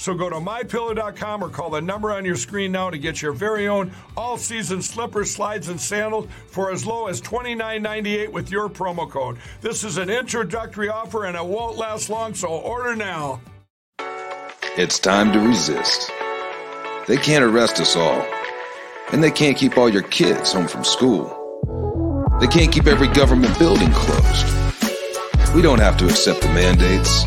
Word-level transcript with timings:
So 0.00 0.14
go 0.14 0.30
to 0.30 0.36
mypillow.com 0.36 1.44
or 1.44 1.50
call 1.50 1.68
the 1.68 1.82
number 1.82 2.10
on 2.10 2.24
your 2.24 2.34
screen 2.34 2.72
now 2.72 2.88
to 2.88 2.96
get 2.96 3.20
your 3.20 3.32
very 3.32 3.68
own 3.68 3.92
all 4.16 4.38
season 4.38 4.80
slippers, 4.80 5.30
slides, 5.30 5.68
and 5.68 5.78
sandals 5.78 6.26
for 6.46 6.70
as 6.70 6.86
low 6.86 7.08
as 7.08 7.20
$29.98 7.20 8.32
with 8.32 8.50
your 8.50 8.70
promo 8.70 9.08
code. 9.08 9.36
This 9.60 9.84
is 9.84 9.98
an 9.98 10.08
introductory 10.08 10.88
offer 10.88 11.26
and 11.26 11.36
it 11.36 11.44
won't 11.44 11.76
last 11.76 12.08
long, 12.08 12.32
so 12.32 12.48
order 12.48 12.96
now. 12.96 13.42
It's 14.78 14.98
time 14.98 15.34
to 15.34 15.38
resist. 15.38 16.10
They 17.06 17.18
can't 17.18 17.44
arrest 17.44 17.78
us 17.78 17.94
all, 17.94 18.26
and 19.12 19.22
they 19.22 19.30
can't 19.30 19.58
keep 19.58 19.76
all 19.76 19.90
your 19.90 20.04
kids 20.04 20.54
home 20.54 20.66
from 20.66 20.82
school. 20.82 21.28
They 22.40 22.46
can't 22.46 22.72
keep 22.72 22.86
every 22.86 23.08
government 23.08 23.58
building 23.58 23.92
closed. 23.92 25.54
We 25.54 25.60
don't 25.60 25.80
have 25.80 25.98
to 25.98 26.06
accept 26.06 26.40
the 26.40 26.48
mandates 26.48 27.26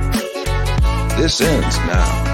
This 1.21 1.39
ends 1.39 1.77
now. 1.77 2.31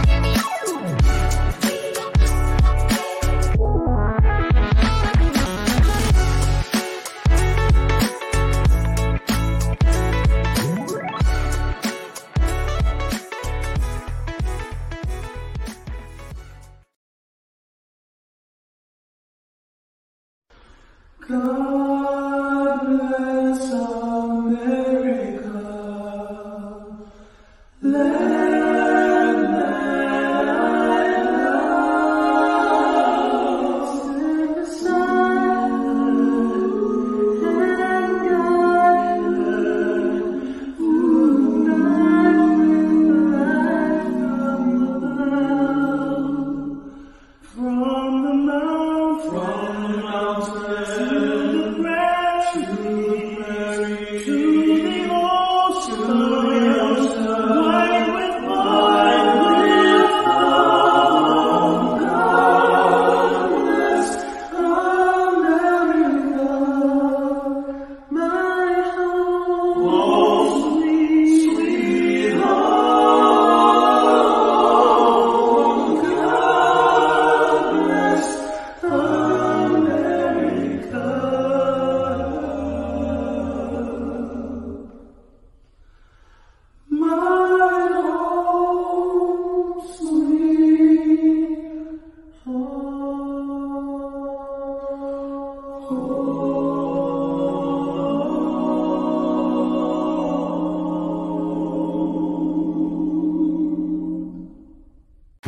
God 21.27 21.96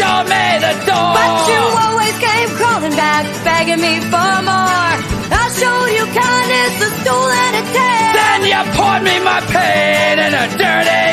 Off, 0.00 0.26
then 0.28 0.28
you 0.28 0.28
showed 0.28 0.28
me 0.28 0.44
the 0.60 0.74
door. 0.86 1.12
But 1.12 1.48
you 1.48 1.62
always 1.84 2.16
came 2.18 2.48
crawling 2.56 2.96
back, 2.96 3.24
begging 3.44 3.80
me 3.80 4.00
for 4.00 4.34
more. 4.42 4.92
I 5.32 5.44
showed 5.52 5.90
you 5.92 6.04
kindness, 6.06 6.72
a 6.80 6.90
stool 7.02 7.28
and 7.28 7.54
a 7.56 7.64
tag. 7.72 8.14
Then 8.16 8.40
you 8.48 8.60
poured 8.76 9.02
me 9.02 9.16
my 9.20 9.40
pain 9.52 10.18
in 10.18 10.32
a 10.32 10.46
dirty 10.56 11.11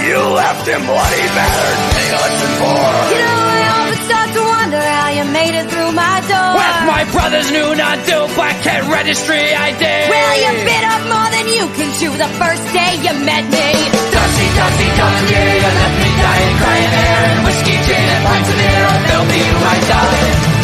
you 0.00 0.18
left 0.32 0.64
him 0.64 0.82
bloody 0.88 1.24
battered, 1.36 1.78
penniless 1.92 2.38
and 2.40 2.54
poor. 2.60 2.88
You 3.12 3.20
know, 3.20 3.42
I 3.52 3.62
often 3.76 3.98
start 4.08 4.28
to 4.36 4.42
wonder 4.42 4.80
how 4.80 5.08
you 5.12 5.24
made 5.28 5.54
it 5.58 5.66
through 5.68 5.92
my 5.92 6.16
door. 6.24 6.52
With 6.56 6.80
my 6.88 7.02
brother's 7.12 7.48
new 7.52 7.68
non-due 7.76 8.26
black 8.32 8.56
cat 8.64 8.88
registry 8.88 9.52
ID. 9.52 9.84
Well, 10.08 10.34
you 10.40 10.50
bit 10.64 10.84
up 10.88 11.02
more 11.12 11.28
than 11.34 11.46
you 11.52 11.64
can 11.76 11.88
chew 12.00 12.12
the 12.16 12.30
first 12.40 12.64
day 12.72 12.96
you 13.04 13.12
met 13.26 13.44
me. 13.52 13.68
Dusty, 14.12 14.48
dusty, 14.56 14.88
dear, 15.28 15.50
you 15.60 15.70
left 15.76 15.96
me 16.00 16.10
dying, 16.20 16.54
crying 16.56 16.92
and 16.92 17.38
whiskey, 17.44 17.76
gin, 17.84 18.06
and 18.16 18.22
pints 18.24 18.48
of 18.48 18.56
beer. 18.56 18.84
I 18.88 18.96
felt 19.08 19.26
for 19.28 19.40
you, 19.40 20.61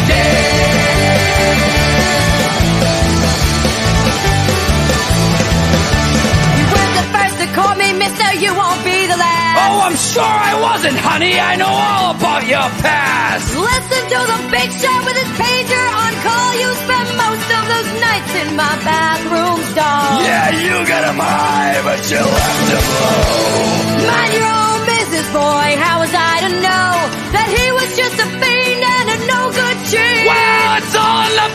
me 8.17 8.41
you 8.41 8.51
won't 8.55 8.81
be 8.83 9.05
the 9.05 9.17
last. 9.17 9.57
Oh, 9.59 9.77
I'm 9.85 9.97
sure 9.97 10.23
I 10.23 10.53
wasn't, 10.61 10.97
honey. 10.97 11.35
I 11.39 11.55
know 11.55 11.69
all 11.69 12.15
about 12.15 12.43
your 12.47 12.67
past. 12.81 13.45
Listen 13.53 14.03
to 14.13 14.19
the 14.31 14.39
big 14.49 14.69
shot 14.71 15.01
with 15.05 15.17
his 15.17 15.31
pager 15.37 15.85
on 16.01 16.11
call. 16.25 16.49
You 16.57 16.69
spent 16.85 17.09
most 17.19 17.47
of 17.49 17.63
those 17.69 17.89
nights 17.99 18.31
in 18.41 18.49
my 18.55 18.73
bathroom 18.81 19.59
stall. 19.73 20.23
Yeah, 20.25 20.47
you 20.55 20.75
got 20.87 21.03
him 21.09 21.19
high, 21.19 21.81
but 21.83 21.99
you 22.09 22.21
left 22.21 22.67
him 22.73 22.85
low. 22.97 24.09
Mind 24.09 24.33
your 24.33 24.49
own 24.49 24.79
business, 24.87 25.27
boy. 25.29 25.67
How 25.77 25.95
was 26.01 26.13
I 26.13 26.35
to 26.47 26.51
know 26.63 26.91
that 27.35 27.47
he 27.53 27.65
was 27.75 27.89
just 27.93 28.17
a 28.17 28.27
fiend 28.39 28.81
and 28.81 29.05
a 29.13 29.17
no 29.29 29.41
good 29.53 29.77
cheat? 29.91 30.25
Well, 30.25 30.69
it's 30.79 30.95
all 30.95 31.29
in 31.29 31.33
the 31.37 31.48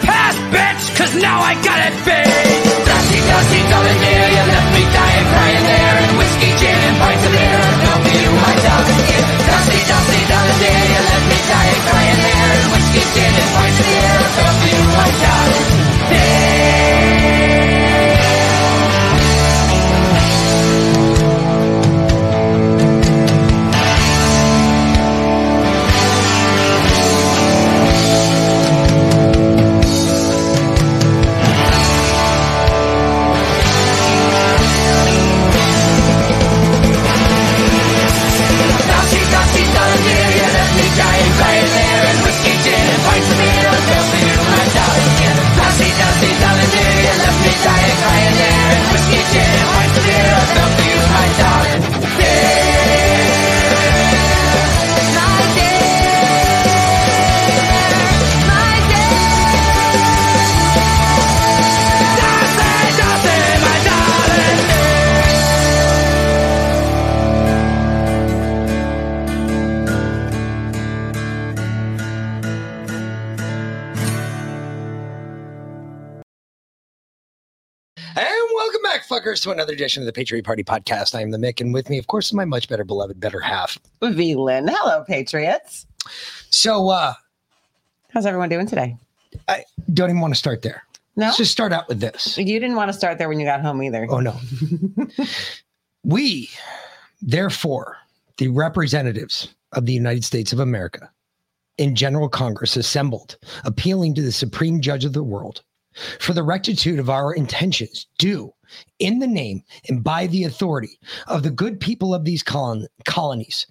bitch, 0.55 0.85
cause 0.95 1.13
now 1.19 1.43
I 1.43 1.59
got 1.67 1.79
it 1.83 1.97
big. 2.07 2.59
Dusty, 2.87 3.19
dusty, 3.27 3.61
darling 3.71 3.99
dear, 3.99 4.27
you 4.35 4.45
left 4.55 4.71
me 4.71 4.83
dying, 4.95 5.27
crying 5.35 5.65
there, 5.67 5.97
and 6.07 6.13
whiskey, 6.19 6.51
gin, 6.63 6.81
and 6.89 6.97
pints 7.03 7.25
of 7.27 7.33
beer. 7.35 7.63
For 8.05 8.15
you, 8.23 8.31
my 8.39 8.55
darling. 8.63 9.01
Dusty, 9.51 9.81
dusty, 9.91 10.21
darling 10.31 10.59
dear, 10.63 10.83
you 10.95 11.01
left 11.11 11.27
me 11.31 11.39
dying, 11.51 11.83
crying 11.91 12.21
there, 12.23 12.51
and 12.55 12.67
whiskey, 12.71 13.03
gin, 13.15 13.33
and 13.43 13.51
pints 13.59 13.79
of 13.83 13.87
beer. 13.91 14.19
For 14.35 14.69
you, 14.71 14.83
my 14.95 15.11
darling. 15.19 15.34
To 79.41 79.51
another 79.51 79.73
edition 79.73 80.03
of 80.03 80.07
the 80.07 80.13
Patriot 80.13 80.45
Party 80.45 80.63
Podcast. 80.65 81.15
I 81.15 81.23
am 81.23 81.31
the 81.31 81.39
Mick, 81.39 81.61
and 81.61 81.73
with 81.75 81.89
me, 81.91 81.99
of 81.99 82.07
course, 82.07 82.27
is 82.27 82.33
my 82.33 82.45
much 82.45 82.69
better 82.69 82.85
beloved, 82.85 83.21
better 83.21 83.41
half. 83.41 83.79
V 84.03 84.35
Lynn. 84.35 84.69
Hello, 84.69 85.05
Patriots. 85.05 85.87
So, 86.51 86.89
uh, 86.91 87.15
How's 88.11 88.27
everyone 88.27 88.49
doing 88.49 88.67
today? 88.67 88.97
I 89.49 89.65
don't 89.93 90.11
even 90.11 90.21
want 90.21 90.33
to 90.33 90.39
start 90.39 90.63
there. 90.63 90.85
No, 91.17 91.27
Let's 91.27 91.39
just 91.39 91.53
start 91.53 91.73
out 91.73 91.89
with 91.89 92.01
this. 92.01 92.39
you 92.39 92.45
didn't 92.45 92.77
want 92.77 92.89
to 92.89 92.93
start 92.93 93.19
there 93.19 93.29
when 93.29 93.41
you 93.41 93.47
got 93.47 93.61
home 93.61 93.83
either. 93.83 94.07
Oh, 94.09 94.21
no. 94.21 94.37
we, 96.05 96.49
therefore, 97.21 97.97
the 98.39 98.49
representatives 98.49 99.55
of 99.73 99.87
the 99.87 99.93
United 99.93 100.25
States 100.25 100.53
of 100.53 100.61
America 100.61 101.11
in 101.79 101.95
General 101.97 102.29
Congress 102.29 102.77
assembled, 102.77 103.37
appealing 103.65 104.15
to 104.15 104.23
the 104.23 104.33
Supreme 104.33 104.81
Judge 104.81 105.05
of 105.05 105.13
the 105.13 105.25
world 105.25 105.63
for 106.19 106.33
the 106.33 106.43
rectitude 106.43 106.99
of 106.99 107.11
our 107.11 107.33
intentions, 107.33 108.07
do 108.19 108.53
in 108.99 109.19
the 109.19 109.27
name 109.27 109.63
and 109.89 110.03
by 110.03 110.27
the 110.27 110.45
authority 110.45 110.99
of 111.27 111.43
the 111.43 111.51
good 111.51 111.81
people 111.81 112.15
of 112.15 112.25
these 112.25 112.43
colon- 112.43 112.89
colonies 113.05 113.67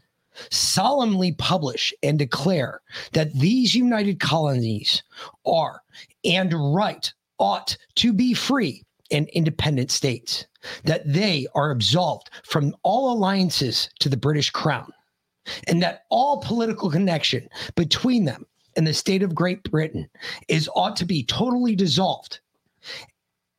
solemnly 0.50 1.32
publish 1.34 1.94
and 2.02 2.18
declare 2.18 2.82
that 3.12 3.34
these 3.34 3.76
united 3.76 4.20
colonies 4.20 5.04
are 5.46 5.82
and 6.26 6.54
right 6.74 7.14
ought 7.40 7.78
to 7.95 8.14
be 8.14 8.33
free 8.33 8.83
and 9.12 9.30
independent 9.30 9.92
states, 9.92 10.45
that 10.86 11.02
they 11.06 11.48
are 11.56 11.72
absolved 11.72 12.30
from 12.44 12.76
all 12.83 13.14
alliances 13.14 13.90
to 14.00 14.10
the 14.10 14.18
British 14.18 14.50
crown, 14.50 14.92
and 15.68 15.81
that 15.81 16.04
all 16.10 16.42
political 16.42 16.90
connection 16.90 17.48
between 17.76 18.26
them 18.26 18.45
and 18.76 18.88
the 18.88 18.94
state 18.94 19.22
of 19.22 19.36
Great 19.36 19.64
Britain 19.69 20.10
is 20.48 20.69
ought 20.76 20.95
to 20.95 21.06
be 21.06 21.24
totally 21.24 21.76
dissolved, 21.76 22.40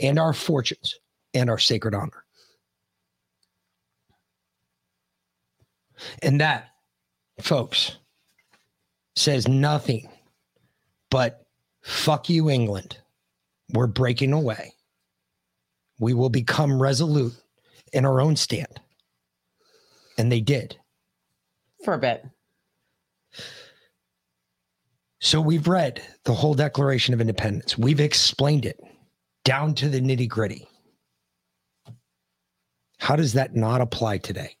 and 0.00 0.18
our 0.18 0.32
fortunes 0.32 0.98
and 1.34 1.50
our 1.50 1.58
sacred 1.58 1.94
honor. 1.94 2.24
And 6.22 6.40
that, 6.40 6.70
folks, 7.40 7.96
says 9.16 9.46
nothing 9.46 10.08
but 11.10 11.46
fuck 11.82 12.28
you, 12.28 12.48
England. 12.48 12.96
We're 13.72 13.86
breaking 13.86 14.32
away. 14.32 14.72
We 15.98 16.14
will 16.14 16.30
become 16.30 16.80
resolute 16.80 17.34
in 17.92 18.06
our 18.06 18.20
own 18.20 18.36
stand. 18.36 18.80
And 20.16 20.32
they 20.32 20.40
did. 20.40 20.76
For 21.84 21.94
a 21.94 21.98
bit. 21.98 22.24
So 25.20 25.40
we've 25.40 25.68
read 25.68 26.02
the 26.24 26.32
whole 26.32 26.54
Declaration 26.54 27.12
of 27.12 27.20
Independence. 27.20 27.76
We've 27.76 28.00
explained 28.00 28.64
it 28.64 28.80
down 29.44 29.74
to 29.76 29.88
the 29.88 30.00
nitty 30.00 30.28
gritty. 30.28 30.66
How 32.98 33.16
does 33.16 33.32
that 33.32 33.54
not 33.54 33.80
apply 33.80 34.18
today? 34.18 34.56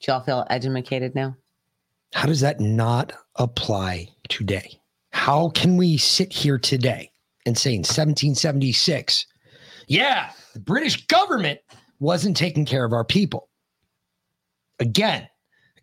Do 0.00 0.12
y'all 0.12 0.20
feel 0.22 0.46
educated 0.50 1.14
now? 1.14 1.36
How 2.12 2.26
does 2.26 2.40
that 2.40 2.60
not 2.60 3.12
apply 3.36 4.08
today? 4.28 4.80
How 5.12 5.50
can 5.50 5.76
we 5.76 5.96
sit 5.96 6.32
here 6.32 6.58
today 6.58 7.10
and 7.46 7.56
say 7.56 7.70
in 7.70 7.80
1776, 7.80 9.26
yeah, 9.86 10.30
the 10.54 10.60
British 10.60 11.06
government 11.06 11.60
wasn't 12.00 12.36
taking 12.36 12.64
care 12.64 12.84
of 12.84 12.92
our 12.92 13.04
people? 13.04 13.48
Again, 14.80 15.28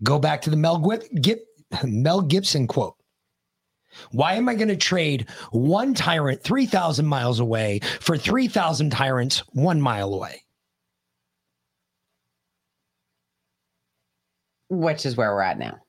go 0.04 0.20
back 0.20 0.42
to 0.42 0.50
the 0.50 0.58
Mel, 0.58 0.80
Gib- 1.22 1.40
Mel 1.84 2.22
Gibson 2.22 2.68
quote. 2.68 2.96
Why 4.12 4.34
am 4.34 4.50
I 4.50 4.56
going 4.56 4.68
to 4.70 4.78
trade 4.78 5.28
one 5.52 5.94
tyrant 5.94 6.44
3,000 6.44 7.06
miles 7.06 7.40
away 7.40 7.80
for 8.00 8.18
3,000 8.18 8.90
tyrants 8.92 9.40
one 9.54 9.82
mile 9.82 10.14
away? 10.14 10.44
Which 14.70 15.06
is 15.06 15.16
where 15.18 15.34
we're 15.34 15.42
at 15.42 15.58
now. 15.58 15.80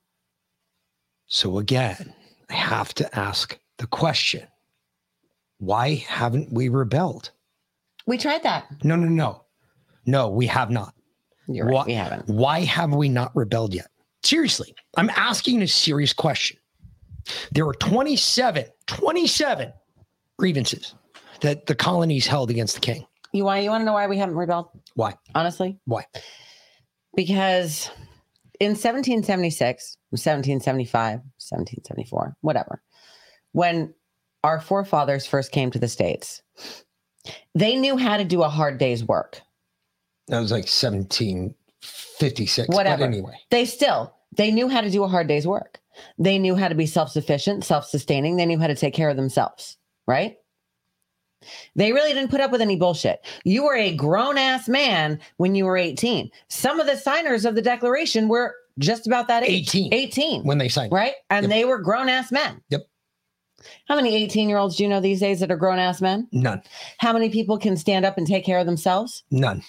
So 1.26 1.58
again, 1.58 2.14
I 2.48 2.54
have 2.54 2.94
to 2.94 3.18
ask 3.18 3.58
the 3.78 3.86
question 3.86 4.46
why 5.58 5.96
haven't 5.96 6.52
we 6.52 6.68
rebelled? 6.70 7.30
We 8.06 8.16
tried 8.16 8.42
that. 8.44 8.66
No, 8.82 8.96
no, 8.96 9.08
no. 9.08 9.44
No, 10.06 10.30
we 10.30 10.46
have 10.46 10.70
not. 10.70 10.94
You're 11.46 11.66
right. 11.66 11.74
Why- 11.74 11.84
We 11.84 11.92
haven't. 11.92 12.28
Why 12.28 12.60
have 12.64 12.94
we 12.94 13.08
not 13.10 13.36
rebelled 13.36 13.74
yet? 13.74 13.88
Seriously, 14.22 14.74
I'm 14.96 15.10
asking 15.10 15.60
a 15.62 15.66
serious 15.68 16.12
question. 16.14 16.56
There 17.52 17.66
were 17.66 17.74
27, 17.74 18.64
27 18.86 19.72
grievances 20.38 20.94
that 21.40 21.66
the 21.66 21.74
colonies 21.74 22.26
held 22.26 22.50
against 22.50 22.74
the 22.74 22.80
king. 22.80 23.06
You 23.32 23.44
want 23.44 23.62
you 23.62 23.70
want 23.70 23.82
to 23.82 23.84
know 23.84 23.92
why 23.92 24.06
we 24.08 24.18
haven't 24.18 24.36
rebelled? 24.36 24.68
Why? 24.94 25.14
Honestly, 25.34 25.78
Why? 25.84 26.04
because 27.14 27.90
in 28.58 28.70
1776, 28.70 29.96
1775, 30.10 31.18
1774, 31.18 32.36
whatever, 32.40 32.82
when 33.52 33.94
our 34.42 34.60
forefathers 34.60 35.26
first 35.26 35.52
came 35.52 35.70
to 35.70 35.78
the 35.78 35.88
states, 35.88 36.42
they 37.54 37.76
knew 37.76 37.96
how 37.96 38.16
to 38.16 38.24
do 38.24 38.42
a 38.42 38.48
hard 38.48 38.78
day's 38.78 39.04
work. 39.04 39.40
That 40.28 40.40
was 40.40 40.50
like 40.52 40.68
1756. 40.68 42.68
Whatever. 42.68 42.98
But 42.98 43.04
anyway, 43.04 43.36
They 43.50 43.64
still 43.64 44.14
they 44.36 44.50
knew 44.52 44.68
how 44.68 44.80
to 44.80 44.90
do 44.90 45.02
a 45.04 45.08
hard 45.08 45.26
day's 45.26 45.46
work. 45.46 45.79
They 46.18 46.38
knew 46.38 46.54
how 46.54 46.68
to 46.68 46.74
be 46.74 46.86
self-sufficient, 46.86 47.64
self-sustaining. 47.64 48.36
They 48.36 48.46
knew 48.46 48.58
how 48.58 48.66
to 48.68 48.74
take 48.76 48.94
care 48.94 49.08
of 49.10 49.16
themselves, 49.16 49.76
right? 50.06 50.36
They 51.74 51.92
really 51.92 52.12
didn't 52.12 52.30
put 52.30 52.40
up 52.42 52.50
with 52.52 52.60
any 52.60 52.76
bullshit. 52.76 53.24
You 53.44 53.64
were 53.64 53.74
a 53.74 53.94
grown 53.94 54.36
ass 54.36 54.68
man 54.68 55.18
when 55.38 55.54
you 55.54 55.64
were 55.64 55.76
18. 55.76 56.30
Some 56.48 56.78
of 56.80 56.86
the 56.86 56.96
signers 56.96 57.44
of 57.46 57.54
the 57.54 57.62
declaration 57.62 58.28
were 58.28 58.54
just 58.78 59.06
about 59.06 59.26
that 59.28 59.42
age. 59.42 59.68
18. 59.74 59.94
18. 59.94 60.42
when 60.44 60.58
they 60.58 60.68
signed, 60.68 60.92
right? 60.92 61.14
And 61.30 61.44
Yep. 61.44 61.50
they 61.50 61.64
were 61.64 61.78
grown 61.78 62.08
ass 62.08 62.30
men. 62.30 62.60
Yep. 62.68 62.82
How 63.88 63.96
many 63.96 64.14
18 64.16 64.48
year 64.48 64.58
olds 64.58 64.76
do 64.76 64.82
you 64.82 64.88
know 64.88 65.00
these 65.00 65.20
days 65.20 65.40
that 65.40 65.50
are 65.50 65.56
grown 65.56 65.78
ass 65.78 66.00
men? 66.00 66.28
none, 66.32 66.62
How 66.98 67.12
many 67.12 67.28
people 67.30 67.58
can 67.58 67.76
stand 67.76 68.04
up 68.04 68.16
and 68.18 68.26
take 68.26 68.44
care 68.44 68.58
of 68.58 68.66
themselves? 68.66 69.22
none. 69.30 69.62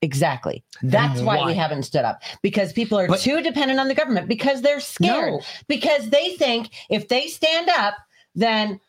Exactly. 0.00 0.64
That's 0.82 1.20
why, 1.20 1.38
why? 1.38 1.46
we 1.46 1.54
haven't 1.54 1.82
stood 1.82 2.04
up 2.04 2.22
because 2.42 2.72
people 2.72 2.98
are 2.98 3.08
But- 3.08 3.20
too 3.20 3.42
dependent 3.42 3.80
on 3.80 3.88
the 3.88 3.94
government 3.94 4.28
because 4.28 4.62
they're 4.62 4.80
scared. 4.80 5.32
No. 5.34 5.40
Because 5.66 6.10
they 6.10 6.36
think 6.36 6.70
if 6.88 7.08
they 7.08 7.26
stand 7.26 7.68
up, 7.68 7.94
then 8.34 8.80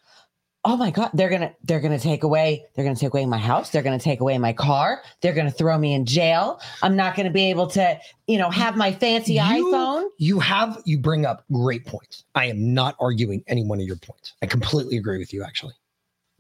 oh 0.66 0.75
my 0.75 0.92
god, 0.92 1.10
they're 1.13 1.30
going 1.30 1.42
to 1.42 1.54
they're 1.63 1.82
to 1.82 2.00
take 2.00 2.24
away 2.24 2.66
they're 2.75 2.86
to 2.86 3.00
take 3.00 3.13
away 3.13 3.25
my 3.25 3.38
house, 3.38 3.70
they're 3.70 3.82
going 3.82 3.98
to 3.98 4.04
take 4.04 4.20
away 4.20 4.38
my 4.38 4.54
car, 4.54 5.01
they're 5.22 5.34
going 5.34 5.48
to 5.48 5.51
throw 5.51 5.78
me 5.78 5.94
in 5.94 6.06
jail. 6.06 6.60
I'm 6.84 6.96
not 6.96 7.16
going 7.16 7.25
to 7.25 7.32
be 7.32 7.50
able 7.50 7.68
to, 7.68 8.00
you 8.28 8.38
know, 8.38 8.50
have 8.50 8.75
my 8.75 8.92
fancy 8.92 9.38
iPhone. 9.38 10.06
You 10.18 10.39
have 10.39 10.82
you 10.86 11.00
bring 11.00 11.25
up 11.25 11.44
great 11.51 11.86
points. 11.86 12.25
I 12.36 12.46
am 12.46 12.74
not 12.74 12.96
arguing 13.00 13.44
any 13.48 13.63
one 13.63 13.80
of 13.80 13.88
your 13.88 13.98
points. 13.98 14.34
I 14.42 14.46
completely 14.46 14.98
agree 14.98 15.18
with 15.18 15.34
you. 15.34 15.44
Actually, 15.44 15.74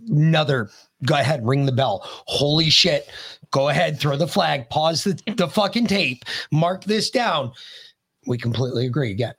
another. 0.07 0.69
Go 1.05 1.15
ahead, 1.15 1.45
ring 1.45 1.65
the 1.65 1.71
bell. 1.71 2.01
Holy 2.25 2.69
shit! 2.69 3.07
Go 3.51 3.69
ahead, 3.69 3.99
throw 3.99 4.15
the 4.17 4.27
flag. 4.27 4.69
Pause 4.69 5.03
the, 5.05 5.33
the 5.35 5.47
fucking 5.47 5.87
tape. 5.87 6.23
Mark 6.51 6.83
this 6.83 7.09
down. 7.09 7.51
We 8.27 8.37
completely 8.37 8.85
agree 8.85 9.11
again. 9.11 9.33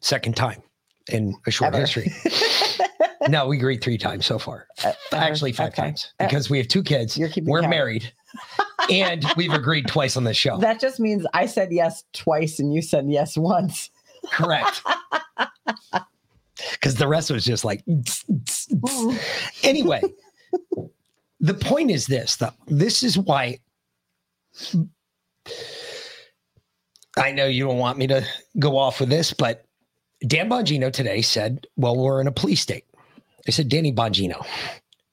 Second 0.00 0.36
time 0.36 0.62
in 1.10 1.34
a 1.46 1.50
short 1.50 1.74
Ever. 1.74 1.80
history. 1.80 2.12
no, 3.28 3.46
we 3.46 3.56
agreed 3.58 3.82
three 3.82 3.98
times 3.98 4.26
so 4.26 4.38
far. 4.38 4.66
Uh, 4.84 4.92
uh, 5.12 5.16
Actually, 5.16 5.52
five 5.52 5.68
Okay. 5.68 5.82
times 5.82 6.12
uh, 6.18 6.26
because 6.26 6.50
we 6.50 6.58
have 6.58 6.68
two 6.68 6.82
kids. 6.82 7.16
You're 7.16 7.28
keeping 7.28 7.50
We're 7.50 7.60
count. 7.60 7.70
married, 7.70 8.12
and 8.90 9.24
we've 9.36 9.52
agreed 9.52 9.86
twice 9.86 10.16
on 10.16 10.24
this 10.24 10.36
show. 10.36 10.58
That 10.58 10.80
just 10.80 10.98
means 10.98 11.24
I 11.34 11.46
said 11.46 11.70
yes 11.70 12.02
twice 12.12 12.58
and 12.58 12.72
you 12.74 12.82
said 12.82 13.06
yes 13.08 13.36
once. 13.36 13.90
Correct. 14.32 14.82
Because 16.72 16.94
the 16.94 17.08
rest 17.08 17.30
was 17.30 17.44
just 17.44 17.64
like. 17.64 17.84
Mm. 17.86 19.18
anyway, 19.62 20.02
the 21.40 21.54
point 21.54 21.90
is 21.90 22.06
this: 22.06 22.36
though. 22.36 22.52
This 22.66 23.02
is 23.02 23.18
why. 23.18 23.58
I 27.16 27.32
know 27.32 27.46
you 27.46 27.64
don't 27.64 27.78
want 27.78 27.98
me 27.98 28.06
to 28.06 28.24
go 28.58 28.78
off 28.78 29.00
with 29.00 29.10
this, 29.10 29.32
but 29.32 29.66
Dan 30.26 30.48
Bongino 30.48 30.92
today 30.92 31.22
said, 31.22 31.66
"Well, 31.76 31.96
we're 31.96 32.20
in 32.20 32.26
a 32.26 32.32
police 32.32 32.60
state." 32.60 32.84
I 33.46 33.50
said, 33.50 33.68
"Danny 33.68 33.92
Bongino, 33.92 34.44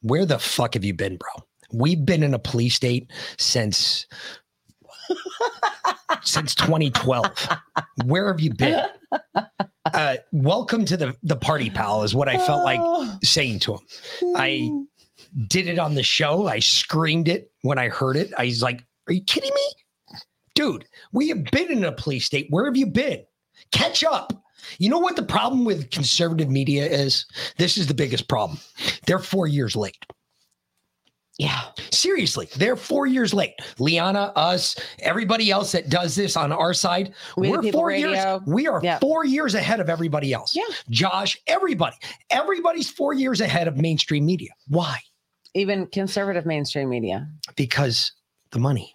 where 0.01 0.25
the 0.25 0.39
fuck 0.39 0.75
have 0.75 0.85
you 0.85 0.93
been, 0.93 1.17
bro? 1.17 1.29
We've 1.71 2.05
been 2.05 2.23
in 2.23 2.33
a 2.33 2.39
police 2.39 2.75
state 2.75 3.11
since." 3.37 4.07
since 6.23 6.55
2012 6.55 7.25
where 8.05 8.27
have 8.27 8.39
you 8.39 8.53
been 8.53 8.83
uh, 9.85 10.17
welcome 10.31 10.85
to 10.85 10.97
the 10.97 11.15
the 11.23 11.35
party 11.35 11.69
pal 11.69 12.03
is 12.03 12.13
what 12.13 12.27
I 12.27 12.37
felt 12.37 12.63
like 12.63 12.81
saying 13.23 13.59
to 13.59 13.73
him. 13.73 13.79
I 14.35 14.69
did 15.47 15.67
it 15.67 15.79
on 15.79 15.95
the 15.95 16.03
show. 16.03 16.47
I 16.47 16.59
screamed 16.59 17.27
it 17.27 17.51
when 17.61 17.77
I 17.77 17.89
heard 17.89 18.15
it. 18.15 18.33
I 18.37 18.45
was 18.45 18.61
like, 18.61 18.85
"Are 19.07 19.13
you 19.13 19.23
kidding 19.23 19.51
me, 19.53 20.17
dude? 20.55 20.85
We 21.11 21.29
have 21.29 21.43
been 21.45 21.71
in 21.71 21.83
a 21.85 21.91
police 21.91 22.25
state. 22.25 22.47
Where 22.49 22.65
have 22.65 22.77
you 22.77 22.87
been? 22.87 23.23
Catch 23.71 24.03
up." 24.03 24.33
You 24.77 24.89
know 24.89 24.99
what 24.99 25.15
the 25.15 25.23
problem 25.23 25.65
with 25.65 25.89
conservative 25.89 26.49
media 26.49 26.85
is? 26.85 27.25
This 27.57 27.77
is 27.77 27.87
the 27.87 27.93
biggest 27.93 28.27
problem. 28.27 28.59
They're 29.07 29.19
four 29.19 29.47
years 29.47 29.75
late. 29.75 30.05
Yeah. 31.39 31.61
Seriously, 31.91 32.49
they're 32.57 32.75
four 32.75 33.07
years 33.07 33.33
late. 33.33 33.53
Liana, 33.79 34.33
us, 34.35 34.75
everybody 34.99 35.49
else 35.51 35.71
that 35.71 35.89
does 35.89 36.13
this 36.13 36.35
on 36.35 36.51
our 36.51 36.73
side, 36.73 37.13
we 37.37 37.49
we're 37.49 37.61
People 37.61 37.79
four 37.79 37.91
years. 37.91 38.19
We 38.45 38.67
are 38.67 38.81
Yeah. 38.83 38.99
four 38.99 39.25
years 39.25 39.55
ahead 39.55 39.79
of 39.79 39.89
everybody 39.89 40.33
else. 40.33 40.53
Yeah. 40.53 40.63
Josh, 40.89 41.37
everybody, 41.47 41.95
everybody's 42.29 42.89
four 42.91 43.13
years 43.13 43.39
ahead 43.39 43.69
of 43.69 43.77
mainstream 43.77 44.25
media. 44.25 44.49
Why? 44.67 44.97
Even 45.55 45.87
conservative 45.87 46.45
mainstream 46.45 46.89
media. 46.89 47.25
Because 47.55 48.11
the 48.51 48.59
money. 48.59 48.93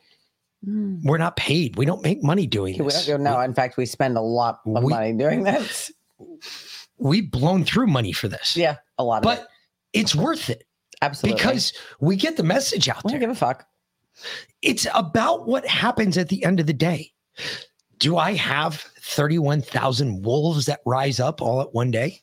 Mm. 0.66 1.02
We're 1.02 1.18
not 1.18 1.36
paid. 1.36 1.76
We 1.76 1.86
don't 1.86 2.02
make 2.02 2.22
money 2.22 2.46
doing 2.46 2.76
We 2.78 2.84
this. 2.84 3.06
don't 3.06 3.22
know. 3.22 3.40
In 3.40 3.54
fact, 3.54 3.78
we 3.78 3.86
spend 3.86 4.18
a 4.18 4.20
lot 4.20 4.60
of 4.66 4.84
We- 4.84 4.92
money 4.92 5.14
doing 5.14 5.44
this. 5.44 5.90
We've 6.98 7.30
blown 7.30 7.64
through 7.64 7.86
money 7.86 8.12
for 8.12 8.28
this. 8.28 8.54
Yeah, 8.56 8.76
a 8.98 9.04
lot 9.04 9.24
of 9.24 9.32
it. 9.32 9.36
But 9.40 9.48
it's 9.94 10.14
worth 10.14 10.48
it 10.50 10.64
Absolutely. 11.04 11.36
because 11.36 11.72
we 12.00 12.16
get 12.16 12.36
the 12.36 12.42
message 12.42 12.88
out 12.88 13.04
we 13.04 13.10
there. 13.10 13.20
don't 13.20 13.28
give 13.28 13.36
a 13.36 13.38
fuck. 13.38 13.66
it's 14.62 14.86
about 14.94 15.46
what 15.46 15.66
happens 15.66 16.16
at 16.18 16.28
the 16.28 16.44
end 16.44 16.60
of 16.60 16.66
the 16.66 16.72
day. 16.72 17.12
Do 17.98 18.16
I 18.16 18.32
have 18.34 18.80
31,000 19.00 20.22
wolves 20.22 20.66
that 20.66 20.80
rise 20.84 21.20
up 21.20 21.40
all 21.40 21.60
at 21.60 21.72
one 21.74 21.90
day? 21.90 22.20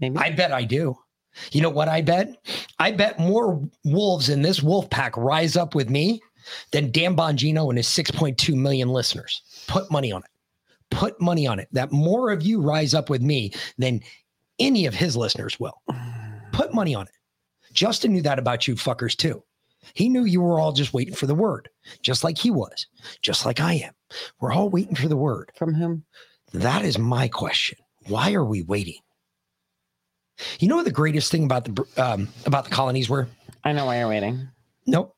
Maybe. 0.00 0.16
I 0.18 0.30
bet 0.30 0.52
I 0.52 0.64
do. 0.64 0.96
You 1.52 1.60
know 1.60 1.70
what 1.70 1.88
I 1.88 2.00
bet? 2.00 2.36
I 2.78 2.92
bet 2.92 3.18
more 3.18 3.62
wolves 3.84 4.28
in 4.28 4.42
this 4.42 4.62
wolf 4.62 4.88
pack 4.90 5.16
rise 5.16 5.56
up 5.56 5.74
with 5.74 5.90
me 5.90 6.20
than 6.72 6.90
Dan 6.90 7.16
Bongino 7.16 7.68
and 7.68 7.76
his 7.78 7.88
6.2 7.88 8.54
million 8.54 8.88
listeners. 8.88 9.42
Put 9.66 9.90
money 9.90 10.12
on 10.12 10.22
it. 10.22 10.30
Put 10.90 11.20
money 11.20 11.46
on 11.46 11.58
it. 11.58 11.68
That 11.72 11.92
more 11.92 12.30
of 12.30 12.42
you 12.42 12.60
rise 12.60 12.94
up 12.94 13.10
with 13.10 13.20
me 13.22 13.52
than 13.78 14.00
any 14.58 14.86
of 14.86 14.94
his 14.94 15.16
listeners 15.16 15.58
will. 15.60 15.82
Put 16.52 16.72
money 16.72 16.94
on 16.94 17.06
it. 17.06 17.12
Justin 17.76 18.12
knew 18.12 18.22
that 18.22 18.38
about 18.38 18.66
you 18.66 18.74
fuckers 18.74 19.16
too. 19.16 19.42
He 19.94 20.08
knew 20.08 20.24
you 20.24 20.40
were 20.40 20.58
all 20.58 20.72
just 20.72 20.92
waiting 20.92 21.14
for 21.14 21.26
the 21.26 21.34
word, 21.34 21.68
just 22.02 22.24
like 22.24 22.38
he 22.38 22.50
was, 22.50 22.86
just 23.22 23.46
like 23.46 23.60
I 23.60 23.74
am. 23.74 23.92
We're 24.40 24.52
all 24.52 24.68
waiting 24.68 24.96
for 24.96 25.06
the 25.06 25.16
word. 25.16 25.52
From 25.54 25.74
whom? 25.74 26.04
That 26.52 26.84
is 26.84 26.98
my 26.98 27.28
question. 27.28 27.78
Why 28.08 28.32
are 28.32 28.44
we 28.44 28.62
waiting? 28.62 28.98
You 30.58 30.68
know 30.68 30.76
what 30.76 30.84
the 30.84 30.90
greatest 30.90 31.30
thing 31.30 31.44
about 31.44 31.64
the 31.64 31.84
um, 31.96 32.28
about 32.46 32.64
the 32.64 32.70
colonies 32.70 33.08
were? 33.08 33.28
I 33.64 33.72
know 33.72 33.86
why 33.86 33.98
you're 33.98 34.08
waiting. 34.08 34.48
Nope. 34.86 35.14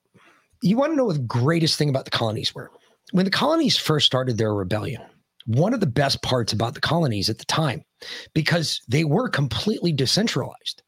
You 0.63 0.77
want 0.77 0.93
to 0.93 0.97
know 0.97 1.05
what 1.05 1.17
the 1.17 1.23
greatest 1.23 1.79
thing 1.79 1.89
about 1.89 2.05
the 2.05 2.11
colonies 2.11 2.55
were? 2.55 2.71
When 3.13 3.25
the 3.25 3.31
colonies 3.31 3.77
first 3.77 4.07
started 4.07 4.37
their 4.37 4.55
rebellion, 4.55 5.03
one 5.47 5.73
of 5.73 5.81
the 5.81 5.87
best 5.87 6.23
parts 6.23 6.53
about 6.53 6.75
the 6.75 6.81
colonies 6.81 7.31
at 7.31 7.39
the 7.39 7.45
time, 7.47 7.83
because 8.35 8.81
they 8.89 9.05
were 9.05 9.29
completely 9.29 9.93
decentralized, 9.93 10.83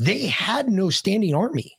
they 0.00 0.26
had 0.26 0.70
no 0.70 0.88
standing 0.88 1.34
army. 1.34 1.78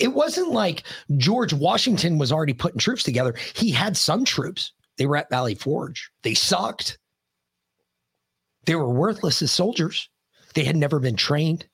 It 0.00 0.14
wasn't 0.14 0.50
like 0.50 0.82
George 1.16 1.52
Washington 1.52 2.18
was 2.18 2.32
already 2.32 2.54
putting 2.54 2.78
troops 2.78 3.04
together. 3.04 3.34
He 3.54 3.70
had 3.70 3.96
some 3.96 4.24
troops. 4.24 4.72
They 4.98 5.06
were 5.06 5.16
at 5.16 5.30
Valley 5.30 5.54
Forge. 5.54 6.10
They 6.22 6.34
sucked. 6.34 6.98
They 8.66 8.74
were 8.74 8.88
worthless 8.88 9.42
as 9.42 9.52
soldiers. 9.52 10.08
They 10.54 10.64
had 10.64 10.76
never 10.76 10.98
been 10.98 11.16
trained. 11.16 11.66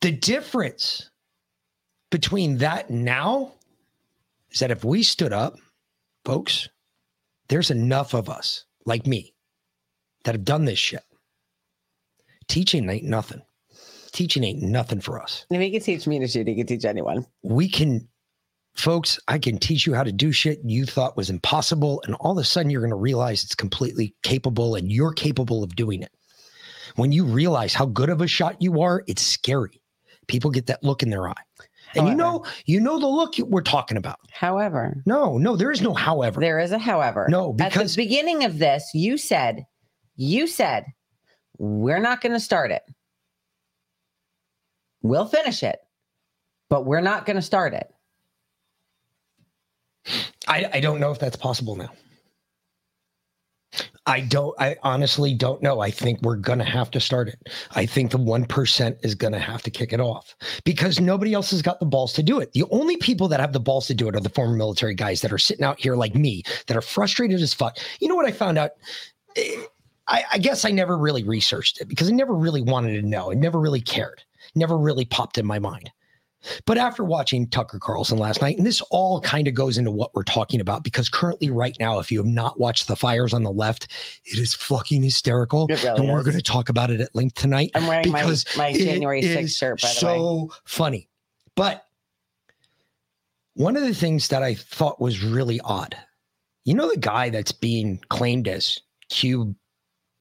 The 0.00 0.12
difference 0.12 1.10
between 2.10 2.58
that 2.58 2.90
and 2.90 3.04
now 3.04 3.54
is 4.50 4.60
that 4.60 4.70
if 4.70 4.84
we 4.84 5.02
stood 5.02 5.32
up, 5.32 5.56
folks, 6.24 6.68
there's 7.48 7.72
enough 7.72 8.14
of 8.14 8.28
us 8.28 8.66
like 8.86 9.06
me 9.06 9.34
that 10.24 10.36
have 10.36 10.44
done 10.44 10.64
this 10.64 10.78
shit. 10.78 11.02
Teaching 12.50 12.90
ain't 12.90 13.04
nothing. 13.04 13.40
Teaching 14.10 14.42
ain't 14.42 14.60
nothing 14.60 15.00
for 15.00 15.22
us. 15.22 15.46
If 15.50 15.60
he 15.60 15.70
could 15.70 15.84
teach 15.84 16.06
me 16.08 16.18
to 16.18 16.26
shoot, 16.26 16.48
he 16.48 16.56
could 16.56 16.66
teach 16.66 16.84
anyone. 16.84 17.24
We 17.44 17.68
can, 17.68 18.08
folks, 18.74 19.20
I 19.28 19.38
can 19.38 19.56
teach 19.56 19.86
you 19.86 19.94
how 19.94 20.02
to 20.02 20.10
do 20.10 20.32
shit 20.32 20.58
you 20.64 20.84
thought 20.84 21.16
was 21.16 21.30
impossible. 21.30 22.02
And 22.04 22.16
all 22.16 22.32
of 22.32 22.38
a 22.38 22.44
sudden, 22.44 22.68
you're 22.68 22.80
going 22.80 22.90
to 22.90 22.96
realize 22.96 23.44
it's 23.44 23.54
completely 23.54 24.16
capable 24.24 24.74
and 24.74 24.90
you're 24.90 25.12
capable 25.12 25.62
of 25.62 25.76
doing 25.76 26.02
it. 26.02 26.10
When 26.96 27.12
you 27.12 27.24
realize 27.24 27.72
how 27.72 27.86
good 27.86 28.10
of 28.10 28.20
a 28.20 28.26
shot 28.26 28.60
you 28.60 28.80
are, 28.80 29.04
it's 29.06 29.22
scary. 29.22 29.80
People 30.26 30.50
get 30.50 30.66
that 30.66 30.82
look 30.82 31.04
in 31.04 31.10
their 31.10 31.28
eye. 31.28 31.34
And 31.94 32.08
you 32.08 32.16
know, 32.16 32.44
you 32.66 32.80
know 32.80 32.98
the 32.98 33.06
look 33.06 33.34
we're 33.38 33.62
talking 33.62 33.96
about. 33.96 34.18
However, 34.32 35.02
No, 35.06 35.38
no, 35.38 35.54
there 35.54 35.70
is 35.70 35.82
no 35.82 35.94
however. 35.94 36.40
there 36.40 36.58
is 36.58 36.72
a 36.72 36.78
however. 36.78 37.26
No, 37.30 37.52
because 37.52 37.92
at 37.92 37.96
the 37.96 38.04
beginning 38.08 38.44
of 38.44 38.58
this, 38.58 38.90
you 38.92 39.16
said, 39.18 39.66
you 40.16 40.48
said, 40.48 40.86
we're 41.60 42.00
not 42.00 42.22
going 42.22 42.32
to 42.32 42.40
start 42.40 42.70
it. 42.70 42.82
We'll 45.02 45.26
finish 45.26 45.62
it, 45.62 45.78
but 46.70 46.86
we're 46.86 47.02
not 47.02 47.26
going 47.26 47.36
to 47.36 47.42
start 47.42 47.74
it. 47.74 47.92
I, 50.48 50.70
I 50.72 50.80
don't 50.80 51.00
know 51.00 51.10
if 51.10 51.18
that's 51.18 51.36
possible 51.36 51.76
now. 51.76 51.90
I 54.06 54.20
don't, 54.20 54.58
I 54.58 54.76
honestly 54.82 55.34
don't 55.34 55.62
know. 55.62 55.80
I 55.80 55.90
think 55.90 56.22
we're 56.22 56.36
going 56.36 56.58
to 56.60 56.64
have 56.64 56.90
to 56.92 57.00
start 57.00 57.28
it. 57.28 57.50
I 57.72 57.84
think 57.84 58.10
the 58.10 58.18
1% 58.18 59.04
is 59.04 59.14
going 59.14 59.34
to 59.34 59.38
have 59.38 59.62
to 59.62 59.70
kick 59.70 59.92
it 59.92 60.00
off 60.00 60.34
because 60.64 60.98
nobody 60.98 61.34
else 61.34 61.50
has 61.50 61.60
got 61.60 61.78
the 61.78 61.86
balls 61.86 62.14
to 62.14 62.22
do 62.22 62.40
it. 62.40 62.54
The 62.54 62.64
only 62.70 62.96
people 62.96 63.28
that 63.28 63.38
have 63.38 63.52
the 63.52 63.60
balls 63.60 63.86
to 63.88 63.94
do 63.94 64.08
it 64.08 64.16
are 64.16 64.20
the 64.20 64.30
former 64.30 64.56
military 64.56 64.94
guys 64.94 65.20
that 65.20 65.32
are 65.32 65.38
sitting 65.38 65.64
out 65.64 65.78
here 65.78 65.94
like 65.94 66.14
me 66.14 66.42
that 66.66 66.76
are 66.76 66.82
frustrated 66.82 67.42
as 67.42 67.52
fuck. 67.52 67.76
You 68.00 68.08
know 68.08 68.16
what 68.16 68.26
I 68.26 68.32
found 68.32 68.56
out? 68.56 68.70
Eh, 69.36 69.64
I, 70.10 70.24
I 70.32 70.38
guess 70.38 70.64
I 70.64 70.70
never 70.70 70.98
really 70.98 71.22
researched 71.22 71.80
it 71.80 71.88
because 71.88 72.08
I 72.08 72.12
never 72.12 72.34
really 72.34 72.62
wanted 72.62 73.00
to 73.00 73.06
know. 73.06 73.30
I 73.30 73.34
never 73.34 73.60
really 73.60 73.80
cared. 73.80 74.22
Never 74.54 74.76
really 74.76 75.04
popped 75.04 75.38
in 75.38 75.46
my 75.46 75.58
mind. 75.58 75.90
But 76.64 76.78
after 76.78 77.04
watching 77.04 77.46
Tucker 77.48 77.78
Carlson 77.78 78.18
last 78.18 78.40
night, 78.40 78.56
and 78.56 78.66
this 78.66 78.80
all 78.90 79.20
kind 79.20 79.46
of 79.46 79.54
goes 79.54 79.76
into 79.76 79.90
what 79.90 80.14
we're 80.14 80.22
talking 80.22 80.60
about 80.60 80.82
because 80.82 81.08
currently, 81.08 81.50
right 81.50 81.76
now, 81.78 81.98
if 81.98 82.10
you 82.10 82.18
have 82.18 82.26
not 82.26 82.58
watched 82.58 82.88
The 82.88 82.96
Fires 82.96 83.34
on 83.34 83.42
the 83.42 83.52
Left, 83.52 83.88
it 84.24 84.38
is 84.38 84.54
fucking 84.54 85.02
hysterical. 85.02 85.66
Really 85.68 85.86
and 85.86 86.08
we're 86.08 86.22
going 86.22 86.36
to 86.36 86.42
talk 86.42 86.70
about 86.70 86.90
it 86.90 87.00
at 87.00 87.14
length 87.14 87.34
tonight 87.34 87.72
I'm 87.74 87.86
wearing 87.86 88.10
my, 88.10 88.22
because 88.22 88.46
my 88.56 88.68
it 88.68 88.78
January 88.78 89.22
6th 89.22 89.56
shirt, 89.56 89.82
by 89.82 89.88
the 89.88 89.92
way. 89.92 90.00
so 90.00 90.52
funny. 90.64 91.08
But 91.56 91.86
one 93.54 93.76
of 93.76 93.82
the 93.82 93.94
things 93.94 94.28
that 94.28 94.42
I 94.42 94.54
thought 94.54 95.00
was 95.00 95.22
really 95.22 95.60
odd, 95.60 95.94
you 96.64 96.74
know, 96.74 96.88
the 96.88 96.98
guy 96.98 97.28
that's 97.28 97.52
being 97.52 98.00
claimed 98.08 98.48
as 98.48 98.78
Q 99.10 99.54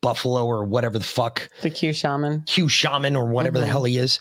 Buffalo 0.01 0.45
or 0.45 0.63
whatever 0.65 0.97
the 0.97 1.03
fuck, 1.05 1.49
The 1.61 1.69
Q 1.69 1.91
shaman. 1.93 2.43
Q 2.43 2.67
Shaman 2.69 3.15
or 3.15 3.25
whatever 3.25 3.59
the 3.59 3.65
Mhm. 3.65 3.69
hell 3.69 3.83
he 3.83 3.97
is, 3.97 4.19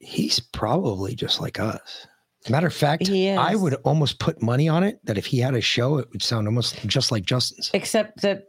he's 0.00 0.40
probably 0.40 1.14
just 1.14 1.40
like 1.40 1.58
us. 1.60 2.06
Matter 2.48 2.66
of 2.68 2.74
fact, 2.74 3.10
I 3.10 3.54
would 3.56 3.74
almost 3.84 4.18
put 4.18 4.40
money 4.40 4.68
on 4.68 4.82
it 4.82 5.00
that 5.04 5.18
if 5.18 5.26
he 5.26 5.38
had 5.38 5.54
a 5.54 5.60
show, 5.60 5.98
it 5.98 6.08
would 6.12 6.22
sound 6.22 6.46
almost 6.46 6.76
just 6.86 7.10
like 7.12 7.24
Justin's. 7.24 7.70
Except 7.74 8.20
that 8.22 8.44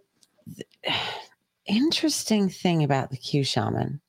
the 0.46 0.94
interesting 1.66 2.50
thing 2.50 2.84
about 2.84 3.10
the 3.10 3.18
Q 3.18 3.44
shaman, 3.44 4.00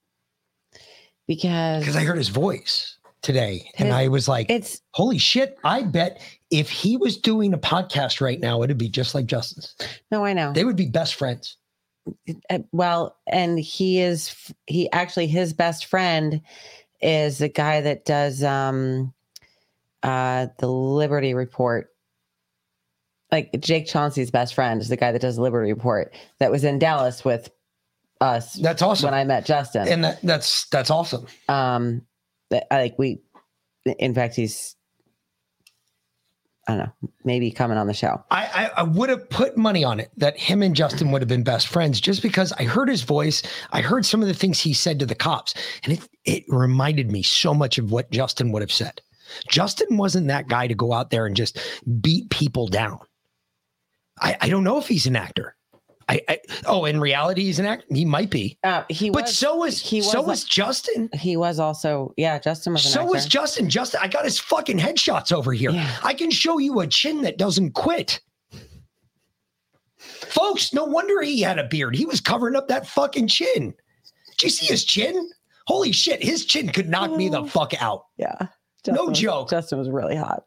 because 1.27 1.81
Because 1.81 1.97
I 1.97 2.05
heard 2.05 2.19
his 2.19 2.29
voice 2.29 2.99
today 3.23 3.71
and 3.79 3.89
His- 3.89 3.95
I 3.95 4.09
was 4.09 4.29
like, 4.29 4.51
it's 4.51 4.81
holy 4.95 5.19
shit, 5.19 5.57
I 5.65 5.83
bet 5.83 6.21
if 6.51 6.69
he 6.71 6.97
was 6.97 7.17
doing 7.17 7.53
a 7.55 7.59
podcast 7.59 8.21
right 8.21 8.41
now, 8.41 8.63
it'd 8.63 8.79
be 8.79 8.89
just 8.89 9.15
like 9.15 9.27
Justin's. 9.27 9.75
no, 10.11 10.25
I 10.25 10.33
know. 10.33 10.53
They 10.53 10.65
would 10.65 10.77
be 10.77 10.87
best 10.87 11.15
friends. 11.15 11.57
Uh, 12.49 12.61
well, 12.73 13.17
and 13.31 13.59
he 13.61 14.01
is, 14.01 14.35
he 14.67 14.91
actually 14.91 15.27
his 15.27 15.53
best 15.53 15.85
friend 15.87 16.41
is 17.03 17.39
the 17.39 17.49
guy 17.49 17.81
that 17.83 18.05
does 18.05 18.43
um 18.43 19.13
uh 20.03 20.47
the 20.59 20.67
Liberty 20.67 21.35
Report. 21.35 21.89
Like 23.31 23.51
Jake 23.61 23.87
Chansley's 23.87 24.31
best 24.31 24.55
friend 24.55 24.81
is 24.81 24.89
the 24.89 24.97
guy 24.97 25.13
that 25.13 25.21
does 25.21 25.37
the 25.37 25.43
Liberty 25.43 25.73
Report 25.73 26.13
that 26.41 26.51
was 26.51 26.65
in 26.65 26.79
Dallas 26.81 27.25
with 27.25 27.49
us 28.21 28.55
That's 28.55 28.83
awesome. 28.83 29.07
when 29.07 29.15
I 29.15 29.25
met 29.25 29.47
Justin. 29.47 29.87
and 29.87 30.03
that, 30.05 30.21
that's 30.23 30.67
that's 30.71 30.91
awesome. 30.91 31.27
um 31.49 32.03
Uh, 32.53 32.61
like 32.71 32.99
we 32.99 33.21
in 33.99 34.15
fact 34.15 34.37
he's 34.37 34.77
I 36.69 36.77
don't 36.77 36.79
know, 36.87 37.11
maybe 37.25 37.51
coming 37.51 37.79
on 37.79 37.89
the 37.89 37.95
show. 37.95 38.23
I, 38.31 38.45
I, 38.77 38.81
I 38.81 38.83
would 38.85 39.09
have 39.09 39.29
put 39.29 39.57
money 39.57 39.83
on 39.83 39.99
it 39.99 40.11
that 40.19 40.39
him 40.39 40.63
and 40.63 40.77
Justin 40.77 41.11
would 41.11 41.21
have 41.21 41.29
been 41.29 41.43
best 41.43 41.67
friends 41.67 42.01
just 42.01 42.23
because 42.23 42.53
I 42.53 42.63
heard 42.63 42.89
his 42.89 43.03
voice. 43.03 43.43
I 43.73 43.81
heard 43.81 44.07
some 44.07 44.23
of 44.23 44.29
the 44.29 44.35
things 44.35 44.61
he 44.61 44.73
said 44.73 45.01
to 45.01 45.07
the 45.07 45.17
cops, 45.17 45.55
and 45.83 45.95
it, 45.95 46.09
it 46.25 46.45
reminded 46.49 47.11
me 47.11 47.23
so 47.23 47.55
much 47.55 47.79
of 47.79 47.91
what 47.91 48.11
Justin 48.13 48.53
would 48.53 48.63
have 48.63 48.71
said. 48.71 49.01
Justin 49.49 49.97
wasn't 49.97 50.29
that 50.29 50.49
guy 50.49 50.67
to 50.69 50.75
go 50.75 50.93
out 50.93 51.11
there 51.11 51.27
and 51.27 51.35
just 51.35 51.59
beat 52.01 52.31
people 52.31 52.69
down. 52.69 53.01
I, 54.21 54.37
I 54.43 54.49
don't 54.49 54.65
know 54.65 54.79
if 54.79 54.87
he's 54.87 55.07
an 55.07 55.17
actor. 55.17 55.57
I, 56.11 56.21
I 56.29 56.39
oh, 56.67 56.87
in 56.87 56.99
reality, 56.99 57.45
he's 57.45 57.61
an 57.61 57.67
actor. 57.67 57.87
He 57.95 58.05
might 58.05 58.31
be, 58.31 58.59
Uh 58.65 58.83
he 58.89 59.11
but 59.11 59.23
was 59.23 59.37
so 59.37 59.55
was 59.57 59.81
he 59.81 60.03
so 60.03 60.19
was 60.19 60.27
was 60.27 60.45
Justin. 60.45 61.09
he 61.15 61.37
was 61.37 61.61
also 61.61 62.13
yeah, 62.17 62.39
Justin 62.41 62.73
was 62.73 62.85
an 62.85 62.91
So 62.91 63.05
was. 63.05 63.27
Justin. 63.27 63.71
Justin, 63.71 64.01
I 64.03 64.09
got 64.09 64.25
his 64.25 64.39
fucking 64.41 64.79
headshots 64.79 65.33
over 65.33 65.53
here. 65.53 65.71
Yeah. 65.71 65.97
I 66.03 66.15
can 66.15 66.33
show 66.33 66.59
you 66.59 66.81
a 66.81 66.87
chin 66.89 67.23
that 67.23 67.39
doesn't 67.39 67.73
quit. 67.75 68.21
Folks, 69.99 70.73
no 70.73 70.85
wonder 70.85 71.21
he 71.23 71.43
had 71.43 71.59
a 71.61 71.65
beard. 71.65 71.95
He 71.95 72.07
was 72.07 72.21
covering 72.21 72.57
up 72.57 72.67
that 72.69 72.87
fucking 72.89 73.29
chin. 73.29 73.73
Did 74.39 74.43
you 74.45 74.51
see 74.51 74.67
his 74.67 74.85
chin? 74.85 75.31
Holy 75.67 75.93
shit, 75.93 76.23
his 76.23 76.45
chin 76.45 76.71
could 76.71 76.89
knock 76.89 77.13
me 77.13 77.29
the 77.29 77.45
fuck 77.45 77.81
out. 77.81 78.07
Yeah. 78.17 78.49
No 78.89 79.05
was- 79.07 79.19
joke. 79.19 79.51
Justin 79.51 79.79
was 79.79 79.89
really 79.91 80.17
hot. 80.17 80.43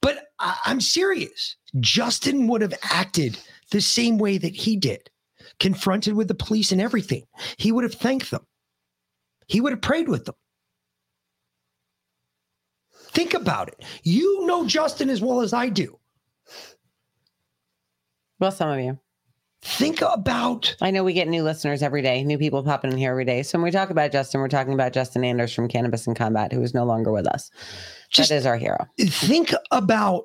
But 0.00 0.26
I, 0.38 0.56
I'm 0.66 0.80
serious. 0.80 1.56
Justin 1.80 2.46
would 2.48 2.60
have 2.60 2.74
acted 2.82 3.38
the 3.72 3.80
same 3.80 4.18
way 4.18 4.38
that 4.38 4.54
he 4.54 4.76
did, 4.76 5.10
confronted 5.58 6.14
with 6.14 6.28
the 6.28 6.34
police 6.34 6.72
and 6.72 6.80
everything. 6.80 7.24
He 7.56 7.72
would 7.72 7.84
have 7.84 7.94
thanked 7.94 8.30
them, 8.30 8.46
he 9.48 9.60
would 9.60 9.72
have 9.72 9.82
prayed 9.82 10.08
with 10.08 10.24
them. 10.24 10.36
Think 13.12 13.34
about 13.34 13.68
it. 13.68 13.84
You 14.04 14.46
know 14.46 14.66
Justin 14.66 15.10
as 15.10 15.20
well 15.20 15.42
as 15.42 15.52
I 15.52 15.68
do. 15.68 15.98
Well, 18.40 18.50
some 18.50 18.70
of 18.70 18.80
you. 18.80 18.98
Think 19.64 20.00
about 20.02 20.74
I 20.80 20.90
know 20.90 21.04
we 21.04 21.12
get 21.12 21.28
new 21.28 21.44
listeners 21.44 21.84
every 21.84 22.02
day, 22.02 22.24
new 22.24 22.36
people 22.36 22.64
popping 22.64 22.90
in 22.90 22.98
here 22.98 23.12
every 23.12 23.24
day. 23.24 23.44
So 23.44 23.58
when 23.58 23.64
we 23.64 23.70
talk 23.70 23.90
about 23.90 24.10
Justin, 24.10 24.40
we're 24.40 24.48
talking 24.48 24.72
about 24.72 24.92
Justin 24.92 25.22
Andersch 25.22 25.54
from 25.54 25.68
Cannabis 25.68 26.04
and 26.08 26.16
Combat, 26.16 26.52
who 26.52 26.60
is 26.62 26.74
no 26.74 26.84
longer 26.84 27.12
with 27.12 27.28
us. 27.28 27.48
Just- 28.10 28.30
that 28.30 28.34
is 28.34 28.46
our 28.46 28.56
hero. 28.56 28.88
think 28.98 29.54
about 29.70 30.24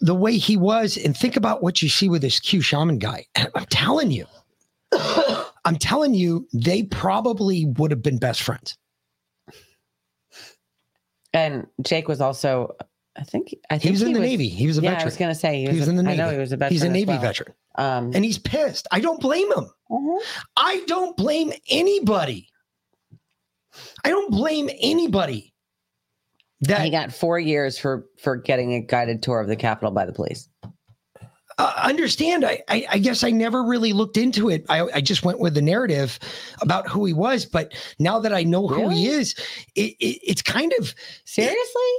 the 0.00 0.14
way 0.14 0.36
he 0.36 0.56
was 0.56 0.96
and 0.96 1.16
think 1.16 1.36
about 1.36 1.62
what 1.62 1.82
you 1.82 1.88
see 1.88 2.08
with 2.08 2.22
this 2.22 2.40
Q 2.40 2.60
shaman 2.60 2.98
guy. 2.98 3.26
I'm 3.54 3.66
telling 3.70 4.10
you, 4.10 4.26
I'm 5.64 5.76
telling 5.76 6.14
you, 6.14 6.48
they 6.54 6.84
probably 6.84 7.66
would 7.66 7.90
have 7.90 8.02
been 8.02 8.18
best 8.18 8.42
friends. 8.42 8.76
And 11.32 11.66
Jake 11.82 12.08
was 12.08 12.20
also, 12.20 12.74
I 13.16 13.22
think, 13.22 13.54
I 13.70 13.74
think 13.74 13.82
He 13.82 13.90
was 13.90 14.02
in 14.02 14.12
the 14.14 14.20
Navy. 14.20 14.48
He 14.48 14.66
was 14.66 14.78
a 14.78 14.82
yeah, 14.82 14.90
veteran. 14.90 15.02
I 15.02 15.04
was 15.04 15.16
going 15.16 15.28
to 15.32 15.38
say 15.38 15.60
he 15.60 15.66
was, 15.66 15.74
He 15.74 15.80
was 15.80 15.88
in 15.88 15.96
the 15.96 16.02
Navy. 16.02 16.20
I 16.20 16.24
know 16.26 16.32
he 16.32 16.38
was 16.38 16.52
a 16.52 16.56
veteran. 16.56 16.72
He's 16.72 16.82
a 16.82 16.88
Navy 16.88 17.12
well. 17.12 17.20
veteran. 17.20 17.54
Um, 17.76 18.10
And 18.14 18.24
he's 18.24 18.38
pissed. 18.38 18.88
I 18.90 19.00
don't 19.00 19.20
blame 19.20 19.50
him. 19.52 19.70
mhm. 19.90 20.18
I 20.56 20.82
don't 20.86 21.16
blame 21.16 21.52
anybody. 21.68 22.48
I 24.04 24.08
don't 24.08 24.30
blame 24.32 24.68
anybody. 24.80 25.49
That 26.62 26.82
he 26.82 26.90
got 26.90 27.12
four 27.12 27.38
years 27.38 27.78
for 27.78 28.06
for 28.22 28.36
getting 28.36 28.74
a 28.74 28.80
guided 28.80 29.22
tour 29.22 29.40
of 29.40 29.48
the 29.48 29.56
Capitol 29.56 29.90
by 29.92 30.04
the 30.04 30.12
police. 30.12 30.48
uh, 31.58 31.72
understand. 31.76 32.44
I, 32.44 32.62
I 32.68 32.86
I 32.90 32.98
guess 32.98 33.22
I 33.24 33.30
never 33.30 33.62
really 33.62 33.92
looked 33.92 34.16
into 34.16 34.48
it. 34.50 34.64
I 34.68 34.82
I 34.94 35.00
just 35.00 35.24
went 35.24 35.40
with 35.40 35.54
the 35.54 35.62
narrative 35.62 36.18
about 36.60 36.88
who 36.88 37.04
he 37.04 37.12
was. 37.12 37.46
But 37.46 37.72
now 37.98 38.18
that 38.18 38.32
I 38.32 38.42
know 38.42 38.66
who 38.66 38.88
he 38.88 39.06
is, 39.08 39.34
it, 39.74 39.94
it 40.00 40.20
it's 40.22 40.42
kind 40.42 40.72
of 40.78 40.94
Seriously, 41.24 41.92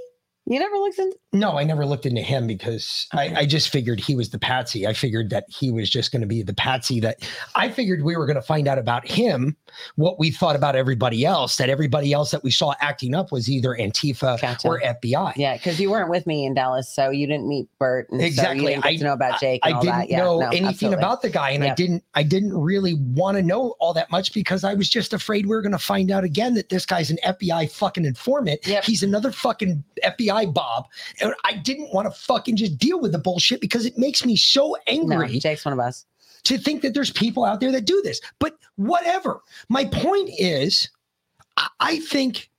You 0.52 0.60
never 0.60 0.76
looked 0.76 1.00
into 1.00 1.18
No, 1.32 1.58
I 1.58 1.64
never 1.64 1.86
looked 1.86 2.06
into 2.06 2.20
him 2.20 2.46
because 2.46 3.08
I, 3.14 3.34
I 3.38 3.46
just 3.46 3.70
figured 3.70 4.02
he 4.02 4.16
was 4.16 4.32
the 4.32 4.38
patsy. 4.38 4.86
I 4.86 4.92
figured 4.92 5.30
that 5.30 5.46
he 5.48 5.72
was 5.72 5.90
just 5.90 6.12
going 6.12 6.20
to 6.20 6.28
be 6.28 6.44
the 6.44 6.54
patsy 6.54 7.00
that 7.00 7.26
I 7.56 7.70
figured 7.70 8.04
we 8.04 8.18
were 8.18 8.26
going 8.26 8.36
to 8.36 8.42
find 8.42 8.68
out 8.68 8.78
about 8.78 9.08
him, 9.08 9.56
what 9.96 10.20
we 10.20 10.30
thought 10.30 10.58
about 10.58 10.76
everybody 10.76 11.24
else, 11.24 11.56
that 11.56 11.70
everybody 11.70 12.12
else 12.12 12.32
that 12.32 12.44
we 12.44 12.52
saw 12.52 12.74
acting 12.82 13.16
up 13.16 13.32
was 13.32 13.50
either 13.50 13.78
Antifa 13.80 14.42
Gotcha. 14.42 14.68
or 14.68 14.82
FBI. 14.82 15.32
Yeah, 15.38 15.56
because 15.56 15.80
you 15.80 15.90
weren't 15.90 16.10
with 16.10 16.28
me 16.28 16.46
in 16.46 16.54
Dallas, 16.54 16.94
so 16.94 17.12
you 17.12 17.28
didn't 17.28 17.48
meet 17.48 17.70
Bert. 17.80 18.10
And 18.10 18.22
Exactly. 18.22 18.60
So 18.60 18.68
didn't 18.72 18.86
I- 18.86 18.96
to 18.98 19.04
know 19.06 19.14
about 19.14 19.40
Jake 19.40 19.62
I 19.64 19.70
and 19.70 19.76
all 19.78 19.82
didn't 19.84 19.96
that. 20.00 20.10
Yeah, 20.10 20.18
know 20.18 20.40
no, 20.42 20.48
anything 20.48 20.66
absolutely. 20.68 20.98
about 20.98 21.22
the 21.22 21.30
guy, 21.30 21.52
and 21.52 21.64
I 21.64 21.74
didn't. 21.76 22.04
I 22.14 22.24
didn't 22.24 22.58
really 22.58 22.96
want 22.96 23.38
to 23.38 23.42
know 23.42 23.74
all 23.80 23.94
that 23.94 24.12
much 24.12 24.34
because 24.34 24.66
I 24.66 24.74
was 24.74 24.90
just 24.90 25.14
afraid 25.14 25.46
we 25.46 25.56
were 25.56 25.62
going 25.62 25.72
to 25.72 25.78
find 25.80 26.12
out 26.12 26.26
again 26.26 26.56
that 26.56 26.68
this 26.68 26.86
guy's 26.86 27.10
an 27.10 27.20
FBI 27.26 27.72
fucking 27.72 28.04
informant. 28.04 28.68
Yep. 28.68 28.84
He's 28.84 29.02
another 29.02 29.32
fucking 29.32 29.82
FBI 30.04 30.41
Bob, 30.46 30.86
and 31.22 31.34
I 31.44 31.54
didn't 31.54 31.94
want 31.94 32.06
to 32.14 32.20
fucking 32.20 32.56
just 32.56 32.78
deal 32.78 33.00
with 33.00 33.12
the 33.12 33.20
bullshit 33.20 33.62
because 33.62 33.86
it 33.86 33.98
makes 33.98 34.26
me 34.26 34.36
so 34.36 34.70
No, 34.70 34.76
angry 34.88 35.40
Jake's 35.40 35.66
one 35.66 35.74
of 35.74 35.80
us. 35.80 36.06
to 36.44 36.58
think 36.58 36.82
that 36.82 36.94
there's 36.94 37.12
people 37.12 37.44
out 37.46 37.60
there 37.60 37.72
that 37.72 37.86
do 37.86 38.02
this. 38.04 38.20
But 38.40 38.58
whatever. 38.76 39.42
My 39.70 39.86
point 39.86 40.30
is, 40.38 40.90
I- 41.80 42.00
think 42.00 42.50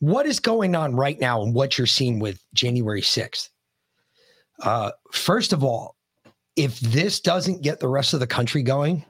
what 0.00 0.26
is 0.26 0.38
going 0.40 0.74
on 0.76 0.94
right 0.94 1.18
now 1.20 1.42
and 1.42 1.54
what 1.54 1.76
you're 1.76 1.86
seeing 1.86 2.18
with 2.20 2.42
January 2.54 3.02
6th. 3.02 3.50
Uh, 4.62 4.92
first 5.12 5.52
of 5.52 5.62
all, 5.64 5.96
if 6.56 6.78
this 6.80 7.20
doesn't 7.20 7.62
get 7.62 7.80
the 7.80 7.88
rest 7.88 8.14
of 8.14 8.20
the 8.20 8.26
country 8.26 8.62
going, 8.62 9.04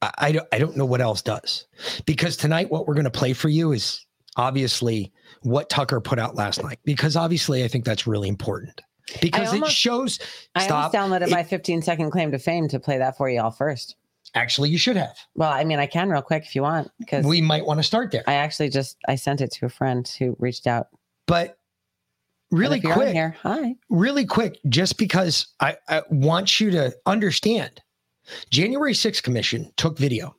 I, 0.00 0.40
I 0.52 0.58
don't 0.58 0.76
know 0.76 0.84
what 0.84 1.00
else 1.00 1.22
does. 1.22 1.66
Because 2.06 2.36
tonight, 2.36 2.70
what 2.70 2.86
we're 2.88 2.94
going 2.94 3.04
to 3.04 3.10
play 3.10 3.32
for 3.32 3.48
you 3.48 3.70
is 3.72 4.04
obviously 4.36 5.12
what 5.42 5.68
Tucker 5.70 6.00
put 6.00 6.18
out 6.18 6.34
last 6.34 6.62
night. 6.62 6.78
Because 6.84 7.16
obviously, 7.16 7.64
I 7.64 7.68
think 7.68 7.84
that's 7.84 8.06
really 8.06 8.28
important. 8.28 8.80
Because 9.20 9.52
it 9.52 9.66
shows. 9.68 10.18
I 10.54 10.64
Stop. 10.64 10.94
almost 10.94 11.22
downloaded 11.22 11.26
It- 11.28 11.32
my 11.32 11.42
15 11.42 11.82
second 11.82 12.10
claim 12.10 12.30
to 12.32 12.38
fame 12.38 12.68
to 12.68 12.78
play 12.80 12.98
that 12.98 13.16
for 13.16 13.28
you 13.28 13.40
all 13.40 13.50
first. 13.50 13.96
Actually, 14.34 14.70
you 14.70 14.78
should 14.78 14.96
have. 14.96 15.16
Well, 15.34 15.52
I 15.52 15.64
mean, 15.64 15.78
I 15.78 15.86
can 15.86 16.08
real 16.08 16.22
quick 16.22 16.44
if 16.46 16.54
you 16.56 16.62
want, 16.62 16.90
because 16.98 17.26
We 17.26 17.42
might 17.42 17.66
want 17.66 17.78
to 17.80 17.82
start 17.84 18.10
there. 18.12 18.22
I 18.26 18.34
actually 18.34 18.70
just 18.70 18.96
I 19.06 19.16
sent 19.16 19.40
it 19.42 19.50
to 19.52 19.66
a 19.66 19.68
friend 19.68 20.08
who 20.18 20.36
reached 20.38 20.66
out. 20.66 20.86
But 21.26 21.58
really 22.50 22.80
quick, 22.80 23.12
here, 23.12 23.36
hi. 23.42 23.74
really 23.90 24.24
quick, 24.24 24.58
just 24.68 24.96
because 24.96 25.48
I, 25.60 25.76
I 25.88 26.02
want 26.08 26.60
you 26.60 26.70
to 26.70 26.94
understand, 27.04 27.82
January 28.50 28.94
6th 28.94 29.22
Commission 29.22 29.70
took 29.76 29.98
video 29.98 30.34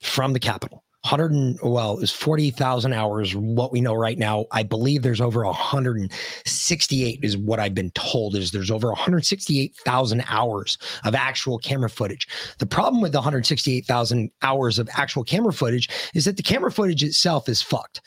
from 0.00 0.32
the 0.32 0.40
Capitol. 0.40 0.82
100 1.06 1.30
and 1.30 1.58
well, 1.62 1.96
was 1.96 2.10
40,000 2.10 2.92
hours. 2.92 3.36
What 3.36 3.70
we 3.70 3.80
know 3.80 3.94
right 3.94 4.18
now, 4.18 4.46
I 4.50 4.64
believe 4.64 5.02
there's 5.02 5.20
over 5.20 5.44
168 5.44 7.20
is 7.22 7.36
what 7.36 7.60
I've 7.60 7.76
been 7.76 7.92
told 7.92 8.34
is 8.34 8.50
there's 8.50 8.72
over 8.72 8.88
168,000 8.88 10.24
hours 10.28 10.78
of 11.04 11.14
actual 11.14 11.58
camera 11.58 11.88
footage. 11.88 12.26
The 12.58 12.66
problem 12.66 13.00
with 13.00 13.12
the 13.12 13.18
168,000 13.18 14.32
hours 14.42 14.80
of 14.80 14.88
actual 14.96 15.22
camera 15.22 15.52
footage 15.52 15.88
is 16.12 16.24
that 16.24 16.36
the 16.36 16.42
camera 16.42 16.72
footage 16.72 17.04
itself 17.04 17.48
is 17.48 17.62
fucked. 17.62 18.00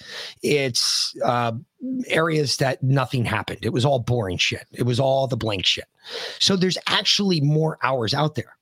It's 0.44 1.16
uh, 1.24 1.54
areas 2.08 2.58
that 2.58 2.84
nothing 2.84 3.24
happened. 3.24 3.60
It 3.62 3.72
was 3.72 3.86
all 3.86 4.00
boring 4.00 4.38
shit. 4.38 4.68
It 4.74 4.84
was 4.84 5.00
all 5.00 5.26
the 5.26 5.38
blank 5.38 5.66
shit. 5.66 5.86
So 6.40 6.58
there's 6.58 6.78
actually 6.88 7.40
more 7.40 7.78
hours 7.82 8.14
out 8.14 8.36
there. 8.36 8.58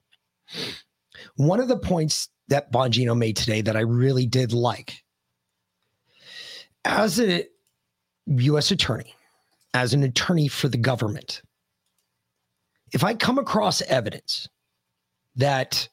One 1.38 1.60
of 1.60 1.70
the 1.70 1.78
points 1.78 2.30
that 2.48 2.72
Bongino 2.72 3.18
made 3.18 3.36
today 3.36 3.62
that 3.62 3.76
I 3.76 3.82
really 3.82 4.26
did 4.26 4.54
like 4.54 5.04
as 6.86 7.20
a 7.20 7.46
U.S. 8.28 8.72
attorney, 8.72 9.14
as 9.74 9.94
an 9.94 10.04
attorney 10.04 10.48
for 10.48 10.70
the 10.70 10.78
government, 10.78 11.42
if 12.94 13.04
I 13.04 13.14
come 13.14 13.38
across 13.38 13.82
evidence 13.84 14.48
that 15.36 15.88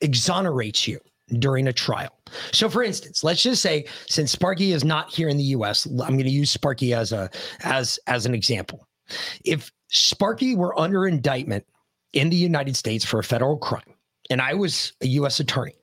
exonerates 0.00 0.86
you 0.86 1.00
during 1.38 1.68
a 1.68 1.72
trial. 1.72 2.18
So 2.52 2.68
for 2.68 2.82
instance, 2.82 3.22
let's 3.22 3.42
just 3.42 3.62
say 3.62 3.86
since 4.08 4.32
Sparky 4.32 4.72
is 4.72 4.84
not 4.84 5.10
here 5.10 5.28
in 5.28 5.36
the 5.36 5.44
US, 5.44 5.86
I'm 5.86 5.96
going 5.96 6.24
to 6.24 6.30
use 6.30 6.50
Sparky 6.50 6.94
as 6.94 7.12
a 7.12 7.30
as 7.62 7.98
as 8.06 8.26
an 8.26 8.34
example. 8.34 8.86
If 9.44 9.70
Sparky 9.88 10.54
were 10.54 10.78
under 10.78 11.06
indictment 11.06 11.64
in 12.12 12.30
the 12.30 12.36
United 12.36 12.76
States 12.76 13.04
for 13.04 13.20
a 13.20 13.24
federal 13.24 13.56
crime 13.56 13.94
and 14.30 14.40
I 14.40 14.54
was 14.54 14.92
a 15.02 15.06
US 15.08 15.40
attorney, 15.40 15.74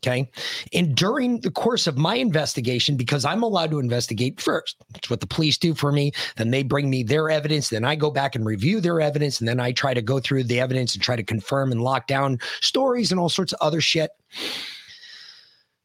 okay? 0.00 0.30
And 0.72 0.94
during 0.94 1.40
the 1.40 1.50
course 1.50 1.86
of 1.86 1.98
my 1.98 2.14
investigation 2.14 2.96
because 2.96 3.24
I'm 3.24 3.42
allowed 3.42 3.70
to 3.72 3.80
investigate 3.80 4.40
first. 4.40 4.76
That's 4.92 5.10
what 5.10 5.20
the 5.20 5.26
police 5.26 5.58
do 5.58 5.74
for 5.74 5.92
me. 5.92 6.12
Then 6.36 6.50
they 6.50 6.62
bring 6.62 6.88
me 6.88 7.02
their 7.02 7.28
evidence, 7.28 7.68
then 7.68 7.84
I 7.84 7.96
go 7.96 8.10
back 8.10 8.34
and 8.36 8.46
review 8.46 8.80
their 8.80 9.00
evidence 9.00 9.40
and 9.40 9.48
then 9.48 9.60
I 9.60 9.72
try 9.72 9.92
to 9.92 10.02
go 10.02 10.20
through 10.20 10.44
the 10.44 10.60
evidence 10.60 10.94
and 10.94 11.02
try 11.02 11.16
to 11.16 11.24
confirm 11.24 11.72
and 11.72 11.82
lock 11.82 12.06
down 12.06 12.38
stories 12.60 13.10
and 13.10 13.20
all 13.20 13.28
sorts 13.28 13.52
of 13.52 13.58
other 13.60 13.80
shit. 13.80 14.10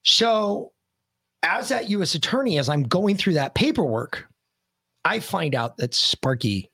So, 0.04 0.72
as 1.44 1.70
that 1.70 1.90
U.S. 1.90 2.14
attorney, 2.14 2.60
as 2.60 2.70
I'm 2.70 2.84
going 2.84 3.18
through 3.18 3.34
that 3.34 3.56
paperwork, 3.56 4.28
I 5.04 5.20
find 5.20 5.56
out 5.56 5.78
that 5.78 5.94
Sparky 5.94 6.70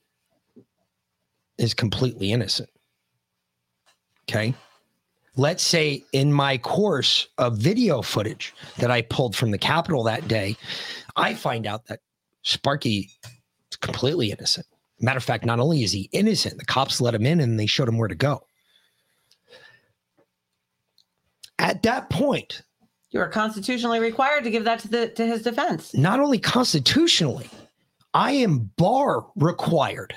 is 1.56 1.74
completely 1.74 2.32
innocent. 2.32 2.68
Okay. 4.28 4.54
Let's 5.38 5.62
say 5.62 6.02
in 6.12 6.32
my 6.32 6.58
course 6.58 7.28
of 7.38 7.58
video 7.58 8.02
footage 8.02 8.52
that 8.78 8.90
I 8.90 9.02
pulled 9.02 9.36
from 9.36 9.52
the 9.52 9.58
Capitol 9.58 10.02
that 10.02 10.26
day, 10.26 10.56
I 11.14 11.34
find 11.34 11.64
out 11.64 11.86
that 11.86 12.00
Sparky 12.42 13.08
is 13.70 13.76
completely 13.76 14.32
innocent. 14.32 14.66
Matter 15.00 15.18
of 15.18 15.22
fact, 15.22 15.44
not 15.44 15.60
only 15.60 15.84
is 15.84 15.92
he 15.92 16.08
innocent, 16.10 16.58
the 16.58 16.64
cops 16.64 17.00
let 17.00 17.14
him 17.14 17.24
in 17.24 17.38
and 17.38 17.58
they 17.58 17.66
showed 17.66 17.88
him 17.88 17.98
where 17.98 18.08
to 18.08 18.16
go. 18.16 18.42
At 21.60 21.84
that 21.84 22.10
point, 22.10 22.62
You 23.10 23.20
are 23.20 23.28
constitutionally 23.28 24.00
required 24.00 24.42
to 24.42 24.50
give 24.50 24.64
that 24.64 24.80
to 24.80 24.88
the 24.88 25.08
to 25.10 25.24
his 25.24 25.42
defense. 25.42 25.94
not 25.94 26.18
only 26.18 26.38
constitutionally, 26.40 27.48
I 28.12 28.32
am 28.32 28.70
bar 28.76 29.24
required 29.36 30.14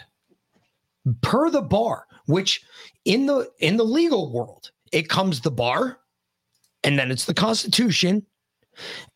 per 1.22 1.52
the 1.52 1.62
bar, 1.62 2.08
which 2.26 2.64
in 3.06 3.28
the 3.28 3.52
in 3.60 3.78
the 3.78 3.86
legal 3.86 4.32
world, 4.32 4.72
it 4.92 5.10
comes 5.10 5.42
the 5.42 5.52
bar 5.52 6.00
and 6.84 6.98
then 6.98 7.12
it's 7.12 7.26
the 7.26 7.34
constitution 7.34 8.26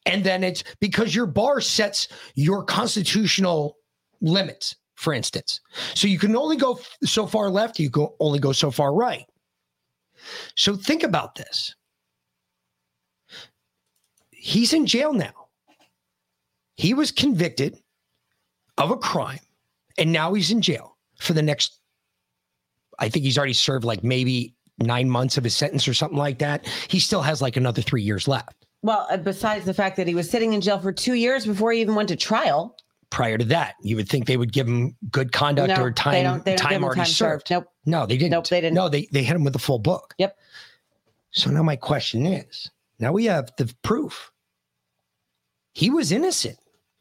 and 0.06 0.24
then 0.24 0.44
it's 0.44 0.64
because 0.80 1.16
your 1.16 1.26
bar 1.26 1.62
sets 1.62 2.08
your 2.36 2.64
constitutional 2.64 3.78
limits 4.22 4.76
for 4.96 5.14
instance. 5.14 5.60
So 5.94 6.08
you 6.08 6.18
can 6.18 6.36
only 6.36 6.56
go 6.56 6.80
so 7.04 7.28
far 7.28 7.50
left 7.50 7.80
you 7.80 7.90
can 7.90 8.08
only 8.20 8.40
go 8.40 8.52
so 8.52 8.72
far 8.72 8.94
right. 8.94 9.26
So 10.56 10.76
think 10.76 11.04
about 11.04 11.36
this. 11.36 11.76
He's 14.32 14.74
in 14.74 14.86
jail 14.86 15.14
now. 15.14 15.34
He 16.78 16.94
was 16.94 17.12
convicted 17.12 17.78
of 18.78 18.92
a 18.92 18.98
crime 18.98 19.40
and 19.98 20.12
now 20.12 20.34
he's 20.34 20.52
in 20.52 20.62
jail 20.62 20.98
for 21.20 21.34
the 21.34 21.42
next 21.42 21.80
i 23.00 23.10
think 23.10 23.26
he's 23.26 23.38
already 23.38 23.54
served 23.54 23.86
like 23.86 24.04
maybe 24.04 24.55
nine 24.80 25.10
months 25.10 25.38
of 25.38 25.44
his 25.44 25.56
sentence 25.56 25.88
or 25.88 25.94
something 25.94 26.18
like 26.18 26.40
that 26.40 26.68
he 26.90 27.00
still 27.00 27.22
has 27.22 27.42
like 27.42 27.56
another 27.58 27.82
three 27.82 28.02
years 28.04 28.28
left 28.28 28.66
Well, 28.84 29.08
uh, 29.10 29.18
besides 29.18 29.66
the 29.66 29.74
fact 29.74 29.96
that 29.98 30.08
he 30.08 30.16
was 30.16 30.30
sitting 30.30 30.54
in 30.54 30.62
jail 30.62 30.80
for 30.80 30.92
two 30.92 31.14
years 31.14 31.46
before 31.46 31.72
he 31.72 31.82
even 31.82 31.96
went 31.96 32.10
to 32.10 32.16
trial. 32.16 32.76
prior 33.10 33.38
to 33.38 33.46
that 33.46 33.76
you 33.82 33.96
would 33.96 34.10
think 34.10 34.28
they 34.28 34.36
would 34.38 34.52
give 34.52 34.68
him 34.68 34.96
good 35.12 35.32
conduct 35.32 35.70
No, 35.70 35.82
or 35.84 35.90
they 35.90 35.94
time 35.94 36.24
don't- 36.24 36.46
they 36.46 36.56
don't 36.56 36.68
time 36.72 36.84
already 36.84 37.00
time 37.02 37.08
served. 37.08 37.48
served. 37.48 37.52
Nope. 37.52 37.74
no 37.86 38.06
they 38.06 38.18
didn't 38.18 38.32
Nope, 38.32 38.48
they 38.48 38.62
didn't. 38.62 38.76
no 38.76 38.90
they, 38.90 39.08
they 39.12 39.24
hit 39.24 39.36
him 39.36 39.44
with 39.46 39.56
a 39.56 39.60
full 39.60 39.80
book 39.80 40.14
Yep. 40.18 40.38
so 41.32 41.50
now 41.52 41.64
my 41.64 41.76
question 41.78 42.26
is 42.26 42.70
now 43.00 43.12
we 43.14 43.26
have 43.26 43.52
the 43.58 43.74
proof 43.84 44.32
he 45.74 45.90
was 45.90 46.12
innocent 46.12 46.58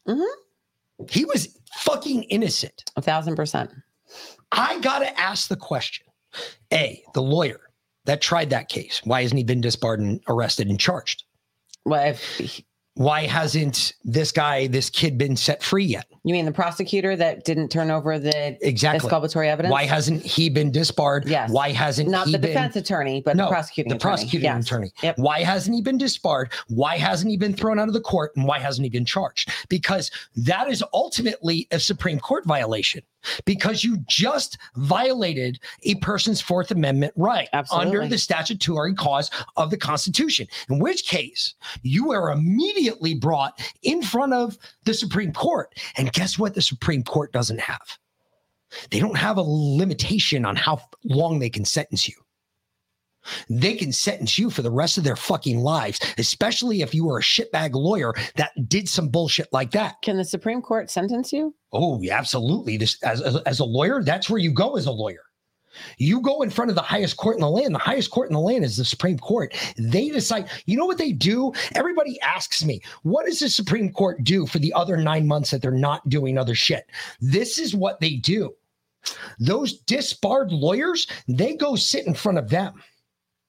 Mm-hmm. 0.07 1.05
he 1.09 1.25
was 1.25 1.59
fucking 1.77 2.23
innocent 2.23 2.83
A 2.95 3.01
thousand 3.01 3.35
percent. 3.35 3.71
I 4.51 4.79
got 4.79 4.99
to 4.99 5.19
ask 5.19 5.47
the 5.49 5.55
question 5.57 6.05
A, 6.71 7.03
the 7.15 7.21
lawyer 7.23 7.59
that 8.05 8.21
tried 8.21 8.49
that 8.51 8.69
case, 8.69 9.01
why 9.03 9.21
hasn't 9.23 9.37
he 9.37 9.43
been 9.43 9.61
disbarred 9.61 9.99
and 9.99 10.21
arrested 10.27 10.67
and 10.69 10.79
charged? 10.79 11.23
Well, 11.85 12.03
if 12.09 12.61
Why 12.97 13.23
hasn't 13.25 13.91
this 14.05 14.31
guy, 14.31 14.67
this 14.67 14.89
kid, 14.89 15.17
been 15.17 15.35
set 15.35 15.61
free 15.61 15.83
yet? 15.83 16.05
you 16.23 16.31
mean 16.33 16.45
the 16.45 16.51
prosecutor 16.51 17.15
that 17.17 17.43
didn't 17.43 17.67
turn 17.69 17.91
over 17.91 18.17
the 18.17 18.57
Exactly. 18.65 18.95
exculpatory 19.05 19.49
evidence, 19.49 19.71
Why 19.71 19.83
hasn't 19.83 20.23
he 20.23 20.49
been 20.49 20.71
disbarred? 20.71 21.27
Yes. 21.27 21.51
Why 21.51 21.71
hasn't 21.71 22.09
not 22.09 22.25
he 22.27 22.31
the 22.31 22.39
been 22.39 22.51
defense 22.51 22.75
attorney, 22.77 23.21
but 23.21 23.35
no, 23.35 23.45
the 23.45 23.51
prosecuting 23.51 23.89
the 23.89 23.95
attorney. 23.97 24.09
prosecuting 24.15 24.45
Yes. 24.45 24.65
attorney. 24.65 24.91
Yep. 25.03 25.17
Why 25.17 25.43
hasn't 25.43 25.75
he 25.75 25.81
been 25.81 25.97
disbarred? 25.97 26.51
Why 26.69 26.97
hasn't 26.97 27.29
he 27.29 27.35
been 27.37 27.53
thrown 27.53 27.79
out 27.79 27.89
of 27.89 27.93
the 27.93 27.99
court? 28.01 28.31
And 28.37 28.47
why 28.47 28.59
hasn't 28.59 28.85
he 28.85 28.89
been 28.89 29.05
charged? 29.05 29.51
Because 29.67 30.09
that 30.37 30.69
is 30.69 30.81
ultimately 30.93 31.67
a 31.71 31.79
Supreme 31.79 32.19
Court 32.19 32.45
violation. 32.45 33.03
Because 33.45 33.83
you 33.83 33.97
just 34.07 34.57
violated 34.75 35.59
a 35.83 35.95
person's 35.95 36.41
Fourth 36.41 36.71
Amendment 36.71 37.13
right 37.15 37.49
Absolutely. 37.53 37.87
under 37.87 38.07
the 38.07 38.17
statutory 38.17 38.93
cause 38.93 39.29
of 39.57 39.69
the 39.69 39.77
Constitution. 39.77 40.47
In 40.69 40.79
which 40.79 41.07
case, 41.07 41.55
you 41.81 42.11
are 42.11 42.31
immediately 42.31 43.15
brought 43.15 43.59
in 43.83 44.01
front 44.01 44.33
of 44.33 44.57
the 44.83 44.93
Supreme 44.93 45.33
Court. 45.33 45.73
And 45.97 46.11
guess 46.13 46.37
what? 46.37 46.53
The 46.53 46.61
Supreme 46.61 47.03
Court 47.03 47.31
doesn't 47.31 47.59
have. 47.59 47.97
They 48.89 48.99
don't 48.99 49.17
have 49.17 49.37
a 49.37 49.43
limitation 49.43 50.45
on 50.45 50.55
how 50.55 50.81
long 51.03 51.39
they 51.39 51.49
can 51.49 51.65
sentence 51.65 52.07
you. 52.07 52.15
They 53.49 53.75
can 53.75 53.91
sentence 53.91 54.37
you 54.37 54.49
for 54.49 54.61
the 54.61 54.71
rest 54.71 54.97
of 54.97 55.03
their 55.03 55.15
fucking 55.15 55.59
lives, 55.59 55.99
especially 56.17 56.81
if 56.81 56.93
you 56.93 57.05
were 57.05 57.19
a 57.19 57.23
shitbag 57.23 57.73
lawyer 57.73 58.13
that 58.35 58.51
did 58.67 58.87
some 58.87 59.09
bullshit 59.09 59.51
like 59.51 59.71
that. 59.71 60.01
Can 60.01 60.17
the 60.17 60.25
Supreme 60.25 60.61
Court 60.61 60.89
sentence 60.89 61.33
you? 61.33 61.55
Oh, 61.73 62.01
yeah, 62.01 62.17
absolutely. 62.17 62.77
This 62.77 63.01
as, 63.03 63.21
as 63.21 63.37
as 63.37 63.59
a 63.59 63.65
lawyer, 63.65 64.03
that's 64.03 64.29
where 64.29 64.39
you 64.39 64.51
go 64.51 64.75
as 64.75 64.85
a 64.85 64.91
lawyer. 64.91 65.23
You 65.97 66.21
go 66.21 66.41
in 66.41 66.49
front 66.49 66.69
of 66.69 66.75
the 66.75 66.81
highest 66.81 67.17
court 67.17 67.35
in 67.35 67.41
the 67.41 67.49
land. 67.49 67.75
The 67.75 67.79
highest 67.79 68.11
court 68.11 68.29
in 68.29 68.33
the 68.33 68.39
land 68.39 68.63
is 68.63 68.77
the 68.77 68.85
Supreme 68.85 69.19
Court. 69.19 69.53
They 69.77 70.09
decide. 70.09 70.49
You 70.65 70.77
know 70.77 70.85
what 70.85 70.97
they 70.97 71.11
do? 71.11 71.51
Everybody 71.73 72.19
asks 72.21 72.63
me, 72.63 72.81
what 73.03 73.25
does 73.25 73.39
the 73.39 73.49
Supreme 73.49 73.91
Court 73.91 74.23
do 74.23 74.45
for 74.45 74.59
the 74.59 74.73
other 74.73 74.97
nine 74.97 75.27
months 75.27 75.51
that 75.51 75.61
they're 75.61 75.71
not 75.71 76.07
doing 76.07 76.37
other 76.37 76.55
shit? 76.55 76.89
This 77.19 77.57
is 77.57 77.75
what 77.75 77.99
they 77.99 78.15
do. 78.15 78.55
Those 79.39 79.79
disbarred 79.81 80.51
lawyers, 80.51 81.07
they 81.27 81.55
go 81.55 81.75
sit 81.75 82.07
in 82.07 82.13
front 82.13 82.37
of 82.37 82.49
them. 82.49 82.81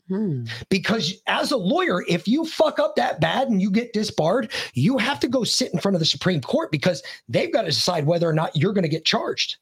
Hmm. 0.09 0.45
Because 0.69 1.15
as 1.27 1.51
a 1.51 1.57
lawyer, 1.57 2.05
if 2.09 2.29
you 2.29 2.45
fuck 2.45 2.79
up 2.79 2.95
that 2.97 3.21
bad 3.21 3.49
and 3.49 3.61
you 3.61 3.71
get 3.71 3.93
disbarred, 3.93 4.53
you 4.75 4.99
have 4.99 5.19
to 5.21 5.29
go 5.29 5.43
sit 5.43 5.73
in 5.73 5.81
front 5.81 5.97
of 5.97 5.99
the 6.01 6.07
Supreme 6.07 6.41
Court 6.41 6.71
because 6.71 7.03
they've 7.29 7.53
got 7.53 7.63
to 7.63 7.69
decide 7.69 8.07
whether 8.07 8.29
or 8.29 8.33
not 8.33 8.55
you're 8.57 8.73
going 8.73 8.85
to 8.85 8.89
get 8.89 9.05
charged. 9.05 9.57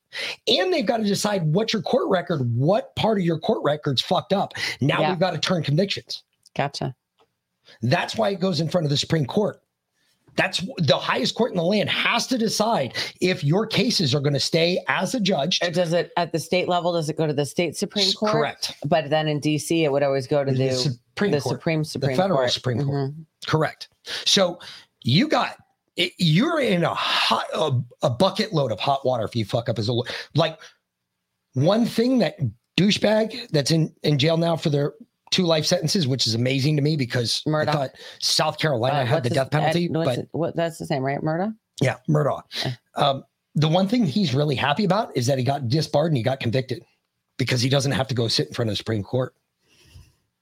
And 0.47 0.73
they've 0.73 0.85
got 0.85 0.99
to 0.99 1.05
decide 1.05 1.47
what 1.55 1.73
your 1.73 1.81
court 1.83 2.11
record, 2.11 2.41
what 2.55 2.95
part 2.95 3.19
of 3.19 3.25
your 3.25 3.39
court 3.39 3.63
record's 3.65 4.03
fucked 4.03 4.33
up. 4.35 4.53
Now 4.81 5.01
Yeah. 5.01 5.11
we've 5.11 5.19
got 5.21 5.31
to 5.33 5.39
turn 5.39 5.63
convictions. 5.63 6.23
Gotcha. 6.55 6.95
That's 7.81 8.17
why 8.17 8.29
it 8.29 8.41
goes 8.41 8.61
in 8.61 8.69
front 8.69 8.85
of 8.85 8.91
the 8.91 8.97
Supreme 8.99 9.25
Court. 9.25 9.61
That's 10.37 10.61
the 10.79 10.97
highest 10.97 11.35
court 11.35 11.53
in 11.53 11.57
the 11.57 11.63
land 11.63 11.89
has 11.91 12.27
to 12.29 12.39
decide 12.39 12.95
if 13.21 13.45
your 13.45 13.67
cases 13.67 14.15
are 14.15 14.21
going 14.21 14.35
to 14.35 14.41
stay 14.41 14.83
as 14.89 15.15
a 15.15 15.21
judge. 15.21 15.61
Does 15.61 15.93
it 15.93 16.13
at 16.17 16.33
the 16.33 16.39
state 16.39 16.69
level? 16.69 16.93
Does 16.93 17.09
it 17.09 17.17
go 17.17 17.27
to 17.27 17.33
the 17.33 17.47
state 17.47 17.77
Supreme 17.77 18.13
Court? 18.13 18.33
Correct. 18.33 18.73
But 18.85 19.11
then 19.11 19.29
in 19.29 19.41
DC, 19.41 19.83
it 19.85 19.93
would 19.93 20.03
always 20.03 20.27
go 20.27 20.45
to 20.45 20.51
The 20.53 20.69
the, 20.69 20.73
Supreme 20.73 21.31
the 21.31 21.41
Court. 21.41 21.55
Supreme 21.55 21.85
Supreme 21.85 22.17
federal 22.17 22.39
Court. 22.39 22.51
Supreme 22.51 22.85
Court. 22.85 23.11
Mhm. 23.13 23.25
Correct. 23.47 23.89
So 24.25 24.59
you 25.03 25.29
got 25.29 25.57
it, 25.97 26.13
you're 26.19 26.61
in 26.61 26.83
a 26.85 26.95
hot 26.95 27.47
a, 27.55 27.71
a 28.07 28.11
bucket 28.11 28.53
load 28.53 28.73
of 28.73 28.81
hot 28.81 29.05
water 29.07 29.25
if 29.25 29.37
you 29.37 29.45
fuck 29.45 29.69
up 29.69 29.79
as 29.79 29.89
a 29.89 29.95
like 30.35 30.59
one 31.53 31.87
thing 31.87 32.19
that 32.19 32.37
douchebag 32.77 33.49
that's 33.51 33.71
in 33.71 33.95
in 34.03 34.19
jail 34.19 34.37
now 34.37 34.57
for 34.57 34.71
their 34.71 34.95
two 35.35 35.45
life 35.45 35.67
sentences, 35.67 36.07
which 36.07 36.27
is 36.27 36.35
amazing 36.35 36.77
to 36.77 36.83
me 36.83 36.97
because 36.97 37.43
Murdaugh. 37.47 37.69
I 37.69 37.73
thought 37.73 37.91
South 38.21 38.59
Carolina 38.59 39.01
Uh, 39.01 39.05
had 39.05 39.23
the 39.25 39.29
his- 39.31 39.37
death 39.37 39.51
penalty, 39.51 39.87
Ed- 39.87 39.93
but 39.93 40.19
it- 40.19 40.29
what, 40.33 40.55
that's 40.57 40.79
the 40.79 40.87
same, 40.87 41.03
right? 41.03 41.21
Murdaugh? 41.21 41.55
yeah, 41.83 41.97
Murdaugh. 42.09 42.43
Um, 42.95 43.25
the 43.57 43.69
one 43.69 43.89
thing 43.89 44.07
he's 44.07 44.33
really 44.35 44.55
happy 44.55 44.85
about 44.85 45.17
is 45.17 45.27
that 45.27 45.39
he 45.39 45.45
got 45.45 45.69
disbarred 45.69 46.11
and 46.13 46.17
he 46.17 46.23
got 46.23 46.39
convicted 46.41 46.85
because 47.37 47.61
he 47.61 47.69
doesn't 47.69 47.93
have 47.93 48.07
to 48.09 48.15
go 48.15 48.29
sit 48.29 48.47
in 48.49 48.55
front 48.55 48.69
of 48.69 48.73
the 48.73 48.77
Supreme 48.77 49.03
Court. 49.03 49.35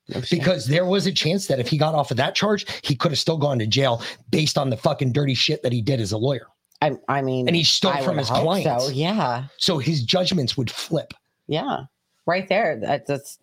No. 0.08 0.20
Because 0.30 0.66
there 0.66 0.84
was 0.84 1.06
a 1.06 1.12
chance 1.12 1.46
that 1.46 1.58
if 1.60 1.68
he 1.68 1.78
got 1.78 1.94
off 1.94 2.10
of 2.10 2.16
that 2.18 2.34
charge, 2.34 2.66
he 2.82 2.94
could 2.96 3.12
have 3.12 3.18
still 3.18 3.38
gone 3.38 3.58
to 3.60 3.66
jail 3.66 4.02
based 4.30 4.58
on 4.58 4.68
the 4.68 4.76
fucking 4.76 5.12
dirty 5.12 5.34
shit 5.34 5.62
that 5.62 5.72
he 5.72 5.80
did 5.80 6.00
as 6.00 6.12
a 6.12 6.18
lawyer. 6.18 6.46
I, 6.82 6.98
I 7.08 7.22
mean, 7.22 7.46
And 7.46 7.54
he 7.56 7.62
stole 7.64 7.92
I 7.92 8.02
from 8.02 8.18
his 8.18 8.28
clients. 8.28 8.86
So 8.86 8.90
yeah, 8.90 9.44
So 9.58 9.78
his 9.78 10.02
judgments 10.02 10.56
would 10.56 10.70
flip. 10.70 11.14
yeah, 11.46 11.84
right 12.26 12.48
there. 12.48 12.78
That, 12.80 13.06
that's 13.06 13.38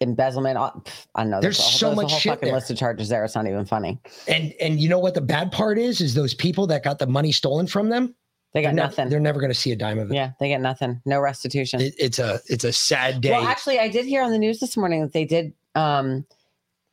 embezzlement. 0.00 0.56
uh, 0.58 0.70
I 1.14 1.24
know 1.24 1.40
There's 1.40 1.58
whole- 1.58 1.70
so 1.70 1.86
there's 1.88 1.96
much 1.96 2.10
whole 2.10 2.20
shit 2.20 2.32
fucking 2.32 2.46
there. 2.46 2.54
list 2.54 2.70
of 2.70 2.76
charges 2.76 3.08
there. 3.08 3.24
It's 3.24 3.34
not 3.34 3.46
even 3.46 3.64
funny. 3.64 3.98
And 4.28 4.52
and 4.60 4.80
you 4.80 4.88
know 4.88 4.98
what 4.98 5.14
the 5.14 5.20
bad 5.20 5.52
part 5.52 5.78
is? 5.78 6.00
Is 6.00 6.14
those 6.14 6.34
people 6.34 6.66
that 6.68 6.82
got 6.84 6.98
the 6.98 7.06
money 7.06 7.32
stolen 7.32 7.66
from 7.66 7.88
them, 7.88 8.14
They 8.54 8.62
got 8.62 8.68
they're, 8.68 8.74
nothing. 8.84 9.08
they're 9.08 9.20
never 9.20 9.40
going 9.40 9.52
to 9.52 9.58
see 9.58 9.72
a 9.72 9.76
dime 9.76 9.98
of 9.98 10.10
it. 10.10 10.14
yeah, 10.14 10.32
they 10.40 10.48
get 10.48 10.60
nothing. 10.60 11.00
No 11.04 11.20
restitution. 11.20 11.80
It- 11.80 11.94
It's 11.98 12.18
a 12.18 12.40
it's 12.46 12.64
a 12.64 12.72
sad 12.72 13.20
day. 13.20 13.30
well, 13.30 13.44
actually, 13.46 13.78
I 13.78 13.88
did 13.88 14.06
hear 14.06 14.22
on 14.22 14.30
the 14.32 14.38
news 14.38 14.60
this 14.60 14.76
morning 14.76 15.02
that 15.02 15.12
they 15.12 15.24
did. 15.24 15.52
Um, 15.74 16.24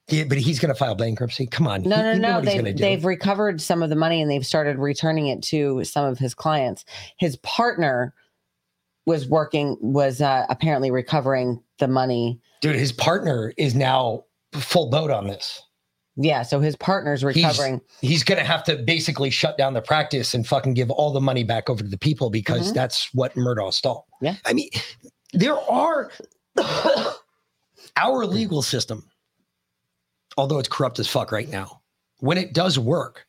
Yeah, 0.10 0.26
but 0.26 0.38
he's 0.38 0.60
going 0.60 0.74
to 0.74 0.78
file 0.78 0.96
bankruptcy. 0.96 1.46
Come 1.48 1.66
on. 1.66 1.84
No, 1.84 2.02
no, 2.02 2.18
no. 2.18 2.42
They, 2.42 2.74
they've 2.74 3.06
recovered 3.06 3.62
some 3.62 3.82
of 3.82 3.90
the 3.90 3.96
money 3.96 4.22
and 4.22 4.30
they've 4.30 4.46
started 4.46 4.78
returning 4.78 5.28
it 5.28 5.42
to 5.44 5.82
some 5.86 6.04
of 6.06 6.20
his 6.20 6.34
clients. 6.36 6.84
His 7.18 7.38
partner 7.38 8.14
was 9.06 9.28
working, 9.28 9.78
was 9.82 10.22
uh, 10.22 10.46
apparently 10.50 10.92
recovering 10.92 11.62
the 11.80 11.88
money. 11.88 12.40
Dude, 12.62 12.76
his 12.76 12.92
partner 12.92 13.54
is 13.58 13.76
now 13.76 14.24
full 14.54 14.90
boat 14.90 15.12
on 15.12 15.28
this. 15.28 15.62
Yeah. 16.16 16.44
So 16.44 16.60
his 16.60 16.76
partner's 16.76 17.22
He's- 17.22 17.36
recovering. 17.36 17.82
He's 18.02 18.24
going 18.24 18.38
to 18.38 18.46
have 18.46 18.64
to 18.66 18.78
basically 18.78 19.30
shut 19.32 19.58
down 19.58 19.74
the 19.74 19.82
practice 19.82 20.34
and 20.36 20.46
fucking 20.48 20.76
give 20.76 20.92
all 20.92 21.12
the 21.12 21.20
money 21.20 21.44
back 21.44 21.70
over 21.70 21.82
to 21.84 21.90
the 21.90 21.98
people 21.98 22.30
because 22.30 22.72
Mhm. 22.72 22.76
that's 22.76 23.14
what 23.14 23.34
Murdaugh 23.34 23.74
stole. 23.74 24.06
Yeah. 24.22 24.36
I 24.46 24.54
mean, 24.54 24.70
there 25.34 25.58
are 25.58 26.12
our 27.98 28.26
legal 28.26 28.62
system, 28.62 29.10
although 30.38 30.60
it's 30.60 30.70
corrupt 30.70 31.00
as 31.00 31.08
fuck 31.08 31.32
right 31.32 31.50
now, 31.50 31.82
when 32.20 32.38
it 32.38 32.54
does 32.54 32.78
work, 32.80 33.26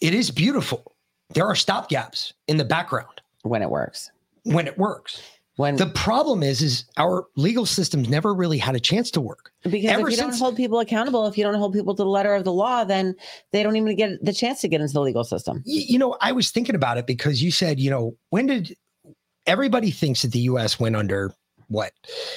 it 0.00 0.12
is 0.12 0.30
beautiful. 0.30 0.92
There 1.30 1.46
are 1.46 1.54
stopgaps 1.54 2.32
in 2.48 2.56
the 2.56 2.64
background 2.64 3.20
when 3.42 3.62
it 3.62 3.70
works. 3.70 4.10
When 4.46 4.66
it 4.66 4.78
works. 4.78 5.20
When 5.56 5.76
The 5.76 5.86
problem 5.86 6.42
is, 6.42 6.60
is 6.60 6.84
our 6.98 7.24
legal 7.36 7.64
systems 7.64 8.10
never 8.10 8.34
really 8.34 8.58
had 8.58 8.74
a 8.76 8.80
chance 8.80 9.10
to 9.12 9.22
work. 9.22 9.52
because 9.62 9.90
ever 9.90 10.06
if 10.08 10.10
you 10.12 10.16
don't 10.18 10.32
since- 10.32 10.38
hold 10.40 10.54
people 10.54 10.80
accountable, 10.80 11.26
if 11.26 11.38
you 11.38 11.44
don't 11.44 11.54
hold 11.54 11.72
people 11.72 11.94
to 11.94 12.02
the 12.02 12.08
letter 12.08 12.34
of 12.34 12.44
the 12.44 12.52
law, 12.52 12.84
then 12.84 13.14
they 13.52 13.62
don't 13.62 13.74
even 13.76 13.96
get 13.96 14.22
the 14.22 14.34
chance 14.34 14.60
to 14.60 14.68
get 14.68 14.82
into 14.82 14.92
the 14.92 15.00
legal 15.00 15.24
system. 15.24 15.62
Y- 15.66 15.84
you 15.88 15.98
know, 15.98 16.18
I 16.20 16.32
was 16.32 16.50
thinking 16.50 16.74
about 16.74 16.98
it 16.98 17.06
because 17.06 17.42
you 17.42 17.50
said, 17.50 17.80
you 17.80 17.88
know, 17.90 18.14
when 18.28 18.46
did 18.48 18.76
everybody 19.46 19.90
thinks 19.90 20.20
that 20.22 20.32
the 20.32 20.40
US 20.40 20.78
went 20.78 20.94
under 20.94 21.32
what? 21.68 21.92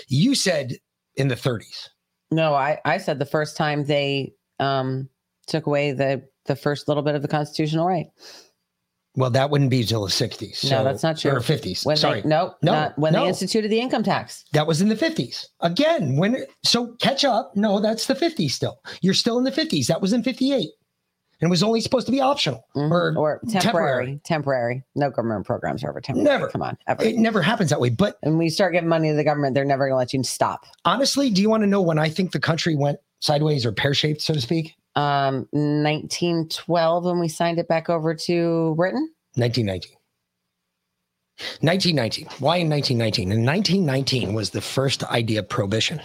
You 0.08 0.34
said 0.34 0.78
in 1.16 1.28
the 1.28 1.36
30s. 1.36 1.90
No, 2.32 2.54
I, 2.54 2.80
I 2.86 3.00
said 3.00 3.20
the 3.20 3.26
first 3.26 3.58
time 3.58 3.84
they 3.84 4.32
um, 4.60 5.10
took 5.48 5.66
away 5.66 5.92
the 5.92 6.24
the 6.46 6.56
first 6.56 6.88
little 6.88 7.04
bit 7.04 7.16
of 7.16 7.22
the 7.22 7.28
constitutional 7.28 7.86
right. 7.86 8.08
Well, 9.20 9.30
that 9.32 9.50
wouldn't 9.50 9.70
be 9.70 9.84
till 9.84 10.06
the 10.06 10.12
60s. 10.12 10.72
No, 10.72 10.82
that's 10.84 11.04
not 11.04 11.18
true. 11.18 11.32
Or 11.32 11.42
50s. 11.42 11.86
When 11.86 11.98
Sorry. 11.98 12.22
they 12.22 12.30
no, 12.30 12.56
No, 12.62 12.72
not 12.72 12.98
when 12.98 13.12
no. 13.14 13.24
they 13.24 13.28
instituted 13.28 13.68
the 13.68 13.80
income 13.80 14.02
tax. 14.02 14.46
that 14.54 14.66
was 14.66 14.82
in 14.82 14.88
the 14.88 14.96
50s. 14.96 15.46
Again, 15.60 16.16
when 16.16 16.46
so 16.64 16.94
catch 17.00 17.26
up. 17.26 17.52
No, 17.56 17.80
that's 17.82 18.08
the 18.08 18.14
50s 18.16 18.52
still. 18.52 18.80
You're 19.02 19.14
still 19.14 19.38
in 19.38 19.44
the 19.44 19.52
50s. 19.52 19.88
That 19.88 20.02
was 20.02 20.14
in 20.14 20.24
58. 20.24 20.70
And 21.42 21.48
it 21.48 21.50
was 21.50 21.64
only 21.64 21.80
supposed 21.82 22.06
to 22.06 22.12
be 22.12 22.20
optional 22.22 22.66
Mhm. 22.76 22.92
or, 22.92 23.14
or 23.18 23.42
temporary, 23.50 24.20
temporary. 24.26 24.84
No 24.96 25.10
government 25.10 25.46
programs 25.46 25.84
are 25.84 25.90
ever 25.90 26.02
temporary. 26.02 26.26
Never. 26.26 26.48
Come 26.50 26.62
on, 26.62 26.78
ever. 26.88 27.04
It 27.04 27.18
never 27.18 27.42
happens 27.42 27.70
that 27.72 27.80
way. 27.80 27.90
But 27.90 28.18
and 28.24 28.38
when 28.38 28.44
you 28.46 28.52
start 28.52 28.74
getting 28.74 28.90
money 28.90 29.10
to 29.10 29.16
the 29.16 29.24
government, 29.24 29.54
they're 29.54 29.64
never 29.66 29.86
going 29.86 29.94
to 29.94 29.98
let 29.98 30.14
you 30.14 30.24
stop. 30.24 30.66
honestly, 30.86 31.30
do 31.30 31.42
you 31.42 31.50
want 31.50 31.64
to 31.64 31.68
know 31.68 31.82
when 31.82 31.98
I 32.00 32.10
think 32.10 32.32
the 32.32 32.40
country 32.40 32.76
went 32.76 33.00
sideways 33.22 33.66
or 33.66 33.72
pear 33.74 33.94
shaped, 33.94 34.22
so 34.22 34.34
to 34.34 34.42
speak? 34.42 34.76
Um, 34.96 35.48
1912 35.52 37.06
when 37.06 37.20
we 37.20 37.28
signed 37.28 37.60
it 37.60 37.68
back 37.68 37.90
over 37.90 38.14
to 38.16 38.74
Britain. 38.76 39.10
1919. 39.36 39.96
1919. 41.62 42.26
Why 42.40 42.58
in 42.58 42.70
1919? 42.70 43.32
In 43.32 43.46
1919 43.46 44.34
was 44.34 44.50
the 44.50 44.60
first 44.62 45.04
idea 45.06 45.40
of 45.40 45.48
prohibition. 45.48 46.02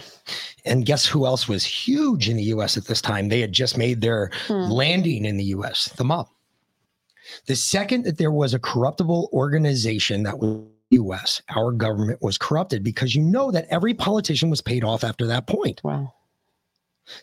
And 0.63 0.85
guess 0.85 1.05
who 1.05 1.25
else 1.25 1.47
was 1.47 1.65
huge 1.65 2.29
in 2.29 2.37
the 2.37 2.43
US 2.43 2.77
at 2.77 2.85
this 2.85 3.01
time? 3.01 3.27
They 3.27 3.41
had 3.41 3.51
just 3.51 3.77
made 3.77 3.99
their 4.01 4.31
Hmm. 4.47 4.69
landing 4.71 5.25
in 5.25 5.35
the 5.37 5.43
US, 5.45 5.89
the 5.97 6.05
mob. 6.05 6.27
The 7.47 7.55
second 7.55 8.05
that 8.05 8.17
there 8.17 8.31
was 8.31 8.53
a 8.53 8.59
corruptible 8.59 9.29
organization 9.33 10.23
that 10.23 10.39
was 10.39 10.61
US, 10.91 11.41
our 11.49 11.71
government 11.71 12.21
was 12.21 12.37
corrupted 12.37 12.83
because 12.83 13.15
you 13.15 13.21
know 13.21 13.51
that 13.51 13.67
every 13.69 13.93
politician 13.93 14.49
was 14.49 14.61
paid 14.61 14.83
off 14.83 15.03
after 15.03 15.25
that 15.27 15.47
point. 15.47 15.81
Wow. 15.83 16.13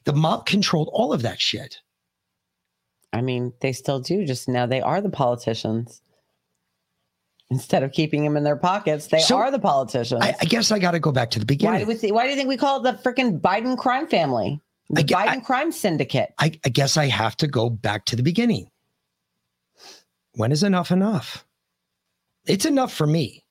The 0.04 0.12
mob 0.12 0.46
controlled 0.46 0.88
all 0.92 1.12
of 1.12 1.22
that 1.22 1.40
shit. 1.40 1.78
I 3.12 3.20
mean, 3.20 3.52
they 3.60 3.72
still 3.72 4.00
do. 4.00 4.24
Just 4.24 4.48
now, 4.48 4.66
they 4.66 4.80
are 4.80 5.00
the 5.00 5.10
politicians. 5.10 6.00
Instead 7.50 7.82
of 7.82 7.92
keeping 7.92 8.24
them 8.24 8.36
in 8.38 8.44
their 8.44 8.56
pockets, 8.56 9.08
they 9.08 9.18
So, 9.18 9.36
are 9.36 9.50
the 9.50 9.58
politicians. 9.58 10.22
I, 10.22 10.34
I 10.40 10.44
guess 10.46 10.70
I 10.72 10.78
got 10.78 10.92
to 10.92 10.98
go 11.00 11.12
back 11.12 11.30
to 11.32 11.38
the 11.38 11.44
beginning. 11.44 11.86
why 11.86 11.94
do 11.94 12.00
we? 12.06 12.10
Why 12.12 12.24
do 12.24 12.30
you 12.30 12.36
think 12.36 12.48
we 12.48 12.56
call 12.56 12.82
it 12.84 12.90
the 13.02 13.10
freaking 13.10 13.40
Biden 13.40 13.76
crime 13.76 14.06
family? 14.08 14.58
The 14.88 15.00
I 15.00 15.04
Biden 15.04 15.28
I- 15.28 15.40
crime 15.40 15.70
syndicate. 15.72 16.32
I, 16.38 16.52
I 16.64 16.70
guess 16.70 16.96
I 16.96 17.06
have 17.06 17.36
to 17.38 17.46
go 17.46 17.68
back 17.68 18.06
to 18.06 18.16
the 18.16 18.22
beginning. 18.22 18.70
When 20.34 20.50
is 20.52 20.62
enough 20.62 20.90
enough? 20.90 21.44
It's 22.46 22.64
enough 22.64 22.92
for 22.92 23.06
me. 23.06 23.44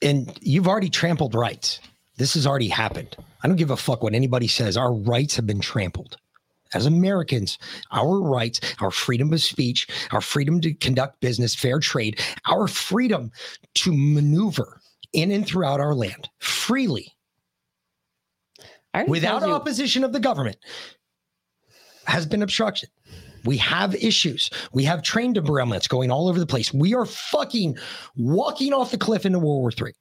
And 0.00 0.36
you've 0.40 0.66
already 0.68 0.88
trampled 0.88 1.34
rights. 1.34 1.80
This 2.16 2.34
has 2.34 2.46
already 2.46 2.68
happened. 2.68 3.16
I 3.46 3.48
don't 3.48 3.58
give 3.58 3.70
a 3.70 3.76
fuck 3.76 4.02
what 4.02 4.12
anybody 4.12 4.48
says. 4.48 4.76
Our 4.76 4.92
rights 4.92 5.36
have 5.36 5.46
been 5.46 5.60
trampled. 5.60 6.16
as 6.74 6.84
Americans, 6.84 7.58
our 7.92 8.20
rights, 8.20 8.58
our 8.80 8.90
freedom 8.90 9.32
of 9.32 9.40
speech, 9.40 9.86
our 10.10 10.20
freedom 10.20 10.60
to 10.62 10.74
conduct 10.74 11.20
business, 11.20 11.54
fair 11.54 11.78
trade, 11.78 12.20
our 12.46 12.66
freedom 12.66 13.30
to 13.74 13.92
maneuver 13.96 14.80
in 15.12 15.30
and 15.30 15.46
throughout 15.46 15.78
our 15.78 15.94
land 15.94 16.28
freely 16.40 17.14
without 19.06 19.42
you- 19.42 19.54
opposition 19.54 20.02
of 20.02 20.12
the 20.12 20.18
government 20.18 20.56
has 22.08 22.26
been 22.26 22.42
obstructed. 22.42 22.88
We 23.44 23.58
have 23.58 23.94
issues. 23.94 24.50
We 24.72 24.82
have 24.84 25.02
train 25.02 25.34
derailments 25.34 25.88
going 25.88 26.10
all 26.10 26.28
over 26.28 26.40
the 26.40 26.46
place. 26.46 26.74
We 26.74 26.96
are 26.96 27.06
fucking 27.06 27.78
walking 28.16 28.72
off 28.72 28.90
the 28.90 28.98
cliff 28.98 29.24
into 29.24 29.38
World 29.38 29.60
War 29.60 29.70
III. 29.70 29.94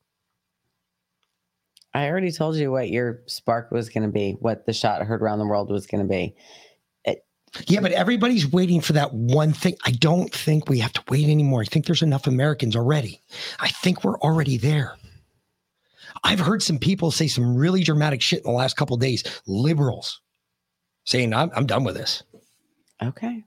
I 1.95 2.09
already 2.09 2.31
told 2.31 2.57
you 2.57 2.71
what 2.71 2.89
your 2.89 3.21
spark 3.25 3.71
was 3.71 3.89
going 3.89 4.03
to 4.03 4.11
be, 4.11 4.33
what 4.39 4.65
the 4.65 4.73
shot 4.73 5.01
heard 5.01 5.21
around 5.21 5.39
the 5.39 5.47
world 5.47 5.71
was 5.71 5.87
going 5.87 6.03
to 6.03 6.09
be. 6.09 6.35
Yeah, 7.67 7.79
but 7.79 7.93
everybody's 7.93 8.51
waiting 8.51 8.81
for 8.81 8.91
that 8.93 9.13
one 9.13 9.53
thing. 9.53 9.77
I 9.85 9.91
don't 9.91 10.29
think 10.33 10.67
we 10.67 10.79
have 10.79 10.91
to 10.91 11.03
wait 11.07 11.29
anymore. 11.29 11.61
I 11.61 11.65
think 11.65 11.85
there's 11.85 12.01
enough 12.01 12.27
Americans 12.27 12.75
already. 12.75 13.21
I 13.59 13.69
think 13.69 14.03
we're 14.03 14.19
already 14.19 14.57
there. 14.57 14.97
I've 16.25 16.41
heard 16.41 16.61
some 16.61 16.79
people 16.79 17.11
say 17.11 17.27
some 17.27 17.55
really 17.55 17.81
dramatic 17.81 18.21
shit 18.21 18.39
in 18.39 18.51
the 18.51 18.57
last 18.57 18.75
couple 18.75 18.95
of 18.95 19.01
days. 19.01 19.23
Liberals 19.47 20.19
saying, 21.05 21.33
I'm, 21.33 21.49
I'm 21.55 21.65
done 21.65 21.85
with 21.85 21.95
this. 21.95 22.23
Okay. 23.01 23.45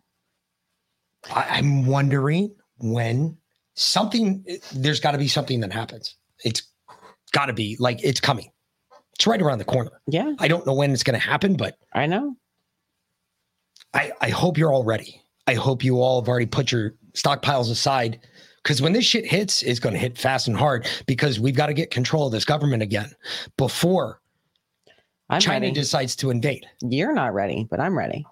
I, 1.30 1.46
I'm 1.50 1.84
wondering 1.84 2.54
when 2.78 3.36
something, 3.74 4.42
there's 4.72 5.00
got 5.00 5.10
to 5.10 5.18
be 5.18 5.28
something 5.28 5.60
that 5.60 5.72
happens. 5.72 6.16
It's 6.44 6.62
got 7.32 7.46
to 7.46 7.52
be 7.52 7.76
like 7.78 8.02
it's 8.02 8.20
coming. 8.20 8.50
It's 9.14 9.26
right 9.26 9.40
around 9.42 9.58
the 9.58 9.64
corner. 9.64 9.90
Yeah, 10.06 10.34
I 10.38 10.48
don't 10.48 10.66
know 10.66 10.74
when 10.74 10.92
it's 10.92 11.02
going 11.02 11.18
to 11.18 11.26
happen, 11.26 11.56
but 11.56 11.76
I 11.92 12.06
know. 12.06 12.36
I, 13.94 14.12
I 14.20 14.28
hope 14.28 14.58
you're 14.58 14.72
all 14.72 14.84
ready. 14.84 15.20
I 15.46 15.54
hope 15.54 15.82
you 15.82 16.00
all 16.00 16.20
have 16.20 16.28
already 16.28 16.46
put 16.46 16.70
your 16.70 16.94
stockpiles 17.14 17.70
aside 17.70 18.20
because 18.62 18.82
when 18.82 18.92
this 18.92 19.04
shit 19.04 19.24
hits, 19.24 19.62
it's 19.62 19.80
going 19.80 19.94
to 19.94 19.98
hit 19.98 20.18
fast 20.18 20.46
and 20.46 20.56
hard 20.56 20.86
because 21.06 21.40
we've 21.40 21.56
got 21.56 21.66
to 21.66 21.74
get 21.74 21.90
control 21.90 22.26
of 22.26 22.32
this 22.32 22.44
government 22.44 22.82
again 22.82 23.10
before 23.56 24.20
I'm 25.30 25.40
China 25.40 25.66
ready. 25.66 25.72
decides 25.72 26.14
to 26.16 26.30
invade. 26.30 26.66
You're 26.82 27.14
not 27.14 27.32
ready, 27.34 27.66
but 27.70 27.80
I'm 27.80 27.96
ready. 27.96 28.26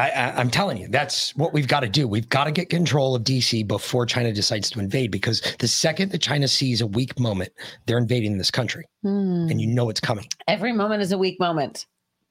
I, 0.00 0.08
I, 0.08 0.36
I'm 0.40 0.50
telling 0.50 0.78
you, 0.78 0.88
that's 0.88 1.34
what 1.36 1.52
we've 1.52 1.68
got 1.68 1.80
to 1.80 1.88
do. 1.88 2.08
We've 2.08 2.28
got 2.28 2.44
to 2.44 2.52
get 2.52 2.70
control 2.70 3.14
of 3.14 3.22
DC 3.22 3.66
before 3.68 4.06
China 4.06 4.32
decides 4.32 4.70
to 4.70 4.80
invade 4.80 5.10
because 5.10 5.40
the 5.58 5.68
second 5.68 6.12
that 6.12 6.22
China 6.22 6.48
sees 6.48 6.80
a 6.80 6.86
weak 6.86 7.18
moment, 7.20 7.52
they're 7.86 7.98
invading 7.98 8.38
this 8.38 8.50
country 8.50 8.86
Hmm. 9.02 9.48
and 9.50 9.60
you 9.60 9.66
know 9.66 9.90
it's 9.90 10.00
coming. 10.00 10.26
Every 10.48 10.72
moment 10.72 11.02
is 11.02 11.12
a 11.12 11.18
weak 11.18 11.38
moment. 11.38 11.86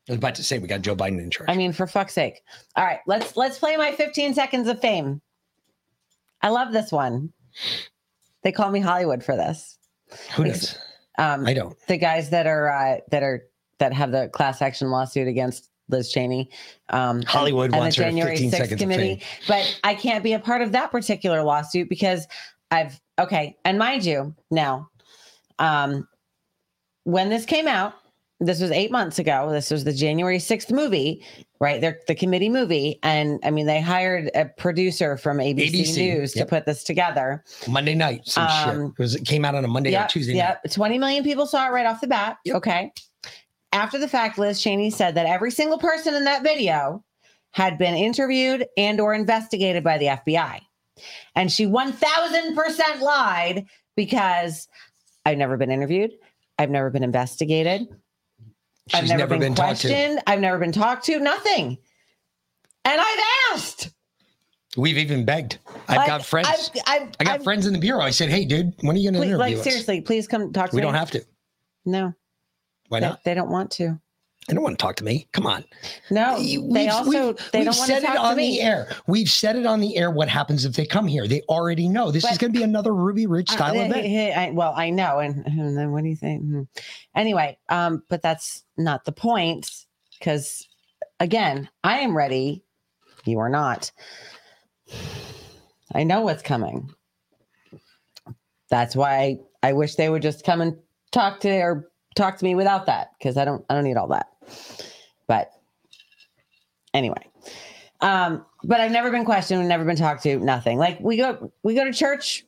I 0.07 0.13
was 0.13 0.17
about 0.17 0.35
to 0.35 0.43
say 0.43 0.57
we 0.57 0.67
got 0.67 0.81
Joe 0.81 0.95
Biden 0.95 1.19
in 1.19 1.29
charge. 1.29 1.49
I 1.49 1.55
mean, 1.55 1.71
for 1.71 1.85
fuck's 1.85 2.13
sake. 2.13 2.41
All 2.75 2.83
right, 2.83 2.99
let's 3.05 3.37
let's 3.37 3.59
play 3.59 3.77
my 3.77 3.91
15 3.91 4.33
seconds 4.33 4.67
of 4.67 4.79
fame. 4.81 5.21
I 6.41 6.49
love 6.49 6.73
this 6.73 6.91
one. 6.91 7.31
They 8.43 8.51
call 8.51 8.71
me 8.71 8.79
Hollywood 8.79 9.23
for 9.23 9.35
this. 9.35 9.77
Who 10.35 10.45
does? 10.45 10.75
Um, 11.19 11.45
I 11.45 11.53
don't. 11.53 11.75
the 11.87 11.97
guys 11.97 12.31
that 12.31 12.47
are 12.47 12.69
uh, 12.71 12.97
that 13.11 13.21
are 13.21 13.43
that 13.77 13.93
have 13.93 14.11
the 14.11 14.29
class 14.29 14.61
action 14.61 14.89
lawsuit 14.89 15.27
against 15.27 15.68
Liz 15.89 16.11
Cheney. 16.11 16.49
Um, 16.89 17.21
Hollywood 17.23 17.65
and, 17.65 17.73
the 17.73 17.77
wants 17.77 17.95
her 17.97 18.03
January 18.03 18.37
15 18.37 18.51
6th 18.51 18.57
seconds 18.57 18.81
committee, 18.81 19.21
but 19.47 19.79
I 19.83 19.95
can't 19.95 20.23
be 20.23 20.33
a 20.33 20.39
part 20.39 20.61
of 20.61 20.71
that 20.71 20.91
particular 20.91 21.43
lawsuit 21.43 21.89
because 21.89 22.27
I've 22.71 22.99
okay. 23.19 23.57
And 23.65 23.77
mind 23.77 24.05
you, 24.05 24.35
now, 24.51 24.89
um, 25.57 26.07
when 27.03 27.29
this 27.29 27.45
came 27.45 27.67
out, 27.67 27.93
this 28.39 28.61
was 28.61 28.71
eight 28.71 28.91
months 28.91 29.19
ago. 29.19 29.49
This 29.51 29.69
was 29.69 29.83
the 29.83 29.91
January 29.91 30.37
6th 30.37 30.71
movie, 30.71 31.25
right? 31.59 31.81
They're 31.81 31.99
the 32.07 32.15
committee 32.15 32.47
movie. 32.47 32.97
And 33.03 33.39
I 33.43 33.51
mean, 33.51 33.65
they 33.65 33.81
hired 33.81 34.31
a 34.33 34.45
producer 34.45 35.17
from 35.17 35.39
ABC, 35.39 35.71
ABC, 35.71 35.97
News 35.97 36.35
yep. 36.35 36.47
to 36.47 36.49
put 36.49 36.65
this 36.65 36.83
together. 36.83 37.43
Monday 37.67 37.95
night, 37.95 38.21
some 38.25 38.47
shit. 38.47 38.75
Um, 38.75 38.93
It 38.97 39.01
was 39.01 39.15
it 39.15 39.25
came 39.25 39.43
out 39.43 39.55
on 39.55 39.65
a 39.65 39.67
Monday 39.67 39.93
or 39.95 40.07
Tuesday 40.07 40.33
night. 40.33 40.57
Yep. 40.63 40.71
20 40.71 40.97
million 40.99 41.23
people 41.23 41.47
saw 41.47 41.67
it 41.67 41.71
right 41.71 41.85
off 41.85 41.99
the 41.99 42.07
bat. 42.07 42.37
Okay. 42.49 42.93
After 43.71 43.97
the 43.97 44.07
fact, 44.07 44.37
Liz 44.37 44.61
Cheney 44.61 44.89
said 44.89 45.15
that 45.15 45.25
every 45.25 45.51
single 45.51 45.77
person 45.77 46.15
in 46.15 46.23
that 46.25 46.43
video 46.43 47.03
had 47.51 47.77
been 47.77 47.95
interviewed 47.95 48.67
and 48.77 48.99
or 48.99 49.13
investigated 49.13 49.83
by 49.83 49.97
the 49.97 50.05
FBI. 50.05 50.61
And 51.35 51.51
she 51.51 51.65
1000% 51.65 52.99
lied 53.01 53.65
because 53.95 54.67
I've 55.25 55.37
never 55.37 55.57
been 55.57 55.71
interviewed. 55.71 56.11
I've 56.57 56.69
never 56.69 56.89
been 56.89 57.03
investigated. 57.03 57.87
I've 58.93 59.07
never, 59.07 59.19
never 59.19 59.29
been, 59.35 59.39
been 59.39 59.55
questioned. 59.55 60.19
I've 60.25 60.39
never 60.39 60.57
been 60.57 60.71
talked 60.71 61.05
to. 61.05 61.19
Nothing. 61.19 61.77
And 62.85 62.99
I've 63.01 63.19
asked. 63.53 63.91
We've 64.77 64.97
even 64.97 65.25
begged. 65.25 65.59
I've 65.87 66.07
got 66.07 66.25
friends. 66.25 66.47
I've, 66.47 66.81
I've, 66.87 67.09
I 67.19 67.23
got 67.23 67.33
I've- 67.35 67.43
friends 67.43 67.65
in 67.65 67.73
the 67.73 67.79
bureau. 67.79 68.01
I 68.01 68.11
said, 68.11 68.29
"Hey, 68.29 68.45
dude, 68.45 68.73
when 68.81 68.95
are 68.95 68.99
you 68.99 69.11
going 69.11 69.21
to 69.21 69.27
interview 69.27 69.37
like 69.37 69.57
us? 69.57 69.63
seriously, 69.63 70.01
please 70.01 70.27
come 70.27 70.53
talk 70.53 70.69
to 70.69 70.75
We 70.75 70.81
me. 70.81 70.85
We 70.85 70.91
don't 70.91 70.99
have 70.99 71.11
to. 71.11 71.25
No, 71.85 72.13
Why 72.89 72.99
they, 72.99 73.07
not? 73.07 73.23
they 73.23 73.33
don't 73.33 73.49
want 73.49 73.71
to. 73.71 73.99
They 74.47 74.55
don't 74.55 74.63
want 74.63 74.79
to 74.79 74.83
talk 74.83 74.95
to 74.95 75.03
me. 75.03 75.27
Come 75.31 75.45
on. 75.45 75.63
No, 76.09 76.37
We've- 76.39 76.67
they 76.73 76.87
also 76.87 77.09
we've- 77.09 77.43
they 77.51 77.59
we've 77.59 77.65
don't 77.65 77.77
want 77.77 77.87
said 77.87 77.99
to 77.99 78.05
it 78.05 78.07
talk 78.07 78.15
to 78.15 78.21
on 78.21 78.37
me. 78.37 78.57
the 78.57 78.61
air. 78.63 78.95
We've 79.05 79.29
said 79.29 79.55
it 79.55 79.65
on 79.67 79.79
the 79.79 79.95
air. 79.95 80.09
What 80.09 80.27
happens 80.27 80.65
if 80.65 80.73
they 80.73 80.87
come 80.87 81.05
here? 81.07 81.27
They 81.27 81.41
already 81.43 81.87
know 81.87 82.09
this 82.09 82.23
is 82.25 82.37
going 82.39 82.51
to 82.51 82.57
be 82.57 82.63
another 82.63 82.95
Ruby 82.95 83.27
Ridge 83.27 83.51
Uh, 83.51 83.53
style 83.53 83.73
hey, 83.75 83.85
event. 83.85 84.05
hey, 84.07 84.33
I, 84.33 84.49
well, 84.49 84.73
I 84.75 84.89
know, 84.89 85.19
and, 85.19 85.45
and 85.45 85.77
then 85.77 85.91
what 85.91 86.01
do 86.03 86.09
you 86.09 86.15
think? 86.15 86.41
Hmm. 86.41 86.61
Anyway, 87.15 87.59
um, 87.69 88.01
but 88.09 88.23
that's 88.23 88.63
not 88.75 89.05
the 89.05 89.11
point, 89.11 89.69
because 90.17 90.67
again, 91.19 91.69
I 91.83 91.99
am 91.99 92.17
ready. 92.17 92.63
You 93.25 93.37
are 93.39 93.49
not. 93.49 93.91
I 95.93 96.03
know 96.03 96.21
what's 96.21 96.41
coming. 96.41 96.89
That's 98.71 98.95
why 98.95 99.39
I 99.61 99.73
wish 99.73 99.95
they 99.95 100.09
would 100.09 100.21
just 100.21 100.43
come 100.43 100.61
and 100.61 100.77
talk 101.11 101.39
to 101.41 101.49
or 101.59 101.88
talk 102.15 102.37
to 102.37 102.45
me 102.45 102.55
without 102.55 102.85
that, 102.87 103.11
because 103.17 103.37
I 103.37 103.45
don't 103.45 103.65
I 103.69 103.75
don't 103.75 103.83
need 103.83 103.97
all 103.97 104.07
that. 104.09 104.27
But 105.27 105.51
anyway. 106.93 107.25
Um, 108.01 108.45
but 108.63 108.79
I've 108.79 108.91
never 108.91 109.11
been 109.11 109.25
questioned, 109.25 109.67
never 109.67 109.85
been 109.85 109.95
talked 109.95 110.23
to, 110.23 110.39
nothing. 110.39 110.77
Like 110.77 110.99
we 110.99 111.17
go 111.17 111.51
we 111.63 111.75
go 111.75 111.83
to 111.83 111.93
church 111.93 112.45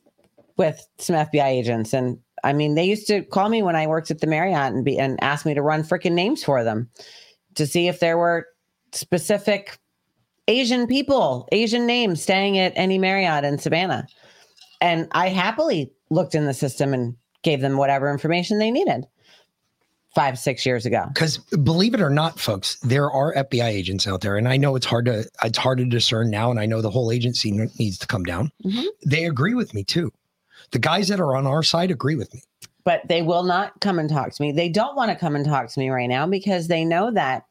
with 0.56 0.86
some 0.98 1.16
FBI 1.16 1.46
agents. 1.46 1.92
And 1.92 2.18
I 2.44 2.52
mean, 2.52 2.74
they 2.74 2.84
used 2.84 3.06
to 3.08 3.22
call 3.22 3.48
me 3.48 3.62
when 3.62 3.76
I 3.76 3.86
worked 3.86 4.10
at 4.10 4.20
the 4.20 4.26
Marriott 4.26 4.72
and 4.72 4.84
be 4.84 4.98
and 4.98 5.22
ask 5.22 5.46
me 5.46 5.54
to 5.54 5.62
run 5.62 5.82
freaking 5.82 6.12
names 6.12 6.42
for 6.42 6.64
them 6.64 6.88
to 7.54 7.66
see 7.66 7.88
if 7.88 8.00
there 8.00 8.18
were 8.18 8.46
specific 8.92 9.78
Asian 10.48 10.86
people, 10.86 11.48
Asian 11.52 11.86
names 11.86 12.22
staying 12.22 12.58
at 12.58 12.72
any 12.74 12.98
Marriott 12.98 13.44
in 13.44 13.58
Savannah. 13.58 14.06
And 14.80 15.08
I 15.12 15.28
happily 15.28 15.92
looked 16.10 16.34
in 16.34 16.46
the 16.46 16.54
system 16.54 16.92
and 16.92 17.14
gave 17.42 17.60
them 17.60 17.76
whatever 17.76 18.10
information 18.10 18.58
they 18.58 18.70
needed 18.70 19.06
five, 20.14 20.38
six 20.38 20.66
years 20.66 20.84
ago. 20.86 21.04
Because 21.08 21.38
believe 21.38 21.94
it 21.94 22.00
or 22.00 22.10
not, 22.10 22.38
folks, 22.38 22.78
there 22.80 23.10
are 23.10 23.34
FBI 23.34 23.66
agents 23.68 24.06
out 24.06 24.20
there, 24.20 24.36
and 24.36 24.48
I 24.48 24.56
know 24.56 24.76
it's 24.76 24.86
hard 24.86 25.06
to 25.06 25.24
it's 25.42 25.58
hard 25.58 25.78
to 25.78 25.84
discern 25.84 26.30
now, 26.30 26.50
and 26.50 26.60
I 26.60 26.66
know 26.66 26.80
the 26.82 26.90
whole 26.90 27.10
agency 27.10 27.50
needs 27.50 27.98
to 27.98 28.06
come 28.06 28.24
down. 28.24 28.50
Mhm. 28.64 28.84
They 29.06 29.24
agree 29.24 29.54
with 29.54 29.72
me 29.74 29.84
too. 29.84 30.12
The 30.70 30.78
guys 30.78 31.08
that 31.08 31.20
are 31.20 31.36
on 31.36 31.46
our 31.46 31.62
side 31.62 31.90
agree 31.90 32.14
with 32.14 32.32
me. 32.34 32.42
but 32.84 33.00
they 33.08 33.22
will 33.22 33.44
not 33.44 33.80
come 33.80 34.00
and 34.00 34.10
talk 34.10 34.32
to 34.32 34.42
me. 34.42 34.50
They 34.50 34.68
don't 34.68 34.96
want 34.96 35.08
to 35.12 35.14
come 35.16 35.36
and 35.36 35.44
talk 35.44 35.68
to 35.68 35.78
me 35.78 35.88
right 35.88 36.08
now 36.08 36.26
because 36.26 36.66
they 36.66 36.84
know 36.84 37.12
that 37.12 37.44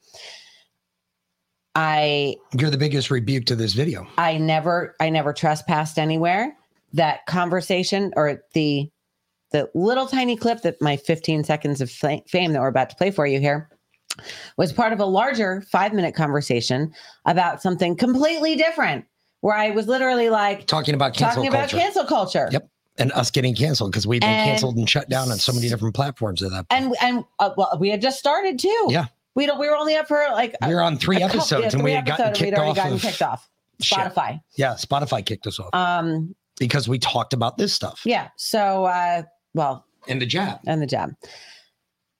I 1.74 2.36
You're 2.58 2.69
the 2.69 2.78
biggest 2.78 3.10
rebuke 3.10 3.45
to 3.45 3.56
this 3.56 3.74
video. 3.74 4.06
I 4.17 4.38
never 4.38 4.95
I 5.00 5.10
never 5.10 5.32
trespassed 5.34 5.97
anywhere. 5.97 6.56
That 6.93 7.26
conversation 7.28 8.12
or 8.17 8.43
the 8.54 8.89
the 9.51 9.69
little 9.75 10.07
tiny 10.07 10.35
clip 10.35 10.61
that 10.61 10.81
my 10.81 10.97
15 10.97 11.43
seconds 11.43 11.81
of 11.81 11.89
fame 11.91 12.21
that 12.53 12.59
we're 12.61 12.67
about 12.67 12.89
to 12.89 12.95
play 12.95 13.11
for 13.11 13.25
you 13.27 13.39
here 13.39 13.69
was 14.57 14.73
part 14.73 14.93
of 14.93 14.99
a 14.99 15.05
larger 15.05 15.63
5-minute 15.73 16.15
conversation 16.15 16.93
about 17.25 17.61
something 17.61 17.95
completely 17.95 18.55
different 18.55 19.05
where 19.41 19.55
I 19.55 19.71
was 19.71 19.87
literally 19.87 20.29
like 20.29 20.67
Talking 20.67 20.93
about 20.95 21.13
cancel 21.13 21.43
talking 21.43 21.47
about 21.49 21.69
culture. 21.69 21.77
cancel 21.77 22.05
culture. 22.05 22.49
Yep. 22.51 22.69
and 22.99 23.11
us 23.13 23.31
getting 23.31 23.55
canceled 23.55 23.91
because 23.91 24.05
we've 24.05 24.21
been 24.21 24.29
And- 24.29 24.49
canceled 24.51 24.77
and 24.77 24.87
shut 24.89 25.09
down 25.09 25.31
on 25.31 25.37
so 25.37 25.51
many 25.53 25.67
different 25.69 25.95
platforms 25.95 26.43
at 26.43 26.51
that 26.51 26.69
point. 26.69 26.83
And 26.83 26.95
and 27.01 27.25
uh, 27.39 27.51
well, 27.57 27.77
we 27.79 27.89
had 27.89 28.01
just 28.01 28.19
started 28.19 28.59
too. 28.59 28.87
Yeah. 28.89 29.05
We 29.33 29.45
don't. 29.45 29.57
We 29.59 29.69
were 29.69 29.77
only 29.77 29.95
up 29.95 30.07
for 30.09 30.23
like 30.33 30.55
we 30.67 30.75
were 30.75 30.81
on 30.81 30.97
three 30.97 31.15
a 31.15 31.21
couple- 31.21 31.39
episodes 31.39 31.63
yeah, 31.63 31.69
and 31.73 31.83
we 31.83 31.91
three 31.91 31.95
had 31.95 32.05
gotten 32.05 32.33
kicked 32.33 32.57
off 32.57 32.75
gotten 32.75 32.93
of 32.93 33.01
kicked 33.01 33.21
off 33.21 33.49
shit. 33.81 33.97
Spotify. 33.97 34.41
Yeah, 34.57 34.73
Spotify 34.73 35.25
kicked 35.25 35.47
us 35.47 35.57
off 35.57 35.69
Um. 35.73 36.35
because 36.59 36.89
we 36.89 36.99
talked 36.99 37.31
about 37.33 37.57
this 37.57 37.73
stuff 37.73 38.01
Yeah. 38.05 38.27
So. 38.37 38.85
uh 38.85 39.23
Well, 39.53 39.85
and 40.07 40.21
the 40.21 40.25
jab. 40.25 40.59
and 40.65 40.81
the 40.81 40.87
jab. 40.87 41.11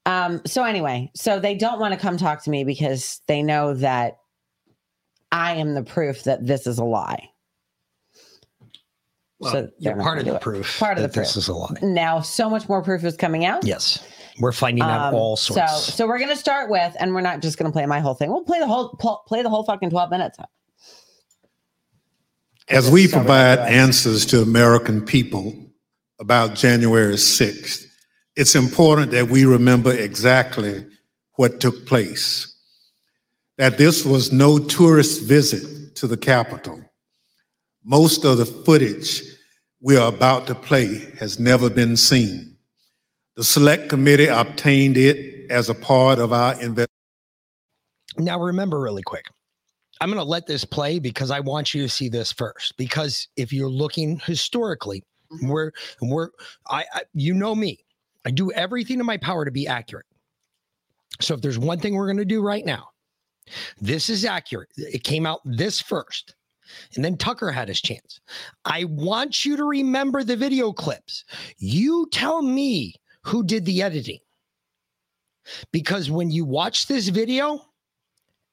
Um, 0.06 0.42
so 0.46 0.64
anyway, 0.64 1.12
so 1.16 1.40
they 1.40 1.56
don't 1.56 1.80
want 1.80 1.94
to 1.94 2.00
come 2.00 2.18
talk 2.18 2.44
to 2.44 2.50
me 2.50 2.64
because 2.64 3.22
they 3.28 3.44
know 3.44 3.74
that 3.76 4.18
I 5.32 5.56
am 5.56 5.74
the 5.76 5.84
proof 5.84 6.24
that 6.24 6.46
this 6.46 6.66
is 6.68 6.78
a 6.80 6.84
lie. 6.84 7.30
Well, 9.40 9.52
So 9.52 9.62
they're 9.80 9.94
you're 9.96 10.04
part 10.04 10.18
of 10.20 10.26
the 10.26 10.36
it. 10.36 10.42
proof. 10.42 10.78
Part 10.80 10.98
of 10.98 11.04
that 11.04 11.14
the 11.14 11.20
this 11.22 11.34
proof. 11.34 11.44
is 11.44 11.48
a 11.48 11.54
lie. 11.54 11.76
Now, 11.82 12.20
so 12.22 12.50
much 12.50 12.68
more 12.70 12.82
proof 12.84 13.04
is 13.04 13.16
coming 13.16 13.46
out. 13.46 13.64
Yes, 13.66 14.04
We're 14.40 14.52
finding 14.52 14.84
out 14.84 15.10
Um, 15.10 15.16
all 15.16 15.36
So, 15.38 15.54
sorts. 15.56 15.94
so 15.94 16.08
we're 16.08 16.20
gonna 16.20 16.36
start 16.36 16.70
with, 16.70 16.96
and 17.00 17.14
we're 17.14 17.22
not 17.22 17.42
just 17.42 17.58
gonna 17.58 17.72
play 17.72 17.86
my 17.86 18.00
whole 18.00 18.14
thing. 18.14 18.30
We'll 18.32 18.44
play 18.44 18.60
the 18.60 18.68
whole 18.68 18.90
pl- 19.00 19.24
play 19.28 19.42
the 19.44 19.50
whole 19.50 19.64
fucking 19.64 19.90
twelve 19.90 20.10
minutes. 20.12 20.38
As 22.70 22.90
we 22.90 23.08
provide 23.08 23.60
answers 23.60 24.26
to 24.28 24.42
American 24.42 25.02
people 25.06 25.54
about 26.22 26.54
January 26.56 27.16
6th, 27.16 27.86
it's 28.36 28.56
important 28.56 29.12
that 29.12 29.28
we 29.28 29.44
remember 29.44 29.92
exactly 29.92 30.86
what 31.34 31.60
took 31.60 31.86
place. 31.86 32.48
That 33.58 33.78
this 33.78 34.06
was 34.06 34.32
no 34.32 34.60
tourist 34.60 35.24
visit 35.24 35.96
to 35.96 36.08
the 36.08 36.16
Capitol. 36.16 36.82
Most 37.84 38.24
of 38.24 38.38
the 38.38 38.46
footage 38.46 39.24
we 39.82 39.98
are 39.98 40.08
about 40.08 40.48
to 40.48 40.56
play 40.56 41.12
has 41.20 41.40
never 41.40 41.70
been 41.70 41.98
seen. 41.98 42.56
The 43.36 43.44
Select 43.44 43.90
Committee 43.90 44.28
obtained 44.28 44.98
it 44.98 45.50
as 45.50 45.70
a 45.70 45.76
part 45.76 46.20
of 46.20 46.32
our 46.32 46.54
investigation. 46.54 46.88
Now, 48.18 48.40
remember 48.40 48.80
really 48.80 49.02
quick. 49.02 49.26
I'm 50.00 50.10
going 50.10 50.18
to 50.18 50.24
let 50.24 50.48
this 50.48 50.66
play 50.66 51.00
because 51.00 51.32
I 51.32 51.40
want 51.40 51.74
you 51.74 51.82
to 51.84 51.90
see 51.90 52.10
this 52.10 52.32
first. 52.32 52.76
Because 52.78 53.28
if 53.38 53.54
you're 53.54 53.70
looking 53.70 54.20
historically, 54.20 55.04
Mm-hmm. 55.32 55.48
we're 55.48 55.72
we're 56.02 56.30
I, 56.68 56.86
I 56.94 57.02
you 57.14 57.34
know 57.34 57.56
me, 57.56 57.84
I 58.26 58.32
do 58.32 58.52
everything 58.52 59.00
in 59.00 59.06
my 59.06 59.18
power 59.18 59.46
to 59.46 59.52
be 59.52 59.68
accurate. 59.68 60.06
So 61.20 61.34
if 61.34 61.42
there's 61.42 61.60
one 61.60 61.80
thing 61.80 61.96
we're 61.96 62.08
going 62.08 62.18
to 62.18 62.26
do 62.26 62.42
right 62.42 62.66
now, 62.66 62.90
this 63.80 64.10
is 64.10 64.26
accurate. 64.26 64.70
It 64.76 65.04
came 65.04 65.26
out 65.26 65.42
this 65.46 65.80
first, 65.80 66.36
and 66.96 67.06
then 67.06 67.18
Tucker 67.18 67.52
had 67.52 67.68
his 67.68 67.82
chance. 67.82 68.20
I 68.66 68.86
want 68.86 69.46
you 69.46 69.58
to 69.58 69.64
remember 69.64 70.24
the 70.24 70.36
video 70.36 70.72
clips. 70.72 71.26
You 71.58 72.08
tell 72.12 72.42
me 72.42 72.96
who 73.24 73.44
did 73.44 73.66
the 73.66 73.82
editing. 73.82 74.20
Because 75.72 76.10
when 76.10 76.30
you 76.30 76.46
watch 76.46 76.88
this 76.88 77.10
video, 77.10 77.66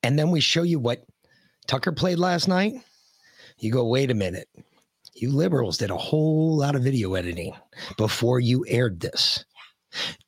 and 0.02 0.18
then 0.18 0.30
we 0.30 0.40
show 0.40 0.62
you 0.62 0.78
what 0.78 1.04
Tucker 1.66 1.92
played 1.92 2.18
last 2.18 2.48
night, 2.48 2.74
you 3.58 3.72
go, 3.72 3.86
wait 3.86 4.10
a 4.10 4.14
minute. 4.14 4.48
You 5.20 5.30
liberals 5.32 5.78
did 5.78 5.90
a 5.90 5.96
whole 5.96 6.56
lot 6.56 6.76
of 6.76 6.82
video 6.82 7.14
editing 7.14 7.52
before 7.96 8.40
you 8.40 8.64
aired 8.68 9.00
this 9.00 9.44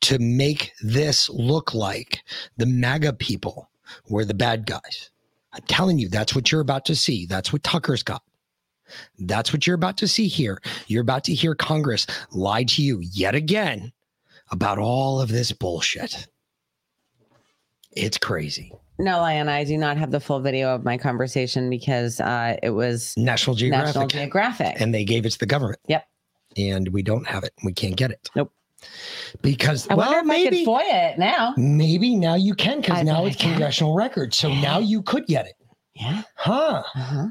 to 0.00 0.18
make 0.18 0.72
this 0.82 1.28
look 1.28 1.74
like 1.74 2.20
the 2.56 2.66
MAGA 2.66 3.12
people 3.14 3.70
were 4.08 4.24
the 4.24 4.34
bad 4.34 4.66
guys. 4.66 5.10
I'm 5.52 5.62
telling 5.62 5.98
you, 5.98 6.08
that's 6.08 6.34
what 6.34 6.50
you're 6.50 6.60
about 6.60 6.84
to 6.86 6.96
see. 6.96 7.26
That's 7.26 7.52
what 7.52 7.62
Tucker's 7.62 8.02
got. 8.02 8.22
That's 9.18 9.52
what 9.52 9.66
you're 9.66 9.74
about 9.74 9.96
to 9.98 10.08
see 10.08 10.26
here. 10.26 10.60
You're 10.88 11.02
about 11.02 11.24
to 11.24 11.34
hear 11.34 11.54
Congress 11.54 12.06
lie 12.32 12.64
to 12.64 12.82
you 12.82 13.00
yet 13.00 13.34
again 13.34 13.92
about 14.50 14.78
all 14.78 15.20
of 15.20 15.28
this 15.28 15.52
bullshit. 15.52 16.26
It's 17.92 18.18
crazy. 18.18 18.72
No, 19.00 19.20
Lion, 19.20 19.48
I 19.48 19.64
do 19.64 19.78
not 19.78 19.96
have 19.96 20.10
the 20.10 20.20
full 20.20 20.40
video 20.40 20.74
of 20.74 20.84
my 20.84 20.98
conversation 20.98 21.70
because 21.70 22.20
uh, 22.20 22.56
it 22.62 22.70
was 22.70 23.14
National 23.16 23.56
Geographic. 23.56 23.86
National 23.86 24.06
Geographic. 24.08 24.80
and 24.80 24.94
they 24.94 25.04
gave 25.04 25.24
it 25.24 25.30
to 25.30 25.38
the 25.38 25.46
government. 25.46 25.80
Yep. 25.88 26.06
And 26.58 26.88
we 26.88 27.02
don't 27.02 27.26
have 27.26 27.42
it. 27.44 27.54
We 27.64 27.72
can't 27.72 27.96
get 27.96 28.10
it. 28.10 28.28
Nope. 28.36 28.52
Because 29.40 29.88
I 29.88 29.94
well, 29.94 30.06
wonder 30.08 30.20
if 30.20 30.26
maybe 30.26 30.62
I 30.62 30.64
could 30.64 30.68
FOIA 30.68 31.12
it 31.12 31.18
now. 31.18 31.54
maybe 31.56 32.14
now 32.14 32.34
you 32.34 32.54
can 32.54 32.80
because 32.80 33.02
now 33.04 33.24
it's 33.24 33.36
congressional 33.36 33.94
record. 33.94 34.34
So 34.34 34.52
now 34.52 34.78
you 34.78 35.02
could 35.02 35.26
get 35.26 35.46
it. 35.46 35.54
Yeah. 35.94 36.22
Huh. 36.34 36.82
Uh-huh. 36.94 37.26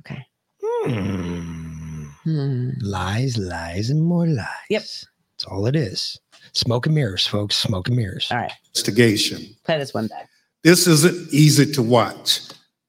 Okay. 0.00 0.24
Hmm. 0.62 2.04
Hmm. 2.24 2.70
Lies, 2.82 3.36
lies, 3.38 3.90
and 3.90 4.02
more 4.02 4.26
lies. 4.26 4.46
Yep. 4.70 4.82
That's 4.82 5.44
all 5.48 5.66
it 5.66 5.76
is. 5.76 6.20
Smoke 6.52 6.86
and 6.86 6.94
mirrors, 6.94 7.26
folks. 7.26 7.56
Smoke 7.56 7.88
and 7.88 7.96
mirrors. 7.96 8.28
All 8.30 8.38
right. 8.38 8.52
investigation. 8.68 9.56
Play 9.64 9.78
this 9.78 9.94
one 9.94 10.08
back. 10.08 10.28
This 10.68 10.86
isn't 10.86 11.32
easy 11.32 11.72
to 11.72 11.82
watch. 11.82 12.40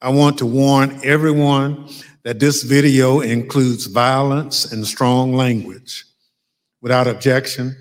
I 0.02 0.10
want 0.10 0.38
to 0.40 0.46
warn 0.46 1.00
everyone 1.02 1.88
that 2.26 2.38
this 2.38 2.62
video 2.64 3.22
includes 3.22 3.86
violence 3.86 4.74
and 4.74 4.86
strong 4.86 5.34
language. 5.34 6.04
Without 6.82 7.08
objection, 7.08 7.78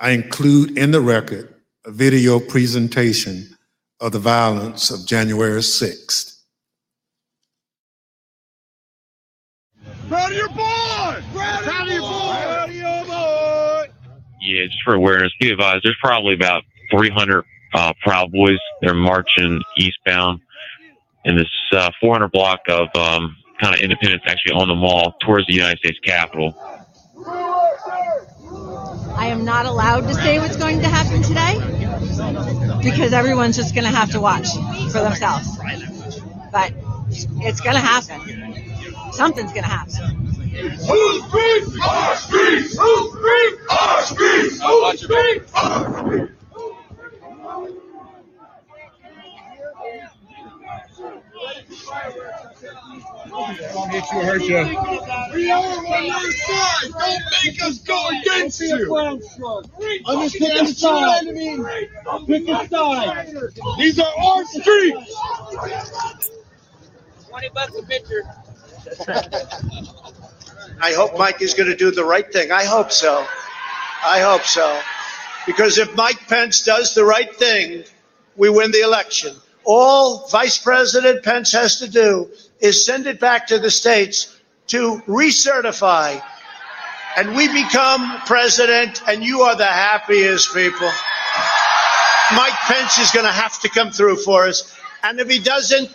I 0.00 0.10
include 0.10 0.76
in 0.76 0.90
the 0.90 1.00
record 1.00 1.54
a 1.86 1.92
video 1.92 2.40
presentation 2.40 3.56
of 4.00 4.10
the 4.10 4.18
violence 4.18 4.90
of 4.90 5.06
January 5.06 5.60
6th. 5.60 6.42
Proud 10.08 10.32
of 10.32 10.36
your 10.36 10.48
boy! 10.48 11.22
Proud 11.32 11.62
of 11.62 11.86
your 11.86 12.00
boy! 12.00 12.08
Proud 12.08 12.70
of 12.70 12.74
your 12.74 13.04
boy! 13.04 13.86
Yeah, 14.40 14.64
just 14.64 14.82
for 14.84 14.94
awareness, 14.94 15.32
be 15.38 15.52
advised, 15.52 15.84
there's 15.84 15.96
probably 16.02 16.34
about 16.34 16.64
300 16.90 17.44
uh, 17.74 17.92
Proud 18.02 18.32
Boys. 18.32 18.58
They're 18.82 18.94
marching 18.94 19.62
eastbound 19.76 20.40
in 21.24 21.36
this 21.36 21.50
uh, 21.72 21.90
400 22.00 22.30
block 22.32 22.60
of 22.68 22.88
um, 22.94 23.36
kind 23.60 23.74
of 23.74 23.80
Independence, 23.80 24.22
actually 24.26 24.52
on 24.52 24.68
the 24.68 24.74
mall 24.74 25.14
towards 25.24 25.46
the 25.46 25.54
United 25.54 25.78
States 25.78 25.98
Capitol. 26.04 26.54
I 29.16 29.26
am 29.26 29.44
not 29.44 29.66
allowed 29.66 30.02
to 30.02 30.14
say 30.14 30.38
what's 30.38 30.56
going 30.56 30.80
to 30.80 30.88
happen 30.88 31.22
today 31.22 31.58
because 32.82 33.12
everyone's 33.12 33.56
just 33.56 33.74
going 33.74 33.84
to 33.84 33.90
have 33.90 34.12
to 34.12 34.20
watch 34.20 34.48
for 34.92 35.00
themselves. 35.00 35.58
But 36.52 36.72
it's 37.10 37.60
going 37.60 37.74
to 37.74 37.82
happen. 37.82 39.12
Something's 39.12 39.52
going 39.52 39.64
to 39.64 39.68
happen. 39.68 40.28
Who 40.58 41.20
speaks? 41.20 41.78
Our 41.84 42.16
speaks! 42.16 42.76
Who 42.78 43.10
speaks? 43.10 43.62
Our 43.70 44.02
speaks! 44.02 44.60
Who 44.60 44.96
speaks? 44.96 45.52
Our 45.54 46.16
speaks! 46.16 46.37
Don't 53.30 53.90
hit 53.90 54.04
you, 54.12 54.20
hurt 54.20 54.42
you. 54.42 54.56
We 55.34 55.50
are 55.50 55.58
on 55.58 56.04
your 56.04 56.32
side. 56.32 56.90
Don't 56.92 57.22
make 57.44 57.62
us 57.62 57.78
go 57.78 58.08
against 58.20 58.60
you. 58.60 58.94
Understand 60.06 60.68
the 60.68 60.74
side. 60.74 61.24
Pick 62.26 62.48
a 62.48 62.68
side. 62.68 63.52
These 63.78 63.98
are 64.00 64.12
our 64.18 64.44
streets. 64.44 65.16
Twenty 67.28 67.48
bucks 67.54 67.78
a 67.78 67.82
picture. 67.82 68.22
I 70.80 70.92
hope 70.92 71.16
Mike 71.18 71.42
is 71.42 71.54
going 71.54 71.68
to 71.68 71.76
do 71.76 71.90
the 71.90 72.04
right 72.04 72.30
thing. 72.32 72.52
I 72.52 72.64
hope 72.64 72.92
so. 72.92 73.26
I 74.04 74.20
hope 74.20 74.44
so. 74.44 74.80
Because 75.46 75.78
if 75.78 75.94
Mike 75.96 76.28
Pence 76.28 76.60
does 76.62 76.94
the 76.94 77.04
right 77.04 77.34
thing, 77.36 77.84
we 78.36 78.50
win 78.50 78.70
the 78.70 78.82
election. 78.82 79.34
All 79.70 80.26
Vice 80.28 80.56
President 80.56 81.22
Pence 81.22 81.52
has 81.52 81.78
to 81.80 81.90
do 81.90 82.30
is 82.58 82.86
send 82.86 83.06
it 83.06 83.20
back 83.20 83.46
to 83.48 83.58
the 83.58 83.70
states 83.70 84.40
to 84.68 85.02
recertify. 85.06 86.22
And 87.18 87.36
we 87.36 87.48
become 87.48 88.18
president, 88.24 89.02
and 89.06 89.22
you 89.22 89.42
are 89.42 89.54
the 89.54 89.66
happiest 89.66 90.54
people. 90.54 90.90
Mike 92.34 92.58
Pence 92.66 92.96
is 92.98 93.10
going 93.10 93.26
to 93.26 93.32
have 93.32 93.60
to 93.60 93.68
come 93.68 93.90
through 93.90 94.16
for 94.16 94.46
us. 94.46 94.74
And 95.02 95.20
if 95.20 95.28
he 95.28 95.38
doesn't, 95.38 95.94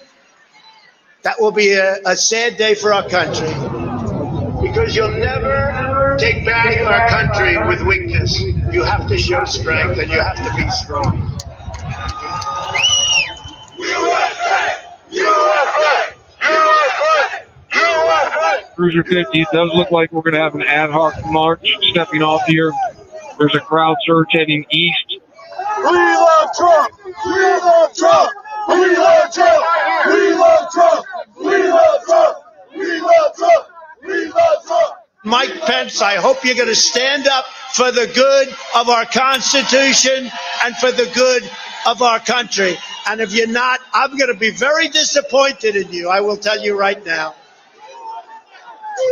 that 1.24 1.42
will 1.42 1.52
be 1.52 1.74
a, 1.74 1.98
a 2.06 2.16
sad 2.16 2.58
day 2.58 2.76
for 2.76 2.94
our 2.94 3.10
country. 3.10 3.50
Because 4.62 4.96
you'll 4.96 5.18
never 5.18 6.16
take 6.20 6.46
back 6.46 6.78
our 6.78 7.10
country 7.10 7.58
with 7.68 7.82
weakness. 7.82 8.40
You 8.40 8.84
have 8.84 9.08
to 9.08 9.18
show 9.18 9.44
strength 9.46 9.98
and 9.98 10.12
you 10.12 10.20
have 10.20 10.38
to 10.38 10.64
be 10.64 10.70
strong. 10.70 11.40
Cruiser 18.76 19.04
50, 19.04 19.42
it 19.42 19.48
does 19.54 19.72
look 19.74 19.92
like 19.92 20.12
we're 20.12 20.22
going 20.22 20.34
to 20.34 20.40
have 20.40 20.56
an 20.56 20.64
ad 20.64 20.90
hoc 20.90 21.14
march 21.26 21.78
stepping 21.92 22.24
off 22.24 22.44
here. 22.46 22.72
There's 23.38 23.56
a 23.56 23.60
crowd 23.60 23.98
surge 24.06 24.28
heading 24.32 24.66
east. 24.72 25.06
We 25.10 25.92
love 25.92 26.50
Trump. 26.56 26.92
We 27.06 27.42
love 27.42 27.96
Trump. 27.96 28.32
We 28.70 28.96
love 28.96 29.34
Trump. 29.34 29.66
We 30.08 30.34
love 30.34 30.72
Trump. 30.72 31.06
We 31.40 31.68
love 31.68 32.02
Trump. 32.06 32.38
We 32.76 33.02
love 33.02 33.36
Trump. 33.36 33.68
We 34.04 34.26
love 34.28 34.66
Trump. 34.66 34.96
Mike 35.26 35.62
Pence, 35.62 36.02
I 36.02 36.16
hope 36.16 36.44
you're 36.44 36.56
going 36.56 36.68
to 36.68 36.76
stand 36.76 37.28
up 37.28 37.46
for 37.74 37.92
the 37.92 38.12
good 38.14 38.50
of 38.76 38.90
our 38.90 39.06
Constitution 39.06 40.30
and 40.66 40.76
for 40.78 40.92
the 40.92 41.10
good 41.16 41.50
of 41.86 42.02
our 42.02 42.20
country. 42.20 42.76
And 43.08 43.22
if 43.22 43.34
you're 43.34 43.48
not, 43.48 43.80
I'm 43.94 44.18
going 44.18 44.32
to 44.32 44.40
be 44.40 44.52
very 44.52 44.90
disappointed 44.90 45.76
in 45.76 45.92
you. 45.92 46.10
I 46.10 46.22
will 46.22 46.38
tell 46.38 46.62
you 46.62 46.78
right 46.78 47.04
now. 47.06 47.36
Get 48.96 49.06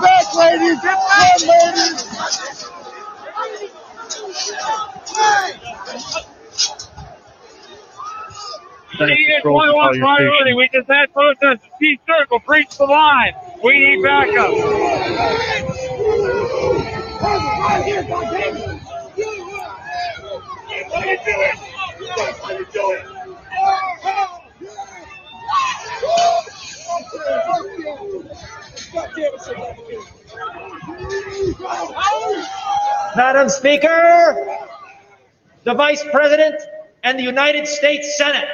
back, 0.00 0.34
ladies. 0.34 0.80
Get 0.80 0.98
back, 1.08 1.40
ladies. 1.42 2.04
Senate 8.96 9.18
It's 9.18 9.42
controls 9.42 9.62
the 9.66 9.72
21 9.72 9.98
priority. 9.98 10.54
We 10.54 10.68
just 10.72 10.88
had 10.88 11.12
protests. 11.12 11.66
T 11.80 11.98
circle, 12.06 12.40
breach 12.46 12.78
the 12.78 12.84
line. 12.84 13.34
We 13.62 13.78
need 13.78 14.02
backup. 14.02 14.52
Madam 33.16 33.48
Speaker, 33.48 34.58
the 35.62 35.72
Vice 35.72 36.04
President, 36.10 36.56
and 37.02 37.18
the 37.18 37.22
United 37.22 37.66
States 37.66 38.18
Senate. 38.18 38.48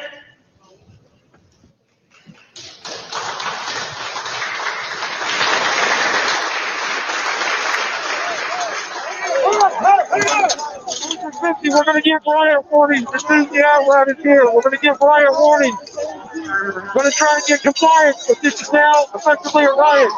Fifty, 10.11 11.71
we're 11.71 11.85
gonna 11.85 12.03
give 12.03 12.21
riot 12.27 12.65
warnings. 12.71 13.07
As 13.15 13.23
soon 13.27 13.45
as 13.45 13.51
the 13.51 13.65
apparatus 13.65 14.19
is 14.19 14.25
here, 14.25 14.51
we're 14.51 14.63
gonna 14.63 14.77
give 14.79 15.01
riot 15.01 15.31
warnings. 15.31 15.97
We're 16.35 16.83
gonna 16.95 17.11
try 17.11 17.41
to 17.41 17.43
get 17.47 17.63
compliance, 17.63 18.27
but 18.27 18.41
this 18.43 18.61
is 18.61 18.73
now 18.73 19.07
effectively 19.15 19.65
a 19.65 19.73
riot. 19.73 20.11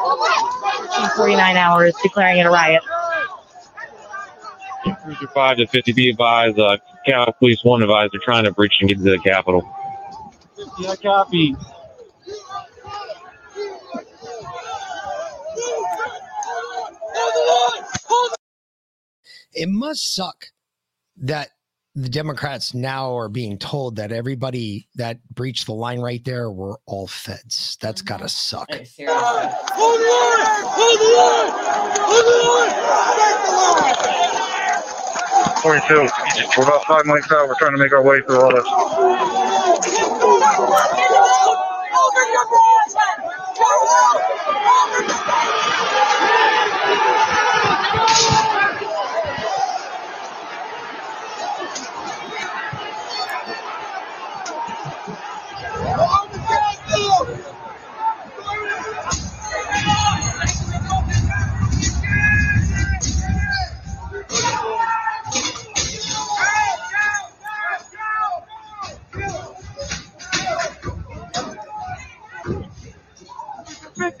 49 1.15 1.57
hours 1.57 1.93
declaring 2.01 2.39
it 2.39 2.45
a 2.45 2.49
riot. 2.49 2.81
Cruiser 5.03 5.27
5 5.27 5.57
to 5.57 5.67
50 5.67 5.91
be 5.93 6.09
advised, 6.09 6.59
uh, 6.59 6.77
Cal 7.05 7.31
Police 7.33 7.63
1 7.63 7.83
advised 7.83 8.13
they're 8.13 8.19
trying 8.19 8.45
to 8.45 8.51
breach 8.51 8.77
and 8.79 8.89
get 8.89 8.97
to 8.97 9.03
the 9.03 9.19
Capitol. 9.19 9.63
Yeah, 10.79 10.95
copy. 10.95 11.55
It 19.53 19.69
must 19.69 20.15
suck 20.15 20.47
that 21.17 21.49
the 21.95 22.09
Democrats 22.09 22.73
now 22.73 23.15
are 23.15 23.29
being 23.29 23.59
told 23.59 23.97
that 23.97 24.11
everybody 24.11 24.87
that 24.95 25.19
breached 25.29 25.67
the 25.67 25.73
line 25.73 25.99
right 25.99 26.23
there 26.25 26.49
were 26.49 26.79
all 26.87 27.05
feds. 27.05 27.77
That's 27.79 28.01
gotta 28.01 28.27
suck. 28.27 28.67
Hold 28.71 29.99
the 29.99 30.05
line! 30.09 30.65
Hold 30.73 30.99
the 30.99 31.09
line! 31.13 31.53
Hold 32.01 32.25
the 32.25 32.33
line! 32.49 32.73
Back 33.21 33.45
the 33.45 33.53
line! 33.53 33.93
42. 35.61 36.09
We're 36.57 36.65
about 36.67 36.83
five 36.85 37.05
miles 37.05 37.31
out. 37.31 37.47
We're 37.47 37.55
trying 37.55 37.73
to 37.73 37.77
make 37.77 37.93
our 37.93 38.01
way 38.03 38.21
through 38.21 38.41
all 38.41 38.51
this. 38.51 38.67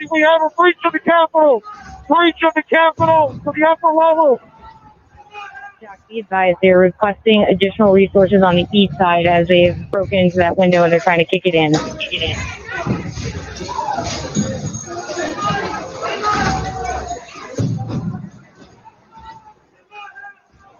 Fifty, 0.03 0.19
we 0.19 0.21
have 0.21 0.41
a 0.41 0.49
breach 0.55 0.77
of 0.85 0.93
the 0.93 0.99
Capitol. 0.99 1.63
Breach 2.07 2.43
of 2.43 2.53
the 2.53 2.63
Capitol 2.63 3.39
to 3.43 3.51
the 3.55 3.65
upper 3.67 3.87
level. 3.87 4.39
Be 6.09 6.19
advised 6.19 6.57
they're 6.61 6.79
requesting 6.79 7.43
additional 7.43 7.93
resources 7.93 8.41
on 8.41 8.55
the 8.55 8.65
east 8.73 8.97
side 8.97 9.25
as 9.25 9.47
they've 9.47 9.75
broken 9.91 10.19
into 10.19 10.37
that 10.37 10.57
window 10.57 10.83
and 10.83 10.91
they're 10.91 10.99
trying 10.99 11.19
to 11.19 11.25
kick 11.25 11.45
it 11.45 11.55
in. 11.55 11.73
Kick 11.99 12.13
it 12.13 12.21
in. 12.21 12.37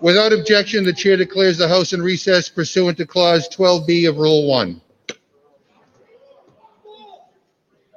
Without 0.01 0.33
objection, 0.33 0.83
the 0.83 0.93
chair 0.93 1.15
declares 1.15 1.57
the 1.57 1.67
House 1.67 1.93
in 1.93 2.01
recess 2.01 2.49
pursuant 2.49 2.97
to 2.97 3.05
Clause 3.05 3.47
12B 3.49 4.09
of 4.09 4.17
Rule 4.17 4.47
1. 4.47 4.81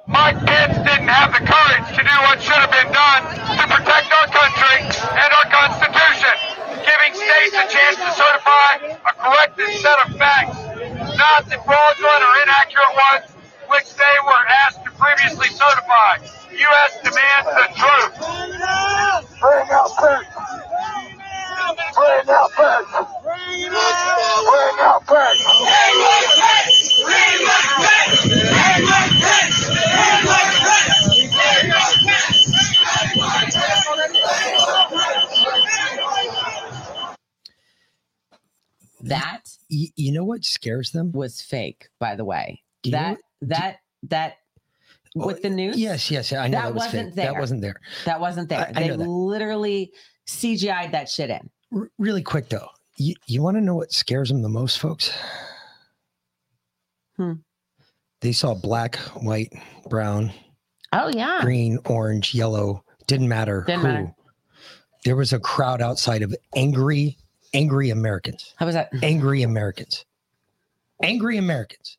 Mike 0.07 0.39
Pence 0.47 0.77
didn't 0.87 1.11
have 1.11 1.35
the 1.35 1.43
courage 1.43 1.87
to 1.91 2.01
do 2.03 2.15
what 2.31 2.39
should 2.41 2.55
have 2.55 2.71
been 2.71 2.91
done 2.95 3.23
to 3.59 3.63
protect 3.67 4.07
our 4.07 4.27
country 4.31 4.79
and 4.87 5.29
our 5.35 5.47
Constitution, 5.51 6.35
giving 6.79 7.11
states 7.11 7.55
a 7.59 7.67
chance 7.67 7.97
to 7.99 8.09
certify 8.15 8.71
a 9.03 9.13
corrected 9.19 9.67
set 9.83 9.99
of 10.07 10.15
facts, 10.15 10.55
not 11.19 11.43
the 11.51 11.59
fraudulent 11.59 12.23
or 12.23 12.33
inaccurate 12.47 12.95
ones 12.95 13.35
which 13.67 13.93
they 13.95 14.15
were 14.23 14.43
asked 14.63 14.83
to 14.85 14.91
previously 14.91 15.49
certify. 15.51 16.23
U.S. 16.55 16.91
demands 17.03 17.49
the 17.51 17.67
truth. 17.75 18.13
Bring 19.41 19.67
out 19.71 19.91
Pence. 19.99 20.27
Bring 21.95 22.29
out 22.31 22.51
Pence. 22.55 22.87
Bring 23.23 24.79
out 24.79 25.03
Pence. 25.05 25.43
That 39.01 39.43
you, 39.69 39.89
you 39.95 40.11
know 40.11 40.23
what 40.25 40.43
scares 40.67 40.91
them 40.91 41.11
was 41.13 41.41
fake, 41.41 41.87
by 41.99 42.15
the 42.15 42.25
way. 42.25 42.61
Do 42.83 42.89
you 42.89 42.95
that 42.95 43.17
that 43.43 43.77
that 44.03 44.33
with 45.15 45.41
the 45.41 45.49
news. 45.49 45.77
Yes, 45.79 46.11
yes, 46.11 46.31
I 46.33 46.47
know 46.47 46.59
that, 46.61 46.73
was 46.73 46.83
wasn't 46.85 47.07
fake. 47.09 47.15
there. 47.15 47.31
That 47.33 47.39
wasn't 47.39 47.61
there. 47.61 47.75
That 48.05 48.19
wasn't 48.19 48.49
there. 48.49 48.59
I- 48.59 48.69
I 48.69 48.87
they 48.87 48.89
that. 48.89 48.99
literally 48.99 49.91
CGI'd 50.27 50.91
that 50.93 51.09
shit 51.09 51.29
in. 51.29 51.49
R- 51.73 51.89
really 51.97 52.21
quick 52.21 52.49
though, 52.49 52.67
you, 52.97 53.15
you 53.25 53.41
want 53.41 53.57
to 53.57 53.61
know 53.61 53.75
what 53.75 53.91
scares 53.91 54.29
them 54.29 54.41
the 54.41 54.49
most, 54.49 54.79
folks? 54.79 55.11
Hmm. 57.15 57.33
They 58.21 58.31
saw 58.31 58.53
black, 58.53 58.95
white, 59.21 59.53
brown, 59.89 60.31
Oh 60.93 61.07
yeah. 61.09 61.39
green, 61.41 61.79
orange, 61.85 62.33
yellow. 62.35 62.83
Didn't 63.07 63.27
matter 63.29 63.63
Didn't 63.65 63.81
who. 63.81 63.87
matter. 63.87 64.13
There 65.05 65.15
was 65.15 65.33
a 65.33 65.39
crowd 65.39 65.81
outside 65.81 66.21
of 66.21 66.35
angry, 66.55 67.17
angry 67.53 67.89
Americans. 67.91 68.53
How 68.57 68.65
was 68.65 68.75
that? 68.75 68.89
Angry 69.01 69.43
Americans. 69.43 70.05
Angry 71.03 71.37
Americans. 71.37 71.97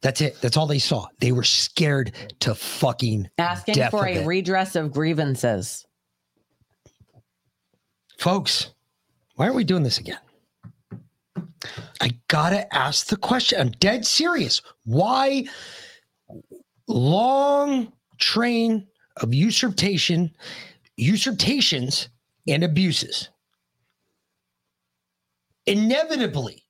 That's 0.00 0.20
it. 0.20 0.40
That's 0.40 0.56
all 0.56 0.66
they 0.66 0.78
saw. 0.80 1.06
They 1.20 1.30
were 1.32 1.44
scared 1.44 2.12
to 2.40 2.54
fucking 2.54 3.30
Asking 3.38 3.88
for 3.90 4.06
a 4.06 4.24
redress 4.26 4.74
of 4.74 4.92
grievances. 4.92 5.86
folks. 8.18 8.70
Why 9.36 9.46
are 9.46 9.52
we 9.52 9.64
doing 9.64 9.82
this 9.82 9.98
again? 9.98 10.18
I 12.00 12.10
gotta 12.28 12.72
ask 12.74 13.06
the 13.06 13.16
question. 13.16 13.60
I'm 13.60 13.70
dead 13.72 14.04
serious. 14.04 14.60
Why 14.84 15.44
long 16.88 17.92
train 18.18 18.86
of 19.18 19.32
usurpation, 19.32 20.34
usurpations, 20.96 22.08
and 22.48 22.62
abuses? 22.64 23.28
Inevitably 25.66 26.64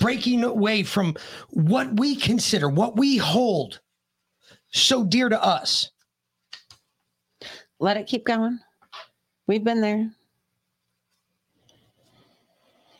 breaking 0.00 0.44
away 0.44 0.82
from 0.82 1.16
what 1.50 1.98
we 1.98 2.16
consider, 2.16 2.68
what 2.68 2.96
we 2.96 3.16
hold 3.16 3.80
so 4.70 5.04
dear 5.04 5.28
to 5.28 5.42
us. 5.42 5.90
Let 7.80 7.96
it 7.96 8.06
keep 8.06 8.24
going. 8.24 8.58
We've 9.46 9.64
been 9.64 9.80
there. 9.80 10.10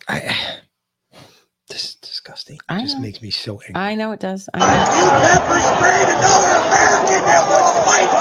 I, 0.09 0.59
this 1.69 1.85
is 1.85 1.95
disgusting. 1.97 2.59
I 2.69 2.79
It 2.79 2.83
just 2.83 2.97
know. 2.97 3.03
makes 3.03 3.21
me 3.23 3.31
so 3.31 3.61
angry. 3.61 3.75
I 3.75 3.95
know 3.95 4.13
it 4.13 4.21
does. 4.21 4.49
I 4.55 4.59
know. 4.59 4.65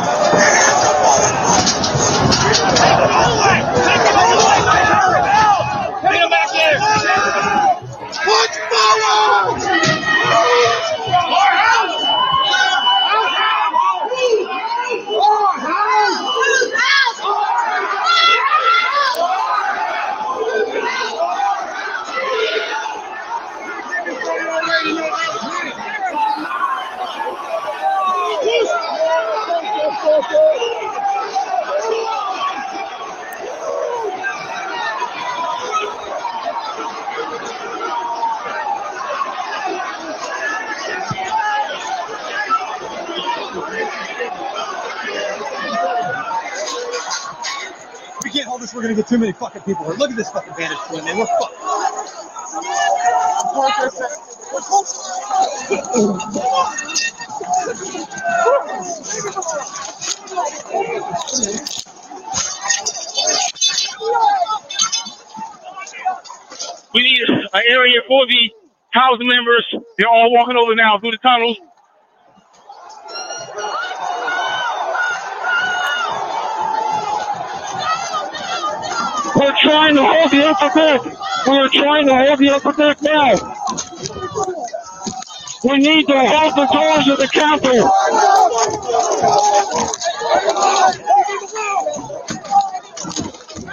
gonna 48.89 49.01
get 49.03 49.07
too 49.07 49.17
many 49.19 49.31
fucking 49.33 49.61
people 49.63 49.85
here. 49.85 49.93
Look 49.93 50.09
at 50.11 50.17
this 50.17 50.29
fucking 50.31 50.53
bandage 50.57 50.79
twin, 50.87 51.05
man. 51.05 51.17
We're 51.17 51.25
fucked. 51.27 51.55
We 66.93 67.03
need 67.03 67.19
an 67.29 67.63
area 67.69 68.01
for 68.07 68.25
the 68.25 68.51
housing 68.91 69.27
members. 69.27 69.65
They're 69.97 70.07
all 70.07 70.33
walking 70.33 70.57
over 70.57 70.75
now 70.75 70.97
through 70.99 71.11
the 71.11 71.17
tunnels. 71.17 71.57
We're 79.39 79.55
trying 79.61 79.95
to 79.95 80.03
hold 80.03 80.31
the 80.31 80.45
upper 80.45 80.69
deck. 80.77 81.01
We're 81.47 81.69
trying 81.69 82.07
to 82.07 82.15
hold 82.15 82.39
the 82.39 82.49
upper 82.49 82.73
deck 82.73 83.01
now. 83.01 83.35
We 85.63 85.77
need 85.77 86.07
to 86.07 86.19
hold 86.19 86.55
the 86.55 86.67
doors 86.73 87.07
of 87.07 87.19
the 87.19 87.29
Capitol. 87.29 87.89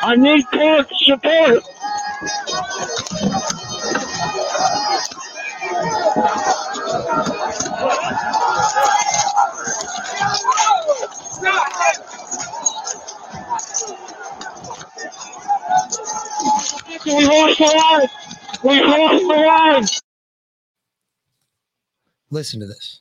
I 0.02 0.14
need 0.14 0.46
court 0.52 0.88
support. 1.04 1.64
We 17.04 17.26
lost 17.26 17.58
the 17.58 17.64
line. 17.64 18.08
We 18.64 18.82
lost 18.82 19.22
the 19.22 19.34
line. 19.34 19.84
Listen 22.30 22.60
to 22.60 22.66
this. 22.66 23.00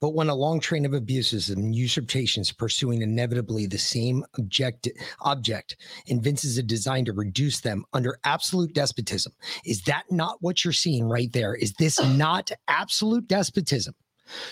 But 0.00 0.14
when 0.14 0.28
a 0.28 0.34
long 0.34 0.60
train 0.60 0.86
of 0.86 0.94
abuses 0.94 1.50
and 1.50 1.74
usurpations 1.74 2.52
pursuing 2.52 3.02
inevitably 3.02 3.66
the 3.66 3.78
same 3.78 4.24
object, 4.38 4.88
object 5.20 5.76
evinces 6.06 6.56
a 6.56 6.62
design 6.62 7.04
to 7.06 7.12
reduce 7.12 7.60
them 7.60 7.84
under 7.92 8.18
absolute 8.22 8.72
despotism, 8.72 9.32
is 9.64 9.82
that 9.82 10.04
not 10.10 10.38
what 10.40 10.64
you're 10.64 10.72
seeing 10.72 11.08
right 11.08 11.32
there? 11.32 11.54
Is 11.54 11.72
this 11.74 12.00
not 12.00 12.52
absolute 12.68 13.26
despotism 13.26 13.94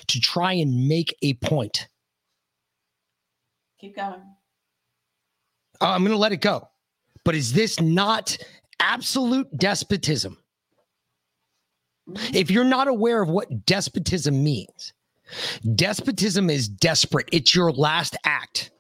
to 0.08 0.20
try 0.20 0.52
and 0.52 0.88
make 0.88 1.16
a 1.22 1.34
point? 1.34 1.88
Keep 3.80 3.96
going. 3.96 4.22
Uh, 5.80 5.90
I'm 5.90 6.02
going 6.02 6.10
to 6.10 6.18
let 6.18 6.32
it 6.32 6.40
go. 6.40 6.68
But 7.26 7.34
is 7.34 7.52
this 7.52 7.80
not 7.80 8.38
absolute 8.78 9.48
despotism? 9.58 10.38
If 12.32 12.52
you're 12.52 12.62
not 12.62 12.86
aware 12.86 13.20
of 13.20 13.28
what 13.28 13.66
despotism 13.66 14.44
means, 14.44 14.92
despotism 15.74 16.48
is 16.48 16.68
desperate. 16.68 17.28
It's 17.32 17.52
your 17.52 17.72
last 17.72 18.16
act. 18.22 18.70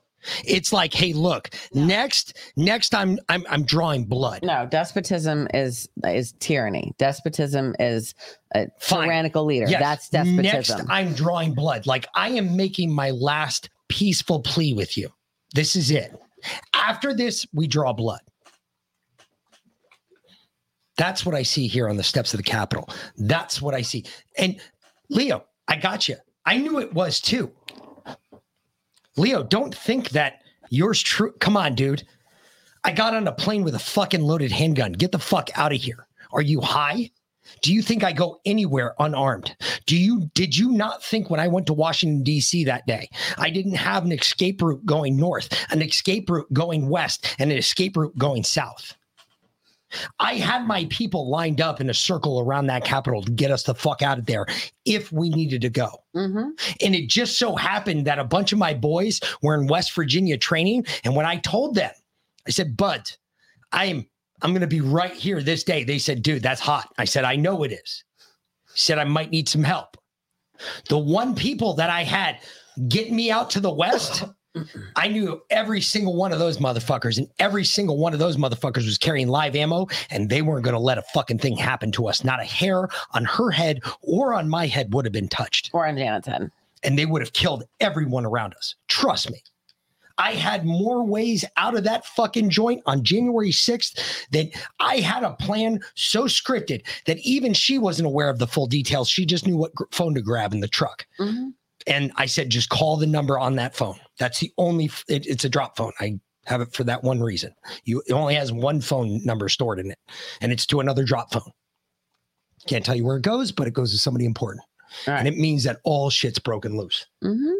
It's 0.44 0.72
like, 0.72 0.94
hey, 0.94 1.12
look, 1.12 1.50
next, 1.74 2.38
next 2.56 2.94
I'm 2.94 3.18
I'm 3.28 3.44
I'm 3.50 3.64
drawing 3.64 4.04
blood. 4.04 4.44
No, 4.44 4.64
despotism 4.70 5.48
is 5.52 5.88
is 6.04 6.32
tyranny. 6.38 6.94
Despotism 6.98 7.74
is 7.80 8.14
a 8.54 8.68
tyrannical 8.80 9.44
leader. 9.44 9.66
Yes. 9.68 10.08
That's 10.08 10.26
Next, 10.28 10.68
despotism. 10.68 10.86
I'm 10.88 11.14
drawing 11.14 11.52
blood. 11.52 11.88
Like 11.88 12.06
I 12.14 12.28
am 12.28 12.56
making 12.56 12.92
my 12.92 13.10
last 13.10 13.70
peaceful 13.88 14.40
plea 14.40 14.72
with 14.72 14.96
you. 14.96 15.08
This 15.52 15.74
is 15.74 15.90
it. 15.90 16.16
After 16.74 17.12
this, 17.12 17.44
we 17.52 17.66
draw 17.66 17.92
blood. 17.92 18.20
That's 20.96 21.26
what 21.26 21.34
I 21.34 21.42
see 21.42 21.66
here 21.66 21.88
on 21.88 21.96
the 21.96 22.02
steps 22.02 22.32
of 22.32 22.38
the 22.38 22.44
Capitol. 22.44 22.88
That's 23.16 23.60
what 23.60 23.74
I 23.74 23.82
see. 23.82 24.04
And 24.38 24.60
Leo, 25.10 25.44
I 25.68 25.76
got 25.76 26.08
you. 26.08 26.16
I 26.44 26.56
knew 26.56 26.78
it 26.78 26.92
was 26.94 27.20
too. 27.20 27.52
Leo, 29.16 29.42
don't 29.42 29.74
think 29.74 30.10
that 30.10 30.42
yours 30.70 31.02
true. 31.02 31.32
Come 31.40 31.56
on, 31.56 31.74
dude. 31.74 32.04
I 32.84 32.92
got 32.92 33.14
on 33.14 33.26
a 33.26 33.32
plane 33.32 33.64
with 33.64 33.74
a 33.74 33.80
fucking 33.80 34.22
loaded 34.22 34.52
handgun. 34.52 34.92
Get 34.92 35.12
the 35.12 35.18
fuck 35.18 35.50
out 35.58 35.72
of 35.72 35.80
here. 35.80 36.06
Are 36.32 36.42
you 36.42 36.60
high? 36.60 37.10
Do 37.62 37.72
you 37.72 37.82
think 37.82 38.04
I 38.04 38.12
go 38.12 38.40
anywhere 38.44 38.94
unarmed? 38.98 39.56
Do 39.86 39.96
you 39.96 40.30
did 40.34 40.56
you 40.56 40.70
not 40.70 41.02
think 41.02 41.30
when 41.30 41.40
I 41.40 41.48
went 41.48 41.66
to 41.66 41.72
Washington 41.72 42.22
D.C. 42.22 42.64
that 42.64 42.86
day, 42.86 43.08
I 43.38 43.50
didn't 43.50 43.74
have 43.74 44.04
an 44.04 44.12
escape 44.12 44.60
route 44.62 44.84
going 44.84 45.16
north, 45.16 45.48
an 45.70 45.82
escape 45.82 46.28
route 46.28 46.52
going 46.52 46.88
west, 46.88 47.34
and 47.38 47.50
an 47.50 47.58
escape 47.58 47.96
route 47.96 48.16
going 48.18 48.42
south? 48.42 48.94
I 50.18 50.34
had 50.34 50.66
my 50.66 50.86
people 50.90 51.28
lined 51.30 51.60
up 51.60 51.80
in 51.80 51.90
a 51.90 51.94
circle 51.94 52.40
around 52.40 52.66
that 52.66 52.84
Capitol 52.84 53.22
to 53.22 53.32
get 53.32 53.50
us 53.50 53.62
the 53.62 53.74
fuck 53.74 54.02
out 54.02 54.18
of 54.18 54.26
there 54.26 54.46
if 54.84 55.12
we 55.12 55.30
needed 55.30 55.60
to 55.62 55.70
go. 55.70 55.90
Mm-hmm. 56.14 56.50
And 56.80 56.94
it 56.94 57.08
just 57.08 57.38
so 57.38 57.56
happened 57.56 58.06
that 58.06 58.18
a 58.18 58.24
bunch 58.24 58.52
of 58.52 58.58
my 58.58 58.74
boys 58.74 59.20
were 59.42 59.54
in 59.54 59.66
West 59.66 59.94
Virginia 59.94 60.36
training. 60.36 60.86
And 61.04 61.14
when 61.14 61.26
I 61.26 61.36
told 61.36 61.74
them, 61.74 61.92
I 62.46 62.50
said, 62.50 62.76
Bud, 62.76 63.10
I 63.72 63.86
am 63.86 64.06
I'm 64.42 64.52
gonna 64.52 64.66
be 64.66 64.80
right 64.80 65.14
here 65.14 65.42
this 65.42 65.64
day. 65.64 65.84
They 65.84 65.98
said, 65.98 66.22
dude, 66.22 66.42
that's 66.42 66.60
hot. 66.60 66.92
I 66.98 67.04
said, 67.04 67.24
I 67.24 67.36
know 67.36 67.62
it 67.62 67.72
is. 67.72 68.04
He 68.72 68.80
said 68.80 68.98
I 68.98 69.04
might 69.04 69.30
need 69.30 69.48
some 69.48 69.64
help. 69.64 69.96
The 70.88 70.98
one 70.98 71.34
people 71.34 71.74
that 71.74 71.90
I 71.90 72.02
had 72.02 72.40
getting 72.88 73.16
me 73.16 73.30
out 73.30 73.50
to 73.50 73.60
the 73.60 73.72
west, 73.72 74.24
I 74.96 75.08
knew 75.08 75.42
every 75.50 75.80
single 75.80 76.16
one 76.16 76.32
of 76.32 76.38
those 76.38 76.58
motherfuckers, 76.58 77.18
and 77.18 77.28
every 77.38 77.64
single 77.64 77.98
one 77.98 78.12
of 78.12 78.18
those 78.18 78.36
motherfuckers 78.36 78.86
was 78.86 78.98
carrying 78.98 79.28
live 79.28 79.54
ammo, 79.56 79.86
and 80.10 80.28
they 80.28 80.42
weren't 80.42 80.64
gonna 80.64 80.78
let 80.78 80.98
a 80.98 81.02
fucking 81.14 81.38
thing 81.38 81.56
happen 81.56 81.92
to 81.92 82.08
us. 82.08 82.24
Not 82.24 82.40
a 82.40 82.44
hair 82.44 82.88
on 83.12 83.24
her 83.24 83.50
head 83.50 83.82
or 84.02 84.34
on 84.34 84.48
my 84.48 84.66
head 84.66 84.92
would 84.94 85.04
have 85.04 85.12
been 85.12 85.28
touched. 85.28 85.70
Or 85.72 85.86
on 85.86 85.96
Janet's 85.96 86.26
head. 86.26 86.50
And 86.82 86.98
they 86.98 87.06
would 87.06 87.22
have 87.22 87.32
killed 87.32 87.64
everyone 87.80 88.24
around 88.24 88.54
us. 88.54 88.74
Trust 88.88 89.30
me. 89.30 89.42
I 90.18 90.32
had 90.32 90.64
more 90.64 91.04
ways 91.04 91.44
out 91.56 91.76
of 91.76 91.84
that 91.84 92.06
fucking 92.06 92.48
joint 92.48 92.82
on 92.86 93.04
January 93.04 93.50
6th 93.50 94.26
than 94.30 94.50
I 94.80 94.96
had 94.98 95.22
a 95.22 95.34
plan 95.34 95.80
so 95.94 96.24
scripted 96.24 96.82
that 97.06 97.18
even 97.18 97.52
she 97.52 97.76
wasn't 97.78 98.06
aware 98.06 98.30
of 98.30 98.38
the 98.38 98.46
full 98.46 98.66
details. 98.66 99.10
She 99.10 99.26
just 99.26 99.46
knew 99.46 99.58
what 99.58 99.72
phone 99.90 100.14
to 100.14 100.22
grab 100.22 100.54
in 100.54 100.60
the 100.60 100.68
truck. 100.68 101.06
Mm-hmm. 101.18 101.48
And 101.86 102.12
I 102.16 102.26
said, 102.26 102.50
just 102.50 102.68
call 102.68 102.96
the 102.96 103.06
number 103.06 103.38
on 103.38 103.56
that 103.56 103.76
phone. 103.76 103.98
That's 104.18 104.40
the 104.40 104.52
only, 104.58 104.90
it, 105.08 105.26
it's 105.26 105.44
a 105.44 105.48
drop 105.48 105.76
phone. 105.76 105.92
I 106.00 106.18
have 106.46 106.60
it 106.60 106.72
for 106.72 106.84
that 106.84 107.02
one 107.02 107.20
reason. 107.20 107.52
You, 107.84 108.02
it 108.06 108.12
only 108.12 108.34
has 108.34 108.52
one 108.52 108.80
phone 108.80 109.24
number 109.24 109.48
stored 109.48 109.78
in 109.78 109.90
it, 109.90 109.98
and 110.40 110.52
it's 110.52 110.66
to 110.66 110.80
another 110.80 111.04
drop 111.04 111.32
phone. 111.32 111.50
Can't 112.66 112.84
tell 112.84 112.96
you 112.96 113.04
where 113.04 113.16
it 113.16 113.22
goes, 113.22 113.52
but 113.52 113.68
it 113.68 113.74
goes 113.74 113.92
to 113.92 113.98
somebody 113.98 114.24
important. 114.24 114.64
And 115.06 115.28
it 115.28 115.36
means 115.36 115.64
that 115.64 115.78
all 115.84 116.10
shit's 116.10 116.38
broken 116.38 116.76
loose. 116.76 117.06
Mm-hmm. 117.22 117.54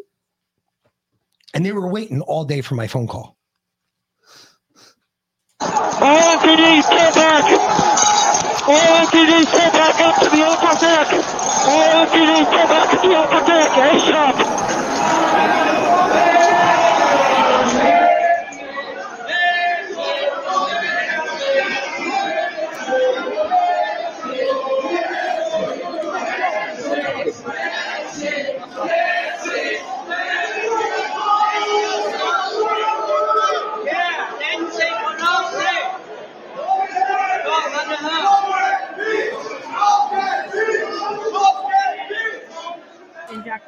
And 1.55 1.67
they 1.67 1.73
were 1.73 1.89
waiting 1.89 2.21
all 2.23 2.45
day 2.45 2.61
for 2.61 2.75
my 2.75 2.87
phone 2.87 3.07
call. 3.07 3.37
All 5.61 6.39
MPD, 6.39 6.83
get 6.89 7.15
back! 7.15 8.26
All 8.69 8.75
MPD, 8.75 9.45
get 9.53 9.73
back 9.73 10.01
up 10.01 10.19
to 10.25 10.29
the 10.29 10.43
upper 10.43 10.75
deck! 10.81 11.07
All 11.69 12.07
MPD, 12.07 12.51
get 12.51 12.69
back 12.69 12.91
to 12.91 13.09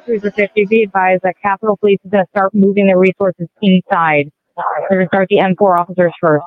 In 0.07 0.15
Jack 0.15 0.21
Cruiser 0.21 0.31
50, 0.31 0.65
be 0.65 0.83
advised 0.83 1.23
that 1.23 1.35
Capitol 1.41 1.77
Police 1.77 1.99
is 2.03 2.11
going 2.11 2.23
to 2.23 2.29
start 2.29 2.53
moving 2.53 2.87
their 2.87 2.97
resources 2.97 3.47
inside. 3.61 4.31
They're 4.89 4.97
going 4.97 5.05
to 5.05 5.07
start 5.07 5.27
the 5.29 5.37
M4 5.37 5.79
officers 5.79 6.13
first. 6.19 6.43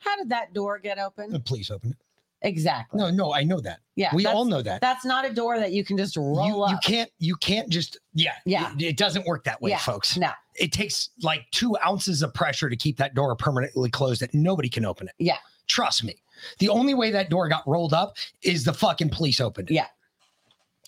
How 0.00 0.16
did 0.16 0.30
that 0.30 0.52
door 0.52 0.78
get 0.78 0.98
open? 0.98 1.34
Uh, 1.34 1.38
Please 1.38 1.70
open 1.70 1.90
it. 1.90 1.96
Exactly. 2.44 2.98
No, 2.98 3.10
no, 3.10 3.32
I 3.32 3.44
know 3.44 3.60
that. 3.60 3.78
Yeah, 3.94 4.14
we 4.14 4.26
all 4.26 4.44
know 4.44 4.62
that. 4.62 4.80
That's 4.80 5.04
not 5.04 5.24
a 5.24 5.32
door 5.32 5.58
that 5.58 5.72
you 5.72 5.84
can 5.84 5.96
just 5.96 6.16
roll 6.16 6.46
you, 6.46 6.62
up. 6.62 6.70
you 6.72 6.78
can't 6.82 7.10
you 7.18 7.36
can't 7.36 7.68
just 7.68 7.98
yeah 8.14 8.32
Yeah. 8.44 8.72
it, 8.74 8.82
it 8.82 8.96
doesn't 8.96 9.26
work 9.26 9.44
that 9.44 9.60
way 9.62 9.70
Yeah, 9.70 9.78
folks 9.78 10.16
no. 10.16 10.30
it 10.54 10.72
takes 10.72 11.10
like 11.22 11.42
two 11.52 11.76
ounces 11.86 12.22
of 12.22 12.32
pressure 12.34 12.68
to 12.70 12.76
keep 12.76 12.96
that 12.96 13.14
door 13.14 13.36
permanently 13.36 13.90
closed 13.90 14.22
that 14.22 14.32
nobody 14.34 14.68
can 14.68 14.84
open 14.84 15.08
it 15.08 15.14
Yeah. 15.18 15.36
trust 15.68 16.04
me 16.04 16.14
The 16.58 16.68
only 16.70 16.94
way 16.94 17.10
that 17.12 17.28
door 17.30 17.48
got 17.48 17.62
rolled 17.68 17.92
up 17.92 18.16
is 18.42 18.64
the 18.64 18.72
fucking 18.72 19.10
police 19.10 19.40
opened 19.40 19.70
it. 19.70 19.74
Yeah. 19.74 19.86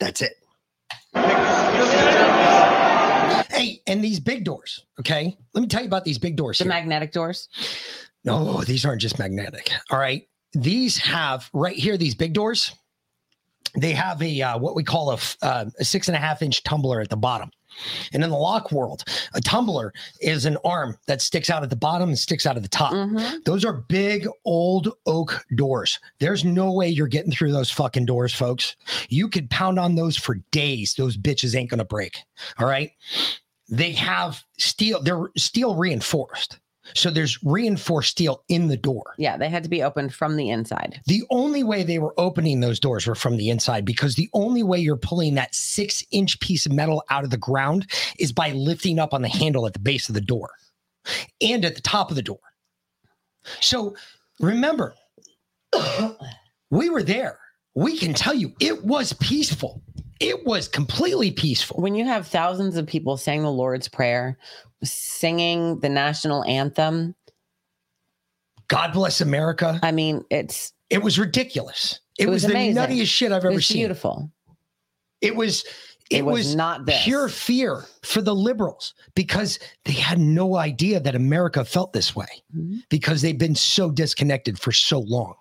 That's 0.00 0.22
it. 0.22 0.32
Hey, 3.50 3.80
and 3.86 4.02
these 4.02 4.18
big 4.18 4.44
doors, 4.44 4.84
okay? 4.98 5.36
Let 5.52 5.60
me 5.60 5.68
tell 5.68 5.82
you 5.82 5.86
about 5.86 6.04
these 6.04 6.18
big 6.18 6.36
doors. 6.36 6.58
The 6.58 6.64
here. 6.64 6.72
magnetic 6.72 7.12
doors. 7.12 7.48
No, 8.24 8.62
these 8.62 8.84
aren't 8.84 9.00
just 9.00 9.18
magnetic. 9.18 9.70
All 9.90 9.98
right. 9.98 10.26
These 10.54 10.96
have 10.98 11.50
right 11.52 11.76
here, 11.76 11.96
these 11.96 12.14
big 12.14 12.32
doors, 12.32 12.72
they 13.76 13.92
have 13.92 14.22
a 14.22 14.42
uh, 14.42 14.58
what 14.58 14.74
we 14.74 14.84
call 14.84 15.10
a, 15.10 15.18
uh, 15.42 15.64
a 15.78 15.84
six 15.84 16.08
and 16.08 16.16
a 16.16 16.20
half 16.20 16.42
inch 16.42 16.62
tumbler 16.62 17.00
at 17.00 17.10
the 17.10 17.16
bottom. 17.16 17.50
And 18.12 18.22
in 18.22 18.30
the 18.30 18.36
lock 18.36 18.70
world, 18.70 19.02
a 19.34 19.40
tumbler 19.40 19.92
is 20.20 20.44
an 20.44 20.56
arm 20.64 20.96
that 21.08 21.20
sticks 21.20 21.50
out 21.50 21.64
at 21.64 21.70
the 21.70 21.76
bottom 21.76 22.08
and 22.08 22.16
sticks 22.16 22.46
out 22.46 22.56
at 22.56 22.62
the 22.62 22.68
top. 22.68 22.92
Those 23.44 23.64
are 23.64 23.72
big 23.88 24.28
old 24.44 24.92
oak 25.06 25.44
doors. 25.56 25.98
There's 26.20 26.44
no 26.44 26.72
way 26.72 26.88
you're 26.88 27.08
getting 27.08 27.32
through 27.32 27.50
those 27.50 27.72
fucking 27.72 28.06
doors, 28.06 28.32
folks. 28.32 28.76
You 29.08 29.28
could 29.28 29.50
pound 29.50 29.80
on 29.80 29.96
those 29.96 30.16
for 30.16 30.36
days. 30.52 30.94
Those 30.94 31.16
bitches 31.16 31.56
ain't 31.56 31.68
gonna 31.70 31.84
break. 31.84 32.18
All 32.58 32.66
right. 32.68 32.92
They 33.68 33.92
have 33.92 34.44
steel, 34.56 35.02
they're 35.02 35.24
steel 35.36 35.74
reinforced. 35.74 36.60
So 36.92 37.10
there's 37.10 37.42
reinforced 37.42 38.10
steel 38.10 38.44
in 38.48 38.68
the 38.68 38.76
door. 38.76 39.14
Yeah, 39.16 39.36
they 39.36 39.48
had 39.48 39.62
to 39.62 39.70
be 39.70 39.82
opened 39.82 40.12
from 40.12 40.36
the 40.36 40.50
inside. 40.50 41.00
The 41.06 41.22
only 41.30 41.64
way 41.64 41.82
they 41.82 41.98
were 41.98 42.14
opening 42.18 42.60
those 42.60 42.78
doors 42.78 43.06
were 43.06 43.14
from 43.14 43.36
the 43.36 43.48
inside 43.48 43.84
because 43.84 44.14
the 44.14 44.28
only 44.34 44.62
way 44.62 44.78
you're 44.78 44.96
pulling 44.96 45.34
that 45.34 45.54
six 45.54 46.04
inch 46.10 46.38
piece 46.40 46.66
of 46.66 46.72
metal 46.72 47.02
out 47.08 47.24
of 47.24 47.30
the 47.30 47.38
ground 47.38 47.90
is 48.18 48.32
by 48.32 48.52
lifting 48.52 48.98
up 48.98 49.14
on 49.14 49.22
the 49.22 49.28
handle 49.28 49.66
at 49.66 49.72
the 49.72 49.78
base 49.78 50.08
of 50.08 50.14
the 50.14 50.20
door 50.20 50.50
and 51.40 51.64
at 51.64 51.74
the 51.74 51.82
top 51.82 52.10
of 52.10 52.16
the 52.16 52.22
door. 52.22 52.40
So 53.60 53.96
remember, 54.40 54.94
we 56.70 56.90
were 56.90 57.02
there. 57.02 57.38
We 57.74 57.96
can 57.96 58.14
tell 58.14 58.34
you 58.34 58.52
it 58.60 58.84
was 58.84 59.12
peaceful. 59.14 59.82
It 60.20 60.46
was 60.46 60.68
completely 60.68 61.32
peaceful. 61.32 61.80
When 61.80 61.94
you 61.94 62.04
have 62.04 62.26
thousands 62.26 62.76
of 62.76 62.86
people 62.86 63.16
saying 63.16 63.42
the 63.42 63.50
Lord's 63.50 63.88
Prayer, 63.88 64.38
singing 64.84 65.80
the 65.80 65.88
national 65.88 66.44
anthem, 66.44 67.14
God 68.68 68.92
bless 68.92 69.20
America. 69.20 69.78
I 69.82 69.92
mean, 69.92 70.24
it's 70.30 70.72
it 70.90 71.02
was 71.02 71.18
ridiculous. 71.18 72.00
It, 72.18 72.24
It 72.26 72.30
was, 72.30 72.44
was 72.44 72.52
the 72.52 72.58
nuttiest 72.58 73.06
shit 73.06 73.32
I've 73.32 73.44
ever 73.44 73.60
seen. 73.60 73.78
beautiful. 73.78 74.30
It 75.20 75.34
was 75.36 75.64
it, 76.10 76.18
It 76.18 76.24
was 76.24 76.46
was, 76.48 76.54
not 76.54 76.84
this. 76.86 77.02
pure 77.04 77.28
fear 77.28 77.84
for 78.02 78.20
the 78.20 78.34
liberals 78.34 78.94
because 79.14 79.58
they 79.84 79.92
had 79.94 80.18
no 80.18 80.56
idea 80.56 81.00
that 81.00 81.14
America 81.14 81.64
felt 81.64 81.92
this 81.92 82.14
way 82.14 82.26
Mm-hmm. 82.54 82.76
because 82.90 83.22
they've 83.22 83.38
been 83.38 83.54
so 83.54 83.90
disconnected 83.90 84.58
for 84.58 84.70
so 84.72 85.00
long. 85.00 85.34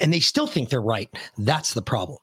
And 0.00 0.12
they 0.12 0.20
still 0.20 0.46
think 0.46 0.70
they're 0.70 0.80
right. 0.80 1.08
That's 1.38 1.74
the 1.74 1.82
problem. 1.82 2.18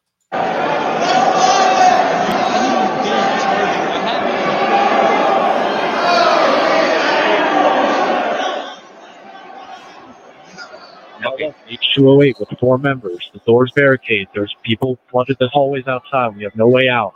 Okay, 11.26 11.54
H208 11.70 12.40
with 12.40 12.50
four 12.60 12.78
members. 12.78 13.30
The 13.34 13.40
door's 13.46 13.72
barricaded. 13.72 14.30
There's 14.34 14.56
people 14.64 14.98
flooded 15.10 15.38
the 15.40 15.48
hallways 15.50 15.88
outside. 15.88 16.36
We 16.36 16.44
have 16.44 16.56
no 16.56 16.68
way 16.68 16.90
out. 16.90 17.14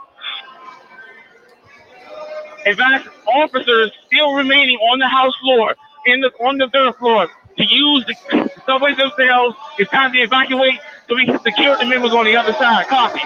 In 2.66 2.80
officers 3.28 3.92
still 4.08 4.34
remaining 4.34 4.78
on 4.78 5.00
the 5.00 5.08
house 5.08 5.36
floor, 5.42 5.76
in 6.08 6.22
the 6.22 6.32
on 6.40 6.58
the 6.58 6.68
third 6.70 6.96
floor, 6.96 7.28
to 7.58 7.64
use 7.64 8.06
the 8.06 8.52
subway 8.66 8.94
themselves. 8.96 9.56
It's 9.78 9.92
time 9.92 10.14
to 10.14 10.20
evacuate 10.20 10.80
so 11.08 11.16
we 11.16 11.26
can 11.26 11.40
secure 11.42 11.78
the 11.78 11.86
members 11.86 12.12
on 12.12 12.26
the 12.26 12.36
other 12.36 12.54
side. 12.54 12.88
Copy. 12.88 13.22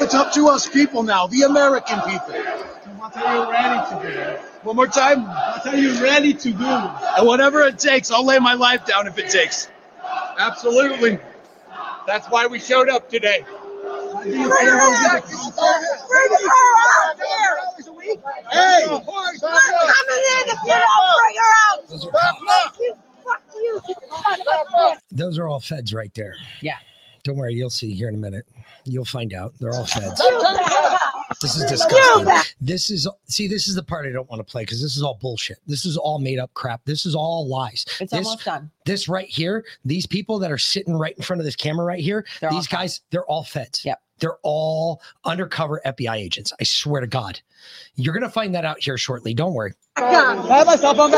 It's 0.00 0.14
up 0.14 0.32
to 0.32 0.48
us 0.48 0.68
people 0.68 1.02
now, 1.02 1.26
the 1.26 1.42
American 1.42 2.00
people. 2.00 2.34
What 2.98 3.16
are 3.16 3.36
you 3.36 3.50
ready 3.50 3.90
to 3.90 4.02
do? 4.02 4.38
One 4.62 4.76
more 4.76 4.86
time. 4.86 5.26
What 5.26 5.66
are 5.66 5.76
you 5.76 6.02
ready 6.02 6.32
to 6.34 6.50
do? 6.52 6.64
And 6.64 7.26
whatever 7.26 7.62
it 7.62 7.78
takes, 7.78 8.10
I'll 8.10 8.24
lay 8.24 8.38
my 8.38 8.54
life 8.54 8.84
down 8.86 9.06
if 9.06 9.18
it 9.18 9.30
takes. 9.30 9.68
Absolutely. 10.38 11.18
That's 12.06 12.26
why 12.28 12.46
we 12.46 12.58
showed 12.58 12.88
up 12.88 13.08
today. 13.08 13.44
Hey! 18.52 18.84
coming 18.86 19.02
in 20.28 20.48
if 20.48 20.58
you 20.64 20.76
don't 20.76 21.10
bring 21.16 21.36
her 21.36 21.52
out. 21.70 21.88
Fuck 21.88 22.78
you. 22.80 22.94
Fuck 23.24 23.42
you. 23.54 23.80
Son 23.86 24.40
of. 24.74 24.98
Those 25.10 25.38
are 25.38 25.46
all 25.46 25.60
feds 25.60 25.94
right 25.94 26.12
there. 26.14 26.34
Yeah. 26.60 26.76
Don't 27.22 27.36
worry, 27.36 27.54
you'll 27.54 27.70
see 27.70 27.94
here 27.94 28.08
in 28.08 28.14
a 28.14 28.18
minute. 28.18 28.46
You'll 28.84 29.04
find 29.04 29.32
out. 29.34 29.54
They're 29.58 29.74
all 29.74 29.86
feds. 29.86 30.20
This 31.40 31.56
is 31.56 31.70
disgusting. 31.70 32.54
This 32.60 32.90
is 32.90 33.08
see, 33.26 33.46
this 33.46 33.68
is 33.68 33.74
the 33.74 33.82
part 33.82 34.06
I 34.06 34.10
don't 34.10 34.28
want 34.28 34.46
to 34.46 34.50
play 34.50 34.62
because 34.62 34.82
this 34.82 34.96
is 34.96 35.02
all 35.02 35.18
bullshit. 35.20 35.58
This 35.66 35.84
is 35.84 35.96
all 35.96 36.18
made 36.18 36.38
up 36.38 36.52
crap. 36.54 36.82
This 36.84 37.06
is 37.06 37.14
all 37.14 37.48
lies. 37.48 37.86
It's 38.00 38.12
this, 38.12 38.26
almost 38.26 38.44
done. 38.44 38.70
This 38.84 39.08
right 39.08 39.28
here, 39.28 39.64
these 39.84 40.06
people 40.06 40.38
that 40.40 40.50
are 40.50 40.58
sitting 40.58 40.94
right 40.96 41.16
in 41.16 41.22
front 41.22 41.40
of 41.40 41.44
this 41.44 41.56
camera 41.56 41.84
right 41.84 42.00
here, 42.00 42.26
They're 42.40 42.50
these 42.50 42.66
guys, 42.66 43.00
they're 43.10 43.24
all 43.24 43.44
feds. 43.44 43.84
Yep. 43.84 44.00
They're 44.18 44.38
all 44.42 45.00
undercover 45.24 45.80
FBI 45.86 46.16
agents. 46.16 46.52
I 46.60 46.64
swear 46.64 47.00
to 47.00 47.06
God. 47.06 47.40
You're 47.94 48.12
gonna 48.12 48.28
find 48.28 48.54
that 48.54 48.66
out 48.66 48.80
here 48.80 48.98
shortly. 48.98 49.32
Don't 49.32 49.54
worry. 49.54 49.72
Have 49.96 50.66
myself 50.66 50.98
on 50.98 51.10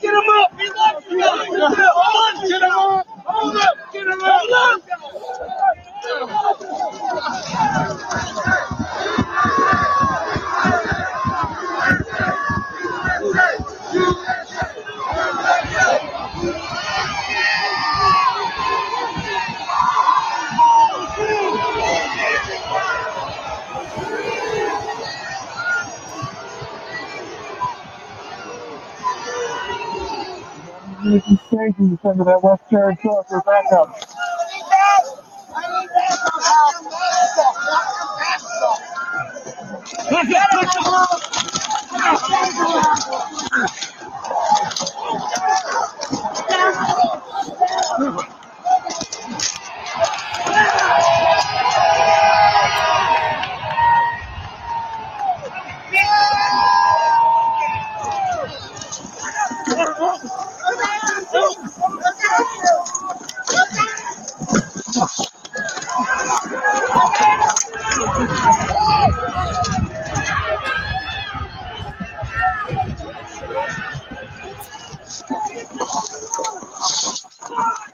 Get 0.00 0.14
him 0.14 0.30
up! 0.30 0.56
Get 0.56 0.68
him 0.68 0.80
up! 0.80 1.02
Get 2.48 2.62
him 2.62 2.70
up! 2.70 3.06
Hold 3.26 3.56
up! 3.56 3.76
Get 3.92 4.06
him 4.06 4.20
up! 4.22 4.80
Send 32.02 32.18
to 32.18 32.24
that 32.24 32.42
West 32.42 32.62
Carroll 32.70 32.96
truck 32.96 33.28
for 33.28 33.42
backup. 33.42 33.96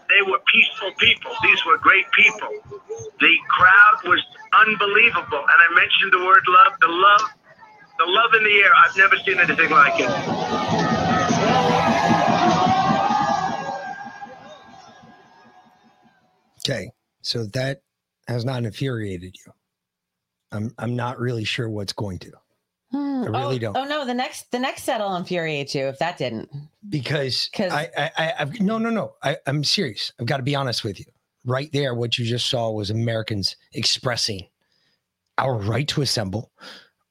They 0.09 0.23
were 0.31 0.41
peaceful 0.53 0.93
people. 0.99 1.33
These 1.43 1.65
were 1.67 1.79
great 1.79 2.07
people. 2.13 2.49
The 3.21 3.35
crowd 3.49 3.99
was 4.07 4.23
unbelievable. 4.67 5.39
And 5.39 5.59
I 5.63 5.75
mentioned 5.75 6.13
the 6.13 6.25
word 6.27 6.43
love. 6.49 6.73
The 6.81 6.89
love, 6.89 7.23
the 7.99 8.07
love 8.07 8.35
in 8.35 8.45
the 8.45 8.55
air. 8.63 8.73
I've 8.85 8.97
never 8.97 9.17
seen 9.27 9.41
anything 9.41 9.71
like 9.71 10.01
it. 10.01 10.11
Okay. 16.69 16.91
So 17.27 17.45
that 17.47 17.83
has 18.29 18.45
not 18.45 18.65
infuriated 18.65 19.35
you. 19.45 19.53
I'm 20.53 20.73
I'm 20.79 20.95
not 20.95 21.19
really 21.19 21.43
sure 21.43 21.69
what's 21.69 21.93
going 21.93 22.21
to. 22.21 22.31
Hmm. 22.93 23.25
I 23.25 23.41
really 23.41 23.57
oh, 23.57 23.59
don't. 23.59 23.77
Oh 23.77 23.85
no, 23.85 24.07
the 24.07 24.15
next 24.15 24.53
the 24.53 24.61
next 24.61 24.85
set 24.85 25.01
will 25.01 25.17
infuriate 25.17 25.75
you 25.75 25.87
if 25.89 25.99
that 25.99 26.19
didn't. 26.19 26.49
Because 26.89 27.51
I, 27.59 27.91
I, 27.99 28.11
I, 28.17 28.33
I've, 28.39 28.61
no, 28.61 28.79
no, 28.79 28.91
no. 28.91 29.15
I, 29.25 29.39
I'm 29.45 29.65
serious. 29.65 30.13
I've 30.21 30.27
got 30.27 30.37
to 30.37 30.45
be 30.45 30.55
honest 30.55 30.85
with 30.85 31.01
you. 31.01 31.07
Right 31.45 31.69
there, 31.73 31.97
what 31.97 32.17
you 32.17 32.25
just 32.25 32.49
saw 32.49 32.71
was 32.71 32.91
Americans 32.91 33.57
expressing 33.73 34.47
our 35.37 35.57
right 35.57 35.89
to 35.89 36.03
assemble. 36.03 36.53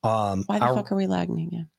Um, 0.01 0.45
Why 0.45 0.59
the 0.59 0.65
our, 0.65 0.75
fuck 0.75 0.93
are 0.93 0.95
we 0.95 1.07
lagging 1.07 1.41
again? 1.41 1.69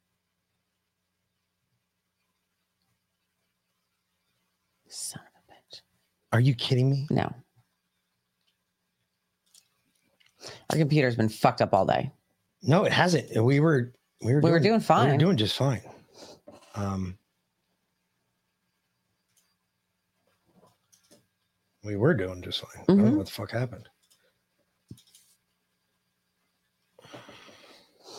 Son 4.89 5.23
of 5.23 5.43
a 5.49 5.53
bitch. 5.53 5.81
Are 6.33 6.41
you 6.41 6.55
kidding 6.55 6.91
me? 6.91 7.07
No. 7.09 7.35
Our 10.71 10.79
computer's 10.79 11.17
been 11.17 11.29
fucked 11.29 11.61
up 11.63 11.73
all 11.75 11.87
day. 11.87 12.11
No, 12.63 12.85
it 12.85 12.93
hasn't. 12.93 13.43
We 13.43 13.61
were 13.61 13.93
we 14.23 14.35
were 14.35 14.41
We 14.41 14.51
were 14.51 14.61
doing 14.61 14.81
fine. 14.81 15.07
We 15.07 15.13
were 15.13 15.19
doing 15.19 15.37
just 15.37 15.57
fine. 15.57 15.83
Um, 16.75 17.17
we 21.85 21.97
were 21.97 22.15
doing 22.15 22.43
just 22.43 22.61
fine. 22.61 22.83
I 22.83 22.85
don't 22.89 23.05
know 23.05 23.17
what 23.19 23.27
the 23.27 23.33
fuck 23.33 23.51
happened. 23.51 23.89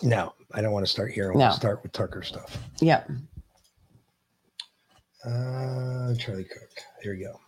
No, 0.04 0.34
I 0.54 0.62
don't 0.62 0.72
want 0.72 0.86
to 0.86 0.92
start 0.92 1.12
here. 1.12 1.26
I 1.26 1.28
want 1.30 1.40
No. 1.40 1.50
to 1.50 1.56
start 1.56 1.84
with 1.84 1.92
Tucker 1.92 2.22
stuff. 2.22 2.58
Yep. 2.80 3.10
Uh, 5.26 6.14
Charlie 6.20 6.44
Cook. 6.46 6.70
Here 7.02 7.14
we 7.16 7.24
go. 7.24 7.40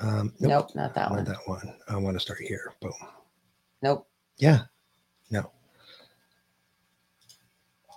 Um, 0.00 0.32
Nope, 0.38 0.74
not 0.74 0.94
that 0.94 1.10
not 1.10 1.16
one. 1.16 1.24
that 1.24 1.38
one. 1.46 1.74
I 1.88 1.96
want 1.96 2.16
to 2.16 2.20
start 2.20 2.40
here. 2.40 2.72
Boom. 2.80 2.92
Nope. 3.82 4.06
Yeah. 4.36 4.62
No. 5.30 5.50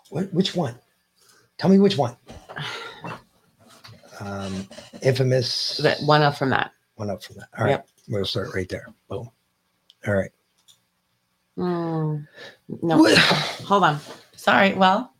What? 0.09 0.33
Which 0.33 0.55
one? 0.55 0.75
Tell 1.57 1.69
me 1.69 1.79
which 1.79 1.97
one. 1.97 2.15
Um, 4.19 4.67
infamous. 5.01 5.77
That 5.77 5.99
one 6.01 6.21
up 6.21 6.35
from 6.35 6.49
that. 6.51 6.71
One 6.95 7.09
up 7.09 7.23
from 7.23 7.37
that. 7.37 7.49
All 7.57 7.65
right. 7.65 7.71
Yep. 7.71 7.87
We'll 8.09 8.25
start 8.25 8.49
right 8.53 8.67
there. 8.67 8.87
Boom. 9.09 9.29
All 10.07 10.13
right. 10.13 10.31
Mm, 11.57 12.27
no. 12.81 13.15
Hold 13.15 13.83
on. 13.83 13.99
Sorry. 14.35 14.73
Well, 14.73 15.13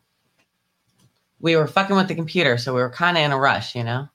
we 1.40 1.56
were 1.56 1.66
fucking 1.66 1.94
with 1.96 2.08
the 2.08 2.14
computer, 2.14 2.58
so 2.58 2.74
we 2.74 2.80
were 2.80 2.90
kind 2.90 3.16
of 3.16 3.22
in 3.24 3.32
a 3.32 3.38
rush, 3.38 3.74
you 3.74 3.84
know? 3.84 4.08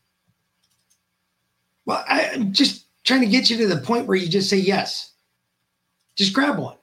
Well, 1.88 2.03
I, 2.07 2.29
I'm 2.33 2.51
just 2.53 2.85
trying 3.05 3.21
to 3.21 3.27
get 3.27 3.49
you 3.49 3.57
to 3.57 3.67
the 3.67 3.77
point 3.77 4.05
where 4.07 4.17
you 4.17 4.27
just 4.27 4.49
say 4.49 4.57
yes. 4.57 5.13
Just 6.17 6.33
grab 6.33 6.59
one. 6.59 6.75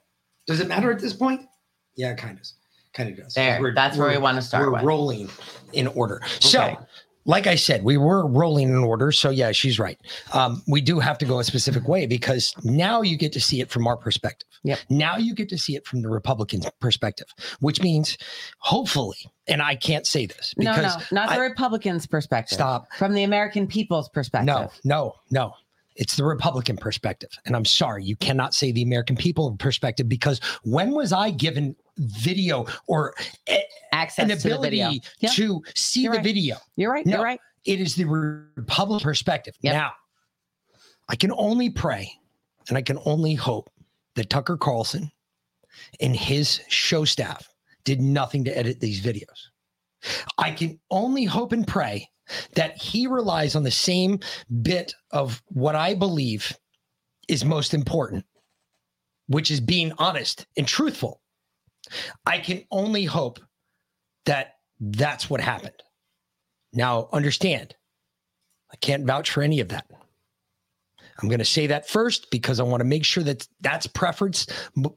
Does 0.47 0.59
it 0.59 0.67
matter 0.67 0.91
at 0.91 0.99
this 0.99 1.13
point? 1.13 1.41
Yeah, 1.95 2.13
kind 2.15 2.37
of, 2.37 2.45
kind 2.93 3.09
of 3.09 3.15
does. 3.17 3.33
There, 3.35 3.73
that's 3.73 3.97
where 3.97 4.09
we 4.09 4.17
wanna 4.17 4.41
start 4.41 4.65
We're 4.65 4.73
with. 4.73 4.83
rolling 4.83 5.29
in 5.73 5.87
order. 5.87 6.21
So, 6.39 6.61
Okay. 6.61 6.77
Like 7.25 7.47
I 7.47 7.55
said, 7.55 7.83
we 7.83 7.97
were 7.97 8.27
rolling 8.27 8.69
in 8.69 8.77
order. 8.77 9.11
So 9.11 9.29
yeah, 9.29 9.51
she's 9.51 9.79
right. 9.79 9.99
Um, 10.33 10.61
we 10.67 10.81
do 10.81 10.99
have 10.99 11.17
to 11.19 11.25
go 11.25 11.39
a 11.39 11.43
specific 11.43 11.87
way 11.87 12.05
because 12.05 12.53
now 12.63 13.01
you 13.01 13.17
get 13.17 13.33
to 13.33 13.41
see 13.41 13.61
it 13.61 13.69
from 13.69 13.87
our 13.87 13.97
perspective. 13.97 14.47
Yep. 14.63 14.79
Now 14.89 15.17
you 15.17 15.33
get 15.35 15.49
to 15.49 15.57
see 15.57 15.75
it 15.75 15.85
from 15.85 16.01
the 16.01 16.09
Republican 16.09 16.61
perspective, 16.79 17.27
which 17.59 17.81
means 17.81 18.17
hopefully, 18.59 19.17
and 19.47 19.61
I 19.61 19.75
can't 19.75 20.07
say 20.07 20.25
this 20.25 20.53
No, 20.57 20.75
no, 20.75 20.95
not 21.11 21.29
the 21.29 21.35
I- 21.35 21.37
Republicans' 21.45 22.07
perspective. 22.07 22.55
Stop. 22.55 22.91
From 22.93 23.13
the 23.13 23.23
American 23.23 23.67
people's 23.67 24.09
perspective. 24.09 24.47
No, 24.47 24.71
no, 24.83 25.15
no. 25.31 25.53
It's 25.95 26.15
the 26.17 26.25
Republican 26.25 26.77
perspective. 26.77 27.29
And 27.45 27.55
I'm 27.55 27.65
sorry, 27.65 28.03
you 28.03 28.15
cannot 28.17 28.53
say 28.53 28.71
the 28.71 28.81
American 28.83 29.15
people 29.15 29.55
perspective 29.57 30.09
because 30.09 30.39
when 30.63 30.91
was 30.91 31.13
I 31.13 31.31
given 31.31 31.75
video 31.97 32.65
or 32.87 33.13
Access 33.91 34.29
an 34.29 34.37
to 34.37 34.47
ability. 34.47 35.01
Yep. 35.19 35.33
to 35.33 35.61
see 35.75 36.01
You're 36.01 36.13
the 36.13 36.17
right. 36.17 36.23
video? 36.23 36.57
You're 36.75 36.91
right. 36.91 37.05
No, 37.05 37.17
You're 37.17 37.23
right. 37.23 37.39
It 37.63 37.79
is 37.79 37.95
the 37.95 38.05
Republican 38.05 39.03
perspective. 39.03 39.55
Yep. 39.61 39.73
Now, 39.73 39.91
I 41.07 41.15
can 41.15 41.31
only 41.31 41.69
pray 41.69 42.11
and 42.67 42.77
I 42.77 42.81
can 42.81 42.99
only 43.05 43.35
hope 43.35 43.69
that 44.15 44.29
Tucker 44.29 44.57
Carlson 44.57 45.11
and 45.99 46.15
his 46.15 46.61
show 46.67 47.05
staff 47.05 47.49
did 47.83 48.01
nothing 48.01 48.43
to 48.45 48.57
edit 48.57 48.79
these 48.79 49.01
videos. 49.01 49.49
I 50.37 50.51
can 50.51 50.79
only 50.91 51.25
hope 51.25 51.51
and 51.51 51.65
pray 51.67 52.09
that 52.55 52.77
he 52.77 53.07
relies 53.07 53.55
on 53.55 53.63
the 53.63 53.71
same 53.71 54.19
bit 54.61 54.93
of 55.11 55.41
what 55.47 55.75
I 55.75 55.93
believe 55.93 56.57
is 57.27 57.45
most 57.45 57.73
important, 57.73 58.25
which 59.27 59.51
is 59.51 59.59
being 59.59 59.93
honest 59.97 60.45
and 60.57 60.67
truthful. 60.67 61.21
I 62.25 62.39
can 62.39 62.63
only 62.71 63.05
hope 63.05 63.39
that 64.25 64.55
that's 64.79 65.29
what 65.29 65.41
happened. 65.41 65.81
Now, 66.73 67.09
understand, 67.13 67.75
I 68.71 68.75
can't 68.77 69.05
vouch 69.05 69.31
for 69.31 69.41
any 69.41 69.59
of 69.59 69.69
that. 69.69 69.85
I'm 71.21 71.29
going 71.29 71.39
to 71.39 71.45
say 71.45 71.67
that 71.67 71.87
first 71.87 72.29
because 72.29 72.59
I 72.59 72.63
want 72.63 72.81
to 72.81 72.85
make 72.85 73.05
sure 73.05 73.23
that 73.23 73.47
that's 73.61 73.87
preference 73.87 74.47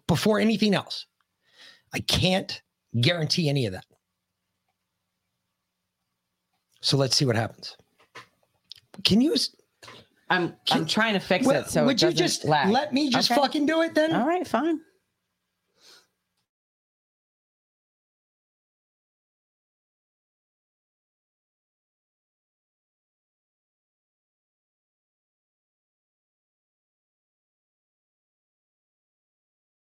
before 0.09 0.41
anything 0.41 0.75
else. 0.75 1.07
I 1.95 2.01
can't 2.01 2.61
guarantee 3.01 3.49
any 3.49 3.67
of 3.67 3.73
that. 3.73 3.85
So 6.81 6.97
let's 6.97 7.17
see 7.17 7.25
what 7.25 7.37
happens. 7.37 7.77
Can 9.05 9.21
you? 9.21 9.35
I'm 10.31 10.55
I'm 10.71 10.87
trying 10.87 11.15
to 11.15 11.21
fix 11.21 11.47
Well, 11.47 11.63
it 11.63 11.71
so 11.71 11.85
would 11.85 12.03
it 12.03 12.07
you 12.07 12.13
just 12.13 12.45
lag. 12.45 12.69
let 12.71 12.93
me 12.93 13.11
just 13.11 13.31
Okay. 13.31 13.41
fucking 13.41 13.67
do 13.67 13.83
it 13.83 13.95
then? 13.95 14.13
All 14.15 14.27
right, 14.27 14.47
fine. 14.47 14.81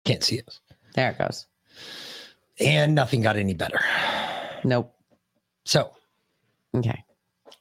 Can't 0.04 0.22
see 0.22 0.40
us. 0.46 0.60
There 0.94 1.10
it 1.10 1.18
goes. 1.18 1.46
And 2.60 2.94
nothing 2.94 3.22
got 3.22 3.36
any 3.36 3.54
better. 3.54 3.80
Nope. 4.64 4.94
So 5.64 5.92
Okay. 6.74 7.04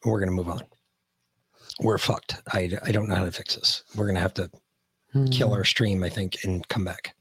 we're 0.06 0.20
going 0.20 0.30
to 0.30 0.36
move 0.36 0.50
on. 0.50 0.62
We're 1.82 1.98
fucked. 1.98 2.42
I, 2.54 2.72
I 2.86 2.92
don't 2.92 3.08
know 3.10 3.16
how 3.16 3.26
to 3.26 3.32
fix 3.32 3.56
this. 3.56 3.84
We're 3.96 4.06
going 4.06 4.16
to 4.16 4.22
have 4.22 4.34
to 4.36 4.50
Hmm. 5.14 5.26
kill 5.26 5.52
our 5.54 5.66
stream, 5.66 6.04
I 6.06 6.10
think, 6.10 6.38
and 6.46 6.66
come 6.70 6.86
back. 6.86 7.14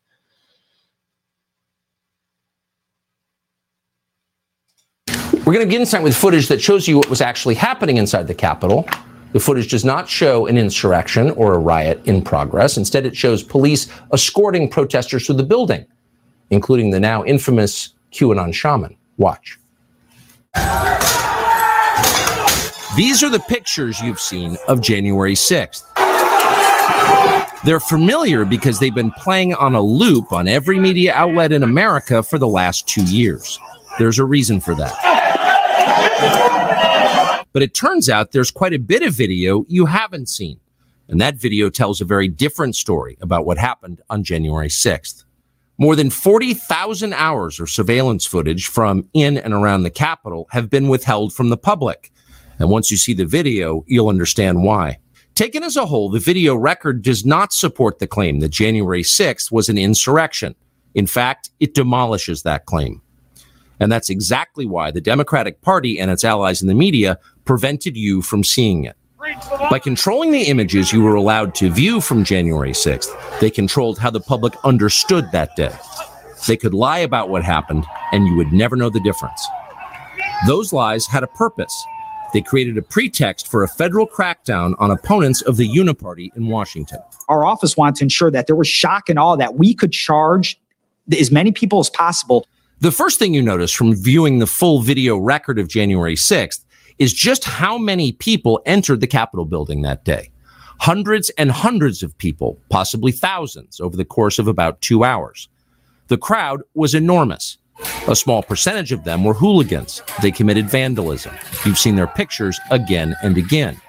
We're 5.33 5.55
going 5.55 5.61
to 5.61 5.67
begin 5.67 5.85
tonight 5.87 6.03
with 6.05 6.17
footage 6.17 6.49
that 6.49 6.61
shows 6.61 6.87
you 6.87 6.97
what 6.97 7.09
was 7.11 7.21
actually 7.21 7.55
happening 7.57 7.97
inside 7.97 8.27
the 8.29 8.35
Capitol. 8.35 8.89
The 9.33 9.41
footage 9.41 9.71
does 9.71 9.85
not 9.85 10.09
show 10.09 10.47
an 10.47 10.57
insurrection 10.59 11.31
or 11.33 11.55
a 11.55 11.59
riot 11.59 12.01
in 12.05 12.23
progress. 12.23 12.77
Instead, 12.77 13.07
it 13.07 13.17
shows 13.17 13.43
police 13.43 13.89
escorting 14.13 14.69
protesters 14.69 15.27
through 15.27 15.37
the 15.37 15.43
building, 15.45 15.87
including 16.51 16.91
the 16.91 17.01
now 17.01 17.25
infamous 17.25 17.95
QAnon 18.13 18.53
shaman. 18.55 18.97
Watch. 19.17 19.59
These 22.97 23.23
are 23.23 23.31
the 23.31 23.39
pictures 23.39 24.01
you've 24.01 24.19
seen 24.21 24.57
of 24.67 24.81
January 24.81 25.35
6th. 25.35 25.85
They're 27.65 27.79
familiar 27.79 28.45
because 28.45 28.81
they've 28.81 28.95
been 28.95 29.13
playing 29.13 29.55
on 29.55 29.77
a 29.77 29.81
loop 29.81 30.33
on 30.33 30.49
every 30.49 30.81
media 30.81 31.15
outlet 31.15 31.53
in 31.53 31.63
America 31.63 32.23
for 32.23 32.37
the 32.37 32.49
last 32.49 32.89
two 32.89 33.05
years. 33.05 33.61
There's 33.99 34.19
a 34.19 34.25
reason 34.25 34.61
for 34.61 34.75
that. 34.75 34.97
But 37.53 37.63
it 37.63 37.75
turns 37.75 38.09
out 38.09 38.33
there's 38.33 38.51
quite 38.51 38.73
a 38.73 38.79
bit 38.79 39.03
of 39.03 39.15
video 39.15 39.65
you 39.69 39.87
haven't 39.87 40.29
seen. 40.29 40.59
And 41.09 41.21
that 41.21 41.37
video 41.37 41.71
tells 41.71 42.01
a 42.01 42.05
very 42.05 42.27
different 42.29 42.75
story 42.75 43.19
about 43.21 43.47
what 43.47 43.59
happened 43.59 44.01
on 44.11 44.25
January 44.25 44.69
6th. 44.69 45.25
More 45.79 45.95
than 45.97 46.11
40,000 46.11 47.13
hours 47.15 47.61
of 47.61 47.71
surveillance 47.71 48.27
footage 48.27 48.67
from 48.67 49.09
in 49.15 49.39
and 49.39 49.55
around 49.55 49.85
the 49.85 49.91
Capitol 49.91 50.49
have 50.51 50.69
been 50.71 50.89
withheld 50.89 51.33
from 51.33 51.51
the 51.51 51.57
public. 51.57 52.13
And 52.61 52.71
once 52.71 52.91
you 52.91 52.97
see 52.97 53.15
the 53.15 53.25
video, 53.25 53.85
you'll 53.89 54.09
understand 54.09 54.63
why. 54.63 54.99
Taken 55.35 55.63
as 55.63 55.77
a 55.77 55.87
whole, 55.87 56.11
the 56.11 56.19
video 56.19 56.55
record 56.55 57.03
does 57.03 57.25
not 57.25 57.53
support 57.53 57.99
the 57.99 58.07
claim 58.07 58.41
that 58.41 58.51
January 58.51 59.03
6th 59.03 59.51
was 59.51 59.69
an 59.69 59.79
insurrection. 59.79 60.55
In 60.95 61.07
fact, 61.07 61.51
it 61.59 61.75
demolishes 61.75 62.43
that 62.43 62.67
claim. 62.67 63.01
And 63.81 63.91
that's 63.91 64.11
exactly 64.11 64.67
why 64.67 64.91
the 64.91 65.01
Democratic 65.01 65.63
Party 65.63 65.99
and 65.99 66.11
its 66.11 66.25
allies 66.25 66.61
in 66.61 66.69
the 66.69 66.75
media 66.75 67.19
prevented 67.47 67.97
you 67.97 68.21
from 68.21 68.45
seeing 68.45 68.85
it. 68.85 68.97
By 69.71 69.79
controlling 69.79 70.33
the 70.33 70.43
images 70.43 70.93
you 70.93 71.03
were 71.03 71.15
allowed 71.15 71.55
to 71.57 71.71
view 71.71 72.01
from 72.01 72.25
January 72.25 72.73
6th, 72.73 73.41
they 73.41 73.51
controlled 73.51 73.99
how 73.99 74.11
the 74.11 74.21
public 74.21 74.55
understood 74.65 75.31
that 75.33 75.57
day. 75.57 75.73
They 76.47 76.57
could 76.57 76.75
lie 76.75 76.99
about 76.99 77.31
what 77.31 77.45
happened, 77.45 77.87
and 78.13 78.27
you 78.27 78.35
would 78.37 78.53
never 78.53 78.77
know 78.77 78.91
the 78.91 79.01
difference. 79.01 79.47
Those 80.47 80.73
lies 80.73 81.07
had 81.07 81.23
a 81.23 81.29
purpose. 81.29 81.75
They 82.33 82.41
created 82.41 82.79
a 82.79 82.83
pretext 82.83 83.49
for 83.49 83.63
a 83.63 83.69
federal 83.69 84.07
crackdown 84.07 84.75
on 84.79 84.91
opponents 84.91 85.43
of 85.43 85.57
the 85.57 85.69
Uniparty 85.69 86.35
in 86.37 86.47
Washington. 86.47 86.99
our 87.29 87.45
office 87.45 87.77
wanted 87.77 87.97
to 87.97 88.05
ensure 88.05 88.31
that 88.31 88.47
there 88.47 88.57
was 88.57 88.69
shock 88.69 89.09
and 89.09 89.19
awe 89.19 89.37
that 89.37 89.55
we 89.55 89.75
could 89.75 89.93
charge 89.93 90.61
as 91.19 91.31
many 91.31 91.53
people 91.53 91.81
as 91.81 91.91
possible. 91.91 92.47
The 92.81 92.93
first 92.93 93.19
thing 93.19 93.35
you 93.35 93.43
notice 93.43 93.73
from 93.73 93.95
viewing 93.95 94.39
the 94.39 94.47
full 94.47 94.81
video 94.81 95.17
record 95.19 95.59
of 95.59 95.69
January 95.69 96.17
6th 96.17 96.65
is 96.99 97.13
just 97.13 97.45
how 97.45 97.79
many 97.79 98.13
people 98.13 98.61
entered 98.67 99.01
the 99.01 99.07
Capitol 99.07 99.45
building 99.45 99.83
that 99.83 100.05
day. 100.05 100.31
Hundreds 100.81 101.31
and 101.31 101.51
hundreds 101.51 102.03
of 102.03 102.17
people, 102.19 102.59
possibly 102.71 103.13
thousands, 103.13 103.81
over 103.81 103.97
the 103.97 104.05
course 104.05 104.39
of 104.39 104.49
about 104.49 104.81
two 104.81 105.05
hours. 105.05 105.49
The 106.09 106.19
crowd 106.19 106.63
was 106.75 106.95
enormous. 106.95 107.59
A 108.09 108.17
small 108.17 108.43
percentage 108.43 108.93
of 108.93 109.05
them 109.05 109.25
were 109.25 109.35
hooligans. 109.35 110.03
They 110.23 110.31
committed 110.31 110.69
vandalism. 110.69 111.35
You've 111.65 111.79
seen 111.79 111.97
their 111.97 112.07
pictures 112.07 112.59
again 112.71 113.15
and 113.23 113.37
again. 113.37 113.81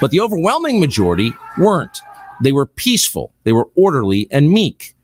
But 0.00 0.10
the 0.10 0.20
overwhelming 0.20 0.80
majority 0.80 1.32
weren't. 1.58 2.00
They 2.42 2.52
were 2.52 2.66
peaceful, 2.66 3.32
they 3.44 3.52
were 3.52 3.68
orderly 3.76 4.28
and 4.30 4.50
meek. 4.50 4.94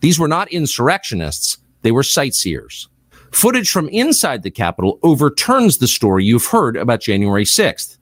These 0.00 0.18
were 0.18 0.28
not 0.28 0.52
insurrectionists, 0.52 1.58
they 1.82 1.92
were 1.92 2.02
sightseers. 2.02 2.88
Footage 3.32 3.70
from 3.70 3.88
inside 3.88 4.42
the 4.42 4.50
Capitol 4.50 4.98
overturns 5.02 5.78
the 5.78 5.88
story 5.88 6.24
you've 6.24 6.46
heard 6.46 6.76
about 6.76 7.00
January 7.00 7.44
6th. 7.44 7.96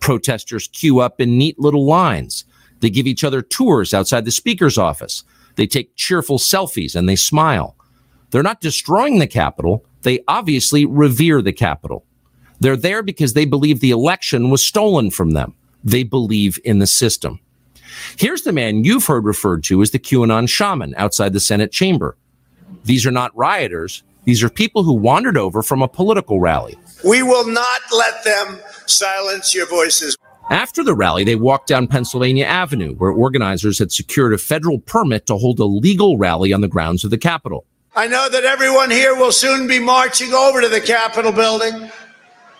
Protesters 0.00 0.68
queue 0.68 0.98
up 0.98 1.20
in 1.20 1.38
neat 1.38 1.58
little 1.60 1.86
lines. 1.86 2.44
They 2.80 2.90
give 2.90 3.06
each 3.06 3.22
other 3.22 3.42
tours 3.42 3.94
outside 3.94 4.24
the 4.24 4.32
Speaker's 4.32 4.76
office. 4.76 5.22
They 5.54 5.68
take 5.68 5.94
cheerful 5.94 6.38
selfies 6.38 6.96
and 6.96 7.08
they 7.08 7.14
smile. 7.14 7.76
They're 8.32 8.42
not 8.42 8.62
destroying 8.62 9.18
the 9.18 9.26
Capitol, 9.26 9.84
they 10.02 10.24
obviously 10.26 10.84
revere 10.84 11.42
the 11.42 11.52
Capitol. 11.52 12.04
They're 12.60 12.76
there 12.76 13.02
because 13.02 13.34
they 13.34 13.44
believe 13.44 13.80
the 13.80 13.90
election 13.90 14.48
was 14.48 14.66
stolen 14.66 15.10
from 15.10 15.32
them. 15.32 15.54
They 15.84 16.02
believe 16.02 16.58
in 16.64 16.78
the 16.78 16.86
system. 16.86 17.40
Here's 18.16 18.42
the 18.42 18.52
man 18.52 18.84
you've 18.84 19.06
heard 19.06 19.26
referred 19.26 19.64
to 19.64 19.82
as 19.82 19.90
the 19.90 19.98
QAnon 19.98 20.48
shaman 20.48 20.94
outside 20.96 21.34
the 21.34 21.40
Senate 21.40 21.72
chamber. 21.72 22.16
These 22.84 23.04
are 23.04 23.10
not 23.10 23.36
rioters. 23.36 24.02
These 24.24 24.42
are 24.42 24.48
people 24.48 24.82
who 24.82 24.94
wandered 24.94 25.36
over 25.36 25.62
from 25.62 25.82
a 25.82 25.88
political 25.88 26.40
rally. 26.40 26.78
We 27.04 27.22
will 27.22 27.46
not 27.46 27.80
let 27.92 28.24
them 28.24 28.60
silence 28.86 29.54
your 29.54 29.66
voices. 29.66 30.16
After 30.48 30.82
the 30.82 30.94
rally, 30.94 31.24
they 31.24 31.36
walked 31.36 31.68
down 31.68 31.86
Pennsylvania 31.86 32.46
Avenue, 32.46 32.94
where 32.94 33.10
organizers 33.10 33.78
had 33.78 33.92
secured 33.92 34.32
a 34.32 34.38
federal 34.38 34.78
permit 34.78 35.26
to 35.26 35.36
hold 35.36 35.60
a 35.60 35.64
legal 35.64 36.16
rally 36.16 36.52
on 36.52 36.62
the 36.62 36.68
grounds 36.68 37.04
of 37.04 37.10
the 37.10 37.18
Capitol. 37.18 37.66
I 37.94 38.06
know 38.06 38.26
that 38.30 38.44
everyone 38.44 38.90
here 38.90 39.14
will 39.14 39.32
soon 39.32 39.66
be 39.66 39.78
marching 39.78 40.32
over 40.32 40.62
to 40.62 40.68
the 40.68 40.80
Capitol 40.80 41.30
building 41.30 41.90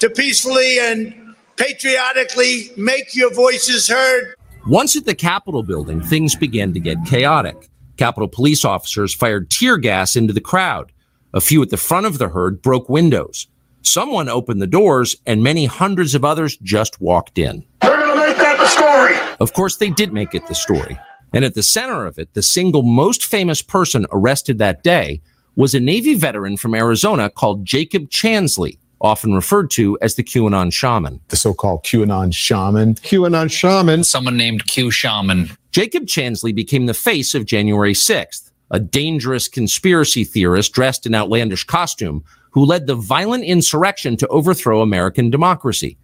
to 0.00 0.10
peacefully 0.10 0.78
and 0.78 1.34
patriotically 1.56 2.70
make 2.76 3.16
your 3.16 3.32
voices 3.32 3.88
heard. 3.88 4.34
Once 4.66 4.94
at 4.94 5.06
the 5.06 5.14
Capitol 5.14 5.62
building, 5.62 6.02
things 6.02 6.36
began 6.36 6.74
to 6.74 6.80
get 6.80 6.98
chaotic. 7.06 7.70
Capitol 7.96 8.28
police 8.28 8.62
officers 8.62 9.14
fired 9.14 9.48
tear 9.48 9.78
gas 9.78 10.16
into 10.16 10.34
the 10.34 10.40
crowd. 10.40 10.92
A 11.32 11.40
few 11.40 11.62
at 11.62 11.70
the 11.70 11.78
front 11.78 12.04
of 12.04 12.18
the 12.18 12.28
herd 12.28 12.60
broke 12.60 12.90
windows. 12.90 13.48
Someone 13.80 14.28
opened 14.28 14.60
the 14.60 14.66
doors, 14.66 15.16
and 15.24 15.42
many 15.42 15.64
hundreds 15.64 16.14
of 16.14 16.26
others 16.26 16.58
just 16.58 17.00
walked 17.00 17.38
in. 17.38 17.64
They're 17.80 17.96
going 17.96 18.10
to 18.10 18.26
make 18.28 18.36
that 18.36 18.58
the 18.58 18.66
story. 18.66 19.16
Of 19.40 19.54
course, 19.54 19.78
they 19.78 19.88
did 19.88 20.12
make 20.12 20.34
it 20.34 20.46
the 20.46 20.54
story. 20.54 20.98
And 21.32 21.44
at 21.44 21.54
the 21.54 21.62
center 21.62 22.06
of 22.06 22.18
it, 22.18 22.34
the 22.34 22.42
single 22.42 22.82
most 22.82 23.24
famous 23.24 23.62
person 23.62 24.06
arrested 24.12 24.58
that 24.58 24.82
day 24.82 25.20
was 25.56 25.74
a 25.74 25.80
Navy 25.80 26.14
veteran 26.14 26.56
from 26.56 26.74
Arizona 26.74 27.30
called 27.30 27.64
Jacob 27.64 28.08
Chansley, 28.10 28.78
often 29.00 29.34
referred 29.34 29.70
to 29.70 29.98
as 30.00 30.14
the 30.14 30.22
QAnon 30.22 30.72
shaman. 30.72 31.20
The 31.28 31.36
so 31.36 31.52
called 31.52 31.84
QAnon 31.84 32.34
shaman. 32.34 32.94
QAnon 32.96 33.50
shaman. 33.50 34.04
Someone 34.04 34.36
named 34.36 34.66
Q 34.66 34.90
Shaman. 34.90 35.50
Jacob 35.72 36.04
Chansley 36.04 36.54
became 36.54 36.86
the 36.86 36.94
face 36.94 37.34
of 37.34 37.46
January 37.46 37.94
6th, 37.94 38.50
a 38.70 38.78
dangerous 38.78 39.48
conspiracy 39.48 40.24
theorist 40.24 40.72
dressed 40.72 41.06
in 41.06 41.14
outlandish 41.14 41.64
costume 41.64 42.24
who 42.50 42.64
led 42.64 42.86
the 42.86 42.94
violent 42.94 43.44
insurrection 43.44 44.16
to 44.18 44.28
overthrow 44.28 44.82
American 44.82 45.30
democracy. 45.30 45.96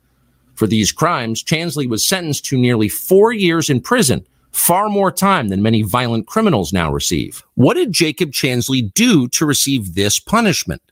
For 0.54 0.66
these 0.66 0.90
crimes, 0.90 1.44
Chansley 1.44 1.88
was 1.88 2.08
sentenced 2.08 2.46
to 2.46 2.58
nearly 2.58 2.88
four 2.88 3.32
years 3.32 3.70
in 3.70 3.80
prison, 3.80 4.26
far 4.52 4.88
more 4.88 5.12
time 5.12 5.48
than 5.48 5.62
many 5.62 5.82
violent 5.82 6.26
criminals 6.26 6.72
now 6.72 6.92
receive. 6.92 7.42
What 7.54 7.74
did 7.74 7.92
Jacob 7.92 8.32
Chansley 8.32 8.92
do 8.94 9.28
to 9.28 9.46
receive 9.46 9.94
this 9.94 10.18
punishment? 10.18 10.82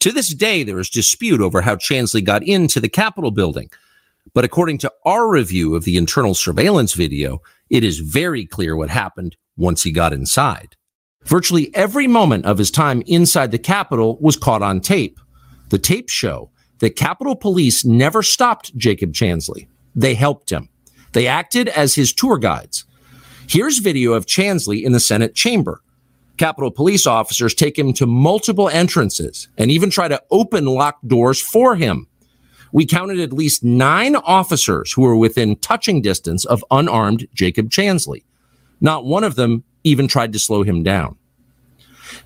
To 0.00 0.12
this 0.12 0.28
day, 0.28 0.62
there 0.62 0.78
is 0.78 0.90
dispute 0.90 1.40
over 1.40 1.62
how 1.62 1.76
Chansley 1.76 2.24
got 2.24 2.42
into 2.42 2.80
the 2.80 2.88
Capitol 2.88 3.30
building. 3.30 3.70
But 4.34 4.44
according 4.44 4.78
to 4.78 4.92
our 5.04 5.28
review 5.28 5.74
of 5.74 5.84
the 5.84 5.96
internal 5.96 6.34
surveillance 6.34 6.94
video, 6.94 7.40
it 7.70 7.82
is 7.82 7.98
very 7.98 8.46
clear 8.46 8.76
what 8.76 8.90
happened 8.90 9.36
once 9.56 9.82
he 9.82 9.90
got 9.90 10.12
inside. 10.12 10.76
Virtually 11.24 11.74
every 11.74 12.06
moment 12.06 12.46
of 12.46 12.58
his 12.58 12.70
time 12.70 13.02
inside 13.06 13.50
the 13.50 13.58
Capitol 13.58 14.18
was 14.20 14.36
caught 14.36 14.62
on 14.62 14.80
tape. 14.80 15.18
The 15.70 15.78
tapes 15.78 16.12
show 16.12 16.50
that 16.78 16.96
Capitol 16.96 17.36
Police 17.36 17.84
never 17.84 18.22
stopped 18.22 18.76
Jacob 18.76 19.12
Chansley. 19.12 19.68
They 19.94 20.14
helped 20.14 20.50
him. 20.50 20.68
They 21.12 21.26
acted 21.26 21.68
as 21.68 21.94
his 21.94 22.12
tour 22.12 22.38
guides. 22.38 22.84
Here's 23.48 23.78
video 23.78 24.12
of 24.12 24.26
Chansley 24.26 24.82
in 24.84 24.92
the 24.92 25.00
Senate 25.00 25.34
chamber. 25.34 25.80
Capitol 26.36 26.70
Police 26.70 27.06
officers 27.06 27.54
take 27.54 27.78
him 27.78 27.92
to 27.94 28.06
multiple 28.06 28.68
entrances 28.68 29.48
and 29.56 29.70
even 29.70 29.90
try 29.90 30.06
to 30.08 30.22
open 30.30 30.66
locked 30.66 31.06
doors 31.08 31.40
for 31.40 31.74
him. 31.74 32.06
We 32.72 32.86
counted 32.86 33.18
at 33.20 33.32
least 33.32 33.64
nine 33.64 34.14
officers 34.16 34.92
who 34.92 35.02
were 35.02 35.16
within 35.16 35.56
touching 35.56 36.02
distance 36.02 36.44
of 36.44 36.64
unarmed 36.70 37.26
Jacob 37.34 37.70
Chansley. 37.70 38.24
Not 38.80 39.04
one 39.04 39.24
of 39.24 39.34
them 39.34 39.64
even 39.84 40.06
tried 40.06 40.32
to 40.34 40.38
slow 40.38 40.62
him 40.62 40.82
down. 40.82 41.16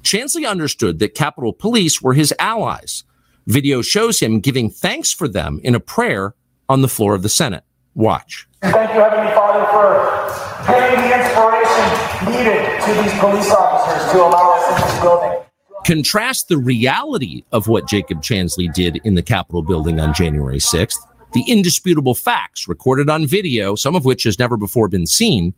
Chansley 0.03 0.49
understood 0.49 0.99
that 0.99 1.14
Capitol 1.14 1.53
Police 1.53 2.03
were 2.03 2.14
his 2.14 2.35
allies. 2.39 3.05
Video 3.47 3.83
shows 3.83 4.20
him 4.20 4.41
giving 4.41 4.70
thanks 4.70 5.12
for 5.12 5.28
them 5.28 5.61
in 5.62 5.74
a 5.74 5.80
prayer 5.80 6.35
on 6.68 6.83
the 6.83 6.89
floor 6.89 7.14
of 7.14 7.22
the 7.22 7.28
Senate. 7.28 7.64
Watch. 7.95 8.47
Thank 8.63 8.95
you, 8.95 9.01
Heavenly 9.01 9.33
Father, 9.35 9.67
for 9.73 10.73
giving 10.73 11.01
the 11.03 11.19
inspiration 11.19 12.31
needed 12.31 12.81
to 12.81 13.03
these 13.03 13.19
police 13.19 13.51
officers 13.51 14.13
to 14.13 14.19
allow 14.19 14.53
us 14.53 14.71
into 14.71 14.89
this 14.89 15.01
building. 15.01 15.39
Contrast 15.85 16.47
the 16.47 16.59
reality 16.59 17.43
of 17.51 17.67
what 17.67 17.89
Jacob 17.89 18.23
Chansley 18.23 18.73
did 18.73 19.01
in 19.03 19.17
the 19.17 19.23
Capitol 19.23 19.63
building 19.63 19.99
on 19.99 20.15
January 20.15 20.59
6th, 20.59 20.97
the 21.33 21.43
indisputable 21.49 22.15
facts 22.15 22.69
recorded 22.69 23.11
on 23.11 23.27
video, 23.27 23.75
some 23.75 23.97
of 23.97 24.05
which 24.05 24.23
has 24.23 24.39
never 24.39 24.57
before 24.57 24.87
been 24.87 25.09
seen, 25.09 25.55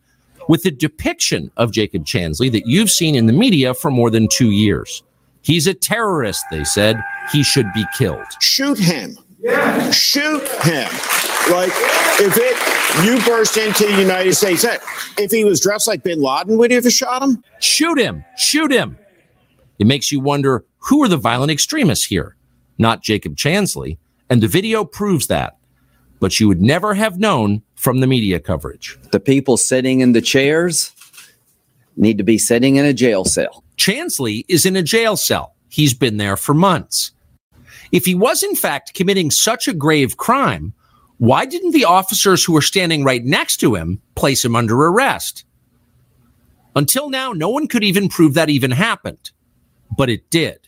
with 0.49 0.63
the 0.63 0.71
depiction 0.71 1.51
of 1.59 1.73
Jacob 1.73 2.07
Chansley 2.07 2.51
that 2.53 2.67
you've 2.67 2.91
seen 2.91 3.15
in 3.15 3.27
the 3.27 3.33
media 3.35 3.75
for 3.75 3.91
more 3.91 4.09
than 4.09 4.29
two 4.29 4.51
years. 4.51 5.03
He's 5.43 5.67
a 5.67 5.75
terrorist, 5.75 6.43
they 6.51 6.65
said. 6.65 7.03
He 7.31 7.43
should 7.43 7.71
be 7.75 7.85
killed. 7.99 8.25
Shoot 8.41 8.79
him. 8.79 9.19
Shoot 9.93 10.49
him. 10.63 10.89
Like, 11.51 11.73
if 12.21 12.37
it, 12.39 13.05
you 13.05 13.23
burst 13.25 13.57
into 13.57 13.87
the 13.87 14.01
United 14.01 14.35
States, 14.35 14.65
if 15.19 15.31
he 15.31 15.45
was 15.45 15.61
dressed 15.61 15.87
like 15.87 16.03
bin 16.03 16.23
Laden, 16.23 16.57
would 16.57 16.71
you 16.71 16.81
have 16.81 16.93
shot 16.93 17.23
him? 17.23 17.43
Shoot 17.61 17.99
him. 17.99 18.25
Shoot 18.37 18.73
him. 18.73 18.99
It 19.79 19.87
makes 19.87 20.11
you 20.11 20.21
wonder 20.21 20.65
who 20.79 21.03
are 21.03 21.09
the 21.09 21.17
violent 21.17 21.51
extremists 21.51 22.07
here? 22.07 22.37
Not 22.79 23.03
Jacob 23.03 23.37
Chansley. 23.37 23.99
And 24.31 24.43
the 24.43 24.49
video 24.49 24.85
proves 24.85 25.27
that. 25.27 25.59
But 26.21 26.41
you 26.41 26.49
would 26.49 26.63
never 26.63 26.95
have 26.95 27.19
known 27.19 27.63
from 27.75 28.01
the 28.01 28.07
media 28.07 28.41
coverage. 28.41 28.99
The 29.13 29.21
people 29.21 29.57
sitting 29.57 30.01
in 30.01 30.13
the 30.13 30.23
chairs 30.23 30.93
need 31.97 32.19
to 32.19 32.25
be 32.25 32.39
sitting 32.39 32.77
in 32.77 32.85
a 32.85 32.95
jail 32.95 33.25
cell. 33.25 33.65
Chansley 33.77 34.45
is 34.49 34.65
in 34.65 34.77
a 34.77 34.83
jail 34.83 35.17
cell. 35.17 35.55
He's 35.69 35.93
been 35.93 36.17
there 36.17 36.37
for 36.37 36.55
months. 36.55 37.13
If 37.93 38.07
he 38.07 38.15
was, 38.15 38.43
in 38.43 38.55
fact, 38.55 38.95
committing 38.95 39.31
such 39.31 39.69
a 39.69 39.75
grave 39.75 40.17
crime, 40.17 40.73
why 41.19 41.47
didn't 41.47 41.73
the 41.73 41.85
officers 41.85 42.45
who 42.45 42.53
were 42.53 42.63
standing 42.63 43.05
right 43.05 43.25
next 43.25 43.59
to 43.59 43.75
him 43.75 44.01
place 44.15 44.45
him 44.45 44.57
under 44.57 44.77
arrest? 44.77 45.45
Until 46.77 47.09
now, 47.09 47.33
no 47.33 47.49
one 47.49 47.69
could 47.69 47.85
even 47.85 48.09
prove 48.09 48.35
that 48.35 48.51
even 48.51 48.73
happened, 48.73 49.31
but 49.97 50.11
it 50.11 50.29
did. 50.31 50.59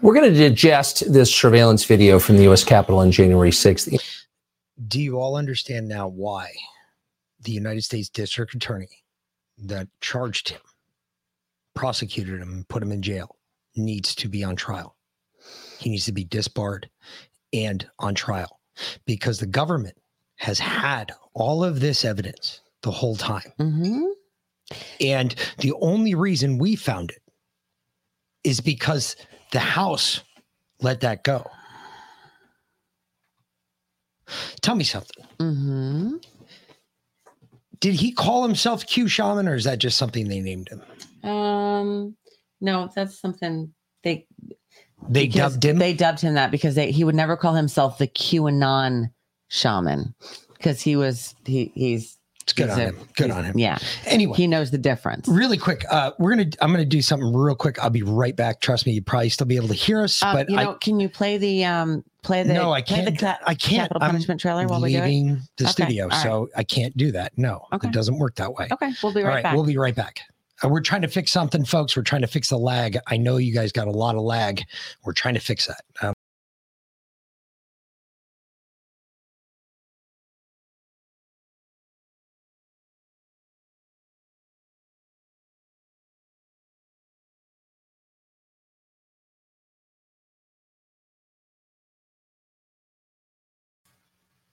We're 0.00 0.14
going 0.14 0.32
to 0.32 0.38
digest 0.38 1.12
this 1.12 1.34
surveillance 1.34 1.84
video 1.84 2.20
from 2.20 2.36
the 2.36 2.44
U.S. 2.44 2.62
Capitol 2.62 3.00
on 3.00 3.10
January 3.10 3.50
6th. 3.50 4.00
Do 4.86 5.00
you 5.00 5.18
all 5.18 5.34
understand 5.34 5.88
now 5.88 6.06
why 6.06 6.52
the 7.42 7.50
United 7.50 7.82
States 7.82 8.08
District 8.08 8.54
Attorney 8.54 9.02
that 9.58 9.88
charged 10.00 10.50
him, 10.50 10.60
prosecuted 11.74 12.40
him, 12.40 12.52
and 12.52 12.68
put 12.68 12.80
him 12.80 12.92
in 12.92 13.02
jail 13.02 13.36
needs 13.74 14.14
to 14.14 14.28
be 14.28 14.44
on 14.44 14.54
trial? 14.54 14.94
He 15.78 15.90
needs 15.90 16.04
to 16.06 16.12
be 16.12 16.24
disbarred 16.24 16.88
and 17.52 17.86
on 17.98 18.14
trial 18.14 18.60
because 19.06 19.38
the 19.38 19.46
government 19.46 19.96
has 20.36 20.58
had 20.58 21.12
all 21.34 21.64
of 21.64 21.80
this 21.80 22.04
evidence 22.04 22.60
the 22.82 22.90
whole 22.90 23.16
time. 23.16 23.52
And 25.00 25.34
the 25.58 25.72
only 25.80 26.14
reason 26.14 26.58
we 26.58 26.76
found 26.76 27.10
it 27.10 27.22
is 28.44 28.60
because 28.60 29.16
the 29.52 29.60
House 29.60 30.22
let 30.80 31.00
that 31.00 31.24
go. 31.24 31.50
Tell 34.60 34.74
me 34.74 34.84
something. 34.84 35.24
Mm-hmm. 35.40 36.16
Did 37.80 37.94
he 37.94 38.12
call 38.12 38.42
himself 38.42 38.86
Q 38.86 39.08
Shaman 39.08 39.48
or 39.48 39.54
is 39.54 39.64
that 39.64 39.78
just 39.78 39.96
something 39.96 40.28
they 40.28 40.40
named 40.40 40.68
him? 40.68 40.82
Um, 41.28 42.16
no, 42.60 42.90
that's 42.94 43.20
something 43.20 43.72
they 44.02 44.26
They 45.08 45.26
because 45.26 45.52
dubbed 45.54 45.64
him. 45.64 45.78
They 45.78 45.92
dubbed 45.94 46.20
him 46.20 46.34
that 46.34 46.50
because 46.50 46.74
they, 46.74 46.90
he 46.90 47.04
would 47.04 47.14
never 47.14 47.36
call 47.36 47.54
himself 47.54 47.98
the 47.98 48.08
QAnon 48.08 49.10
shaman 49.48 50.14
because 50.56 50.80
he 50.80 50.96
was 50.96 51.34
he 51.44 51.72
he's 51.74 52.18
It's 52.42 52.52
good 52.52 52.68
on 52.70 52.78
a- 52.78 52.82
him. 52.84 52.98
Good 53.16 53.30
on 53.30 53.44
him. 53.44 53.58
Yeah. 53.58 53.78
Anyway, 54.06 54.36
he 54.36 54.46
knows 54.46 54.70
the 54.70 54.78
difference. 54.78 55.26
Really 55.28 55.56
quick, 55.56 55.84
uh, 55.90 56.12
we're 56.18 56.30
gonna. 56.36 56.50
I'm 56.60 56.70
gonna 56.72 56.84
do 56.84 57.00
something 57.00 57.32
real 57.32 57.54
quick. 57.54 57.78
I'll 57.82 57.90
be 57.90 58.02
right 58.02 58.34
back. 58.36 58.60
Trust 58.60 58.86
me, 58.86 58.92
you 58.92 59.02
probably 59.02 59.28
still 59.30 59.46
be 59.46 59.56
able 59.56 59.68
to 59.68 59.74
hear 59.74 60.02
us, 60.02 60.22
Um, 60.22 60.34
but 60.34 60.50
you 60.50 60.56
know, 60.56 60.72
I 60.72 60.74
can 60.74 61.00
you 61.00 61.08
play 61.08 61.38
the 61.38 61.64
um 61.64 62.04
play 62.22 62.42
the 62.42 62.52
no, 62.52 62.72
I 62.72 62.82
can't. 62.82 63.18
ca- 63.18 63.38
I 63.46 63.54
can't. 63.54 63.82
capital 63.88 64.02
I'm 64.02 64.10
punishment 64.10 64.40
trailer 64.40 64.66
while 64.66 64.82
we 64.82 64.92
do 64.92 64.98
it? 64.98 65.04
leaving 65.04 65.40
the 65.56 65.64
Okay, 65.64 65.70
studio, 65.72 66.08
right. 66.08 66.22
so 66.22 66.48
I 66.56 66.64
can't 66.64 66.94
do 66.96 67.12
that. 67.12 67.32
No, 67.38 67.66
Okay. 67.72 67.88
it 67.88 67.94
doesn't 67.94 68.18
work 68.18 68.34
that 68.36 68.52
way. 68.52 68.68
Okay, 68.70 68.90
we'll 69.02 69.14
be 69.14 69.22
right, 69.22 69.34
right, 69.36 69.42
back. 69.42 69.54
we'll 69.54 69.64
be 69.64 69.78
right 69.78 69.94
back. 69.94 70.20
Uh, 70.62 70.68
we're 70.68 70.80
trying 70.80 71.02
to 71.02 71.08
fix 71.08 71.30
something, 71.30 71.64
folks. 71.64 71.96
We're 71.96 72.02
trying 72.02 72.22
to 72.22 72.26
fix 72.26 72.48
the 72.48 72.58
lag. 72.58 72.98
I 73.06 73.16
know 73.16 73.36
you 73.36 73.54
guys 73.54 73.72
got 73.72 73.86
a 73.86 73.92
lot 73.92 74.16
of 74.16 74.22
lag. 74.22 74.62
We're 75.04 75.12
trying 75.12 75.34
to 75.34 75.40
fix 75.40 75.66
that. 75.66 75.82
Um, 76.02 76.14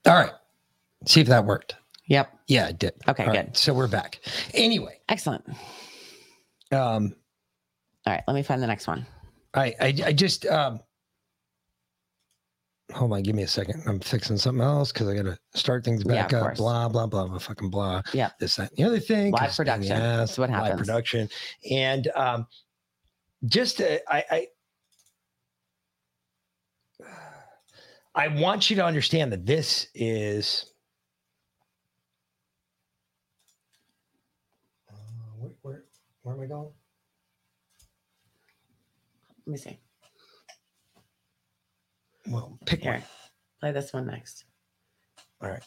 All 0.05 0.13
right. 0.13 0.31
See 1.05 1.21
if 1.21 1.27
that 1.27 1.45
worked. 1.45 1.75
Yep. 2.07 2.31
Yeah, 2.47 2.67
it 2.67 2.77
did. 2.79 2.93
Okay, 3.07 3.23
All 3.25 3.31
good. 3.31 3.37
right, 3.37 3.57
So 3.57 3.73
we're 3.73 3.87
back. 3.87 4.19
Anyway, 4.53 4.99
Excellent. 5.09 5.43
Um, 6.75 7.15
All 8.05 8.13
right, 8.13 8.23
let 8.27 8.33
me 8.33 8.43
find 8.43 8.61
the 8.61 8.67
next 8.67 8.87
one. 8.87 9.05
I, 9.53 9.73
I, 9.79 9.93
I 10.07 10.13
just, 10.13 10.45
um, 10.45 10.79
hold 12.93 13.13
on, 13.13 13.23
give 13.23 13.35
me 13.35 13.43
a 13.43 13.47
second. 13.47 13.81
I'm 13.87 13.99
fixing 13.99 14.37
something 14.37 14.63
else 14.63 14.91
because 14.91 15.07
I 15.07 15.15
got 15.15 15.23
to 15.23 15.39
start 15.55 15.83
things 15.85 16.03
back 16.03 16.33
of 16.33 16.37
up. 16.39 16.43
course. 16.43 16.57
Blah, 16.57 16.89
blah, 16.89 17.07
blah, 17.07 17.27
blah, 17.27 17.39
fucking 17.39 17.69
blah. 17.69 18.01
Yeah. 18.13 18.29
This, 18.39 18.57
that, 18.57 18.69
and 18.69 18.77
the 18.77 18.83
other 18.83 18.99
thing. 18.99 19.31
Live 19.31 19.55
production. 19.55 19.83
Yes, 19.87 20.17
That's 20.17 20.37
what 20.37 20.49
happens. 20.49 20.69
Live 20.69 20.79
production. 20.79 21.29
And, 21.71 22.11
um, 22.15 22.47
just, 23.45 23.81
uh, 23.81 23.97
I, 24.09 24.23
I, 24.29 24.47
I 28.13 28.27
want 28.29 28.69
you 28.69 28.75
to 28.77 28.85
understand 28.85 29.31
that 29.33 29.45
this 29.45 29.87
is. 29.93 30.65
Uh, 34.89 35.47
where, 35.61 35.83
where, 36.25 36.35
where 36.35 36.35
am 36.35 36.41
I 36.41 36.47
going? 36.47 36.69
Let 39.45 39.51
me 39.51 39.57
see. 39.57 39.79
Well, 42.27 42.57
pick 42.65 42.81
Here, 42.81 42.93
one. 42.93 43.03
play 43.59 43.71
this 43.71 43.93
one 43.93 44.07
next. 44.07 44.45
All 45.41 45.49
right. 45.49 45.61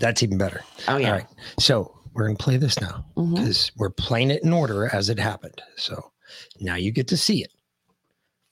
That's 0.00 0.22
even 0.22 0.38
better. 0.38 0.62
Oh, 0.88 0.96
yeah. 0.96 1.06
All 1.06 1.12
right. 1.18 1.26
So 1.60 1.96
we're 2.12 2.24
going 2.24 2.36
to 2.36 2.42
play 2.42 2.56
this 2.56 2.80
now 2.80 3.04
mm-hmm. 3.16 3.36
because 3.36 3.70
we're 3.76 3.90
playing 3.90 4.32
it 4.32 4.42
in 4.42 4.52
order 4.52 4.92
as 4.92 5.08
it 5.08 5.18
happened. 5.18 5.62
So 5.76 6.10
now 6.58 6.74
you 6.74 6.90
get 6.90 7.06
to 7.08 7.16
see 7.16 7.44
it 7.44 7.52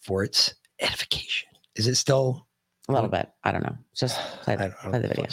for 0.01 0.23
its 0.23 0.55
edification. 0.81 1.49
Is 1.75 1.89
it 1.89 1.97
still 1.97 2.47
A 2.89 2.93
little 2.93 3.09
bit. 3.11 3.29
I 3.43 3.51
don't 3.51 3.65
know. 3.65 3.77
Just 3.97 4.21
play 4.43 4.55
the, 4.55 4.73
play 4.83 5.01
the 5.01 5.09
video. 5.09 5.27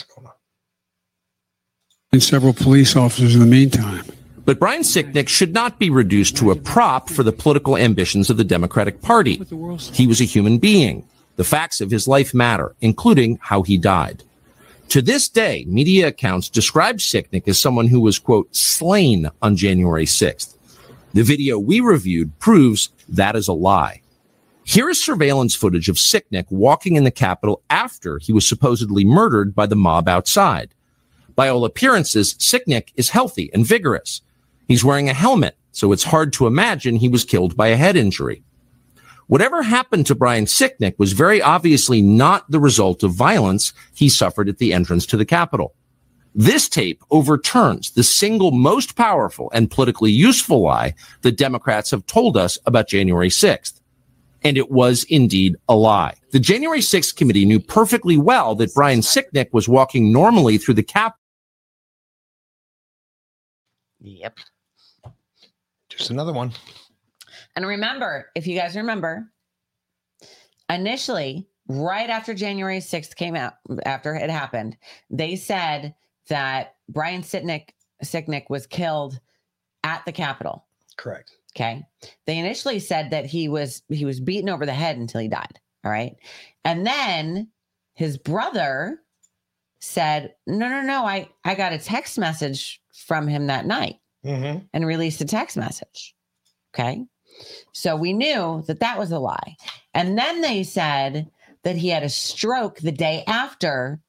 and 2.11 2.23
several 2.23 2.53
police 2.53 2.95
officers 2.95 3.35
in 3.35 3.41
the 3.41 3.45
meantime. 3.45 4.05
But 4.45 4.59
Brian 4.59 4.83
Sicknick 4.83 5.27
should 5.27 5.53
not 5.53 5.79
be 5.79 5.89
reduced 5.89 6.37
to 6.37 6.51
a 6.51 6.55
prop 6.55 7.09
for 7.09 7.23
the 7.23 7.31
political 7.31 7.75
ambitions 7.75 8.29
of 8.29 8.37
the 8.37 8.43
Democratic 8.43 9.01
Party. 9.01 9.41
He 9.91 10.05
was 10.05 10.21
a 10.21 10.25
human 10.25 10.59
being. 10.59 11.07
The 11.35 11.43
facts 11.43 11.81
of 11.81 11.91
his 11.91 12.07
life 12.07 12.33
matter, 12.33 12.75
including 12.79 13.39
how 13.41 13.63
he 13.63 13.77
died. 13.77 14.23
To 14.89 15.01
this 15.01 15.27
day, 15.27 15.65
media 15.67 16.07
accounts 16.07 16.47
describe 16.47 16.97
Sicknick 16.97 17.47
as 17.47 17.57
someone 17.57 17.87
who 17.87 17.99
was, 17.99 18.19
quote, 18.19 18.55
slain 18.55 19.31
on 19.41 19.55
January 19.55 20.05
6th. 20.05 20.55
The 21.13 21.23
video 21.23 21.57
we 21.57 21.79
reviewed 21.79 22.37
proves 22.39 22.89
that 23.09 23.35
is 23.35 23.47
a 23.47 23.53
lie. 23.53 24.01
Here 24.63 24.89
is 24.89 25.03
surveillance 25.03 25.55
footage 25.55 25.89
of 25.89 25.95
Sicknick 25.95 26.45
walking 26.49 26.95
in 26.95 27.03
the 27.03 27.11
Capitol 27.11 27.61
after 27.69 28.19
he 28.19 28.31
was 28.31 28.47
supposedly 28.47 29.03
murdered 29.03 29.55
by 29.55 29.65
the 29.65 29.75
mob 29.75 30.07
outside. 30.07 30.73
By 31.35 31.49
all 31.49 31.65
appearances, 31.65 32.35
Sicknick 32.35 32.89
is 32.95 33.09
healthy 33.09 33.49
and 33.53 33.65
vigorous. 33.65 34.21
He's 34.67 34.83
wearing 34.83 35.09
a 35.09 35.13
helmet, 35.13 35.57
so 35.71 35.91
it's 35.91 36.03
hard 36.03 36.33
to 36.33 36.47
imagine 36.47 36.95
he 36.95 37.09
was 37.09 37.23
killed 37.23 37.55
by 37.55 37.67
a 37.67 37.75
head 37.75 37.95
injury. 37.95 38.43
Whatever 39.27 39.63
happened 39.63 40.05
to 40.07 40.15
Brian 40.15 40.45
Sicknick 40.45 40.99
was 40.99 41.13
very 41.13 41.41
obviously 41.41 42.01
not 42.01 42.49
the 42.49 42.59
result 42.59 43.01
of 43.03 43.11
violence 43.11 43.73
he 43.93 44.07
suffered 44.07 44.49
at 44.49 44.59
the 44.59 44.71
entrance 44.71 45.05
to 45.07 45.17
the 45.17 45.25
Capitol. 45.25 45.73
This 46.35 46.67
tape 46.67 47.01
overturns 47.11 47.91
the 47.91 48.03
single 48.03 48.51
most 48.51 48.95
powerful 48.95 49.49
and 49.53 49.71
politically 49.71 50.11
useful 50.11 50.61
lie 50.61 50.93
the 51.21 51.31
Democrats 51.31 51.91
have 51.91 52.05
told 52.05 52.35
us 52.37 52.59
about 52.65 52.89
January 52.89 53.29
6th. 53.29 53.79
And 54.43 54.57
it 54.57 54.69
was 54.69 55.05
indeed 55.05 55.55
a 55.67 55.75
lie. 55.75 56.13
The 56.31 56.39
January 56.39 56.81
6th 56.81 57.15
committee 57.15 57.45
knew 57.45 57.59
perfectly 57.59 58.17
well 58.17 58.53
that 58.55 58.73
Brian 58.75 58.99
Sicknick 58.99 59.47
was 59.53 59.67
walking 59.67 60.11
normally 60.11 60.57
through 60.57 60.75
the 60.75 60.83
Capitol. 60.83 61.17
Yep. 64.01 64.37
Just 65.97 66.09
another 66.09 66.33
one? 66.33 66.51
And 67.55 67.65
remember, 67.65 68.29
if 68.35 68.47
you 68.47 68.57
guys 68.57 68.75
remember, 68.75 69.31
initially, 70.69 71.47
right 71.67 72.09
after 72.09 72.33
January 72.33 72.79
6th 72.79 73.15
came 73.15 73.35
out, 73.35 73.53
after 73.85 74.13
it 74.15 74.29
happened, 74.29 74.77
they 75.09 75.35
said 75.35 75.95
that 76.27 76.75
Brian 76.89 77.21
Sicknick, 77.21 77.69
Sicknick 78.03 78.49
was 78.49 78.67
killed 78.67 79.19
at 79.83 80.03
the 80.05 80.11
Capitol. 80.11 80.65
Correct. 80.97 81.37
Okay. 81.55 81.83
They 82.25 82.37
initially 82.37 82.79
said 82.79 83.11
that 83.11 83.25
he 83.25 83.47
was 83.47 83.81
he 83.87 84.03
was 84.03 84.19
beaten 84.19 84.49
over 84.49 84.65
the 84.65 84.73
head 84.73 84.97
until 84.97 85.21
he 85.21 85.29
died. 85.29 85.59
All 85.85 85.91
right. 85.91 86.15
And 86.65 86.85
then 86.85 87.49
his 87.93 88.17
brother 88.17 89.01
said, 89.79 90.33
No, 90.47 90.67
no, 90.67 90.81
no. 90.81 91.05
I, 91.05 91.29
I 91.45 91.55
got 91.55 91.73
a 91.73 91.79
text 91.79 92.17
message 92.17 92.81
from 92.93 93.27
him 93.27 93.47
that 93.47 93.65
night 93.65 93.99
Mm-hmm. 94.25 94.65
and 94.73 94.85
released 94.87 95.21
a 95.21 95.25
text 95.25 95.55
message. 95.55 96.15
Okay. 96.73 97.05
So 97.73 97.95
we 97.95 98.11
knew 98.13 98.63
that 98.67 98.79
that 98.79 98.97
was 98.97 99.11
a 99.11 99.19
lie. 99.19 99.55
And 99.93 100.17
then 100.17 100.41
they 100.41 100.63
said 100.63 101.29
that 101.63 101.75
he 101.75 101.89
had 101.89 102.03
a 102.03 102.09
stroke 102.09 102.79
the 102.79 102.91
day 102.91 103.23
after 103.27 103.99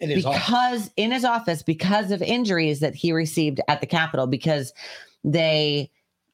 In 0.00 0.10
his 0.10 0.24
office. 0.24 0.40
because 0.40 0.90
in 0.96 1.12
his 1.12 1.24
office 1.24 1.62
because 1.62 2.10
of 2.10 2.22
injuries 2.22 2.80
that 2.80 2.94
he 2.94 3.12
received 3.12 3.60
at 3.68 3.80
the 3.80 3.86
Capitol 3.86 4.26
because 4.26 4.72
they 5.24 5.90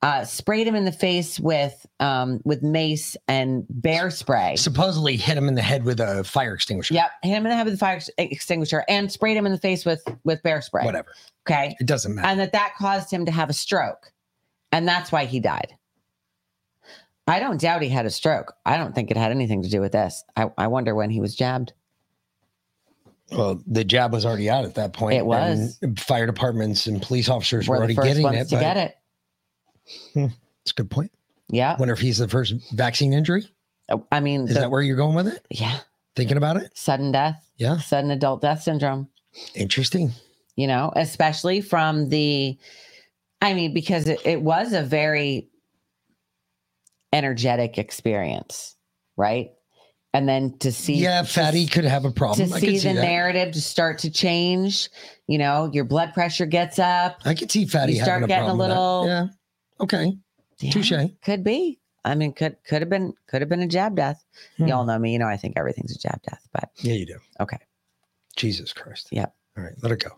uh, 0.07 0.25
sprayed 0.25 0.69
him 0.69 0.77
in 0.77 0.85
the 0.85 0.93
face 0.93 1.41
with 1.41 1.85
um, 1.99 2.41
with 2.45 2.63
mace 2.63 3.17
and 3.27 3.67
bear 3.69 4.09
spray. 4.09 4.55
Supposedly 4.55 5.17
hit 5.17 5.37
him 5.37 5.49
in 5.49 5.57
the 5.57 5.63
head 5.63 5.85
with 5.85 5.99
a 5.99 6.23
fire 6.23 6.55
extinguisher. 6.55 6.95
Yep, 6.95 7.11
hit 7.25 7.31
him 7.31 7.45
in 7.45 7.51
the 7.51 7.57
head 7.57 7.65
with 7.65 7.75
a 7.75 7.77
fire 7.77 7.97
ex- 7.97 8.11
extinguisher 8.17 8.85
and 8.89 9.11
sprayed 9.11 9.37
him 9.37 9.47
in 9.47 9.53
the 9.53 9.59
face 9.59 9.85
with 9.85 10.05
with 10.23 10.41
bear 10.45 10.63
spray. 10.63 10.85
Whatever. 10.85 11.09
Okay. 11.45 11.75
It 11.81 11.89
doesn't 11.89 12.15
matter. 12.15 12.29
And 12.29 12.39
that 12.39 12.53
that 12.53 12.75
caused 12.79 13.11
him 13.11 13.27
to 13.27 13.33
have 13.33 13.51
a 13.51 13.53
stroke, 13.53 14.13
and 14.71 14.87
that's 14.87 15.11
why 15.11 15.25
he 15.25 15.41
died. 15.41 15.75
I 17.27 17.41
don't 17.41 17.61
doubt 17.61 17.83
he 17.83 17.89
had 17.89 18.07
a 18.07 18.11
stroke. 18.11 18.55
I 18.65 18.77
don't 18.77 18.95
think 18.95 19.11
it 19.11 19.17
had 19.17 19.33
anything 19.33 19.65
to 19.65 19.69
do 19.69 19.81
with 19.81 19.91
this. 19.91 20.23
I, 20.37 20.53
I 20.57 20.69
wonder 20.69 20.95
when 20.95 21.11
he 21.11 21.21
was 21.21 21.35
jabbed. 21.35 21.73
Well, 23.33 23.61
the 23.67 23.83
jab 23.83 24.13
was 24.13 24.25
already 24.25 24.49
out 24.49 24.65
at 24.65 24.77
that 24.77 24.93
point. 24.93 25.15
It 25.17 25.27
was. 25.27 25.81
fire 25.99 26.27
departments 26.27 26.87
and 26.87 27.03
police 27.03 27.29
officers 27.29 27.67
were 27.67 27.75
We're 27.75 27.79
already 27.79 27.95
getting 27.97 28.33
it. 28.35 28.49
to 28.51 28.55
but- 28.55 28.61
get 28.61 28.77
it. 28.77 28.95
Hmm, 30.15 30.27
That's 30.65 30.73
a 30.73 30.75
good 30.75 30.91
point. 30.91 31.13
Yeah. 31.49 31.77
Wonder 31.79 31.95
if 31.95 32.01
he's 32.01 32.19
the 32.19 32.29
first 32.29 32.55
vaccine 32.73 33.13
injury. 33.13 33.47
I 34.11 34.21
mean, 34.21 34.43
Is 34.49 34.55
the- 34.55 34.61
that 34.61 34.71
where 34.71 34.83
you're 34.83 34.97
going 34.97 35.15
with 35.15 35.29
it? 35.29 35.47
Yeah. 35.51 35.79
Thinking 36.17 36.37
about 36.39 36.57
it? 36.57 36.77
Sudden 36.77 37.13
death. 37.13 37.49
Yeah. 37.57 37.79
Sudden 37.79 38.11
adult 38.11 38.41
death 38.43 38.63
syndrome. 38.63 39.09
Interesting. 39.55 40.13
You 40.57 40.67
know, 40.67 40.93
especially 40.97 41.61
from 41.61 42.09
the, 42.09 42.59
I 43.43 43.53
mean, 43.55 43.75
because 43.75 44.09
it, 44.09 44.21
it 44.25 44.41
was 44.43 44.73
a 44.73 44.83
very 44.83 45.51
energetic 47.13 47.79
experience, 47.79 48.75
right? 49.17 49.51
And 50.15 50.27
then 50.29 50.57
to 50.61 50.73
see, 50.73 50.95
yeah, 50.95 51.21
to 51.23 51.29
fatty 51.29 51.67
could 51.67 51.85
have 51.85 52.07
a 52.07 52.11
problem. 52.11 52.49
to 52.49 52.55
I 52.55 52.59
see 52.59 52.79
see 52.79 52.89
the 52.89 52.95
that. 52.95 53.03
narrative 53.03 53.53
to 53.53 53.61
start 53.61 53.99
to 54.01 54.11
change, 54.11 54.89
you 55.27 55.37
know, 55.37 55.71
your 55.75 55.85
blood 55.85 56.15
pressure 56.15 56.47
gets 56.47 56.79
up. 56.79 57.19
I 57.27 57.35
could 57.35 57.51
see 57.51 57.67
fatty 57.67 57.93
You 57.95 58.03
start 58.03 58.23
having 58.23 58.25
a 58.25 58.29
getting 58.29 58.49
a 58.49 58.53
that. 58.53 58.57
little, 58.59 59.05
Yeah. 59.07 59.27
Okay. 59.81 60.17
Yeah, 60.59 60.71
Touche. 60.73 60.93
Could 61.25 61.45
be. 61.45 61.79
I 62.05 62.15
mean, 62.15 62.33
could 62.33 62.57
could 62.67 62.81
have 62.83 62.89
been 62.89 63.13
could 63.29 63.43
have 63.43 63.49
been 63.49 63.61
a 63.63 63.67
jab 63.67 63.97
death. 63.97 64.25
Hmm. 64.59 64.67
Y'all 64.69 64.85
know 64.85 64.99
me. 64.99 65.13
You 65.13 65.19
know, 65.19 65.27
I 65.27 65.37
think 65.37 65.55
everything's 65.57 65.95
a 65.95 65.99
jab 65.99 66.23
death. 66.23 66.47
But 66.53 66.71
Yeah, 66.79 66.95
you 66.95 67.07
do. 67.07 67.19
okay. 67.41 67.59
Jesus 68.37 68.73
Christ. 68.73 69.09
Yep. 69.11 69.35
All 69.59 69.65
right, 69.65 69.73
let 69.83 69.93
it 69.93 70.05
go. 70.05 70.11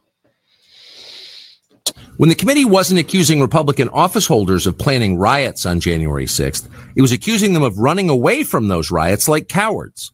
When 2.16 2.28
the 2.28 2.34
committee 2.34 2.64
wasn't 2.64 3.00
accusing 3.00 3.40
Republican 3.40 3.88
office 3.90 4.26
holders 4.26 4.66
of 4.66 4.76
planning 4.76 5.16
riots 5.16 5.64
on 5.64 5.78
January 5.80 6.26
6th, 6.26 6.68
it 6.96 7.00
was 7.02 7.12
accusing 7.12 7.52
them 7.54 7.62
of 7.62 7.78
running 7.78 8.08
away 8.10 8.42
from 8.44 8.68
those 8.68 8.90
riots 8.90 9.28
like 9.28 9.48
cowards. 9.48 10.12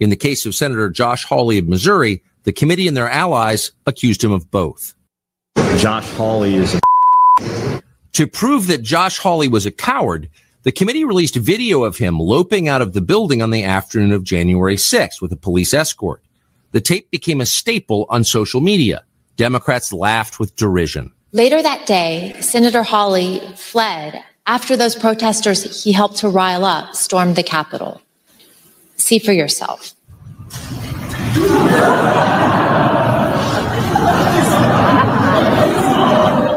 In 0.00 0.10
the 0.10 0.16
case 0.16 0.44
of 0.46 0.54
Senator 0.54 0.90
Josh 0.90 1.24
Hawley 1.24 1.58
of 1.58 1.68
Missouri, 1.68 2.22
The 2.44 2.52
committee 2.52 2.88
and 2.88 2.96
their 2.96 3.10
allies 3.10 3.72
accused 3.86 4.24
him 4.24 4.32
of 4.32 4.50
both. 4.50 4.94
Josh 5.76 6.08
Hawley 6.12 6.54
is 6.54 6.74
a 6.74 7.77
To 8.12 8.26
prove 8.26 8.66
that 8.66 8.82
Josh 8.82 9.18
Hawley 9.18 9.48
was 9.48 9.66
a 9.66 9.70
coward, 9.70 10.28
the 10.62 10.72
committee 10.72 11.04
released 11.04 11.36
video 11.36 11.84
of 11.84 11.98
him 11.98 12.18
loping 12.18 12.68
out 12.68 12.82
of 12.82 12.92
the 12.92 13.00
building 13.00 13.42
on 13.42 13.50
the 13.50 13.64
afternoon 13.64 14.12
of 14.12 14.24
January 14.24 14.76
6th 14.76 15.20
with 15.20 15.32
a 15.32 15.36
police 15.36 15.72
escort. 15.72 16.22
The 16.72 16.80
tape 16.80 17.10
became 17.10 17.40
a 17.40 17.46
staple 17.46 18.06
on 18.10 18.24
social 18.24 18.60
media. 18.60 19.04
Democrats 19.36 19.92
laughed 19.92 20.38
with 20.38 20.56
derision. 20.56 21.12
Later 21.32 21.62
that 21.62 21.86
day, 21.86 22.34
Senator 22.40 22.82
Hawley 22.82 23.40
fled 23.54 24.22
after 24.46 24.76
those 24.76 24.96
protesters 24.96 25.84
he 25.84 25.92
helped 25.92 26.16
to 26.18 26.28
rile 26.28 26.64
up 26.64 26.94
stormed 26.94 27.36
the 27.36 27.42
Capitol. 27.42 28.02
See 28.96 29.18
for 29.18 29.32
yourself. 29.32 29.94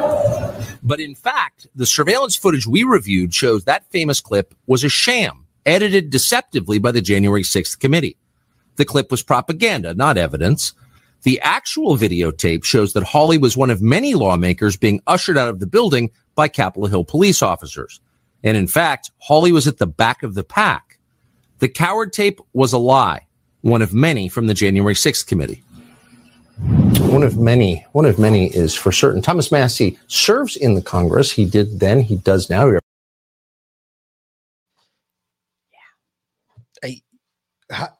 But 0.91 0.99
in 0.99 1.15
fact, 1.15 1.67
the 1.73 1.85
surveillance 1.85 2.35
footage 2.35 2.67
we 2.67 2.83
reviewed 2.83 3.33
shows 3.33 3.63
that 3.63 3.89
famous 3.91 4.19
clip 4.19 4.53
was 4.67 4.83
a 4.83 4.89
sham, 4.89 5.45
edited 5.65 6.09
deceptively 6.09 6.79
by 6.79 6.91
the 6.91 6.99
January 6.99 7.43
6th 7.43 7.79
committee. 7.79 8.17
The 8.75 8.83
clip 8.83 9.09
was 9.09 9.23
propaganda, 9.23 9.93
not 9.93 10.17
evidence. 10.17 10.73
The 11.23 11.39
actual 11.39 11.95
videotape 11.95 12.65
shows 12.65 12.91
that 12.91 13.03
Hawley 13.03 13.37
was 13.37 13.55
one 13.55 13.69
of 13.69 13.81
many 13.81 14.15
lawmakers 14.15 14.75
being 14.75 15.01
ushered 15.07 15.37
out 15.37 15.47
of 15.47 15.61
the 15.61 15.65
building 15.65 16.11
by 16.35 16.49
Capitol 16.49 16.87
Hill 16.87 17.05
police 17.05 17.41
officers. 17.41 18.01
And 18.43 18.57
in 18.57 18.67
fact, 18.67 19.11
Hawley 19.19 19.53
was 19.53 19.69
at 19.69 19.77
the 19.77 19.87
back 19.87 20.23
of 20.23 20.33
the 20.33 20.43
pack. 20.43 20.99
The 21.59 21.69
coward 21.69 22.11
tape 22.11 22.41
was 22.51 22.73
a 22.73 22.77
lie, 22.77 23.27
one 23.61 23.81
of 23.81 23.93
many 23.93 24.27
from 24.27 24.47
the 24.47 24.53
January 24.53 24.95
6th 24.95 25.25
committee. 25.25 25.63
One 27.11 27.23
of 27.23 27.37
many, 27.37 27.85
one 27.93 28.05
of 28.05 28.19
many 28.19 28.47
is 28.47 28.75
for 28.75 28.91
certain. 28.91 29.21
Thomas 29.21 29.51
Massie 29.51 29.97
serves 30.07 30.55
in 30.57 30.75
the 30.75 30.81
Congress. 30.81 31.31
He 31.31 31.45
did 31.45 31.79
then, 31.79 32.01
he 32.01 32.17
does 32.17 32.49
now. 32.49 32.67
Yeah 32.67 32.79
I, 36.83 37.01
ha- 37.71 37.95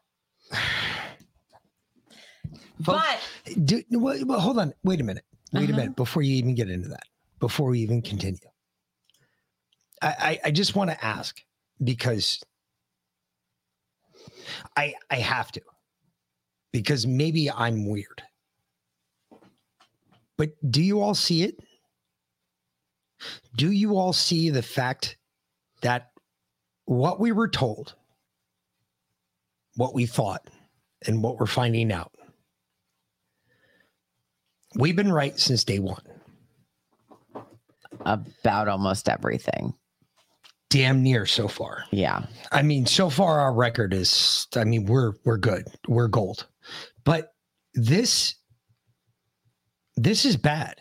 But 2.79 3.19
do, 3.65 3.83
well, 3.91 4.17
well, 4.25 4.39
hold 4.39 4.59
on. 4.59 4.73
Wait 4.83 5.01
a 5.01 5.03
minute. 5.03 5.25
Wait 5.53 5.63
a 5.69 5.73
Uh-huh. 5.73 5.75
minute 5.77 5.95
before 5.95 6.23
you 6.23 6.35
even 6.35 6.55
get 6.55 6.69
into 6.69 6.89
that. 6.89 7.03
Before 7.39 7.69
we 7.71 7.79
even 7.81 8.01
continue, 8.01 8.39
I 10.01 10.07
I, 10.19 10.39
I 10.45 10.51
just 10.51 10.75
want 10.75 10.89
to 10.91 11.05
ask 11.05 11.41
because 11.83 12.41
I 14.77 14.95
I 15.09 15.17
have 15.17 15.51
to 15.53 15.61
because 16.71 17.07
maybe 17.07 17.51
I'm 17.51 17.87
weird. 17.87 18.23
But 20.41 20.71
do 20.71 20.81
you 20.81 21.01
all 21.01 21.13
see 21.13 21.43
it? 21.43 21.59
Do 23.55 23.69
you 23.69 23.95
all 23.95 24.11
see 24.11 24.49
the 24.49 24.63
fact 24.63 25.15
that 25.83 26.09
what 26.85 27.19
we 27.19 27.31
were 27.31 27.47
told, 27.47 27.93
what 29.75 29.93
we 29.93 30.07
thought, 30.07 30.49
and 31.05 31.21
what 31.21 31.37
we're 31.37 31.45
finding 31.45 31.91
out 31.91 32.11
We've 34.73 34.95
been 34.95 35.11
right 35.11 35.39
since 35.39 35.63
day 35.63 35.77
one. 35.77 36.01
about 38.03 38.67
almost 38.67 39.09
everything. 39.09 39.75
Damn 40.71 41.03
near 41.03 41.27
so 41.27 41.47
far. 41.47 41.83
Yeah. 41.91 42.25
I 42.51 42.63
mean, 42.63 42.87
so 42.87 43.11
far 43.11 43.41
our 43.41 43.53
record 43.53 43.93
is 43.93 44.47
I 44.55 44.63
mean, 44.63 44.87
we're 44.87 45.13
we're 45.23 45.37
good. 45.37 45.67
We're 45.87 46.07
gold. 46.07 46.47
But 47.03 47.31
this 47.75 48.40
this 50.03 50.25
is 50.25 50.37
bad. 50.37 50.75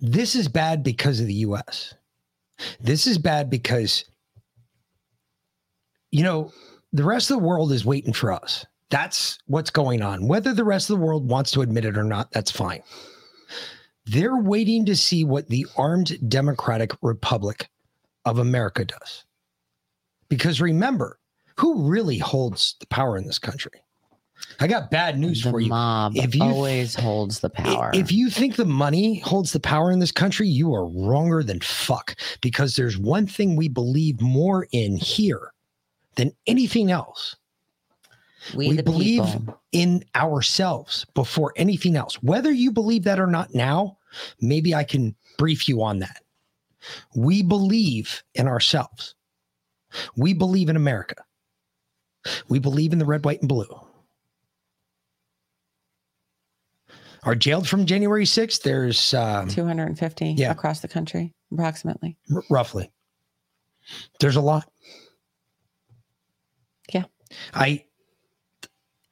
This 0.00 0.34
is 0.34 0.48
bad 0.48 0.82
because 0.82 1.20
of 1.20 1.26
the 1.26 1.34
US. 1.34 1.94
This 2.80 3.06
is 3.06 3.18
bad 3.18 3.50
because 3.50 4.04
you 6.12 6.22
know, 6.22 6.52
the 6.92 7.04
rest 7.04 7.30
of 7.30 7.38
the 7.38 7.42
world 7.42 7.72
is 7.72 7.86
waiting 7.86 8.12
for 8.12 8.30
us. 8.30 8.66
That's 8.90 9.38
what's 9.46 9.70
going 9.70 10.02
on. 10.02 10.28
Whether 10.28 10.52
the 10.52 10.64
rest 10.64 10.90
of 10.90 10.98
the 10.98 11.04
world 11.04 11.28
wants 11.28 11.50
to 11.52 11.62
admit 11.62 11.86
it 11.86 11.96
or 11.96 12.04
not, 12.04 12.30
that's 12.30 12.50
fine. 12.50 12.82
They're 14.04 14.36
waiting 14.36 14.84
to 14.86 14.96
see 14.96 15.24
what 15.24 15.48
the 15.48 15.66
armed 15.76 16.28
democratic 16.28 16.92
republic 17.00 17.70
of 18.26 18.38
America 18.38 18.84
does. 18.84 19.24
Because 20.28 20.60
remember, 20.60 21.18
who 21.56 21.88
really 21.88 22.18
holds 22.18 22.76
the 22.80 22.86
power 22.86 23.16
in 23.16 23.26
this 23.26 23.38
country? 23.38 23.82
I 24.60 24.66
got 24.66 24.90
bad 24.90 25.18
news 25.18 25.42
The 25.42 25.50
for 25.50 25.60
you. 25.60 25.68
mob 25.68 26.16
If 26.16 26.34
you 26.34 26.42
always 26.42 26.94
holds 26.94 27.40
the 27.40 27.50
power. 27.50 27.90
If 27.94 28.12
you 28.12 28.30
think 28.30 28.56
the 28.56 28.64
money 28.64 29.18
holds 29.18 29.52
the 29.52 29.60
power 29.60 29.90
in 29.90 29.98
this 29.98 30.12
country, 30.12 30.46
you 30.46 30.74
are 30.74 30.86
wronger 30.86 31.42
than 31.42 31.60
fuck. 31.60 32.14
Because 32.40 32.76
there's 32.76 32.98
one 32.98 33.26
thing 33.26 33.56
we 33.56 33.68
believe 33.68 34.20
more 34.20 34.66
in 34.72 34.96
here 34.96 35.52
than 36.16 36.32
anything 36.46 36.90
else. 36.90 37.36
We 38.54 38.76
the 38.76 38.82
believe 38.82 39.24
people. 39.24 39.60
in 39.72 40.04
ourselves 40.16 41.06
before 41.14 41.52
anything 41.56 41.96
else. 41.96 42.22
Whether 42.22 42.50
you 42.50 42.72
believe 42.72 43.04
that 43.04 43.20
or 43.20 43.28
not 43.28 43.54
now, 43.54 43.98
maybe 44.40 44.74
I 44.74 44.84
can 44.84 45.14
brief 45.38 45.68
you 45.68 45.82
on 45.82 46.00
that. 46.00 46.22
We 47.14 47.42
believe 47.42 48.22
in 48.34 48.48
ourselves. 48.48 49.14
We 50.16 50.34
believe 50.34 50.68
in 50.68 50.76
America. 50.76 51.16
We 52.48 52.58
believe 52.58 52.92
in 52.92 52.98
the 52.98 53.04
red, 53.04 53.24
white, 53.24 53.40
and 53.40 53.48
blue. 53.48 53.68
Are 57.24 57.34
jailed 57.36 57.68
from 57.68 57.86
January 57.86 58.24
6th? 58.24 58.62
There's 58.62 59.14
um, 59.14 59.48
250 59.48 60.34
Yeah. 60.38 60.50
across 60.50 60.80
the 60.80 60.88
country, 60.88 61.32
approximately. 61.52 62.16
r- 62.34 62.42
roughly. 62.50 62.90
There's 64.20 64.36
a 64.36 64.40
lot. 64.40 64.68
Yeah. 66.92 67.04
I 67.54 67.84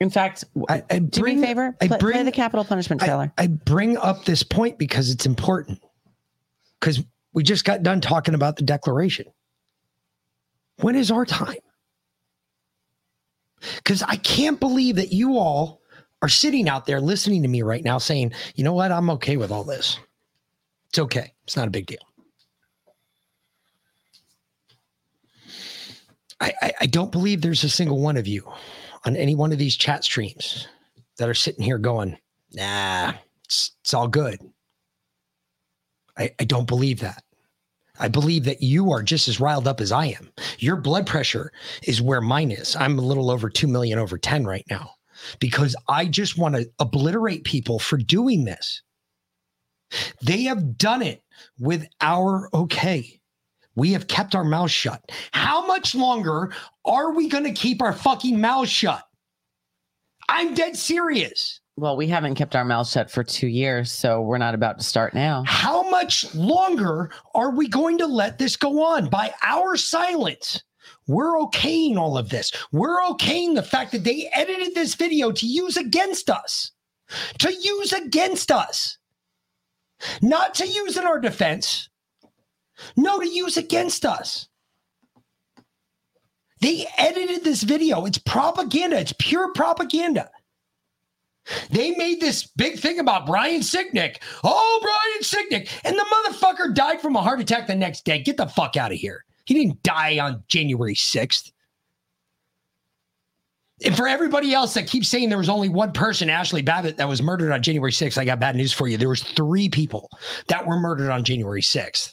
In 0.01 0.11
fact, 0.11 0.45
I, 0.69 0.83
I 0.91 0.99
do 0.99 1.21
me 1.21 1.35
bring- 1.35 1.45
a 1.45 1.47
favor. 1.47 1.77
I 1.81 1.87
Play, 1.87 1.89
play 1.89 1.99
bring- 1.99 2.25
the 2.25 2.33
Capitol 2.33 2.65
Punishment 2.65 3.03
I- 3.03 3.07
trailer. 3.07 3.33
I, 3.39 3.47
bring 3.47 3.97
up 3.97 4.25
this 4.25 4.43
point 4.43 4.79
because 4.79 5.11
it's 5.11 5.27
important. 5.27 5.81
Because 6.81 7.01
we 7.33 7.43
just 7.45 7.65
got 7.65 7.83
done 7.85 8.01
talking 8.01 8.35
about 8.35 8.57
the 8.57 8.63
declaration. 8.63 9.27
When 10.81 10.97
is 10.97 11.11
our 11.13 11.25
time? 11.27 11.59
Because 13.77 14.03
I 14.03 14.17
can't 14.17 14.59
believe 14.59 14.97
that 14.97 15.13
you 15.13 15.37
all 15.37 15.80
are 16.23 16.29
sitting 16.29 16.69
out 16.69 16.87
there 16.87 17.01
listening 17.01 17.43
to 17.43 17.49
me 17.49 17.63
right 17.63 17.85
now 17.85 17.99
saying, 17.99 18.33
you 18.55 18.65
know 18.65 18.75
what? 18.75 18.93
I'm 18.93 19.11
okay 19.11 19.37
with 19.37 19.51
all 19.51 19.65
this. 19.65 19.99
It's 20.91 20.99
okay. 20.99 21.33
It's 21.45 21.57
not 21.57 21.69
a 21.69 21.71
big 21.71 21.87
deal. 21.87 21.99
I, 26.41 26.53
I, 26.63 26.73
I 26.83 26.87
don't 26.87 27.13
believe 27.13 27.41
there's 27.41 27.65
a 27.65 27.69
single 27.69 28.01
one 28.01 28.17
of 28.17 28.27
you 28.27 28.51
on 29.05 29.17
any 29.17 29.35
one 29.35 29.53
of 29.53 29.59
these 29.59 29.77
chat 29.77 30.05
streams 30.05 30.67
that 31.19 31.29
are 31.29 31.35
sitting 31.35 31.63
here 31.63 31.79
going, 31.79 32.17
nah, 32.53 33.13
it's, 33.45 33.73
it's 33.83 33.95
all 33.95 34.09
good. 34.09 34.41
I, 36.17 36.31
I 36.41 36.45
don't 36.45 36.67
believe 36.67 37.01
that. 37.01 37.23
I 37.99 38.09
believe 38.09 38.45
that 38.45 38.63
you 38.63 38.91
are 38.91 39.03
just 39.03 39.29
as 39.29 39.41
riled 39.41 39.69
up 39.69 39.81
as 39.81 39.93
I 39.93 40.07
am. 40.07 40.31
Your 40.59 40.77
blood 40.77 41.07
pressure 41.07 41.53
is 41.83 42.01
where 42.01 42.23
mine 42.23 42.51
is. 42.51 42.75
I'm 42.77 42.99
a 42.99 43.03
little 43.03 43.31
over 43.31 43.51
2 43.51 43.67
million 43.67 43.99
over 43.99 44.17
10 44.17 44.47
right 44.47 44.65
now 44.71 44.93
because 45.39 45.77
I 45.89 46.07
just 46.07 46.39
want 46.39 46.55
to 46.55 46.71
obliterate 46.79 47.45
people 47.45 47.79
for 47.79 47.97
doing 47.97 48.45
this. 48.45 48.83
They 50.23 50.43
have 50.45 50.79
done 50.79 51.03
it 51.03 51.23
with 51.59 51.87
our 52.01 52.49
okay. 52.55 53.21
We 53.75 53.93
have 53.93 54.09
kept 54.09 54.35
our 54.35 54.45
mouths 54.45 54.73
shut. 54.73 55.11
How 55.33 55.67
much 55.67 55.95
longer 55.95 56.53
are 56.85 57.13
we 57.13 57.29
going 57.29 57.45
to 57.45 57.53
keep 57.53 57.83
our 57.83 57.93
fucking 57.93 58.41
mouths 58.41 58.71
shut? 58.71 59.03
I'm 60.29 60.55
dead 60.55 60.77
serious. 60.77 61.61
well, 61.77 61.97
we 61.97 62.07
haven't 62.07 62.35
kept 62.37 62.55
our 62.55 62.65
mouths 62.65 62.93
shut 62.93 63.11
for 63.11 63.25
two 63.25 63.49
years, 63.49 63.91
so 63.91 64.21
we're 64.21 64.39
not 64.39 64.55
about 64.55 64.79
to 64.79 64.85
start 64.85 65.15
now. 65.15 65.43
How 65.47 65.89
much 65.91 66.33
longer 66.35 67.11
are 67.35 67.51
we 67.51 67.69
going 67.69 67.99
to 67.99 68.07
let 68.07 68.39
this 68.39 68.55
go 68.57 68.85
on 68.85 69.09
by 69.09 69.33
our 69.43 69.77
silence? 69.77 70.63
We're 71.11 71.39
okaying 71.41 71.97
all 71.97 72.17
of 72.17 72.29
this. 72.29 72.53
We're 72.71 73.01
okaying 73.03 73.57
the 73.57 73.63
fact 73.63 73.91
that 73.93 74.05
they 74.05 74.31
edited 74.33 74.75
this 74.75 74.95
video 74.95 75.33
to 75.33 75.47
use 75.47 75.77
against 75.77 76.31
us, 76.31 76.71
to 77.39 77.53
use 77.53 77.93
against 77.93 78.53
us, 78.53 78.99
not 80.23 80.55
to 80.55 80.67
use 80.69 80.97
in 80.97 81.05
our 81.05 81.19
defense. 81.19 81.89
No, 82.97 83.19
to 83.19 83.29
use 83.29 83.57
against 83.57 84.07
us. 84.07 84.49
They 86.61 86.87
edited 86.97 87.45
this 87.45 87.63
video. 87.63 88.07
It's 88.07 88.19
propaganda. 88.19 88.99
It's 88.99 89.15
pure 89.19 89.53
propaganda. 89.53 90.31
They 91.71 91.91
made 91.93 92.21
this 92.21 92.47
big 92.47 92.79
thing 92.79 93.01
about 93.01 93.27
Brian 93.27 93.63
Sicknick. 93.63 94.17
Oh, 94.45 94.79
Brian 94.81 95.23
Sicknick. 95.23 95.69
And 95.85 95.99
the 95.99 96.05
motherfucker 96.05 96.75
died 96.75 97.01
from 97.01 97.17
a 97.17 97.23
heart 97.23 97.41
attack 97.41 97.67
the 97.67 97.75
next 97.75 98.05
day. 98.05 98.23
Get 98.23 98.37
the 98.37 98.47
fuck 98.47 98.77
out 98.77 98.93
of 98.93 98.99
here. 98.99 99.25
He 99.51 99.55
didn't 99.55 99.83
die 99.83 100.21
on 100.21 100.45
January 100.47 100.95
6th. 100.95 101.51
And 103.85 103.97
for 103.97 104.07
everybody 104.07 104.55
else 104.55 104.75
that 104.75 104.87
keeps 104.87 105.09
saying 105.09 105.29
there 105.29 105.39
was 105.39 105.49
only 105.49 105.69
one 105.69 105.91
person, 105.91 106.29
Ashli 106.29 106.65
Babbitt, 106.65 106.99
that 106.99 107.09
was 107.09 107.21
murdered 107.21 107.51
on 107.51 107.61
January 107.61 107.91
6th, 107.91 108.17
I 108.17 108.25
got 108.25 108.39
bad 108.39 108.55
news 108.55 108.73
for 108.73 108.87
you. 108.87 108.97
There 108.97 109.09
was 109.09 109.25
three 109.25 109.69
people 109.69 110.09
that 110.47 110.65
were 110.65 110.79
murdered 110.79 111.11
on 111.11 111.25
January 111.25 111.63
6th. 111.63 112.13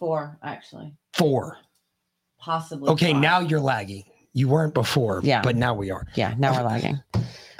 Four, 0.00 0.38
actually. 0.42 0.92
Four. 1.12 1.58
Possibly. 2.40 2.88
Okay, 2.90 3.12
five. 3.12 3.22
now 3.22 3.38
you're 3.38 3.60
lagging. 3.60 4.02
You 4.32 4.48
weren't 4.48 4.74
before, 4.74 5.20
Yeah. 5.22 5.40
but 5.40 5.54
now 5.54 5.72
we 5.72 5.92
are. 5.92 6.04
Yeah, 6.16 6.34
now 6.36 6.52
we're 6.52 6.66
lagging. 6.66 7.00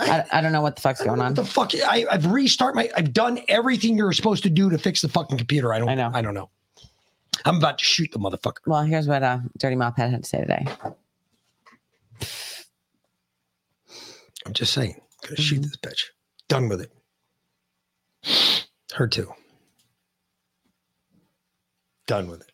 I, 0.00 0.24
I 0.32 0.40
don't 0.40 0.50
know 0.50 0.62
what 0.62 0.74
the 0.74 0.82
fuck's 0.82 1.00
going 1.04 1.20
on. 1.20 1.26
What 1.26 1.36
the 1.36 1.44
fuck? 1.44 1.70
I, 1.86 2.06
I've 2.10 2.26
restart 2.26 2.74
my. 2.74 2.90
I've 2.96 3.12
done 3.12 3.38
everything 3.46 3.96
you're 3.96 4.12
supposed 4.12 4.42
to 4.42 4.50
do 4.50 4.68
to 4.68 4.78
fix 4.78 5.00
the 5.00 5.08
fucking 5.08 5.38
computer. 5.38 5.72
I 5.72 5.78
don't. 5.78 5.88
I 5.88 5.94
know. 5.94 6.10
I 6.12 6.22
don't 6.22 6.34
know. 6.34 6.50
I'm 7.44 7.56
about 7.56 7.78
to 7.78 7.84
shoot 7.84 8.10
the 8.12 8.18
motherfucker. 8.18 8.58
Well, 8.66 8.82
here's 8.82 9.06
what 9.06 9.22
uh, 9.22 9.38
Dirty 9.58 9.76
Mop 9.76 9.96
Head 9.96 10.10
had 10.10 10.22
to 10.22 10.28
say 10.28 10.40
today. 10.40 10.66
I'm 14.44 14.52
just 14.52 14.72
saying. 14.72 15.00
Gonna 15.22 15.36
shoot 15.36 15.62
this 15.62 15.76
bitch. 15.76 16.04
Done 16.48 16.68
with 16.68 16.80
it. 16.80 16.92
Her 18.94 19.08
too. 19.08 19.32
Done 22.06 22.28
with 22.28 22.42
it. 22.42 22.52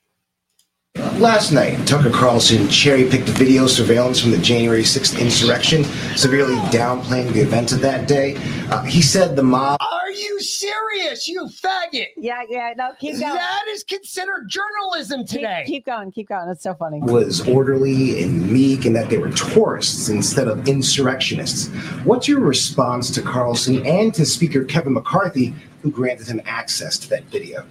Last 1.19 1.51
night, 1.51 1.85
Tucker 1.85 2.11
Carlson 2.11 2.69
cherry 2.69 3.09
picked 3.09 3.29
video 3.31 3.67
surveillance 3.67 4.21
from 4.21 4.31
the 4.31 4.39
January 4.39 4.83
6th 4.83 5.21
insurrection, 5.21 5.83
severely 6.17 6.55
downplaying 6.71 7.33
the 7.33 7.41
events 7.41 7.73
of 7.73 7.81
that 7.81 8.07
day. 8.07 8.37
Uh, 8.71 8.83
he 8.85 9.03
said 9.03 9.35
the 9.35 9.43
mob 9.43 9.79
Are 9.81 10.11
you 10.11 10.41
serious, 10.41 11.27
you 11.27 11.47
faggot? 11.47 12.07
Yeah, 12.17 12.43
yeah. 12.49 12.73
No, 12.77 12.93
keep 13.01 13.19
going. 13.19 13.35
That 13.35 13.65
is 13.71 13.83
considered 13.83 14.49
journalism 14.49 15.27
today. 15.27 15.65
Keep, 15.67 15.75
keep 15.75 15.87
going. 15.87 16.13
Keep 16.13 16.29
going. 16.29 16.49
It's 16.49 16.63
so 16.63 16.75
funny. 16.75 17.01
was 17.01 17.47
orderly 17.49 18.23
and 18.23 18.49
meek 18.51 18.85
and 18.85 18.95
that 18.95 19.11
they 19.11 19.19
were 19.19 19.31
tourists 19.33 20.09
instead 20.09 20.47
of 20.47 20.69
insurrectionists. 20.69 21.67
What's 22.05 22.29
your 22.29 22.41
response 22.41 23.11
to 23.13 23.23
Carlson 23.23 23.85
and 23.85 24.15
to 24.15 24.25
Speaker 24.25 24.65
Kevin 24.65 24.93
McCarthy, 24.93 25.53
who 25.83 25.91
granted 25.91 26.29
him 26.29 26.41
access 26.47 26.97
to 26.99 27.09
that 27.11 27.25
video? 27.25 27.67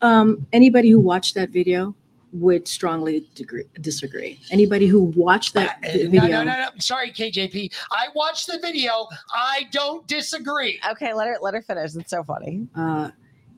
Um, 0.00 0.46
anybody 0.52 0.90
who 0.90 0.98
watched 0.98 1.36
that 1.36 1.50
video 1.50 1.94
would 2.32 2.66
strongly 2.66 3.28
degree, 3.34 3.64
disagree. 3.80 4.40
Anybody 4.50 4.86
who 4.86 5.02
watched 5.02 5.52
that 5.54 5.80
vi- 5.82 5.88
Uh, 5.88 5.92
No, 6.04 6.08
video, 6.22 6.28
no, 6.28 6.44
no, 6.44 6.56
no. 6.60 6.68
Sorry, 6.78 7.10
KJP. 7.12 7.70
I 7.90 8.06
watched 8.14 8.46
the 8.46 8.58
video. 8.58 9.06
I 9.32 9.68
don't 9.70 10.06
disagree. 10.08 10.80
Okay, 10.92 11.12
let 11.12 11.28
her 11.28 11.36
let 11.42 11.52
her 11.54 11.62
finish. 11.62 11.94
It's 11.94 12.10
so 12.10 12.24
funny. 12.24 12.66
uh, 12.74 13.10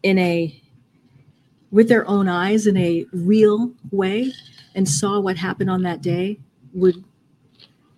in 0.02 0.18
a 0.18 0.60
with 1.70 1.88
their 1.88 2.06
own 2.08 2.28
eyes 2.28 2.66
in 2.66 2.76
a 2.76 3.06
real 3.12 3.72
way 3.90 4.32
and 4.74 4.88
saw 4.88 5.18
what 5.20 5.36
happened 5.36 5.70
on 5.70 5.82
that 5.82 6.02
day 6.02 6.38
would 6.72 7.02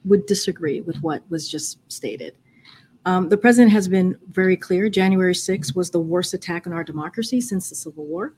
would 0.04 0.24
disagree 0.26 0.80
with 0.82 0.96
what 1.02 1.22
was 1.30 1.48
just 1.48 1.78
stated. 1.90 2.34
Um, 3.06 3.28
the 3.28 3.36
president 3.36 3.70
has 3.72 3.86
been 3.86 4.18
very 4.32 4.56
clear. 4.56 4.88
January 4.90 5.32
6th 5.32 5.76
was 5.76 5.90
the 5.90 6.00
worst 6.00 6.34
attack 6.34 6.66
on 6.66 6.72
our 6.72 6.82
democracy 6.82 7.40
since 7.40 7.68
the 7.68 7.76
Civil 7.76 8.04
War, 8.04 8.34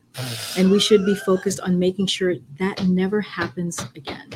and 0.58 0.70
we 0.70 0.78
should 0.78 1.06
be 1.06 1.14
focused 1.14 1.58
on 1.60 1.78
making 1.78 2.06
sure 2.06 2.34
that 2.58 2.84
never 2.86 3.22
happens 3.22 3.80
again. 3.96 4.28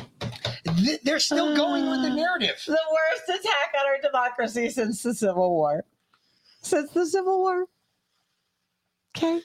They're 1.03 1.19
still 1.19 1.55
going 1.55 1.87
with 1.87 2.01
the 2.01 2.09
narrative. 2.09 2.61
The 2.65 2.71
worst 2.91 3.29
attack 3.29 3.73
on 3.79 3.85
our 3.85 4.01
democracy 4.01 4.69
since 4.69 5.03
the 5.03 5.13
Civil 5.13 5.51
War. 5.51 5.85
Since 6.63 6.91
the 6.91 7.05
Civil 7.05 7.39
War. 7.39 7.65
Okay. 9.15 9.39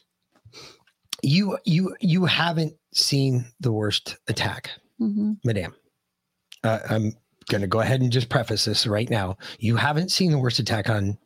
You 1.23 1.59
you 1.67 1.95
you 2.01 2.25
haven't 2.25 2.75
seen 2.95 3.45
the 3.61 3.73
worst 3.73 4.17
attack, 4.29 4.71
Mm-hmm. 5.01 5.33
madame. 5.45 5.75
Uh, 6.65 6.79
I'm 6.89 7.13
going 7.49 7.61
to 7.63 7.67
go 7.67 7.81
ahead 7.81 8.01
and 8.01 8.13
just 8.13 8.29
preface 8.29 8.65
this 8.65 8.87
right 8.87 9.09
now. 9.09 9.37
You 9.59 9.77
haven't 9.77 10.11
seen 10.11 10.31
the 10.31 10.39
worst 10.39 10.59
attack 10.59 10.89
on 10.89 11.19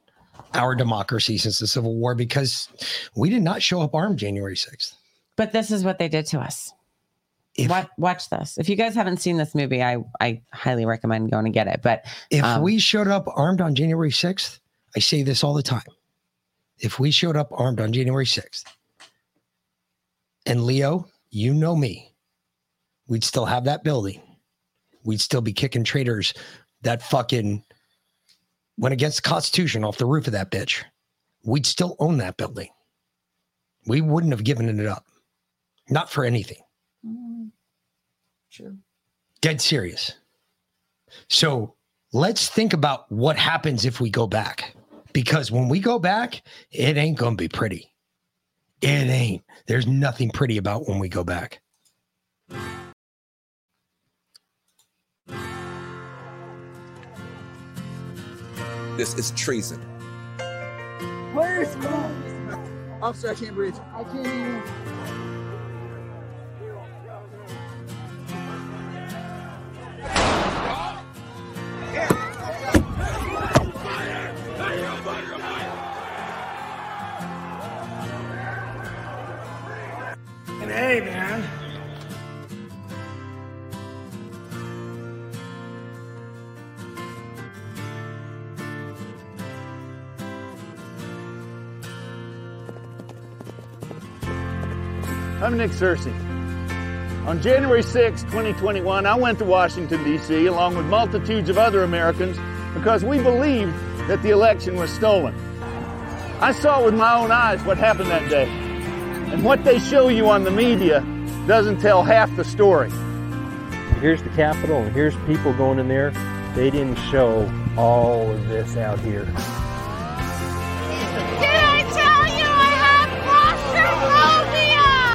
our 0.55 0.75
democracy 0.75 1.39
since 1.39 1.59
the 1.59 1.67
Civil 1.67 1.95
War 1.97 2.15
because 2.15 2.69
we 3.15 3.31
did 3.31 3.43
not 3.43 3.63
show 3.63 3.81
up 3.81 3.95
armed 3.95 4.19
January 4.19 4.55
6th. 4.55 4.95
But 5.37 5.53
this 5.53 5.71
is 5.71 5.85
what 5.85 5.99
they 5.99 6.09
did 6.09 6.27
to 6.27 6.41
us. 6.41 6.73
watch, 7.59 7.89
watch 7.99 8.29
this. 8.31 8.59
If 8.59 8.69
you 8.69 8.77
guys 8.77 8.95
haven't 8.95 9.19
seen 9.19 9.37
this 9.37 9.55
movie, 9.55 9.83
I 9.83 9.99
I 10.21 10.43
highly 10.53 10.87
recommend 10.87 11.31
going 11.31 11.45
to 11.45 11.51
get 11.51 11.69
it. 11.69 11.81
But 11.83 12.05
If 12.31 12.45
um, 12.45 12.63
we 12.63 12.79
showed 12.79 13.09
up 13.09 13.27
armed 13.35 13.61
on 13.61 13.75
January 13.75 14.11
6th, 14.11 14.59
I 14.97 15.01
say 15.01 15.23
this 15.23 15.43
all 15.43 15.55
the 15.55 15.63
time. 15.63 15.83
If 16.79 16.99
we 16.99 17.11
showed 17.11 17.37
up 17.37 17.49
armed 17.53 17.81
on 17.81 17.93
January 17.93 18.27
6th, 18.27 18.65
and 20.47 20.65
Leo, 20.65 21.07
you 21.31 21.55
know 21.55 21.77
me, 21.77 22.13
we'd 23.07 23.25
still 23.25 23.47
have 23.47 23.65
that 23.65 23.85
building. 23.85 24.21
We'd 25.05 25.21
still 25.21 25.41
be 25.41 25.53
kicking 25.53 25.85
traitors 25.85 26.35
that 26.83 27.03
fucking 27.03 27.65
went 28.77 28.93
against 28.93 29.23
the 29.23 29.29
Constitution 29.29 29.85
off 29.85 29.99
the 29.99 30.07
roof 30.07 30.27
of 30.27 30.33
that 30.33 30.51
bitch. 30.51 30.83
We'd 31.45 31.67
still 31.67 31.97
own 31.99 32.19
that 32.19 32.37
building. 32.37 32.69
We 33.87 34.01
wouldn't 34.01 34.33
have 34.33 34.45
given 34.45 34.69
it 34.69 34.87
up. 34.87 35.05
Not 35.91 36.11
for 36.11 36.25
anything. 36.25 36.63
Mm, 37.05 37.51
true. 38.51 38.79
Dead 39.41 39.61
serious. 39.61 40.15
So 41.29 41.75
let's 42.13 42.49
think 42.49 42.73
about 42.73 43.11
what 43.11 43.37
happens 43.37 43.85
if 43.85 44.01
we 44.01 44.11
go 44.11 44.27
back. 44.27 44.75
Because 45.13 45.51
when 45.51 45.69
we 45.69 45.81
go 45.81 45.99
back, 45.99 46.43
it 46.71 46.97
ain't 46.97 47.19
going 47.19 47.37
to 47.37 47.43
be 47.43 47.49
pretty. 47.49 47.93
It 48.81 49.09
ain't. 49.09 49.45
There's 49.67 49.87
nothing 49.87 50.31
pretty 50.31 50.57
about 50.57 50.89
when 50.89 50.99
we 50.99 51.09
go 51.09 51.23
back. 51.25 51.62
This 58.97 59.15
is 59.15 59.31
treason. 59.31 59.81
Where's 61.33 61.75
my 61.79 62.11
Officer, 63.01 63.31
I 63.31 63.35
can't 63.35 63.55
breathe. 63.55 63.75
I 63.95 64.05
can't 64.05 64.27
even. 64.27 64.63
I'm 95.53 95.59
Nick 95.59 95.73
Searcy. 95.73 96.15
On 97.27 97.43
January 97.43 97.83
6, 97.83 98.23
2021, 98.23 99.05
I 99.05 99.15
went 99.15 99.39
to 99.39 99.45
Washington, 99.45 100.03
D.C., 100.03 100.47
along 100.47 100.79
with 100.79 100.87
multitudes 100.87 101.51
of 101.51 101.59
other 101.59 101.83
Americans 101.83 102.39
because 102.73 103.05
we 103.05 103.19
believed 103.23 103.75
that 104.09 104.23
the 104.23 104.31
election 104.31 104.77
was 104.77 104.91
stolen. 104.91 105.35
I 106.41 106.53
saw 106.53 106.83
with 106.83 106.95
my 106.95 107.17
own 107.17 107.31
eyes 107.31 107.63
what 107.65 107.77
happened 107.77 108.11
that 108.11 108.31
day. 108.31 108.47
And 108.47 109.45
what 109.45 109.63
they 109.63 109.79
show 109.79 110.09
you 110.09 110.31
on 110.31 110.45
the 110.45 110.51
media 110.51 111.01
doesn't 111.47 111.83
tell 111.83 112.03
half 112.03 112.35
the 112.35 112.45
story. 112.45 112.91
Here's 114.01 114.23
the 114.23 114.31
Capitol, 114.31 114.79
and 114.79 114.95
here's 114.95 115.15
people 115.27 115.53
going 115.53 115.79
in 115.79 115.89
there. 115.89 116.13
They 116.55 116.71
didn't 116.71 116.97
show 117.11 117.47
all 117.77 118.31
of 118.31 118.49
this 118.49 118.79
out 118.79 118.99
here. 119.01 119.31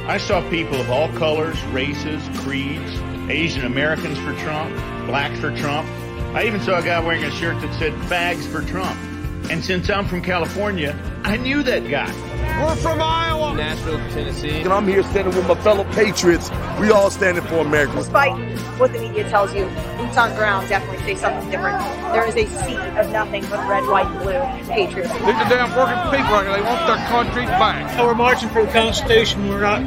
I 0.08 0.16
saw 0.16 0.40
people 0.48 0.80
of 0.80 0.88
all 0.88 1.12
colors, 1.12 1.62
races, 1.64 2.22
creeds, 2.38 2.98
Asian 3.28 3.66
Americans 3.66 4.16
for 4.20 4.32
Trump, 4.42 4.74
blacks 5.04 5.38
for 5.38 5.54
Trump. 5.54 5.86
I 6.34 6.46
even 6.46 6.62
saw 6.62 6.78
a 6.78 6.82
guy 6.82 6.98
wearing 6.98 7.24
a 7.24 7.30
shirt 7.30 7.60
that 7.60 7.78
said 7.78 7.92
bags 8.08 8.46
for 8.46 8.62
Trump. 8.62 8.98
And 9.50 9.62
since 9.62 9.90
I'm 9.90 10.08
from 10.08 10.22
California, 10.22 10.98
I 11.24 11.36
knew 11.36 11.62
that 11.62 11.90
guy. 11.90 12.10
We're 12.58 12.76
from 12.76 13.00
Iowa. 13.00 13.54
Nashville, 13.54 13.98
Tennessee. 14.10 14.60
And 14.60 14.72
I'm 14.72 14.86
here 14.86 15.02
standing 15.02 15.34
with 15.34 15.46
my 15.46 15.54
fellow 15.62 15.84
patriots. 15.92 16.50
We 16.80 16.90
all 16.90 17.10
standing 17.10 17.44
for 17.44 17.58
America. 17.58 17.94
Despite 17.94 18.32
what 18.78 18.92
the 18.92 18.98
media 18.98 19.28
tells 19.28 19.54
you, 19.54 19.64
boots 19.96 20.16
on 20.16 20.34
ground 20.34 20.68
definitely 20.68 21.14
say 21.14 21.20
something 21.20 21.50
different. 21.50 21.78
There 22.12 22.26
is 22.26 22.34
a 22.36 22.46
sea 22.46 22.76
of 22.98 23.10
nothing 23.10 23.42
but 23.48 23.66
red, 23.68 23.86
white, 23.86 24.06
and 24.06 24.18
blue 24.20 24.74
patriots. 24.74 25.12
These 25.12 25.22
are 25.22 25.48
damn 25.48 25.74
working 25.76 25.98
people 26.10 26.34
out 26.34 26.46
here. 26.46 26.56
They 26.56 26.62
want 26.62 26.86
their 26.86 27.06
country 27.08 27.46
back. 27.46 27.98
We're 27.98 28.14
marching 28.14 28.48
for 28.48 28.64
the 28.64 28.72
Constitution. 28.72 29.48
We're 29.48 29.60
not. 29.60 29.82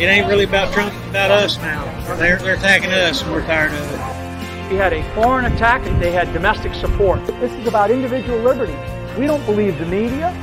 It 0.00 0.04
ain't 0.06 0.26
really 0.28 0.44
about 0.44 0.72
Trump. 0.72 0.94
It's 0.94 1.08
about 1.10 1.30
us 1.30 1.56
now. 1.58 1.84
They're 2.16 2.38
they're 2.38 2.54
attacking 2.54 2.90
us, 2.90 3.22
and 3.22 3.32
we're 3.32 3.44
tired 3.46 3.72
of 3.72 3.92
it. 3.92 4.70
We 4.72 4.78
had 4.78 4.94
a 4.94 5.02
foreign 5.14 5.44
attack 5.52 5.86
and 5.86 6.00
they 6.00 6.12
had 6.12 6.32
domestic 6.32 6.72
support. 6.74 7.24
This 7.26 7.52
is 7.52 7.66
about 7.66 7.90
individual 7.90 8.38
liberty. 8.38 8.74
We 9.18 9.26
don't 9.26 9.44
believe 9.44 9.78
the 9.78 9.84
media. 9.84 10.34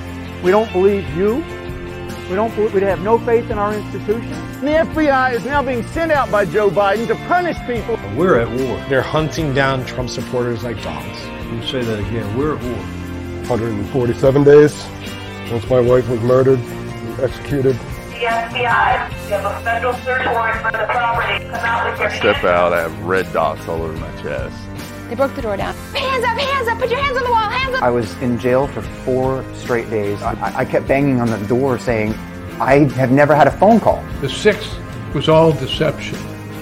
We 0.44 0.52
don't 0.52 0.72
believe 0.72 1.10
you. 1.18 1.44
We 2.30 2.36
don't. 2.36 2.56
We 2.74 2.82
have 2.82 3.02
no 3.02 3.18
faith 3.18 3.50
in 3.50 3.58
our 3.58 3.74
institutions. 3.74 4.62
The 4.62 4.68
FBI 4.68 5.34
is 5.34 5.46
now 5.46 5.64
being 5.64 5.84
sent 5.88 6.12
out 6.12 6.30
by 6.32 6.46
Joe 6.46 6.70
Biden 6.70 7.08
to 7.08 7.16
punish 7.28 7.58
people. 7.66 8.00
We're 8.16 8.40
at 8.40 8.48
war. 8.48 8.78
They're 8.88 9.02
hunting 9.02 9.56
down 9.56 9.84
Trump 9.86 10.12
supporters 10.12 10.64
like 10.64 10.82
dogs. 10.84 11.26
Let 11.26 11.52
me 11.52 11.68
say 11.68 11.84
that 11.84 12.00
again. 12.00 12.38
We're 12.38 12.56
at 12.56 12.64
war. 12.64 13.00
147 13.50 14.44
days 14.44 14.74
since 15.48 15.68
my 15.68 15.80
wife 15.80 16.08
was 16.08 16.20
murdered, 16.22 16.60
executed. 17.20 17.74
The 17.74 18.26
FBI, 18.26 18.54
you 18.54 18.68
have 18.68 19.46
a 19.46 19.64
federal 19.64 19.94
search 19.96 20.26
warrant 20.28 20.62
for 20.62 20.72
the 20.72 20.86
property. 20.86 21.44
Come 21.46 21.56
out 21.56 21.90
with 21.90 22.00
your 22.00 22.10
I 22.10 22.20
step 22.20 22.44
out, 22.44 22.74
I 22.74 22.82
have 22.82 23.00
red 23.00 23.34
dots 23.34 23.68
all 23.68 23.82
over 23.82 23.94
my 23.94 24.22
chest. 24.22 24.56
They 25.10 25.16
broke 25.16 25.34
the 25.36 25.42
door 25.42 25.58
down. 25.58 25.74
Hands 25.96 26.24
up, 26.24 26.38
hands 26.38 26.68
up, 26.68 26.78
put 26.78 26.92
your 26.92 27.00
hands 27.00 27.18
on 27.18 27.24
the 27.24 27.32
wall, 27.32 27.50
hands 27.50 27.76
up. 27.76 27.82
I 27.82 27.90
was 27.90 28.16
in 28.22 28.38
jail 28.38 28.68
for 28.68 28.84
four 28.84 29.44
straight 29.56 29.90
days. 29.90 30.22
I, 30.22 30.54
I 30.56 30.66
kept 30.66 30.88
banging 30.88 31.20
on 31.20 31.30
the 31.32 31.38
door 31.48 31.80
saying, 31.80 32.14
I 32.60 32.86
have 32.94 33.12
never 33.12 33.36
had 33.36 33.48
a 33.48 33.52
phone 33.52 33.80
call. 33.80 34.04
The 34.22 34.30
sixth 34.30 34.78
was 35.16 35.28
all 35.28 35.52
deception. 35.52 36.18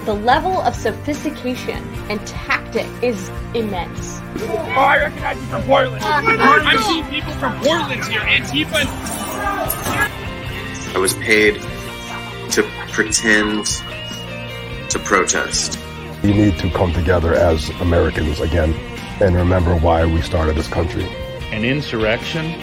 The 0.06 0.14
level 0.14 0.62
of 0.62 0.74
sophistication 0.74 1.84
and 2.10 2.26
tactic 2.26 2.88
is 3.04 3.28
immense. 3.54 4.22
Oh, 4.40 4.56
I 4.78 4.98
recognize 4.98 5.36
you 5.36 5.44
from 5.48 5.64
Portland. 5.64 6.04
Uh, 6.06 6.08
I've 6.08 6.84
seen 6.86 7.06
people 7.08 7.34
from 7.34 7.60
Portland 7.60 8.06
here. 8.06 8.22
Antifa. 8.22 8.86
I 10.96 10.98
was 10.98 11.16
paid 11.16 11.56
to 12.52 12.64
pretend 12.94 13.66
to 14.90 15.00
protest. 15.00 15.78
We 16.24 16.34
need 16.34 16.58
to 16.60 16.70
come 16.72 16.94
together 16.94 17.34
as 17.34 17.70
Americans 17.82 18.40
again 18.40 18.74
and 19.22 19.36
remember 19.36 19.76
why 19.76 20.06
we 20.06 20.22
started 20.22 20.56
this 20.56 20.68
country. 20.68 21.04
An 21.52 21.64
insurrection 21.64 22.54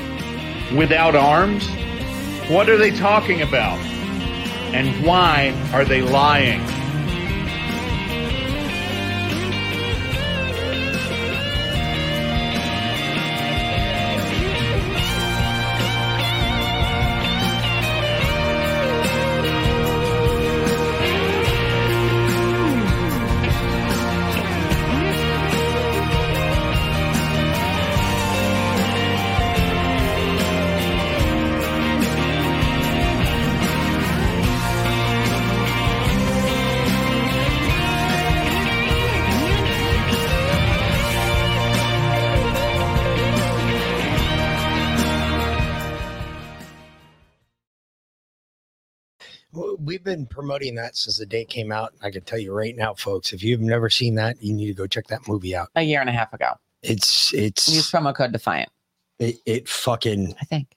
without 0.76 1.14
arms? 1.14 1.68
What 2.48 2.68
are 2.68 2.76
they 2.76 2.90
talking 2.90 3.43
about? 3.43 3.78
And 4.74 5.06
why 5.06 5.52
are 5.72 5.85
they 5.85 6.02
lying? 6.02 6.60
We've 50.05 50.16
been 50.16 50.26
promoting 50.26 50.74
that 50.74 50.97
since 50.97 51.18
the 51.18 51.24
day 51.24 51.43
it 51.43 51.48
came 51.48 51.72
out. 51.72 51.94
I 52.02 52.10
can 52.10 52.22
tell 52.22 52.39
you 52.39 52.52
right 52.52 52.76
now, 52.76 52.93
folks, 52.94 53.32
if 53.32 53.43
you've 53.43 53.60
never 53.60 53.89
seen 53.89 54.14
that, 54.16 54.43
you 54.43 54.52
need 54.52 54.66
to 54.66 54.74
go 54.74 54.86
check 54.86 55.06
that 55.06 55.26
movie 55.26 55.56
out. 55.56 55.68
A 55.76 55.82
year 55.82 56.01
and 56.01 56.10
a 56.10 56.12
half 56.12 56.32
ago. 56.32 56.52
It's 56.82 57.32
it's 57.32 57.74
Use 57.74 57.90
promo 57.90 58.14
code 58.14 58.32
Defiant. 58.32 58.68
it, 59.18 59.36
it 59.47 59.66
fucking 59.68 60.35
I 60.40 60.44
think. 60.44 60.68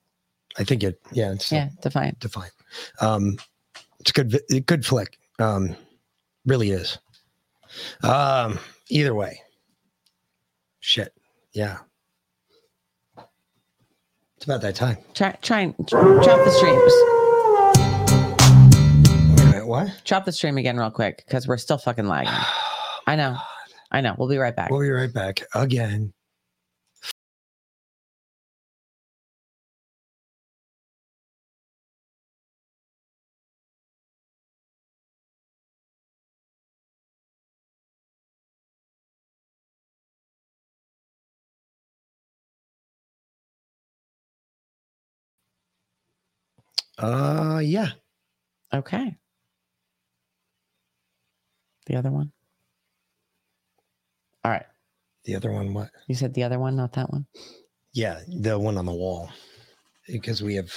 I 0.58 0.64
think 0.64 0.84
it 0.84 1.02
yeah 1.12 1.34
it's 1.34 1.52
Yeah, 1.52 1.70
Defiant. 1.82 2.20
Defiant. 2.22 2.54
Um, 3.02 3.38
it's 4.00 4.12
a 4.12 4.14
good 4.14 4.66
good 4.66 4.86
flick. 4.86 5.18
Um, 5.40 5.76
really 6.46 6.72
is. 6.72 6.98
Um, 8.04 8.58
either 8.90 9.14
way. 9.14 9.42
Shit. 10.80 11.14
Yeah. 11.52 11.80
It's 14.38 14.46
about 14.46 14.62
that 14.62 14.76
time. 14.76 14.98
Try, 15.14 15.32
try 15.42 15.60
and 15.62 15.76
chop 15.90 16.46
the 16.46 16.52
streams. 16.52 17.27
Wait 19.68 19.78
a 19.78 19.80
minute, 19.82 19.94
what? 19.96 20.06
Chop 20.06 20.26
the 20.26 20.32
stream 20.32 20.58
again, 20.58 20.78
real 20.78 20.92
quick, 20.92 21.24
because 21.28 21.48
we're 21.48 21.58
still 21.58 21.78
fucking 21.78 22.08
lagging. 22.08 22.32
I 23.08 23.16
know. 23.16 23.38
I 23.92 24.02
know. 24.02 24.16
We'll 24.18 24.30
be 24.30 24.38
right 24.38 24.56
back. 24.56 24.70
We'll 24.70 24.82
be 24.82 24.90
right 24.90 25.14
back 25.14 25.42
again. 25.56 26.14
Uh 47.00 47.62
yeah. 47.64 47.90
Okay. 48.74 49.16
The 51.88 51.96
other 51.96 52.12
one. 52.12 52.32
All 54.44 54.52
right. 54.52 54.66
The 55.26 55.36
other 55.36 55.52
one, 55.52 55.74
what? 55.74 55.90
You 56.08 56.16
said 56.16 56.34
the 56.34 56.44
other 56.44 56.60
one, 56.60 56.76
not 56.76 56.94
that 56.94 57.12
one. 57.12 57.26
Yeah, 57.94 58.22
the 58.28 58.58
one 58.58 58.78
on 58.78 58.86
the 58.86 58.94
wall. 58.94 59.30
Because 60.08 60.42
we 60.42 60.56
have 60.56 60.72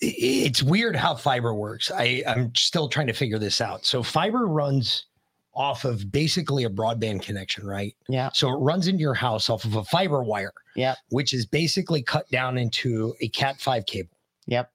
it's 0.00 0.62
weird 0.62 0.96
how 0.96 1.14
fiber 1.14 1.54
works. 1.54 1.90
I, 1.90 2.22
I'm 2.26 2.54
still 2.54 2.88
trying 2.88 3.08
to 3.08 3.12
figure 3.12 3.38
this 3.38 3.60
out. 3.60 3.84
So 3.84 4.02
fiber 4.02 4.46
runs 4.46 5.06
off 5.54 5.84
of 5.84 6.10
basically 6.10 6.64
a 6.64 6.70
broadband 6.70 7.22
connection, 7.22 7.66
right? 7.66 7.94
Yeah. 8.08 8.30
So 8.32 8.48
it 8.48 8.58
runs 8.58 8.88
into 8.88 9.00
your 9.00 9.14
house 9.14 9.50
off 9.50 9.64
of 9.64 9.74
a 9.74 9.84
fiber 9.84 10.22
wire. 10.22 10.52
Yeah. 10.74 10.94
Which 11.10 11.34
is 11.34 11.44
basically 11.44 12.02
cut 12.02 12.28
down 12.30 12.56
into 12.56 13.14
a 13.20 13.28
Cat 13.28 13.60
5 13.60 13.84
cable. 13.86 14.16
Yep. 14.46 14.70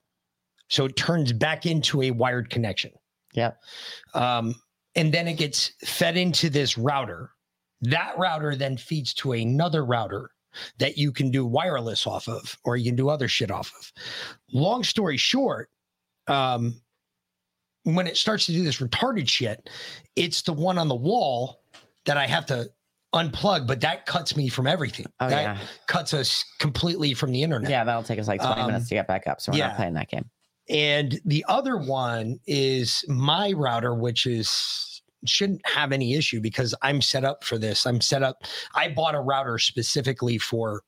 So 0.67 0.85
it 0.85 0.95
turns 0.95 1.33
back 1.33 1.65
into 1.65 2.01
a 2.03 2.11
wired 2.11 2.49
connection. 2.49 2.91
Yep. 3.33 3.57
Um, 4.13 4.55
and 4.95 5.13
then 5.13 5.27
it 5.27 5.33
gets 5.33 5.71
fed 5.83 6.17
into 6.17 6.49
this 6.49 6.77
router. 6.77 7.31
That 7.81 8.17
router 8.17 8.55
then 8.55 8.77
feeds 8.77 9.13
to 9.15 9.33
another 9.33 9.85
router 9.85 10.31
that 10.79 10.97
you 10.97 11.11
can 11.11 11.31
do 11.31 11.45
wireless 11.45 12.07
off 12.07 12.27
of, 12.27 12.57
or 12.63 12.77
you 12.77 12.85
can 12.85 12.95
do 12.95 13.09
other 13.09 13.27
shit 13.27 13.51
off 13.51 13.71
of. 13.77 13.91
Long 14.53 14.83
story 14.83 15.17
short, 15.17 15.69
um, 16.27 16.79
when 17.83 18.07
it 18.07 18.17
starts 18.17 18.45
to 18.47 18.51
do 18.51 18.63
this 18.63 18.79
retarded 18.79 19.27
shit, 19.27 19.69
it's 20.15 20.41
the 20.41 20.53
one 20.53 20.77
on 20.77 20.87
the 20.87 20.95
wall 20.95 21.61
that 22.05 22.17
I 22.17 22.25
have 22.25 22.45
to 22.47 22.69
unplug, 23.13 23.67
but 23.67 23.81
that 23.81 24.05
cuts 24.05 24.35
me 24.35 24.47
from 24.49 24.67
everything. 24.67 25.05
Oh, 25.19 25.29
that 25.29 25.41
yeah. 25.41 25.57
cuts 25.87 26.13
us 26.13 26.43
completely 26.59 27.13
from 27.13 27.31
the 27.31 27.43
internet. 27.43 27.69
Yeah, 27.69 27.83
that'll 27.83 28.03
take 28.03 28.19
us 28.19 28.27
like 28.27 28.41
20 28.41 28.61
Um, 28.61 28.67
minutes 28.67 28.89
to 28.89 28.95
get 28.95 29.07
back 29.07 29.27
up. 29.27 29.41
So 29.41 29.51
we're 29.51 29.59
yeah. 29.59 29.67
not 29.67 29.77
playing 29.77 29.93
that 29.93 30.09
game. 30.09 30.29
And 30.69 31.19
the 31.25 31.45
other 31.47 31.77
one 31.77 32.39
is 32.47 33.05
my 33.07 33.51
router, 33.51 33.93
which 33.93 34.25
is 34.25 35.01
shouldn't 35.25 35.61
have 35.67 35.91
any 35.91 36.13
issue 36.13 36.39
because 36.39 36.75
I'm 36.81 37.01
set 37.01 37.23
up 37.23 37.43
for 37.43 37.57
this. 37.57 37.85
I'm 37.85 38.01
set 38.01 38.23
up. 38.23 38.43
I 38.75 38.89
bought 38.89 39.15
a 39.15 39.19
router 39.19 39.57
specifically 39.57 40.37
for 40.37 40.83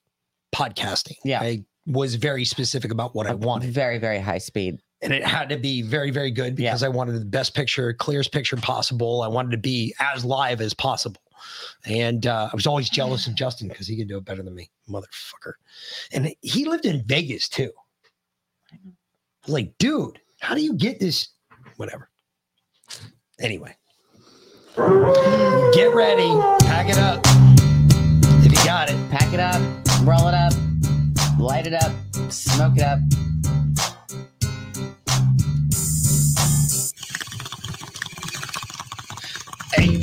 podcasting. 0.56 1.18
Yeah. 1.24 1.41
I 1.41 1.66
was 1.86 2.16
very 2.16 2.45
specific 2.45 2.91
about 2.91 3.16
what 3.16 3.28
I 3.28 3.34
wanted. 3.34 3.72
Very, 3.72 3.98
very 3.98 4.20
high 4.20 4.38
speed. 4.38 4.80
And 5.02 5.14
it 5.14 5.24
had 5.24 5.49
to 5.49 5.58
be 5.58 5.82
very, 5.84 6.12
very 6.12 6.32
good 6.32 6.56
because 6.56 6.84
I 6.84 6.88
wanted 6.88 7.14
the 7.14 7.26
best 7.26 7.54
picture, 7.54 7.94
clearest 7.94 8.32
picture 8.32 8.58
possible. 8.58 9.22
I 9.22 9.28
wanted 9.28 9.52
to 9.52 9.58
be 9.58 9.94
as 9.99 10.26
live 10.26 10.60
as 10.60 10.74
possible. 10.74 11.22
And 11.86 12.26
uh, 12.26 12.49
I 12.52 12.56
was 12.56 12.66
always 12.66 12.90
jealous 12.90 13.28
of 13.28 13.36
Justin 13.38 13.68
because 13.68 13.88
he 13.88 13.95
could 13.95 14.08
do 14.08 14.18
it 14.18 14.26
better 14.26 14.41
than 14.41 14.56
me, 14.56 14.72
motherfucker. 14.90 15.54
And 16.12 16.34
he 16.41 16.66
lived 16.66 16.86
in 16.86 17.04
Vegas 17.06 17.48
too. 17.48 17.72
Was 19.48 19.53
like, 19.53 19.78
dude, 19.80 20.19
how 20.41 20.56
do 20.56 20.61
you 20.61 20.74
get 20.74 20.99
this? 20.99 21.30
Whatever. 21.78 22.10
Anyway, 23.40 23.74
get 24.76 25.94
ready, 25.95 26.28
pack 26.65 26.90
it 26.90 26.98
up. 26.98 27.22
If 28.44 28.52
you 28.52 28.65
got 28.65 28.90
it, 28.90 28.98
Pack 29.10 29.34
it 29.34 29.40
up, 29.40 29.61
roll 30.06 30.28
it 30.28 30.34
up, 30.34 30.52
light 31.40 31.65
it 31.65 31.74
up, 31.74 31.94
smoke 32.30 32.76
it 32.76 32.84
up. 32.84 32.99
hey, 39.76 40.02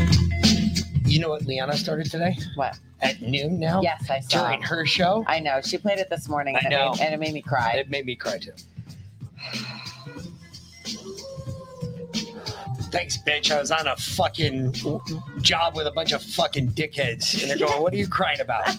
you 1.05 1.21
know 1.21 1.29
what 1.29 1.43
Liana 1.45 1.77
started 1.77 2.11
today? 2.11 2.35
What? 2.55 2.79
At 3.03 3.21
noon 3.21 3.61
now? 3.61 3.83
Yes, 3.83 4.09
I 4.09 4.21
saw. 4.21 4.47
During 4.47 4.63
her 4.63 4.87
show? 4.87 5.23
I 5.27 5.41
know. 5.41 5.61
She 5.63 5.77
played 5.77 5.99
it 5.99 6.09
this 6.09 6.31
morning 6.31 6.57
I 6.57 6.61
and, 6.61 6.71
know. 6.71 6.93
It, 6.93 6.99
made, 6.99 7.05
and 7.05 7.15
it 7.15 7.21
made 7.21 7.35
me 7.35 7.43
cry. 7.43 7.75
It 7.75 7.91
made 7.91 8.07
me 8.07 8.17
cry 8.17 8.39
too. 8.39 8.53
Thanks, 12.95 13.19
bitch. 13.19 13.51
I 13.51 13.59
was 13.59 13.73
on 13.73 13.89
a 13.89 13.97
fucking 13.97 14.73
job 15.41 15.75
with 15.75 15.89
a 15.89 15.91
bunch 15.91 16.13
of 16.13 16.23
fucking 16.23 16.69
dickheads. 16.71 17.43
And 17.43 17.51
they're 17.51 17.59
going, 17.59 17.83
What 17.83 17.93
are 17.93 17.97
you 17.97 18.07
crying 18.07 18.41
about? 18.41 18.69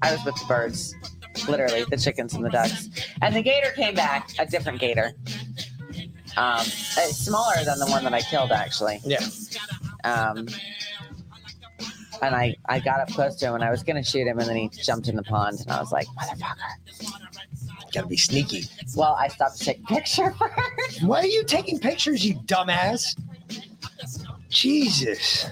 I 0.00 0.12
was 0.12 0.24
with 0.24 0.36
the 0.36 0.44
birds, 0.46 0.94
literally 1.48 1.84
the 1.90 1.96
chickens 1.96 2.34
and 2.34 2.44
the 2.44 2.50
ducks. 2.50 2.88
And 3.20 3.34
the 3.34 3.42
gator 3.42 3.72
came 3.72 3.96
back, 3.96 4.30
a 4.38 4.46
different 4.46 4.78
gator. 4.78 5.14
Um, 6.36 6.60
it's 6.60 7.18
smaller 7.18 7.64
than 7.64 7.80
the 7.80 7.86
one 7.86 8.04
that 8.04 8.14
I 8.14 8.20
killed, 8.20 8.52
actually. 8.52 9.00
Yeah. 9.04 9.26
Um, 10.04 10.46
and 12.22 12.36
I, 12.36 12.54
I 12.68 12.78
got 12.78 13.00
up 13.00 13.08
close 13.08 13.34
to 13.36 13.46
him 13.46 13.54
and 13.56 13.64
I 13.64 13.70
was 13.70 13.82
going 13.82 13.96
to 13.96 14.08
shoot 14.08 14.26
him, 14.26 14.38
and 14.38 14.48
then 14.48 14.56
he 14.56 14.68
jumped 14.68 15.08
in 15.08 15.16
the 15.16 15.24
pond, 15.24 15.60
and 15.60 15.70
I 15.70 15.80
was 15.80 15.90
like, 15.90 16.06
motherfucker. 16.06 16.91
Gotta 17.92 18.06
be 18.06 18.16
sneaky. 18.16 18.64
Well, 18.96 19.14
I 19.18 19.28
stopped 19.28 19.58
to 19.58 19.64
take 19.64 19.80
a 19.80 19.82
picture 19.94 20.30
first. 20.38 21.02
Why 21.02 21.20
are 21.20 21.26
you 21.26 21.44
taking 21.44 21.78
pictures, 21.78 22.24
you 22.24 22.36
dumbass? 22.46 23.16
Jesus. 24.48 25.46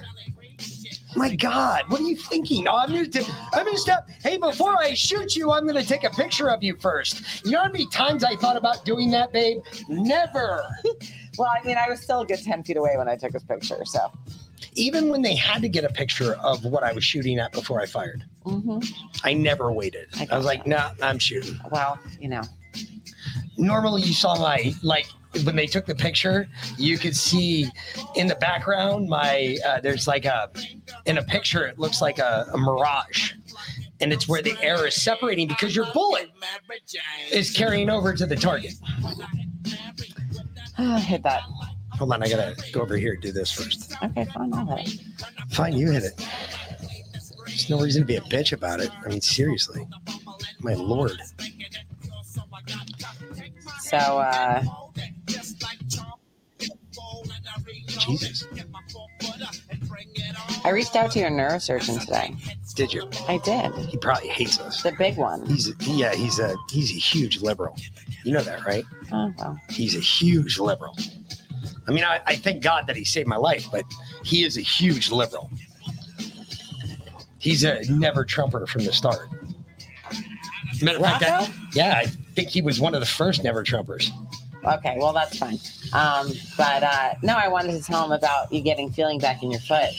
My 1.15 1.35
God, 1.35 1.83
what 1.89 1.99
are 1.99 2.03
you 2.03 2.15
thinking? 2.15 2.67
Oh, 2.67 2.77
I'm 2.77 2.89
gonna, 2.89 3.05
t- 3.07 3.25
I'm 3.53 3.65
gonna 3.65 3.77
stop. 3.77 4.07
Hey, 4.23 4.37
before 4.37 4.77
I 4.79 4.93
shoot 4.93 5.35
you, 5.35 5.51
I'm 5.51 5.67
gonna 5.67 5.83
take 5.83 6.03
a 6.05 6.09
picture 6.09 6.49
of 6.49 6.63
you 6.63 6.75
first. 6.79 7.45
You 7.45 7.51
know 7.51 7.63
how 7.63 7.71
many 7.71 7.85
times 7.87 8.23
I 8.23 8.35
thought 8.37 8.55
about 8.55 8.85
doing 8.85 9.11
that, 9.11 9.31
babe? 9.33 9.61
Never. 9.87 10.63
Well, 11.37 11.49
I 11.49 11.65
mean, 11.65 11.77
I 11.77 11.89
was 11.89 12.01
still 12.01 12.19
a 12.21 12.25
good 12.25 12.43
10 12.43 12.63
feet 12.63 12.75
away 12.75 12.95
when 12.97 13.07
I 13.07 13.15
took 13.15 13.31
his 13.31 13.43
picture, 13.43 13.81
so. 13.85 14.11
Even 14.73 15.09
when 15.09 15.21
they 15.21 15.35
had 15.35 15.61
to 15.61 15.69
get 15.69 15.83
a 15.83 15.89
picture 15.89 16.35
of 16.35 16.63
what 16.63 16.83
I 16.83 16.93
was 16.93 17.03
shooting 17.03 17.39
at 17.39 17.51
before 17.51 17.81
I 17.81 17.85
fired, 17.85 18.23
Mm-hmm. 18.45 18.79
I 19.23 19.33
never 19.33 19.71
waited. 19.71 20.07
I, 20.31 20.35
was 20.35 20.45
like, 20.45 20.65
nah, 20.65 20.91
I'm 21.01 21.19
shooting. 21.19 21.59
Well, 21.71 21.99
you 22.19 22.29
know. 22.29 22.41
Normally, 23.57 24.01
you 24.01 24.13
saw 24.13 24.37
my 24.39 24.73
like 24.81 25.05
when 25.43 25.55
they 25.55 25.67
took 25.67 25.85
the 25.85 25.93
picture, 25.93 26.47
you 26.77 26.97
could 26.97 27.15
see 27.15 27.69
in 28.15 28.27
the 28.27 28.35
background 28.35 29.07
my 29.07 29.57
uh, 29.65 29.79
there's 29.81 30.07
like 30.07 30.25
a 30.25 30.49
in 31.05 31.17
a 31.19 31.23
picture 31.23 31.67
it 31.67 31.77
looks 31.77 32.01
like 32.01 32.17
a, 32.17 32.47
a 32.53 32.57
mirage, 32.57 33.33
and 33.99 34.11
it's 34.11 34.27
where 34.27 34.41
the 34.41 34.57
air 34.63 34.87
is 34.87 34.95
separating 34.95 35.47
because 35.47 35.75
your 35.75 35.85
bullet 35.93 36.31
is 37.31 37.51
carrying 37.51 37.89
over 37.89 38.13
to 38.13 38.25
the 38.25 38.35
target. 38.35 38.73
I 40.77 40.99
hit 40.99 41.21
that. 41.23 41.43
Hold 42.01 42.13
on, 42.13 42.23
I 42.23 42.29
gotta 42.29 42.55
go 42.71 42.81
over 42.81 42.97
here 42.97 43.13
and 43.13 43.21
do 43.21 43.31
this 43.31 43.51
first. 43.51 43.93
Okay, 44.03 44.25
fine. 44.33 44.51
I'll 44.55 44.65
hit 44.75 44.95
it. 44.95 45.01
Fine, 45.51 45.73
you 45.73 45.91
hit 45.91 46.01
it. 46.01 46.19
There's 47.45 47.69
no 47.69 47.79
reason 47.79 48.01
to 48.01 48.07
be 48.07 48.15
a 48.15 48.21
bitch 48.21 48.53
about 48.53 48.79
it. 48.79 48.89
I 49.05 49.09
mean, 49.09 49.21
seriously, 49.21 49.87
my 50.61 50.73
lord. 50.73 51.21
So, 53.81 53.97
uh, 53.97 54.63
Jesus. 57.85 58.47
I 60.63 60.69
reached 60.71 60.95
out 60.95 61.11
to 61.11 61.19
your 61.19 61.29
neurosurgeon 61.29 61.99
today. 61.99 62.35
Did 62.73 62.93
you? 62.95 63.07
I 63.27 63.37
did. 63.37 63.75
He 63.85 63.97
probably 63.97 64.29
hates 64.29 64.59
us. 64.59 64.81
The 64.81 64.93
big 64.93 65.17
one. 65.17 65.45
He's 65.45 65.69
a, 65.69 65.73
yeah, 65.81 66.15
he's 66.15 66.39
a 66.39 66.55
he's 66.71 66.89
a 66.89 66.95
huge 66.99 67.41
liberal. 67.41 67.77
You 68.23 68.33
know 68.33 68.41
that, 68.41 68.65
right? 68.65 68.85
Oh, 69.11 69.31
well. 69.37 69.59
He's 69.69 69.95
a 69.95 69.99
huge 69.99 70.57
liberal. 70.57 70.97
I 71.91 71.93
mean, 71.93 72.05
I, 72.05 72.21
I 72.25 72.35
thank 72.37 72.63
God 72.63 72.87
that 72.87 72.95
he 72.95 73.03
saved 73.03 73.27
my 73.27 73.35
life, 73.35 73.67
but 73.69 73.83
he 74.23 74.45
is 74.45 74.55
a 74.57 74.61
huge 74.61 75.11
liberal. 75.11 75.49
He's 77.37 77.65
a 77.65 77.81
never 77.91 78.23
Trumper 78.23 78.65
from 78.65 78.85
the 78.85 78.93
start. 78.93 79.27
Matter 80.81 80.99
of 80.99 81.03
fact, 81.03 81.23
I- 81.23 81.53
yeah, 81.73 81.95
I 81.97 82.05
think 82.05 82.47
he 82.47 82.61
was 82.61 82.79
one 82.79 82.93
of 82.95 83.01
the 83.01 83.05
first 83.05 83.43
never 83.43 83.61
Trumpers. 83.61 84.09
Okay, 84.63 84.95
well, 84.99 85.11
that's 85.11 85.37
fine. 85.37 85.59
Um, 85.91 86.31
but 86.55 86.81
uh, 86.83 87.15
no, 87.23 87.35
I 87.35 87.49
wanted 87.49 87.73
to 87.73 87.83
tell 87.83 88.05
him 88.05 88.13
about 88.13 88.53
you 88.53 88.61
getting 88.61 88.89
feeling 88.89 89.19
back 89.19 89.43
in 89.43 89.51
your 89.51 89.59
foot. 89.59 89.89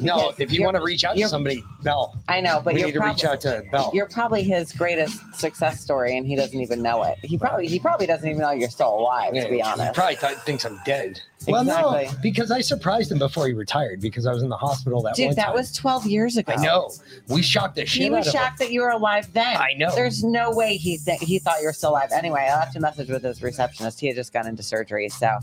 No, 0.00 0.30
Because 0.30 0.40
if 0.40 0.52
you 0.52 0.62
want 0.64 0.76
to 0.76 0.82
reach 0.82 1.04
out 1.04 1.12
to 1.14 1.18
you're- 1.18 1.28
somebody, 1.30 1.62
Bell. 1.82 2.16
I 2.28 2.40
know, 2.40 2.60
but 2.64 2.74
we 2.74 2.80
you're 2.80 2.88
need 2.88 2.94
to 2.94 3.00
reach 3.04 3.24
out 3.24 3.40
to 3.42 3.62
Bell. 3.70 3.90
You're 3.94 4.08
probably 4.08 4.42
his 4.42 4.72
greatest 4.72 5.18
success 5.34 5.80
story, 5.80 6.16
and 6.16 6.26
he 6.26 6.34
doesn't 6.36 6.60
even 6.60 6.82
know 6.82 7.02
it. 7.04 7.16
He 7.22 7.38
probably 7.38 7.66
he 7.68 7.78
probably 7.78 8.06
doesn't 8.06 8.28
even 8.28 8.40
know 8.42 8.50
you're 8.50 8.68
still 8.70 8.98
alive. 8.98 9.32
to 9.34 9.48
be 9.48 9.62
honest, 9.62 9.88
He 9.88 9.92
probably 9.94 10.16
th- 10.16 10.38
thinks 10.38 10.64
I'm 10.64 10.80
dead. 10.84 11.20
Well, 11.48 11.62
no, 11.64 11.92
Exactly. 11.94 12.18
because 12.22 12.50
I 12.50 12.60
surprised 12.60 13.12
him 13.12 13.18
before 13.18 13.46
he 13.46 13.52
retired 13.52 14.00
because 14.00 14.26
I 14.26 14.32
was 14.32 14.42
in 14.42 14.48
the 14.48 14.56
hospital 14.56 15.00
that 15.02 15.14
dude, 15.14 15.26
one 15.26 15.36
that 15.36 15.46
time. 15.46 15.54
was 15.54 15.70
12 15.72 16.06
years 16.06 16.36
ago. 16.36 16.52
I 16.56 16.56
know. 16.64 16.90
We 17.28 17.42
shocked 17.42 17.76
the 17.76 17.86
shit 17.86 18.02
He 18.04 18.10
was 18.10 18.26
out 18.26 18.28
of 18.28 18.34
him. 18.34 18.40
shocked 18.40 18.58
that 18.60 18.72
you 18.72 18.80
were 18.80 18.88
alive 18.90 19.32
then. 19.32 19.56
I 19.56 19.74
know. 19.76 19.94
There's 19.94 20.24
no 20.24 20.50
way 20.50 20.76
he 20.76 20.98
th- 20.98 21.20
he 21.20 21.38
thought 21.38 21.60
you 21.60 21.66
were 21.66 21.72
still 21.72 21.90
alive. 21.90 22.10
Anyway, 22.12 22.48
I 22.50 22.56
left 22.58 22.74
a 22.74 22.80
message 22.80 23.08
with 23.10 23.22
his 23.22 23.42
receptionist. 23.42 24.00
He 24.00 24.08
had 24.08 24.16
just 24.16 24.32
gone 24.32 24.46
into 24.48 24.62
surgery, 24.62 25.08
so. 25.08 25.38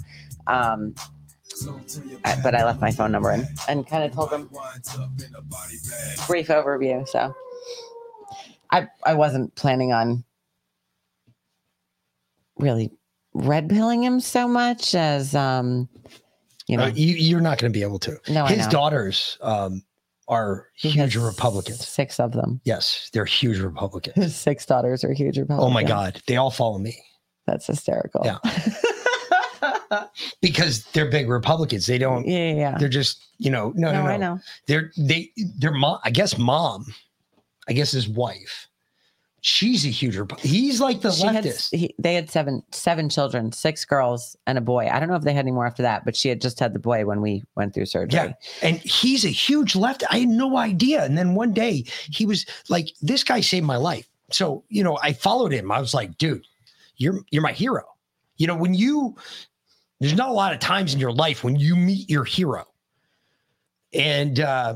Um, 0.47 0.93
I- 2.25 2.39
but 2.41 2.55
I 2.55 2.63
left 2.65 2.81
my 2.81 2.91
phone 2.91 3.11
number 3.11 3.31
in 3.31 3.47
and 3.67 3.85
kind 3.87 4.03
of 4.03 4.11
told 4.13 4.31
him 4.31 4.49
brief 6.27 6.47
overview. 6.47 7.07
So 7.07 7.33
I 8.71 8.87
I 9.05 9.13
wasn't 9.13 9.53
planning 9.55 9.91
on 9.93 10.23
really 12.57 12.91
red 13.33 13.69
pilling 13.69 14.03
him 14.03 14.19
so 14.19 14.47
much 14.47 14.95
as 14.95 15.33
um 15.35 15.89
you 16.67 16.77
know 16.77 16.83
Uh, 16.85 16.91
you, 16.95 17.15
you're 17.15 17.41
not 17.41 17.57
going 17.57 17.71
to 17.71 17.77
be 17.77 17.83
able 17.83 17.99
to. 17.99 18.17
No, 18.29 18.45
his 18.45 18.67
daughters 18.67 19.37
um, 19.41 19.83
are 20.29 20.69
He 20.75 20.89
huge 20.89 21.15
Republicans. 21.17 21.85
Six 21.85 22.19
of 22.19 22.31
them. 22.31 22.61
Yes, 22.63 23.09
they're 23.11 23.25
huge 23.25 23.59
Republicans. 23.59 24.15
His 24.23 24.35
six 24.35 24.65
daughters 24.65 25.03
are 25.03 25.11
huge 25.13 25.37
Republicans. 25.37 25.69
Oh 25.69 25.73
my 25.73 25.83
God, 25.83 26.21
they 26.27 26.37
all 26.37 26.51
follow 26.51 26.77
me. 26.79 26.95
That's 27.45 27.67
hysterical. 27.67 28.21
Yeah. 28.23 28.37
because 30.41 30.83
they're 30.93 31.09
big 31.09 31.29
Republicans. 31.29 31.85
They 31.85 31.97
don't. 31.97 32.27
Yeah, 32.27 32.37
yeah, 32.37 32.53
yeah. 32.55 32.77
They're 32.77 32.89
just 32.89 33.23
you 33.37 33.51
know 33.51 33.71
no 33.75 33.91
no 33.91 33.99
No, 33.99 34.03
no. 34.05 34.11
I 34.11 34.17
know. 34.17 34.39
They're 34.67 34.91
they 34.97 35.31
their 35.57 35.71
mom. 35.71 35.99
I 36.03 36.09
guess 36.11 36.37
mom. 36.37 36.85
I 37.67 37.73
guess 37.73 37.91
his 37.91 38.07
wife. 38.09 38.67
She's 39.45 39.85
a 39.85 39.89
huge. 39.89 40.15
Repu- 40.15 40.39
He's 40.39 40.79
like 40.79 41.01
the 41.01 41.11
She 41.11 41.27
had, 41.27 41.43
leftist. 41.43 41.75
he, 41.75 41.93
they 41.99 42.13
had 42.15 42.29
seven 42.29 42.63
seven 42.71 43.09
children, 43.09 43.51
six 43.51 43.83
girls 43.83 44.37
and 44.47 44.57
a 44.57 44.61
boy. 44.61 44.87
I 44.89 44.99
don't 45.01 45.09
know 45.09 45.15
if 45.15 45.23
they 45.23 45.33
had 45.33 45.43
any 45.43 45.51
more 45.51 45.67
after 45.67 45.83
that, 45.83 46.05
but 46.05 46.15
she 46.15 46.29
had 46.29 46.39
just 46.39 46.59
had 46.61 46.71
the 46.73 46.79
boy 46.79 47.05
when 47.05 47.19
we 47.19 47.43
went 47.55 47.73
through 47.73 47.87
surgery. 47.87 48.19
Yeah. 48.21 48.33
And 48.61 48.77
he's 48.77 49.25
a 49.25 49.29
huge 49.29 49.75
left. 49.75 50.01
I 50.09 50.19
had 50.19 50.29
no 50.29 50.55
idea. 50.57 51.03
And 51.03 51.17
then 51.17 51.35
one 51.35 51.51
day 51.51 51.83
he 52.09 52.25
was 52.25 52.45
like, 52.69 52.87
this 53.01 53.21
guy 53.25 53.41
saved 53.41 53.65
my 53.65 53.75
life. 53.75 54.07
So, 54.31 54.63
you 54.69 54.81
know, 54.81 54.97
I 55.03 55.11
followed 55.11 55.51
him. 55.51 55.73
I 55.73 55.81
was 55.81 55.93
like, 55.93 56.17
dude, 56.17 56.45
you're 56.95 57.19
you're 57.29 57.43
my 57.43 57.51
hero. 57.51 57.83
You 58.37 58.47
know, 58.47 58.55
when 58.55 58.73
you 58.73 59.15
there's 60.03 60.15
not 60.17 60.27
a 60.27 60.33
lot 60.33 60.51
of 60.51 60.59
times 60.59 60.93
in 60.93 60.99
your 60.99 61.13
life 61.13 61.45
when 61.45 61.55
you 61.55 61.77
meet 61.77 62.09
your 62.09 62.25
hero. 62.25 62.65
And 63.93 64.37
uh 64.41 64.75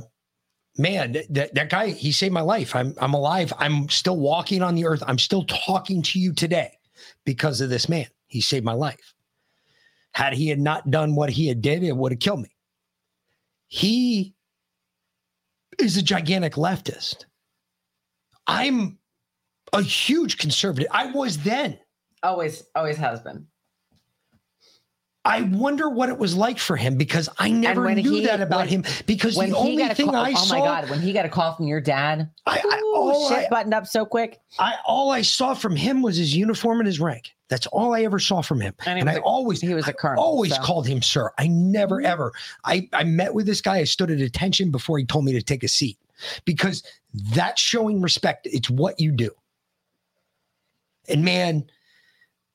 man, 0.78 1.12
that, 1.12 1.34
that, 1.34 1.54
that 1.54 1.70
guy, 1.70 1.90
he 1.90 2.14
saved 2.14 2.34
my 2.34 2.42
life. 2.42 2.74
I'm 2.74 2.94
I'm 2.98 3.14
alive. 3.14 3.52
I'm 3.58 3.90
still 3.90 4.16
walking 4.16 4.62
on 4.62 4.74
the 4.74 4.86
earth. 4.86 5.04
I'm 5.06 5.20
still 5.20 5.44
talking 5.44 6.02
to 6.04 6.20
you 6.20 6.32
today 6.32 6.80
because 7.26 7.60
of 7.60 7.70
this 7.70 7.90
man. 7.90 8.06
He 8.28 8.40
saved 8.40 8.64
my 8.64 8.72
life. 8.72 9.16
Had 10.14 10.32
he 10.32 10.48
had 10.48 10.62
not 10.62 10.90
done 10.92 11.14
what 11.14 11.30
he 11.30 11.48
had 11.48 11.62
did, 11.62 11.84
it 11.84 11.98
would 11.98 12.14
have 12.14 12.20
killed 12.20 12.44
me. 12.44 12.56
He 13.68 14.34
is 15.78 15.98
a 15.98 16.02
gigantic 16.02 16.54
leftist. 16.54 17.26
I'm 18.48 18.98
a 19.74 19.82
huge 19.82 20.38
conservative. 20.38 20.88
I 20.90 21.12
was 21.12 21.40
then. 21.40 21.78
Always, 22.24 22.64
always 22.76 22.96
has 22.96 23.20
been. 23.20 23.46
I 25.28 25.42
wonder 25.42 25.90
what 25.90 26.08
it 26.10 26.18
was 26.18 26.36
like 26.36 26.58
for 26.58 26.78
him 26.78 26.96
because 26.96 27.28
I 27.38 27.50
never 27.52 27.94
knew 27.94 28.14
he- 28.16 28.26
that 28.26 28.40
about 28.42 28.60
when- 28.62 28.68
him. 28.70 28.86
Because 29.06 29.36
When 29.36 29.50
the 29.50 29.56
he 29.58 29.62
only 29.62 29.78
got 29.84 29.92
a 29.92 29.96
thing 29.96 30.06
call, 30.08 30.16
I 30.16 30.32
oh 30.32 30.36
saw, 30.46 30.56
my 30.58 30.60
god, 30.66 30.90
when 30.90 31.02
he 31.02 31.12
got 31.12 31.26
a 31.26 31.30
call 31.30 31.54
from 31.56 31.68
your 31.68 31.82
dad, 31.82 32.30
I, 32.46 32.60
I, 32.64 32.80
ooh, 32.80 33.28
shit 33.28 33.46
I, 33.46 33.50
buttoned 33.50 33.74
up 33.74 33.86
so 33.88 34.06
quick. 34.06 34.40
I 34.58 34.76
all 34.86 35.12
I 35.12 35.22
saw 35.22 35.54
from 35.54 35.76
him 35.76 36.02
was 36.02 36.16
his 36.18 36.36
uniform 36.36 36.80
and 36.80 36.88
his 36.88 37.00
rank. 37.02 37.32
That's 37.50 37.68
all 37.68 37.94
I 37.94 38.02
ever 38.04 38.20
saw 38.20 38.42
from 38.42 38.60
him. 38.62 38.74
And 38.86 39.00
And, 39.00 39.10
I 39.10 39.16
a- 39.16 39.20
always 39.22 39.60
he 39.62 39.74
was 39.74 39.88
a 39.88 39.94
colonel, 39.94 40.24
always 40.24 40.52
so. 40.52 40.58
Mm-hmm. 40.58 40.66
called 40.66 40.88
him 40.88 41.02
sir. 41.02 41.30
I 41.38 41.48
never 41.48 42.02
ever. 42.02 42.32
I 42.64 42.88
I 42.94 43.04
met 43.04 43.34
with 43.34 43.46
this 43.46 43.60
guy. 43.62 43.78
I 43.78 43.84
stood 43.84 44.10
at 44.12 44.22
attention 44.22 44.72
before 44.72 44.98
he 44.98 45.06
told 45.06 45.26
me 45.26 45.34
to 45.34 45.42
take 45.42 45.64
a 45.64 45.68
seat 45.68 45.98
because 46.46 46.84
that's 47.34 47.62
showing 47.62 48.02
respect. 48.02 48.48
It's 48.50 48.70
what 48.70 49.00
you 49.00 49.12
do. 49.12 49.32
And 51.10 51.24
man, 51.24 51.66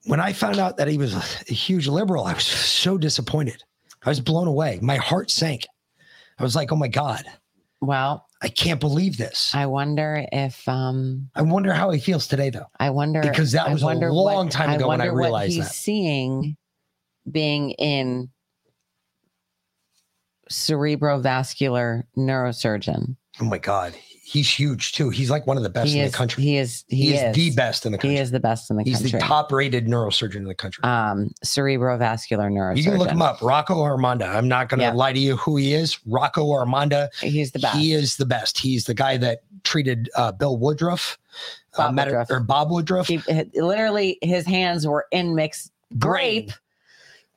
when 0.05 0.21
I 0.21 0.33
found 0.33 0.59
out 0.59 0.77
that 0.79 0.89
he 0.89 0.99
was 0.99 1.15
a 1.15 1.53
huge 1.53 1.87
liberal, 1.89 2.25
I 2.25 2.33
was 2.35 2.45
so 2.45 2.99
disappointed. 2.99 3.63
I 4.05 4.09
was 4.09 4.21
blown 4.21 4.49
away. 4.49 4.79
My 4.83 4.97
heart 4.97 5.31
sank. 5.31 5.67
I 6.39 6.43
was 6.43 6.57
like, 6.57 6.73
"Oh 6.73 6.77
my 6.77 6.89
god, 6.89 7.25
Well, 7.81 8.27
I 8.43 8.49
can't 8.49 8.81
believe 8.81 9.17
this." 9.17 9.55
I 9.55 9.67
wonder 9.67 10.27
if 10.33 10.67
um 10.69 11.31
I 11.35 11.43
wonder 11.43 11.73
how 11.73 11.91
he 11.91 12.01
feels 12.01 12.27
today, 12.27 12.51
though. 12.51 12.67
I 12.81 12.91
wonder 12.91 13.21
Because 13.21 13.53
that 13.53 13.71
was 13.71 13.83
a 13.83 13.87
long 13.87 14.49
time 14.49 14.71
ago 14.71 14.89
when 14.89 15.01
I 15.01 15.05
wonder 15.05 15.15
what 15.15 15.27
realized 15.27 15.53
he's 15.55 15.65
that. 15.69 15.75
seeing 15.75 16.57
being 17.31 17.71
in 17.73 18.31
cerebrovascular 20.51 22.03
neurosurgeon. 22.17 23.17
Oh 23.41 23.45
my 23.45 23.59
God, 23.59 23.95
he's 24.33 24.51
huge 24.51 24.93
too. 24.93 25.11
He's 25.11 25.31
like 25.31 25.47
one 25.47 25.57
of 25.57 25.63
the 25.63 25.69
best 25.71 25.91
he 25.93 25.99
in 26.01 26.07
is 26.07 26.13
the 26.13 26.17
country. 26.17 26.43
he 26.43 26.57
is 26.57 26.85
he, 26.89 26.97
He 26.97 27.15
is 27.15 27.23
is 27.23 27.35
the 27.37 27.51
best 27.55 27.85
in 27.87 27.93
the 27.93 27.99
country. 27.99 28.11
He 28.17 28.21
is 28.21 28.31
the 28.31 28.41
best 28.41 28.71
in 28.71 28.77
the 28.77 28.83
He's 28.83 28.95
country. 28.99 29.11
He's 29.11 29.13
the 29.13 29.19
top-rated 29.27 29.87
neurosurgeon 29.87 30.37
in 30.37 30.45
the 30.45 30.55
country. 30.55 30.83
um 30.85 31.31
cerebrovascular 31.45 32.51
neurosurgeon. 32.51 32.77
you 32.79 32.83
can 32.85 32.97
look 32.99 33.11
him 33.11 33.23
up, 33.23 33.41
Rocco 33.43 33.77
Armonda. 33.77 34.29
I'm 34.35 34.49
not 34.49 34.69
going 34.69 34.79
to 34.81 34.87
Yeah. 34.87 34.93
lie 34.93 35.13
to 35.13 35.19
you 35.21 35.37
who 35.37 35.57
he 35.57 35.75
is. 35.75 35.99
Rocco 36.07 36.47
Armonda. 36.47 37.09
He's 37.21 37.53
the 37.53 37.59
best. 37.59 37.77
He 37.77 37.93
is 37.93 38.17
the 38.17 38.27
best. 38.27 38.59
He's 38.59 38.85
the 38.85 38.95
guy 38.95 39.17
that 39.19 39.41
treated 39.65 40.09
uh, 40.17 40.33
Bill 40.33 40.57
Woodruff, 40.57 41.19
uh, 41.75 41.85
Bob 41.89 41.95
matter- 41.95 42.11
Woodruff. 42.13 42.31
or 42.31 42.41
Bob 42.41 42.71
Woodruff. 42.71 43.07
He, 43.09 43.21
literally, 43.55 44.19
his 44.23 44.45
hands 44.47 44.87
were 44.87 45.07
in 45.13 45.35
mixed 45.35 45.71
grape, 45.99 46.51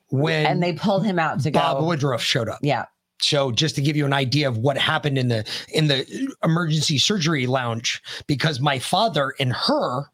when 0.08 0.46
and 0.46 0.62
they 0.62 0.72
pulled 0.72 1.04
him 1.04 1.18
out 1.18 1.40
to 1.40 1.50
Bob 1.50 1.78
go. 1.80 1.86
Woodruff 1.86 2.22
showed 2.22 2.48
up. 2.48 2.58
Yeah. 2.62 2.86
So 3.20 3.50
just 3.50 3.74
to 3.76 3.82
give 3.82 3.96
you 3.96 4.04
an 4.04 4.12
idea 4.12 4.48
of 4.48 4.58
what 4.58 4.76
happened 4.76 5.16
in 5.16 5.28
the 5.28 5.44
in 5.72 5.86
the 5.86 6.34
emergency 6.44 6.98
surgery 6.98 7.46
lounge, 7.46 8.02
because 8.26 8.60
my 8.60 8.78
father 8.78 9.34
and 9.40 9.52
her 9.52 10.04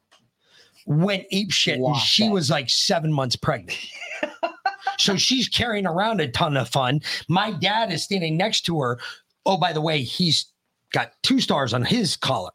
went 0.87 1.27
ape 1.31 1.51
shit, 1.51 1.79
and 1.79 1.97
she 1.97 2.29
was 2.29 2.51
like 2.51 2.71
seven 2.71 3.13
months 3.13 3.37
pregnant. 3.37 3.79
so 4.99 5.17
she's 5.17 5.49
carrying 5.49 5.87
around 5.87 6.21
a 6.21 6.29
ton 6.29 6.57
of 6.57 6.69
fun. 6.69 7.01
My 7.29 7.51
dad 7.51 7.93
is 7.93 8.05
standing 8.05 8.37
next 8.37 8.63
to 8.63 8.81
her. 8.81 9.01
Oh, 9.45 9.57
by 9.57 9.73
the 9.73 9.81
way, 9.81 10.03
he's 10.03 10.47
got 10.93 11.13
two 11.23 11.41
stars 11.41 11.75
on 11.75 11.85
his 11.85 12.17
collar. 12.17 12.53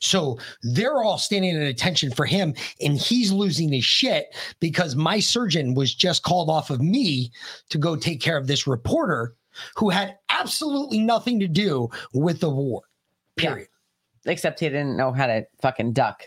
So 0.00 0.38
they're 0.62 1.02
all 1.02 1.18
standing 1.18 1.54
at 1.56 1.62
attention 1.62 2.10
for 2.10 2.26
him, 2.26 2.54
and 2.80 2.98
he's 2.98 3.30
losing 3.30 3.70
his 3.72 3.84
shit 3.84 4.34
because 4.58 4.96
my 4.96 5.20
surgeon 5.20 5.74
was 5.74 5.94
just 5.94 6.24
called 6.24 6.50
off 6.50 6.70
of 6.70 6.80
me 6.80 7.30
to 7.68 7.78
go 7.78 7.94
take 7.94 8.20
care 8.20 8.36
of 8.36 8.48
this 8.48 8.66
reporter 8.66 9.36
who 9.76 9.90
had 9.90 10.16
absolutely 10.28 10.98
nothing 10.98 11.40
to 11.40 11.48
do 11.48 11.88
with 12.12 12.40
the 12.40 12.50
war. 12.50 12.82
Period. 13.36 13.68
Except 14.24 14.60
he 14.60 14.68
didn't 14.68 14.96
know 14.96 15.12
how 15.12 15.26
to 15.26 15.46
fucking 15.60 15.92
duck. 15.92 16.24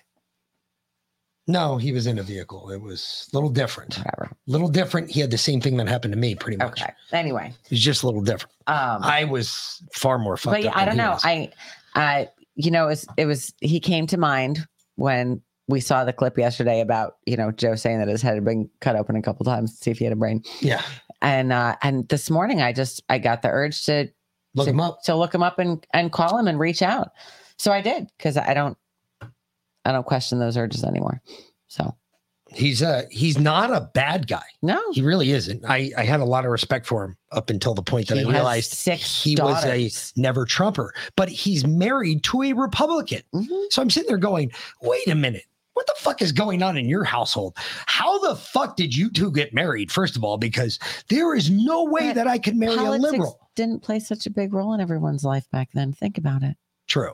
No, 1.47 1.77
he 1.77 1.91
was 1.91 2.07
in 2.07 2.17
a 2.17 2.23
vehicle. 2.23 2.71
It 2.71 2.81
was 2.81 3.29
a 3.31 3.35
little 3.37 3.51
different. 3.51 3.97
Whatever. 3.97 4.31
little 4.47 4.67
different. 4.67 5.11
He 5.11 5.19
had 5.19 5.29
the 5.29 5.37
same 5.37 5.61
thing 5.61 5.77
that 5.77 5.87
happened 5.87 6.13
to 6.13 6.19
me, 6.19 6.33
pretty 6.33 6.57
much. 6.57 6.81
Okay. 6.81 6.91
Anyway, 7.13 7.53
It's 7.69 7.79
just 7.81 8.01
a 8.01 8.07
little 8.07 8.21
different. 8.21 8.51
um, 8.65 9.03
I 9.03 9.25
was 9.25 9.83
far 9.93 10.17
more 10.17 10.37
fucked 10.37 10.55
but 10.55 10.63
yeah, 10.63 10.71
up. 10.71 10.77
I 10.77 10.85
don't 10.85 10.97
know. 10.97 11.11
was. 11.11 11.21
I, 11.23 11.51
I, 11.93 12.29
you 12.55 12.71
know, 12.71 12.85
it 12.85 12.89
was, 12.89 13.07
it 13.17 13.25
was, 13.27 13.53
he 13.61 13.79
came 13.79 14.07
to 14.07 14.17
mind 14.17 14.67
when 14.95 15.39
we 15.67 15.81
saw 15.81 16.03
the 16.03 16.13
clip 16.13 16.35
yesterday 16.35 16.81
about, 16.81 17.17
you 17.27 17.37
know, 17.37 17.51
Joe 17.51 17.75
saying 17.75 17.99
that 17.99 18.07
his 18.07 18.23
head 18.23 18.33
had 18.33 18.43
been 18.43 18.67
cut 18.81 18.95
open 18.95 19.15
a 19.15 19.21
couple 19.21 19.45
times 19.45 19.77
to 19.77 19.83
see 19.83 19.91
if 19.91 19.99
he 19.99 20.03
had 20.05 20.13
a 20.13 20.17
brain. 20.17 20.43
yeah. 20.61 20.81
And, 21.25 21.51
uh, 21.51 21.75
and 21.81 22.07
this 22.07 22.29
morning 22.29 22.61
I 22.61 22.71
just, 22.71 23.01
I 23.09 23.17
got 23.17 23.41
the 23.41 23.49
urge 23.49 23.83
to 23.87 24.09
Look 24.53 24.65
to, 24.67 24.71
him 24.71 24.79
up. 24.79 25.01
to 25.03 25.15
look 25.15 25.33
him 25.35 25.43
up 25.43 25.59
and, 25.59 25.85
and 25.93 26.11
call 26.11 26.37
him 26.37 26.47
and 26.47 26.59
reach 26.59 26.81
out. 26.81 27.11
So 27.57 27.71
I 27.71 27.81
did 27.81 28.07
because 28.17 28.37
I 28.37 28.53
don't, 28.53 28.77
I 29.83 29.91
don't 29.91 30.05
question 30.05 30.39
those 30.39 30.55
urges 30.55 30.83
anymore. 30.83 31.21
So 31.67 31.93
He's 32.53 32.83
uh 32.83 33.03
he's 33.09 33.39
not 33.39 33.71
a 33.71 33.89
bad 33.95 34.27
guy. 34.27 34.43
no, 34.61 34.79
He 34.93 35.01
really 35.01 35.31
isn't. 35.31 35.65
I, 35.67 35.91
I 35.97 36.03
had 36.05 36.19
a 36.19 36.25
lot 36.25 36.45
of 36.45 36.51
respect 36.51 36.85
for 36.85 37.03
him 37.03 37.17
up 37.31 37.49
until 37.49 37.73
the 37.73 37.81
point 37.81 38.07
that 38.07 38.17
He 38.17 38.23
I 38.23 38.29
realized 38.29 38.73
he 38.87 39.35
was 39.35 39.65
a 39.65 39.89
never 40.15 40.45
Trumper, 40.45 40.93
but 41.15 41.27
he's 41.27 41.65
married 41.65 42.23
to 42.25 42.43
a 42.43 42.53
Republican. 42.53 43.23
Mhm. 43.33 43.65
So 43.71 43.81
I'm 43.81 43.89
sitting 43.89 44.07
there 44.07 44.17
going, 44.19 44.51
wait 44.81 45.07
a 45.07 45.15
minute. 45.15 45.45
What 45.75 45.85
the 45.87 45.93
fuck 45.97 46.21
is 46.21 46.31
going 46.31 46.63
on 46.63 46.77
in 46.77 46.89
your 46.89 47.03
household? 47.03 47.53
How 47.85 48.17
the 48.19 48.35
fuck 48.35 48.75
did 48.75 48.95
you 48.95 49.09
two 49.11 49.29
get 49.31 49.53
married? 49.53 49.91
First 49.91 50.15
of 50.15 50.23
all, 50.23 50.37
because 50.37 50.79
there 51.09 51.35
is 51.35 51.49
no 51.49 51.83
way 51.83 52.07
But 52.07 52.15
that 52.15 52.27
I 52.27 52.37
could 52.39 52.55
marry 52.55 52.75
a 52.75 52.91
liberal. 52.91 53.39
didn't 53.55 53.83
play 53.83 53.99
such 53.99 54.25
a 54.25 54.29
big 54.29 54.53
role 54.53 54.73
in 54.73 54.81
everyone's 54.81 55.23
life 55.23 55.49
back 55.51 55.69
then. 55.73 55.93
Think 55.93 56.17
about 56.17 56.43
it. 56.43 56.55
True. 56.87 57.13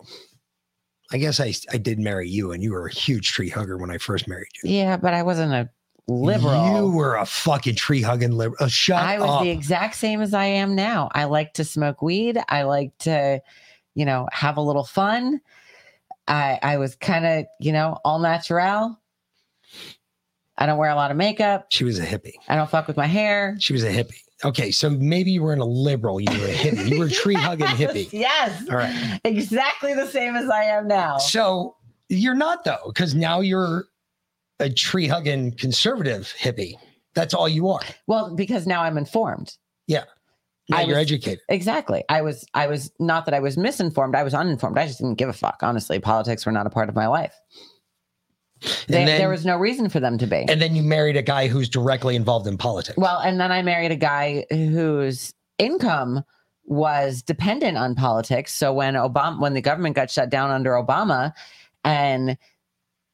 I 1.12 1.18
guess 1.18 1.40
I 1.40 1.54
I 1.74 1.78
did 1.78 2.00
marry 2.00 2.30
you, 2.30 2.54
and 2.54 2.64
you 2.64 2.72
were 2.72 2.86
a 2.88 2.94
huge 2.94 3.34
tree 3.34 3.50
hugger 3.50 3.78
when 3.78 3.92
I 3.92 3.98
first 3.98 4.28
married 4.28 4.48
you. 4.64 4.70
Yeah, 4.72 4.96
but 4.96 5.14
I 5.14 5.24
wasn't 5.24 5.52
a 5.54 5.70
liberal. 6.08 6.78
You 6.78 6.90
were 6.92 7.16
a 7.18 7.26
fucking 7.26 7.76
tree 7.76 8.02
hugging 8.02 8.32
liberal. 8.32 8.64
Uh, 8.64 8.68
shut 8.70 9.02
I 9.04 9.20
was 9.20 9.30
up. 9.30 9.44
the 9.44 9.50
exact 9.50 9.96
same 9.96 10.22
as 10.22 10.34
I 10.34 10.46
am 10.46 10.74
now. 10.76 11.10
I 11.14 11.26
like 11.26 11.54
to 11.56 11.64
smoke 11.66 12.02
weed. 12.02 12.38
I 12.48 12.64
like 12.64 12.98
to, 13.00 13.42
you 13.96 14.06
know, 14.06 14.28
have 14.32 14.56
a 14.58 14.62
little 14.62 14.84
fun. 14.86 15.42
I 16.32 16.58
I 16.64 16.78
was 16.78 16.95
kind 16.95 17.26
of, 17.26 17.45
you 17.60 17.72
know, 17.74 17.99
all 18.03 18.18
natural. 18.20 18.98
I 20.58 20.66
don't 20.66 20.78
wear 20.78 20.90
a 20.90 20.95
lot 20.95 21.12
of 21.12 21.18
makeup. 21.18 21.68
she 21.70 21.84
was 21.84 21.98
a 21.99 22.06
hippie. 22.06 22.34
I 22.48 22.56
don't 22.56 22.70
fuck 22.70 22.88
with 22.88 22.98
my 22.98 23.08
hair. 23.08 23.56
She 23.60 23.74
was 23.74 23.84
a 23.84 23.90
hippie. 23.91 24.22
Okay, 24.44 24.72
so 24.72 24.90
maybe 24.90 25.32
you 25.32 25.44
weren't 25.44 25.62
a 25.62 25.66
liberal. 25.66 26.20
You 26.20 26.30
were 26.40 26.48
a 26.48 26.53
hippie. 26.53 26.90
You 26.90 26.99
were 26.99 27.06
a 27.06 27.10
tree 27.10 27.36
hugging 27.36 27.68
hippie. 27.82 28.12
Yes. 28.12 28.68
All 28.70 28.76
right. 28.78 29.20
Exactly 29.24 29.94
the 29.94 30.08
same 30.08 30.36
as 30.36 30.49
I 30.49 30.64
am 30.64 30.88
now. 30.88 31.18
So 31.18 31.76
you're 32.10 32.36
not 32.36 32.64
though, 32.64 32.80
because 32.88 33.14
now 33.16 33.40
you're 33.41 33.86
a 34.60 34.70
tree 34.70 35.08
hugging 35.08 35.52
conservative 35.53 36.34
hippie. 36.40 36.74
That's 37.14 37.34
all 37.34 37.49
you 37.49 37.68
are. 37.70 37.82
Well, 38.08 38.36
because 38.36 38.66
now 38.68 38.84
I'm 38.84 38.98
informed. 38.98 39.56
Yeah. 39.88 40.03
Now 40.72 40.77
I 40.77 40.81
you're 40.81 40.98
was- 40.98 41.06
educated. 41.06 41.41
Exactly. 41.49 42.03
I 42.10 42.22
was 42.22 42.45
I 42.53 42.68
was 42.68 42.91
not 42.99 43.26
that 43.26 43.34
I 43.34 43.39
was 43.39 43.57
misinformed. 43.57 44.15
I 44.15 44.23
was 44.23 44.34
uninformed. 44.34 44.77
I 44.77 44.88
just 44.88 44.99
didn't 44.99 45.15
give 45.15 45.30
a 45.30 45.34
fuck. 45.34 45.60
Honestly, 45.61 45.99
politics 45.99 46.45
were 46.45 46.52
not 46.52 46.65
a 46.65 46.69
part 46.69 46.89
of 46.89 46.95
my 46.95 47.07
life. 47.07 47.34
They, 48.88 49.06
then- 49.06 49.18
there 49.18 49.30
was 49.30 49.45
no 49.45 49.57
reason 49.57 49.89
for 49.89 49.99
them 49.99 50.18
to 50.19 50.27
be. 50.27 50.45
And 50.48 50.61
then 50.61 50.76
you 50.76 50.84
married 50.84 51.18
a 51.18 51.22
guy 51.22 51.48
who's 51.48 51.68
directly 51.69 52.15
involved 52.15 52.48
in 52.48 52.57
politics. 52.57 52.98
Well, 52.98 53.19
and 53.19 53.39
then 53.39 53.52
I 53.52 53.61
married 53.61 53.91
a 53.91 53.95
guy 53.95 54.45
whose 54.49 55.34
income 55.57 56.23
was 56.65 57.22
dependent 57.23 57.77
on 57.77 57.95
politics. 57.95 58.53
So 58.53 58.72
when 58.72 58.93
Obama, 58.93 59.39
when 59.39 59.53
the 59.53 59.61
government 59.61 59.95
got 59.95 60.10
shut 60.11 60.30
down 60.30 60.52
under 60.52 60.72
Obama, 60.72 61.34
and 61.84 62.38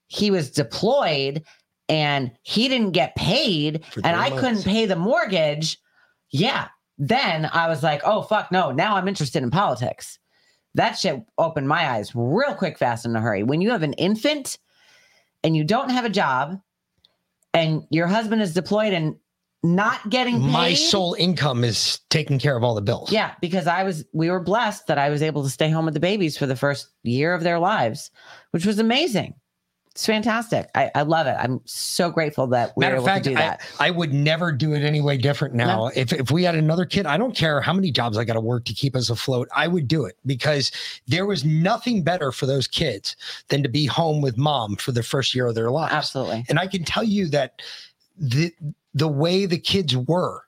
he 0.07 0.31
was 0.31 0.51
deployed, 0.51 1.43
and 1.89 2.31
he 2.43 2.67
didn't 2.67 2.91
get 2.91 3.15
paid, 3.15 3.83
and 4.03 4.17
I 4.17 4.29
couldn't 4.29 4.63
pay 4.63 4.85
the 4.85 4.97
mortgage, 4.97 5.79
yeah. 6.29 6.67
Then 6.97 7.49
I 7.51 7.67
was 7.67 7.83
like, 7.83 8.01
oh 8.05 8.23
fuck 8.23 8.51
no! 8.51 8.71
Now 8.71 8.95
I'm 8.95 9.07
interested 9.07 9.43
in 9.43 9.51
politics. 9.51 10.19
That 10.75 10.97
shit 10.97 11.23
opened 11.37 11.67
my 11.67 11.89
eyes 11.91 12.11
real 12.13 12.53
quick, 12.53 12.77
fast, 12.77 13.05
in 13.05 13.15
a 13.15 13.21
hurry. 13.21 13.43
When 13.43 13.61
you 13.61 13.71
have 13.71 13.83
an 13.83 13.93
infant 13.93 14.57
and 15.43 15.55
you 15.55 15.63
don't 15.63 15.89
have 15.89 16.05
a 16.05 16.09
job, 16.09 16.59
and 17.53 17.83
your 17.89 18.07
husband 18.07 18.41
is 18.41 18.53
deployed 18.53 18.93
and 18.93 19.15
not 19.63 20.09
getting 20.09 20.39
paid. 20.39 20.51
My 20.51 20.73
sole 20.73 21.15
income 21.15 21.63
is 21.63 21.99
taking 22.09 22.39
care 22.39 22.55
of 22.55 22.63
all 22.63 22.75
the 22.75 22.81
bills. 22.81 23.11
Yeah, 23.11 23.33
because 23.41 23.67
I 23.67 23.83
was 23.83 24.05
we 24.13 24.29
were 24.29 24.39
blessed 24.39 24.87
that 24.87 24.97
I 24.97 25.09
was 25.09 25.21
able 25.21 25.43
to 25.43 25.49
stay 25.49 25.69
home 25.69 25.85
with 25.85 25.93
the 25.93 25.99
babies 25.99 26.37
for 26.37 26.45
the 26.45 26.55
first 26.55 26.87
year 27.03 27.33
of 27.33 27.43
their 27.43 27.59
lives, 27.59 28.11
which 28.51 28.65
was 28.65 28.79
amazing. 28.79 29.33
It's 29.97 30.05
fantastic. 30.05 30.69
I, 30.75 30.91
I 30.93 31.01
love 31.01 31.25
it. 31.25 31.35
I'm 31.39 31.59
so 31.65 32.11
grateful 32.11 32.45
that 32.49 32.77
we 32.77 32.81
Matter 32.81 32.97
were 32.97 32.97
able 32.99 33.07
fact, 33.07 33.23
to 33.23 33.31
do 33.31 33.35
that. 33.35 33.61
I 33.79 33.89
would 33.89 34.13
never 34.13 34.51
do 34.51 34.75
it 34.75 34.83
any 34.83 35.01
way 35.01 35.17
different 35.17 35.55
now. 35.55 35.87
If, 35.87 36.13
if 36.13 36.29
we 36.29 36.43
had 36.43 36.53
another 36.53 36.85
kid, 36.85 37.07
I 37.07 37.17
don't 37.17 37.35
care 37.35 37.61
how 37.61 37.73
many 37.73 37.89
jobs 37.89 38.15
I 38.15 38.23
got 38.23 38.35
to 38.35 38.39
work 38.39 38.65
to 38.65 38.75
keep 38.75 38.95
us 38.95 39.09
afloat. 39.09 39.49
I 39.55 39.67
would 39.67 39.87
do 39.87 40.05
it 40.05 40.15
because 40.23 40.71
there 41.07 41.25
was 41.25 41.43
nothing 41.43 42.03
better 42.03 42.31
for 42.31 42.45
those 42.45 42.67
kids 42.67 43.15
than 43.47 43.63
to 43.63 43.69
be 43.69 43.87
home 43.87 44.21
with 44.21 44.37
mom 44.37 44.75
for 44.75 44.91
the 44.91 45.01
first 45.01 45.33
year 45.33 45.47
of 45.47 45.55
their 45.55 45.71
lives. 45.71 45.95
Absolutely. 45.95 46.45
And 46.47 46.59
I 46.59 46.67
can 46.67 46.83
tell 46.83 47.03
you 47.03 47.25
that 47.29 47.63
the 48.19 48.53
the 48.93 49.07
way 49.07 49.47
the 49.47 49.57
kids 49.57 49.97
were, 49.97 50.43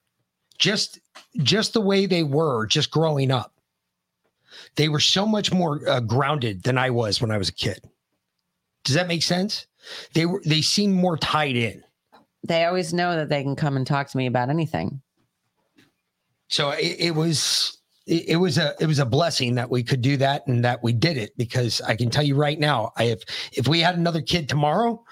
just 0.60 1.00
just 1.38 1.74
the 1.74 1.82
way 1.82 2.06
they 2.06 2.22
were, 2.22 2.68
just 2.68 2.92
growing 2.92 3.32
up, 3.32 3.56
they 4.76 4.90
were 4.90 5.00
so 5.00 5.26
much 5.26 5.52
more 5.52 5.82
uh, 5.90 6.02
grounded 6.02 6.62
than 6.62 6.78
I 6.78 6.92
was 6.92 7.20
when 7.20 7.32
I 7.32 7.40
was 7.40 7.50
a 7.50 7.54
kid. 7.54 7.84
Does 8.90 8.95
that 8.95 9.07
make 9.07 9.22
sense? 9.22 9.68
They 10.16 10.26
were 10.26 10.41
they 10.44 10.64
seem 10.64 10.94
more 10.94 11.16
tied 11.16 11.56
in. 11.56 11.84
They 12.44 12.66
always 12.66 12.91
know 12.91 13.16
that 13.18 13.30
they 13.30 13.44
can 13.44 13.56
come 13.56 13.78
and 13.78 13.86
talk 13.86 14.07
to 14.07 14.18
me 14.18 14.26
about 14.26 14.49
anything. 14.49 14.99
So 16.48 16.72
it, 16.72 16.95
it 16.98 17.11
was 17.11 17.78
it, 18.07 18.30
it 18.30 18.36
was 18.38 18.57
a 18.57 18.74
it 18.80 18.88
was 18.88 18.98
a 18.98 19.06
blessing 19.06 19.53
that 19.53 19.70
we 19.70 19.84
could 19.84 20.02
do 20.02 20.18
that 20.18 20.48
and 20.48 20.66
that 20.66 20.82
we 20.82 20.91
did 20.91 21.18
it 21.18 21.38
because 21.38 21.82
I 21.82 21.95
can 21.95 22.10
tell 22.10 22.24
you 22.24 22.34
right 22.34 22.57
now, 22.57 22.91
I 22.98 23.03
have 23.06 23.22
if 23.52 23.68
we 23.68 23.80
had 23.80 23.95
another 23.95 24.24
kid 24.24 24.49
tomorrow, 24.49 25.03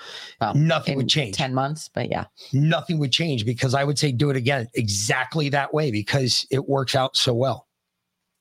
nothing 0.56 0.94
in 0.94 0.98
would 0.98 1.08
change. 1.08 1.36
10 1.36 1.54
months, 1.54 1.88
but 1.94 2.10
yeah. 2.10 2.26
Nothing 2.52 2.98
would 2.98 3.12
change 3.12 3.46
because 3.46 3.76
I 3.76 3.84
would 3.84 4.00
say 4.00 4.12
do 4.12 4.32
it 4.32 4.38
again 4.38 4.70
exactly 4.74 5.50
that 5.50 5.72
way 5.72 5.92
because 5.92 6.48
it 6.50 6.68
works 6.68 6.96
out 6.96 7.16
so 7.16 7.36
well. 7.36 7.68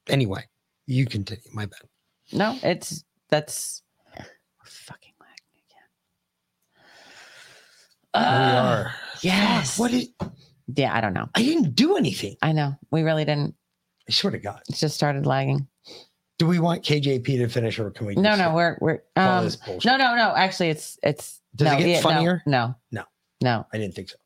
Anyway, 0.08 0.46
you 0.86 1.04
continue. 1.04 1.42
My 1.52 1.66
bad. 1.66 1.82
No, 2.32 2.58
it's 2.62 3.04
that's 3.28 3.82
fucking 4.64 5.12
again. 8.18 8.52
we 8.52 8.58
are. 8.58 8.94
Yes. 9.22 9.78
What 9.78 9.90
did 9.90 10.08
Yeah, 10.74 10.94
I 10.96 11.00
don't 11.00 11.14
know. 11.14 11.28
I 11.34 11.42
didn't 11.42 11.74
do 11.74 11.96
anything. 11.96 12.36
I 12.42 12.52
know. 12.52 12.76
We 12.90 13.02
really 13.02 13.24
didn't. 13.24 13.54
I 14.08 14.12
swear 14.12 14.30
to 14.30 14.38
God. 14.38 14.60
It 14.68 14.76
just 14.76 14.94
started 14.94 15.26
lagging. 15.26 15.66
Do 16.38 16.46
we 16.46 16.58
want 16.58 16.84
KJP 16.84 17.24
to 17.24 17.48
finish 17.48 17.78
or 17.78 17.90
can 17.90 18.06
we 18.06 18.14
No, 18.14 18.36
no, 18.36 18.54
we're 18.54 18.76
we're 18.80 19.00
um, 19.16 19.48
no, 19.84 19.96
no, 19.96 20.14
no. 20.14 20.34
Actually, 20.36 20.68
it's 20.68 20.98
it's 21.02 21.40
Does 21.56 21.68
it 21.68 21.70
no, 21.72 21.78
get 21.78 21.88
yeah, 21.88 21.96
no, 21.96 22.02
funnier? 22.02 22.42
No, 22.46 22.74
No. 22.92 23.04
no. 23.42 23.66
I 23.72 23.78
didn't 23.78 23.94
think 23.94 24.10
so. 24.10 24.16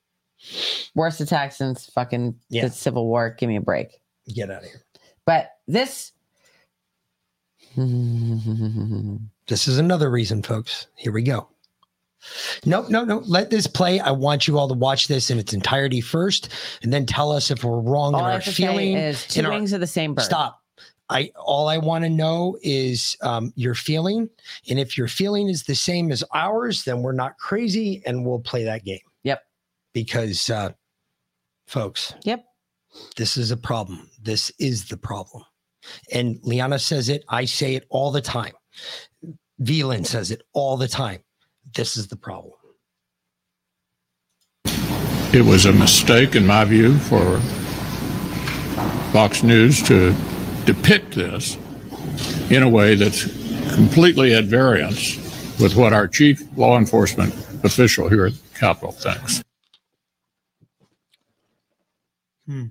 Worst 0.94 1.20
attack 1.20 1.52
since 1.52 1.86
fucking 1.86 2.34
Yeah. 2.48 2.66
the 2.66 2.70
Civil 2.70 3.06
War. 3.06 3.30
Give 3.38 3.48
me 3.48 3.56
a 3.56 3.60
break. 3.60 4.00
Get 4.34 4.50
out 4.50 4.64
of 4.64 4.68
here. 4.68 4.82
But 5.24 5.52
this. 5.68 6.12
This 7.76 9.68
is 9.68 9.78
another 9.78 10.10
reason, 10.10 10.42
folks. 10.42 10.88
Here 10.96 11.12
we 11.12 11.22
go. 11.22 11.48
Nope, 12.64 12.90
no, 12.90 13.04
no. 13.04 13.18
Let 13.26 13.50
this 13.50 13.66
play. 13.66 14.00
I 14.00 14.10
want 14.10 14.46
you 14.46 14.58
all 14.58 14.68
to 14.68 14.74
watch 14.74 15.08
this 15.08 15.30
in 15.30 15.38
its 15.38 15.52
entirety 15.52 16.00
first, 16.00 16.50
and 16.82 16.92
then 16.92 17.06
tell 17.06 17.32
us 17.32 17.50
if 17.50 17.64
we're 17.64 17.80
wrong 17.80 18.14
All 18.14 18.20
in 18.20 18.26
I 18.26 18.34
our 18.34 18.40
feeling. 18.40 18.96
is 18.96 19.26
two 19.26 19.40
in 19.40 19.46
our- 19.46 19.52
wings 19.52 19.72
of 19.72 19.80
the 19.80 19.86
same 19.86 20.14
bird. 20.14 20.24
Stop. 20.24 20.58
I 21.08 21.32
all 21.36 21.66
I 21.68 21.78
want 21.78 22.04
to 22.04 22.08
know 22.10 22.56
is 22.62 23.16
um, 23.22 23.52
your 23.56 23.74
feeling, 23.74 24.28
and 24.68 24.78
if 24.78 24.96
your 24.96 25.08
feeling 25.08 25.48
is 25.48 25.64
the 25.64 25.74
same 25.74 26.12
as 26.12 26.22
ours, 26.34 26.84
then 26.84 27.02
we're 27.02 27.12
not 27.12 27.36
crazy, 27.38 28.00
and 28.06 28.24
we'll 28.24 28.38
play 28.38 28.62
that 28.64 28.84
game. 28.84 29.00
Yep. 29.24 29.42
Because, 29.92 30.48
uh, 30.50 30.70
folks. 31.66 32.14
Yep. 32.22 32.44
This 33.16 33.36
is 33.36 33.50
a 33.50 33.56
problem. 33.56 34.08
This 34.22 34.52
is 34.60 34.86
the 34.88 34.96
problem, 34.96 35.42
and 36.12 36.38
Liana 36.42 36.78
says 36.78 37.08
it. 37.08 37.24
I 37.28 37.44
say 37.44 37.74
it 37.74 37.86
all 37.90 38.12
the 38.12 38.20
time. 38.20 38.52
Velan 39.60 40.06
says 40.06 40.30
it 40.30 40.42
all 40.52 40.76
the 40.76 40.88
time. 40.88 41.20
This 41.74 41.96
is 41.96 42.08
the 42.08 42.16
problem. 42.16 42.54
It 45.32 45.44
was 45.44 45.66
a 45.66 45.72
mistake, 45.72 46.34
in 46.34 46.46
my 46.46 46.64
view, 46.64 46.98
for 46.98 47.38
Fox 49.12 49.42
News 49.42 49.82
to 49.84 50.14
depict 50.64 51.14
this 51.14 51.56
in 52.50 52.62
a 52.64 52.68
way 52.68 52.96
that's 52.96 53.24
completely 53.74 54.34
at 54.34 54.44
variance 54.44 55.16
with 55.60 55.76
what 55.76 55.92
our 55.92 56.08
chief 56.08 56.42
law 56.56 56.76
enforcement 56.76 57.32
official 57.64 58.08
here 58.08 58.26
at 58.26 58.32
the 58.32 58.58
Capitol 58.58 58.92
thinks. 58.92 59.42
Hmm. 62.46 62.64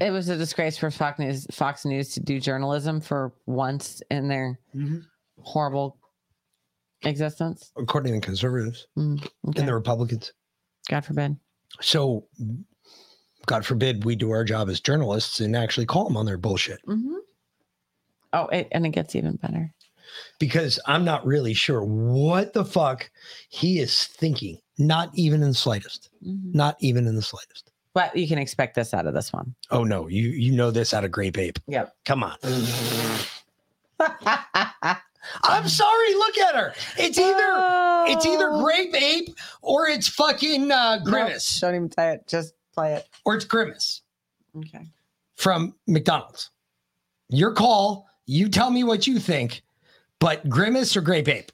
It 0.00 0.10
was 0.10 0.28
a 0.28 0.36
disgrace 0.36 0.76
for 0.76 0.90
Fox 0.90 1.18
News, 1.18 1.46
Fox 1.50 1.84
News 1.84 2.10
to 2.14 2.20
do 2.20 2.38
journalism 2.38 3.00
for 3.00 3.32
once 3.46 4.02
in 4.10 4.28
their 4.28 4.58
horrible 5.40 5.98
existence. 7.04 7.70
According 7.76 8.14
to 8.14 8.20
the 8.20 8.26
conservatives 8.26 8.86
Mm, 8.98 9.22
okay. 9.48 9.60
and 9.60 9.68
the 9.68 9.74
Republicans. 9.74 10.32
God 10.88 11.04
forbid. 11.04 11.36
So, 11.80 12.26
God 13.46 13.64
forbid 13.66 14.04
we 14.04 14.16
do 14.16 14.30
our 14.30 14.44
job 14.44 14.68
as 14.70 14.80
journalists 14.80 15.40
and 15.40 15.56
actually 15.56 15.86
call 15.86 16.04
them 16.04 16.16
on 16.16 16.26
their 16.26 16.38
bullshit. 16.38 16.80
hmm 16.84 17.16
Oh, 18.32 18.46
it, 18.48 18.66
and 18.72 18.84
it 18.84 18.90
gets 18.90 19.14
even 19.14 19.36
better. 19.36 19.72
Because 20.40 20.80
I'm 20.86 21.04
not 21.04 21.24
really 21.24 21.54
sure 21.54 21.84
what 21.84 22.52
the 22.52 22.64
fuck 22.64 23.08
he 23.48 23.78
is 23.78 24.04
thinking. 24.04 24.58
Not 24.76 25.10
even 25.14 25.40
in 25.42 25.48
the 25.50 25.54
slightest. 25.54 26.10
Mhm. 26.26 26.52
Not 26.54 26.76
even 26.80 27.06
in 27.06 27.14
the 27.14 27.22
slightest. 27.22 27.70
But 27.94 28.16
you 28.16 28.26
can 28.26 28.38
expect 28.38 28.74
this 28.74 28.92
out 28.92 29.06
of 29.06 29.14
this 29.14 29.32
one. 29.32 29.54
Oh 29.70 29.84
no, 29.84 30.08
you 30.08 30.30
you 30.30 30.50
know 30.52 30.72
this 30.72 30.92
out 30.92 31.04
of 31.04 31.12
Grape 31.12 31.38
Ape. 31.38 31.60
Yep. 31.68 31.94
Come 32.04 32.24
on. 32.24 32.36
I'm 35.42 35.68
sorry. 35.68 36.14
Look 36.14 36.38
at 36.38 36.54
her. 36.54 36.74
It's 36.98 37.18
either 37.18 38.12
it's 38.12 38.26
either 38.26 38.50
Grape 38.62 38.94
Ape 38.94 39.34
or 39.62 39.88
it's 39.88 40.08
fucking 40.08 40.70
uh, 40.70 40.98
Grimace. 41.04 41.60
Don't 41.60 41.74
even 41.74 41.88
play 41.88 42.12
it. 42.12 42.26
Just 42.26 42.54
play 42.74 42.94
it. 42.94 43.08
Or 43.24 43.34
it's 43.34 43.44
Grimace 43.44 44.02
Okay. 44.56 44.86
from 45.36 45.74
McDonald's. 45.86 46.50
Your 47.28 47.52
call. 47.52 48.06
You 48.26 48.48
tell 48.48 48.70
me 48.70 48.84
what 48.84 49.06
you 49.06 49.18
think. 49.18 49.62
But 50.18 50.48
Grimace 50.48 50.96
or 50.96 51.00
Grape 51.02 51.28
Ape? 51.28 51.52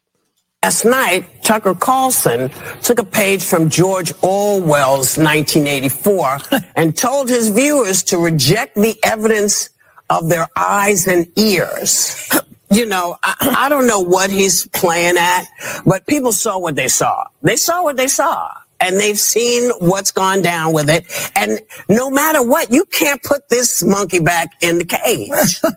Last 0.62 0.84
night, 0.84 1.42
Tucker 1.42 1.74
Carlson 1.74 2.50
took 2.82 2.98
a 2.98 3.04
page 3.04 3.42
from 3.42 3.70
George 3.70 4.12
Orwell's 4.22 5.16
1984 5.16 6.38
and 6.76 6.94
told 6.96 7.28
his 7.30 7.48
viewers 7.48 8.02
to 8.04 8.18
reject 8.18 8.74
the 8.76 8.96
evidence 9.02 9.70
of 10.10 10.28
their 10.28 10.46
eyes 10.56 11.06
and 11.06 11.26
ears. 11.38 12.30
You 12.72 12.86
know, 12.86 13.16
I, 13.22 13.54
I 13.58 13.68
don't 13.68 13.86
know 13.86 14.00
what 14.00 14.30
he's 14.30 14.66
playing 14.68 15.16
at, 15.18 15.44
but 15.84 16.06
people 16.06 16.32
saw 16.32 16.58
what 16.58 16.76
they 16.76 16.88
saw. 16.88 17.24
They 17.42 17.56
saw 17.56 17.82
what 17.82 17.96
they 17.96 18.08
saw. 18.08 18.52
And 18.82 18.98
they've 18.98 19.18
seen 19.18 19.70
what's 19.80 20.10
gone 20.10 20.40
down 20.40 20.72
with 20.72 20.88
it. 20.88 21.04
And 21.36 21.60
no 21.88 22.10
matter 22.10 22.42
what, 22.42 22.72
you 22.72 22.86
can't 22.86 23.22
put 23.22 23.48
this 23.50 23.82
monkey 23.82 24.20
back 24.20 24.48
in 24.62 24.78
the 24.78 24.84
cage. 24.84 25.60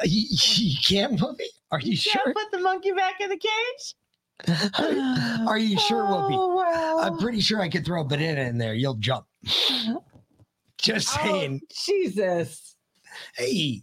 Uh, 0.00 0.04
you, 0.04 0.24
you 0.28 0.76
can't 0.80 1.20
move 1.20 1.34
it. 1.40 1.50
Are 1.72 1.80
you 1.80 1.96
sure? 1.96 2.32
Put 2.32 2.52
the 2.52 2.60
monkey 2.60 2.92
back 2.92 3.20
in 3.20 3.30
the 3.30 3.36
cage. 3.36 3.94
Are 5.46 5.58
you 5.58 5.78
sure, 5.78 6.04
Whoopi? 6.04 6.36
Oh, 6.36 6.54
wow. 6.54 6.98
I'm 7.00 7.18
pretty 7.18 7.40
sure 7.40 7.60
I 7.60 7.68
could 7.68 7.84
throw 7.84 8.02
a 8.02 8.04
banana 8.04 8.42
in 8.42 8.58
there. 8.58 8.74
You'll 8.74 8.94
jump. 8.94 9.26
Just 10.78 11.16
oh, 11.18 11.24
saying. 11.24 11.60
Jesus. 11.84 12.76
Hey, 13.34 13.82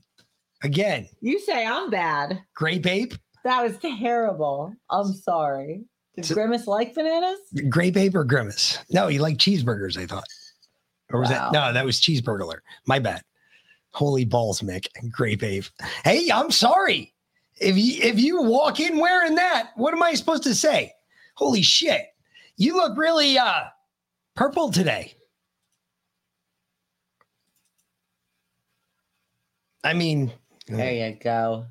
again, 0.63 1.07
You 1.21 1.39
say 1.39 1.65
I'm 1.65 1.89
bad. 1.89 2.41
Grape 2.55 2.85
Ape, 2.85 3.13
That 3.43 3.63
was 3.63 3.77
terrible. 3.77 4.73
I'm 4.89 5.13
sorry. 5.13 5.85
Did 6.15 6.27
Grimace 6.33 6.67
like 6.67 6.93
bananas? 6.93 7.39
Grape 7.69 7.95
Ape 7.97 8.15
or 8.15 8.23
Grimace? 8.25 8.79
No, 8.89 9.07
you 9.07 9.21
like 9.21 9.37
cheeseburgers, 9.37 9.97
I 9.97 10.05
thought. 10.05 10.25
Or 11.11 11.19
was 11.21 11.29
Wow. 11.29 11.51
that? 11.51 11.53
No, 11.53 11.73
that 11.73 11.85
was 11.85 11.99
Cheeseburglar. 11.99 12.59
My 12.85 12.99
bad. 12.99 13.21
Holy 13.91 14.25
balls, 14.25 14.61
Mick. 14.61 14.87
Grape 15.11 15.41
Ape. 15.43 15.65
Hey, 16.03 16.29
I'm 16.31 16.51
sorry. 16.51 17.13
If 17.59 17.77
you 17.77 18.01
if 18.03 18.19
you 18.19 18.41
walk 18.43 18.79
in 18.79 18.97
wearing 18.99 19.35
that, 19.35 19.71
what 19.75 19.93
am 19.93 20.03
I 20.03 20.13
supposed 20.13 20.43
to 20.43 20.53
say? 20.53 20.93
Holy 21.35 21.61
shit. 21.61 22.05
You 22.57 22.75
look 22.75 22.97
really 22.97 23.37
uh 23.37 23.63
purple 24.35 24.71
today. 24.71 25.15
I 29.83 29.93
mean, 29.93 30.31
There 30.69 30.93
you 30.93 31.17
go. 31.21 31.65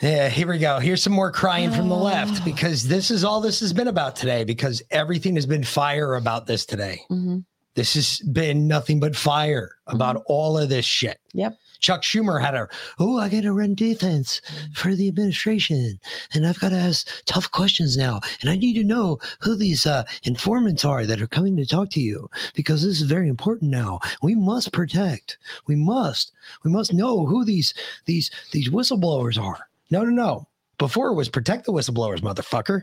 Yeah, 0.00 0.28
here 0.28 0.48
we 0.48 0.58
go. 0.58 0.80
Here's 0.80 1.02
some 1.02 1.12
more 1.12 1.30
crying 1.30 1.70
from 1.70 1.88
the 1.88 1.96
left 2.10 2.44
because 2.44 2.88
this 2.88 3.10
is 3.10 3.22
all 3.24 3.40
this 3.40 3.60
has 3.60 3.72
been 3.72 3.88
about 3.88 4.16
today 4.16 4.42
because 4.44 4.82
everything 4.90 5.36
has 5.36 5.46
been 5.46 5.62
fire 5.62 6.16
about 6.16 6.46
this 6.46 6.66
today. 6.66 7.00
Mhm. 7.10 7.44
This 7.74 7.94
has 7.94 8.18
been 8.32 8.66
nothing 8.68 9.00
but 9.00 9.16
fire 9.16 9.70
about 9.86 10.22
all 10.26 10.58
of 10.58 10.68
this 10.68 10.84
shit. 10.84 11.18
Yep. 11.32 11.56
Chuck 11.82 12.02
Schumer 12.02 12.40
had 12.40 12.54
a, 12.54 12.68
oh, 12.98 13.18
I 13.18 13.28
got 13.28 13.42
to 13.42 13.52
run 13.52 13.74
defense 13.74 14.40
for 14.72 14.94
the 14.94 15.08
administration 15.08 15.98
and 16.32 16.46
I've 16.46 16.60
got 16.60 16.70
to 16.70 16.76
ask 16.76 17.08
tough 17.26 17.50
questions 17.50 17.96
now. 17.96 18.20
And 18.40 18.48
I 18.48 18.56
need 18.56 18.74
to 18.74 18.84
know 18.84 19.18
who 19.40 19.56
these 19.56 19.84
uh, 19.84 20.04
informants 20.22 20.84
are 20.84 21.04
that 21.04 21.20
are 21.20 21.26
coming 21.26 21.56
to 21.56 21.66
talk 21.66 21.90
to 21.90 22.00
you 22.00 22.30
because 22.54 22.82
this 22.82 23.00
is 23.00 23.06
very 23.06 23.28
important 23.28 23.70
now. 23.70 23.98
We 24.22 24.34
must 24.34 24.72
protect. 24.72 25.38
We 25.66 25.74
must. 25.74 26.32
We 26.64 26.70
must 26.70 26.94
know 26.94 27.26
who 27.26 27.44
these 27.44 27.74
these 28.06 28.30
these 28.52 28.68
whistleblowers 28.68 29.40
are. 29.40 29.68
No, 29.90 30.04
no, 30.04 30.10
no. 30.10 30.48
Before 30.78 31.08
it 31.08 31.14
was 31.14 31.28
protect 31.28 31.66
the 31.66 31.72
whistleblowers, 31.72 32.20
motherfucker. 32.20 32.82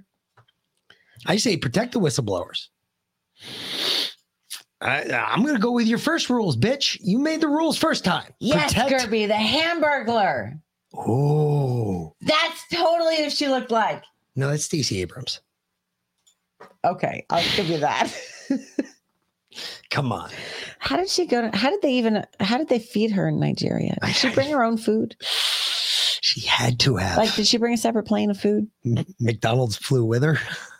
I 1.25 1.37
say 1.37 1.57
protect 1.57 1.93
the 1.93 1.99
whistleblowers. 1.99 2.67
I, 4.81 5.03
I'm 5.11 5.41
going 5.43 5.55
to 5.55 5.61
go 5.61 5.71
with 5.71 5.87
your 5.87 5.97
first 5.99 6.29
rules, 6.29 6.55
bitch. 6.55 6.97
You 7.01 7.19
made 7.19 7.41
the 7.41 7.47
rules 7.49 7.77
first 7.77 8.05
time. 8.05 8.33
Yes, 8.39 8.73
Protect- 8.73 9.09
Gerby, 9.11 9.27
the 9.27 9.33
Hamburglar. 9.33 10.59
Oh, 10.95 12.15
That's 12.21 12.63
totally 12.71 13.17
who 13.23 13.29
she 13.29 13.47
looked 13.47 13.71
like. 13.71 14.03
no, 14.35 14.49
that's 14.49 14.63
Stacey 14.63 15.01
Abrams. 15.01 15.41
Okay, 16.83 17.25
I'll 17.29 17.43
give 17.55 17.67
you 17.67 17.77
that. 17.79 18.11
Come 19.89 20.11
on. 20.11 20.29
How 20.79 20.95
did 20.97 21.09
she 21.09 21.25
go 21.25 21.41
to 21.49 21.55
how 21.57 21.69
did 21.69 21.81
they 21.81 21.93
even 21.93 22.25
how 22.39 22.57
did 22.57 22.69
they 22.69 22.79
feed 22.79 23.11
her 23.11 23.27
in 23.27 23.39
Nigeria? 23.39 23.97
Did 24.05 24.15
she 24.15 24.29
bring 24.33 24.49
her 24.51 24.63
own 24.63 24.77
food? 24.77 25.15
She 26.21 26.41
had 26.41 26.79
to 26.81 26.97
have. 26.97 27.17
Like 27.17 27.33
did 27.33 27.47
she 27.47 27.57
bring 27.57 27.73
a 27.73 27.77
separate 27.77 28.03
plane 28.03 28.29
of 28.29 28.37
food? 28.39 28.67
McDonald's 29.19 29.77
flew 29.77 30.05
with 30.05 30.21
her. 30.21 30.37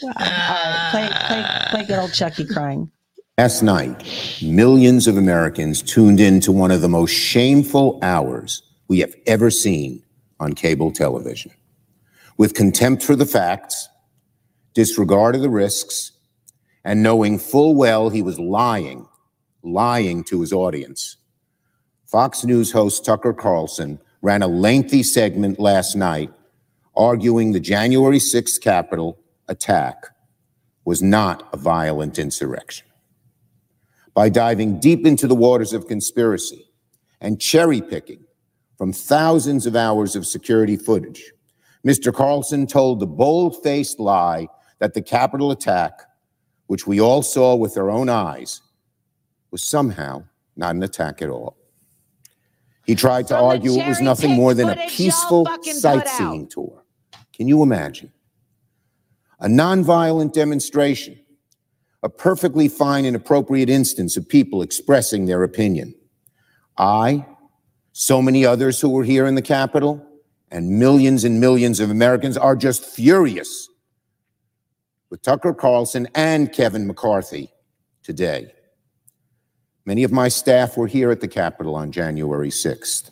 Play 0.00 1.08
play 1.26 1.44
play 1.70 1.84
good 1.84 1.98
old 1.98 2.12
Chucky 2.12 2.46
crying. 2.46 2.90
Last 3.36 3.62
night, 3.62 4.02
millions 4.42 5.06
of 5.06 5.16
Americans 5.16 5.82
tuned 5.82 6.20
in 6.20 6.40
to 6.40 6.52
one 6.52 6.70
of 6.70 6.80
the 6.80 6.88
most 6.88 7.10
shameful 7.10 7.98
hours 8.02 8.62
we 8.88 9.00
have 9.00 9.14
ever 9.26 9.50
seen 9.50 10.02
on 10.38 10.54
cable 10.54 10.90
television. 10.90 11.52
With 12.36 12.54
contempt 12.54 13.02
for 13.02 13.16
the 13.16 13.26
facts, 13.26 13.88
disregard 14.74 15.34
of 15.34 15.42
the 15.42 15.50
risks, 15.50 16.12
and 16.84 17.02
knowing 17.02 17.38
full 17.38 17.74
well 17.74 18.10
he 18.10 18.22
was 18.22 18.38
lying, 18.38 19.06
lying 19.62 20.24
to 20.24 20.40
his 20.40 20.52
audience, 20.52 21.16
Fox 22.06 22.44
News 22.44 22.72
host 22.72 23.04
Tucker 23.04 23.32
Carlson 23.32 24.00
ran 24.22 24.42
a 24.42 24.48
lengthy 24.48 25.02
segment 25.02 25.60
last 25.60 25.94
night 25.94 26.32
arguing 26.96 27.52
the 27.52 27.60
January 27.60 28.18
6th 28.18 28.60
Capitol 28.60 29.18
attack 29.50 30.06
was 30.86 31.02
not 31.02 31.48
a 31.52 31.56
violent 31.58 32.18
insurrection 32.18 32.86
by 34.14 34.28
diving 34.28 34.80
deep 34.80 35.04
into 35.06 35.26
the 35.26 35.34
waters 35.34 35.72
of 35.72 35.86
conspiracy 35.86 36.66
and 37.20 37.40
cherry 37.40 37.82
picking 37.82 38.24
from 38.78 38.92
thousands 38.92 39.66
of 39.66 39.76
hours 39.76 40.16
of 40.16 40.26
security 40.26 40.76
footage. 40.76 41.32
Mr. 41.86 42.12
Carlson 42.12 42.66
told 42.66 42.98
the 42.98 43.06
bold 43.06 43.62
faced 43.62 44.00
lie 44.00 44.48
that 44.78 44.94
the 44.94 45.02
Capitol 45.02 45.50
attack, 45.50 45.92
which 46.66 46.86
we 46.86 47.00
all 47.00 47.22
saw 47.22 47.54
with 47.54 47.76
our 47.76 47.90
own 47.90 48.08
eyes, 48.08 48.62
was 49.50 49.62
somehow 49.62 50.24
not 50.56 50.74
an 50.74 50.82
attack 50.82 51.20
at 51.20 51.28
all. 51.28 51.56
He 52.84 52.94
tried 52.94 53.26
to 53.28 53.36
argue 53.36 53.72
it 53.72 53.86
was 53.86 54.00
nothing 54.00 54.30
more 54.30 54.54
than 54.54 54.70
a 54.70 54.86
peaceful 54.88 55.46
sightseeing 55.62 56.48
tour. 56.48 56.82
Can 57.32 57.46
you 57.46 57.62
imagine? 57.62 58.10
A 59.40 59.48
nonviolent 59.48 60.32
demonstration 60.32 61.20
a 62.02 62.08
perfectly 62.08 62.68
fine 62.68 63.04
and 63.04 63.14
appropriate 63.14 63.68
instance 63.68 64.16
of 64.16 64.28
people 64.28 64.62
expressing 64.62 65.26
their 65.26 65.42
opinion. 65.42 65.94
I, 66.78 67.26
so 67.92 68.22
many 68.22 68.46
others 68.46 68.80
who 68.80 68.88
were 68.88 69.04
here 69.04 69.26
in 69.26 69.34
the 69.34 69.42
Capitol, 69.42 70.04
and 70.50 70.78
millions 70.78 71.24
and 71.24 71.40
millions 71.40 71.78
of 71.78 71.90
Americans 71.90 72.36
are 72.36 72.56
just 72.56 72.84
furious 72.84 73.68
with 75.10 75.22
Tucker 75.22 75.54
Carlson 75.54 76.08
and 76.14 76.52
Kevin 76.52 76.86
McCarthy 76.86 77.50
today. 78.02 78.52
Many 79.84 80.02
of 80.04 80.12
my 80.12 80.28
staff 80.28 80.76
were 80.76 80.86
here 80.86 81.10
at 81.10 81.20
the 81.20 81.28
Capitol 81.28 81.74
on 81.74 81.92
January 81.92 82.50
6th. 82.50 83.10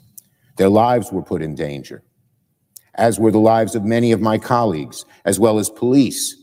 Their 0.56 0.68
lives 0.68 1.12
were 1.12 1.22
put 1.22 1.42
in 1.42 1.54
danger, 1.54 2.02
as 2.98 3.18
were 3.18 3.30
the 3.30 3.38
lives 3.38 3.74
of 3.74 3.84
many 3.84 4.12
of 4.12 4.20
my 4.20 4.36
colleagues, 4.36 5.06
as 5.24 5.38
well 5.38 5.58
as 5.58 5.70
police, 5.70 6.36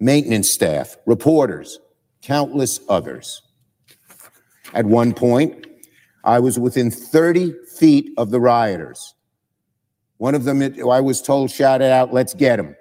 maintenance 0.00 0.50
staff, 0.50 0.96
reporters, 1.06 1.78
countless 2.22 2.80
others. 2.88 3.42
At 4.72 4.86
one 4.86 5.12
point, 5.12 5.66
I 6.24 6.38
was 6.40 6.58
within 6.58 6.90
30 6.90 7.54
feet 7.78 8.12
of 8.16 8.30
the 8.30 8.40
rioters. 8.40 9.14
One 10.16 10.34
of 10.34 10.44
them, 10.44 10.62
I 10.62 11.00
was 11.00 11.22
told, 11.22 11.50
shouted 11.50 11.90
out, 11.90 12.12
Let's 12.12 12.34
get 12.34 12.58
him. 12.58 12.76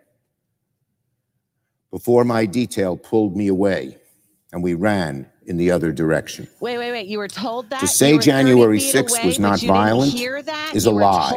Before 1.92 2.24
my 2.24 2.46
detail 2.46 2.98
pulled 2.98 3.36
me 3.36 3.48
away 3.48 3.98
and 4.52 4.64
we 4.64 4.74
ran 4.76 5.30
in 5.46 5.58
the 5.58 5.72
other 5.72 5.92
direction. 5.92 6.48
Wait, 6.60 6.78
wait, 6.78 6.92
wait. 6.92 7.08
You 7.08 7.18
were 7.18 7.28
told 7.28 7.70
that 7.72 7.80
To 7.80 7.88
say 7.88 8.18
January 8.20 8.80
feet 8.80 8.96
6th 8.96 9.18
away, 9.18 9.26
was 9.26 9.40
not 9.40 9.60
violent 9.62 10.14
is 10.14 10.86
you 10.86 10.92
a 10.92 10.92
lie. 10.92 11.32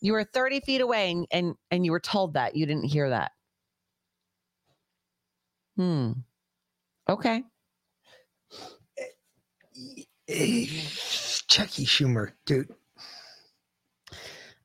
You 0.00 0.12
were 0.12 0.24
30 0.24 0.60
feet 0.60 0.80
away 0.80 1.10
and, 1.10 1.26
and 1.30 1.54
and 1.70 1.84
you 1.84 1.92
were 1.92 2.00
told 2.00 2.34
that 2.34 2.54
you 2.56 2.66
didn't 2.66 2.84
hear 2.84 3.10
that. 3.10 3.32
Hmm. 5.76 6.12
Okay. 7.08 7.42
Chucky 10.28 11.86
Schumer, 11.86 12.32
dude. 12.44 12.68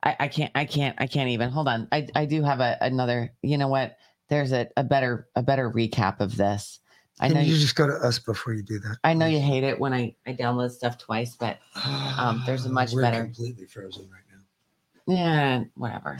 I, 0.02 0.16
I 0.20 0.28
can't 0.28 0.52
I 0.54 0.64
can't 0.66 0.94
I 0.98 1.06
can't 1.06 1.30
even 1.30 1.50
hold 1.50 1.66
on. 1.68 1.88
I, 1.90 2.06
I 2.14 2.26
do 2.26 2.42
have 2.42 2.60
a, 2.60 2.76
another 2.80 3.32
you 3.42 3.56
know 3.56 3.68
what? 3.68 3.96
There's 4.28 4.52
a, 4.52 4.68
a 4.76 4.84
better 4.84 5.28
a 5.34 5.42
better 5.42 5.70
recap 5.70 6.20
of 6.20 6.36
this. 6.36 6.80
I 7.20 7.28
Can 7.28 7.36
know 7.36 7.42
you 7.42 7.54
you, 7.54 7.60
just 7.60 7.76
go 7.76 7.86
to 7.86 7.94
us 7.94 8.18
before 8.18 8.54
you 8.54 8.62
do 8.62 8.78
that? 8.80 8.98
I 9.04 9.14
know 9.14 9.26
you 9.26 9.40
hate 9.40 9.62
it 9.64 9.78
when 9.78 9.92
I, 9.94 10.16
I 10.26 10.34
download 10.34 10.72
stuff 10.72 10.98
twice, 10.98 11.36
but 11.36 11.58
um 12.18 12.42
there's 12.44 12.66
a 12.66 12.68
much 12.70 12.92
We're 12.92 13.02
better 13.02 13.24
completely 13.24 13.66
frozen 13.66 14.02
right 14.10 14.22
now. 14.23 14.23
Yeah, 15.06 15.64
whatever. 15.74 16.18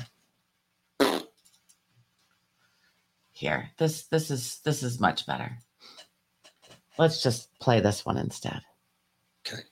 Here, 3.32 3.70
this 3.78 4.06
this 4.06 4.30
is 4.30 4.60
this 4.64 4.82
is 4.82 5.00
much 5.00 5.26
better. 5.26 5.58
Let's 6.98 7.22
just 7.22 7.48
play 7.58 7.80
this 7.80 8.04
one 8.06 8.16
instead. 8.16 8.60
Okay. 9.46 9.62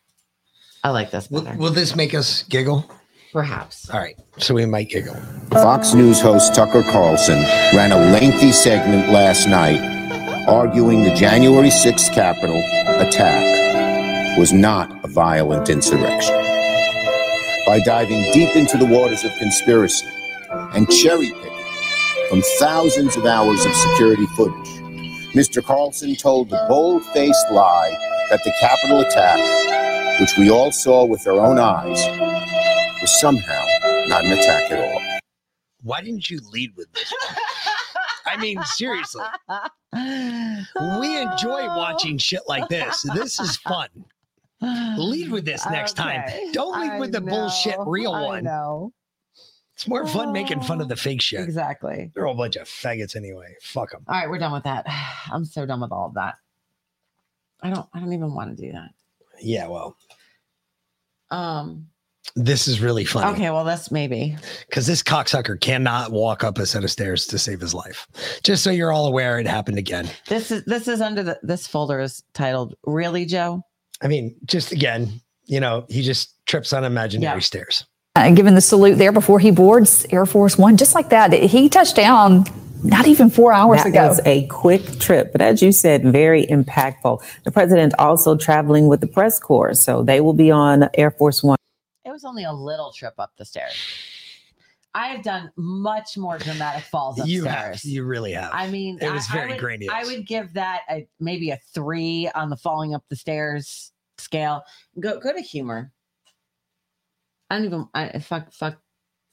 I 0.83 0.91
like 0.91 1.11
this 1.13 1.31
Will, 1.31 1.43
better. 1.43 1.57
will 1.57 1.71
this 1.71 1.95
make 1.95 2.15
us 2.15 2.43
giggle? 2.45 2.91
Perhaps. 3.33 3.89
All 3.91 4.01
right. 4.01 4.17
So 4.39 4.55
we 4.55 4.67
might 4.67 4.89
giggle. 4.91 5.15
Fox 5.51 5.95
News 5.95 6.21
host 6.21 6.55
Tucker 6.55 6.83
Carlson 6.83 7.41
ran 7.75 7.93
a 7.93 7.97
lengthy 8.13 8.51
segment 8.53 9.11
last 9.11 9.47
night 9.47 9.81
arguing 10.49 11.05
the 11.05 11.15
January 11.15 11.69
6th 11.69 12.13
Capitol 12.13 12.59
attack 13.01 14.39
was 14.39 14.53
not 14.53 15.05
a 15.05 15.09
violent 15.09 15.69
insurrection. 15.69 16.42
By 17.73 17.81
diving 17.81 18.31
deep 18.35 18.55
into 18.55 18.77
the 18.77 18.85
waters 18.85 19.25
of 19.25 19.33
conspiracy 19.39 20.07
and 20.75 20.87
cherry 20.91 21.31
picking 21.31 21.65
from 22.29 22.43
thousands 22.59 23.17
of 23.17 23.25
hours 23.25 23.65
of 23.65 23.75
security 23.75 24.27
footage, 24.37 24.69
Mr. 25.33 25.65
Carlson 25.65 26.15
told 26.15 26.51
the 26.51 26.63
bold 26.69 27.03
faced 27.15 27.51
lie 27.51 27.97
that 28.29 28.45
the 28.45 28.53
Capitol 28.61 29.01
attack, 29.01 30.21
which 30.21 30.37
we 30.37 30.51
all 30.51 30.71
saw 30.71 31.07
with 31.07 31.27
our 31.27 31.41
own 31.41 31.59
eyes, 31.59 31.99
was 33.01 33.19
somehow 33.19 33.65
not 34.07 34.23
an 34.23 34.33
attack 34.33 34.71
at 34.71 34.79
all. 34.79 35.21
Why 35.81 36.03
didn't 36.03 36.29
you 36.29 36.41
lead 36.53 36.73
with 36.77 36.93
this? 36.93 37.11
one? 37.27 37.39
I 38.27 38.37
mean, 38.37 38.63
seriously. 38.65 39.25
We 39.95 41.21
enjoy 41.21 41.67
watching 41.67 42.17
shit 42.19 42.43
like 42.49 42.69
this. 42.69 43.03
This 43.15 43.39
is 43.41 43.57
fun. 43.59 43.89
Lead 44.63 45.31
with 45.31 45.45
this 45.45 45.65
next 45.71 45.95
time. 45.95 46.23
Don't 46.53 46.81
lead 46.81 46.93
I 46.93 47.01
with 47.01 47.13
the 47.13 47.21
bullshit 47.21 47.77
know, 47.79 47.85
real 47.85 48.13
I 48.13 48.25
one. 48.25 48.45
know. 48.45 48.93
It's 49.75 49.89
more 49.89 50.07
fun 50.07 50.33
making 50.33 50.61
fun 50.63 50.81
of 50.81 50.89
the 50.89 50.97
fake 50.97 51.21
shit. 51.21 51.41
Exactly. 51.41 52.11
They're 52.15 52.27
all 52.27 52.35
a 52.35 52.37
bunch 52.37 52.57
of 52.57 52.69
faggots 52.69 53.17
anyway. 53.17 53.57
Fuck 53.63 53.91
them. 53.91 54.05
All 54.07 54.15
right, 54.15 54.29
we're 54.31 54.39
done 54.39 54.53
with 54.53 54.65
that. 54.65 54.87
I'm 55.33 55.45
so 55.45 55.67
done 55.67 55.81
with 55.81 55.91
all 55.93 56.07
of 56.07 56.15
that. 56.15 56.37
I 57.63 57.71
don't 57.71 57.89
I 57.93 58.01
don't 58.01 58.13
even 58.13 58.35
want 58.35 58.57
to 58.57 58.63
do 58.63 58.73
that. 58.73 58.91
Yeah, 59.41 59.67
well, 59.69 59.97
Um 61.31 61.89
this 62.37 62.69
is 62.69 62.81
really 62.81 63.05
funny. 63.05 63.33
okay, 63.35 63.51
well 63.51 63.65
that's 63.65 63.91
maybe. 63.91 64.37
Because 64.69 64.87
this 64.87 65.03
cocksucker 65.03 65.61
cannot 65.61 66.13
walk 66.13 66.45
up 66.45 66.59
a 66.59 66.67
set 66.67 66.85
of 66.85 66.91
stairs 66.91 67.27
to 67.27 67.39
save 67.39 67.61
his 67.61 67.75
life. 67.75 68.07
Just 68.45 68.63
so 68.63 68.71
you're 68.71 68.93
all 68.93 69.07
aware, 69.07 69.39
it 69.41 69.47
happened 69.47 69.79
again. 69.79 70.09
This 70.29 70.51
is 70.51 70.65
this 70.65 70.87
is 70.87 71.01
under 71.01 71.23
the 71.25 71.41
this 71.43 71.67
folder 71.67 71.99
is 72.01 72.23
titled 72.33 72.75
Really 72.85 73.25
Joe? 73.27 73.65
I 74.03 74.09
mean, 74.09 74.35
just 74.45 74.73
again, 74.73 75.21
you 75.45 75.61
know, 75.61 75.85
he 75.89 76.03
just 76.03 76.35
trips 76.47 76.73
on 76.73 76.85
imaginary 76.85 77.37
Yeah. 77.37 77.41
stairs. 77.41 77.85
uh, 78.17 78.31
given 78.31 78.55
the 78.55 78.61
salute 78.61 78.97
there 78.97 79.13
before 79.13 79.39
he 79.39 79.51
boards 79.51 80.05
Air 80.11 80.27
Force 80.27 80.59
One, 80.59 80.77
just 80.77 80.95
like 80.95 81.09
that. 81.11 81.33
He 81.33 81.69
touched 81.71 81.97
down 81.97 82.45
not 82.85 83.07
even 83.07 83.31
four 83.31 83.53
hours 83.53 83.79
that 83.85 83.87
ago. 83.89 84.03
That 84.03 84.09
was 84.09 84.21
a 84.27 84.47
quick 84.49 84.99
trip, 84.99 85.33
but 85.33 85.41
as 85.41 85.63
you 85.63 85.73
said, 85.73 86.03
very 86.05 86.45
impactful. 86.47 87.23
The 87.45 87.51
president 87.53 87.95
also 87.99 88.37
traveling 88.37 88.89
with 88.89 89.01
the 89.01 89.07
press 89.07 89.39
corps, 89.39 89.73
so 89.75 90.03
they 90.03 90.21
will 90.21 90.35
be 90.35 90.51
on 90.51 90.91
Air 90.95 91.11
Force 91.13 91.43
One. 91.43 91.57
It 92.05 92.11
was 92.11 92.25
only 92.25 92.45
a 92.45 92.53
little 92.53 92.93
trip 92.93 93.15
up 93.19 93.31
the 93.39 93.45
stairs. 93.45 93.73
I 94.95 95.07
have 95.07 95.23
done 95.23 95.51
much 95.57 96.19
more 96.19 96.37
dramatic 96.37 96.85
falls 96.85 97.19
upstairs. 97.19 97.33
You 97.33 97.45
have, 97.45 97.85
you 97.85 98.05
really 98.05 98.33
have. 98.33 98.51
I 98.53 98.69
mean, 98.69 98.99
It 99.01 99.11
was 99.11 99.27
I- 99.31 99.33
I 99.33 99.37
very 99.39 99.51
would- 99.53 99.61
grandiose. 99.61 99.95
I 99.95 100.05
would 100.05 100.27
give 100.27 100.53
that 100.55 100.81
a 100.91 101.07
maybe 101.19 101.49
a 101.51 101.59
three 101.73 102.29
on 102.35 102.51
the 102.51 102.57
falling 102.59 102.95
up 102.95 103.05
the 103.09 103.17
stairs 103.17 103.92
scale. 104.23 104.63
Go 104.99 105.19
go 105.21 105.33
to 105.33 105.41
humor. 105.41 105.93
I 107.51 107.57
don't 107.57 107.67
even. 107.67 107.89
I 107.95 108.19
fuck 108.19 108.53
fuck 108.53 108.79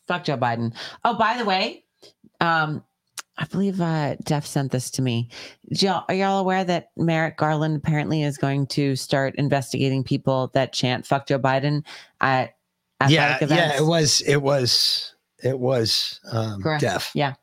fuck 0.08 0.24
Joe 0.24 0.38
Biden. 0.38 0.76
Oh, 1.06 1.18
by 1.18 1.38
the 1.38 1.46
way, 1.46 1.86
um, 2.42 2.84
I 3.38 3.46
believe 3.46 3.80
uh, 3.80 4.16
Jeff 4.26 4.46
sent 4.46 4.72
this 4.72 4.92
to 4.92 5.02
me. 5.02 5.30
Y'all, 5.70 6.04
are 6.10 6.16
y'all 6.16 6.40
aware 6.40 6.66
that 6.66 6.90
Merrick 6.98 7.38
Garland 7.38 7.78
apparently 7.78 8.24
is 8.24 8.38
going 8.38 8.68
to 8.68 8.98
start 8.98 9.36
investigating 9.36 10.04
people 10.04 10.52
that 10.54 10.74
chant 10.74 11.06
"fuck 11.06 11.28
Joe 11.28 11.40
Biden" 11.40 11.84
at 12.20 12.56
yeah, 13.08 13.38
yeah, 13.42 13.78
it 13.78 13.86
was, 13.86 14.20
it 14.22 14.42
was, 14.42 15.16
it 15.42 15.58
was 15.58 16.20
um, 16.32 16.62
Correct. 16.62 16.82
Def. 16.82 17.12
Yeah, 17.16 17.36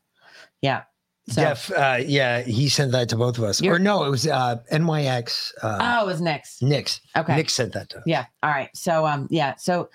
yeah. 0.60 0.82
So, 1.28 1.42
Def, 1.42 1.72
uh, 1.72 1.98
yeah, 2.06 2.42
he 2.42 2.68
sent 2.68 2.92
that 2.92 3.08
to 3.08 3.16
both 3.16 3.36
of 3.36 3.42
us. 3.44 3.60
You're- 3.60 3.74
Or 3.76 3.78
no, 3.80 4.04
it 4.04 4.10
was 4.10 4.28
uh, 4.28 4.58
NYX. 4.72 5.52
Uh, 5.60 5.78
oh, 5.80 6.04
it 6.04 6.06
was 6.06 6.20
next. 6.20 6.62
Nick's. 6.62 7.00
Okay. 7.16 7.34
Nick 7.34 7.50
sent 7.50 7.72
that 7.72 7.88
to 7.90 7.96
us. 7.98 8.02
Yeah. 8.06 8.26
All 8.44 8.50
right. 8.50 8.68
So 8.74 9.04
um 9.04 9.26
yeah, 9.30 9.56
so 9.56 9.88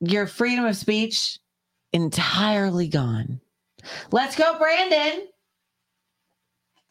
your 0.00 0.26
freedom 0.26 0.64
of 0.64 0.76
speech 0.76 1.38
entirely 1.92 2.88
gone. 2.88 3.40
Let's 4.10 4.34
go, 4.34 4.58
Brandon. 4.58 5.26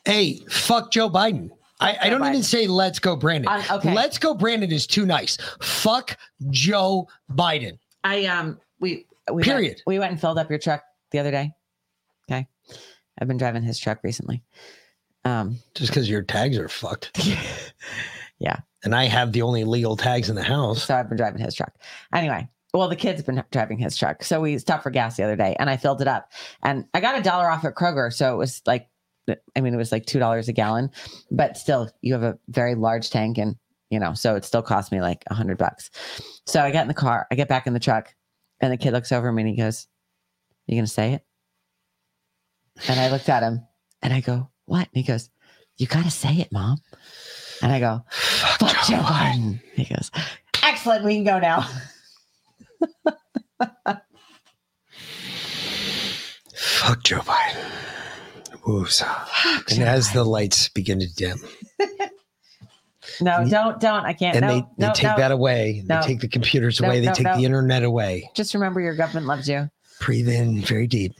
Hey, 0.05 0.39
fuck 0.49 0.91
Joe 0.91 1.09
Biden. 1.09 1.49
I, 1.79 1.97
I 2.03 2.09
don't 2.09 2.23
even 2.27 2.43
say 2.43 2.67
let's 2.67 2.99
go 2.99 3.15
Brandon. 3.15 3.47
Uh, 3.51 3.63
okay. 3.77 3.95
Let's 3.95 4.19
go 4.19 4.35
Brandon 4.35 4.71
is 4.71 4.85
too 4.85 5.07
nice. 5.07 5.37
Fuck 5.61 6.17
Joe 6.51 7.07
Biden. 7.31 7.79
I 8.03 8.25
um 8.25 8.59
we 8.79 9.07
we 9.33 9.41
Period. 9.41 9.77
Went, 9.77 9.83
we 9.87 9.99
went 9.99 10.11
and 10.11 10.21
filled 10.21 10.37
up 10.37 10.49
your 10.51 10.59
truck 10.59 10.83
the 11.11 11.17
other 11.17 11.31
day. 11.31 11.51
I've 13.21 13.27
been 13.27 13.37
driving 13.37 13.63
his 13.63 13.79
truck 13.79 13.99
recently. 14.03 14.43
Um 15.23 15.57
Just 15.75 15.91
because 15.91 16.09
your 16.09 16.23
tags 16.23 16.57
are 16.57 16.67
fucked. 16.67 17.17
yeah. 18.39 18.57
And 18.83 18.95
I 18.95 19.05
have 19.05 19.31
the 19.31 19.43
only 19.43 19.63
legal 19.63 19.95
tags 19.95 20.29
in 20.29 20.35
the 20.35 20.43
house. 20.43 20.83
So 20.83 20.95
I've 20.95 21.07
been 21.07 21.17
driving 21.17 21.41
his 21.41 21.53
truck. 21.53 21.75
Anyway, 22.13 22.49
well, 22.73 22.89
the 22.89 22.95
kid's 22.95 23.21
been 23.21 23.43
driving 23.51 23.77
his 23.77 23.95
truck. 23.95 24.23
So 24.23 24.41
we 24.41 24.57
stopped 24.57 24.83
for 24.83 24.89
gas 24.89 25.17
the 25.17 25.23
other 25.23 25.35
day 25.35 25.55
and 25.59 25.69
I 25.69 25.77
filled 25.77 26.01
it 26.01 26.07
up. 26.07 26.31
And 26.63 26.85
I 26.93 26.99
got 26.99 27.17
a 27.17 27.21
dollar 27.21 27.49
off 27.49 27.63
at 27.65 27.75
Kroger. 27.75 28.11
So 28.11 28.33
it 28.33 28.37
was 28.37 28.61
like, 28.65 28.87
I 29.55 29.61
mean, 29.61 29.73
it 29.73 29.77
was 29.77 29.91
like 29.91 30.05
$2 30.05 30.47
a 30.47 30.51
gallon, 30.51 30.89
but 31.29 31.55
still, 31.55 31.89
you 32.01 32.13
have 32.13 32.23
a 32.23 32.39
very 32.47 32.75
large 32.75 33.11
tank 33.11 33.37
and, 33.37 33.55
you 33.89 33.99
know, 33.99 34.13
so 34.13 34.35
it 34.35 34.45
still 34.45 34.63
cost 34.63 34.91
me 34.91 34.99
like 34.99 35.23
a 35.29 35.33
hundred 35.33 35.57
bucks. 35.57 35.91
So 36.47 36.61
I 36.61 36.71
get 36.71 36.81
in 36.81 36.87
the 36.87 36.93
car, 36.93 37.27
I 37.29 37.35
get 37.35 37.47
back 37.47 37.67
in 37.67 37.73
the 37.73 37.79
truck, 37.79 38.13
and 38.61 38.73
the 38.73 38.77
kid 38.77 38.93
looks 38.93 39.11
over 39.11 39.29
at 39.29 39.33
me 39.33 39.43
and 39.43 39.49
he 39.49 39.55
goes, 39.57 39.87
You 40.65 40.75
going 40.75 40.85
to 40.85 40.91
say 40.91 41.13
it? 41.13 41.25
And 42.87 42.99
I 42.99 43.09
looked 43.09 43.29
at 43.29 43.43
him 43.43 43.65
and 44.01 44.13
I 44.13 44.21
go, 44.21 44.49
What? 44.65 44.87
And 44.93 44.93
he 44.93 45.03
goes, 45.03 45.29
You 45.77 45.87
got 45.87 46.05
to 46.05 46.11
say 46.11 46.35
it, 46.35 46.51
mom. 46.51 46.77
And 47.61 47.71
I 47.71 47.79
go, 47.79 48.03
Fuck 48.09 48.75
Joe 48.87 48.99
Biden. 48.99 49.61
He 49.75 49.85
goes, 49.85 50.11
Excellent. 50.63 51.05
We 51.05 51.15
can 51.15 51.23
go 51.23 51.39
now. 51.39 51.67
Fuck 56.53 57.03
Joe 57.03 57.19
Biden. 57.19 57.71
Woos. 58.65 59.03
And 59.71 59.83
as 59.83 60.11
the 60.11 60.23
lights 60.23 60.69
begin 60.69 60.99
to 60.99 61.07
dim, 61.13 61.39
No, 63.19 63.47
don't, 63.47 63.79
don't. 63.79 64.05
I 64.05 64.13
can't. 64.13 64.35
and 64.35 64.45
no, 64.45 64.53
they, 64.53 64.61
they 64.77 64.87
no, 64.87 64.93
take 64.93 65.11
no. 65.11 65.17
that 65.17 65.31
away, 65.31 65.83
they 65.85 65.99
take 66.01 66.21
the 66.21 66.27
computers 66.27 66.79
away, 66.79 66.99
they 66.99 67.11
take 67.11 67.25
the 67.35 67.43
internet 67.43 67.83
away. 67.83 68.29
Just 68.35 68.53
remember 68.53 68.79
your 68.79 68.95
government 68.95 69.27
loves 69.27 69.47
you. 69.49 69.69
Breathe 69.99 70.29
in 70.29 70.61
very 70.61 70.87
deep. 70.87 71.13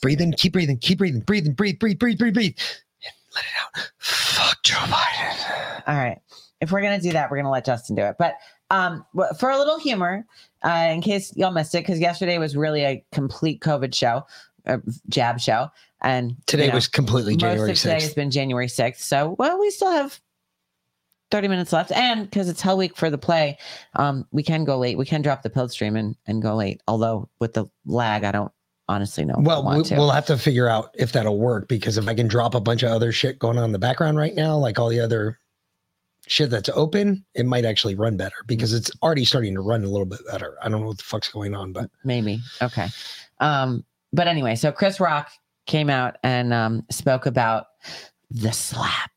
Breathe 0.00 0.20
in, 0.20 0.32
keep 0.32 0.52
breathing, 0.52 0.78
keep 0.78 0.98
breathing, 0.98 1.20
breathe 1.22 1.46
in, 1.46 1.54
breathe, 1.54 1.78
breathe, 1.78 1.98
breathe, 1.98 2.18
breathe, 2.18 2.34
breathe. 2.34 2.56
And 3.04 3.14
let 3.34 3.44
it 3.44 3.50
out. 3.80 3.90
Fuck 3.98 4.62
Joe 4.62 4.76
Biden. 4.76 5.82
All 5.86 5.96
right. 5.96 6.18
If 6.60 6.72
we're 6.72 6.82
gonna 6.82 7.00
do 7.00 7.12
that, 7.12 7.30
we're 7.30 7.36
gonna 7.38 7.50
let 7.50 7.64
Justin 7.64 7.96
do 7.96 8.02
it. 8.02 8.16
But 8.18 8.34
um, 8.70 9.04
for 9.38 9.50
a 9.50 9.58
little 9.58 9.78
humor, 9.78 10.26
uh, 10.64 10.88
in 10.92 11.00
case 11.00 11.34
y'all 11.36 11.50
missed 11.50 11.74
it, 11.74 11.78
because 11.78 12.00
yesterday 12.00 12.38
was 12.38 12.56
really 12.56 12.84
a 12.84 13.04
complete 13.12 13.60
COVID 13.60 13.94
show, 13.94 14.26
a 14.66 14.80
jab 15.08 15.40
show, 15.40 15.70
and 16.02 16.36
Today 16.46 16.64
you 16.64 16.70
know, 16.70 16.74
was 16.76 16.88
completely 16.88 17.36
January 17.36 17.68
Most 17.70 17.84
of 17.84 17.90
today 17.90 17.98
6th. 17.98 18.02
has 18.02 18.14
been 18.14 18.30
January 18.30 18.68
sixth. 18.68 19.04
So 19.04 19.36
well, 19.38 19.58
we 19.58 19.70
still 19.70 19.92
have. 19.92 20.20
30 21.30 21.48
minutes 21.48 21.74
left 21.74 21.92
and 21.92 22.22
because 22.22 22.48
it's 22.48 22.62
hell 22.62 22.78
week 22.78 22.96
for 22.96 23.10
the 23.10 23.18
play 23.18 23.58
um 23.96 24.26
we 24.32 24.42
can 24.42 24.64
go 24.64 24.78
late 24.78 24.96
we 24.96 25.04
can 25.04 25.20
drop 25.20 25.42
the 25.42 25.50
pill 25.50 25.68
stream 25.68 25.94
and, 25.94 26.16
and 26.26 26.40
go 26.40 26.56
late 26.56 26.80
although 26.88 27.28
with 27.38 27.52
the 27.52 27.66
lag 27.84 28.24
i 28.24 28.32
don't 28.32 28.50
honestly 28.88 29.24
know 29.24 29.34
Well, 29.38 29.64
we, 29.64 29.82
we'll 29.96 30.10
have 30.10 30.26
to 30.26 30.38
figure 30.38 30.68
out 30.68 30.94
if 30.94 31.12
that'll 31.12 31.38
work 31.38 31.68
because 31.68 31.98
if 31.98 32.08
I 32.08 32.14
can 32.14 32.28
drop 32.28 32.54
a 32.54 32.60
bunch 32.60 32.82
of 32.82 32.90
other 32.90 33.12
shit 33.12 33.38
going 33.38 33.58
on 33.58 33.64
in 33.64 33.72
the 33.72 33.78
background 33.78 34.16
right 34.18 34.34
now, 34.34 34.56
like 34.56 34.78
all 34.78 34.88
the 34.88 35.00
other 35.00 35.38
shit 36.26 36.50
that's 36.50 36.68
open, 36.70 37.24
it 37.34 37.46
might 37.46 37.64
actually 37.64 37.94
run 37.94 38.16
better 38.16 38.36
because 38.46 38.72
it's 38.72 38.90
already 39.02 39.24
starting 39.24 39.54
to 39.54 39.60
run 39.60 39.84
a 39.84 39.88
little 39.88 40.06
bit 40.06 40.20
better. 40.30 40.56
I 40.62 40.68
don't 40.68 40.80
know 40.80 40.88
what 40.88 40.98
the 40.98 41.04
fuck's 41.04 41.28
going 41.28 41.54
on, 41.54 41.72
but 41.72 41.90
maybe. 42.04 42.40
Okay. 42.62 42.88
Um 43.40 43.84
but 44.12 44.26
anyway 44.26 44.54
so 44.54 44.72
chris 44.72 45.00
rock 45.00 45.30
came 45.66 45.90
out 45.90 46.16
and 46.22 46.52
um 46.52 46.84
spoke 46.90 47.26
about 47.26 47.66
the 48.30 48.52
slap. 48.52 49.10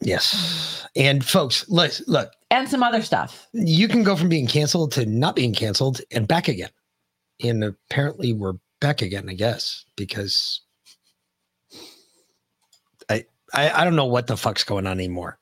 Yes. 0.00 0.86
And 0.96 1.24
folks, 1.24 1.68
look, 1.68 1.92
look, 2.06 2.30
and 2.50 2.68
some 2.68 2.82
other 2.82 3.02
stuff. 3.02 3.48
You 3.52 3.88
can 3.88 4.02
go 4.02 4.16
from 4.16 4.28
being 4.28 4.46
canceled 4.46 4.92
to 4.92 5.06
not 5.06 5.34
being 5.34 5.54
canceled 5.54 6.00
and 6.10 6.28
back 6.28 6.48
again. 6.48 6.70
And 7.42 7.64
apparently 7.64 8.32
we're 8.32 8.54
back 8.80 9.02
again, 9.02 9.28
I 9.28 9.34
guess, 9.34 9.84
because 9.96 10.60
I 13.08 13.24
I, 13.52 13.70
I 13.70 13.84
don't 13.84 13.96
know 13.96 14.06
what 14.06 14.26
the 14.26 14.36
fuck's 14.36 14.64
going 14.64 14.86
on 14.86 14.92
anymore. 14.98 15.38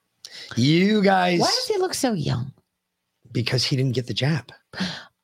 You 0.56 1.02
guys 1.02 1.40
why 1.40 1.46
does 1.46 1.66
he 1.68 1.78
look 1.78 1.94
so 1.94 2.12
young 2.12 2.52
because 3.30 3.64
he 3.64 3.76
didn't 3.76 3.94
get 3.94 4.06
the 4.06 4.14
jab. 4.14 4.50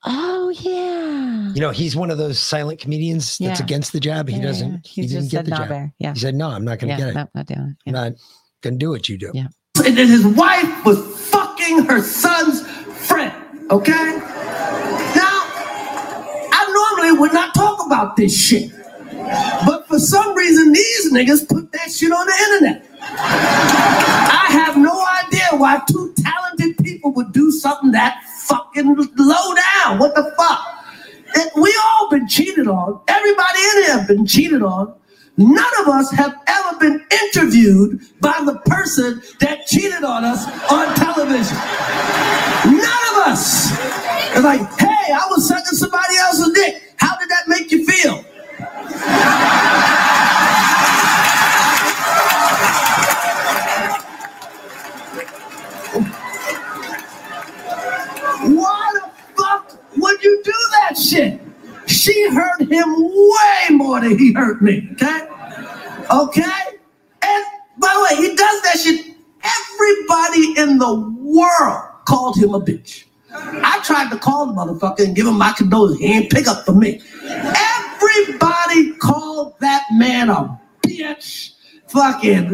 oh 0.05 0.51
yeah 0.61 1.53
You 1.55 1.61
know, 1.61 1.71
he's 1.71 1.97
one 1.97 2.11
of 2.11 2.19
those 2.19 2.39
silent 2.39 2.79
comedians 2.81 3.39
that's 3.39 3.61
Yeah. 3.61 3.65
against 3.65 3.93
the 3.93 4.01
jab. 4.01 4.29
He 4.29 4.35
Yeah, 4.35 4.41
yeah, 4.41 4.47
doesn't. 4.47 4.73
yeah. 4.73 4.79
He 4.85 5.03
didn't 5.03 5.13
just 5.23 5.31
get 5.31 5.37
said 5.39 5.47
the 5.47 5.51
no 5.51 5.57
jab. 5.59 5.69
there. 5.69 5.95
Yeah. 5.99 6.13
He 6.15 6.19
said, 6.21 6.35
"No, 6.35 6.49
I'm 6.51 6.65
not 6.65 6.79
going 6.79 6.95
to 6.97 6.99
Yeah, 6.99 6.99
get 6.99 7.09
it. 7.11 7.15
no, 7.15 7.29
not 7.35 7.47
doing 7.47 7.61
it. 7.71 7.77
I'm 7.89 7.93
not 7.93 8.13
going 8.63 8.75
to 8.75 8.79
do 8.79 8.91
what 8.91 9.09
you 9.09 9.19
do." 9.19 9.31
Yeah. 9.35 9.49
and 9.85 9.97
his 9.99 10.27
wife 10.27 10.85
was 10.85 10.99
fucking 11.31 11.85
her 11.87 12.03
son's 12.03 12.67
friend. 13.07 13.33
Okay? 13.71 14.19
Would 17.19 17.33
not 17.33 17.55
talk 17.55 17.85
about 17.85 18.17
this 18.17 18.37
shit. 18.37 18.71
But 19.67 19.89
for 19.89 19.99
some 19.99 20.35
reason, 20.37 20.73
these 20.73 21.13
niggas 21.13 21.49
put 21.49 21.73
that 21.73 21.91
shit 21.91 22.13
on 22.13 22.27
the 22.27 22.33
internet. 22.45 22.87
I 23.01 24.47
have 24.51 24.77
no 24.77 25.05
idea 25.25 25.49
why 25.53 25.81
two 25.91 26.15
talented 26.17 26.79
people 26.79 27.13
would 27.13 27.33
do 27.33 27.51
something 27.51 27.91
that 27.93 28.23
fucking 28.47 28.95
low 29.17 29.55
down. 29.55 29.99
What 29.99 30.15
the 30.15 30.33
fuck? 30.37 31.55
We 31.57 31.77
all 31.85 32.09
been 32.11 32.29
cheated 32.29 32.69
on. 32.69 33.01
Everybody 33.09 33.59
in 33.59 33.83
here 33.85 33.99
have 33.99 34.09
been 34.09 34.27
cheated 34.27 34.63
on. 34.63 34.95
None 35.37 35.73
of 35.81 35.89
us 35.89 36.11
have 36.13 36.35
ever 36.47 36.79
been 36.79 37.05
interviewed 37.11 38.01
by 38.21 38.41
the 38.45 38.59
person 38.67 39.23
that 39.41 39.67
cheated 39.67 40.05
on 40.05 40.25
us 40.25 40.45
on 40.71 40.95
television. 40.97 41.57
None 42.65 43.08
us. 43.29 43.73
It's 44.33 44.43
like, 44.43 44.61
hey, 44.79 45.13
I 45.13 45.27
was 45.31 45.47
sucking 45.47 45.77
somebody 45.77 46.17
else's 46.17 46.53
dick. 46.55 46.95
How 46.97 47.17
did 47.19 47.29
that 47.29 47.47
make 47.47 47.71
you 47.71 47.85
feel? 47.85 48.23
Why 58.57 58.93
the 58.95 59.11
fuck 59.37 59.79
would 59.97 60.23
you 60.23 60.43
do 60.45 60.53
that 60.73 60.99
shit? 60.99 61.41
She 61.87 62.29
hurt 62.31 62.63
him 62.63 62.95
way 62.97 63.67
more 63.71 64.01
than 64.01 64.19
he 64.19 64.33
hurt 64.33 64.63
me, 64.63 64.89
okay? 64.93 65.29
Okay? 66.11 66.63
And 67.23 67.45
by 67.79 67.93
the 67.95 68.17
way, 68.17 68.29
he 68.29 68.35
does 68.35 68.63
that 68.63 68.79
shit. 68.83 69.15
Everybody 69.43 70.61
in 70.61 70.79
the 70.79 70.95
world 71.21 71.85
called 72.07 72.37
him 72.37 72.55
a 72.55 72.61
bitch. 72.61 73.05
I 73.33 73.81
tried 73.85 74.11
to 74.11 74.19
call 74.19 74.47
the 74.47 74.53
motherfucker 74.53 75.05
and 75.05 75.15
give 75.15 75.27
him 75.27 75.39
my 75.39 75.53
condolences. 75.53 75.99
He 75.99 76.07
ain't 76.07 76.31
pick 76.31 76.47
up 76.49 76.65
for 76.65 76.73
me. 76.73 77.01
Everybody 77.25 78.95
called 78.95 79.55
that 79.61 79.85
man 79.93 80.31
a 80.31 80.61
bitch. 80.83 81.53
Fucking 81.89 82.51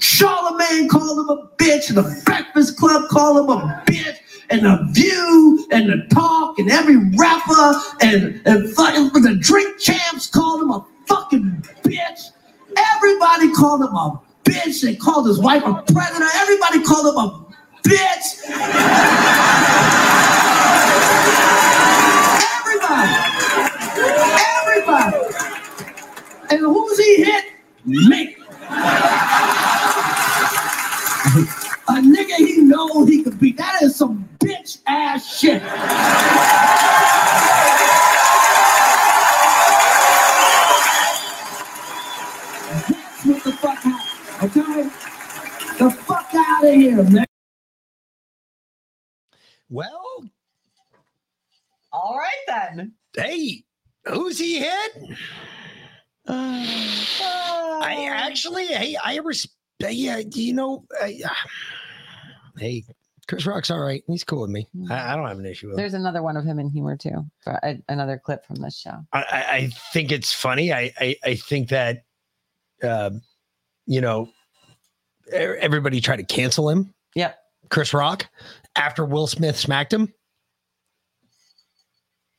Charlemagne 0.00 0.88
called 0.88 1.18
him 1.18 1.28
a 1.28 1.48
bitch, 1.58 1.88
and 1.88 1.98
the 1.98 2.22
Breakfast 2.24 2.78
Club 2.78 3.08
called 3.10 3.38
him 3.38 3.50
a 3.50 3.82
bitch, 3.86 4.16
and 4.48 4.62
the 4.62 4.88
View, 4.92 5.66
and 5.70 5.90
the 5.90 6.06
Talk, 6.14 6.58
and 6.58 6.70
every 6.70 6.96
rapper, 7.16 7.78
and 8.00 8.40
and 8.46 8.70
fucking 8.74 9.10
the 9.22 9.36
Drink 9.38 9.78
Champs 9.78 10.28
called 10.28 10.62
him 10.62 10.70
a 10.70 10.86
fucking 11.06 11.62
bitch. 11.82 12.30
Everybody 12.96 13.52
called 13.52 13.82
him 13.82 13.94
a 13.94 14.20
bitch. 14.44 14.82
They 14.82 14.96
called 14.96 15.26
his 15.26 15.38
wife 15.38 15.62
a 15.66 15.74
predator. 15.92 16.26
Everybody 16.36 16.82
called 16.82 17.06
him 17.08 17.16
a 17.18 17.49
bitch. 17.82 18.40
Everybody. 22.58 23.12
Everybody. 24.58 25.16
And 26.50 26.60
who's 26.60 26.98
he 26.98 27.24
hit? 27.24 27.44
Me. 27.84 28.36
A 31.88 31.92
nigga 31.94 32.36
he 32.36 32.58
know 32.62 33.04
he 33.04 33.22
could 33.22 33.38
beat. 33.40 33.56
That 33.56 33.82
is 33.82 33.96
some 33.96 34.28
bitch 34.38 34.78
ass 34.86 35.38
shit. 35.38 35.62
That's 42.90 43.26
what 43.26 43.44
the 43.44 43.52
fuck 43.52 43.78
happened, 43.78 44.56
okay? 44.56 44.82
The 45.78 45.90
fuck 45.90 46.30
out 46.34 46.64
of 46.64 46.74
here, 46.74 47.02
man. 47.04 47.26
Well, 49.70 50.24
all 51.92 52.18
right 52.18 52.70
then. 52.76 52.92
Hey, 53.14 53.64
who's 54.04 54.38
he 54.38 54.58
hit? 54.58 54.92
I 56.26 58.08
actually, 58.10 58.66
hey, 58.66 58.96
I 59.02 59.18
respect. 59.18 59.54
Yeah, 59.80 60.22
do 60.28 60.42
you 60.42 60.52
know, 60.52 60.84
I, 61.00 61.20
hey, 62.58 62.84
Chris 63.28 63.46
Rock's 63.46 63.70
all 63.70 63.78
right. 63.78 64.02
He's 64.08 64.24
cool 64.24 64.42
with 64.42 64.50
me. 64.50 64.66
I, 64.90 65.12
I 65.12 65.16
don't 65.16 65.28
have 65.28 65.38
an 65.38 65.46
issue 65.46 65.68
with 65.68 65.74
him. 65.74 65.78
There's 65.78 65.94
another 65.94 66.22
one 66.22 66.36
of 66.36 66.44
him 66.44 66.58
in 66.58 66.68
humor 66.68 66.96
too. 66.96 67.24
Another 67.88 68.18
clip 68.18 68.44
from 68.44 68.56
this 68.56 68.76
show. 68.76 69.04
I, 69.12 69.22
I 69.22 69.70
think 69.92 70.10
it's 70.10 70.32
funny. 70.32 70.72
I, 70.72 70.92
I, 71.00 71.16
I 71.24 71.34
think 71.36 71.68
that, 71.68 72.02
uh, 72.82 73.10
you 73.86 74.00
know, 74.00 74.28
everybody 75.32 76.00
tried 76.00 76.16
to 76.16 76.24
cancel 76.24 76.68
him. 76.68 76.92
Yep. 77.14 77.38
Chris 77.70 77.94
Rock 77.94 78.28
after 78.76 79.04
Will 79.04 79.26
Smith 79.26 79.58
smacked 79.58 79.92
him. 79.92 80.12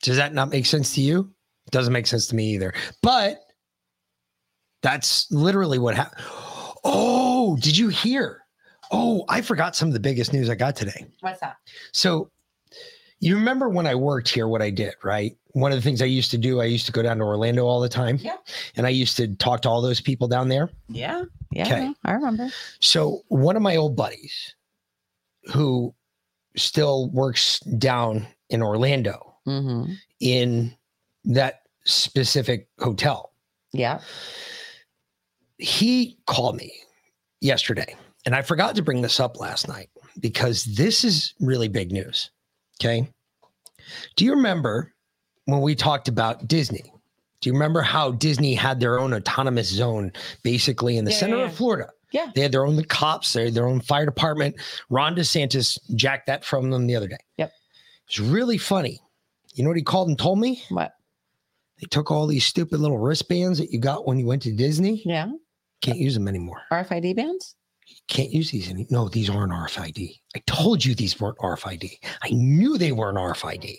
Does 0.02 0.18
that 0.18 0.34
not 0.34 0.50
make 0.50 0.66
sense 0.66 0.96
to 0.96 1.02
you? 1.02 1.32
Doesn't 1.70 1.94
make 1.94 2.08
sense 2.08 2.28
to 2.28 2.36
me 2.36 2.54
either. 2.54 2.74
But 3.04 3.40
that's 4.82 5.32
literally 5.32 5.78
what 5.78 5.96
happened. 5.96 6.26
Oh, 6.84 7.56
did 7.58 7.78
you 7.78 7.90
hear? 7.90 8.40
Oh, 8.92 9.24
I 9.30 9.42
forgot 9.42 9.76
some 9.76 9.88
of 9.88 9.94
the 9.94 10.00
biggest 10.00 10.34
news 10.34 10.50
I 10.50 10.56
got 10.56 10.76
today. 10.76 11.06
What's 11.22 11.40
that? 11.42 11.58
So 11.94 12.32
you 13.20 13.36
remember 13.36 13.70
when 13.70 13.86
I 13.86 13.94
worked 13.94 14.28
here, 14.28 14.48
what 14.48 14.64
I 14.64 14.72
did, 14.72 14.96
right? 15.04 15.38
One 15.52 15.72
of 15.72 15.78
the 15.78 15.82
things 15.84 16.02
I 16.02 16.06
used 16.06 16.32
to 16.32 16.38
do, 16.38 16.60
I 16.60 16.66
used 16.66 16.88
to 16.88 16.92
go 16.92 17.04
down 17.04 17.18
to 17.18 17.24
Orlando 17.24 17.66
all 17.66 17.80
the 17.80 17.88
time. 17.88 18.18
Yeah. 18.20 18.38
And 18.76 18.88
I 18.88 18.90
used 18.90 19.16
to 19.18 19.36
talk 19.36 19.62
to 19.62 19.70
all 19.70 19.82
those 19.82 20.02
people 20.02 20.28
down 20.28 20.50
there. 20.50 20.72
Yeah. 20.90 21.26
Yeah. 21.52 21.66
Okay. 21.66 21.94
I 22.04 22.14
remember. 22.14 22.50
So 22.80 23.22
one 23.28 23.56
of 23.56 23.62
my 23.62 23.76
old 23.76 23.96
buddies 23.96 24.56
who 25.54 25.94
still 26.58 27.10
works 27.12 27.60
down 27.62 28.28
in 28.50 28.62
Orlando 28.62 29.28
Mm-hmm. 29.48 29.94
in 30.20 30.76
that 31.26 31.62
specific 31.86 32.68
hotel, 32.80 33.34
Yeah. 33.74 34.02
he 35.58 36.18
called 36.28 36.56
me 36.58 36.72
yesterday. 37.42 37.96
And 38.26 38.36
I 38.36 38.42
forgot 38.44 38.76
to 38.76 38.84
bring 38.84 39.02
this 39.02 39.20
up 39.20 39.40
last 39.40 39.68
night 39.68 39.90
because 40.20 40.66
this 40.66 41.04
is 41.04 41.34
really 41.40 41.68
big 41.68 41.92
news. 41.92 42.30
Okay. 42.80 43.10
Do 44.16 44.26
you 44.26 44.32
remember 44.36 44.94
when 45.46 45.62
we 45.62 45.74
talked 45.74 46.08
about 46.08 46.48
Disney 46.48 46.94
Do 47.42 47.50
you 47.50 47.54
remember 47.54 47.82
how 47.82 48.12
Disney 48.12 48.54
had 48.54 48.80
their 48.80 49.00
own 49.00 49.12
autonomous 49.14 49.68
zone 49.70 50.12
basically 50.44 50.98
in 50.98 51.06
the 51.06 51.12
Yeah, 51.12 51.18
center 51.18 51.38
yeah, 51.38 51.46
of. 51.46 51.56
Florida? 51.56 51.90
Yeah. 52.12 52.32
They 52.36 52.42
had 52.42 52.52
their 52.52 52.66
own 52.66 52.84
cops, 52.86 53.34
they 53.34 53.46
had 53.46 53.54
their 53.54 53.68
own 53.68 53.82
fire 53.82 54.06
department. 54.06 54.56
Ron 54.90 55.16
DeSantis 55.16 55.78
jacked 55.96 56.28
that 56.28 56.44
from 56.44 56.70
them 56.70 56.88
the 56.88 56.96
other 56.96 57.08
day. 57.08 57.18
Yep. 57.38 57.52
It's 58.08 58.20
really 58.20 58.58
funny. 58.58 59.00
You 59.54 59.64
know 59.64 59.70
what 59.70 59.78
he 59.78 59.84
called 59.84 60.10
and 60.10 60.20
told 60.20 60.40
me? 60.40 60.64
What? 60.70 60.94
They 61.80 61.88
took 61.90 62.12
all 62.12 62.28
these 62.28 62.46
stupid 62.46 62.80
little 62.80 63.00
wristbands 63.00 63.58
that 63.58 63.72
you 63.72 63.80
got 63.80 64.06
when 64.06 64.20
you 64.20 64.28
went 64.28 64.42
to 64.44 64.52
Disney. 64.52 65.02
Yeah. 65.06 65.32
Can't 65.82 65.98
use 65.98 66.14
them 66.14 66.28
anymore. 66.28 66.62
RFID 66.72 67.16
bands? 67.16 67.56
Can't 68.08 68.32
use 68.32 68.52
these 68.52 68.70
any. 68.70 68.86
No, 68.90 69.10
these 69.10 69.30
aren't 69.30 69.52
RFID. 69.52 70.20
I 70.36 70.40
told 70.46 70.86
you 70.86 70.94
these 70.94 71.20
weren't 71.20 71.38
RFID. 71.40 71.92
I 72.22 72.30
knew 72.30 72.78
they 72.78 72.92
weren't 72.92 73.18
RFID. 73.18 73.78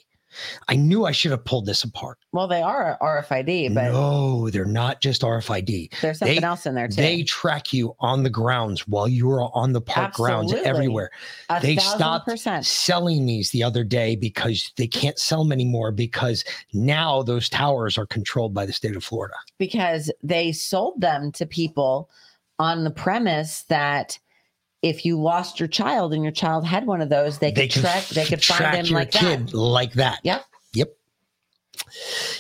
I 0.69 0.77
knew 0.77 1.05
I 1.05 1.13
should 1.13 1.31
have 1.31 1.45
pulled 1.45 1.67
this 1.67 1.85
apart. 1.85 2.19
Well, 2.33 2.49
they 2.49 2.63
are 2.63 2.97
RFID, 3.01 3.75
but 3.75 3.93
no, 3.93 4.49
they're 4.51 4.65
not 4.65 5.01
just 5.01 5.23
RFID. 5.23 5.91
there's 6.01 6.19
something 6.19 6.41
They- 6.41 6.43
else 6.47 6.67
in 6.67 6.75
there 6.75 6.89
too. 6.89 6.97
They 6.97 7.23
track 7.23 7.73
you 7.73 7.95
on 8.01 8.23
the 8.23 8.31
grounds 8.31 8.87
while 8.89 9.09
you're 9.09 9.51
on 9.55 9.73
the 9.73 9.81
park 9.81 10.15
grounds 10.15 10.53
everywhere. 10.53 11.11
A 11.51 11.61
they 11.61 11.77
stopped 11.77 12.27
percent. 12.27 12.65
selling 12.67 13.27
these 13.27 13.51
the 13.51 13.63
other 13.63 13.85
day 13.85 14.17
because 14.17 14.73
they 14.77 14.87
can't 14.87 15.19
sell 15.19 15.43
them 15.45 15.53
anymore 15.53 15.93
because 15.93 16.45
now 16.73 17.23
those 17.23 17.49
towers 17.49 17.99
are 17.99 18.07
controlled 18.07 18.55
by 18.55 18.65
the 18.67 18.73
state 18.73 18.97
of 18.97 19.05
Florida. 19.05 19.35
because 19.59 20.11
they 20.23 20.53
sold 20.53 21.01
them 21.01 21.31
to 21.33 21.47
people 21.47 22.09
on 22.59 22.85
the 22.85 22.91
premise 22.91 23.63
that 23.65 24.19
if 24.83 25.05
you 25.05 25.21
lost 25.21 25.61
your 25.61 25.69
child 25.69 26.13
and 26.13 26.23
your 26.23 26.33
child 26.33 26.67
had 26.67 26.87
one 26.87 27.01
of 27.01 27.09
those, 27.09 27.39
they 27.39 27.53
could 27.53 27.71
can 27.71 27.83
track. 27.83 28.05
They 28.09 28.25
could 28.25 28.45
find 28.45 28.89
your 28.89 29.01
like 29.01 29.11
kid 29.13 29.49
that. 29.49 29.55
like 29.57 29.93
that. 29.95 30.21
Yep. 30.25 30.45
Yep. 30.75 30.89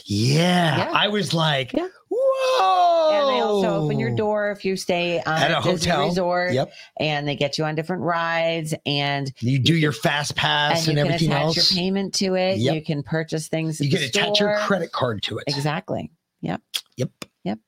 Yeah. 0.05 0.77
Yeah. 0.79 0.91
I 0.95 1.09
was 1.09 1.33
like, 1.35 1.73
Yeah. 1.73 1.89
whoa. 2.11 3.11
And 3.13 3.29
they 3.37 3.41
also 3.41 3.85
open 3.85 3.99
your 3.99 4.15
door 4.15 4.51
if 4.51 4.65
you 4.65 4.77
stay 4.77 5.21
on 5.21 5.43
At 5.43 5.51
a 5.51 5.71
Disney 5.71 5.91
hotel. 5.91 6.09
resort. 6.09 6.53
Yep. 6.53 6.73
And 6.99 7.29
they 7.29 7.37
get 7.37 7.59
you 7.59 7.65
on 7.65 7.75
different 7.75 8.03
rides, 8.03 8.75
and 8.87 9.33
You 9.41 9.59
do 9.59 9.75
your 9.75 9.93
fast 9.93 10.35
pass 10.35 10.89
and 10.89 10.99
and, 10.99 10.99
you 10.99 11.05
can 11.05 11.13
everything 11.15 11.33
attach 11.33 11.45
else. 11.59 11.73
your 11.73 11.83
payment 11.83 12.15
to 12.15 12.35
it. 12.35 12.59
Yep. 12.59 12.75
You 12.75 12.83
can 12.83 13.03
purchase 13.03 13.49
things. 13.49 13.81
you 13.81 13.91
can 13.91 14.03
attach 14.03 14.41
your 14.41 14.57
credit 14.61 14.93
card 14.93 15.23
to 15.25 15.39
it. 15.39 15.45
Exactly. 15.47 16.11
Yep. 16.41 16.61
Yep. 16.97 17.11
Yep. 17.45 17.59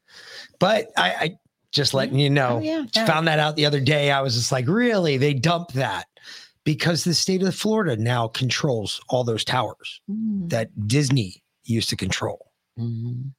But 0.59 0.89
I, 0.97 1.11
I 1.13 1.37
just 1.75 1.93
letting 1.93 2.19
you 2.19 2.31
know, 2.31 2.57
Oh, 2.57 2.61
yeah. 2.61 2.85
just 2.91 3.07
found 3.07 3.27
that 3.29 3.39
out 3.39 3.57
the 3.57 3.67
other 3.67 3.81
day. 3.81 4.11
I 4.11 4.23
was 4.23 4.35
just 4.35 4.53
like, 4.53 4.67
really? 4.69 5.17
They 5.19 5.35
dumped 5.35 5.75
that 5.75 6.07
because 6.63 7.05
the 7.05 7.13
state 7.15 7.43
of 7.43 7.55
Florida 7.55 7.97
now 7.97 8.29
controls 8.29 9.01
all 9.11 9.25
those 9.25 9.45
towers 9.45 10.01
Mm. 10.11 10.49
that 10.51 10.89
Disney 10.89 11.43
used 11.65 11.89
to 11.91 11.97
control. 11.97 12.53
Mhm. 12.79 13.33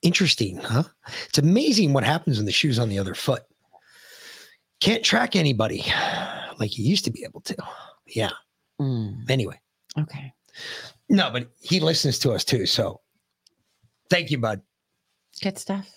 Interesting, 0.00 0.56
huh? 0.56 0.84
It's 1.28 1.38
amazing 1.38 1.92
what 1.92 2.02
happens 2.02 2.38
when 2.38 2.46
the 2.46 2.52
shoe's 2.52 2.78
on 2.78 2.88
the 2.88 2.98
other 2.98 3.14
foot. 3.14 3.44
Can't 4.80 5.04
track 5.04 5.36
anybody 5.36 5.84
like 6.58 6.76
you 6.78 6.84
used 6.84 7.04
to 7.04 7.10
be 7.12 7.22
able 7.24 7.40
to. 7.42 7.56
Yeah. 8.06 8.30
Mm. 8.80 9.30
Anyway, 9.30 9.60
Okay. 9.98 10.32
no, 11.08 11.30
but 11.30 11.48
he 11.60 11.78
listens 11.78 12.18
to 12.20 12.32
us 12.32 12.42
too. 12.44 12.66
So 12.66 13.00
thank 14.10 14.30
you, 14.30 14.38
bud. 14.38 14.60
Good 15.40 15.58
stuff. 15.58 15.88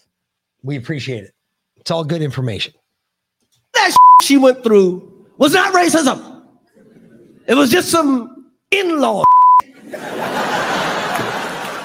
We 0.62 0.76
appreciate 0.76 1.24
it. 1.24 1.34
It's 1.86 1.92
all 1.92 2.04
good 2.04 2.24
information. 2.24 2.74
that 3.76 3.96
she 4.24 4.38
went 4.38 4.64
through 4.64 5.28
was 5.38 5.54
not 5.54 5.72
racism. 5.72 6.42
It 7.48 7.54
was 7.54 7.70
just 7.70 7.90
some 7.92 8.50
in-law. 8.72 9.24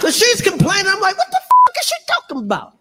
so 0.01 0.11
she's 0.11 0.41
complaining. 0.41 0.87
I'm 0.91 1.01
like, 1.01 1.19
what 1.19 1.27
the 1.31 1.39
fuck 1.43 1.75
is 1.79 1.87
she 1.87 1.95
talking 2.09 2.39
about? 2.39 2.79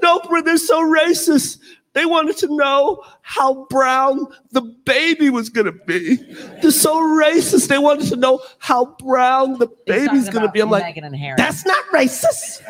No, 0.00 0.20
bro, 0.20 0.40
they're 0.40 0.56
so 0.56 0.80
racist. 0.82 1.58
They 1.92 2.06
wanted 2.06 2.38
to 2.38 2.56
know 2.56 3.02
how 3.20 3.66
brown 3.68 4.26
the 4.52 4.62
baby 4.62 5.28
was 5.28 5.50
gonna 5.50 5.72
be. 5.72 6.16
They're 6.62 6.70
so 6.70 7.02
racist. 7.02 7.68
They 7.68 7.76
wanted 7.76 8.08
to 8.08 8.16
know 8.16 8.40
how 8.60 8.96
brown 8.98 9.58
the 9.58 9.68
baby's 9.86 10.30
gonna 10.30 10.50
be. 10.50 10.60
I'm 10.60 10.70
like, 10.70 10.94
Meghan 10.94 11.04
and 11.04 11.16
Harry. 11.16 11.34
that's 11.36 11.66
not 11.66 11.84
racist. 11.92 12.62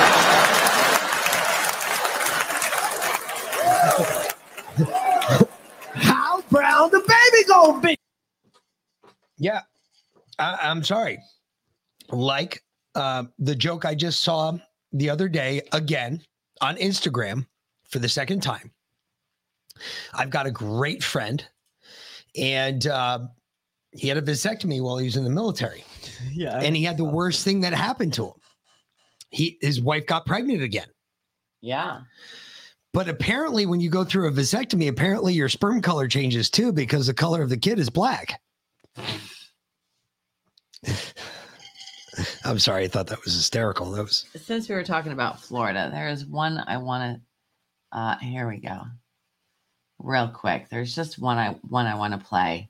How 5.95 6.41
brown 6.49 6.91
the 6.91 6.99
baby 6.99 7.47
gonna 7.47 7.81
be? 7.81 7.97
Yeah. 9.37 9.61
I, 10.37 10.57
I'm 10.61 10.83
sorry. 10.83 11.19
Like 12.09 12.61
uh, 12.95 13.23
the 13.39 13.55
joke 13.55 13.85
I 13.85 13.95
just 13.95 14.23
saw 14.23 14.57
the 14.91 15.09
other 15.09 15.27
day 15.27 15.61
again 15.71 16.21
on 16.61 16.75
Instagram 16.77 17.47
for 17.89 17.99
the 17.99 18.09
second 18.09 18.41
time. 18.41 18.71
I've 20.13 20.29
got 20.29 20.45
a 20.45 20.51
great 20.51 21.03
friend, 21.03 21.43
and 22.37 22.85
uh, 22.85 23.19
he 23.91 24.07
had 24.07 24.17
a 24.17 24.21
vasectomy 24.21 24.81
while 24.81 24.97
he 24.97 25.05
was 25.05 25.17
in 25.17 25.23
the 25.23 25.29
military. 25.31 25.83
Yeah. 26.33 26.59
And 26.59 26.75
he 26.75 26.83
had 26.83 26.97
the 26.97 27.03
worst 27.03 27.43
thing 27.43 27.61
that 27.61 27.73
happened 27.73 28.13
to 28.13 28.25
him. 28.27 28.33
He 29.29 29.57
his 29.61 29.81
wife 29.81 30.05
got 30.05 30.25
pregnant 30.25 30.61
again. 30.61 30.87
Yeah. 31.61 32.01
But 32.93 33.09
apparently, 33.09 33.65
when 33.65 33.79
you 33.79 33.89
go 33.89 34.03
through 34.03 34.27
a 34.27 34.31
vasectomy, 34.31 34.87
apparently 34.87 35.33
your 35.33 35.49
sperm 35.49 35.81
color 35.81 36.07
changes 36.07 36.49
too 36.49 36.71
because 36.71 37.07
the 37.07 37.13
color 37.13 37.41
of 37.41 37.49
the 37.49 37.57
kid 37.57 37.79
is 37.79 37.89
black. 37.89 38.39
I'm 42.45 42.59
sorry, 42.59 42.83
I 42.83 42.87
thought 42.87 43.07
that 43.07 43.23
was 43.23 43.33
hysterical. 43.33 43.89
That 43.91 44.03
was 44.03 44.25
Since 44.35 44.69
we 44.69 44.75
were 44.75 44.83
talking 44.83 45.11
about 45.11 45.39
Florida, 45.39 45.89
there 45.91 46.09
is 46.09 46.25
one 46.25 46.59
I 46.59 46.77
want 46.77 47.15
to. 47.15 47.97
Uh, 47.97 48.17
here 48.17 48.47
we 48.47 48.57
go. 48.57 48.81
Real 49.99 50.27
quick, 50.27 50.67
there's 50.69 50.93
just 50.95 51.17
one 51.17 51.37
I 51.37 51.51
one 51.67 51.87
I 51.87 51.95
want 51.95 52.13
to 52.13 52.19
play 52.19 52.69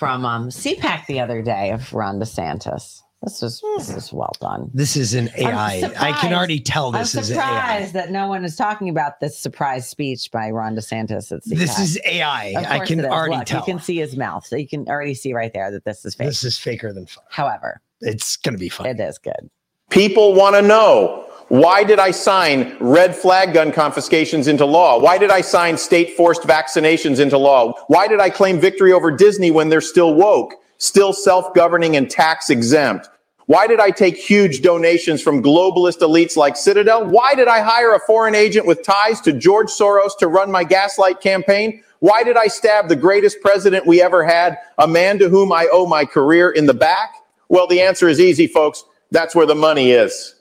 from 0.00 0.24
um, 0.24 0.48
CPAC 0.48 1.04
the 1.08 1.20
other 1.20 1.42
day 1.42 1.72
of 1.72 1.92
Ron 1.92 2.18
DeSantis. 2.18 3.02
This 3.22 3.42
is 3.42 3.62
this 3.76 3.90
is 3.90 4.10
well 4.14 4.32
done. 4.40 4.70
this 4.72 4.96
is 4.96 5.12
an 5.12 5.28
AI. 5.36 5.92
I 6.00 6.12
can 6.12 6.32
already 6.32 6.58
tell 6.58 6.90
this 6.90 7.14
I'm 7.14 7.20
is 7.20 7.30
AI. 7.32 7.84
that 7.92 8.10
no 8.10 8.26
one 8.26 8.42
is 8.42 8.56
talking 8.56 8.88
about 8.88 9.20
this 9.20 9.38
surprise 9.38 9.86
speech 9.86 10.30
by 10.32 10.48
Ron 10.50 10.74
DeSantis 10.74 11.30
at 11.30 11.42
CPAC. 11.44 11.58
This 11.58 11.78
is 11.78 12.00
AI. 12.06 12.54
Of 12.56 12.64
I 12.64 12.86
can 12.86 13.04
already 13.04 13.36
Look, 13.36 13.44
tell. 13.44 13.60
You 13.60 13.66
can 13.74 13.78
see 13.78 13.98
his 13.98 14.16
mouth, 14.16 14.46
so 14.46 14.56
you 14.56 14.66
can 14.66 14.88
already 14.88 15.12
see 15.12 15.34
right 15.34 15.52
there 15.52 15.70
that 15.70 15.84
this 15.84 16.02
is 16.06 16.14
fake. 16.14 16.28
This 16.28 16.44
is 16.44 16.56
faker 16.56 16.94
than 16.94 17.04
fun. 17.04 17.24
However, 17.28 17.82
It's 18.00 18.38
gonna 18.38 18.56
be 18.56 18.70
fun. 18.70 18.86
it 18.86 18.98
is 18.98 19.18
good. 19.18 19.50
People 19.90 20.32
want 20.32 20.56
to 20.56 20.62
know 20.62 21.29
why 21.50 21.82
did 21.82 21.98
I 21.98 22.12
sign 22.12 22.76
red 22.78 23.14
flag 23.14 23.52
gun 23.52 23.72
confiscations 23.72 24.46
into 24.46 24.64
law? 24.64 25.00
Why 25.00 25.18
did 25.18 25.32
I 25.32 25.40
sign 25.40 25.76
state 25.76 26.16
forced 26.16 26.42
vaccinations 26.42 27.18
into 27.18 27.38
law? 27.38 27.72
Why 27.88 28.06
did 28.06 28.20
I 28.20 28.30
claim 28.30 28.60
victory 28.60 28.92
over 28.92 29.10
Disney 29.10 29.50
when 29.50 29.68
they're 29.68 29.80
still 29.80 30.14
woke, 30.14 30.54
still 30.78 31.12
self 31.12 31.52
governing 31.52 31.96
and 31.96 32.08
tax 32.08 32.50
exempt? 32.50 33.08
Why 33.46 33.66
did 33.66 33.80
I 33.80 33.90
take 33.90 34.16
huge 34.16 34.62
donations 34.62 35.22
from 35.22 35.42
globalist 35.42 35.98
elites 35.98 36.36
like 36.36 36.56
Citadel? 36.56 37.04
Why 37.04 37.34
did 37.34 37.48
I 37.48 37.58
hire 37.58 37.96
a 37.96 38.06
foreign 38.06 38.36
agent 38.36 38.64
with 38.64 38.84
ties 38.84 39.20
to 39.22 39.32
George 39.32 39.70
Soros 39.70 40.16
to 40.20 40.28
run 40.28 40.52
my 40.52 40.62
gaslight 40.62 41.20
campaign? 41.20 41.82
Why 41.98 42.22
did 42.22 42.36
I 42.36 42.46
stab 42.46 42.88
the 42.88 42.94
greatest 42.94 43.40
president 43.40 43.88
we 43.88 44.00
ever 44.00 44.22
had, 44.22 44.56
a 44.78 44.86
man 44.86 45.18
to 45.18 45.28
whom 45.28 45.50
I 45.50 45.66
owe 45.72 45.86
my 45.86 46.04
career 46.04 46.52
in 46.52 46.66
the 46.66 46.74
back? 46.74 47.12
Well, 47.48 47.66
the 47.66 47.80
answer 47.80 48.08
is 48.08 48.20
easy, 48.20 48.46
folks. 48.46 48.84
That's 49.10 49.34
where 49.34 49.46
the 49.46 49.56
money 49.56 49.90
is. 49.90 50.36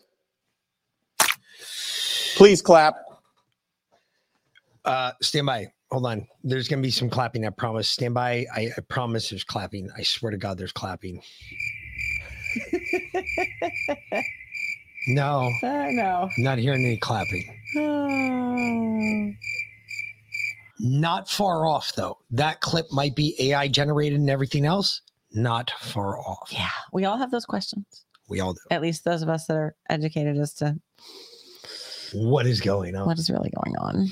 Please 2.39 2.61
clap. 2.61 2.95
Uh, 4.85 5.11
stand 5.21 5.45
by. 5.45 5.67
Hold 5.91 6.05
on. 6.05 6.25
There's 6.41 6.69
gonna 6.69 6.81
be 6.81 6.89
some 6.89 7.09
clapping. 7.09 7.45
I 7.45 7.49
promise. 7.49 7.89
Stand 7.89 8.13
by. 8.13 8.45
I, 8.55 8.69
I 8.77 8.81
promise. 8.87 9.29
There's 9.29 9.43
clapping. 9.43 9.89
I 9.97 10.03
swear 10.03 10.31
to 10.31 10.37
God, 10.37 10.57
there's 10.57 10.71
clapping. 10.71 11.21
no, 15.09 15.51
I 15.63 15.91
know. 15.91 16.29
not 16.37 16.59
hearing 16.59 16.85
any 16.85 16.95
clapping. 16.95 17.43
Not 20.79 21.29
far 21.29 21.65
off 21.67 21.91
though. 21.93 22.19
That 22.31 22.61
clip 22.61 22.85
might 22.89 23.17
be 23.17 23.35
AI 23.37 23.67
generated 23.67 24.17
and 24.17 24.29
everything 24.29 24.65
else. 24.65 25.01
Not 25.33 25.71
far 25.81 26.17
off. 26.17 26.47
Yeah, 26.53 26.69
we 26.93 27.03
all 27.03 27.17
have 27.17 27.31
those 27.31 27.45
questions. 27.45 28.05
We 28.29 28.39
all 28.39 28.53
do. 28.53 28.61
At 28.71 28.81
least 28.81 29.03
those 29.03 29.21
of 29.23 29.27
us 29.27 29.45
that 29.47 29.57
are 29.57 29.75
educated 29.89 30.37
as 30.37 30.53
to 30.53 30.79
What 32.13 32.45
is 32.45 32.61
going 32.61 32.95
on? 32.95 33.05
what 33.05 33.19
is 33.19 33.29
really 33.29 33.51
going 33.63 33.77
on. 33.77 34.07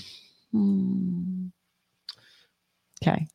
Hmm. 0.52 1.48
Okay. 3.02 3.28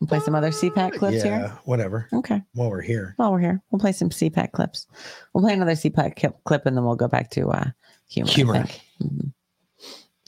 We'll 0.00 0.08
play 0.08 0.20
some 0.20 0.34
other 0.34 0.50
CPAC 0.50 0.94
clips 0.98 1.24
yeah, 1.24 1.38
here. 1.38 1.58
whatever. 1.64 2.08
Okay. 2.12 2.42
While 2.54 2.70
we're 2.70 2.80
here. 2.80 3.14
While 3.18 3.30
we're 3.30 3.38
here, 3.38 3.62
we'll 3.70 3.78
play 3.78 3.92
some 3.92 4.10
CPAC 4.10 4.50
clips. 4.50 4.88
We'll 5.32 5.44
play 5.44 5.52
another 5.52 5.72
CPAC 5.72 6.34
clip 6.44 6.66
and 6.66 6.76
then 6.76 6.84
we'll 6.84 6.96
go 6.96 7.06
back 7.06 7.30
to 7.30 7.50
uh, 7.50 7.66
humor. 8.08 8.30
Humor. 8.30 8.64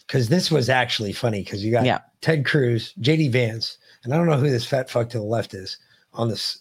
because 0.06 0.28
this 0.28 0.48
was 0.48 0.68
actually 0.68 1.12
funny 1.12 1.42
because 1.42 1.64
you 1.64 1.72
got 1.72 1.84
Yeah. 1.84 1.98
Ted 2.20 2.44
Cruz, 2.44 2.94
JD 3.00 3.32
Vance, 3.32 3.78
and 4.04 4.14
I 4.14 4.16
don't 4.16 4.26
know 4.26 4.36
who 4.36 4.48
this 4.48 4.64
fat 4.64 4.88
fuck 4.88 5.10
to 5.10 5.18
the 5.18 5.24
left 5.24 5.54
is 5.54 5.76
on 6.12 6.28
this 6.28 6.60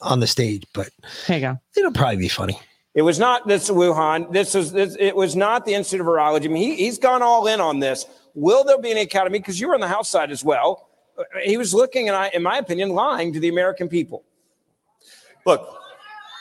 on 0.00 0.20
the 0.20 0.26
stage, 0.26 0.64
but 0.72 0.88
there 1.26 1.36
you 1.38 1.42
go. 1.42 1.60
It'll 1.76 1.92
probably 1.92 2.16
be 2.16 2.28
funny. 2.28 2.58
It 2.94 3.02
was 3.02 3.18
not 3.18 3.46
this 3.48 3.68
Wuhan. 3.68 4.32
This 4.32 4.54
was 4.54 4.72
this. 4.72 4.96
It 5.00 5.16
was 5.16 5.34
not 5.34 5.66
the 5.66 5.74
Institute 5.74 6.00
of 6.00 6.06
Virology. 6.06 6.44
I 6.44 6.48
mean, 6.48 6.62
he, 6.62 6.76
he's 6.76 6.98
gone 6.98 7.22
all 7.22 7.46
in 7.48 7.60
on 7.60 7.80
this. 7.80 8.06
Will 8.34 8.62
there 8.62 8.78
be 8.78 8.92
an 8.92 8.98
academy? 8.98 9.38
Because 9.38 9.60
you 9.60 9.68
were 9.68 9.74
on 9.74 9.80
the 9.80 9.88
House 9.88 10.08
side 10.08 10.30
as 10.30 10.44
well. 10.44 10.88
Uh, 11.18 11.24
He 11.42 11.56
was 11.56 11.74
looking, 11.74 12.08
and 12.08 12.16
I, 12.16 12.28
in 12.28 12.42
my 12.42 12.58
opinion, 12.58 12.90
lying 12.90 13.32
to 13.32 13.40
the 13.40 13.48
American 13.48 13.88
people. 13.88 14.22
Look, 15.44 15.76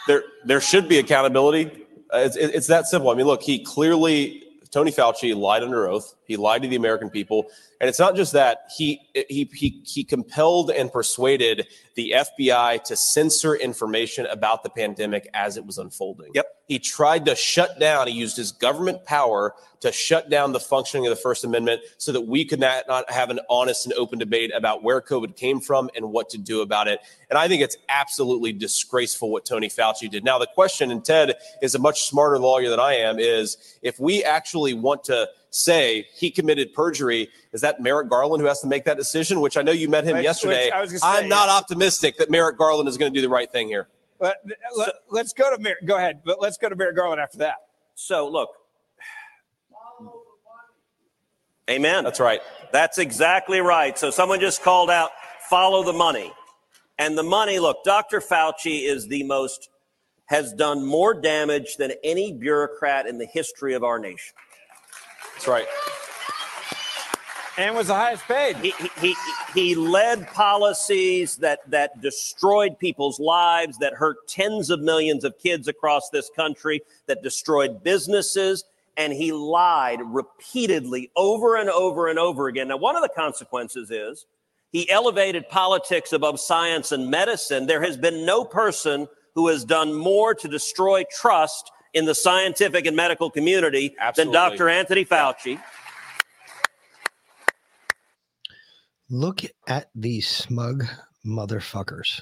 there 0.07 0.23
there 0.45 0.61
should 0.61 0.87
be 0.87 0.99
accountability. 0.99 1.85
Uh, 2.13 2.19
It's, 2.19 2.35
it's 2.35 2.67
that 2.67 2.85
simple. 2.85 3.09
I 3.09 3.15
mean, 3.15 3.25
look, 3.25 3.41
he 3.41 3.63
clearly 3.63 4.42
Tony 4.73 4.91
Fauci 4.91 5.35
lied 5.37 5.61
under 5.61 5.87
oath. 5.87 6.15
He 6.25 6.35
lied 6.35 6.63
to 6.63 6.67
the 6.67 6.75
American 6.75 7.11
people, 7.11 7.45
and 7.79 7.87
it's 7.87 7.99
not 7.99 8.15
just 8.15 8.33
that 8.33 8.71
he 8.75 8.99
he 9.29 9.47
he 9.53 9.81
he 9.85 10.03
compelled 10.03 10.71
and 10.71 10.91
persuaded 10.91 11.67
the 11.95 12.15
FBI 12.15 12.83
to 12.85 12.95
censor 12.95 13.55
information 13.55 14.25
about 14.25 14.63
the 14.63 14.71
pandemic 14.71 15.29
as 15.35 15.57
it 15.57 15.65
was 15.65 15.77
unfolding. 15.77 16.31
Yep. 16.33 16.47
He 16.73 16.79
tried 16.79 17.25
to 17.25 17.35
shut 17.35 17.79
down. 17.79 18.07
He 18.07 18.15
used 18.15 18.35
his 18.35 18.51
government 18.51 19.05
power 19.05 19.53
to 19.81 19.91
shut 19.91 20.27
down 20.31 20.53
the 20.53 20.59
functioning 20.59 21.05
of 21.05 21.11
the 21.11 21.21
First 21.21 21.43
Amendment 21.43 21.81
so 21.99 22.11
that 22.11 22.21
we 22.21 22.43
could 22.43 22.59
not, 22.59 22.85
not 22.87 23.11
have 23.11 23.29
an 23.29 23.39
honest 23.47 23.85
and 23.85 23.93
open 23.93 24.17
debate 24.17 24.51
about 24.55 24.81
where 24.81 24.99
COVID 24.99 25.35
came 25.35 25.59
from 25.59 25.91
and 25.95 26.11
what 26.11 26.31
to 26.31 26.39
do 26.39 26.61
about 26.61 26.87
it. 26.87 26.99
And 27.29 27.37
I 27.37 27.47
think 27.47 27.61
it's 27.61 27.77
absolutely 27.89 28.53
disgraceful 28.53 29.29
what 29.29 29.45
Tony 29.45 29.69
Fauci 29.69 30.09
did. 30.09 30.23
Now, 30.23 30.39
the 30.39 30.47
question, 30.47 30.89
and 30.89 31.05
Ted 31.05 31.35
is 31.61 31.75
a 31.75 31.79
much 31.79 32.05
smarter 32.05 32.39
lawyer 32.39 32.71
than 32.71 32.79
I 32.79 32.95
am, 32.95 33.19
is 33.19 33.77
if 33.83 33.99
we 33.99 34.23
actually 34.23 34.73
want 34.73 35.03
to 35.03 35.29
say 35.51 36.07
he 36.15 36.31
committed 36.31 36.73
perjury, 36.73 37.29
is 37.51 37.61
that 37.61 37.81
Merrick 37.81 38.09
Garland 38.09 38.41
who 38.41 38.47
has 38.47 38.61
to 38.61 38.67
make 38.67 38.85
that 38.85 38.97
decision? 38.97 39.41
Which 39.41 39.57
I 39.57 39.61
know 39.61 39.73
you 39.73 39.89
met 39.89 40.05
him 40.05 40.15
Which- 40.15 40.23
yesterday. 40.23 40.65
which 40.65 40.73
I 40.73 40.81
was 40.81 40.89
say, 40.89 40.97
I'm 41.03 41.29
not 41.29 41.49
optimistic 41.49 42.17
that 42.17 42.31
Merrick 42.31 42.57
Garland 42.57 42.89
is 42.89 42.97
going 42.97 43.13
to 43.13 43.15
do 43.15 43.21
the 43.21 43.29
right 43.29 43.51
thing 43.51 43.67
here. 43.67 43.87
Let, 44.23 44.95
us 45.19 45.33
go 45.33 45.55
to 45.55 45.61
Mer- 45.61 45.77
go 45.85 45.97
ahead, 45.97 46.21
but 46.23 46.41
let's 46.41 46.57
go 46.57 46.69
to 46.69 46.75
Merrick 46.75 46.95
Garland 46.95 47.19
after 47.19 47.39
that. 47.39 47.55
So 47.95 48.27
look. 48.29 48.49
Amen. 51.69 52.03
That's 52.03 52.19
right. 52.19 52.41
That's 52.71 52.97
exactly 52.97 53.59
right. 53.59 53.97
So 53.97 54.11
someone 54.11 54.39
just 54.39 54.63
called 54.63 54.89
out 54.89 55.11
follow 55.49 55.83
the 55.83 55.93
money. 55.93 56.31
And 56.99 57.17
the 57.17 57.23
money, 57.23 57.59
look, 57.59 57.83
Dr. 57.83 58.19
Fauci 58.19 58.83
is 58.83 59.07
the 59.07 59.23
most 59.23 59.69
has 60.25 60.53
done 60.53 60.85
more 60.85 61.13
damage 61.13 61.75
than 61.77 61.91
any 62.03 62.31
bureaucrat 62.31 63.07
in 63.07 63.17
the 63.17 63.25
history 63.25 63.73
of 63.73 63.83
our 63.83 63.99
nation. 63.99 64.33
That's 65.33 65.47
right. 65.47 65.67
And 67.57 67.75
was 67.75 67.87
the 67.87 67.93
highest 67.93 68.23
paid. 68.23 68.55
He, 68.57 68.71
he, 68.71 68.89
he, 68.99 69.15
he 69.53 69.75
led 69.75 70.27
policies 70.27 71.37
that, 71.37 71.59
that 71.69 72.01
destroyed 72.01 72.79
people's 72.79 73.19
lives, 73.19 73.77
that 73.77 73.93
hurt 73.93 74.27
tens 74.27 74.69
of 74.69 74.79
millions 74.79 75.23
of 75.23 75.37
kids 75.37 75.67
across 75.67 76.09
this 76.09 76.31
country, 76.35 76.81
that 77.05 77.21
destroyed 77.21 77.83
businesses, 77.83 78.63
and 78.97 79.13
he 79.13 79.31
lied 79.31 79.99
repeatedly 80.03 81.11
over 81.15 81.55
and 81.55 81.69
over 81.69 82.07
and 82.07 82.17
over 82.17 82.47
again. 82.47 82.69
Now, 82.69 82.77
one 82.77 82.95
of 82.95 83.03
the 83.03 83.09
consequences 83.09 83.91
is 83.91 84.25
he 84.71 84.89
elevated 84.89 85.47
politics 85.49 86.13
above 86.13 86.39
science 86.39 86.91
and 86.91 87.09
medicine. 87.09 87.67
There 87.67 87.83
has 87.83 87.97
been 87.97 88.25
no 88.25 88.43
person 88.43 89.07
who 89.35 89.47
has 89.49 89.63
done 89.63 89.93
more 89.93 90.33
to 90.35 90.47
destroy 90.47 91.03
trust 91.11 91.71
in 91.93 92.05
the 92.05 92.15
scientific 92.15 92.87
and 92.87 92.95
medical 92.95 93.29
community 93.29 93.95
Absolutely. 93.99 94.33
than 94.33 94.49
Dr. 94.49 94.69
Anthony 94.69 95.05
Fauci. 95.05 95.59
Mm-hmm. 99.13 99.19
Look 99.19 99.41
at 99.67 99.89
these 99.93 100.27
smug 100.27 100.85
motherfuckers. 101.25 102.21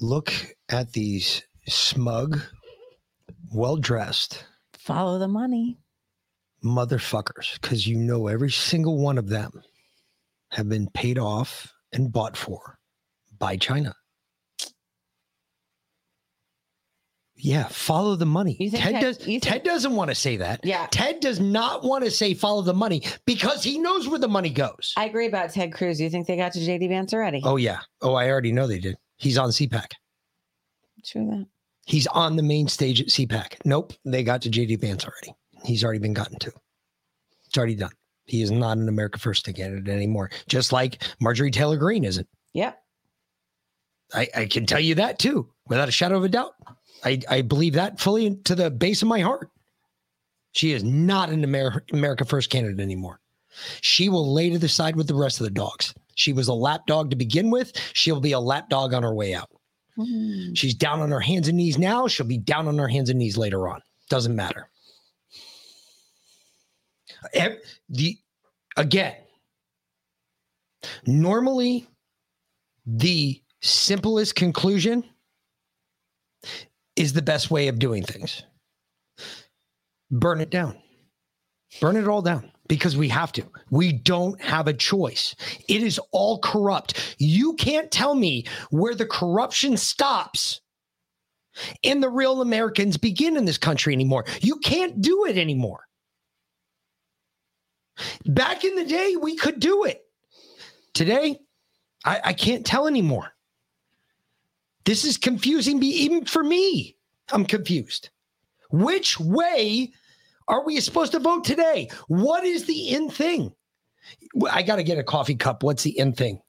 Look 0.00 0.32
at 0.68 0.92
these 0.92 1.42
smug, 1.68 2.40
well 3.52 3.76
dressed 3.76 4.44
Follow 4.78 5.18
the 5.18 5.28
money. 5.28 5.78
motherfuckers 6.64 7.60
because 7.60 7.86
you 7.86 7.96
know 7.96 8.28
every 8.28 8.50
single 8.50 8.98
one 8.98 9.18
of 9.18 9.28
them 9.28 9.62
have 10.52 10.68
been 10.68 10.88
paid 10.88 11.18
off 11.18 11.72
and 11.92 12.12
bought 12.12 12.36
for 12.36 12.78
by 13.38 13.56
China. 13.56 13.94
Yeah, 17.38 17.68
follow 17.68 18.16
the 18.16 18.26
money. 18.26 18.56
Ted 18.70 18.94
Ted- 18.94 19.00
does. 19.02 19.18
Ted 19.42 19.62
doesn't 19.62 19.94
want 19.94 20.08
to 20.10 20.14
say 20.14 20.38
that. 20.38 20.60
Yeah. 20.64 20.86
Ted 20.90 21.20
does 21.20 21.38
not 21.38 21.84
want 21.84 22.04
to 22.04 22.10
say 22.10 22.32
follow 22.32 22.62
the 22.62 22.72
money 22.72 23.02
because 23.26 23.62
he 23.62 23.78
knows 23.78 24.08
where 24.08 24.18
the 24.18 24.28
money 24.28 24.48
goes. 24.48 24.94
I 24.96 25.04
agree 25.04 25.26
about 25.26 25.50
Ted 25.50 25.72
Cruz. 25.72 26.00
You 26.00 26.08
think 26.08 26.26
they 26.26 26.36
got 26.36 26.52
to 26.54 26.58
JD 26.60 26.88
Vance 26.88 27.12
already? 27.12 27.42
Oh 27.44 27.56
yeah. 27.56 27.80
Oh, 28.00 28.14
I 28.14 28.30
already 28.30 28.52
know 28.52 28.66
they 28.66 28.78
did. 28.78 28.96
He's 29.16 29.36
on 29.36 29.50
CPAC. 29.50 29.86
True 31.04 31.26
that. 31.26 31.46
He's 31.86 32.06
on 32.08 32.36
the 32.36 32.42
main 32.42 32.68
stage 32.68 33.00
at 33.00 33.08
CPAC. 33.08 33.58
Nope, 33.64 33.92
they 34.04 34.24
got 34.24 34.42
to 34.42 34.50
JD 34.50 34.80
Vance 34.80 35.04
already. 35.04 35.34
He's 35.64 35.84
already 35.84 36.00
been 36.00 36.14
gotten 36.14 36.38
to. 36.40 36.52
It's 37.46 37.56
already 37.56 37.76
done. 37.76 37.92
He 38.24 38.42
is 38.42 38.50
not 38.50 38.76
an 38.78 38.88
America 38.88 39.18
First 39.18 39.44
candidate 39.44 39.88
anymore. 39.88 40.30
Just 40.48 40.72
like 40.72 41.02
Marjorie 41.20 41.50
Taylor 41.52 41.76
Greene 41.76 42.02
isn't. 42.04 42.26
Yep. 42.54 42.82
I, 44.14 44.28
I 44.34 44.46
can 44.46 44.66
tell 44.66 44.80
you 44.80 44.96
that 44.96 45.18
too, 45.18 45.48
without 45.68 45.88
a 45.88 45.92
shadow 45.92 46.16
of 46.16 46.24
a 46.24 46.28
doubt. 46.28 46.54
I, 47.04 47.20
I 47.28 47.42
believe 47.42 47.74
that 47.74 48.00
fully 48.00 48.36
to 48.44 48.54
the 48.54 48.70
base 48.70 49.02
of 49.02 49.08
my 49.08 49.20
heart. 49.20 49.50
She 50.52 50.72
is 50.72 50.82
not 50.82 51.28
an 51.28 51.44
Amer- 51.44 51.84
America 51.92 52.24
First 52.24 52.50
candidate 52.50 52.80
anymore. 52.80 53.20
She 53.80 54.08
will 54.08 54.32
lay 54.32 54.50
to 54.50 54.58
the 54.58 54.68
side 54.68 54.96
with 54.96 55.06
the 55.06 55.14
rest 55.14 55.40
of 55.40 55.44
the 55.44 55.50
dogs. 55.50 55.94
She 56.14 56.32
was 56.32 56.48
a 56.48 56.54
lap 56.54 56.86
dog 56.86 57.10
to 57.10 57.16
begin 57.16 57.50
with. 57.50 57.72
She'll 57.92 58.20
be 58.20 58.32
a 58.32 58.40
lap 58.40 58.70
dog 58.70 58.94
on 58.94 59.02
her 59.02 59.14
way 59.14 59.34
out. 59.34 59.50
Mm-hmm. 59.98 60.54
She's 60.54 60.74
down 60.74 61.00
on 61.00 61.10
her 61.10 61.20
hands 61.20 61.48
and 61.48 61.56
knees 61.56 61.78
now. 61.78 62.06
She'll 62.06 62.26
be 62.26 62.38
down 62.38 62.68
on 62.68 62.78
her 62.78 62.88
hands 62.88 63.10
and 63.10 63.18
knees 63.18 63.36
later 63.36 63.68
on. 63.68 63.80
Doesn't 64.08 64.34
matter. 64.34 64.68
The 67.88 68.18
again, 68.76 69.14
normally 71.06 71.88
the 72.86 73.42
simplest 73.60 74.34
conclusion 74.34 75.04
is 76.96 77.12
the 77.12 77.22
best 77.22 77.50
way 77.50 77.68
of 77.68 77.78
doing 77.78 78.02
things. 78.02 78.42
Burn 80.10 80.40
it 80.40 80.50
down. 80.50 80.76
Burn 81.80 81.96
it 81.96 82.08
all 82.08 82.22
down 82.22 82.50
because 82.68 82.96
we 82.96 83.08
have 83.08 83.32
to. 83.32 83.44
We 83.70 83.92
don't 83.92 84.40
have 84.40 84.66
a 84.66 84.72
choice. 84.72 85.34
It 85.68 85.82
is 85.82 86.00
all 86.12 86.38
corrupt. 86.40 87.16
You 87.18 87.54
can't 87.54 87.90
tell 87.90 88.14
me 88.14 88.46
where 88.70 88.94
the 88.94 89.06
corruption 89.06 89.76
stops 89.76 90.60
and 91.84 92.02
the 92.02 92.08
real 92.08 92.40
Americans 92.40 92.96
begin 92.96 93.36
in 93.36 93.44
this 93.44 93.58
country 93.58 93.92
anymore. 93.92 94.24
You 94.40 94.58
can't 94.58 95.00
do 95.00 95.26
it 95.26 95.36
anymore. 95.36 95.80
Back 98.26 98.64
in 98.64 98.74
the 98.74 98.84
day, 98.84 99.16
we 99.16 99.36
could 99.36 99.58
do 99.58 99.84
it. 99.84 100.02
Today, 100.92 101.38
I, 102.04 102.20
I 102.24 102.32
can't 102.32 102.64
tell 102.64 102.86
anymore. 102.86 103.32
This 104.86 105.04
is 105.04 105.18
confusing 105.18 105.80
me, 105.80 105.88
even 105.88 106.24
for 106.24 106.42
me. 106.42 106.96
I'm 107.32 107.44
confused. 107.44 108.10
Which 108.70 109.18
way 109.18 109.92
are 110.48 110.64
we 110.64 110.80
supposed 110.80 111.12
to 111.12 111.18
vote 111.18 111.44
today? 111.44 111.90
What 112.06 112.44
is 112.44 112.66
the 112.66 112.90
in 112.94 113.10
thing? 113.10 113.52
I 114.50 114.62
got 114.62 114.76
to 114.76 114.84
get 114.84 114.96
a 114.96 115.02
coffee 115.02 115.34
cup. 115.34 115.64
What's 115.64 115.82
the 115.82 115.98
in 115.98 116.12
thing? 116.12 116.40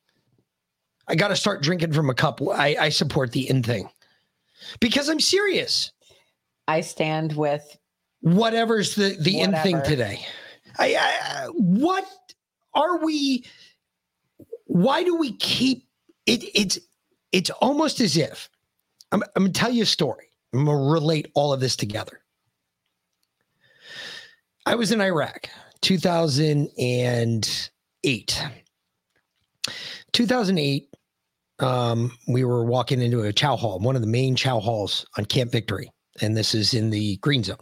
I 1.08 1.16
got 1.16 1.30
to 1.30 1.36
start 1.36 1.64
drinking 1.64 1.94
from 1.94 2.12
a 2.12 2.14
cup. 2.14 2.40
I, 2.42 2.78
I 2.80 2.90
support 2.90 3.32
the 3.32 3.50
in 3.50 3.64
thing 3.64 3.90
because 4.80 5.10
I'm 5.10 5.20
serious. 5.20 5.92
I 6.68 6.82
stand 6.82 7.36
with 7.36 7.78
whatever's 8.22 8.94
the 8.96 9.18
the 9.20 9.40
in 9.40 9.56
thing 9.58 9.82
today. 9.84 10.26
I, 10.78 10.96
I 10.96 11.48
what 11.54 12.06
are 12.76 13.04
we? 13.04 13.46
Why 14.66 15.04
do 15.04 15.16
we 15.16 15.32
keep 15.38 15.88
it? 16.26 16.44
It's 16.54 16.78
it's 17.32 17.50
almost 17.50 18.00
as 18.00 18.18
if 18.18 18.50
I'm, 19.12 19.24
I'm 19.36 19.44
gonna 19.44 19.54
tell 19.54 19.72
you 19.72 19.84
a 19.84 19.86
story. 19.86 20.30
I'm 20.54 20.66
gonna 20.66 20.92
relate 20.92 21.32
all 21.34 21.54
of 21.54 21.60
this 21.60 21.76
together. 21.76 22.22
I 24.66 24.76
was 24.76 24.92
in 24.92 25.02
Iraq, 25.02 25.50
2008. 25.82 28.44
2008, 30.14 30.90
um, 31.60 32.12
we 32.28 32.44
were 32.44 32.66
walking 32.66 33.02
into 33.02 33.22
a 33.22 33.34
chow 33.34 33.56
hall, 33.56 33.80
one 33.80 33.96
of 33.96 34.02
the 34.02 34.08
main 34.08 34.36
chow 34.36 34.60
halls 34.60 35.06
on 35.18 35.26
Camp 35.26 35.52
Victory, 35.52 35.92
and 36.22 36.36
this 36.36 36.54
is 36.54 36.74
in 36.74 36.90
the 36.90 37.18
green 37.18 37.44
zone. 37.44 37.58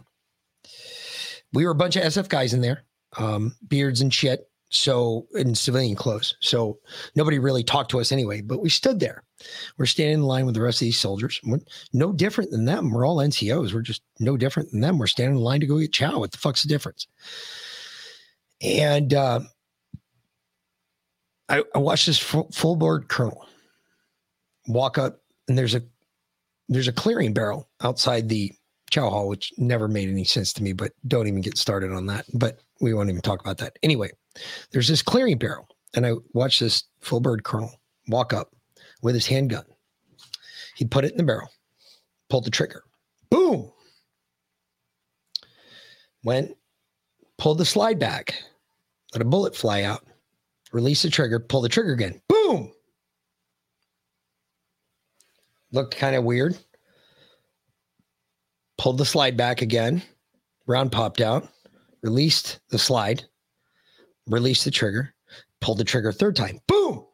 We 1.52 1.64
were 1.64 1.72
a 1.72 1.76
bunch 1.76 1.96
of 1.96 2.02
SF 2.02 2.28
guys 2.28 2.54
in 2.54 2.60
there, 2.60 2.84
um, 3.18 3.54
beards 3.68 4.00
and 4.00 4.12
shit, 4.12 4.48
so 4.68 5.26
in 5.34 5.54
civilian 5.54 5.96
clothes. 5.96 6.36
So 6.40 6.78
nobody 7.14 7.38
really 7.38 7.62
talked 7.62 7.90
to 7.92 8.00
us 8.00 8.12
anyway, 8.12 8.40
but 8.40 8.62
we 8.62 8.68
stood 8.68 9.00
there. 9.00 9.22
We're 9.78 9.86
standing 9.86 10.18
in 10.18 10.22
line 10.22 10.46
with 10.46 10.54
the 10.54 10.62
rest 10.62 10.80
of 10.80 10.86
these 10.86 10.98
soldiers. 10.98 11.40
We're 11.44 11.60
no 11.92 12.12
different 12.12 12.50
than 12.50 12.64
them. 12.64 12.90
We're 12.90 13.06
all 13.06 13.18
NCOs. 13.18 13.72
We're 13.72 13.82
just 13.82 14.02
no 14.18 14.36
different 14.36 14.70
than 14.72 14.80
them. 14.80 14.98
We're 14.98 15.06
standing 15.06 15.36
in 15.36 15.42
line 15.42 15.60
to 15.60 15.66
go 15.66 15.78
get 15.78 15.92
chow. 15.92 16.18
What 16.18 16.32
the 16.32 16.38
fuck's 16.38 16.62
the 16.62 16.68
difference? 16.68 17.06
And 18.60 19.12
uh, 19.14 19.40
I, 21.48 21.62
I 21.74 21.78
watched 21.78 22.06
this 22.06 22.18
full, 22.18 22.50
full 22.52 22.76
bird 22.76 23.08
colonel 23.08 23.46
walk 24.68 24.98
up 24.98 25.20
and 25.48 25.56
there's 25.56 25.74
a 25.74 25.82
there's 26.68 26.88
a 26.88 26.92
clearing 26.92 27.32
barrel 27.32 27.68
outside 27.82 28.28
the 28.28 28.52
chow 28.90 29.08
hall, 29.08 29.28
which 29.28 29.52
never 29.56 29.86
made 29.86 30.08
any 30.08 30.24
sense 30.24 30.52
to 30.54 30.62
me, 30.62 30.72
but 30.72 30.92
don't 31.06 31.28
even 31.28 31.40
get 31.40 31.56
started 31.56 31.92
on 31.92 32.06
that. 32.06 32.26
But 32.34 32.58
we 32.80 32.92
won't 32.92 33.08
even 33.08 33.22
talk 33.22 33.40
about 33.40 33.58
that. 33.58 33.78
Anyway, 33.84 34.10
there's 34.72 34.88
this 34.88 35.02
clearing 35.02 35.38
barrel, 35.38 35.68
and 35.94 36.06
I 36.06 36.12
watched 36.32 36.60
this 36.60 36.84
full 37.00 37.20
bird 37.20 37.44
colonel 37.44 37.80
walk 38.08 38.32
up 38.32 38.54
with 39.02 39.14
his 39.14 39.26
handgun. 39.26 39.64
He 40.74 40.84
put 40.84 41.04
it 41.04 41.12
in 41.12 41.16
the 41.16 41.24
barrel, 41.24 41.50
pulled 42.28 42.44
the 42.44 42.50
trigger, 42.50 42.82
boom. 43.30 43.72
Went, 46.24 46.56
pulled 47.38 47.58
the 47.58 47.64
slide 47.64 47.98
back, 47.98 48.42
let 49.14 49.22
a 49.22 49.24
bullet 49.24 49.54
fly 49.54 49.82
out, 49.82 50.04
release 50.72 51.02
the 51.02 51.10
trigger, 51.10 51.38
pull 51.38 51.60
the 51.60 51.68
trigger 51.68 51.92
again, 51.92 52.20
boom. 52.28 52.72
Looked 55.72 55.96
kind 55.96 56.16
of 56.16 56.24
weird. 56.24 56.56
Pulled 58.78 58.98
the 58.98 59.04
slide 59.04 59.36
back 59.36 59.62
again, 59.62 60.02
round 60.66 60.92
popped 60.92 61.20
out, 61.20 61.48
released 62.02 62.60
the 62.68 62.78
slide, 62.78 63.24
released 64.26 64.64
the 64.64 64.70
trigger, 64.70 65.14
pulled 65.60 65.78
the 65.78 65.84
trigger 65.84 66.08
a 66.08 66.12
third 66.12 66.36
time, 66.36 66.60
boom. 66.66 67.04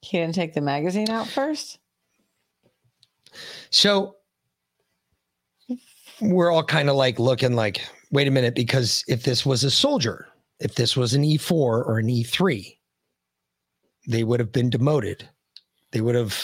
He 0.00 0.18
didn't 0.18 0.34
take 0.34 0.54
the 0.54 0.60
magazine 0.60 1.10
out 1.10 1.26
first. 1.28 1.78
So 3.70 4.16
we're 6.20 6.50
all 6.50 6.62
kind 6.62 6.88
of 6.88 6.96
like 6.96 7.18
looking 7.18 7.54
like, 7.54 7.80
wait 8.10 8.28
a 8.28 8.30
minute, 8.30 8.54
because 8.54 9.02
if 9.08 9.22
this 9.22 9.44
was 9.44 9.64
a 9.64 9.70
soldier, 9.70 10.28
if 10.60 10.74
this 10.74 10.96
was 10.96 11.14
an 11.14 11.22
E4 11.22 11.50
or 11.50 11.98
an 11.98 12.06
E3, 12.06 12.78
they 14.06 14.22
would 14.22 14.40
have 14.40 14.52
been 14.52 14.70
demoted. 14.70 15.28
They 15.90 16.00
would 16.00 16.14
have 16.14 16.38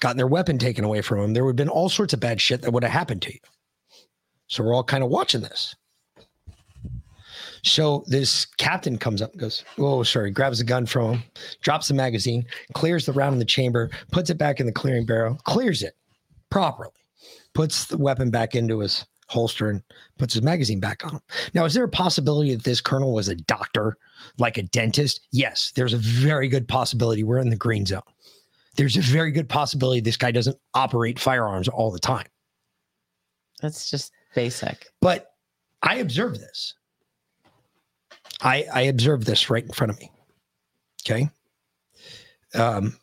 gotten 0.00 0.16
their 0.16 0.26
weapon 0.26 0.58
taken 0.58 0.84
away 0.84 1.02
from 1.02 1.20
them. 1.20 1.34
There 1.34 1.44
would 1.44 1.50
have 1.50 1.56
been 1.56 1.68
all 1.68 1.88
sorts 1.88 2.14
of 2.14 2.20
bad 2.20 2.40
shit 2.40 2.62
that 2.62 2.70
would 2.70 2.84
have 2.84 2.92
happened 2.92 3.22
to 3.22 3.32
you. 3.32 3.40
So 4.46 4.62
we're 4.62 4.74
all 4.74 4.84
kind 4.84 5.04
of 5.04 5.10
watching 5.10 5.42
this. 5.42 5.74
So 7.62 8.04
this 8.06 8.46
captain 8.46 8.98
comes 8.98 9.22
up 9.22 9.32
and 9.32 9.40
goes, 9.40 9.64
Oh, 9.78 10.02
sorry, 10.02 10.30
grabs 10.30 10.60
a 10.60 10.64
gun 10.64 10.86
from 10.86 11.14
him, 11.14 11.22
drops 11.62 11.88
the 11.88 11.94
magazine, 11.94 12.46
clears 12.74 13.06
the 13.06 13.12
round 13.12 13.34
in 13.34 13.38
the 13.38 13.44
chamber, 13.44 13.90
puts 14.12 14.30
it 14.30 14.38
back 14.38 14.60
in 14.60 14.66
the 14.66 14.72
clearing 14.72 15.06
barrel, 15.06 15.36
clears 15.44 15.82
it 15.82 15.96
properly, 16.50 16.90
puts 17.54 17.86
the 17.86 17.98
weapon 17.98 18.30
back 18.30 18.54
into 18.54 18.80
his 18.80 19.04
holster 19.28 19.70
and 19.70 19.82
puts 20.18 20.34
his 20.34 20.42
magazine 20.42 20.80
back 20.80 21.04
on 21.04 21.12
him. 21.12 21.20
Now, 21.54 21.64
is 21.64 21.74
there 21.74 21.84
a 21.84 21.88
possibility 21.88 22.54
that 22.54 22.64
this 22.64 22.80
colonel 22.80 23.14
was 23.14 23.28
a 23.28 23.36
doctor, 23.36 23.96
like 24.38 24.58
a 24.58 24.62
dentist? 24.62 25.20
Yes, 25.30 25.72
there's 25.76 25.92
a 25.92 25.98
very 25.98 26.48
good 26.48 26.66
possibility 26.66 27.22
we're 27.22 27.38
in 27.38 27.50
the 27.50 27.56
green 27.56 27.86
zone. 27.86 28.02
There's 28.76 28.96
a 28.96 29.02
very 29.02 29.30
good 29.30 29.48
possibility 29.48 30.00
this 30.00 30.16
guy 30.16 30.30
doesn't 30.30 30.56
operate 30.74 31.18
firearms 31.18 31.68
all 31.68 31.90
the 31.90 31.98
time. 31.98 32.26
That's 33.60 33.90
just 33.90 34.12
basic. 34.34 34.86
But 35.00 35.32
I 35.82 35.96
observe 35.96 36.38
this. 36.38 36.74
I 38.42 38.64
I 38.72 38.82
observed 38.82 39.26
this 39.26 39.50
right 39.50 39.64
in 39.64 39.72
front 39.72 39.90
of 39.90 39.98
me. 39.98 40.10
Okay. 41.04 41.30
Um, 42.54 42.96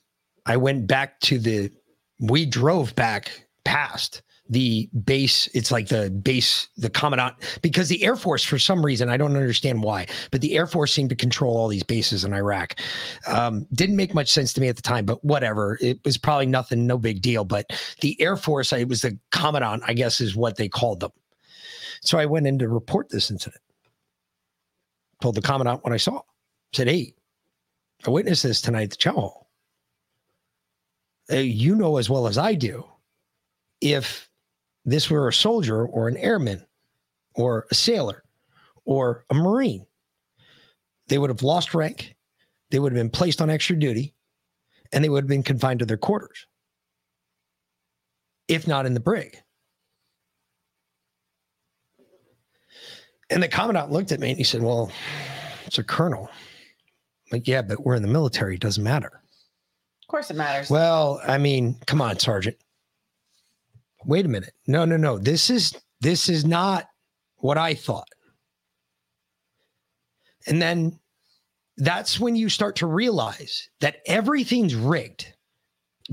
I 0.45 0.57
went 0.57 0.87
back 0.87 1.19
to 1.21 1.39
the. 1.39 1.71
We 2.19 2.45
drove 2.45 2.95
back 2.95 3.47
past 3.63 4.23
the 4.49 4.89
base. 5.05 5.47
It's 5.53 5.71
like 5.71 5.87
the 5.87 6.09
base, 6.09 6.69
the 6.77 6.89
commandant, 6.89 7.35
because 7.61 7.89
the 7.89 8.03
Air 8.03 8.15
Force, 8.15 8.43
for 8.43 8.57
some 8.57 8.83
reason, 8.83 9.09
I 9.09 9.17
don't 9.17 9.35
understand 9.35 9.83
why, 9.83 10.07
but 10.31 10.41
the 10.41 10.55
Air 10.55 10.67
Force 10.67 10.93
seemed 10.93 11.09
to 11.09 11.15
control 11.15 11.57
all 11.57 11.67
these 11.67 11.83
bases 11.83 12.23
in 12.23 12.33
Iraq. 12.33 12.79
Um, 13.27 13.67
didn't 13.73 13.97
make 13.97 14.13
much 14.13 14.31
sense 14.31 14.53
to 14.53 14.61
me 14.61 14.67
at 14.67 14.75
the 14.75 14.81
time, 14.81 15.05
but 15.05 15.23
whatever. 15.23 15.77
It 15.81 15.99
was 16.05 16.17
probably 16.17 16.45
nothing, 16.45 16.87
no 16.87 16.97
big 16.97 17.21
deal. 17.21 17.45
But 17.45 17.67
the 18.01 18.19
Air 18.21 18.37
Force, 18.37 18.71
it 18.73 18.87
was 18.87 19.01
the 19.01 19.17
commandant, 19.31 19.83
I 19.85 19.93
guess, 19.93 20.21
is 20.21 20.35
what 20.35 20.57
they 20.57 20.69
called 20.69 21.01
them. 21.01 21.11
So 22.01 22.17
I 22.17 22.25
went 22.25 22.47
in 22.47 22.59
to 22.59 22.69
report 22.69 23.09
this 23.09 23.29
incident. 23.29 23.61
Told 25.21 25.35
the 25.35 25.41
commandant 25.41 25.83
what 25.83 25.93
I 25.93 25.97
saw. 25.97 26.21
Said, 26.73 26.87
"Hey, 26.87 27.15
I 28.05 28.09
witnessed 28.09 28.43
this 28.43 28.61
tonight 28.61 28.83
at 28.83 28.89
the 28.91 28.97
chow 28.97 29.13
hall. 29.13 29.49
Uh, 31.31 31.37
you 31.37 31.75
know 31.75 31.97
as 31.97 32.09
well 32.09 32.27
as 32.27 32.37
I 32.37 32.53
do, 32.53 32.85
if 33.81 34.29
this 34.85 35.09
were 35.09 35.27
a 35.27 35.33
soldier 35.33 35.85
or 35.85 36.07
an 36.07 36.17
airman 36.17 36.65
or 37.35 37.67
a 37.71 37.75
sailor 37.75 38.23
or 38.85 39.25
a 39.29 39.33
marine, 39.33 39.85
they 41.07 41.17
would 41.17 41.29
have 41.29 41.43
lost 41.43 41.73
rank, 41.73 42.15
they 42.69 42.79
would 42.79 42.91
have 42.93 42.99
been 42.99 43.09
placed 43.09 43.41
on 43.41 43.49
extra 43.49 43.77
duty, 43.77 44.13
and 44.93 45.03
they 45.03 45.09
would 45.09 45.23
have 45.23 45.29
been 45.29 45.43
confined 45.43 45.79
to 45.79 45.85
their 45.85 45.97
quarters, 45.97 46.47
if 48.47 48.67
not 48.67 48.85
in 48.85 48.93
the 48.93 48.99
brig." 48.99 49.41
And 53.29 53.43
the 53.43 53.47
commandant 53.47 53.91
looked 53.91 54.11
at 54.11 54.19
me 54.19 54.29
and 54.29 54.37
he 54.37 54.43
said, 54.43 54.61
Well, 54.61 54.91
it's 55.65 55.77
a 55.77 55.83
colonel. 55.83 56.29
I'm 56.31 57.39
like, 57.39 57.47
yeah, 57.47 57.61
but 57.61 57.85
we're 57.85 57.95
in 57.95 58.01
the 58.01 58.07
military. 58.07 58.55
It 58.55 58.61
doesn't 58.61 58.83
matter. 58.83 59.21
Of 60.03 60.07
course, 60.07 60.31
it 60.31 60.37
matters. 60.37 60.69
Well, 60.69 61.19
I 61.27 61.37
mean, 61.37 61.75
come 61.85 62.01
on, 62.01 62.17
Sergeant. 62.17 62.55
Wait 64.05 64.25
a 64.25 64.29
minute. 64.29 64.53
No, 64.65 64.85
no, 64.85 64.95
no. 64.95 65.17
This 65.17 65.49
is 65.49 65.75
this 65.99 66.29
is 66.29 66.45
not 66.45 66.87
what 67.37 67.57
I 67.57 67.73
thought. 67.73 68.07
And 70.45 70.61
then 70.61 70.97
that's 71.75 72.19
when 72.19 72.35
you 72.37 72.47
start 72.47 72.77
to 72.77 72.87
realize 72.87 73.69
that 73.81 73.97
everything's 74.05 74.75
rigged. 74.75 75.33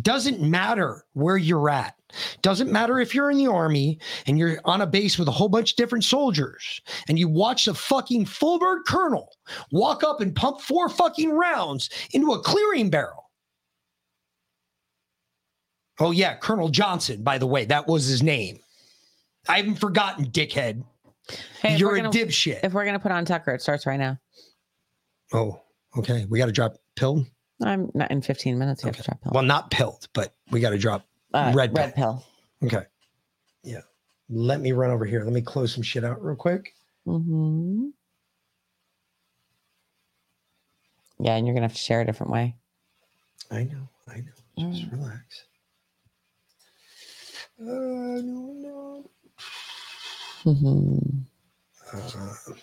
Doesn't 0.02 0.40
matter 0.40 1.04
where 1.12 1.36
you're 1.36 1.70
at. 1.70 1.94
Doesn't 2.42 2.70
matter 2.70 2.98
if 3.00 3.14
you're 3.14 3.30
in 3.30 3.38
the 3.38 3.46
army 3.46 3.98
and 4.26 4.38
you're 4.38 4.58
on 4.64 4.80
a 4.80 4.86
base 4.86 5.18
with 5.18 5.28
a 5.28 5.32
whole 5.32 5.48
bunch 5.48 5.72
of 5.72 5.76
different 5.76 6.04
soldiers 6.04 6.80
and 7.08 7.18
you 7.18 7.28
watch 7.28 7.64
the 7.66 7.74
fucking 7.74 8.26
full 8.26 8.58
bird 8.58 8.82
colonel 8.86 9.28
walk 9.72 10.04
up 10.04 10.20
and 10.20 10.34
pump 10.34 10.60
four 10.60 10.88
fucking 10.88 11.30
rounds 11.30 11.90
into 12.12 12.32
a 12.32 12.40
clearing 12.40 12.90
barrel. 12.90 13.30
Oh, 16.00 16.10
yeah, 16.10 16.34
Colonel 16.34 16.68
Johnson, 16.70 17.22
by 17.22 17.38
the 17.38 17.46
way, 17.46 17.64
that 17.66 17.86
was 17.86 18.04
his 18.06 18.22
name. 18.22 18.58
I 19.48 19.58
haven't 19.58 19.76
forgotten, 19.76 20.26
dickhead. 20.26 20.82
Hey, 21.60 21.76
you're 21.76 21.94
a 21.94 21.98
gonna- 22.02 22.10
dipshit. 22.10 22.60
If 22.64 22.72
we're 22.72 22.84
gonna 22.84 22.98
put 22.98 23.12
on 23.12 23.24
Tucker, 23.24 23.52
it 23.54 23.62
starts 23.62 23.86
right 23.86 23.98
now. 23.98 24.18
Oh, 25.32 25.60
okay. 25.96 26.26
We 26.28 26.38
got 26.38 26.46
to 26.46 26.52
drop 26.52 26.74
pill. 26.96 27.24
I'm 27.62 27.90
not 27.94 28.10
in 28.10 28.20
15 28.20 28.58
minutes. 28.58 28.82
You 28.82 28.88
have 28.88 28.96
to 28.96 29.02
drop 29.02 29.22
pill. 29.22 29.32
Well, 29.34 29.42
not 29.42 29.70
pilled, 29.70 30.08
but 30.12 30.34
we 30.50 30.60
got 30.60 30.70
to 30.70 30.78
drop 30.78 31.06
Uh, 31.34 31.52
red 31.54 31.76
red 31.76 31.94
pill. 31.94 32.24
Okay. 32.62 32.84
Yeah. 33.64 33.80
Let 34.30 34.60
me 34.60 34.70
run 34.72 34.90
over 34.90 35.04
here. 35.04 35.24
Let 35.24 35.32
me 35.32 35.42
close 35.42 35.74
some 35.74 35.82
shit 35.82 36.04
out 36.04 36.24
real 36.24 36.36
quick. 36.36 36.74
Mm-hmm. 37.06 37.88
Yeah, 41.18 41.34
and 41.36 41.46
you're 41.46 41.54
gonna 41.54 41.66
have 41.66 41.74
to 41.74 41.78
share 41.78 42.00
a 42.00 42.06
different 42.06 42.32
way. 42.32 42.54
I 43.50 43.64
know. 43.64 43.88
I 44.08 44.22
know. 44.56 44.72
Just 44.72 44.92
relax. 44.92 45.44
Uh, 47.60 47.64
no, 48.22 48.52
no. 48.54 49.10
hmm 50.44 50.98
Uh, 51.92 52.54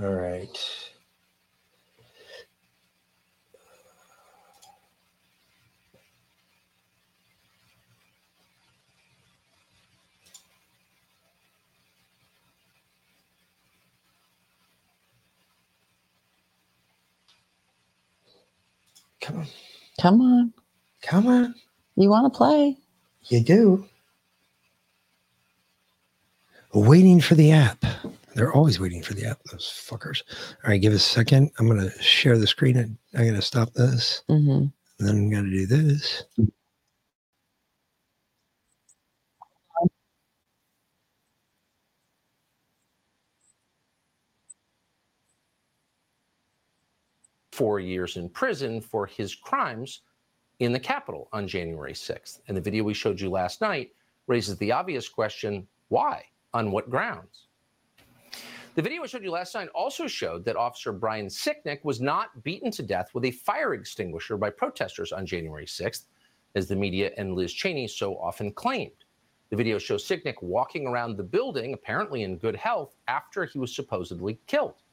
all 0.00 0.12
right. 0.14 0.58
Come 19.20 19.38
on. 19.38 19.46
Come 20.00 20.20
on. 20.22 20.54
Come 21.02 21.26
on. 21.28 21.54
You 21.96 22.10
want 22.10 22.32
to 22.32 22.36
play? 22.36 22.76
You 23.28 23.40
do. 23.40 23.86
Waiting 26.74 27.20
for 27.20 27.34
the 27.36 27.52
app. 27.52 27.84
They're 28.38 28.52
always 28.52 28.78
waiting 28.78 29.02
for 29.02 29.14
the 29.14 29.26
app, 29.26 29.42
those 29.50 29.64
fuckers. 29.64 30.22
All 30.62 30.70
right, 30.70 30.80
give 30.80 30.92
us 30.92 31.04
a 31.04 31.10
second. 31.10 31.50
I'm 31.58 31.66
going 31.66 31.80
to 31.80 31.90
share 32.00 32.38
the 32.38 32.46
screen 32.46 32.76
and 32.76 32.96
I'm 33.12 33.22
going 33.22 33.34
to 33.34 33.42
stop 33.42 33.72
this. 33.72 34.22
Mm-hmm. 34.30 34.50
And 34.50 34.72
then 35.00 35.16
I'm 35.16 35.28
going 35.28 35.44
to 35.46 35.50
do 35.50 35.66
this. 35.66 36.22
four 47.50 47.80
years 47.80 48.16
in 48.16 48.28
prison 48.28 48.80
for 48.80 49.04
his 49.04 49.34
crimes 49.34 50.02
in 50.60 50.70
the 50.70 50.78
Capitol 50.78 51.28
on 51.32 51.48
January 51.48 51.92
6th. 51.92 52.38
And 52.46 52.56
the 52.56 52.60
video 52.60 52.84
we 52.84 52.94
showed 52.94 53.20
you 53.20 53.30
last 53.30 53.60
night 53.60 53.90
raises 54.28 54.56
the 54.58 54.70
obvious 54.70 55.08
question 55.08 55.66
why? 55.88 56.22
On 56.54 56.70
what 56.70 56.88
grounds? 56.88 57.47
The 58.78 58.82
video 58.82 59.02
I 59.02 59.06
showed 59.06 59.24
you 59.24 59.32
last 59.32 59.56
night 59.56 59.70
also 59.74 60.06
showed 60.06 60.44
that 60.44 60.54
Officer 60.54 60.92
Brian 60.92 61.26
Sicknick 61.26 61.82
was 61.82 62.00
not 62.00 62.44
beaten 62.44 62.70
to 62.70 62.82
death 62.84 63.10
with 63.12 63.24
a 63.24 63.32
fire 63.32 63.74
extinguisher 63.74 64.36
by 64.36 64.50
protesters 64.50 65.10
on 65.10 65.26
January 65.26 65.66
6th, 65.66 66.04
as 66.54 66.68
the 66.68 66.76
media 66.76 67.10
and 67.16 67.34
Liz 67.34 67.52
Cheney 67.52 67.88
so 67.88 68.16
often 68.18 68.52
claimed. 68.52 69.04
The 69.50 69.56
video 69.56 69.78
shows 69.78 70.06
Sicknick 70.06 70.40
walking 70.42 70.86
around 70.86 71.16
the 71.16 71.24
building, 71.24 71.74
apparently 71.74 72.22
in 72.22 72.38
good 72.38 72.54
health, 72.54 72.94
after 73.08 73.46
he 73.46 73.58
was 73.58 73.74
supposedly 73.74 74.38
killed. 74.46 74.84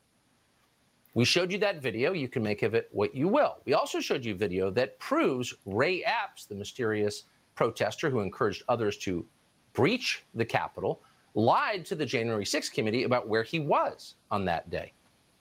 We 1.13 1.23
showed 1.23 1.51
you 1.51 1.59
that 1.59 1.79
video. 1.79 2.11
You 2.11 2.27
can 2.27 2.41
make 2.41 2.63
of 2.63 2.73
it 2.73 2.89
what 2.91 3.13
you 3.13 3.27
will. 3.27 3.57
We 3.65 3.75
also 3.75 3.99
showed 3.99 4.25
you 4.25 4.33
video 4.33 4.71
that 4.71 4.97
proves 4.97 5.53
Ray 5.67 6.03
Epps, 6.03 6.47
the 6.47 6.55
mysterious 6.55 7.25
protester 7.53 8.09
who 8.09 8.21
encouraged 8.21 8.63
others 8.67 8.97
to 8.97 9.27
breach 9.73 10.23
the 10.33 10.43
Capitol, 10.43 11.03
lied 11.35 11.85
to 11.85 11.95
the 11.95 12.05
January 12.05 12.45
6th 12.45 12.71
committee 12.73 13.03
about 13.03 13.27
where 13.27 13.43
he 13.43 13.59
was 13.59 14.15
on 14.31 14.45
that 14.45 14.69
day. 14.69 14.93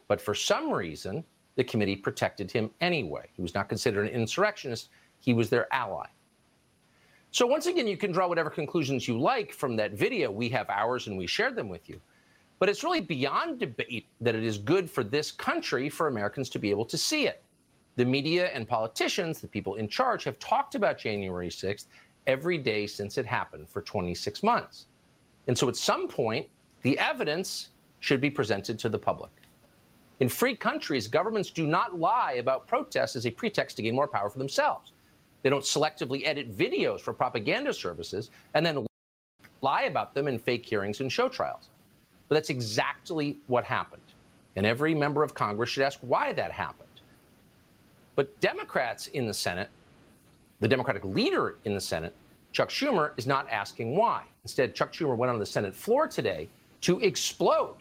But 0.08 0.20
for 0.20 0.34
some 0.34 0.70
reason, 0.70 1.24
the 1.56 1.64
committee 1.64 1.96
protected 1.96 2.50
him 2.50 2.70
anyway. 2.80 3.26
He 3.32 3.42
was 3.42 3.54
not 3.54 3.68
considered 3.68 4.08
an 4.08 4.12
insurrectionist, 4.12 4.90
he 5.20 5.32
was 5.32 5.48
their 5.48 5.72
ally. 5.72 6.06
So, 7.30 7.46
once 7.46 7.66
again, 7.66 7.88
you 7.88 7.96
can 7.96 8.12
draw 8.12 8.28
whatever 8.28 8.50
conclusions 8.50 9.08
you 9.08 9.18
like 9.18 9.52
from 9.52 9.76
that 9.76 9.92
video. 9.92 10.30
We 10.30 10.48
have 10.50 10.68
ours 10.70 11.06
and 11.06 11.16
we 11.16 11.26
shared 11.26 11.56
them 11.56 11.68
with 11.68 11.88
you. 11.88 12.00
But 12.60 12.68
it's 12.68 12.84
really 12.84 13.00
beyond 13.00 13.58
debate 13.58 14.06
that 14.20 14.34
it 14.34 14.44
is 14.44 14.58
good 14.58 14.88
for 14.88 15.02
this 15.02 15.32
country 15.32 15.88
for 15.88 16.06
Americans 16.06 16.48
to 16.50 16.58
be 16.58 16.70
able 16.70 16.84
to 16.84 16.96
see 16.96 17.26
it. 17.26 17.42
The 17.96 18.04
media 18.04 18.48
and 18.48 18.68
politicians, 18.68 19.40
the 19.40 19.48
people 19.48 19.76
in 19.76 19.88
charge, 19.88 20.24
have 20.24 20.38
talked 20.38 20.74
about 20.74 20.98
January 20.98 21.48
6th 21.48 21.86
every 22.26 22.58
day 22.58 22.86
since 22.86 23.18
it 23.18 23.26
happened 23.26 23.68
for 23.68 23.82
26 23.82 24.42
months. 24.42 24.86
And 25.46 25.56
so 25.56 25.68
at 25.68 25.76
some 25.76 26.08
point, 26.08 26.48
the 26.82 26.98
evidence 26.98 27.70
should 28.00 28.20
be 28.20 28.30
presented 28.30 28.78
to 28.80 28.88
the 28.88 28.98
public. 28.98 29.30
In 30.20 30.28
free 30.28 30.54
countries, 30.54 31.08
governments 31.08 31.50
do 31.50 31.66
not 31.66 31.98
lie 31.98 32.34
about 32.34 32.66
protests 32.66 33.16
as 33.16 33.26
a 33.26 33.30
pretext 33.30 33.76
to 33.76 33.82
gain 33.82 33.94
more 33.94 34.06
power 34.06 34.30
for 34.30 34.38
themselves. 34.38 34.92
They 35.42 35.50
don't 35.50 35.64
selectively 35.64 36.22
edit 36.24 36.56
videos 36.56 37.00
for 37.00 37.12
propaganda 37.12 37.72
services 37.74 38.30
and 38.54 38.64
then 38.64 38.86
lie 39.60 39.82
about 39.82 40.14
them 40.14 40.28
in 40.28 40.38
fake 40.38 40.64
hearings 40.64 41.00
and 41.00 41.10
show 41.10 41.28
trials. 41.28 41.68
But 42.28 42.36
that's 42.36 42.50
exactly 42.50 43.38
what 43.46 43.64
happened. 43.64 44.02
And 44.56 44.64
every 44.64 44.94
member 44.94 45.22
of 45.22 45.34
Congress 45.34 45.70
should 45.70 45.82
ask 45.82 45.98
why 46.00 46.32
that 46.32 46.52
happened. 46.52 46.88
But 48.14 48.38
Democrats 48.40 49.08
in 49.08 49.26
the 49.26 49.34
Senate, 49.34 49.68
the 50.60 50.68
Democratic 50.68 51.04
leader 51.04 51.56
in 51.64 51.74
the 51.74 51.80
Senate, 51.80 52.14
Chuck 52.54 52.70
Schumer, 52.70 53.10
is 53.16 53.26
not 53.26 53.50
asking 53.50 53.96
why. 53.96 54.22
Instead, 54.44 54.76
Chuck 54.76 54.92
Schumer 54.92 55.16
went 55.16 55.30
on 55.30 55.40
the 55.40 55.44
Senate 55.44 55.74
floor 55.74 56.06
today 56.06 56.48
to 56.82 57.00
explode 57.00 57.78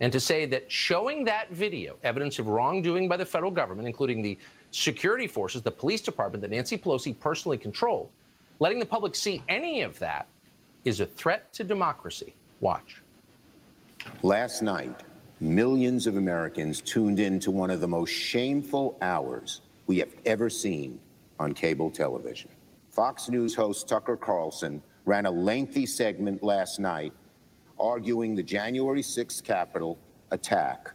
and 0.00 0.12
to 0.12 0.20
say 0.20 0.44
that 0.44 0.70
showing 0.70 1.24
that 1.24 1.50
video, 1.50 1.96
evidence 2.04 2.38
of 2.38 2.46
wrongdoing 2.46 3.08
by 3.08 3.16
the 3.16 3.24
federal 3.24 3.50
government, 3.50 3.88
including 3.88 4.20
the 4.20 4.38
security 4.70 5.26
forces, 5.26 5.62
the 5.62 5.70
police 5.70 6.02
department 6.02 6.42
that 6.42 6.50
Nancy 6.50 6.76
Pelosi 6.76 7.18
personally 7.18 7.56
controlled, 7.56 8.10
letting 8.60 8.78
the 8.78 8.84
public 8.84 9.14
see 9.14 9.42
any 9.48 9.80
of 9.80 9.98
that 9.98 10.26
is 10.84 11.00
a 11.00 11.06
threat 11.06 11.50
to 11.54 11.64
democracy. 11.64 12.34
Watch. 12.60 13.00
Last 14.22 14.60
night, 14.60 15.04
millions 15.40 16.06
of 16.06 16.18
Americans 16.18 16.82
tuned 16.82 17.18
in 17.18 17.40
to 17.40 17.50
one 17.50 17.70
of 17.70 17.80
the 17.80 17.88
most 17.88 18.10
shameful 18.10 18.98
hours 19.00 19.62
we 19.86 19.98
have 19.98 20.14
ever 20.26 20.50
seen 20.50 21.00
on 21.40 21.54
cable 21.54 21.90
television. 21.90 22.50
Fox 22.96 23.28
News 23.28 23.54
host 23.54 23.86
Tucker 23.86 24.16
Carlson 24.16 24.82
ran 25.04 25.26
a 25.26 25.30
lengthy 25.30 25.84
segment 25.84 26.42
last 26.42 26.80
night 26.80 27.12
arguing 27.78 28.34
the 28.34 28.42
January 28.42 29.02
6th 29.02 29.44
Capitol 29.44 29.98
attack 30.30 30.92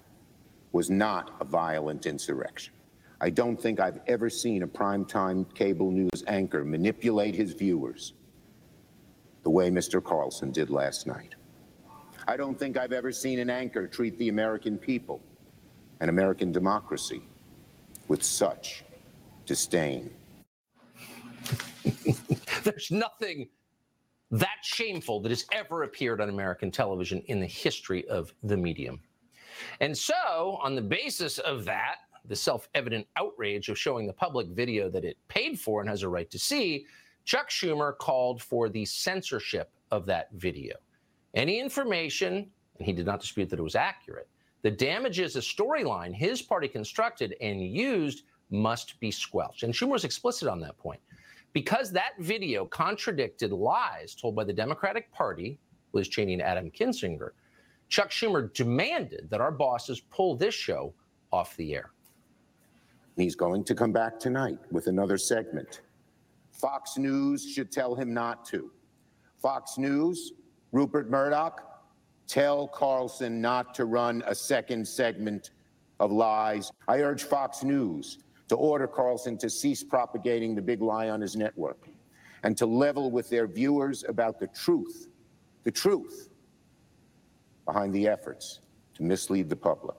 was 0.71 0.89
not 0.89 1.35
a 1.39 1.45
violent 1.45 2.07
insurrection. 2.07 2.73
I 3.21 3.29
don't 3.29 3.55
think 3.55 3.79
I've 3.79 3.99
ever 4.07 4.31
seen 4.31 4.63
a 4.63 4.67
primetime 4.67 5.45
cable 5.53 5.91
news 5.91 6.23
anchor 6.25 6.65
manipulate 6.65 7.35
his 7.35 7.53
viewers 7.53 8.13
the 9.43 9.51
way 9.51 9.69
Mr. 9.69 10.03
Carlson 10.03 10.49
did 10.49 10.71
last 10.71 11.05
night. 11.05 11.35
I 12.27 12.35
don't 12.35 12.57
think 12.57 12.77
I've 12.77 12.93
ever 12.93 13.11
seen 13.11 13.37
an 13.37 13.51
anchor 13.51 13.85
treat 13.85 14.17
the 14.17 14.29
American 14.29 14.79
people 14.79 15.21
and 15.99 16.09
American 16.09 16.51
democracy 16.51 17.21
with 18.07 18.23
such 18.23 18.83
disdain. 19.45 20.09
There's 22.63 22.91
nothing 22.91 23.49
that 24.31 24.57
shameful 24.63 25.19
that 25.21 25.29
has 25.29 25.45
ever 25.51 25.83
appeared 25.83 26.21
on 26.21 26.29
American 26.29 26.71
television 26.71 27.21
in 27.25 27.39
the 27.39 27.47
history 27.47 28.07
of 28.07 28.33
the 28.43 28.57
medium. 28.57 28.99
And 29.79 29.97
so, 29.97 30.59
on 30.61 30.75
the 30.75 30.81
basis 30.81 31.37
of 31.39 31.65
that, 31.65 31.95
the 32.25 32.35
self 32.35 32.69
evident 32.75 33.07
outrage 33.17 33.69
of 33.69 33.77
showing 33.77 34.07
the 34.07 34.13
public 34.13 34.47
video 34.47 34.89
that 34.89 35.03
it 35.03 35.17
paid 35.27 35.59
for 35.59 35.81
and 35.81 35.89
has 35.89 36.03
a 36.03 36.09
right 36.09 36.29
to 36.31 36.39
see, 36.39 36.85
Chuck 37.25 37.49
Schumer 37.49 37.97
called 37.97 38.41
for 38.41 38.69
the 38.69 38.85
censorship 38.85 39.71
of 39.91 40.05
that 40.05 40.29
video. 40.33 40.75
Any 41.33 41.59
information, 41.59 42.49
and 42.77 42.85
he 42.85 42.93
did 42.93 43.05
not 43.05 43.21
dispute 43.21 43.49
that 43.49 43.59
it 43.59 43.63
was 43.63 43.75
accurate, 43.75 44.29
that 44.61 44.77
damages 44.77 45.35
a 45.35 45.39
storyline 45.39 46.13
his 46.13 46.41
party 46.41 46.67
constructed 46.67 47.35
and 47.41 47.61
used 47.61 48.23
must 48.51 48.99
be 48.99 49.11
squelched. 49.11 49.63
And 49.63 49.73
Schumer 49.73 49.91
was 49.91 50.03
explicit 50.03 50.47
on 50.47 50.59
that 50.59 50.77
point. 50.77 50.99
Because 51.53 51.91
that 51.91 52.13
video 52.19 52.65
contradicted 52.65 53.51
lies 53.51 54.15
told 54.15 54.35
by 54.35 54.43
the 54.43 54.53
Democratic 54.53 55.11
Party, 55.11 55.59
Liz 55.93 56.07
Cheney 56.07 56.33
and 56.33 56.41
Adam 56.41 56.71
Kinzinger, 56.71 57.31
Chuck 57.89 58.09
Schumer 58.09 58.53
demanded 58.53 59.27
that 59.29 59.41
our 59.41 59.51
bosses 59.51 59.99
pull 59.99 60.35
this 60.35 60.53
show 60.53 60.93
off 61.31 61.57
the 61.57 61.73
air. 61.73 61.91
He's 63.17 63.35
going 63.35 63.65
to 63.65 63.75
come 63.75 63.91
back 63.91 64.17
tonight 64.17 64.59
with 64.71 64.87
another 64.87 65.17
segment. 65.17 65.81
Fox 66.51 66.97
News 66.97 67.45
should 67.45 67.71
tell 67.71 67.95
him 67.95 68.13
not 68.13 68.45
to. 68.45 68.71
Fox 69.41 69.77
News, 69.77 70.33
Rupert 70.71 71.09
Murdoch, 71.09 71.83
tell 72.27 72.67
Carlson 72.69 73.41
not 73.41 73.73
to 73.75 73.85
run 73.85 74.23
a 74.25 74.33
second 74.33 74.87
segment 74.87 75.51
of 75.99 76.11
lies. 76.11 76.71
I 76.87 77.01
urge 77.01 77.23
Fox 77.23 77.63
News 77.63 78.19
to 78.51 78.57
order 78.57 78.85
Carlson 78.85 79.37
to 79.37 79.49
cease 79.49 79.81
propagating 79.81 80.55
the 80.55 80.61
big 80.61 80.81
lie 80.81 81.07
on 81.07 81.21
his 81.21 81.37
network 81.37 81.87
and 82.43 82.57
to 82.57 82.65
level 82.65 83.09
with 83.09 83.29
their 83.29 83.47
viewers 83.47 84.03
about 84.09 84.41
the 84.41 84.47
truth, 84.47 85.07
the 85.63 85.71
truth 85.71 86.27
behind 87.65 87.93
the 87.93 88.09
efforts 88.09 88.59
to 88.93 89.03
mislead 89.03 89.47
the 89.47 89.55
public. 89.55 89.95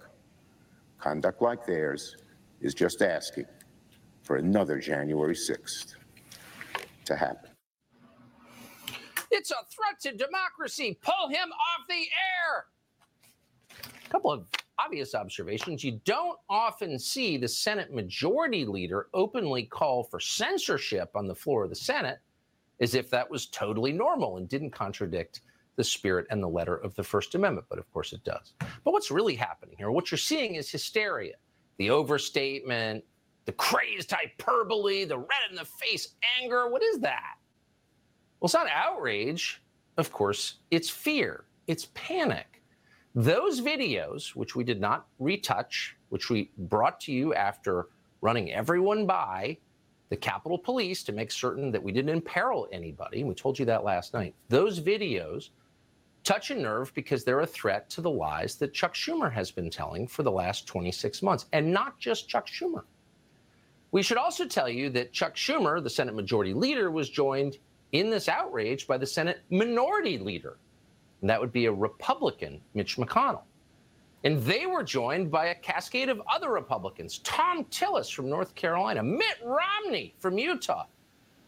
Conduct 0.98 1.40
like 1.40 1.64
theirs 1.64 2.14
is 2.60 2.74
just 2.74 3.00
asking 3.00 3.46
for 4.22 4.36
another 4.36 4.78
January 4.78 5.34
6th 5.34 5.94
to 7.06 7.16
happen. 7.16 7.48
It's 9.30 9.50
a 9.50 9.64
threat 9.74 9.98
to 10.02 10.12
democracy. 10.12 10.98
Pull 11.00 11.30
him 11.30 11.48
off 11.48 11.86
the 11.88 11.94
air. 11.94 12.66
A 14.04 14.10
couple 14.10 14.30
of 14.30 14.44
obvious 14.84 15.14
observations. 15.14 15.84
You 15.84 16.00
don't 16.04 16.38
often 16.48 16.98
see 16.98 17.36
the 17.36 17.48
Senate 17.48 17.92
Majority 17.92 18.64
Leader 18.64 19.08
openly 19.14 19.64
call 19.64 20.04
for 20.04 20.20
censorship 20.20 21.10
on 21.14 21.26
the 21.26 21.34
floor 21.34 21.64
of 21.64 21.70
the 21.70 21.76
Senate 21.76 22.18
as 22.80 22.94
if 22.94 23.10
that 23.10 23.30
was 23.30 23.46
totally 23.46 23.92
normal 23.92 24.38
and 24.38 24.48
didn't 24.48 24.70
contradict 24.70 25.42
the 25.76 25.84
spirit 25.84 26.26
and 26.30 26.42
the 26.42 26.48
letter 26.48 26.76
of 26.76 26.94
the 26.96 27.02
First 27.02 27.34
Amendment. 27.34 27.66
But 27.70 27.78
of 27.78 27.90
course 27.92 28.12
it 28.12 28.24
does. 28.24 28.54
But 28.58 28.92
what's 28.92 29.10
really 29.10 29.36
happening 29.36 29.76
here? 29.78 29.90
What 29.90 30.10
you're 30.10 30.18
seeing 30.18 30.56
is 30.56 30.70
hysteria, 30.70 31.34
the 31.78 31.90
overstatement, 31.90 33.04
the 33.44 33.52
crazed 33.52 34.10
hyperbole, 34.12 35.04
the 35.04 35.18
red 35.18 35.50
in 35.50 35.56
the 35.56 35.64
face 35.64 36.08
anger. 36.40 36.68
What 36.70 36.82
is 36.82 36.98
that? 37.00 37.34
Well, 38.40 38.46
it's 38.46 38.54
not 38.54 38.66
outrage. 38.72 39.62
Of 39.96 40.10
course, 40.10 40.56
it's 40.70 40.90
fear, 40.90 41.44
it's 41.66 41.88
panic. 41.94 42.61
Those 43.14 43.60
videos, 43.60 44.34
which 44.34 44.56
we 44.56 44.64
did 44.64 44.80
not 44.80 45.06
retouch, 45.18 45.96
which 46.08 46.30
we 46.30 46.50
brought 46.56 46.98
to 47.00 47.12
you 47.12 47.34
after 47.34 47.88
running 48.22 48.52
everyone 48.52 49.06
by 49.06 49.58
the 50.08 50.16
Capitol 50.16 50.58
Police 50.58 51.02
to 51.04 51.12
make 51.12 51.30
certain 51.30 51.70
that 51.72 51.82
we 51.82 51.92
didn't 51.92 52.10
imperil 52.10 52.68
anybody, 52.72 53.24
we 53.24 53.34
told 53.34 53.58
you 53.58 53.66
that 53.66 53.84
last 53.84 54.14
night, 54.14 54.34
those 54.48 54.80
videos 54.80 55.50
touch 56.24 56.50
a 56.50 56.54
nerve 56.54 56.92
because 56.94 57.24
they're 57.24 57.40
a 57.40 57.46
threat 57.46 57.90
to 57.90 58.00
the 58.00 58.10
lies 58.10 58.56
that 58.56 58.72
Chuck 58.72 58.94
Schumer 58.94 59.30
has 59.32 59.50
been 59.50 59.68
telling 59.68 60.06
for 60.06 60.22
the 60.22 60.30
last 60.30 60.66
26 60.66 61.22
months, 61.22 61.46
and 61.52 61.72
not 61.72 61.98
just 61.98 62.28
Chuck 62.28 62.46
Schumer. 62.46 62.84
We 63.90 64.02
should 64.02 64.16
also 64.16 64.46
tell 64.46 64.68
you 64.68 64.88
that 64.90 65.12
Chuck 65.12 65.34
Schumer, 65.34 65.82
the 65.82 65.90
Senate 65.90 66.14
Majority 66.14 66.54
Leader, 66.54 66.90
was 66.90 67.10
joined 67.10 67.58
in 67.92 68.08
this 68.08 68.28
outrage 68.28 68.86
by 68.86 68.96
the 68.96 69.06
Senate 69.06 69.40
Minority 69.50 70.16
Leader, 70.18 70.56
and 71.22 71.30
that 71.30 71.40
would 71.40 71.52
be 71.52 71.66
a 71.66 71.72
Republican, 71.72 72.60
Mitch 72.74 72.98
McConnell. 72.98 73.42
And 74.24 74.42
they 74.42 74.66
were 74.66 74.82
joined 74.82 75.30
by 75.30 75.46
a 75.46 75.54
cascade 75.54 76.08
of 76.08 76.20
other 76.32 76.50
Republicans 76.50 77.20
Thom 77.24 77.64
Tillis 77.66 78.12
from 78.12 78.28
North 78.28 78.54
Carolina, 78.54 79.02
Mitt 79.02 79.38
Romney 79.42 80.14
from 80.18 80.36
Utah, 80.36 80.84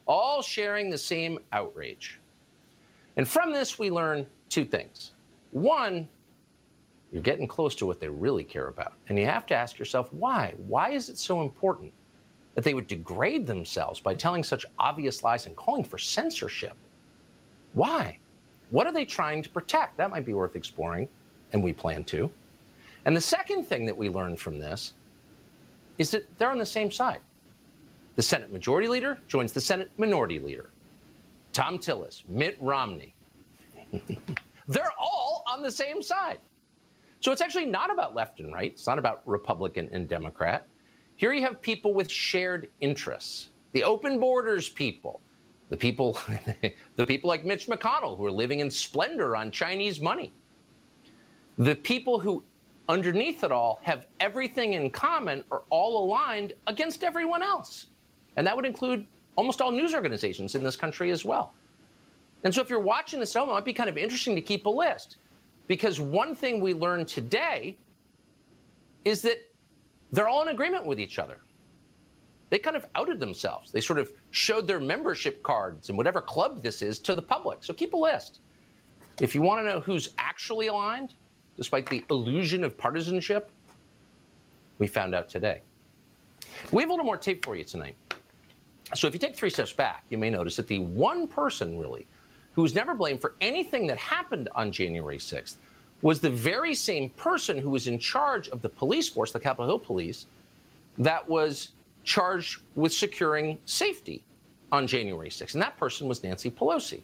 all 0.07 0.43
sharing 0.43 0.91
the 0.91 0.99
same 0.99 1.39
outrage. 1.53 2.21
And 3.17 3.29
from 3.29 3.53
this, 3.53 3.79
we 3.79 3.91
learn 3.91 4.27
two 4.49 4.65
things. 4.65 5.13
One, 5.51 6.09
you're 7.13 7.23
getting 7.23 7.47
close 7.47 7.77
to 7.77 7.87
what 7.87 8.01
they 8.01 8.09
really 8.09 8.43
care 8.43 8.69
about. 8.69 8.95
And 9.09 9.19
you 9.19 9.27
have 9.27 9.47
to 9.47 9.55
ask 9.55 9.79
yourself 9.79 10.13
why? 10.13 10.55
Why 10.57 10.91
is 10.91 11.09
it 11.09 11.19
so 11.19 11.43
important 11.43 11.93
that 12.55 12.65
they 12.65 12.75
would 12.75 12.89
degrade 12.89 13.47
themselves 13.47 14.01
by 14.01 14.15
telling 14.15 14.43
such 14.43 14.67
obvious 14.79 15.23
lies 15.23 15.47
and 15.47 15.55
calling 15.55 15.85
for 15.85 15.99
censorship? 15.99 16.77
Why? 17.73 18.19
What 18.70 18.86
are 18.86 18.93
they 18.93 19.05
trying 19.05 19.43
to 19.43 19.49
protect? 19.49 19.97
That 19.97 20.11
might 20.11 20.24
be 20.24 20.35
worth 20.35 20.57
exploring, 20.57 21.09
and 21.53 21.62
we 21.62 21.73
plan 21.73 22.05
to. 22.05 22.31
And 23.05 23.16
the 23.16 23.20
second 23.20 23.65
thing 23.65 23.85
that 23.86 23.97
we 23.97 24.09
learned 24.09 24.41
from 24.41 24.59
this 24.59 24.95
is 25.99 26.11
that 26.11 26.27
they're 26.39 26.51
on 26.51 26.59
the 26.59 26.66
same 26.66 26.91
side. 26.91 27.20
The 28.16 28.23
Senate 28.23 28.53
Majority 28.53 28.89
Leader 28.89 29.19
joins 29.28 29.53
the 29.53 29.61
Senate 29.61 29.91
Minority 29.99 30.39
Leader. 30.39 30.70
Thom 31.53 31.78
Tillis, 31.78 32.23
Mitt 32.28 32.57
Romney. 32.61 33.15
they're 34.69 34.93
all 34.99 35.45
on 35.47 35.62
the 35.62 35.70
same 35.70 36.03
side. 36.03 36.39
So 37.20 37.32
it's 37.32 37.41
actually 37.41 37.66
not 37.66 37.93
about 37.93 38.15
left 38.15 38.41
and 38.41 38.53
right. 38.53 38.73
It's 38.73 38.86
not 38.86 38.99
about 38.99 39.23
Republican 39.24 39.89
and 39.93 40.09
Democrat. 40.09 40.66
Here 41.16 41.32
you 41.32 41.43
have 41.43 41.61
people 41.62 41.95
with 41.95 42.11
shared 42.11 42.69
interests. 42.81 43.51
The 43.73 43.82
open 43.82 44.20
borders 44.20 44.69
people, 44.69 45.20
the 45.69 45.77
people, 45.77 46.19
the 46.97 47.07
people 47.07 47.28
like 47.28 47.45
Mitch 47.45 47.66
McConnell 47.66 48.16
who 48.16 48.24
are 48.27 48.32
living 48.32 48.61
in 48.61 48.70
splendor 48.70 49.36
on 49.36 49.51
Chinese 49.51 50.01
money. 50.01 50.32
The 51.59 51.74
people 51.74 52.19
who 52.19 52.43
underneath 52.89 53.45
it 53.45 53.53
all 53.53 53.81
have 53.82 54.07
everything 54.20 54.74
in 54.74 54.91
common 54.91 55.45
are 55.51 55.62
all 55.70 56.05
aligned 56.05 56.53
against 56.66 57.03
everyone 57.03 57.43
else. 57.43 57.86
And 58.36 58.47
that 58.47 58.55
would 58.55 58.66
include 58.66 59.07
almost 59.36 59.61
all 59.61 59.70
news 59.70 59.95
organizations 59.95 60.55
in 60.55 60.62
this 60.62 60.77
country 60.77 61.11
as 61.11 61.24
well. 61.24 61.55
And 62.45 62.55
so 62.55 62.61
if 62.61 62.69
you're 62.69 62.81
watching 62.81 63.20
this 63.20 63.32
film, 63.32 63.49
it 63.49 63.53
might 63.53 63.65
be 63.65 63.73
kind 63.73 63.89
of 63.89 63.97
interesting 63.97 64.35
to 64.35 64.43
keep 64.43 64.66
a 64.66 64.70
list. 64.70 65.16
Because 65.66 65.99
one 65.99 66.35
thing 66.35 66.61
we 66.61 66.74
learned 66.74 67.09
today 67.09 67.77
is 69.05 69.23
that 69.23 69.39
they're 70.12 70.28
all 70.28 70.43
in 70.43 70.49
agreement 70.49 70.85
with 70.85 71.01
each 71.01 71.19
other. 71.19 71.39
They 72.51 72.59
kind 72.59 72.77
of 72.77 72.86
outed 72.95 73.19
themselves. 73.19 73.73
They 73.73 73.81
sort 73.81 73.99
of 73.99 74.12
showed 74.35 74.66
their 74.66 74.81
membership 74.81 75.40
cards 75.44 75.90
and 75.90 75.97
whatever 75.97 76.20
club 76.20 76.61
this 76.61 76.82
is 76.82 76.98
to 76.98 77.15
the 77.15 77.23
public. 77.23 77.59
So 77.62 77.73
keep 77.73 77.94
a 77.94 77.97
list. 77.97 78.40
If 79.20 79.32
you 79.32 79.43
want 79.43 79.61
to 79.61 79.65
know 79.65 79.78
who's 79.78 80.11
actually 80.19 80.66
aligned, 80.66 81.15
despite 81.56 81.89
the 81.89 82.05
illusion 82.11 82.65
of 82.65 82.77
partisanship, 82.77 83.48
we 84.81 84.89
found 84.89 85.15
out 85.15 85.28
today. 85.28 85.62
We 86.73 86.82
have 86.82 86.90
a 86.90 86.93
little 86.93 87.06
more 87.06 87.16
tape 87.16 87.44
for 87.44 87.55
you 87.55 87.62
tonight. 87.62 87.94
So 88.97 89.06
if 89.06 89.15
you 89.15 89.20
take 89.20 89.36
three 89.36 89.51
steps 89.51 89.73
back, 89.73 90.02
you 90.11 90.19
may 90.19 90.31
notice 90.31 90.56
that 90.56 90.66
the 90.66 90.81
one 90.81 91.28
person 91.28 91.78
really 91.78 92.05
who 92.55 92.62
was 92.62 92.74
never 92.74 92.93
blamed 92.93 93.20
for 93.20 93.36
anything 93.40 93.86
that 93.86 93.98
happened 93.98 94.48
on 94.56 94.73
January 94.73 95.19
6th 95.19 95.56
was 96.02 96.20
the 96.20 96.31
very 96.31 96.74
same 96.74 97.09
person 97.11 97.56
who 97.56 97.70
was 97.70 97.86
in 97.86 98.01
charge 98.01 98.48
of 98.48 98.62
the 98.62 98.69
police 98.69 99.09
force, 99.09 99.31
the 99.31 99.39
Capitol 99.39 99.66
Hill 99.66 99.78
Police, 99.78 100.27
that 100.98 101.28
was 101.28 101.70
charged 102.05 102.63
with 102.75 102.93
securing 102.93 103.59
safety 103.65 104.25
on 104.71 104.87
January 104.87 105.31
6th. 105.31 105.55
And 105.55 105.63
that 105.63 105.77
person 105.77 106.07
was 106.07 106.23
Nancy 106.23 106.51
Pelosi. 106.51 107.03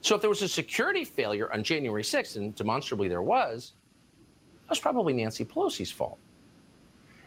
So 0.00 0.14
if 0.14 0.20
there 0.20 0.30
was 0.30 0.42
a 0.42 0.48
security 0.48 1.04
failure 1.04 1.50
on 1.52 1.62
January 1.62 2.02
6th, 2.02 2.36
and 2.36 2.54
demonstrably 2.54 3.08
there 3.08 3.22
was, 3.22 3.72
that 4.64 4.70
was 4.70 4.78
probably 4.80 5.12
Nancy 5.12 5.44
Pelosi's 5.44 5.90
fault. 5.90 6.18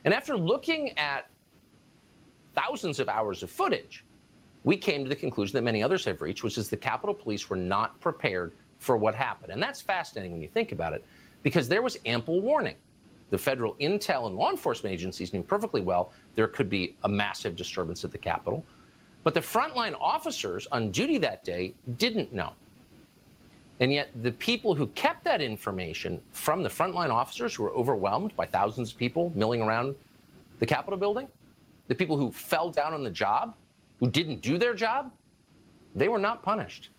And 0.06 0.14
after 0.14 0.38
looking 0.38 0.98
at 0.98 1.30
thousands 2.54 3.00
of 3.00 3.10
hours 3.10 3.44
of 3.44 3.50
footage, 3.50 4.06
we 4.64 4.78
came 4.78 5.04
to 5.04 5.10
the 5.10 5.16
conclusion 5.16 5.56
that 5.56 5.64
many 5.64 5.82
others 5.82 6.06
have 6.06 6.22
reached, 6.22 6.44
which 6.44 6.58
is 6.58 6.70
the 6.70 6.78
Capitol 6.78 7.16
Police 7.16 7.50
were 7.50 7.56
not 7.56 8.00
prepared 8.00 8.54
for 8.80 8.98
what 8.98 9.16
happened. 9.16 9.52
And 9.52 9.62
that's 9.62 9.82
fascinating 9.82 10.32
when 10.32 10.42
you 10.42 10.48
think 10.48 10.72
about 10.72 10.94
it, 10.94 11.04
because 11.42 11.68
there 11.68 11.82
was 11.82 11.98
ample 12.06 12.42
warning. 12.42 12.76
The 13.30 13.38
federal 13.38 13.76
intel 13.76 14.28
and 14.28 14.36
law 14.36 14.52
enforcement 14.52 14.94
agencies 14.94 15.34
knew 15.34 15.44
perfectly 15.44 15.82
well 15.82 16.14
there 16.36 16.48
could 16.48 16.70
be 16.70 16.96
a 17.04 17.10
massive 17.10 17.56
disturbance 17.56 18.06
at 18.06 18.12
the 18.12 18.18
Capitol. 18.18 18.66
But 19.24 19.34
the 19.34 19.42
frontline 19.42 19.96
officers 20.00 20.68
on 20.72 20.92
duty 20.92 21.18
that 21.18 21.44
day 21.44 21.74
didn't 21.98 22.32
know. 22.32 22.54
And 23.80 23.94
yet, 23.94 24.10
the 24.24 24.32
people 24.32 24.74
who 24.74 24.88
kept 24.88 25.24
that 25.26 25.42
information 25.42 26.22
from 26.32 26.64
the 26.64 26.70
frontline 26.70 27.10
officers 27.10 27.54
who 27.54 27.64
were 27.64 27.74
overwhelmed 27.74 28.36
by 28.36 28.46
thousands 28.46 28.92
of 28.92 28.98
people 28.98 29.32
milling 29.36 29.62
around 29.62 29.96
the 30.60 30.66
Capitol 30.66 30.98
building, 30.98 31.28
the 31.88 31.94
people 31.94 32.18
who 32.18 32.32
fell 32.32 32.72
down 32.72 32.94
on 32.94 33.04
the 33.04 33.10
job, 33.10 33.54
who 34.00 34.10
didn't 34.10 34.42
do 34.42 34.58
their 34.58 34.74
job, 34.74 35.12
they 35.96 36.08
were 36.08 36.20
not 36.20 36.42
punished. 36.42 36.90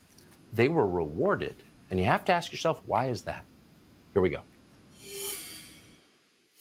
They 0.53 0.69
were 0.69 0.87
rewarded. 0.87 1.57
And 1.91 1.99
you 1.99 2.07
have 2.07 2.25
to 2.27 2.33
ask 2.33 2.53
yourself, 2.53 2.81
why 2.87 3.07
is 3.09 3.23
that? 3.23 3.45
Here 4.13 4.23
we 4.23 4.29
go. 4.29 4.43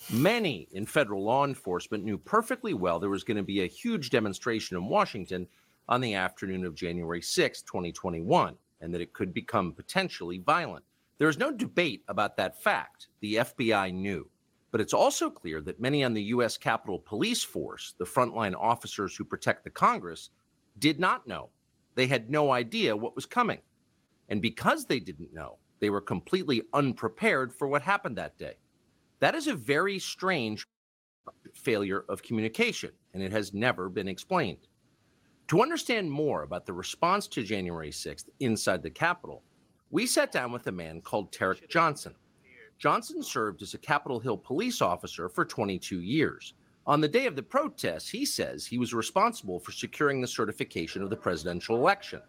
Many 0.10 0.70
in 0.72 0.86
federal 0.86 1.26
law 1.26 1.44
enforcement 1.44 2.06
knew 2.06 2.18
perfectly 2.18 2.74
well 2.74 2.98
there 2.98 3.10
was 3.10 3.26
going 3.26 3.36
to 3.36 3.44
be 3.44 3.64
a 3.64 3.68
huge 3.68 4.10
demonstration 4.10 4.78
in 4.78 4.88
Washington 4.88 5.48
on 5.90 6.00
the 6.00 6.14
afternoon 6.14 6.64
of 6.64 6.76
January 6.76 7.22
6, 7.22 7.62
2021, 7.64 8.56
and 8.80 8.94
that 8.94 9.02
it 9.02 9.12
could 9.12 9.34
become 9.34 9.74
potentially 9.74 10.38
violent. 10.38 10.86
There 11.18 11.28
is 11.28 11.38
no 11.38 11.52
debate 11.52 12.04
about 12.08 12.38
that 12.38 12.64
fact. 12.64 13.08
The 13.20 13.36
FBI 13.36 13.94
knew. 13.94 14.30
But 14.72 14.80
it's 14.80 14.94
also 14.94 15.30
clear 15.30 15.60
that 15.62 15.82
many 15.82 16.06
on 16.06 16.14
the 16.14 16.24
U.S. 16.24 16.58
Capitol 16.58 17.00
Police 17.00 17.44
Force, 17.44 17.94
the 17.98 18.06
frontline 18.06 18.56
officers 18.58 19.14
who 19.14 19.26
protect 19.26 19.66
the 19.66 19.70
Congress, 19.70 20.30
did 20.80 21.02
not 21.02 21.28
know. 21.28 21.50
They 21.96 22.08
had 22.08 22.30
no 22.30 22.52
idea 22.52 22.96
what 22.96 23.16
was 23.16 23.26
coming. 23.26 23.60
And 24.30 24.42
because 24.42 24.86
they 24.86 25.02
didn't 25.02 25.34
know, 25.34 25.58
they 25.80 25.90
were 25.90 26.00
completely 26.00 26.62
unprepared 26.74 27.54
for 27.54 27.68
what 27.68 27.82
happened 27.82 28.18
that 28.18 28.38
day. 28.38 28.56
That 29.20 29.36
is 29.36 29.48
a 29.48 29.56
very 29.56 29.98
strange 29.98 30.68
failure 31.54 32.06
of 32.08 32.22
communication, 32.22 32.92
and 33.14 33.24
it 33.24 33.32
has 33.32 33.54
never 33.54 33.90
been 33.90 34.08
explained. 34.08 34.68
To 35.48 35.62
understand 35.62 36.12
more 36.12 36.44
about 36.44 36.66
the 36.66 36.74
response 36.74 37.28
to 37.30 37.44
January 37.44 37.90
6th 37.90 38.30
inside 38.40 38.84
the 38.84 38.90
Capitol, 38.90 39.44
we 39.90 40.06
sat 40.06 40.32
down 40.32 40.52
with 40.52 40.68
a 40.68 40.72
man 40.72 41.02
called 41.02 41.32
Tarik 41.32 41.68
Johnson. 41.70 42.14
Johnson 42.78 43.24
served 43.24 43.62
as 43.64 43.74
a 43.74 43.80
Capitol 43.80 44.20
Hill 44.20 44.38
police 44.38 44.82
officer 44.82 45.30
for 45.30 45.46
22 45.46 46.02
years. 46.02 46.54
On 46.86 47.02
the 47.02 47.08
day 47.08 47.26
of 47.26 47.36
the 47.36 47.44
protests, 47.44 48.10
he 48.10 48.24
says 48.24 48.66
he 48.66 48.78
was 48.78 48.94
responsible 48.94 49.60
for 49.60 49.72
securing 49.72 50.22
the 50.22 50.28
certification 50.28 51.02
of 51.02 51.10
the 51.10 51.18
presidential 51.18 51.76
election. 51.76 52.22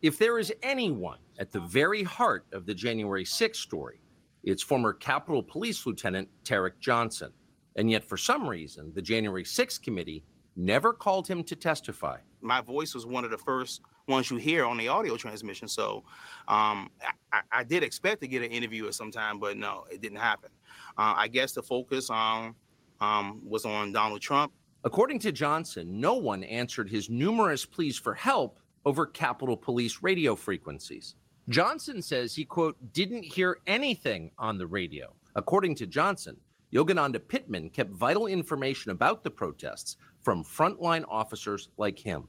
If 0.00 0.18
there 0.18 0.38
is 0.38 0.52
anyone 0.62 1.18
at 1.38 1.52
the 1.52 1.60
very 1.60 2.02
heart 2.02 2.46
of 2.52 2.64
the 2.64 2.74
January 2.74 3.24
6th 3.24 3.56
story, 3.56 4.00
it's 4.46 4.62
former 4.62 4.92
Capitol 4.92 5.42
Police 5.42 5.84
Lieutenant 5.84 6.28
Tarik 6.44 6.78
Johnson. 6.80 7.32
And 7.74 7.90
yet, 7.90 8.04
for 8.04 8.16
some 8.16 8.48
reason, 8.48 8.92
the 8.94 9.02
January 9.02 9.44
6th 9.44 9.82
committee 9.82 10.24
never 10.54 10.92
called 10.92 11.26
him 11.26 11.44
to 11.44 11.56
testify. 11.56 12.18
My 12.40 12.60
voice 12.60 12.94
was 12.94 13.04
one 13.04 13.24
of 13.24 13.30
the 13.30 13.38
first 13.38 13.82
ones 14.08 14.30
you 14.30 14.36
hear 14.36 14.64
on 14.64 14.78
the 14.78 14.88
audio 14.88 15.16
transmission. 15.16 15.68
So 15.68 16.04
um, 16.48 16.90
I, 17.32 17.40
I, 17.52 17.64
did 17.64 17.82
expect 17.82 18.22
to 18.22 18.28
get 18.28 18.42
an 18.42 18.52
interview 18.52 18.86
at 18.86 18.94
some 18.94 19.10
time, 19.10 19.38
but 19.40 19.56
no, 19.56 19.84
it 19.90 20.00
didn't 20.00 20.18
happen. 20.18 20.50
Uh, 20.96 21.14
I 21.16 21.28
guess 21.28 21.52
the 21.52 21.62
focus 21.62 22.08
um, 22.08 22.54
um, 23.00 23.42
was 23.44 23.64
on 23.64 23.92
Donald 23.92 24.22
Trump. 24.22 24.52
According 24.84 25.18
to 25.20 25.32
Johnson, 25.32 26.00
no 26.00 26.14
one 26.14 26.44
answered 26.44 26.88
his 26.88 27.10
numerous 27.10 27.66
pleas 27.66 27.98
for 27.98 28.14
help 28.14 28.60
over 28.84 29.04
Capitol 29.04 29.56
Police 29.56 29.98
radio 30.02 30.36
frequencies. 30.36 31.16
Johnson 31.48 32.02
says 32.02 32.34
he, 32.34 32.44
quote, 32.44 32.76
didn't 32.92 33.22
hear 33.22 33.58
anything 33.68 34.32
on 34.36 34.58
the 34.58 34.66
radio. 34.66 35.14
According 35.36 35.76
to 35.76 35.86
Johnson, 35.86 36.36
Yogananda 36.72 37.20
Pittman 37.26 37.70
kept 37.70 37.92
vital 37.92 38.26
information 38.26 38.90
about 38.90 39.22
the 39.22 39.30
protests 39.30 39.96
from 40.20 40.42
frontline 40.42 41.04
officers 41.08 41.68
like 41.76 41.98
him. 41.98 42.26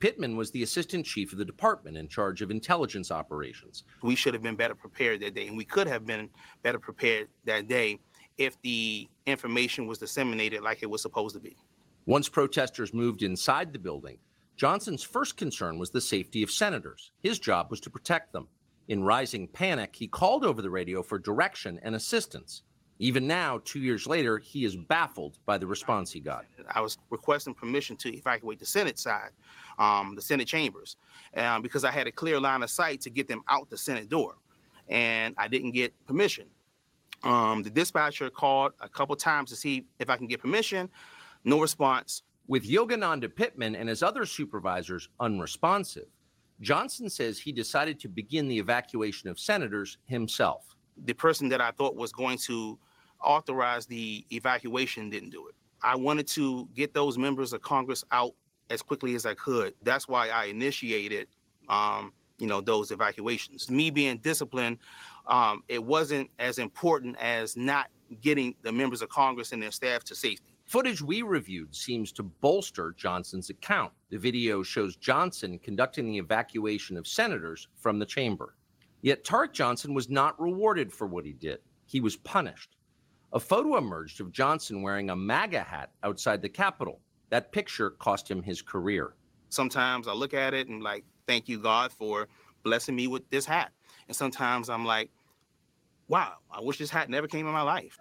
Pittman 0.00 0.36
was 0.36 0.50
the 0.50 0.62
assistant 0.62 1.06
chief 1.06 1.32
of 1.32 1.38
the 1.38 1.46
department 1.46 1.96
in 1.96 2.08
charge 2.08 2.42
of 2.42 2.50
intelligence 2.50 3.10
operations. 3.10 3.84
We 4.02 4.14
should 4.14 4.34
have 4.34 4.42
been 4.42 4.54
better 4.54 4.74
prepared 4.74 5.20
that 5.20 5.34
day, 5.34 5.48
and 5.48 5.56
we 5.56 5.64
could 5.64 5.86
have 5.86 6.04
been 6.04 6.28
better 6.62 6.78
prepared 6.78 7.28
that 7.46 7.68
day 7.68 7.98
if 8.36 8.60
the 8.60 9.08
information 9.26 9.86
was 9.86 9.98
disseminated 9.98 10.60
like 10.60 10.82
it 10.82 10.90
was 10.90 11.00
supposed 11.00 11.34
to 11.34 11.40
be. 11.40 11.56
Once 12.04 12.28
protesters 12.28 12.92
moved 12.92 13.22
inside 13.22 13.72
the 13.72 13.78
building, 13.78 14.18
Johnson's 14.56 15.02
first 15.02 15.36
concern 15.36 15.78
was 15.78 15.90
the 15.90 16.00
safety 16.00 16.42
of 16.42 16.50
senators. 16.50 17.12
His 17.20 17.38
job 17.38 17.68
was 17.70 17.80
to 17.80 17.90
protect 17.90 18.32
them. 18.32 18.46
In 18.88 19.04
rising 19.04 19.46
panic, 19.46 19.94
he 19.94 20.08
called 20.08 20.44
over 20.44 20.62
the 20.62 20.70
radio 20.70 21.02
for 21.02 21.18
direction 21.18 21.78
and 21.82 21.94
assistance. 21.94 22.62
Even 22.98 23.26
now, 23.26 23.60
two 23.64 23.78
years 23.78 24.06
later, 24.06 24.38
he 24.38 24.64
is 24.64 24.74
baffled 24.74 25.38
by 25.46 25.56
the 25.58 25.66
response 25.66 26.10
he 26.10 26.20
got. 26.20 26.46
I 26.70 26.80
was 26.80 26.98
requesting 27.10 27.54
permission 27.54 27.96
to 27.98 28.12
evacuate 28.12 28.58
the 28.58 28.66
Senate 28.66 28.98
side, 28.98 29.30
um, 29.78 30.14
the 30.16 30.22
Senate 30.22 30.48
chambers, 30.48 30.96
uh, 31.36 31.60
because 31.60 31.84
I 31.84 31.92
had 31.92 32.06
a 32.08 32.12
clear 32.12 32.40
line 32.40 32.62
of 32.62 32.70
sight 32.70 33.00
to 33.02 33.10
get 33.10 33.28
them 33.28 33.42
out 33.46 33.70
the 33.70 33.78
Senate 33.78 34.08
door, 34.08 34.36
and 34.88 35.34
I 35.38 35.46
didn't 35.48 35.72
get 35.72 35.92
permission. 36.06 36.46
Um, 37.22 37.62
the 37.62 37.70
dispatcher 37.70 38.30
called 38.30 38.72
a 38.80 38.88
couple 38.88 39.14
times 39.16 39.50
to 39.50 39.56
see 39.56 39.84
if 39.98 40.08
I 40.08 40.16
can 40.16 40.26
get 40.26 40.40
permission. 40.40 40.88
No 41.44 41.60
response. 41.60 42.22
With 42.48 42.68
Yogananda 42.68 43.32
Pittman 43.32 43.76
and 43.76 43.88
his 43.88 44.02
other 44.02 44.24
supervisors 44.24 45.08
unresponsive, 45.20 46.06
Johnson 46.60 47.08
says 47.08 47.38
he 47.38 47.52
decided 47.52 48.00
to 48.00 48.08
begin 48.08 48.48
the 48.48 48.58
evacuation 48.58 49.28
of 49.28 49.38
senators 49.38 49.98
himself. 50.06 50.76
The 51.04 51.12
person 51.12 51.48
that 51.50 51.60
I 51.60 51.70
thought 51.70 51.94
was 51.94 52.12
going 52.12 52.38
to 52.38 52.78
authorize 53.22 53.86
the 53.86 54.24
evacuation 54.32 55.10
didn't 55.10 55.30
do 55.30 55.48
it. 55.48 55.54
I 55.82 55.94
wanted 55.94 56.26
to 56.28 56.68
get 56.74 56.92
those 56.94 57.16
members 57.16 57.52
of 57.52 57.62
Congress 57.62 58.04
out 58.10 58.34
as 58.70 58.82
quickly 58.82 59.14
as 59.14 59.24
I 59.26 59.34
could. 59.34 59.74
That's 59.82 60.08
why 60.08 60.28
I 60.28 60.46
initiated, 60.46 61.28
um, 61.68 62.12
you 62.38 62.46
know, 62.46 62.60
those 62.60 62.90
evacuations. 62.90 63.70
Me 63.70 63.90
being 63.90 64.18
disciplined, 64.18 64.78
um, 65.26 65.62
it 65.68 65.82
wasn't 65.82 66.30
as 66.38 66.58
important 66.58 67.16
as 67.18 67.56
not 67.56 67.88
getting 68.20 68.54
the 68.62 68.72
members 68.72 69.02
of 69.02 69.08
Congress 69.08 69.52
and 69.52 69.62
their 69.62 69.70
staff 69.70 70.02
to 70.04 70.14
safety. 70.14 70.47
Footage 70.68 71.00
we 71.00 71.22
reviewed 71.22 71.74
seems 71.74 72.12
to 72.12 72.22
bolster 72.22 72.94
Johnson's 72.94 73.48
account. 73.48 73.90
The 74.10 74.18
video 74.18 74.62
shows 74.62 74.96
Johnson 74.96 75.58
conducting 75.58 76.06
the 76.06 76.18
evacuation 76.18 76.98
of 76.98 77.06
senators 77.06 77.68
from 77.74 77.98
the 77.98 78.04
chamber. 78.04 78.54
Yet 79.00 79.24
Tarik 79.24 79.54
Johnson 79.54 79.94
was 79.94 80.10
not 80.10 80.38
rewarded 80.38 80.92
for 80.92 81.06
what 81.06 81.24
he 81.24 81.32
did. 81.32 81.60
He 81.86 82.02
was 82.02 82.16
punished. 82.16 82.76
A 83.32 83.40
photo 83.40 83.78
emerged 83.78 84.20
of 84.20 84.30
Johnson 84.30 84.82
wearing 84.82 85.08
a 85.08 85.16
MAGA 85.16 85.62
hat 85.62 85.90
outside 86.02 86.42
the 86.42 86.50
Capitol. 86.50 87.00
That 87.30 87.50
picture 87.50 87.92
cost 87.92 88.30
him 88.30 88.42
his 88.42 88.60
career. 88.60 89.14
Sometimes 89.48 90.06
I 90.06 90.12
look 90.12 90.34
at 90.34 90.52
it 90.52 90.68
and 90.68 90.82
like, 90.82 91.06
thank 91.26 91.48
you, 91.48 91.58
God, 91.58 91.92
for 91.92 92.28
blessing 92.62 92.94
me 92.94 93.06
with 93.06 93.26
this 93.30 93.46
hat. 93.46 93.72
And 94.06 94.14
sometimes 94.14 94.68
I'm 94.68 94.84
like, 94.84 95.08
wow, 96.08 96.34
I 96.50 96.60
wish 96.60 96.76
this 96.76 96.90
hat 96.90 97.08
never 97.08 97.26
came 97.26 97.46
in 97.46 97.54
my 97.54 97.62
life. 97.62 97.98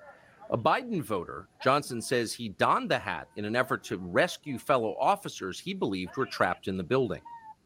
A 0.49 0.57
Biden 0.57 1.03
voter, 1.03 1.47
Johnson 1.61 2.01
says 2.01 2.31
he 2.31 2.49
donned 2.49 2.89
the 2.89 2.97
hat 2.97 3.27
in 3.35 3.43
an 3.43 3.55
effort 3.55 3.83
to 3.85 3.97
rescue 3.97 4.57
fellow 4.57 4.95
officers 4.97 5.59
he 5.59 5.73
believed 5.73 6.15
were 6.15 6.25
trapped 6.25 6.69
in 6.69 6.77
the 6.77 6.83
building. 6.83 7.21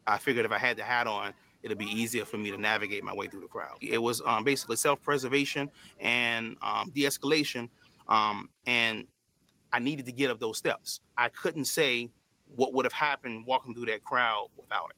I 0.08 0.18
figured 0.18 0.44
if 0.44 0.50
I 0.50 0.58
had 0.58 0.76
the 0.76 0.82
hat 0.82 1.06
on, 1.06 1.32
it'd 1.62 1.78
be 1.78 1.84
easier 1.84 2.24
for 2.24 2.38
me 2.38 2.50
to 2.50 2.58
navigate 2.58 3.04
my 3.04 3.14
way 3.14 3.28
through 3.28 3.42
the 3.42 3.46
crowd. 3.46 3.76
It 3.80 4.02
was 4.02 4.20
um, 4.26 4.42
basically 4.42 4.74
self-preservation 4.74 5.70
and 6.00 6.56
um, 6.60 6.90
de-escalation, 6.92 7.68
um, 8.08 8.48
and 8.66 9.06
I 9.72 9.78
needed 9.78 10.04
to 10.06 10.12
get 10.12 10.30
up 10.30 10.40
those 10.40 10.58
steps. 10.58 11.00
I 11.16 11.28
couldn't 11.28 11.66
say 11.66 12.10
what 12.56 12.74
would 12.74 12.84
have 12.84 12.92
happened 12.92 13.46
walking 13.46 13.74
through 13.74 13.86
that 13.86 14.02
crowd 14.02 14.48
without 14.56 14.90
it. 14.90 14.96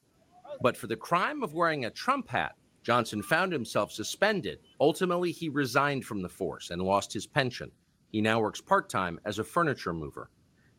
But 0.62 0.76
for 0.76 0.86
the 0.86 0.96
crime 0.96 1.42
of 1.42 1.52
wearing 1.52 1.84
a 1.84 1.90
Trump 1.90 2.30
hat, 2.30 2.54
Johnson 2.84 3.22
found 3.22 3.50
himself 3.50 3.90
suspended. 3.90 4.60
Ultimately, 4.78 5.32
he 5.32 5.48
resigned 5.48 6.04
from 6.04 6.20
the 6.20 6.28
force 6.28 6.70
and 6.70 6.82
lost 6.82 7.12
his 7.12 7.26
pension. 7.26 7.72
He 8.12 8.20
now 8.20 8.40
works 8.40 8.60
part 8.60 8.90
time 8.90 9.18
as 9.24 9.38
a 9.38 9.44
furniture 9.44 9.94
mover. 9.94 10.30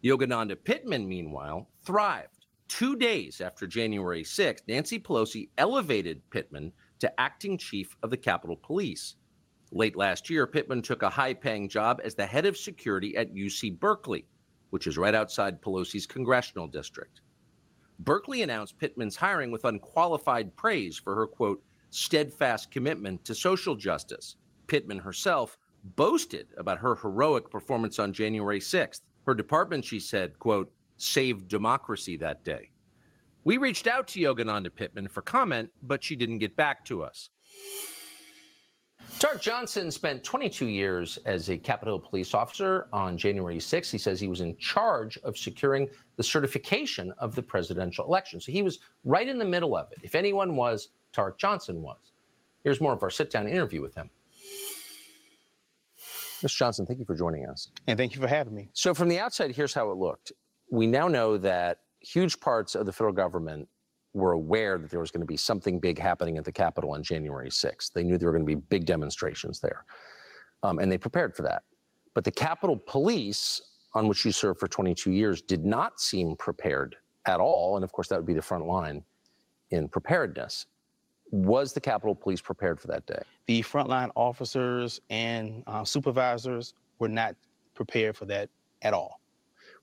Yogananda 0.03 0.55
Pittman, 0.63 1.09
meanwhile, 1.09 1.67
thrived. 1.83 2.45
Two 2.67 2.95
days 2.95 3.41
after 3.41 3.65
January 3.65 4.23
6th, 4.23 4.61
Nancy 4.67 4.99
Pelosi 4.99 5.49
elevated 5.57 6.21
Pittman 6.29 6.71
to 6.99 7.19
acting 7.19 7.57
chief 7.57 7.97
of 8.03 8.11
the 8.11 8.17
Capitol 8.17 8.55
Police. 8.55 9.15
Late 9.71 9.95
last 9.95 10.29
year, 10.29 10.45
Pittman 10.45 10.83
took 10.83 11.01
a 11.01 11.09
high 11.09 11.33
paying 11.33 11.67
job 11.67 11.99
as 12.03 12.13
the 12.13 12.25
head 12.25 12.45
of 12.45 12.55
security 12.55 13.17
at 13.17 13.33
UC 13.33 13.79
Berkeley, 13.79 14.25
which 14.69 14.85
is 14.85 14.97
right 14.97 15.15
outside 15.15 15.61
Pelosi's 15.61 16.05
congressional 16.05 16.67
district. 16.67 17.21
Berkeley 17.99 18.43
announced 18.43 18.77
Pittman's 18.77 19.15
hiring 19.15 19.51
with 19.51 19.65
unqualified 19.65 20.55
praise 20.55 20.99
for 20.99 21.15
her, 21.15 21.27
quote, 21.27 21.63
steadfast 21.95 22.71
commitment 22.71 23.23
to 23.23 23.33
social 23.33 23.75
justice. 23.75 24.35
Pittman 24.67 24.99
herself 24.99 25.57
boasted 25.95 26.47
about 26.57 26.77
her 26.79 26.95
heroic 26.95 27.49
performance 27.49 27.99
on 27.99 28.11
January 28.11 28.59
6th. 28.59 29.01
Her 29.25 29.33
department, 29.33 29.85
she 29.85 29.99
said, 29.99 30.37
quote, 30.39 30.71
saved 30.97 31.47
democracy 31.47 32.17
that 32.17 32.43
day. 32.43 32.71
We 33.43 33.57
reached 33.57 33.87
out 33.87 34.07
to 34.09 34.19
Yogananda 34.19 34.73
Pittman 34.73 35.07
for 35.07 35.21
comment, 35.21 35.69
but 35.83 36.03
she 36.03 36.15
didn't 36.15 36.39
get 36.39 36.55
back 36.55 36.83
to 36.85 37.03
us. 37.03 37.29
Tarik 39.19 39.39
Johnson 39.39 39.89
spent 39.89 40.23
22 40.23 40.65
years 40.65 41.17
as 41.25 41.49
a 41.49 41.57
Capitol 41.57 41.99
Police 41.99 42.33
officer 42.33 42.87
on 42.91 43.17
January 43.17 43.57
6th. 43.57 43.91
He 43.91 43.97
says 43.97 44.19
he 44.19 44.27
was 44.27 44.41
in 44.41 44.57
charge 44.57 45.17
of 45.19 45.37
securing 45.37 45.87
the 46.17 46.23
certification 46.23 47.13
of 47.19 47.35
the 47.35 47.41
presidential 47.41 48.05
election. 48.05 48.41
So 48.41 48.51
he 48.51 48.63
was 48.63 48.79
right 49.05 49.27
in 49.27 49.37
the 49.37 49.45
middle 49.45 49.77
of 49.77 49.89
it. 49.91 49.99
If 50.03 50.15
anyone 50.15 50.57
was, 50.57 50.89
Tarik 51.15 51.37
Johnson 51.37 51.81
was. 51.81 52.11
Here's 52.63 52.81
more 52.81 52.93
of 52.93 53.01
our 53.01 53.09
sit 53.09 53.31
down 53.31 53.47
interview 53.47 53.81
with 53.81 53.95
him. 53.95 54.09
Mr. 56.43 56.57
Johnson, 56.57 56.85
thank 56.85 56.99
you 56.99 57.05
for 57.05 57.15
joining 57.15 57.45
us. 57.45 57.69
And 57.87 57.97
thank 57.97 58.13
you 58.13 58.21
for 58.21 58.27
having 58.27 58.53
me. 58.53 58.69
So, 58.73 58.93
from 58.93 59.07
the 59.07 59.19
outside, 59.19 59.55
here's 59.55 59.73
how 59.73 59.89
it 59.91 59.97
looked. 59.97 60.33
We 60.69 60.85
now 60.85 61.07
know 61.07 61.37
that 61.37 61.79
huge 62.01 62.39
parts 62.39 62.75
of 62.75 62.85
the 62.85 62.91
federal 62.91 63.13
government 63.13 63.67
were 64.13 64.33
aware 64.33 64.77
that 64.77 64.89
there 64.91 64.99
was 64.99 65.11
going 65.11 65.21
to 65.21 65.27
be 65.27 65.37
something 65.37 65.79
big 65.79 65.97
happening 65.97 66.37
at 66.37 66.43
the 66.43 66.51
Capitol 66.51 66.91
on 66.91 67.03
January 67.03 67.49
6th. 67.49 67.93
They 67.93 68.03
knew 68.03 68.17
there 68.17 68.27
were 68.27 68.37
going 68.37 68.45
to 68.45 68.55
be 68.55 68.61
big 68.69 68.85
demonstrations 68.85 69.59
there, 69.59 69.85
um, 70.63 70.79
and 70.79 70.91
they 70.91 70.97
prepared 70.97 71.35
for 71.35 71.43
that. 71.43 71.63
But 72.13 72.23
the 72.23 72.31
Capitol 72.31 72.77
Police, 72.77 73.61
on 73.93 74.07
which 74.07 74.25
you 74.25 74.31
served 74.31 74.59
for 74.59 74.67
22 74.67 75.11
years, 75.11 75.41
did 75.41 75.65
not 75.65 75.99
seem 75.99 76.35
prepared 76.35 76.95
at 77.25 77.39
all. 77.39 77.75
And 77.75 77.83
of 77.83 77.91
course, 77.91 78.07
that 78.09 78.17
would 78.17 78.25
be 78.25 78.33
the 78.33 78.41
front 78.41 78.65
line 78.65 79.03
in 79.71 79.87
preparedness. 79.87 80.65
Was 81.35 81.73
the 81.73 81.81
Capitol 81.81 82.15
Police 82.15 82.39
prepared 82.39 82.79
for 82.79 82.87
that 82.87 83.05
day? 83.05 83.21
The 83.47 83.61
frontline 83.61 84.09
officers 84.15 85.01
and 85.09 85.63
uh, 85.67 85.83
supervisors 85.83 86.75
were 86.97 87.09
not 87.09 87.35
prepared 87.73 88.15
for 88.15 88.23
that 88.27 88.49
at 88.83 88.93
all. 88.93 89.19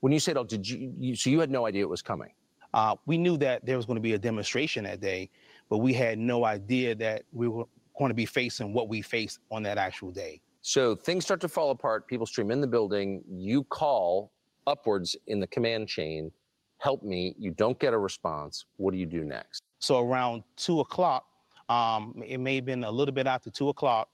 When 0.01 0.15
you 0.15 0.19
said, 0.19 0.39
"Oh, 0.39 0.45
did 0.45 0.67
you?" 0.67 0.95
you 0.99 1.15
so 1.15 1.29
you 1.29 1.41
had 1.41 1.51
no 1.51 1.67
idea 1.67 1.83
it 1.83 1.91
was 1.91 2.01
coming. 2.01 2.33
Uh, 2.73 2.97
we 3.05 3.19
knew 3.19 3.37
that 3.37 3.67
there 3.67 3.77
was 3.77 3.85
going 3.85 3.97
to 3.97 4.03
be 4.03 4.15
a 4.15 4.19
demonstration 4.19 4.85
that 4.85 5.03
day, 5.03 5.29
but 5.69 5.79
we 5.79 5.93
had 5.93 6.19
no 6.19 6.47
idea 6.47 6.95
that 6.95 7.25
we 7.33 7.49
were 7.49 7.67
going 7.99 8.09
to 8.09 8.15
be 8.15 8.25
facing 8.25 8.73
what 8.73 8.89
we 8.89 9.03
faced 9.03 9.41
on 9.51 9.63
that 9.65 9.77
actual 9.77 10.11
day. 10.11 10.41
So 10.63 10.97
things 10.97 11.23
start 11.23 11.43
to 11.43 11.49
fall 11.49 11.71
apart. 11.71 12.09
People 12.09 12.25
stream 12.25 12.51
in 12.51 12.63
the 12.63 12.67
building. 12.67 13.23
You 13.29 13.65
call 13.65 14.33
upwards 14.67 15.17
in 15.27 15.39
the 15.39 15.47
command 15.49 15.87
chain, 15.87 16.33
help 16.79 17.03
me. 17.03 17.35
You 17.39 17.51
don't 17.51 17.79
get 17.79 17.93
a 17.93 17.99
response. 17.99 18.65
What 18.79 18.93
do 18.93 18.97
you 18.97 19.05
do 19.05 19.23
next? 19.23 19.61
So 19.81 20.01
around 20.01 20.45
two 20.57 20.81
o'clock, 20.81 21.27
um, 21.73 22.23
it 22.27 22.39
may 22.39 22.57
have 22.57 22.67
been 22.67 22.85
a 22.85 22.91
little 22.91 23.15
bit 23.15 23.27
after 23.27 23.51
two 23.51 23.71
o'clock. 23.71 24.09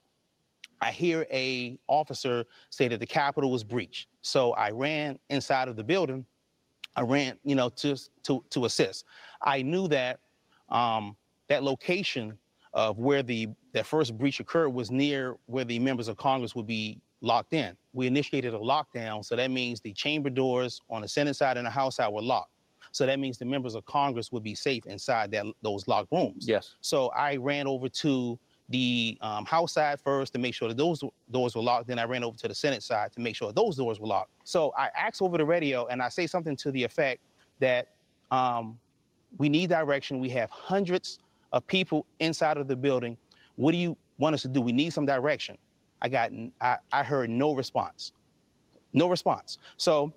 I 0.80 0.92
hear 0.92 1.26
a 1.32 1.76
officer 1.88 2.44
say 2.70 2.86
that 2.88 3.00
the 3.00 3.06
Capitol 3.06 3.50
was 3.50 3.64
breached. 3.64 4.08
So 4.22 4.52
I 4.52 4.70
ran 4.70 5.18
inside 5.28 5.66
of 5.66 5.74
the 5.74 5.82
building. 5.82 6.24
I 6.94 7.02
ran, 7.02 7.36
you 7.42 7.56
know, 7.56 7.68
to 7.70 7.96
to 8.24 8.44
to 8.50 8.64
assist. 8.64 9.04
I 9.42 9.62
knew 9.62 9.88
that 9.88 10.20
um, 10.68 11.16
that 11.48 11.64
location 11.64 12.38
of 12.74 12.98
where 12.98 13.22
the 13.24 13.48
that 13.72 13.86
first 13.86 14.16
breach 14.16 14.38
occurred 14.38 14.68
was 14.68 14.90
near 14.90 15.36
where 15.46 15.64
the 15.64 15.78
members 15.80 16.06
of 16.06 16.16
Congress 16.16 16.54
would 16.54 16.66
be 16.66 17.00
locked 17.22 17.54
in. 17.54 17.76
We 17.92 18.06
initiated 18.06 18.54
a 18.54 18.58
lockdown, 18.58 19.24
so 19.24 19.34
that 19.34 19.50
means 19.50 19.80
the 19.80 19.92
chamber 19.92 20.30
doors 20.30 20.80
on 20.88 21.02
the 21.02 21.08
Senate 21.08 21.34
side 21.34 21.56
and 21.56 21.66
the 21.66 21.70
House 21.70 21.96
side 21.96 22.12
were 22.12 22.22
locked. 22.22 22.52
So 22.92 23.06
that 23.06 23.18
means 23.18 23.38
the 23.38 23.44
members 23.44 23.74
of 23.74 23.84
Congress 23.84 24.32
would 24.32 24.42
be 24.42 24.54
safe 24.54 24.86
inside 24.86 25.30
that 25.32 25.46
those 25.62 25.86
locked 25.88 26.12
rooms. 26.12 26.46
Yes. 26.48 26.74
So 26.80 27.08
I 27.08 27.36
ran 27.36 27.66
over 27.66 27.88
to 27.88 28.38
the 28.68 29.16
um, 29.20 29.46
House 29.46 29.72
side 29.72 29.98
first 30.00 30.32
to 30.34 30.38
make 30.38 30.54
sure 30.54 30.68
that 30.68 30.76
those 30.76 31.02
doors 31.30 31.54
were 31.54 31.62
locked. 31.62 31.86
Then 31.86 31.98
I 31.98 32.04
ran 32.04 32.22
over 32.22 32.36
to 32.38 32.48
the 32.48 32.54
Senate 32.54 32.82
side 32.82 33.12
to 33.12 33.20
make 33.20 33.34
sure 33.34 33.52
those 33.52 33.76
doors 33.76 33.98
were 33.98 34.06
locked. 34.06 34.30
So 34.44 34.72
I 34.76 34.90
asked 34.94 35.22
over 35.22 35.38
the 35.38 35.44
radio 35.44 35.86
and 35.86 36.02
I 36.02 36.08
say 36.08 36.26
something 36.26 36.56
to 36.56 36.70
the 36.70 36.84
effect 36.84 37.22
that 37.60 37.88
um, 38.30 38.78
we 39.38 39.48
need 39.48 39.70
direction. 39.70 40.20
We 40.20 40.28
have 40.30 40.50
hundreds 40.50 41.18
of 41.52 41.66
people 41.66 42.04
inside 42.20 42.58
of 42.58 42.68
the 42.68 42.76
building. 42.76 43.16
What 43.56 43.72
do 43.72 43.78
you 43.78 43.96
want 44.18 44.34
us 44.34 44.42
to 44.42 44.48
do? 44.48 44.60
We 44.60 44.72
need 44.72 44.92
some 44.92 45.06
direction. 45.06 45.56
I 46.02 46.08
got, 46.08 46.30
I, 46.60 46.76
I 46.92 47.02
heard 47.02 47.30
no 47.30 47.54
response, 47.54 48.12
no 48.92 49.08
response. 49.08 49.58
So, 49.76 50.12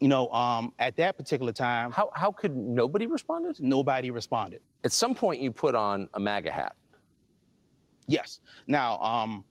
you 0.00 0.08
know, 0.08 0.28
um, 0.30 0.72
at 0.78 0.96
that 0.96 1.16
particular 1.16 1.52
time, 1.52 1.90
how 1.92 2.10
how 2.14 2.30
could 2.30 2.56
nobody 2.56 3.06
responded? 3.06 3.56
Nobody 3.60 4.10
responded. 4.10 4.60
At 4.84 4.92
some 4.92 5.14
point, 5.14 5.40
you 5.40 5.50
put 5.52 5.74
on 5.74 6.08
a 6.14 6.20
MAGA 6.20 6.50
hat. 6.50 6.74
Yes. 8.06 8.40
Now, 8.66 8.98
um, 9.00 9.44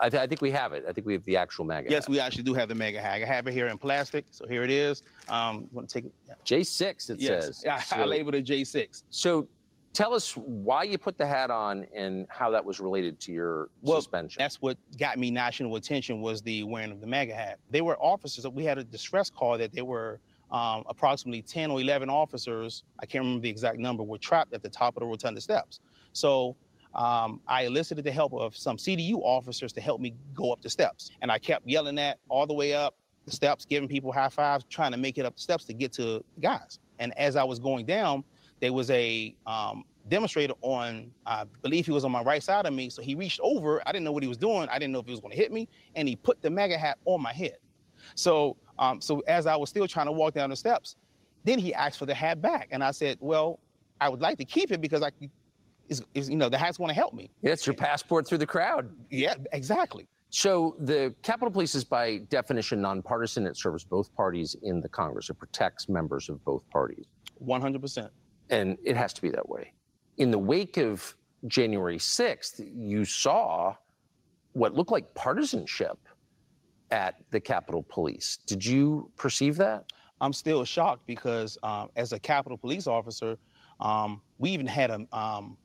I, 0.00 0.08
th- 0.10 0.20
I 0.20 0.26
think 0.26 0.40
we 0.42 0.50
have 0.50 0.72
it. 0.72 0.84
I 0.88 0.92
think 0.92 1.06
we 1.06 1.12
have 1.12 1.24
the 1.24 1.36
actual 1.36 1.64
MAGA. 1.64 1.90
yes, 1.90 2.04
hat. 2.04 2.10
we 2.10 2.18
actually 2.18 2.42
do 2.42 2.54
have 2.54 2.68
the 2.68 2.74
MAGA 2.74 3.00
hat. 3.00 3.22
I 3.22 3.24
have 3.24 3.46
it 3.46 3.52
here 3.54 3.68
in 3.68 3.78
plastic. 3.78 4.24
So 4.30 4.46
here 4.48 4.64
it 4.64 4.70
is. 4.70 5.02
Um, 5.28 5.68
want 5.72 5.88
to 5.88 5.94
take 5.94 6.06
it? 6.06 6.12
Yeah. 6.26 6.34
J6. 6.44 7.10
It 7.10 7.20
Yes. 7.20 7.44
says. 7.46 7.62
Yeah, 7.64 7.76
I 7.78 7.80
So- 7.80 8.04
labeled 8.04 8.34
it 8.34 8.44
J6. 8.46 9.04
So, 9.10 9.46
tell 9.92 10.14
us 10.14 10.32
why 10.36 10.82
you 10.84 10.98
put 10.98 11.18
the 11.18 11.26
hat 11.26 11.50
on 11.50 11.86
and 11.94 12.26
how 12.28 12.50
that 12.50 12.64
was 12.64 12.80
related 12.80 13.18
to 13.20 13.32
your 13.32 13.70
Well, 13.82 14.00
suspension. 14.00 14.40
That's 14.40 14.60
what 14.62 14.78
got 14.98 15.18
me 15.18 15.30
national 15.30 15.76
attention 15.76 16.20
was 16.20 16.42
the 16.42 16.62
wearing 16.62 16.92
of 16.92 17.00
the 17.00 17.06
MAGA 17.06 17.34
hat. 17.34 17.58
They 17.70 17.80
were 17.80 17.96
officers. 17.98 18.46
We 18.46 18.64
had 18.64 18.78
a 18.78 18.84
distress 18.84 19.30
call 19.30 19.58
that 19.58 19.72
there 19.72 19.84
were 19.84 20.20
um, 20.50 20.84
approximately 20.88 21.42
10 21.42 21.70
or 21.70 21.80
11 21.80 22.10
officers, 22.10 22.82
I 23.00 23.06
can't 23.06 23.24
remember 23.24 23.42
the 23.42 23.50
exact 23.50 23.78
number, 23.78 24.02
were 24.02 24.18
trapped 24.18 24.52
at 24.52 24.62
the 24.62 24.68
top 24.68 24.96
of 24.96 25.00
the 25.00 25.06
rotunda 25.06 25.40
steps. 25.40 25.80
So 26.12 26.56
um, 26.94 27.40
I 27.46 27.64
elicited 27.64 28.04
the 28.04 28.10
help 28.10 28.34
of 28.34 28.56
some 28.56 28.76
CDU 28.76 29.20
officers 29.22 29.72
to 29.74 29.80
help 29.80 30.00
me 30.00 30.14
go 30.34 30.52
up 30.52 30.60
the 30.60 30.70
steps. 30.70 31.10
And 31.22 31.30
I 31.30 31.38
kept 31.38 31.68
yelling 31.68 31.94
that 31.96 32.18
all 32.28 32.46
the 32.46 32.54
way 32.54 32.74
up 32.74 32.96
the 33.26 33.30
steps, 33.30 33.64
giving 33.64 33.88
people 33.88 34.10
high 34.12 34.28
fives, 34.28 34.64
trying 34.68 34.90
to 34.92 34.98
make 34.98 35.18
it 35.18 35.24
up 35.24 35.36
the 35.36 35.42
steps 35.42 35.64
to 35.66 35.72
get 35.72 35.92
to 35.92 36.02
the 36.02 36.24
guys. 36.40 36.80
And 36.98 37.16
as 37.16 37.36
I 37.36 37.44
was 37.44 37.58
going 37.58 37.86
down, 37.86 38.24
there 38.60 38.72
was 38.72 38.90
a 38.90 39.34
um, 39.46 39.84
demonstrator 40.08 40.54
on, 40.62 41.10
I 41.26 41.44
believe 41.62 41.86
he 41.86 41.92
was 41.92 42.04
on 42.04 42.12
my 42.12 42.22
right 42.22 42.42
side 42.42 42.66
of 42.66 42.74
me. 42.74 42.90
So 42.90 43.02
he 43.02 43.14
reached 43.14 43.40
over. 43.42 43.82
I 43.86 43.92
didn't 43.92 44.04
know 44.04 44.12
what 44.12 44.22
he 44.22 44.28
was 44.28 44.38
doing. 44.38 44.68
I 44.68 44.78
didn't 44.78 44.92
know 44.92 45.00
if 45.00 45.06
he 45.06 45.12
was 45.12 45.20
going 45.20 45.32
to 45.32 45.36
hit 45.36 45.52
me, 45.52 45.68
and 45.94 46.08
he 46.08 46.16
put 46.16 46.40
the 46.42 46.50
MAGA 46.50 46.78
hat 46.78 46.98
on 47.04 47.22
my 47.22 47.32
head. 47.32 47.56
So, 48.14 48.56
um, 48.78 49.00
so 49.00 49.20
as 49.20 49.46
I 49.46 49.56
was 49.56 49.70
still 49.70 49.86
trying 49.86 50.06
to 50.06 50.12
walk 50.12 50.34
down 50.34 50.50
the 50.50 50.56
steps, 50.56 50.96
then 51.44 51.58
he 51.58 51.72
asked 51.72 51.98
for 51.98 52.06
the 52.06 52.14
hat 52.14 52.42
back, 52.42 52.68
and 52.70 52.82
I 52.84 52.90
said, 52.90 53.16
"Well, 53.20 53.60
I 54.00 54.08
would 54.08 54.20
like 54.20 54.36
to 54.38 54.44
keep 54.44 54.72
it 54.72 54.80
because 54.80 55.02
I, 55.02 55.10
is, 55.88 56.02
is 56.14 56.28
you 56.28 56.36
know, 56.36 56.48
the 56.48 56.58
hat's 56.58 56.78
going 56.78 56.88
to 56.88 56.94
help 56.94 57.14
me." 57.14 57.30
It's 57.42 57.66
your 57.66 57.74
passport 57.74 58.26
through 58.26 58.38
the 58.38 58.46
crowd. 58.46 58.90
Yeah, 59.10 59.34
exactly. 59.52 60.06
So 60.30 60.76
the 60.78 61.14
Capitol 61.22 61.50
Police 61.50 61.74
is 61.74 61.84
by 61.84 62.18
definition 62.28 62.80
nonpartisan. 62.80 63.46
It 63.46 63.56
serves 63.56 63.84
both 63.84 64.14
parties 64.14 64.56
in 64.62 64.80
the 64.80 64.88
Congress. 64.88 65.28
It 65.28 65.38
protects 65.38 65.88
members 65.88 66.28
of 66.28 66.44
both 66.44 66.62
parties. 66.70 67.06
One 67.38 67.60
hundred 67.60 67.80
percent. 67.80 68.10
And 68.50 68.76
it 68.84 68.96
has 68.96 69.12
to 69.14 69.22
be 69.22 69.30
that 69.30 69.48
way. 69.48 69.72
In 70.18 70.30
the 70.30 70.38
wake 70.38 70.76
of 70.76 71.14
January 71.46 71.98
6th, 71.98 72.68
you 72.74 73.04
saw 73.04 73.74
what 74.52 74.74
looked 74.74 74.90
like 74.90 75.14
partisanship 75.14 75.98
at 76.90 77.16
the 77.30 77.40
Capitol 77.40 77.84
Police. 77.88 78.38
Did 78.46 78.64
you 78.64 79.10
perceive 79.16 79.56
that? 79.56 79.84
I'm 80.20 80.32
still 80.32 80.64
shocked 80.64 81.06
because 81.06 81.56
um, 81.62 81.88
as 81.96 82.12
a 82.12 82.18
Capitol 82.18 82.58
Police 82.58 82.86
officer, 82.86 83.38
um, 83.78 84.20
we 84.38 84.50
even 84.50 84.66
had 84.66 84.90
a 84.90 85.06
um, 85.16 85.56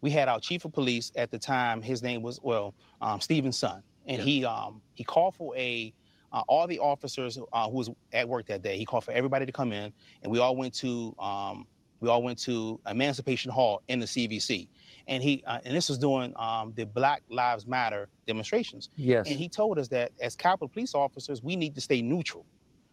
we 0.00 0.10
had 0.10 0.28
our 0.28 0.38
chief 0.38 0.64
of 0.64 0.72
police 0.72 1.10
at 1.16 1.30
the 1.30 1.38
time. 1.38 1.82
His 1.82 2.02
name 2.02 2.22
was 2.22 2.38
well 2.42 2.74
um, 3.00 3.20
Steven 3.20 3.50
Sund, 3.50 3.82
and 4.06 4.20
he 4.20 4.44
um, 4.44 4.80
he 4.94 5.02
called 5.02 5.34
for 5.34 5.56
a 5.56 5.92
uh, 6.32 6.42
all 6.48 6.66
the 6.66 6.78
officers 6.78 7.38
uh, 7.52 7.68
who 7.68 7.76
was 7.76 7.90
at 8.12 8.28
work 8.28 8.46
that 8.46 8.62
day. 8.62 8.76
He 8.76 8.84
called 8.84 9.04
for 9.04 9.12
everybody 9.12 9.46
to 9.46 9.52
come 9.52 9.72
in, 9.72 9.92
and 10.22 10.30
we 10.30 10.38
all 10.38 10.54
went 10.54 10.74
to 10.74 11.14
um, 11.18 11.66
we 12.00 12.08
all 12.08 12.22
went 12.22 12.38
to 12.40 12.80
Emancipation 12.86 13.50
Hall 13.50 13.82
in 13.88 13.98
the 13.98 14.06
CVC. 14.06 14.68
And 15.08 15.22
he 15.22 15.42
uh, 15.46 15.60
and 15.64 15.74
this 15.74 15.88
was 15.88 15.98
during 15.98 16.32
um, 16.36 16.72
the 16.74 16.84
Black 16.84 17.22
Lives 17.30 17.66
Matter 17.66 18.08
demonstrations. 18.26 18.90
Yes. 18.96 19.28
And 19.28 19.36
he 19.36 19.48
told 19.48 19.78
us 19.78 19.88
that 19.88 20.10
as 20.20 20.34
Capitol 20.34 20.68
Police 20.68 20.94
officers, 20.94 21.42
we 21.42 21.54
need 21.54 21.74
to 21.76 21.80
stay 21.80 22.02
neutral. 22.02 22.44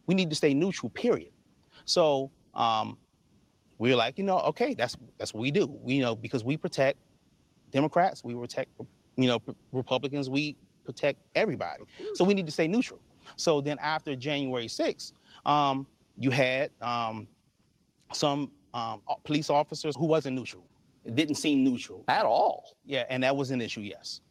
We 0.06 0.14
need 0.14 0.30
to 0.30 0.35
stay 0.35 0.53
neutral. 0.53 0.90
Period. 0.91 1.32
So 1.85 2.30
um, 2.53 2.98
we 3.80 3.90
were 3.90 3.95
like, 3.95 4.17
you 4.17 4.23
know, 4.23 4.40
okay, 4.40 4.75
that's 4.75 4.95
that's 5.17 5.33
what 5.33 5.41
we 5.41 5.49
do. 5.49 5.67
We 5.82 5.95
you 5.95 6.01
know 6.03 6.15
because 6.15 6.43
we 6.43 6.56
protect 6.56 6.99
Democrats, 7.72 8.23
we 8.23 8.35
protect 8.35 8.69
you 9.15 9.27
know 9.27 9.41
Republicans, 9.72 10.30
we 10.30 10.56
protect 10.85 11.19
everybody. 11.35 11.83
So 12.14 12.23
we 12.23 12.33
need 12.33 12.45
to 12.45 12.51
stay 12.51 12.67
neutral. 12.67 12.99
So 13.38 13.61
then 13.61 13.80
after 13.80 14.15
January 14.15 14.67
6th, 14.67 15.14
um, 15.45 15.88
you 16.17 16.30
had 16.30 16.72
um, 16.82 17.27
some 18.11 18.51
um, 18.74 19.02
police 19.24 19.50
officers 19.50 19.95
who 19.95 20.06
wasn't 20.06 20.35
neutral. 20.35 20.64
It 21.06 21.16
didn't 21.16 21.35
seem 21.35 21.64
neutral 21.64 22.06
at 22.08 22.26
all. 22.26 22.77
Yeah, 22.85 23.06
and 23.10 23.24
that 23.24 23.35
was 23.35 23.52
an 23.52 23.61
issue. 23.61 23.82
Yes. 23.82 24.22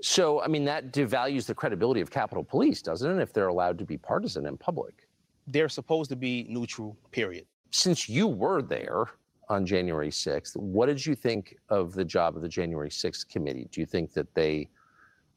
So, 0.00 0.42
I 0.42 0.48
mean, 0.48 0.64
that 0.64 0.92
devalues 0.92 1.46
the 1.46 1.54
credibility 1.54 2.00
of 2.00 2.10
Capitol 2.10 2.42
Police, 2.42 2.82
doesn't 2.82 3.18
it, 3.18 3.22
if 3.22 3.32
they're 3.32 3.48
allowed 3.48 3.78
to 3.78 3.84
be 3.84 3.96
partisan 3.96 4.46
in 4.46 4.56
public? 4.56 5.06
They're 5.46 5.68
supposed 5.68 6.10
to 6.10 6.16
be 6.16 6.46
neutral. 6.48 6.96
Period. 7.10 7.46
Since 7.70 8.08
you 8.08 8.26
were 8.26 8.62
there 8.62 9.06
on 9.48 9.64
January 9.64 10.10
6th, 10.10 10.56
what 10.56 10.86
did 10.86 11.04
you 11.04 11.14
think 11.14 11.56
of 11.68 11.94
the 11.94 12.04
job 12.04 12.36
of 12.36 12.42
the 12.42 12.48
January 12.48 12.90
6th 12.90 13.28
committee? 13.28 13.68
Do 13.70 13.80
you 13.80 13.86
think 13.86 14.12
that 14.12 14.32
they 14.34 14.68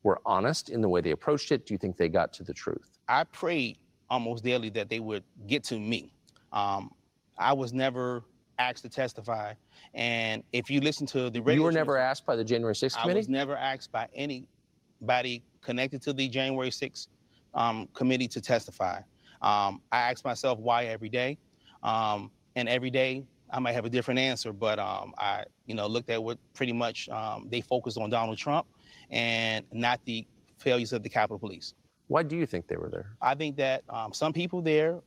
were 0.03 0.19
honest 0.25 0.69
in 0.69 0.81
the 0.81 0.89
way 0.89 1.01
they 1.01 1.11
approached 1.11 1.51
it? 1.51 1.65
Do 1.65 1.73
you 1.73 1.77
think 1.77 1.97
they 1.97 2.09
got 2.09 2.33
to 2.33 2.43
the 2.43 2.53
truth? 2.53 2.97
I 3.07 3.23
prayed 3.25 3.77
almost 4.09 4.43
daily 4.43 4.69
that 4.69 4.89
they 4.89 4.99
would 4.99 5.23
get 5.47 5.63
to 5.65 5.79
me. 5.79 6.11
Um, 6.51 6.91
I 7.37 7.53
was 7.53 7.73
never 7.73 8.23
asked 8.59 8.83
to 8.83 8.89
testify, 8.89 9.53
and 9.93 10.43
if 10.53 10.69
you 10.69 10.79
listen 10.81 11.05
to 11.07 11.29
the 11.29 11.41
radio, 11.41 11.55
You 11.55 11.63
were 11.63 11.71
shows- 11.71 11.75
never 11.75 11.97
asked 11.97 12.25
by 12.25 12.35
the 12.35 12.43
January 12.43 12.75
6th 12.75 12.97
committee. 13.01 13.17
I 13.17 13.21
was 13.21 13.29
never 13.29 13.57
asked 13.57 13.91
by 13.91 14.07
anybody 14.13 15.43
connected 15.61 16.01
to 16.03 16.13
the 16.13 16.27
January 16.29 16.69
6th 16.71 17.07
um, 17.53 17.87
committee 17.93 18.27
to 18.29 18.41
testify. 18.41 18.99
Um, 19.41 19.81
I 19.91 20.11
ask 20.11 20.23
myself 20.25 20.59
why 20.59 20.85
every 20.85 21.09
day, 21.09 21.37
um, 21.83 22.31
and 22.55 22.67
every 22.69 22.89
day 22.89 23.25
I 23.51 23.59
might 23.59 23.73
have 23.73 23.85
a 23.85 23.89
different 23.89 24.19
answer. 24.19 24.51
But 24.53 24.79
um, 24.79 25.13
I, 25.17 25.43
you 25.65 25.75
know, 25.75 25.87
looked 25.87 26.09
at 26.09 26.21
what 26.23 26.37
pretty 26.53 26.73
much 26.73 27.09
um, 27.09 27.47
they 27.49 27.61
focused 27.61 27.97
on 27.97 28.09
Donald 28.09 28.37
Trump 28.37 28.65
and 29.11 29.65
not 29.71 29.99
the 30.05 30.25
failures 30.57 30.93
of 30.93 31.03
the 31.03 31.09
Capitol 31.09 31.37
Police. 31.39 31.73
Why 32.07 32.23
do 32.23 32.35
you 32.37 32.45
think 32.45 32.67
they 32.67 32.77
were 32.77 32.89
there? 32.89 33.15
I 33.21 33.35
think 33.35 33.55
that 33.57 33.83
um, 33.89 34.13
some 34.13 34.31
people 34.33 34.61
there 34.61 35.01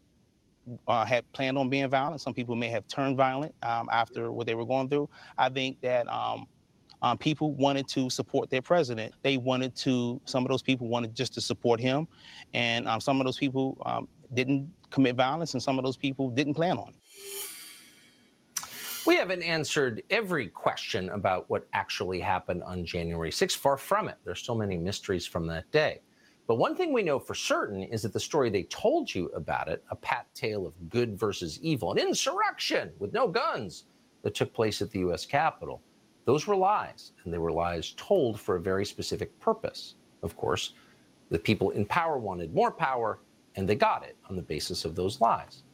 uh, 0.87 1.05
had 1.05 1.31
planned 1.33 1.59
on 1.59 1.69
being 1.69 1.89
violent. 1.89 2.21
Some 2.21 2.35
people 2.35 2.57
may 2.57 2.69
have 2.69 2.87
turned 2.89 3.17
violent 3.17 3.55
um, 3.63 3.89
after 3.93 4.33
what 4.33 4.47
they 4.47 4.55
were 4.55 4.67
going 4.67 4.89
through. 4.89 5.09
I 5.37 5.49
think 5.49 5.81
that 5.81 6.09
um, 6.09 6.47
um, 7.03 7.19
people 7.19 7.53
wanted 7.55 7.87
to 7.89 8.11
support 8.11 8.51
their 8.51 8.63
president. 8.63 9.15
They 9.23 9.37
wanted 9.37 9.75
to. 9.77 10.21
Some 10.25 10.45
of 10.45 10.51
those 10.51 10.63
people 10.63 10.89
wanted 10.89 11.15
just 11.15 11.35
to 11.35 11.41
support 11.41 11.81
him, 11.81 12.09
and 12.55 12.89
um, 12.89 13.01
some 13.01 13.21
of 13.21 13.27
those 13.27 13.39
people 13.39 13.81
um, 13.87 14.09
didn't 14.35 14.71
commit 14.91 15.17
violence, 15.17 15.55
and 15.55 15.63
some 15.63 15.79
of 15.79 15.85
those 15.85 15.97
people 15.97 16.31
didn't 16.31 16.55
plan 16.55 16.79
on 16.79 16.89
it. 16.89 16.95
We 19.07 19.17
haven't 19.17 19.43
answered 19.43 20.03
every 20.11 20.49
question 20.49 21.09
about 21.11 21.49
what 21.49 21.67
actually 21.73 22.21
happened 22.21 22.63
on 22.63 22.85
January 22.85 23.31
6th. 23.31 23.57
Far 23.57 23.79
from 23.79 24.09
it. 24.09 24.19
There's 24.25 24.41
still 24.41 24.57
many 24.57 24.77
mysteries 24.77 25.25
from 25.25 25.47
that 25.47 25.71
day. 25.71 26.01
But 26.49 26.57
one 26.57 26.75
thing 26.75 26.94
we 26.94 27.02
know 27.02 27.18
for 27.18 27.35
certain 27.35 27.83
is 27.83 28.01
that 28.02 28.15
the 28.15 28.18
story 28.18 28.49
they 28.49 28.62
told 28.65 29.15
you 29.15 29.27
about 29.35 29.68
it, 29.68 29.85
a 29.91 29.97
pat 29.97 30.27
tale 30.35 30.67
of 30.67 30.89
good 30.89 31.18
versus 31.18 31.60
evil, 31.60 31.93
an 31.93 31.99
insurrection 31.99 32.91
with 32.99 33.12
no 33.12 33.28
guns 33.28 33.85
that 34.23 34.35
took 34.35 34.55
place 34.55 34.81
at 34.81 34.91
the 34.91 35.01
US 35.01 35.27
Capitol, 35.27 35.83
those 36.25 36.47
were 36.47 36.57
lies. 36.57 37.12
And 37.23 37.33
they 37.33 37.36
were 37.36 37.52
lies 37.52 37.93
told 37.99 38.41
for 38.41 38.57
a 38.57 38.60
very 38.60 38.86
specific 38.86 39.39
purpose. 39.39 39.97
Of 40.23 40.39
course, 40.39 40.73
the 41.31 41.39
people 41.39 41.70
in 41.70 41.85
power 41.85 42.17
wanted 42.17 42.55
more 42.55 42.73
power, 42.73 43.18
and 43.57 43.68
they 43.68 43.75
got 43.75 44.02
it 44.02 44.17
on 44.31 44.35
the 44.35 44.43
basis 44.43 44.86
of 44.86 44.94
those 44.94 45.20
lies. 45.20 45.65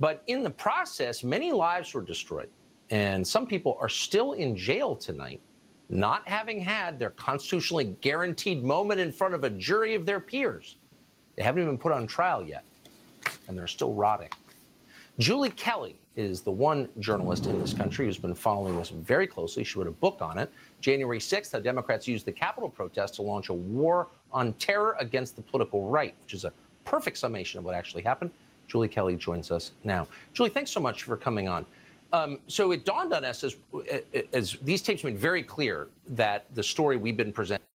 But 0.00 0.22
in 0.26 0.42
the 0.42 0.50
process, 0.50 1.22
many 1.22 1.52
lives 1.52 1.92
were 1.92 2.02
destroyed. 2.02 2.48
And 2.88 3.26
some 3.26 3.46
people 3.46 3.76
are 3.78 3.90
still 3.90 4.32
in 4.32 4.56
jail 4.56 4.96
tonight, 4.96 5.42
not 5.88 6.26
having 6.28 6.60
had 6.60 6.98
their 6.98 7.10
constitutionally 7.10 7.96
guaranteed 8.00 8.62
moment 8.62 9.00
in 9.00 9.10
front 9.10 9.34
of 9.34 9.44
a 9.44 9.50
jury 9.50 9.94
of 9.94 10.04
their 10.04 10.20
peers. 10.20 10.76
They 11.36 11.42
haven't 11.42 11.62
even 11.62 11.78
put 11.78 11.92
on 11.92 12.06
trial 12.06 12.44
yet, 12.44 12.64
and 13.46 13.56
they're 13.56 13.66
still 13.66 13.94
rotting. 13.94 14.28
Julie 15.18 15.50
Kelly 15.50 15.96
is 16.16 16.42
the 16.42 16.50
one 16.50 16.88
journalist 16.98 17.46
in 17.46 17.58
this 17.60 17.72
country 17.72 18.06
who's 18.06 18.18
been 18.18 18.34
following 18.34 18.76
this 18.76 18.90
very 18.90 19.26
closely. 19.26 19.62
She 19.62 19.78
wrote 19.78 19.86
a 19.86 19.92
book 19.92 20.18
on 20.20 20.36
it. 20.36 20.50
January 20.80 21.20
6th, 21.20 21.52
how 21.52 21.60
Democrats 21.60 22.08
used 22.08 22.26
the 22.26 22.32
Capitol 22.32 22.68
protest 22.68 23.14
to 23.14 23.22
launch 23.22 23.48
a 23.48 23.54
war 23.54 24.08
on 24.32 24.52
terror 24.54 24.96
against 24.98 25.36
the 25.36 25.42
political 25.42 25.88
right, 25.88 26.14
which 26.22 26.34
is 26.34 26.44
a 26.44 26.52
perfect 26.84 27.18
summation 27.18 27.58
of 27.58 27.64
what 27.64 27.74
actually 27.74 28.02
happened. 28.02 28.30
Julie 28.66 28.88
Kelly 28.88 29.16
joins 29.16 29.50
us 29.50 29.72
now. 29.84 30.06
Julie, 30.34 30.50
thanks 30.50 30.70
so 30.70 30.80
much 30.80 31.04
for 31.04 31.16
coming 31.16 31.48
on. 31.48 31.64
Um, 32.12 32.40
so 32.46 32.72
it 32.72 32.84
dawned 32.84 33.12
on 33.12 33.24
us 33.24 33.44
as, 33.44 33.56
as 34.32 34.56
these 34.62 34.80
tapes 34.82 35.04
made 35.04 35.18
very 35.18 35.42
clear 35.42 35.88
that 36.08 36.46
the 36.54 36.62
story 36.62 36.96
we've 36.96 37.16
been 37.16 37.32
presenting. 37.32 37.66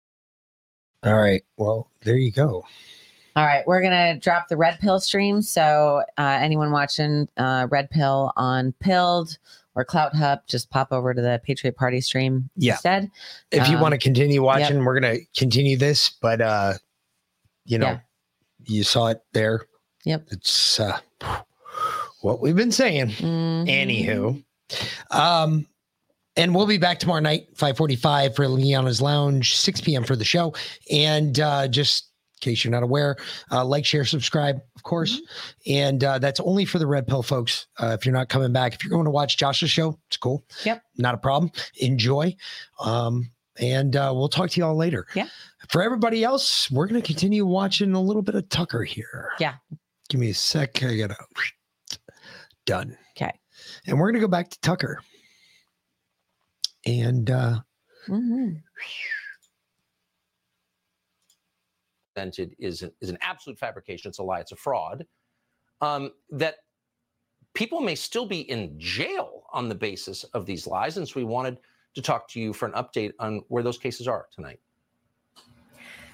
All 1.05 1.17
right. 1.19 1.43
Well, 1.57 1.89
there 2.02 2.17
you 2.17 2.31
go. 2.33 2.65
All 3.35 3.47
right, 3.47 3.67
we're 3.67 3.81
gonna 3.81 4.19
drop 4.19 4.49
the 4.49 4.59
red 4.59 4.78
pill 4.78 5.01
stream. 5.01 5.41
So 5.41 6.02
uh, 6.19 6.39
anyone 6.41 6.70
watching 6.70 7.27
uh, 7.39 7.67
red 7.70 7.89
pill 7.91 8.31
on 8.36 8.73
Pilled 8.78 9.39
or 9.75 9.86
CloutHub, 9.86 10.41
just 10.47 10.69
pop 10.69 10.93
over 10.93 11.15
to 11.15 11.23
the 11.23 11.41
Patriot 11.43 11.75
Party 11.75 12.02
stream 12.02 12.51
Yeah. 12.57 12.75
instead. 12.75 13.11
If 13.51 13.69
you 13.70 13.77
Um, 13.77 13.81
want 13.81 13.93
to 13.93 13.99
continue 13.99 14.43
watching, 14.43 14.77
yep. 14.77 14.85
we're 14.85 15.01
gonna 15.01 15.17
continue 15.35 15.78
this, 15.78 16.11
but 16.11 16.43
uh, 16.43 16.75
you 17.65 17.78
know, 17.78 17.86
Yeah. 17.86 18.01
you 18.67 18.85
saw 18.85 19.07
it 19.07 19.23
there. 19.33 19.67
Yep. 20.05 20.27
It's 20.31 20.78
uh 20.78 20.99
what 22.23 22.41
we've 22.41 22.57
been 22.57 22.73
saying. 22.73 23.09
Mm-hmm. 23.09 23.68
Anywho. 23.68 24.42
Um 25.10 25.67
and 26.34 26.55
we'll 26.55 26.67
be 26.67 26.78
back 26.78 26.99
tomorrow 26.99 27.20
night, 27.20 27.49
545 27.57 28.34
for 28.34 28.47
Liana's 28.47 29.02
Lounge, 29.02 29.55
6 29.55 29.83
p.m. 29.83 30.05
for 30.05 30.17
the 30.17 30.25
show. 30.25 30.55
And 30.91 31.39
uh 31.39 31.68
just 31.68 32.09
in 32.42 32.51
case 32.51 32.65
you're 32.65 32.73
not 32.73 32.83
aware, 32.83 33.17
uh, 33.52 33.65
like, 33.65 33.84
share, 33.84 34.05
subscribe, 34.05 34.60
of 34.75 34.83
course. 34.83 35.20
And 35.67 36.02
uh, 36.02 36.18
that's 36.18 36.41
only 36.41 36.65
for 36.65 36.78
the 36.81 36.86
red 36.86 37.07
pill 37.07 37.23
folks. 37.23 37.67
Uh, 37.81 37.97
if 37.99 38.05
you're 38.05 38.15
not 38.15 38.28
coming 38.28 38.52
back, 38.52 38.75
if 38.75 38.84
you're 38.84 38.91
going 38.91 39.05
to 39.05 39.10
watch 39.10 39.36
Josh's 39.36 39.70
show, 39.70 39.97
it's 40.09 40.17
cool. 40.17 40.42
Yep. 40.65 40.83
Not 40.99 41.15
a 41.15 41.18
problem. 41.18 41.52
Enjoy. 41.76 42.34
Um, 42.81 43.31
and 43.60 43.94
uh, 43.94 44.12
we'll 44.15 44.28
talk 44.28 44.51
to 44.51 44.60
you 44.60 44.67
all 44.67 44.76
later. 44.76 45.07
Yeah. 45.15 45.28
For 45.68 45.83
everybody 45.83 46.25
else, 46.25 46.70
we're 46.70 46.86
going 46.86 47.01
to 47.01 47.07
continue 47.07 47.47
watching 47.47 47.92
a 47.94 48.01
little 48.01 48.23
bit 48.23 48.34
of 48.34 48.49
Tucker 48.49 48.83
here. 48.83 49.31
Yeah. 49.39 49.55
Give 50.09 50.20
me 50.20 50.31
a 50.31 50.34
sec. 50.34 50.83
I 50.83 50.97
gotta 50.97 51.17
done. 52.65 52.97
Okay. 53.16 53.39
And 53.86 53.99
we're 53.99 54.10
gonna 54.10 54.20
go 54.20 54.28
back 54.28 54.50
to 54.50 54.60
Tucker. 54.60 55.02
And 56.86 57.31
uh 57.31 57.60
Mm-hmm. 58.08 58.55
presented 62.15 62.55
is 62.58 62.82
an, 62.82 62.92
is 63.00 63.10
an 63.10 63.18
absolute 63.20 63.58
fabrication. 63.58 64.08
It's 64.08 64.18
a 64.18 64.23
lie. 64.23 64.41
It's 64.41 64.52
a 64.52 64.57
fraud. 64.57 65.07
Um, 65.81 66.10
that 66.31 66.57
people 67.55 67.81
may 67.81 67.94
still 67.94 68.26
be 68.26 68.41
in 68.41 68.78
jail 68.78 69.44
on 69.52 69.68
the 69.68 69.74
basis 69.74 70.24
of 70.34 70.47
these 70.47 70.66
lies. 70.66 70.97
And 70.97 71.08
so 71.08 71.15
we 71.16 71.24
wanted 71.24 71.58
to 71.94 72.02
talk 72.02 72.28
to 72.28 72.41
you 72.41 72.52
for 72.52 72.66
an 72.66 72.73
update 72.73 73.12
on 73.18 73.42
where 73.49 73.62
those 73.62 73.78
cases 73.78 74.08
are 74.08 74.26
tonight. 74.34 74.60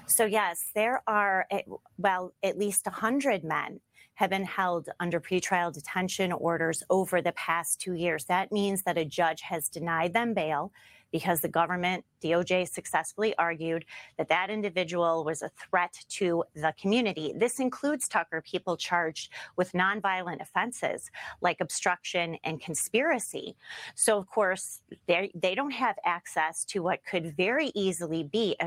So, 0.07 0.25
yes, 0.25 0.71
there 0.73 1.03
are, 1.07 1.45
eh, 1.51 1.61
well, 1.97 2.33
at 2.43 2.57
least 2.57 2.87
100 2.87 3.43
men 3.43 3.79
have 4.19 4.29
been 4.29 4.43
held 4.43 4.89
under 4.99 5.21
pretrial 5.21 5.73
detention 5.73 6.33
orders 6.33 6.83
over 6.89 7.21
the 7.21 7.31
past 7.31 7.79
two 7.79 7.93
years. 7.93 8.25
That 8.25 8.51
means 8.51 8.83
that 8.83 8.97
a 8.97 9.05
judge 9.05 9.39
has 9.39 9.69
denied 9.69 10.11
them 10.11 10.33
bail 10.33 10.73
because 11.09 11.39
the 11.39 11.47
government, 11.47 12.03
DOJ, 12.21 12.67
successfully 12.67 13.33
argued 13.37 13.85
that 14.17 14.27
that 14.27 14.49
individual 14.49 15.23
was 15.23 15.41
a 15.41 15.49
threat 15.49 15.95
to 16.09 16.43
the 16.53 16.73
community. 16.77 17.33
This 17.33 17.61
includes, 17.61 18.09
Tucker, 18.09 18.41
people 18.41 18.75
charged 18.75 19.31
with 19.55 19.71
nonviolent 19.71 20.41
offenses 20.41 21.09
like 21.39 21.61
obstruction 21.61 22.35
and 22.43 22.59
conspiracy. 22.59 23.55
So, 23.95 24.17
of 24.17 24.27
course, 24.27 24.81
they 25.07 25.55
don't 25.55 25.71
have 25.71 25.95
access 26.03 26.65
to 26.65 26.83
what 26.83 27.05
could 27.09 27.37
very 27.37 27.71
easily 27.73 28.23
be 28.23 28.57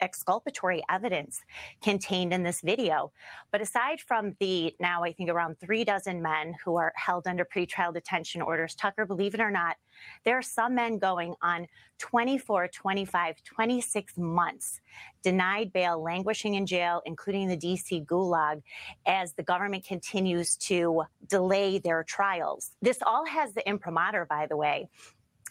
exculpatory 0.00 0.82
evidence 0.88 1.42
contained 1.82 2.32
in 2.32 2.42
this 2.42 2.60
video. 2.60 3.12
But 3.52 3.60
aside 3.60 4.00
from 4.00 4.36
the 4.40 4.74
now, 4.80 5.04
I 5.04 5.12
think 5.12 5.30
around 5.30 5.58
three 5.58 5.84
dozen 5.84 6.22
men 6.22 6.54
who 6.64 6.76
are 6.76 6.92
held 6.96 7.26
under 7.26 7.44
pretrial 7.44 7.92
detention 7.92 8.42
orders, 8.42 8.74
Tucker, 8.74 9.06
believe 9.06 9.34
it 9.34 9.40
or 9.40 9.50
not, 9.50 9.76
there 10.24 10.38
are 10.38 10.42
some 10.42 10.74
men 10.74 10.98
going 10.98 11.34
on 11.42 11.66
24, 11.98 12.68
25, 12.68 13.42
26 13.42 14.18
months 14.18 14.80
denied 15.22 15.72
bail, 15.72 16.02
languishing 16.02 16.54
in 16.54 16.66
jail, 16.66 17.02
including 17.04 17.48
the 17.48 17.56
DC 17.56 18.06
gulag, 18.06 18.62
as 19.06 19.34
the 19.34 19.42
government 19.42 19.84
continues 19.84 20.56
to 20.56 21.02
delay 21.28 21.78
their 21.78 22.04
trials. 22.04 22.70
This 22.80 22.98
all 23.04 23.26
has 23.26 23.52
the 23.54 23.68
imprimatur, 23.68 24.26
by 24.26 24.46
the 24.46 24.56
way, 24.56 24.88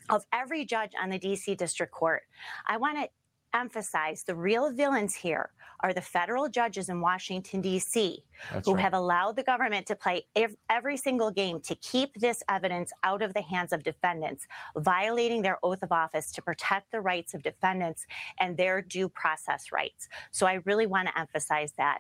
of 0.10 0.24
every 0.32 0.66
judge 0.66 0.92
on 1.02 1.10
the 1.10 1.20
DC 1.20 1.58
District 1.58 1.92
Court. 1.92 2.24
I 2.66 2.78
want 2.78 2.98
to 2.98 3.10
emphasize 3.54 4.24
the 4.24 4.36
real 4.36 4.72
villains 4.72 5.16
here 5.16 5.52
are 5.82 5.94
the 5.94 6.02
federal 6.02 6.50
judges 6.50 6.90
in 6.90 7.02
Washington, 7.02 7.62
D.C., 7.62 8.24
That's 8.52 8.68
who 8.68 8.74
right. 8.74 8.82
have 8.82 8.94
allowed 8.94 9.36
the 9.36 9.44
government 9.44 9.86
to 9.88 9.96
play 9.96 10.26
ev- 10.36 10.56
every 10.70 10.98
single 10.98 11.30
game 11.30 11.60
to 11.62 11.76
keep 11.76 12.14
this 12.16 12.42
evidence 12.50 12.92
out 13.04 13.22
of 13.22 13.34
the 13.34 13.42
hands 13.42 13.74
of 13.74 13.84
defendants, 13.84 14.48
violating 14.76 15.42
their 15.44 15.60
oath 15.64 15.84
of 15.84 15.92
office 15.92 16.32
to 16.32 16.42
protect 16.42 16.92
the 16.92 17.02
rights 17.02 17.34
of 17.34 17.44
defendants 17.44 18.06
and 18.40 18.58
their 18.58 18.82
due 18.82 19.08
process 19.08 19.72
rights. 19.72 20.10
So 20.32 20.48
I 20.48 20.56
really 20.66 20.88
want 20.88 21.10
to 21.10 21.20
emphasize 21.20 21.74
that. 21.78 22.00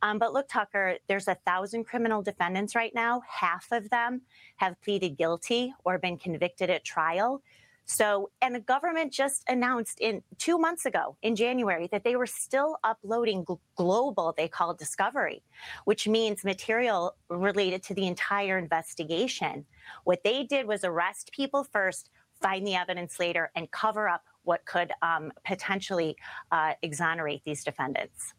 Um, 0.00 0.18
but 0.18 0.32
look, 0.32 0.48
Tucker, 0.48 0.96
there's 1.06 1.28
a 1.28 1.36
thousand 1.46 1.84
criminal 1.84 2.22
defendants 2.22 2.74
right 2.74 2.94
now. 2.94 3.22
Half 3.28 3.72
of 3.72 3.90
them 3.90 4.22
have 4.56 4.80
pleaded 4.80 5.18
guilty 5.18 5.74
or 5.84 5.98
been 5.98 6.16
convicted 6.16 6.70
at 6.70 6.84
trial. 6.84 7.42
So, 7.90 8.28
and 8.42 8.54
the 8.54 8.60
government 8.60 9.14
just 9.14 9.44
announced 9.48 9.98
in 9.98 10.22
two 10.36 10.58
months 10.58 10.84
ago 10.84 11.16
in 11.22 11.34
January 11.34 11.88
that 11.90 12.04
they 12.04 12.16
were 12.16 12.26
still 12.26 12.76
uploading 12.84 13.46
gl- 13.46 13.60
global, 13.76 14.34
they 14.36 14.46
call 14.46 14.74
discovery, 14.74 15.42
which 15.86 16.06
means 16.06 16.44
material 16.44 17.16
related 17.30 17.82
to 17.84 17.94
the 17.94 18.06
entire 18.06 18.58
investigation. 18.58 19.64
What 20.04 20.22
they 20.22 20.44
did 20.44 20.66
was 20.66 20.84
arrest 20.84 21.32
people 21.32 21.64
first, 21.64 22.10
find 22.42 22.66
the 22.66 22.74
evidence 22.74 23.18
later, 23.18 23.50
and 23.56 23.70
cover 23.70 24.06
up 24.06 24.22
what 24.42 24.66
could 24.66 24.92
um, 25.00 25.32
potentially 25.46 26.14
uh, 26.52 26.74
exonerate 26.82 27.40
these 27.46 27.64
defendants. 27.64 28.34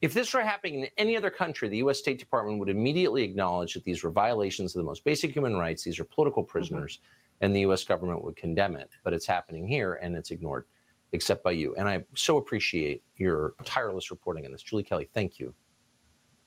If 0.00 0.14
this 0.14 0.32
were 0.32 0.40
happening 0.40 0.80
in 0.80 0.88
any 0.96 1.14
other 1.14 1.30
country, 1.30 1.68
the 1.68 1.76
U.S. 1.76 1.98
State 1.98 2.18
Department 2.18 2.58
would 2.58 2.70
immediately 2.70 3.22
acknowledge 3.22 3.74
that 3.74 3.84
these 3.84 4.02
were 4.02 4.10
violations 4.10 4.74
of 4.74 4.80
the 4.80 4.86
most 4.86 5.04
basic 5.04 5.32
human 5.32 5.58
rights. 5.58 5.84
These 5.84 6.00
are 6.00 6.04
political 6.04 6.42
prisoners, 6.42 7.00
and 7.42 7.54
the 7.54 7.60
U.S. 7.60 7.84
government 7.84 8.24
would 8.24 8.36
condemn 8.36 8.76
it. 8.76 8.90
But 9.04 9.12
it's 9.12 9.26
happening 9.26 9.66
here, 9.66 9.94
and 9.94 10.16
it's 10.16 10.30
ignored, 10.30 10.64
except 11.10 11.44
by 11.44 11.50
you. 11.50 11.74
And 11.76 11.88
I 11.88 12.04
so 12.14 12.38
appreciate 12.38 13.02
your 13.16 13.54
tireless 13.64 14.10
reporting 14.10 14.46
on 14.46 14.52
this. 14.52 14.62
Julie 14.62 14.84
Kelly, 14.84 15.08
thank 15.12 15.38
you. 15.38 15.52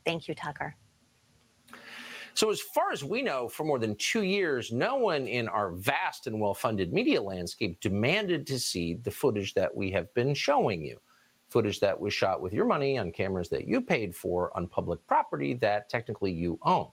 Thank 0.06 0.28
you, 0.28 0.34
Tucker. 0.34 0.76
So, 2.34 2.50
as 2.50 2.60
far 2.60 2.92
as 2.92 3.04
we 3.04 3.22
know, 3.22 3.48
for 3.48 3.64
more 3.64 3.80
than 3.80 3.96
two 3.96 4.24
years, 4.24 4.72
no 4.72 4.96
one 4.96 5.26
in 5.28 5.48
our 5.48 5.72
vast 5.72 6.28
and 6.28 6.40
well 6.40 6.54
funded 6.54 6.92
media 6.92 7.22
landscape 7.22 7.80
demanded 7.80 8.46
to 8.48 8.60
see 8.60 8.96
the 8.96 9.12
footage 9.12 9.54
that 9.54 9.74
we 9.74 9.92
have 9.92 10.14
been 10.14 10.34
showing 10.34 10.84
you. 10.84 10.98
Footage 11.50 11.80
that 11.80 11.98
was 11.98 12.14
shot 12.14 12.42
with 12.42 12.52
your 12.52 12.66
money 12.66 12.98
on 12.98 13.12
cameras 13.12 13.48
that 13.50 13.68
you 13.68 13.80
paid 13.80 14.14
for 14.14 14.56
on 14.56 14.68
public 14.68 15.06
property 15.08 15.54
that 15.56 15.90
technically 15.90 16.32
you 16.32 16.60
own. 16.64 16.90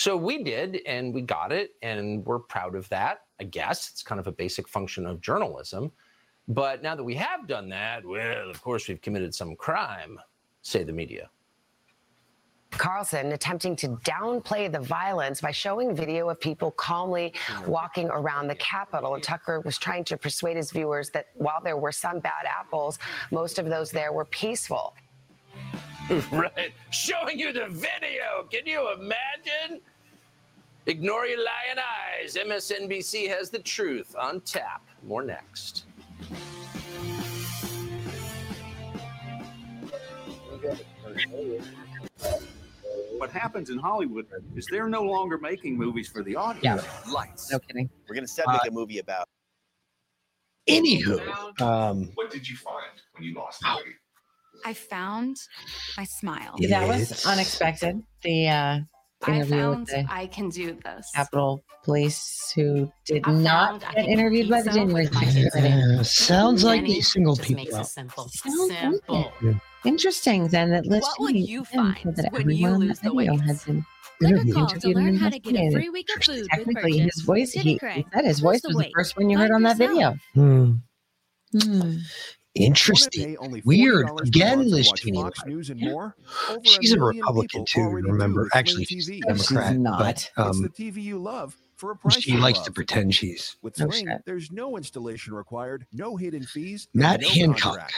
So 0.00 0.16
we 0.16 0.42
did, 0.42 0.80
and 0.86 1.12
we 1.12 1.20
got 1.20 1.52
it, 1.52 1.72
and 1.82 2.24
we're 2.24 2.38
proud 2.38 2.74
of 2.74 2.88
that. 2.88 3.24
I 3.38 3.44
guess 3.44 3.90
it's 3.90 4.02
kind 4.02 4.18
of 4.18 4.26
a 4.26 4.32
basic 4.32 4.66
function 4.66 5.04
of 5.04 5.20
journalism. 5.20 5.92
But 6.48 6.82
now 6.82 6.94
that 6.94 7.04
we 7.04 7.14
have 7.16 7.46
done 7.46 7.68
that, 7.68 8.06
well, 8.06 8.48
of 8.48 8.62
course, 8.62 8.88
we've 8.88 9.02
committed 9.02 9.34
some 9.34 9.54
crime, 9.56 10.18
say 10.62 10.84
the 10.84 10.92
media. 10.94 11.28
Carlson 12.70 13.32
attempting 13.32 13.76
to 13.76 13.88
downplay 13.88 14.72
the 14.72 14.80
violence 14.80 15.42
by 15.42 15.50
showing 15.50 15.94
video 15.94 16.30
of 16.30 16.40
people 16.40 16.70
calmly 16.70 17.34
walking 17.66 18.08
around 18.08 18.48
the 18.48 18.54
Capitol. 18.54 19.16
And 19.16 19.22
Tucker 19.22 19.60
was 19.60 19.76
trying 19.76 20.04
to 20.04 20.16
persuade 20.16 20.56
his 20.56 20.70
viewers 20.70 21.10
that 21.10 21.26
while 21.34 21.60
there 21.62 21.76
were 21.76 21.92
some 21.92 22.20
bad 22.20 22.46
apples, 22.48 22.98
most 23.30 23.58
of 23.58 23.66
those 23.66 23.90
there 23.90 24.14
were 24.14 24.24
peaceful. 24.24 24.94
right. 26.32 26.72
Showing 26.90 27.38
you 27.38 27.52
the 27.52 27.66
video. 27.68 28.46
Can 28.50 28.66
you 28.66 28.92
imagine? 28.92 29.80
Ignore 30.86 31.26
your 31.26 31.38
lying 31.38 31.78
eyes. 31.78 32.34
MSNBC 32.36 33.28
has 33.28 33.50
the 33.50 33.58
truth 33.60 34.16
on 34.18 34.40
tap. 34.40 34.82
More 35.04 35.22
next. 35.22 35.84
What 43.18 43.30
happens 43.30 43.70
in 43.70 43.78
Hollywood 43.78 44.26
is 44.56 44.66
they're 44.70 44.88
no 44.88 45.02
longer 45.02 45.38
making 45.38 45.76
movies 45.76 46.08
for 46.08 46.22
the 46.22 46.36
audience. 46.36 46.82
Yeah. 46.84 47.12
Lights. 47.12 47.50
No 47.52 47.58
kidding. 47.58 47.90
We're 48.08 48.14
gonna 48.14 48.26
set 48.26 48.48
Uh, 48.48 48.52
make 48.52 48.66
a 48.66 48.70
movie 48.70 48.98
about. 48.98 49.28
Anywho, 50.68 51.60
um, 51.60 52.10
What 52.14 52.30
did 52.30 52.48
you 52.48 52.56
find 52.56 52.92
when 53.12 53.24
you 53.24 53.34
lost 53.34 53.60
the 53.60 53.82
weight? 53.84 53.96
I 54.64 54.74
found 54.74 55.36
my 55.96 56.04
smile. 56.04 56.54
That 56.68 56.86
was 56.88 57.24
unexpected. 57.26 58.02
The 58.22 58.48
uh, 58.48 58.78
I 59.22 59.30
interview 59.32 59.56
found 59.60 59.80
with 59.80 59.88
the 59.88 60.06
I 60.10 60.26
can 60.26 60.48
do 60.48 60.78
this. 60.84 61.10
Capitol 61.14 61.62
Police 61.84 62.52
who 62.54 62.90
did 63.06 63.22
I 63.26 63.32
not 63.32 63.80
get 63.94 64.06
interviewed 64.06 64.48
by 64.50 64.62
the 64.62 64.70
pizza 64.70 64.78
January 64.80 65.04
with 65.04 65.14
my 65.14 65.24
6th 65.24 65.52
committee. 65.52 65.98
uh, 65.98 66.02
sounds 66.02 66.64
like 66.64 66.82
Many 66.82 67.00
single 67.00 67.36
singled 67.36 67.38
just 67.38 67.48
people 67.48 67.64
makes 67.64 67.88
it 67.88 67.92
simple. 67.92 68.28
Sounds 68.28 68.68
Simple. 68.78 69.32
Yeah. 69.42 69.52
Interesting 69.84 70.48
then 70.48 70.70
that 70.70 70.86
Liz 70.86 71.02
What 71.02 71.20
will 71.20 71.30
you 71.30 71.64
did 71.64 71.68
him 71.68 71.94
so 71.96 72.02
find 72.02 72.16
that 72.16 72.32
when 72.32 72.50
you 72.50 72.68
lose 72.68 72.98
the 73.00 73.10
video 73.10 73.32
weight? 73.32 73.40
had 73.40 73.64
been 73.64 73.84
Click 74.20 74.32
or 74.32 74.34
interviewed, 74.36 74.54
call 74.54 74.66
to 74.66 74.74
interviewed 74.74 74.96
learn 74.96 75.06
and 75.08 75.18
how 75.18 75.30
to 75.30 75.38
get 75.38 75.54
a 75.54 75.56
investigated. 75.56 75.72
free 75.72 75.88
week 75.90 76.08
of 76.16 76.22
food 76.24 76.36
with 76.40 76.48
Technically, 76.50 76.98
his 76.98 77.20
voice, 77.22 77.52
Diddy 77.52 77.78
he, 77.80 77.90
he 77.94 78.06
said 78.12 78.24
his 78.26 78.40
voice 78.40 78.60
the 78.60 78.68
was 78.68 78.74
the 78.74 78.78
weight. 78.78 78.92
first 78.94 79.16
one 79.16 79.30
you 79.30 79.38
heard 79.38 79.50
on 79.50 79.62
that 79.62 79.78
video. 79.78 80.14
Hmm. 80.34 80.72
Hmm. 81.58 81.96
Interesting. 82.54 83.36
only 83.38 83.62
Weird. 83.64 84.06
$40 84.06 84.26
Again, 84.26 84.58
month 84.58 84.70
Liz 84.70 84.92
Cheney. 84.96 85.24
News 85.46 85.70
and 85.70 85.80
more. 85.80 86.16
She's 86.64 86.92
a 86.92 86.96
million 86.96 87.20
Republican 87.22 87.64
too, 87.64 87.88
remember? 87.88 88.48
Actually, 88.54 88.84
Sling 88.86 89.00
she's 89.00 89.08
a 89.08 89.12
TV. 89.12 89.20
Democrat. 89.22 89.76
not. 89.76 89.98
But, 89.98 90.16
it's 90.16 90.30
um, 90.36 90.62
the 90.62 90.68
TV 90.68 91.02
you 91.02 91.18
love 91.18 91.56
for 91.76 91.92
a 91.92 91.96
price 91.96 92.20
she 92.20 92.36
likes 92.36 92.58
love. 92.58 92.66
to 92.66 92.72
pretend 92.72 93.14
she's. 93.14 93.56
With 93.62 93.78
No 93.78 93.88
Sling, 93.88 94.06
shit. 94.08 94.22
there's 94.26 94.50
no 94.50 94.76
installation 94.76 95.32
required, 95.32 95.86
no 95.92 96.16
hidden 96.16 96.42
fees, 96.42 96.88
and 96.92 97.02
Matt 97.02 97.20
no 97.22 97.28
Hancock 97.28 97.60
contracts. 97.62 97.94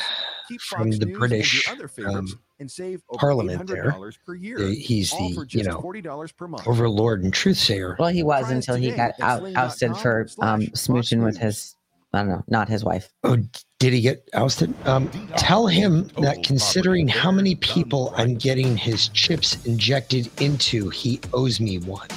Keep 0.49 0.61
from 0.61 0.85
Fox 0.85 0.99
the 0.99 1.07
News 1.07 1.19
British, 1.19 1.67
and 1.69 1.77
other 1.79 1.89
favorites 1.89 2.33
um, 2.33 2.41
and 2.61 2.71
save 2.71 3.03
over 3.09 3.19
Parliament 3.19 3.67
there. 3.67 3.91
$800 3.93 4.19
per 4.25 4.35
year. 4.35 4.59
Uh, 4.59 4.69
he's 4.69 5.11
the, 5.11 5.47
you 5.51 5.65
know, 5.65 5.81
$40 5.81 6.37
per 6.37 6.47
month. 6.47 6.67
overlord 6.69 7.25
and 7.25 7.33
truthsayer. 7.33 7.99
Well, 7.99 8.11
he 8.11 8.23
was 8.23 8.51
until 8.51 8.75
he 8.77 8.91
got 8.91 9.15
out, 9.21 9.43
ousted 9.57 9.97
for 9.97 10.29
um, 10.41 10.63
smooching 10.63 11.25
with 11.25 11.39
his, 11.39 11.75
I 12.15 12.19
don't 12.19 12.29
know, 12.29 12.45
not 12.49 12.69
his 12.69 12.85
wife. 12.85 13.09
Oh, 13.25 13.39
did 13.79 13.93
he 13.93 14.03
get 14.03 14.29
ousted? 14.35 14.75
Um, 14.87 15.09
tell 15.37 15.67
him 15.67 16.09
that 16.19 16.45
considering 16.45 17.09
how 17.09 17.33
many 17.33 17.55
people 17.57 18.13
I'm 18.17 18.35
getting 18.37 18.77
his 18.77 19.09
chips 19.09 19.65
injected 19.65 20.31
into, 20.41 20.91
he 20.91 21.21
owes 21.33 21.59
me 21.59 21.79
one. 21.79 22.09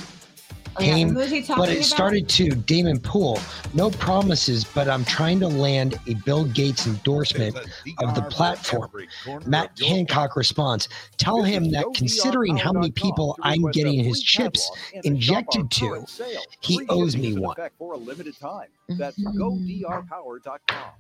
Oh, 0.77 0.83
yeah. 0.83 0.93
Came, 0.93 1.09
Who 1.13 1.19
is 1.21 1.31
he 1.31 1.41
but 1.55 1.69
it 1.69 1.77
about? 1.77 1.83
started 1.85 2.27
to 2.29 2.49
Damon 2.49 2.99
Poole. 2.99 3.39
No 3.73 3.89
promises, 3.91 4.63
but 4.65 4.89
I'm 4.89 5.05
trying 5.05 5.39
to 5.39 5.47
land 5.47 5.97
a 6.07 6.15
Bill 6.15 6.45
Gates 6.45 6.85
endorsement 6.85 7.55
of 7.99 8.13
the 8.15 8.23
platform. 8.29 8.91
Matt 9.45 9.79
Hancock 9.79 10.35
responds, 10.35 10.89
Tell 11.17 11.43
him 11.43 11.71
that 11.71 11.85
considering 11.95 12.57
how 12.57 12.73
many 12.73 12.91
people 12.91 13.37
I'm 13.41 13.61
getting 13.71 14.03
his 14.03 14.21
chips 14.21 14.69
injected 15.03 15.71
to, 15.71 16.05
he 16.61 16.85
owes 16.89 17.15
me 17.15 17.37
one. 17.37 17.55
For 17.77 17.93
a 17.93 17.97
limited 17.97 18.37
time. 18.39 18.67
That's 18.89 19.15
Mm-hmm. 19.17 19.85
godrpower.com. 19.85 20.91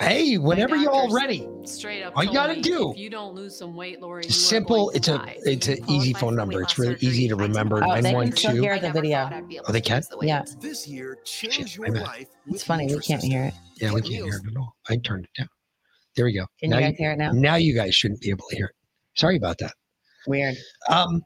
Hey, 0.00 0.38
whenever 0.38 0.76
you're 0.76 0.90
all 0.90 1.12
ready, 1.12 1.46
Straight 1.64 2.02
up. 2.02 2.16
all 2.16 2.24
you 2.24 2.32
gotta 2.32 2.54
me, 2.54 2.62
do. 2.62 2.92
If 2.92 2.96
you 2.96 3.10
don't 3.10 3.34
lose 3.34 3.54
some 3.54 3.76
weight, 3.76 4.00
Lori, 4.00 4.22
you 4.24 4.28
It's 4.28 4.36
are 4.38 4.40
simple. 4.48 4.86
going 4.86 4.96
It's 4.96 5.08
a 5.08 5.22
it's 5.44 5.68
an 5.68 5.78
easy 5.90 6.14
phone 6.14 6.34
number. 6.34 6.62
It's 6.62 6.78
really 6.78 6.96
easy 7.00 7.28
to 7.28 7.36
remember. 7.36 7.82
Oh, 7.84 7.94
they 7.96 8.02
can 8.02 8.14
one 8.14 8.32
still 8.32 8.62
hear 8.62 8.78
the 8.78 8.92
video. 8.92 9.28
Oh, 9.68 9.72
they 9.72 9.82
can. 9.82 10.02
Yeah. 10.22 10.42
This 10.58 10.88
year, 10.88 11.18
change 11.24 11.76
your 11.76 11.88
life. 11.88 12.28
It's 12.46 12.64
funny. 12.64 12.86
We 12.86 12.98
can't 13.00 13.22
hear 13.22 13.44
it. 13.44 13.54
Yeah, 13.76 13.92
we 13.92 14.00
can't 14.00 14.24
hear 14.24 14.36
it 14.36 14.50
at 14.50 14.56
all. 14.56 14.74
I 14.88 14.96
turned 14.96 15.26
it 15.26 15.38
down. 15.38 15.48
There 16.16 16.24
we 16.24 16.32
go. 16.32 16.46
Can 16.58 16.70
you 16.70 16.80
guys 16.80 16.96
hear 16.96 17.12
it 17.12 17.18
now? 17.18 17.32
Now 17.32 17.56
you 17.56 17.74
guys 17.74 17.94
shouldn't 17.94 18.22
be 18.22 18.30
able 18.30 18.46
to 18.48 18.56
hear 18.56 18.66
it. 18.66 18.74
Sorry 19.16 19.36
about 19.36 19.58
that. 19.58 19.74
Weird. 20.26 20.56
Um. 20.88 21.22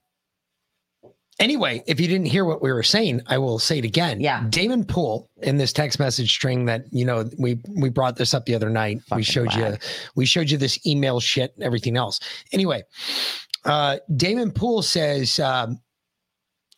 Anyway, 1.41 1.83
if 1.87 1.99
you 2.01 2.07
didn't 2.07 2.27
hear 2.27 2.45
what 2.45 2.63
we 2.63 2.73
were 2.73 2.83
saying, 2.83 3.21
I 3.27 3.39
will 3.39 3.59
say 3.59 3.79
it 3.79 3.85
again. 3.85 4.21
Yeah. 4.21 4.47
Damon 4.51 4.85
Poole 4.85 5.29
in 5.43 5.57
this 5.57 5.73
text 5.73 5.99
message 5.99 6.31
string 6.31 6.67
that 6.67 6.85
you 6.93 7.05
know 7.05 7.29
we 7.39 7.59
we 7.77 7.91
brought 7.91 8.17
this 8.17 8.35
up 8.35 8.47
the 8.47 8.55
other 8.55 8.71
night. 8.71 9.01
we 9.15 9.23
showed 9.23 9.53
you 9.55 9.77
we 10.15 10.27
showed 10.27 10.51
you 10.51 10.59
this 10.59 10.85
email 10.87 11.19
shit 11.19 11.53
and 11.57 11.65
everything 11.65 11.97
else. 11.97 12.21
Anyway, 12.53 12.85
uh, 13.65 13.99
Damon 14.17 14.53
Poole 14.53 14.83
says, 14.83 15.41
um, 15.41 15.81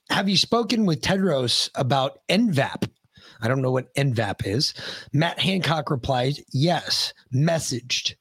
"Have 0.09 0.29
you 0.29 0.39
spoken 0.39 0.87
with 0.87 1.03
Tedros 1.03 1.69
about 1.75 2.21
NVAP?" 2.31 2.89
I 3.43 3.49
don't 3.49 3.61
know 3.61 3.73
what 3.73 3.95
NVAP 3.95 4.47
is. 4.47 4.73
Matt 5.13 5.39
Hancock 5.39 5.91
replied, 5.91 6.37
"Yes." 6.53 7.13
Messaged. 7.35 8.15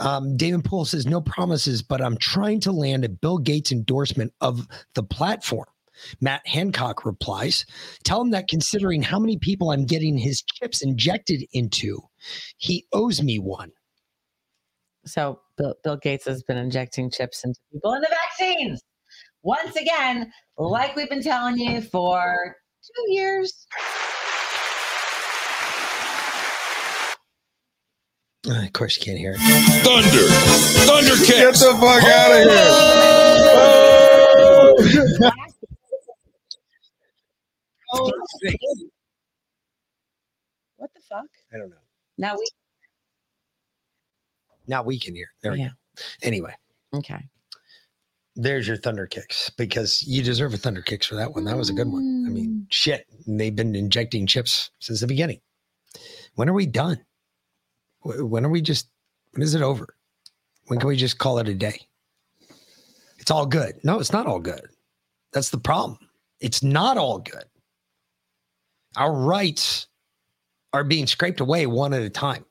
Um, 0.00 0.36
Damon 0.36 0.62
Poole 0.62 0.86
says, 0.86 1.06
no 1.06 1.20
promises, 1.20 1.82
but 1.82 2.00
I'm 2.00 2.16
trying 2.16 2.60
to 2.60 2.72
land 2.72 3.04
a 3.04 3.08
Bill 3.08 3.38
Gates 3.38 3.70
endorsement 3.70 4.32
of 4.40 4.66
the 4.94 5.02
platform. 5.02 5.66
Matt 6.20 6.46
Hancock 6.46 7.04
replies, 7.04 7.66
tell 8.04 8.22
him 8.22 8.30
that 8.30 8.48
considering 8.48 9.02
how 9.02 9.18
many 9.18 9.36
people 9.36 9.70
I'm 9.70 9.84
getting 9.84 10.16
his 10.16 10.42
chips 10.42 10.82
injected 10.82 11.44
into, 11.52 12.00
he 12.56 12.86
owes 12.92 13.22
me 13.22 13.38
one. 13.38 13.70
So 15.04 15.40
Bill, 15.58 15.74
Bill 15.84 15.96
Gates 15.96 16.26
has 16.26 16.42
been 16.42 16.56
injecting 16.56 17.10
chips 17.10 17.44
into 17.44 17.60
people 17.70 17.92
in 17.92 18.00
the 18.00 18.08
vaccines. 18.08 18.82
Once 19.42 19.76
again, 19.76 20.32
like 20.56 20.96
we've 20.96 21.08
been 21.08 21.22
telling 21.22 21.58
you 21.58 21.82
for 21.82 22.56
two 22.82 23.12
years. 23.12 23.66
Uh, 28.48 28.64
of 28.64 28.72
course, 28.72 28.96
you 28.96 29.04
can't 29.04 29.18
hear 29.18 29.36
it. 29.38 29.40
Thunder. 29.84 30.08
Thunder 30.86 31.16
kicks. 31.16 31.30
Get 31.38 31.54
the 31.54 31.76
fuck 31.78 32.02
out 32.04 32.32
of 32.32 32.38
here. 35.20 35.30
Oh, 37.92 38.10
what 40.76 40.90
the 40.94 41.00
fuck? 41.08 41.24
I 41.52 41.58
don't 41.58 41.70
know. 41.70 41.76
Now 42.18 42.36
we 42.36 42.46
Now 44.66 44.82
we 44.84 44.98
can 45.00 45.14
hear. 45.14 45.26
There 45.42 45.52
we 45.52 45.58
Yeah. 45.60 45.68
go. 45.96 46.02
Anyway, 46.22 46.54
okay. 46.94 47.28
there's 48.36 48.68
your 48.68 48.76
thunder 48.76 49.06
kicks 49.06 49.50
because 49.50 50.02
you 50.02 50.22
deserve 50.22 50.54
a 50.54 50.56
thunder 50.56 50.82
kicks 50.82 51.06
for 51.06 51.16
that 51.16 51.34
one. 51.34 51.44
That 51.44 51.56
was 51.56 51.68
a 51.68 51.72
good 51.72 51.88
one. 51.88 52.24
I 52.26 52.30
mean, 52.30 52.66
shit. 52.70 53.06
They've 53.26 53.54
been 53.54 53.74
injecting 53.74 54.26
chips 54.28 54.70
since 54.78 55.00
the 55.00 55.06
beginning. 55.08 55.40
When 56.36 56.48
are 56.48 56.52
we 56.54 56.66
done? 56.66 57.04
Wh- 58.00 58.30
When 58.30 58.44
are 58.44 58.50
we 58.50 58.60
just? 58.62 58.88
When 59.32 59.42
is 59.42 59.54
it 59.54 59.62
over? 59.62 59.94
When 60.66 60.78
can 60.78 60.88
we 60.88 60.96
just 60.96 61.18
call 61.18 61.38
it 61.38 61.48
a 61.48 61.54
day? 61.54 61.80
It's 63.18 63.30
all 63.30 63.46
good. 63.46 63.74
No, 63.84 63.98
it's 64.00 64.12
not 64.12 64.26
all 64.26 64.40
good. 64.40 64.62
That's 65.32 65.50
the 65.50 65.58
problem. 65.58 65.98
It's 66.40 66.62
not 66.62 66.96
all 66.96 67.18
good. 67.18 67.44
Our 68.96 69.12
rights 69.12 69.86
are 70.72 70.84
being 70.84 71.06
scraped 71.06 71.40
away 71.40 71.66
one 71.66 71.92
at 71.92 72.02
a 72.02 72.10
time. 72.10 72.44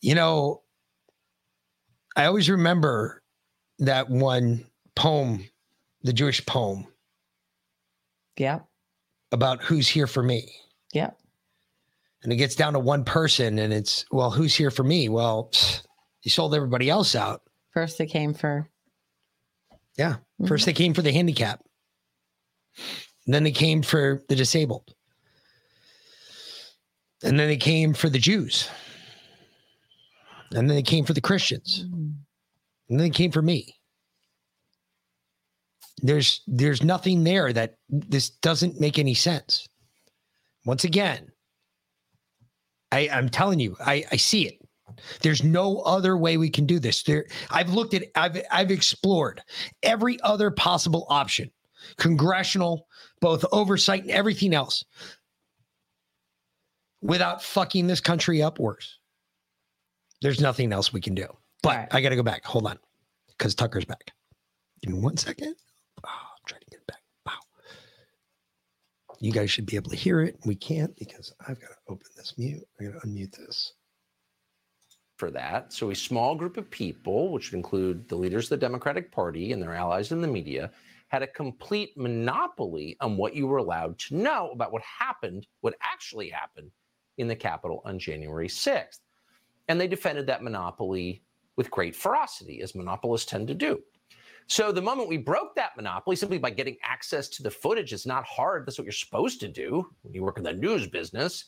You 0.00 0.14
know, 0.14 0.62
I 2.16 2.26
always 2.26 2.50
remember 2.50 3.22
that 3.78 4.08
one 4.08 4.66
poem, 4.94 5.44
the 6.02 6.12
Jewish 6.12 6.44
poem. 6.46 6.86
Yeah. 8.36 8.60
About 9.32 9.62
who's 9.62 9.88
here 9.88 10.06
for 10.06 10.22
me. 10.22 10.48
Yeah. 10.92 11.10
And 12.22 12.32
it 12.32 12.36
gets 12.36 12.54
down 12.54 12.72
to 12.72 12.78
one 12.78 13.04
person 13.04 13.58
and 13.58 13.72
it's, 13.72 14.04
well, 14.10 14.30
who's 14.30 14.54
here 14.54 14.70
for 14.70 14.82
me? 14.82 15.08
Well, 15.08 15.50
you 16.22 16.30
sold 16.30 16.54
everybody 16.54 16.90
else 16.90 17.14
out. 17.14 17.42
First 17.72 17.98
they 17.98 18.06
came 18.06 18.34
for 18.34 18.68
Yeah. 19.96 20.16
1st 20.42 20.46
mm-hmm. 20.46 20.64
they 20.64 20.72
came 20.72 20.94
for 20.94 21.02
the 21.02 21.12
handicap. 21.12 21.62
And 23.26 23.34
then 23.34 23.44
they 23.44 23.52
came 23.52 23.82
for 23.82 24.22
the 24.28 24.36
disabled. 24.36 24.94
And 27.22 27.38
then 27.38 27.48
they 27.48 27.56
came 27.56 27.94
for 27.94 28.08
the 28.08 28.18
Jews. 28.18 28.68
And 30.52 30.70
then 30.70 30.76
they 30.76 30.82
came 30.82 31.04
for 31.04 31.12
the 31.12 31.20
Christians. 31.20 31.84
Mm-hmm. 31.84 32.10
And 32.88 33.00
then 33.00 33.06
they 33.06 33.10
came 33.10 33.32
for 33.32 33.42
me. 33.42 33.74
There's 36.02 36.42
there's 36.46 36.82
nothing 36.82 37.24
there 37.24 37.52
that 37.52 37.74
this 37.88 38.28
doesn't 38.28 38.80
make 38.80 38.98
any 38.98 39.14
sense. 39.14 39.66
Once 40.64 40.84
again, 40.84 41.32
I, 42.92 43.08
I'm 43.08 43.28
telling 43.28 43.60
you, 43.60 43.76
I, 43.80 44.04
I 44.12 44.16
see 44.16 44.46
it. 44.46 44.58
There's 45.20 45.42
no 45.42 45.80
other 45.80 46.16
way 46.16 46.36
we 46.36 46.48
can 46.48 46.64
do 46.64 46.78
this. 46.78 47.02
There, 47.02 47.26
I've 47.50 47.70
looked 47.70 47.94
at, 47.94 48.04
I've, 48.14 48.40
I've 48.50 48.70
explored 48.70 49.42
every 49.82 50.20
other 50.22 50.50
possible 50.50 51.06
option, 51.10 51.50
congressional, 51.98 52.86
both 53.20 53.44
oversight 53.52 54.02
and 54.02 54.10
everything 54.10 54.54
else, 54.54 54.84
without 57.02 57.42
fucking 57.42 57.86
this 57.86 58.00
country 58.00 58.42
up 58.42 58.58
worse. 58.58 58.98
There's 60.22 60.40
nothing 60.40 60.72
else 60.72 60.92
we 60.92 61.00
can 61.00 61.14
do. 61.14 61.26
But 61.62 61.88
I 61.92 62.00
got 62.00 62.10
to 62.10 62.16
go 62.16 62.22
back. 62.22 62.44
Hold 62.44 62.66
on, 62.66 62.78
because 63.36 63.54
Tucker's 63.54 63.84
back. 63.84 64.12
Give 64.82 64.94
me 64.94 65.00
one 65.00 65.16
second. 65.16 65.56
Oh, 66.04 66.08
I'm 66.08 66.42
trying 66.46 66.60
to 66.60 66.66
get 66.70 66.80
it 66.80 66.86
back. 66.86 67.02
Wow. 67.26 67.32
You 69.20 69.32
guys 69.32 69.50
should 69.50 69.66
be 69.66 69.76
able 69.76 69.90
to 69.90 69.96
hear 69.96 70.20
it. 70.20 70.36
We 70.44 70.54
can't 70.54 70.94
because 70.96 71.32
I've 71.40 71.60
got 71.60 71.68
to 71.68 71.76
open 71.88 72.06
this 72.16 72.34
mute. 72.36 72.66
I 72.80 72.84
got 72.84 73.00
to 73.00 73.06
unmute 73.06 73.36
this. 73.36 73.72
for 75.16 75.30
that. 75.30 75.72
So, 75.72 75.90
a 75.90 75.94
small 75.94 76.34
group 76.34 76.56
of 76.56 76.70
people, 76.70 77.32
which 77.32 77.50
would 77.50 77.56
include 77.56 78.08
the 78.08 78.16
leaders 78.16 78.46
of 78.46 78.50
the 78.50 78.66
Democratic 78.66 79.10
Party 79.10 79.52
and 79.52 79.62
their 79.62 79.74
allies 79.74 80.12
in 80.12 80.20
the 80.20 80.28
media, 80.28 80.70
had 81.08 81.22
a 81.22 81.26
complete 81.26 81.96
monopoly 81.96 82.96
on 83.00 83.16
what 83.16 83.34
you 83.34 83.46
were 83.46 83.58
allowed 83.58 83.98
to 84.00 84.16
know 84.16 84.50
about 84.50 84.72
what 84.72 84.82
happened, 84.82 85.46
what 85.60 85.74
actually 85.82 86.28
happened 86.28 86.70
in 87.18 87.28
the 87.28 87.36
Capitol 87.36 87.80
on 87.84 87.98
January 87.98 88.48
6th. 88.48 88.98
And 89.68 89.80
they 89.80 89.88
defended 89.88 90.26
that 90.26 90.42
monopoly 90.42 91.22
with 91.56 91.70
great 91.70 91.96
ferocity, 91.96 92.60
as 92.60 92.74
monopolists 92.74 93.30
tend 93.30 93.48
to 93.48 93.54
do. 93.54 93.82
So, 94.48 94.70
the 94.70 94.82
moment 94.82 95.08
we 95.08 95.16
broke 95.16 95.56
that 95.56 95.76
monopoly 95.76 96.14
simply 96.14 96.38
by 96.38 96.50
getting 96.50 96.76
access 96.82 97.28
to 97.30 97.42
the 97.42 97.50
footage 97.50 97.92
is 97.92 98.06
not 98.06 98.24
hard. 98.24 98.64
That's 98.64 98.78
what 98.78 98.84
you're 98.84 98.92
supposed 98.92 99.40
to 99.40 99.48
do 99.48 99.88
when 100.02 100.14
you 100.14 100.22
work 100.22 100.38
in 100.38 100.44
the 100.44 100.52
news 100.52 100.86
business. 100.86 101.46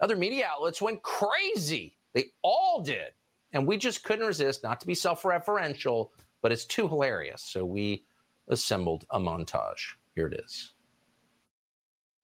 Other 0.00 0.16
media 0.16 0.48
outlets 0.48 0.80
went 0.80 1.02
crazy. 1.02 1.96
They 2.12 2.26
all 2.42 2.82
did. 2.82 3.12
And 3.52 3.66
we 3.66 3.76
just 3.76 4.04
couldn't 4.04 4.26
resist, 4.26 4.62
not 4.62 4.80
to 4.80 4.86
be 4.86 4.94
self 4.94 5.22
referential, 5.22 6.10
but 6.42 6.52
it's 6.52 6.64
too 6.64 6.86
hilarious. 6.86 7.42
So 7.42 7.64
we 7.64 8.04
assembled 8.48 9.04
a 9.10 9.18
montage. 9.18 9.94
Here 10.14 10.28
it 10.28 10.40
is. 10.44 10.74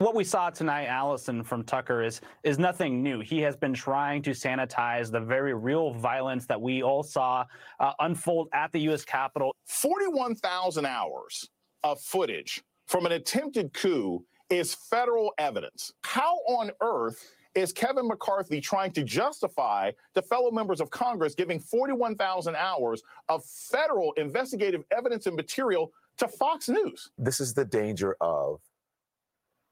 What 0.00 0.14
we 0.14 0.22
saw 0.22 0.48
tonight, 0.48 0.86
Allison 0.86 1.42
from 1.42 1.64
Tucker, 1.64 2.04
is 2.04 2.20
is 2.44 2.56
nothing 2.56 3.02
new. 3.02 3.18
He 3.18 3.40
has 3.40 3.56
been 3.56 3.74
trying 3.74 4.22
to 4.22 4.30
sanitize 4.30 5.10
the 5.10 5.18
very 5.18 5.54
real 5.54 5.92
violence 5.92 6.46
that 6.46 6.60
we 6.60 6.84
all 6.84 7.02
saw 7.02 7.44
uh, 7.80 7.92
unfold 7.98 8.48
at 8.52 8.70
the 8.70 8.78
U.S. 8.82 9.04
Capitol. 9.04 9.56
41,000 9.66 10.86
hours 10.86 11.48
of 11.82 12.00
footage 12.00 12.62
from 12.86 13.06
an 13.06 13.12
attempted 13.12 13.74
coup 13.74 14.24
is 14.50 14.72
federal 14.72 15.32
evidence. 15.36 15.92
How 16.04 16.36
on 16.46 16.70
earth 16.80 17.34
is 17.56 17.72
Kevin 17.72 18.06
McCarthy 18.06 18.60
trying 18.60 18.92
to 18.92 19.02
justify 19.02 19.90
to 20.14 20.22
fellow 20.22 20.52
members 20.52 20.80
of 20.80 20.90
Congress 20.90 21.34
giving 21.34 21.58
41,000 21.58 22.54
hours 22.54 23.02
of 23.28 23.44
federal 23.44 24.12
investigative 24.12 24.84
evidence 24.96 25.26
and 25.26 25.34
material 25.34 25.90
to 26.18 26.28
Fox 26.28 26.68
News? 26.68 27.10
This 27.18 27.40
is 27.40 27.52
the 27.52 27.64
danger 27.64 28.16
of 28.20 28.60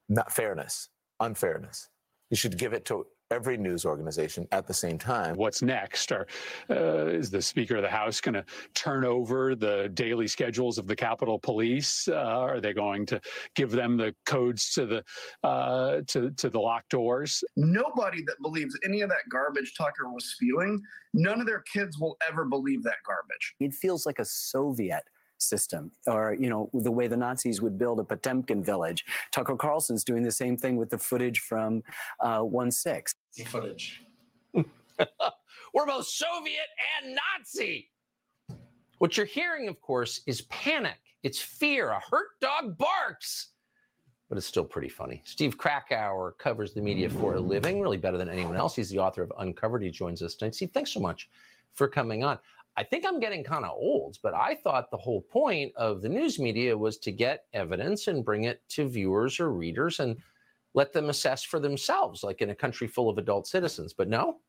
not 0.08 0.32
fairness, 0.32 0.88
unfairness. 1.20 1.88
You 2.30 2.36
should 2.36 2.58
give 2.58 2.72
it 2.72 2.84
to 2.86 3.06
every 3.30 3.56
news 3.56 3.84
organization 3.84 4.46
at 4.52 4.66
the 4.66 4.74
same 4.74 4.98
time. 4.98 5.34
What's 5.36 5.62
next? 5.62 6.12
Or 6.12 6.26
uh, 6.70 7.06
is 7.06 7.30
the 7.30 7.42
Speaker 7.42 7.76
of 7.76 7.82
the 7.82 7.88
House 7.88 8.20
going 8.20 8.34
to 8.34 8.44
turn 8.74 9.04
over 9.04 9.54
the 9.54 9.90
daily 9.94 10.28
schedules 10.28 10.78
of 10.78 10.86
the 10.86 10.94
Capitol 10.94 11.38
Police? 11.38 12.08
Uh, 12.08 12.14
are 12.14 12.60
they 12.60 12.72
going 12.72 13.06
to 13.06 13.20
give 13.54 13.70
them 13.70 13.96
the 13.96 14.14
codes 14.26 14.72
to 14.74 14.86
the 14.86 15.04
uh, 15.42 16.02
to 16.06 16.30
to 16.32 16.50
the 16.50 16.60
locked 16.60 16.90
doors? 16.90 17.42
Nobody 17.56 18.22
that 18.22 18.36
believes 18.42 18.78
any 18.84 19.00
of 19.00 19.08
that 19.10 19.28
garbage 19.30 19.74
Tucker 19.76 20.08
was 20.08 20.26
spewing, 20.26 20.80
none 21.14 21.40
of 21.40 21.46
their 21.46 21.62
kids 21.72 21.98
will 21.98 22.16
ever 22.28 22.44
believe 22.44 22.82
that 22.84 22.96
garbage. 23.06 23.54
It 23.60 23.74
feels 23.74 24.06
like 24.06 24.18
a 24.18 24.24
Soviet 24.24 25.02
system, 25.38 25.90
or 26.06 26.36
you 26.38 26.48
know 26.48 26.70
the 26.72 26.90
way 26.90 27.06
the 27.06 27.16
Nazis 27.16 27.60
would 27.60 27.78
build 27.78 28.00
a 28.00 28.04
Potemkin 28.04 28.62
village. 28.62 29.04
Tucker 29.32 29.56
Carlson's 29.56 30.04
doing 30.04 30.22
the 30.22 30.32
same 30.32 30.56
thing 30.56 30.76
with 30.76 30.90
the 30.90 30.98
footage 30.98 31.40
from 31.40 31.82
uh, 32.20 32.40
one 32.40 32.70
six. 32.70 33.14
Footage. 33.46 34.02
We're 35.74 35.86
both 35.86 36.06
Soviet 36.06 36.68
and 37.02 37.16
Nazi. 37.16 37.90
What 38.98 39.16
you're 39.16 39.26
hearing, 39.26 39.68
of 39.68 39.80
course, 39.80 40.22
is 40.26 40.42
panic. 40.42 40.98
It's 41.22 41.40
fear. 41.40 41.90
A 41.90 42.00
hurt 42.10 42.28
dog 42.40 42.78
barks. 42.78 43.48
But 44.28 44.38
it's 44.38 44.46
still 44.46 44.64
pretty 44.64 44.88
funny. 44.88 45.22
Steve 45.24 45.56
Krakauer 45.56 46.34
covers 46.38 46.72
the 46.72 46.80
media 46.80 47.08
for 47.08 47.34
a 47.34 47.40
living, 47.40 47.80
really 47.80 47.96
better 47.96 48.18
than 48.18 48.28
anyone 48.28 48.56
else. 48.56 48.74
He's 48.74 48.90
the 48.90 48.98
author 48.98 49.22
of 49.22 49.32
Uncovered. 49.38 49.82
He 49.82 49.90
joins 49.90 50.20
us 50.22 50.34
tonight. 50.34 50.54
Steve, 50.54 50.70
thanks 50.72 50.90
so 50.90 50.98
much 50.98 51.28
for 51.74 51.86
coming 51.86 52.24
on. 52.24 52.38
I 52.76 52.84
think 52.84 53.04
I'm 53.06 53.18
getting 53.20 53.42
kind 53.42 53.64
of 53.64 53.70
old, 53.72 54.18
but 54.22 54.34
I 54.34 54.54
thought 54.54 54.90
the 54.90 54.96
whole 54.98 55.22
point 55.22 55.72
of 55.76 56.02
the 56.02 56.08
news 56.08 56.38
media 56.38 56.76
was 56.76 56.98
to 56.98 57.12
get 57.12 57.44
evidence 57.54 58.06
and 58.08 58.24
bring 58.24 58.44
it 58.44 58.60
to 58.70 58.86
viewers 58.88 59.40
or 59.40 59.50
readers 59.52 59.98
and 60.00 60.16
let 60.74 60.92
them 60.92 61.08
assess 61.08 61.42
for 61.42 61.58
themselves, 61.58 62.22
like 62.22 62.42
in 62.42 62.50
a 62.50 62.54
country 62.54 62.86
full 62.86 63.08
of 63.08 63.16
adult 63.16 63.46
citizens. 63.46 63.94
But 63.94 64.08
no, 64.08 64.40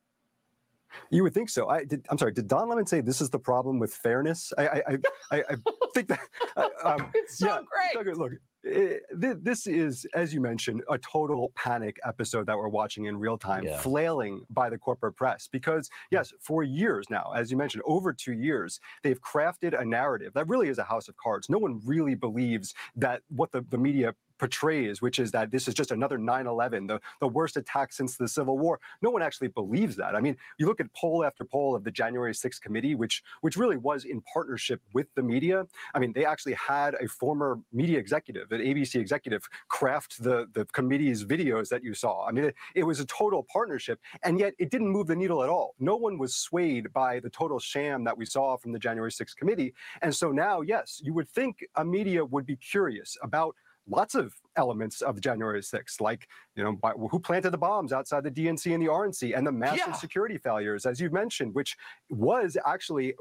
You 1.09 1.23
would 1.23 1.33
think 1.33 1.49
so. 1.49 1.69
I 1.69 1.85
did. 1.85 2.05
I'm 2.09 2.17
sorry. 2.17 2.33
Did 2.33 2.47
Don 2.49 2.67
Lemon 2.67 2.85
say 2.85 2.99
this 3.01 3.21
is 3.21 3.29
the 3.29 3.39
problem 3.39 3.79
with 3.79 3.93
fairness? 3.93 4.51
I 4.57 4.67
I 4.67 4.77
I, 4.77 4.97
I, 5.31 5.43
I 5.51 5.55
think 5.93 6.07
that. 6.09 6.19
I- 6.57 6.69
Um, 6.83 7.11
it's 7.13 7.37
so 7.39 7.47
yeah, 7.47 7.59
great. 8.03 8.17
Look, 8.17 8.33
eh, 8.71 8.97
thi- 9.19 9.33
this 9.41 9.67
is, 9.67 10.05
as 10.13 10.33
you 10.33 10.41
mentioned, 10.41 10.83
a 10.89 10.97
total 10.97 11.51
panic 11.55 11.97
episode 12.05 12.45
that 12.47 12.57
we're 12.57 12.67
watching 12.67 13.05
in 13.05 13.17
real 13.17 13.37
time, 13.37 13.63
Yeah. 13.65 13.77
flailing 13.79 14.45
by 14.49 14.69
the 14.69 14.77
corporate 14.77 15.15
press. 15.15 15.47
Because 15.51 15.89
yes, 16.11 16.33
for 16.41 16.63
years 16.63 17.05
now, 17.09 17.31
as 17.35 17.49
you 17.51 17.57
mentioned, 17.57 17.83
over 17.85 18.13
two 18.13 18.33
years, 18.33 18.79
they've 19.03 19.21
crafted 19.21 19.79
a 19.79 19.85
narrative 19.85 20.33
that 20.33 20.47
really 20.47 20.69
is 20.69 20.77
a 20.77 20.83
house 20.83 21.07
of 21.07 21.15
cards. 21.17 21.49
No 21.49 21.57
one 21.57 21.81
really 21.85 22.15
believes 22.15 22.73
that 22.95 23.21
what 23.29 23.51
the, 23.51 23.61
the 23.69 23.77
media 23.77 24.13
portrays, 24.37 25.01
which 25.01 25.19
is 25.19 25.31
that 25.31 25.51
this 25.51 25.67
is 25.67 25.73
just 25.73 25.91
another 25.91 26.17
9/11, 26.17 26.87
the, 26.87 26.99
the 27.19 27.27
worst 27.27 27.57
attack 27.57 27.93
since 27.93 28.17
the 28.17 28.27
Civil 28.27 28.57
War. 28.57 28.79
No 29.01 29.09
one 29.09 29.21
actually 29.21 29.49
believes 29.49 29.95
that. 29.97 30.15
I 30.15 30.21
mean, 30.21 30.37
you 30.57 30.65
look 30.65 30.79
at 30.79 30.91
poll 30.93 31.23
after 31.23 31.43
poll 31.43 31.75
of 31.75 31.83
the 31.83 31.91
January 31.91 32.33
6th 32.33 32.61
committee, 32.61 32.95
which 32.95 33.23
which 33.41 33.57
really 33.57 33.77
was 33.77 34.05
in 34.05 34.21
partnership 34.21 34.81
with 34.93 35.07
the 35.15 35.23
media. 35.23 35.65
I 35.93 35.99
mean, 35.99 36.13
they 36.13 36.25
actually 36.25 36.53
had 36.53 36.95
a 36.95 37.07
former 37.07 37.59
media 37.71 37.99
executive, 37.99 38.51
an 38.51 38.61
ABC 38.61 38.95
executive, 38.95 39.47
craft 39.69 40.21
the 40.23 40.47
the 40.53 40.65
committee's 40.65 41.23
videos 41.23 41.69
that 41.69 41.83
you 41.83 41.93
saw. 41.93 42.27
I 42.27 42.31
mean, 42.31 42.45
it, 42.45 42.55
it 42.75 42.83
was 42.83 42.99
a 42.99 43.05
total 43.05 43.45
partnership, 43.51 43.99
and 44.23 44.39
yet 44.39 44.53
it 44.59 44.71
didn't 44.71 44.89
move 44.89 45.07
the 45.07 45.15
needle 45.15 45.43
at 45.43 45.49
all. 45.49 45.75
No 45.79 45.95
one 45.95 46.17
was 46.17 46.35
swayed 46.35 46.91
by 46.93 47.19
the 47.19 47.29
total 47.29 47.59
sham 47.59 48.03
that 48.03 48.17
we 48.17 48.25
saw 48.25 48.57
from 48.57 48.71
the 48.71 48.79
January 48.79 49.11
6th 49.11 49.35
committee. 49.35 49.73
And 50.01 50.13
so 50.15 50.31
now, 50.31 50.61
yes, 50.61 51.01
you 51.03 51.13
would 51.13 51.29
think 51.29 51.65
a 51.75 51.85
media 51.85 52.23
would 52.23 52.45
be 52.45 52.55
curious 52.55 53.17
about 53.23 53.55
lots 53.87 54.15
of 54.15 54.33
elements 54.57 55.01
of 55.01 55.21
January 55.21 55.61
6th, 55.61 56.01
like 56.01 56.27
you 56.55 56.63
know, 56.63 56.73
by, 56.73 56.91
who 56.91 57.19
planted 57.19 57.51
the 57.51 57.57
bombs 57.57 57.93
outside 57.93 58.23
the 58.23 58.31
DNC 58.31 58.73
and 58.73 58.81
the 58.83 58.87
RNC, 58.87 59.37
and 59.37 59.45
the 59.45 59.51
massive 59.51 59.87
Yeah. 59.87 59.93
security 59.93 60.37
failures, 60.37 60.85
as 60.85 60.99
you've 60.99 61.13
mentioned, 61.13 61.53
which 61.53 61.77
was 62.09 62.57
actually 62.65 63.13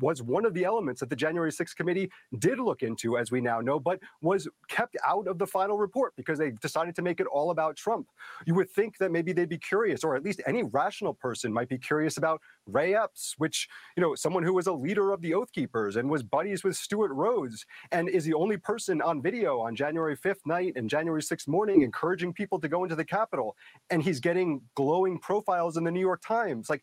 was 0.00 0.22
one 0.22 0.44
of 0.44 0.54
the 0.54 0.64
elements 0.64 1.00
that 1.00 1.10
the 1.10 1.16
January 1.16 1.50
6th 1.50 1.74
committee 1.76 2.10
did 2.38 2.58
look 2.58 2.82
into, 2.82 3.18
as 3.18 3.30
we 3.32 3.40
now 3.40 3.60
know, 3.60 3.78
but 3.80 4.00
was 4.22 4.48
kept 4.68 4.96
out 5.04 5.26
of 5.26 5.38
the 5.38 5.46
final 5.46 5.76
report 5.76 6.14
because 6.16 6.38
they 6.38 6.52
decided 6.52 6.94
to 6.94 7.02
make 7.02 7.20
it 7.20 7.26
all 7.26 7.50
about 7.50 7.76
Trump. 7.76 8.08
You 8.46 8.54
would 8.54 8.70
think 8.70 8.98
that 8.98 9.10
maybe 9.10 9.32
they'd 9.32 9.48
be 9.48 9.58
curious, 9.58 10.04
or 10.04 10.14
at 10.14 10.22
least 10.22 10.40
any 10.46 10.62
rational 10.62 11.14
person 11.14 11.52
might 11.52 11.68
be 11.68 11.78
curious 11.78 12.16
about 12.16 12.40
Ray 12.66 12.94
Epps, 12.94 13.34
which 13.38 13.68
you 13.96 14.00
know, 14.02 14.14
someone 14.14 14.42
who 14.44 14.54
was 14.54 14.66
a 14.68 14.72
leader 14.72 15.12
of 15.12 15.20
the 15.20 15.34
Oath 15.34 15.50
Keepers 15.52 15.96
and 15.96 16.08
was 16.08 16.22
buddies 16.22 16.62
with 16.62 16.76
Stewart 16.76 17.10
Rhodes, 17.12 17.66
and 17.90 18.08
is 18.08 18.24
the 18.24 18.34
only 18.34 18.56
person 18.56 19.02
on 19.02 19.20
video 19.20 19.58
on 19.60 19.74
January 19.74 20.16
5th 20.16 20.46
night 20.46 20.72
and 20.76 20.83
January 20.88 21.22
6th 21.22 21.48
morning 21.48 21.82
encouraging 21.82 22.32
people 22.32 22.60
to 22.60 22.68
go 22.68 22.82
into 22.82 22.96
the 22.96 23.04
Capitol, 23.04 23.56
and 23.90 24.02
he's 24.02 24.20
getting 24.20 24.60
glowing 24.74 25.18
profiles 25.18 25.76
in 25.76 25.84
the 25.84 25.90
New 25.90 26.00
York 26.00 26.22
Times, 26.26 26.68
like 26.70 26.82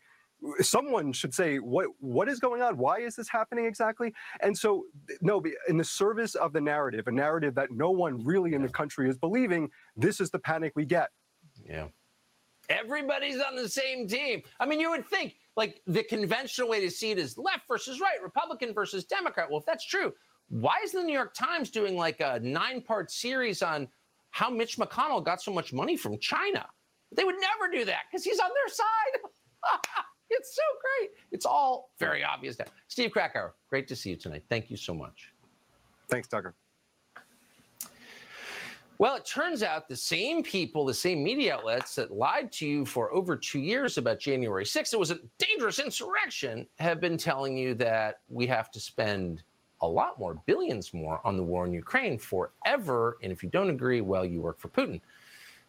someone 0.60 1.12
should 1.12 1.32
say 1.32 1.58
what 1.58 1.86
what 2.00 2.28
is 2.28 2.40
going 2.40 2.62
on 2.62 2.76
why 2.76 2.98
is 2.98 3.14
this 3.14 3.28
happening 3.28 3.64
exactly 3.64 4.12
and 4.40 4.58
so 4.58 4.84
no 5.20 5.40
in 5.68 5.76
the 5.76 5.84
service 5.84 6.34
of 6.34 6.52
the 6.52 6.60
narrative 6.60 7.06
a 7.06 7.12
narrative 7.12 7.54
that 7.54 7.70
no 7.70 7.92
one 7.92 8.24
really 8.24 8.52
in 8.54 8.60
the 8.60 8.68
country 8.68 9.08
is 9.08 9.16
believing 9.16 9.70
this 9.96 10.20
is 10.20 10.30
the 10.30 10.38
panic 10.40 10.72
we 10.74 10.84
get 10.84 11.10
Yeah. 11.64 11.86
Everybody's 12.68 13.40
on 13.40 13.56
the 13.56 13.68
same 13.68 14.06
team. 14.08 14.42
I 14.60 14.66
mean, 14.66 14.80
you 14.80 14.90
would 14.90 15.06
think 15.06 15.36
like 15.56 15.80
the 15.86 16.02
conventional 16.04 16.68
way 16.68 16.80
to 16.80 16.90
see 16.90 17.10
it 17.10 17.18
is 17.18 17.36
left 17.36 17.66
versus 17.68 18.00
right, 18.00 18.22
Republican 18.22 18.72
versus 18.72 19.04
Democrat. 19.04 19.50
Well, 19.50 19.58
if 19.60 19.66
that's 19.66 19.84
true, 19.84 20.12
why 20.52 20.74
is 20.84 20.92
the 20.92 21.02
New 21.02 21.14
York 21.14 21.32
Times 21.32 21.70
doing 21.70 21.96
like 21.96 22.20
a 22.20 22.38
nine 22.40 22.82
part 22.82 23.10
series 23.10 23.62
on 23.62 23.88
how 24.32 24.50
Mitch 24.50 24.76
McConnell 24.76 25.24
got 25.24 25.40
so 25.40 25.50
much 25.50 25.72
money 25.72 25.96
from 25.96 26.18
China? 26.18 26.66
They 27.16 27.24
would 27.24 27.36
never 27.40 27.72
do 27.72 27.86
that 27.86 28.02
because 28.10 28.22
he's 28.22 28.38
on 28.38 28.50
their 28.50 28.74
side. 28.74 29.30
it's 30.30 30.54
so 30.54 30.62
great. 31.00 31.10
It's 31.30 31.46
all 31.46 31.92
very 31.98 32.22
obvious 32.22 32.58
now. 32.58 32.66
Steve 32.88 33.12
Krakauer, 33.12 33.54
great 33.70 33.88
to 33.88 33.96
see 33.96 34.10
you 34.10 34.16
tonight. 34.16 34.44
Thank 34.50 34.70
you 34.70 34.76
so 34.76 34.92
much. 34.92 35.32
thanks 36.10 36.28
tucker 36.28 36.54
Well, 38.98 39.16
it 39.16 39.24
turns 39.24 39.62
out 39.62 39.88
the 39.88 39.96
same 39.96 40.42
people, 40.42 40.84
the 40.84 40.92
same 40.92 41.24
media 41.24 41.54
outlets 41.54 41.94
that 41.94 42.12
lied 42.12 42.52
to 42.52 42.66
you 42.66 42.84
for 42.84 43.10
over 43.14 43.36
two 43.36 43.60
years 43.60 43.96
about 43.96 44.18
January 44.18 44.66
6th, 44.66 44.92
it 44.92 44.98
was 44.98 45.10
a 45.10 45.18
dangerous 45.38 45.78
insurrection, 45.78 46.66
have 46.78 47.00
been 47.00 47.16
telling 47.16 47.56
you 47.56 47.72
that 47.76 48.16
we 48.28 48.46
have 48.48 48.70
to 48.72 48.80
spend 48.80 49.42
a 49.82 49.86
lot 49.86 50.18
more, 50.18 50.40
billions 50.46 50.94
more, 50.94 51.20
on 51.24 51.36
the 51.36 51.42
war 51.42 51.66
in 51.66 51.72
Ukraine 51.72 52.16
forever. 52.18 53.18
And 53.22 53.32
if 53.32 53.42
you 53.42 53.48
don't 53.48 53.70
agree, 53.70 54.00
well, 54.00 54.24
you 54.24 54.40
work 54.40 54.58
for 54.58 54.68
Putin. 54.68 55.00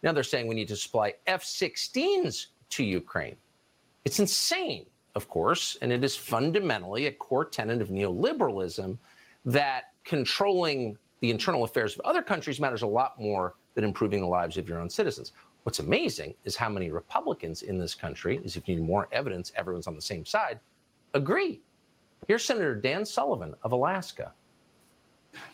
Now 0.02 0.12
they're 0.12 0.22
saying 0.22 0.46
we 0.46 0.54
need 0.54 0.68
to 0.68 0.76
supply 0.76 1.14
F 1.26 1.44
16s 1.44 2.46
to 2.70 2.84
Ukraine. 2.84 3.36
It's 4.04 4.20
insane, 4.20 4.86
of 5.14 5.28
course, 5.28 5.76
and 5.82 5.92
it 5.92 6.04
is 6.04 6.16
fundamentally 6.16 7.06
a 7.06 7.12
core 7.12 7.44
tenet 7.44 7.80
of 7.80 7.88
neoliberalism 7.88 8.98
that 9.46 9.92
controlling 10.04 10.96
the 11.20 11.30
internal 11.30 11.64
affairs 11.64 11.94
of 11.94 12.00
other 12.04 12.22
countries 12.22 12.60
matters 12.60 12.82
a 12.82 12.86
lot 12.86 13.18
more 13.20 13.54
than 13.74 13.84
improving 13.84 14.20
the 14.20 14.26
lives 14.26 14.56
of 14.58 14.68
your 14.68 14.78
own 14.78 14.90
citizens. 14.90 15.32
What's 15.62 15.78
amazing 15.78 16.34
is 16.44 16.54
how 16.54 16.68
many 16.68 16.90
Republicans 16.90 17.62
in 17.62 17.78
this 17.78 17.94
country, 17.94 18.40
as 18.44 18.56
if 18.56 18.68
you 18.68 18.76
need 18.76 18.84
more 18.84 19.08
evidence, 19.10 19.50
everyone's 19.56 19.86
on 19.86 19.94
the 19.94 20.02
same 20.02 20.26
side, 20.26 20.60
agree. 21.14 21.62
Here's 22.26 22.44
Senator 22.44 22.74
Dan 22.74 23.04
Sullivan 23.04 23.54
of 23.62 23.72
Alaska. 23.72 24.32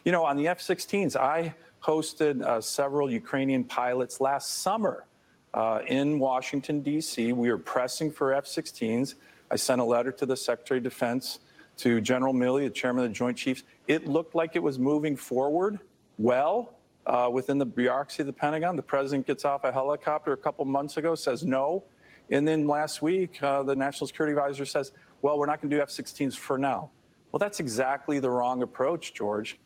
You 0.04 0.12
know, 0.12 0.24
on 0.24 0.36
the 0.36 0.46
F 0.46 0.60
16s, 0.60 1.16
I 1.16 1.54
hosted 1.82 2.42
uh, 2.42 2.60
several 2.60 3.10
Ukrainian 3.10 3.64
pilots 3.64 4.20
last 4.20 4.58
summer 4.58 5.06
uh, 5.52 5.80
in 5.86 6.18
Washington, 6.18 6.80
D.C. 6.80 7.32
We 7.32 7.50
were 7.50 7.58
pressing 7.58 8.12
for 8.12 8.32
F 8.32 8.44
16s. 8.44 9.14
I 9.50 9.56
sent 9.56 9.80
a 9.80 9.84
letter 9.84 10.12
to 10.12 10.26
the 10.26 10.36
Secretary 10.36 10.78
of 10.78 10.84
Defense, 10.84 11.40
to 11.78 12.00
General 12.00 12.34
Milley, 12.34 12.64
the 12.64 12.70
chairman 12.70 13.04
of 13.04 13.10
the 13.10 13.14
Joint 13.14 13.36
Chiefs. 13.36 13.64
It 13.88 14.06
looked 14.06 14.34
like 14.34 14.54
it 14.54 14.62
was 14.62 14.78
moving 14.78 15.16
forward 15.16 15.80
well 16.18 16.74
uh, 17.06 17.28
within 17.32 17.58
the 17.58 17.66
bureaucracy 17.66 18.22
of 18.22 18.26
the 18.26 18.32
Pentagon. 18.32 18.76
The 18.76 18.82
president 18.82 19.26
gets 19.26 19.44
off 19.44 19.64
a 19.64 19.72
helicopter 19.72 20.32
a 20.32 20.36
couple 20.36 20.64
months 20.66 20.98
ago, 20.98 21.14
says 21.14 21.42
no. 21.42 21.82
And 22.30 22.46
then 22.46 22.68
last 22.68 23.02
week, 23.02 23.42
uh, 23.42 23.62
the 23.62 23.74
National 23.74 24.06
Security 24.06 24.36
Advisor 24.36 24.64
says, 24.64 24.92
well, 25.22 25.38
we're 25.38 25.46
not 25.46 25.60
going 25.60 25.70
to 25.70 25.76
do 25.76 25.82
F 25.82 25.88
16s 25.88 26.36
for 26.36 26.58
now. 26.58 26.90
Well, 27.32 27.38
that's 27.38 27.60
exactly 27.60 28.18
the 28.18 28.30
wrong 28.30 28.62
approach, 28.62 29.14
George. 29.14 29.58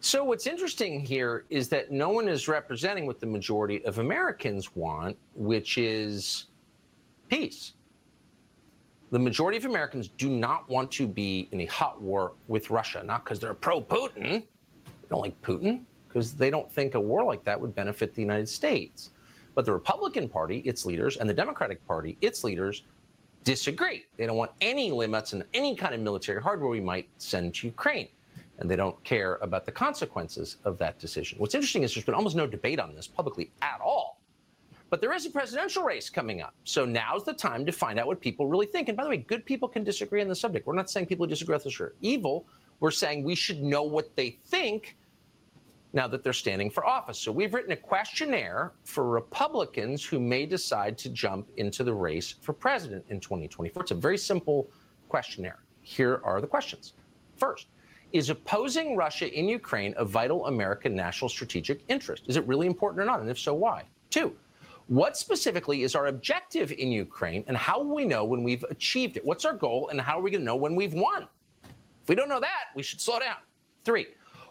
So, 0.00 0.22
what's 0.22 0.46
interesting 0.46 1.04
here 1.04 1.44
is 1.50 1.68
that 1.70 1.90
no 1.90 2.10
one 2.10 2.28
is 2.28 2.46
representing 2.46 3.06
what 3.06 3.18
the 3.18 3.26
majority 3.26 3.84
of 3.84 3.98
Americans 3.98 4.76
want, 4.76 5.16
which 5.34 5.76
is 5.76 6.46
peace. 7.28 7.72
The 9.10 9.18
majority 9.18 9.58
of 9.58 9.64
Americans 9.64 10.08
do 10.08 10.28
not 10.28 10.68
want 10.68 10.92
to 10.92 11.08
be 11.08 11.48
in 11.50 11.62
a 11.62 11.66
hot 11.66 12.00
war 12.00 12.34
with 12.46 12.70
Russia, 12.70 13.02
not 13.04 13.24
because 13.24 13.40
they're 13.40 13.54
pro 13.54 13.80
Putin. 13.80 14.42
They 14.44 15.08
don't 15.08 15.22
like 15.22 15.40
Putin, 15.42 15.80
because 16.06 16.34
they 16.34 16.50
don't 16.50 16.70
think 16.70 16.94
a 16.94 17.00
war 17.00 17.24
like 17.24 17.42
that 17.44 17.60
would 17.60 17.74
benefit 17.74 18.14
the 18.14 18.22
United 18.22 18.48
States. 18.48 19.10
But 19.54 19.64
the 19.64 19.72
Republican 19.72 20.28
Party, 20.28 20.58
its 20.58 20.86
leaders, 20.86 21.16
and 21.16 21.28
the 21.28 21.34
Democratic 21.34 21.84
Party, 21.88 22.16
its 22.20 22.44
leaders, 22.44 22.84
disagree. 23.44 24.06
They 24.16 24.26
don't 24.26 24.36
want 24.36 24.52
any 24.60 24.90
limits 24.90 25.32
on 25.34 25.44
any 25.54 25.74
kind 25.74 25.94
of 25.94 26.00
military 26.00 26.42
hardware 26.42 26.68
we 26.68 26.80
might 26.80 27.08
send 27.18 27.54
to 27.56 27.66
Ukraine. 27.66 28.08
And 28.58 28.68
they 28.68 28.76
don't 28.76 29.02
care 29.04 29.38
about 29.40 29.64
the 29.64 29.72
consequences 29.72 30.56
of 30.64 30.78
that 30.78 30.98
decision. 30.98 31.38
What's 31.38 31.54
interesting 31.54 31.84
is 31.84 31.94
there's 31.94 32.04
been 32.04 32.14
almost 32.14 32.34
no 32.34 32.46
debate 32.46 32.80
on 32.80 32.94
this 32.94 33.06
publicly 33.06 33.52
at 33.62 33.80
all. 33.80 34.20
But 34.90 35.00
there 35.00 35.12
is 35.12 35.26
a 35.26 35.30
presidential 35.30 35.82
race 35.82 36.08
coming 36.08 36.40
up. 36.40 36.54
So 36.64 36.84
now's 36.84 37.24
the 37.24 37.34
time 37.34 37.66
to 37.66 37.72
find 37.72 37.98
out 37.98 38.06
what 38.06 38.20
people 38.20 38.46
really 38.46 38.66
think. 38.66 38.88
And 38.88 38.96
by 38.96 39.04
the 39.04 39.10
way, 39.10 39.18
good 39.18 39.44
people 39.44 39.68
can 39.68 39.84
disagree 39.84 40.22
on 40.22 40.28
the 40.28 40.34
subject. 40.34 40.66
We're 40.66 40.74
not 40.74 40.90
saying 40.90 41.06
people 41.06 41.26
who 41.26 41.30
disagree 41.30 41.54
with 41.54 41.66
us 41.66 41.78
are 41.80 41.94
evil. 42.00 42.46
We're 42.80 42.90
saying 42.90 43.22
we 43.22 43.34
should 43.34 43.62
know 43.62 43.82
what 43.82 44.16
they 44.16 44.38
think 44.46 44.96
now 45.92 46.06
that 46.06 46.22
they're 46.22 46.32
standing 46.32 46.70
for 46.70 46.84
office. 46.84 47.18
So 47.18 47.32
we've 47.32 47.54
written 47.54 47.72
a 47.72 47.76
questionnaire 47.76 48.72
for 48.84 49.08
Republicans 49.08 50.04
who 50.04 50.20
may 50.20 50.44
decide 50.46 50.98
to 50.98 51.08
jump 51.08 51.48
into 51.56 51.82
the 51.82 51.94
race 51.94 52.34
for 52.40 52.52
president 52.52 53.04
in 53.08 53.20
2024. 53.20 53.82
It's 53.82 53.90
a 53.92 53.94
very 53.94 54.18
simple 54.18 54.70
questionnaire. 55.08 55.60
Here 55.80 56.20
are 56.24 56.40
the 56.40 56.46
questions. 56.46 56.92
First, 57.36 57.68
Is 58.12 58.30
opposing 58.30 58.96
Russia 58.96 59.30
in 59.38 59.48
Ukraine 59.48 59.92
a 59.98 60.04
vital 60.04 60.46
American 60.46 60.94
national 60.94 61.28
strategic 61.28 61.82
interest? 61.88 62.24
Is 62.26 62.36
it 62.36 62.46
really 62.46 62.66
important 62.66 63.02
or 63.02 63.04
not? 63.04 63.20
And 63.20 63.28
if 63.28 63.38
so, 63.38 63.52
why? 63.52 63.84
Two, 64.08 64.34
what 64.86 65.18
specifically 65.18 65.82
is 65.82 65.94
our 65.94 66.06
objective 66.06 66.72
in 66.72 66.90
Ukraine 66.90 67.44
and 67.48 67.56
how 67.56 67.82
will 67.82 67.94
we 67.94 68.06
know 68.06 68.24
when 68.24 68.42
we've 68.42 68.64
achieved 68.70 69.18
it? 69.18 69.24
What's 69.24 69.44
our 69.44 69.52
goal 69.52 69.90
and 69.90 70.00
how 70.00 70.18
are 70.18 70.22
we 70.22 70.30
going 70.30 70.40
to 70.40 70.46
know 70.46 70.56
when 70.56 70.74
we've 70.74 70.94
won? 70.94 71.28
If 72.02 72.08
we 72.08 72.14
don't 72.14 72.30
know 72.30 72.40
that, 72.40 72.64
we 72.74 72.82
should 72.82 73.00
slow 73.00 73.18
down. 73.18 73.36
Three, 73.84 74.06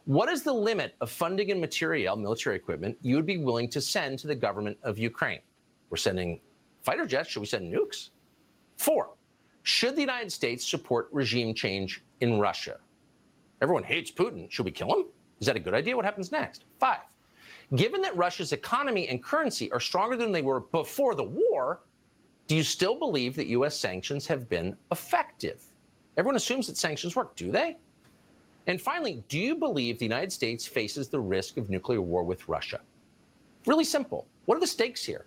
what 0.08 0.30
is 0.30 0.42
the 0.42 0.54
limit 0.54 0.96
of 1.02 1.12
funding 1.12 1.52
and 1.52 1.60
material, 1.60 2.16
military 2.16 2.56
equipment, 2.56 2.98
you 3.02 3.18
would 3.18 3.26
be 3.26 3.38
willing 3.38 3.68
to 3.68 3.82
send 3.82 4.18
to 4.20 4.28
the 4.28 4.36
government 4.36 4.78
of 4.82 4.98
Ukraine? 4.98 5.42
We're 5.90 5.98
sending 5.98 6.40
fighter 6.82 7.06
jets. 7.06 7.28
Should 7.28 7.42
we 7.42 7.46
send 7.46 7.74
nukes? 7.74 8.12
Four, 8.78 9.10
should 9.64 9.98
the 9.98 10.02
United 10.02 10.32
States 10.32 10.66
support 10.66 11.10
regime 11.12 11.54
change 11.54 12.06
in 12.22 12.40
Russia? 12.40 12.78
Everyone 13.62 13.84
hates 13.84 14.10
Putin. 14.10 14.50
Should 14.50 14.64
we 14.64 14.72
kill 14.72 14.94
him? 14.94 15.06
Is 15.42 15.48
that 15.48 15.58
a 15.58 15.60
good 15.60 15.74
idea? 15.74 15.94
What 15.94 16.06
happens 16.06 16.32
next? 16.32 16.64
Five, 16.80 17.02
given 17.76 18.02
that 18.02 18.16
Russia's 18.16 18.54
economy 18.54 19.10
and 19.10 19.22
currency 19.22 19.70
are 19.74 19.82
stronger 19.82 20.16
than 20.16 20.32
they 20.32 20.42
were 20.42 20.62
before 20.62 21.16
the 21.16 21.26
war, 21.26 21.82
do 22.48 22.56
you 22.56 22.64
still 22.64 22.98
believe 22.98 23.36
that 23.36 23.48
U.S. 23.48 23.78
sanctions 23.78 24.26
have 24.28 24.48
been 24.48 24.78
effective? 24.90 25.66
Everyone 26.16 26.38
assumes 26.38 26.66
that 26.68 26.78
sanctions 26.78 27.14
work, 27.18 27.36
do 27.36 27.52
they? 27.52 27.76
And 28.68 28.82
finally, 28.82 29.24
do 29.30 29.40
you 29.40 29.56
believe 29.56 29.98
the 29.98 30.06
United 30.06 30.32
States 30.32 30.68
faces 30.68 31.08
the 31.08 31.20
risk 31.20 31.56
of 31.56 31.70
nuclear 31.70 32.02
war 32.02 32.24
with 32.24 32.48
Russia? 32.50 32.82
Really 33.66 33.86
simple. 33.86 34.28
What 34.46 34.58
are 34.58 34.62
the 34.62 34.68
stakes 34.68 35.04
here? 35.04 35.26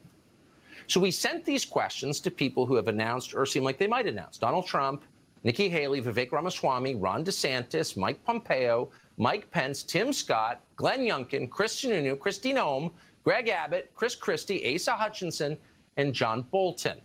So 0.87 1.01
we 1.01 1.11
sent 1.11 1.45
these 1.45 1.65
questions 1.65 2.21
to 2.21 2.31
people 2.31 2.67
who 2.67 2.77
have 2.77 2.89
announced 2.89 3.35
or 3.35 3.47
seem 3.47 3.65
like 3.65 3.79
they 3.79 3.87
might 3.87 4.07
announce 4.07 4.37
Donald 4.37 4.67
Trump, 4.67 5.05
Nikki 5.43 5.71
Haley, 5.71 6.03
Vivek 6.03 6.33
Ramaswamy, 6.33 6.97
Ron 6.97 7.25
DeSantis, 7.25 7.97
Mike 7.97 8.23
Pompeo, 8.25 8.91
Mike 9.17 9.51
Pence, 9.51 9.83
Tim 9.83 10.13
Scott, 10.13 10.61
Glenn 10.77 11.01
Youngkin, 11.01 11.49
Chris 11.49 11.81
Sununu, 11.81 12.17
Kristi 12.17 12.53
Noem, 12.53 12.91
Greg 13.25 13.49
Abbott, 13.49 13.91
Chris 13.95 14.15
Christie, 14.15 14.75
Asa 14.75 14.93
Hutchinson, 14.93 15.57
and 15.97 16.13
John 16.13 16.43
Bolton. 16.51 17.01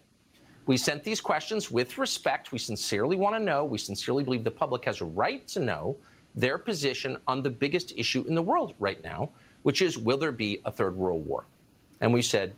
We 0.66 0.78
sent 0.78 1.04
these 1.04 1.22
questions 1.22 1.72
with 1.72 1.98
respect. 1.98 2.52
We 2.52 2.58
sincerely 2.58 3.16
want 3.16 3.36
to 3.36 3.40
know. 3.40 3.64
We 3.64 3.78
sincerely 3.78 4.24
believe 4.24 4.44
the 4.44 4.52
public 4.52 4.84
has 4.86 5.00
a 5.00 5.06
right 5.06 5.48
to 5.50 5.60
know 5.60 5.96
their 6.36 6.58
position 6.58 7.18
on 7.28 7.42
the 7.42 7.50
biggest 7.50 7.94
issue 7.96 8.24
in 8.28 8.36
the 8.36 8.42
world 8.42 8.74
right 8.80 9.04
now, 9.04 9.30
which 9.64 9.82
is 9.82 9.98
will 9.98 10.18
there 10.18 10.32
be 10.32 10.62
a 10.66 10.72
third 10.72 10.96
world 10.96 11.26
war? 11.26 11.46
And 12.02 12.14
we 12.14 12.22
said, 12.22 12.54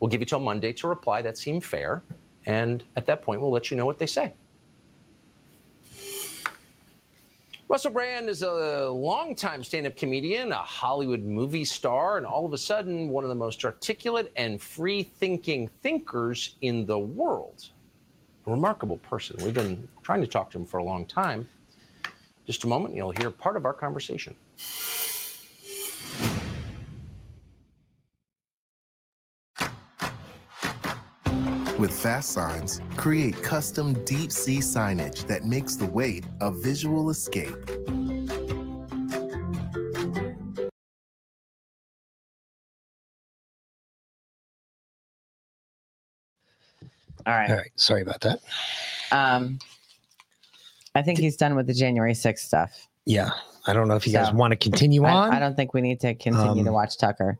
we'll 0.00 0.08
give 0.08 0.20
you 0.20 0.26
till 0.26 0.40
Monday 0.40 0.72
to 0.72 0.88
reply. 0.88 1.22
That 1.22 1.36
seemed 1.36 1.64
fair. 1.64 2.02
And 2.46 2.82
at 2.96 3.06
that 3.06 3.22
point, 3.22 3.40
we'll 3.40 3.52
let 3.52 3.70
you 3.70 3.76
know 3.76 3.86
what 3.86 3.98
they 3.98 4.06
say. 4.06 4.32
Russell 7.68 7.92
Brand 7.92 8.28
is 8.28 8.42
a 8.42 8.90
longtime 8.90 9.64
stand 9.64 9.86
up 9.86 9.96
comedian, 9.96 10.52
a 10.52 10.56
Hollywood 10.56 11.22
movie 11.22 11.64
star, 11.64 12.18
and 12.18 12.26
all 12.26 12.44
of 12.44 12.52
a 12.52 12.58
sudden, 12.58 13.08
one 13.08 13.24
of 13.24 13.28
the 13.28 13.34
most 13.34 13.64
articulate 13.64 14.30
and 14.36 14.60
free 14.60 15.02
thinking 15.02 15.68
thinkers 15.82 16.56
in 16.60 16.84
the 16.84 16.98
world. 16.98 17.70
A 18.46 18.50
remarkable 18.50 18.98
person. 18.98 19.36
We've 19.42 19.54
been 19.54 19.88
trying 20.02 20.20
to 20.20 20.26
talk 20.26 20.50
to 20.50 20.58
him 20.58 20.66
for 20.66 20.78
a 20.78 20.84
long 20.84 21.06
time. 21.06 21.48
Just 22.46 22.64
a 22.64 22.66
moment, 22.66 22.94
you'll 22.94 23.12
hear 23.12 23.30
part 23.30 23.56
of 23.56 23.64
our 23.64 23.72
conversation. 23.72 24.34
With 31.78 31.90
Fast 31.92 32.30
Signs, 32.30 32.80
create 32.96 33.42
custom 33.42 33.94
deep 34.04 34.30
sea 34.30 34.58
signage 34.58 35.26
that 35.26 35.44
makes 35.44 35.76
the 35.76 35.86
wait 35.86 36.24
a 36.40 36.50
visual 36.50 37.10
escape. 37.10 37.56
All 47.24 47.34
right. 47.34 47.50
All 47.50 47.56
right. 47.56 47.70
Sorry 47.76 48.02
about 48.02 48.20
that. 48.22 48.40
Um, 49.10 49.58
I 50.94 51.02
think 51.02 51.18
he's 51.18 51.36
done 51.36 51.54
with 51.54 51.66
the 51.66 51.74
January 51.74 52.12
6th 52.12 52.38
stuff. 52.40 52.88
Yeah. 53.06 53.30
I 53.66 53.72
don't 53.72 53.88
know 53.88 53.96
if 53.96 54.06
you 54.06 54.12
guys 54.12 54.32
want 54.32 54.50
to 54.52 54.56
continue 54.56 55.04
on. 55.04 55.32
I, 55.32 55.38
don't 55.38 55.54
think 55.56 55.72
we 55.74 55.80
need 55.80 56.00
to 56.00 56.14
continue 56.14 56.62
to 56.64 56.68
Um, 56.70 56.74
watch 56.74 56.98
Tucker. 56.98 57.38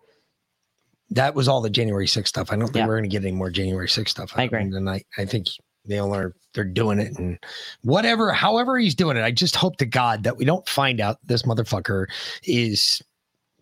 that 1.10 1.34
was 1.34 1.48
all 1.48 1.60
the 1.60 1.70
January 1.70 2.06
6th 2.06 2.28
stuff. 2.28 2.50
I 2.52 2.56
don't 2.56 2.66
think 2.68 2.76
Yeah. 2.76 2.86
we're 2.86 2.96
going 2.98 3.10
to 3.10 3.14
get 3.14 3.22
any 3.24 3.32
more 3.32 3.50
January 3.50 3.88
6th 3.88 4.08
stuff. 4.08 4.32
I 4.36 4.44
agree. 4.44 4.60
And 4.62 4.88
I, 4.88 5.02
I 5.18 5.24
think 5.26 5.48
they 5.84 5.98
all 5.98 6.14
are, 6.14 6.34
they're 6.54 6.64
doing 6.64 6.98
it 7.00 7.18
and 7.18 7.38
whatever, 7.82 8.32
however 8.32 8.78
he's 8.78 8.94
doing 8.94 9.16
it. 9.16 9.22
I 9.22 9.30
just 9.32 9.56
hope 9.56 9.76
to 9.78 9.86
God 9.86 10.22
that 10.24 10.36
we 10.36 10.44
don't 10.44 10.66
find 10.68 11.00
out 11.00 11.18
this 11.24 11.42
motherfucker 11.42 12.06
is 12.44 13.02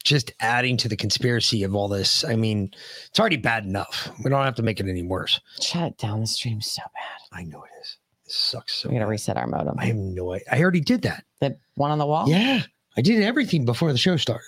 just 0.05 0.33
adding 0.41 0.77
to 0.79 0.89
the 0.89 0.97
conspiracy 0.97 1.63
of 1.63 1.75
all 1.75 1.89
this. 1.89 2.25
I 2.25 2.37
mean, 2.37 2.71
it's 3.09 3.19
already 3.19 3.37
bad 3.37 3.65
enough. 3.65 4.11
We 4.23 4.31
don't 4.31 4.45
have 4.45 4.55
to 4.57 4.63
make 4.63 4.81
it 4.81 4.87
any 4.89 5.03
worse. 5.03 5.41
Shut 5.61 5.97
down 5.99 6.21
the 6.21 6.27
stream 6.27 6.61
so 6.61 6.83
bad. 6.95 7.39
I 7.39 7.45
know 7.45 7.63
it 7.65 7.71
is. 7.83 7.97
Sucks 8.31 8.75
so 8.75 8.89
We 8.89 8.95
got 8.95 9.01
to 9.01 9.05
bad. 9.07 9.11
reset 9.11 9.37
our 9.37 9.47
modem. 9.47 9.77
I 9.79 9.87
have 9.87 9.97
no 9.97 10.33
idea. 10.33 10.47
I 10.53 10.61
already 10.63 10.81
did 10.81 11.03
that. 11.03 11.25
The 11.41 11.57
one 11.75 11.91
on 11.91 11.99
the 11.99 12.07
wall? 12.07 12.29
Yeah. 12.29 12.63
I 12.97 13.01
did 13.03 13.23
everything 13.23 13.65
before 13.65 13.93
the 13.93 13.99
show 13.99 14.17
started. 14.17 14.45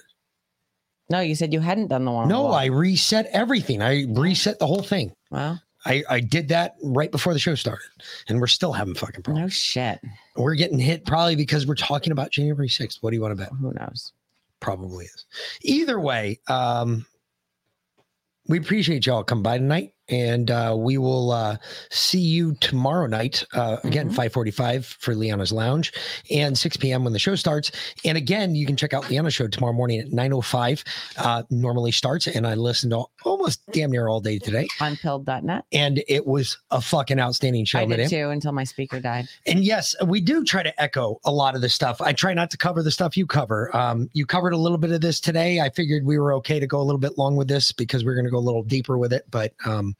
No, 1.10 1.20
you 1.20 1.34
said 1.34 1.52
you 1.52 1.60
hadn't 1.60 1.88
done 1.88 2.04
the 2.04 2.10
one 2.10 2.22
on 2.24 2.28
the 2.28 2.34
No. 2.34 2.46
I 2.48 2.66
reset 2.66 3.26
everything. 3.32 3.82
I 3.82 4.04
reset 4.08 4.58
the 4.58 4.66
whole 4.66 4.82
thing. 4.82 5.12
Wow. 5.30 5.58
I, 5.84 6.04
I 6.08 6.20
did 6.20 6.48
that 6.48 6.76
right 6.82 7.10
before 7.10 7.32
the 7.32 7.40
show 7.40 7.56
started, 7.56 7.88
and 8.28 8.40
we're 8.40 8.46
still 8.46 8.72
having 8.72 8.94
fucking 8.94 9.22
problems. 9.24 9.44
No 9.44 9.48
shit. 9.50 10.00
We're 10.36 10.54
getting 10.54 10.78
hit 10.78 11.04
probably 11.04 11.34
because 11.34 11.66
we're 11.66 11.74
talking 11.74 12.12
about 12.12 12.30
January 12.30 12.68
6th. 12.68 12.98
What 13.00 13.10
do 13.10 13.16
you 13.16 13.20
want 13.22 13.32
to 13.36 13.42
bet? 13.42 13.52
Who 13.60 13.72
knows? 13.72 14.12
Probably 14.60 15.06
is. 15.06 15.26
Either 15.62 15.98
way, 15.98 16.38
um, 16.48 17.04
we 18.46 18.58
appreciate 18.58 19.06
y'all 19.06 19.24
coming 19.24 19.42
by 19.42 19.58
tonight, 19.58 19.91
and 20.08 20.50
uh, 20.50 20.74
we 20.78 20.98
will 20.98 21.30
uh, 21.30 21.56
see 21.90 22.20
you 22.20 22.54
tomorrow 22.56 23.06
night. 23.06 23.44
Uh, 23.52 23.76
again, 23.84 24.02
Mm-hmm. 24.10 24.20
5:45 24.20 24.84
for 24.84 25.14
Liana's 25.14 25.52
Lounge, 25.52 25.92
and 26.30 26.56
6 26.56 26.76
p.m. 26.78 27.04
when 27.04 27.12
the 27.12 27.18
show 27.18 27.34
starts. 27.34 27.70
And 28.04 28.18
again, 28.18 28.54
you 28.54 28.66
can 28.66 28.76
check 28.76 28.92
out 28.92 29.08
Liana's 29.08 29.34
show 29.34 29.46
tomorrow 29.48 29.72
morning 29.72 30.00
at 30.00 30.08
9:05. 30.08 30.84
Uh, 31.16 31.42
normally 31.50 31.92
starts, 31.92 32.26
and 32.26 32.46
I 32.46 32.54
listened 32.54 32.92
to 32.92 33.04
almost 33.24 33.60
damn 33.72 33.90
near 33.90 34.08
all 34.08 34.20
day 34.20 34.38
today. 34.38 34.66
Unpilled.net. 34.80 35.64
And 35.72 36.02
it 36.08 36.26
was 36.26 36.58
a 36.70 36.80
fucking 36.80 37.18
outstanding 37.20 37.64
show. 37.64 37.78
I 37.80 37.86
did 37.86 38.08
too 38.08 38.30
until 38.30 38.52
my 38.52 38.64
speaker 38.64 39.00
died. 39.00 39.28
And 39.46 39.64
yes, 39.64 39.94
we 40.04 40.20
do 40.20 40.44
try 40.44 40.62
to 40.62 40.82
echo 40.82 41.20
a 41.24 41.30
lot 41.32 41.54
of 41.54 41.60
the 41.60 41.68
stuff. 41.68 42.00
I 42.00 42.12
try 42.12 42.34
not 42.34 42.50
to 42.50 42.56
cover 42.56 42.82
the 42.82 42.90
stuff 42.90 43.16
you 43.16 43.26
cover. 43.26 43.74
Um, 43.76 44.08
you 44.12 44.26
covered 44.26 44.52
a 44.52 44.56
little 44.58 44.78
bit 44.78 44.90
of 44.92 45.00
this 45.00 45.20
today. 45.20 45.60
I 45.60 45.70
figured 45.70 46.04
we 46.04 46.18
were 46.18 46.32
okay 46.34 46.60
to 46.60 46.66
go 46.66 46.80
a 46.80 46.84
little 46.84 47.00
bit 47.00 47.18
long 47.18 47.36
with 47.36 47.48
this 47.48 47.72
because 47.72 48.04
we're 48.04 48.14
going 48.14 48.24
to 48.24 48.30
go 48.30 48.38
a 48.38 48.40
little 48.40 48.62
deeper 48.62 48.98
with 48.98 49.12
it. 49.12 49.24
But 49.30 49.54
um, 49.64 49.91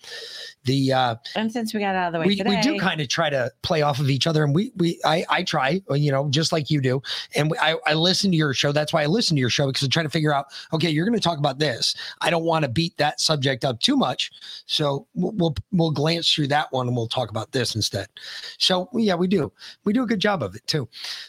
the 0.64 0.92
uh, 0.92 1.16
And 1.34 1.52
since 1.52 1.74
we 1.74 1.80
got 1.80 1.94
out 1.94 2.08
of 2.08 2.12
the 2.12 2.20
way 2.20 2.26
we, 2.26 2.36
today, 2.36 2.50
we 2.50 2.60
do 2.60 2.78
kind 2.78 3.00
of 3.00 3.08
try 3.08 3.30
to 3.30 3.50
play 3.62 3.82
off 3.82 3.98
of 3.98 4.10
each 4.10 4.26
other, 4.26 4.44
and 4.44 4.54
we 4.54 4.72
we 4.76 5.00
I 5.04 5.24
I 5.28 5.42
try, 5.42 5.82
you 5.90 6.12
know, 6.12 6.28
just 6.30 6.52
like 6.52 6.70
you 6.70 6.80
do. 6.80 7.02
And 7.34 7.50
we, 7.50 7.58
I 7.58 7.76
I 7.86 7.94
listen 7.94 8.30
to 8.30 8.36
your 8.36 8.54
show. 8.54 8.72
That's 8.72 8.92
why 8.92 9.02
I 9.02 9.06
listen 9.06 9.36
to 9.36 9.40
your 9.40 9.50
show 9.50 9.66
because 9.66 9.82
I'm 9.82 9.90
trying 9.90 10.06
to 10.06 10.10
figure 10.10 10.34
out. 10.34 10.46
Okay, 10.72 10.90
you're 10.90 11.06
going 11.06 11.18
to 11.18 11.22
talk 11.22 11.38
about 11.38 11.58
this. 11.58 11.94
I 12.20 12.30
don't 12.30 12.44
want 12.44 12.64
to 12.64 12.68
beat 12.68 12.96
that 12.98 13.20
subject 13.20 13.64
up 13.64 13.80
too 13.80 13.96
much, 13.96 14.30
so 14.66 15.06
we'll, 15.14 15.32
we'll 15.32 15.54
we'll 15.72 15.90
glance 15.90 16.32
through 16.32 16.48
that 16.48 16.72
one 16.72 16.86
and 16.86 16.96
we'll 16.96 17.08
talk 17.08 17.30
about 17.30 17.52
this 17.52 17.74
instead. 17.74 18.08
So 18.58 18.88
yeah, 18.94 19.14
we 19.14 19.26
do 19.26 19.52
we 19.84 19.92
do 19.92 20.02
a 20.02 20.06
good 20.06 20.20
job 20.20 20.42
of 20.42 20.54
it 20.54 20.66
too. 20.66 20.88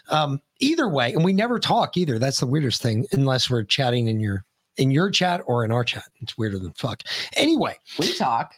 Um, 0.09 0.41
either 0.59 0.87
way, 0.89 1.13
and 1.13 1.23
we 1.23 1.33
never 1.33 1.59
talk 1.59 1.97
either. 1.97 2.19
That's 2.19 2.39
the 2.39 2.47
weirdest 2.47 2.81
thing, 2.81 3.05
unless 3.11 3.49
we're 3.49 3.63
chatting 3.63 4.07
in 4.07 4.19
your 4.19 4.45
in 4.77 4.91
your 4.91 5.09
chat 5.11 5.41
or 5.45 5.63
in 5.65 5.71
our 5.71 5.83
chat. 5.83 6.05
It's 6.21 6.37
weirder 6.37 6.59
than 6.59 6.73
fuck. 6.73 7.03
Anyway, 7.35 7.77
we 7.99 8.13
talk. 8.15 8.53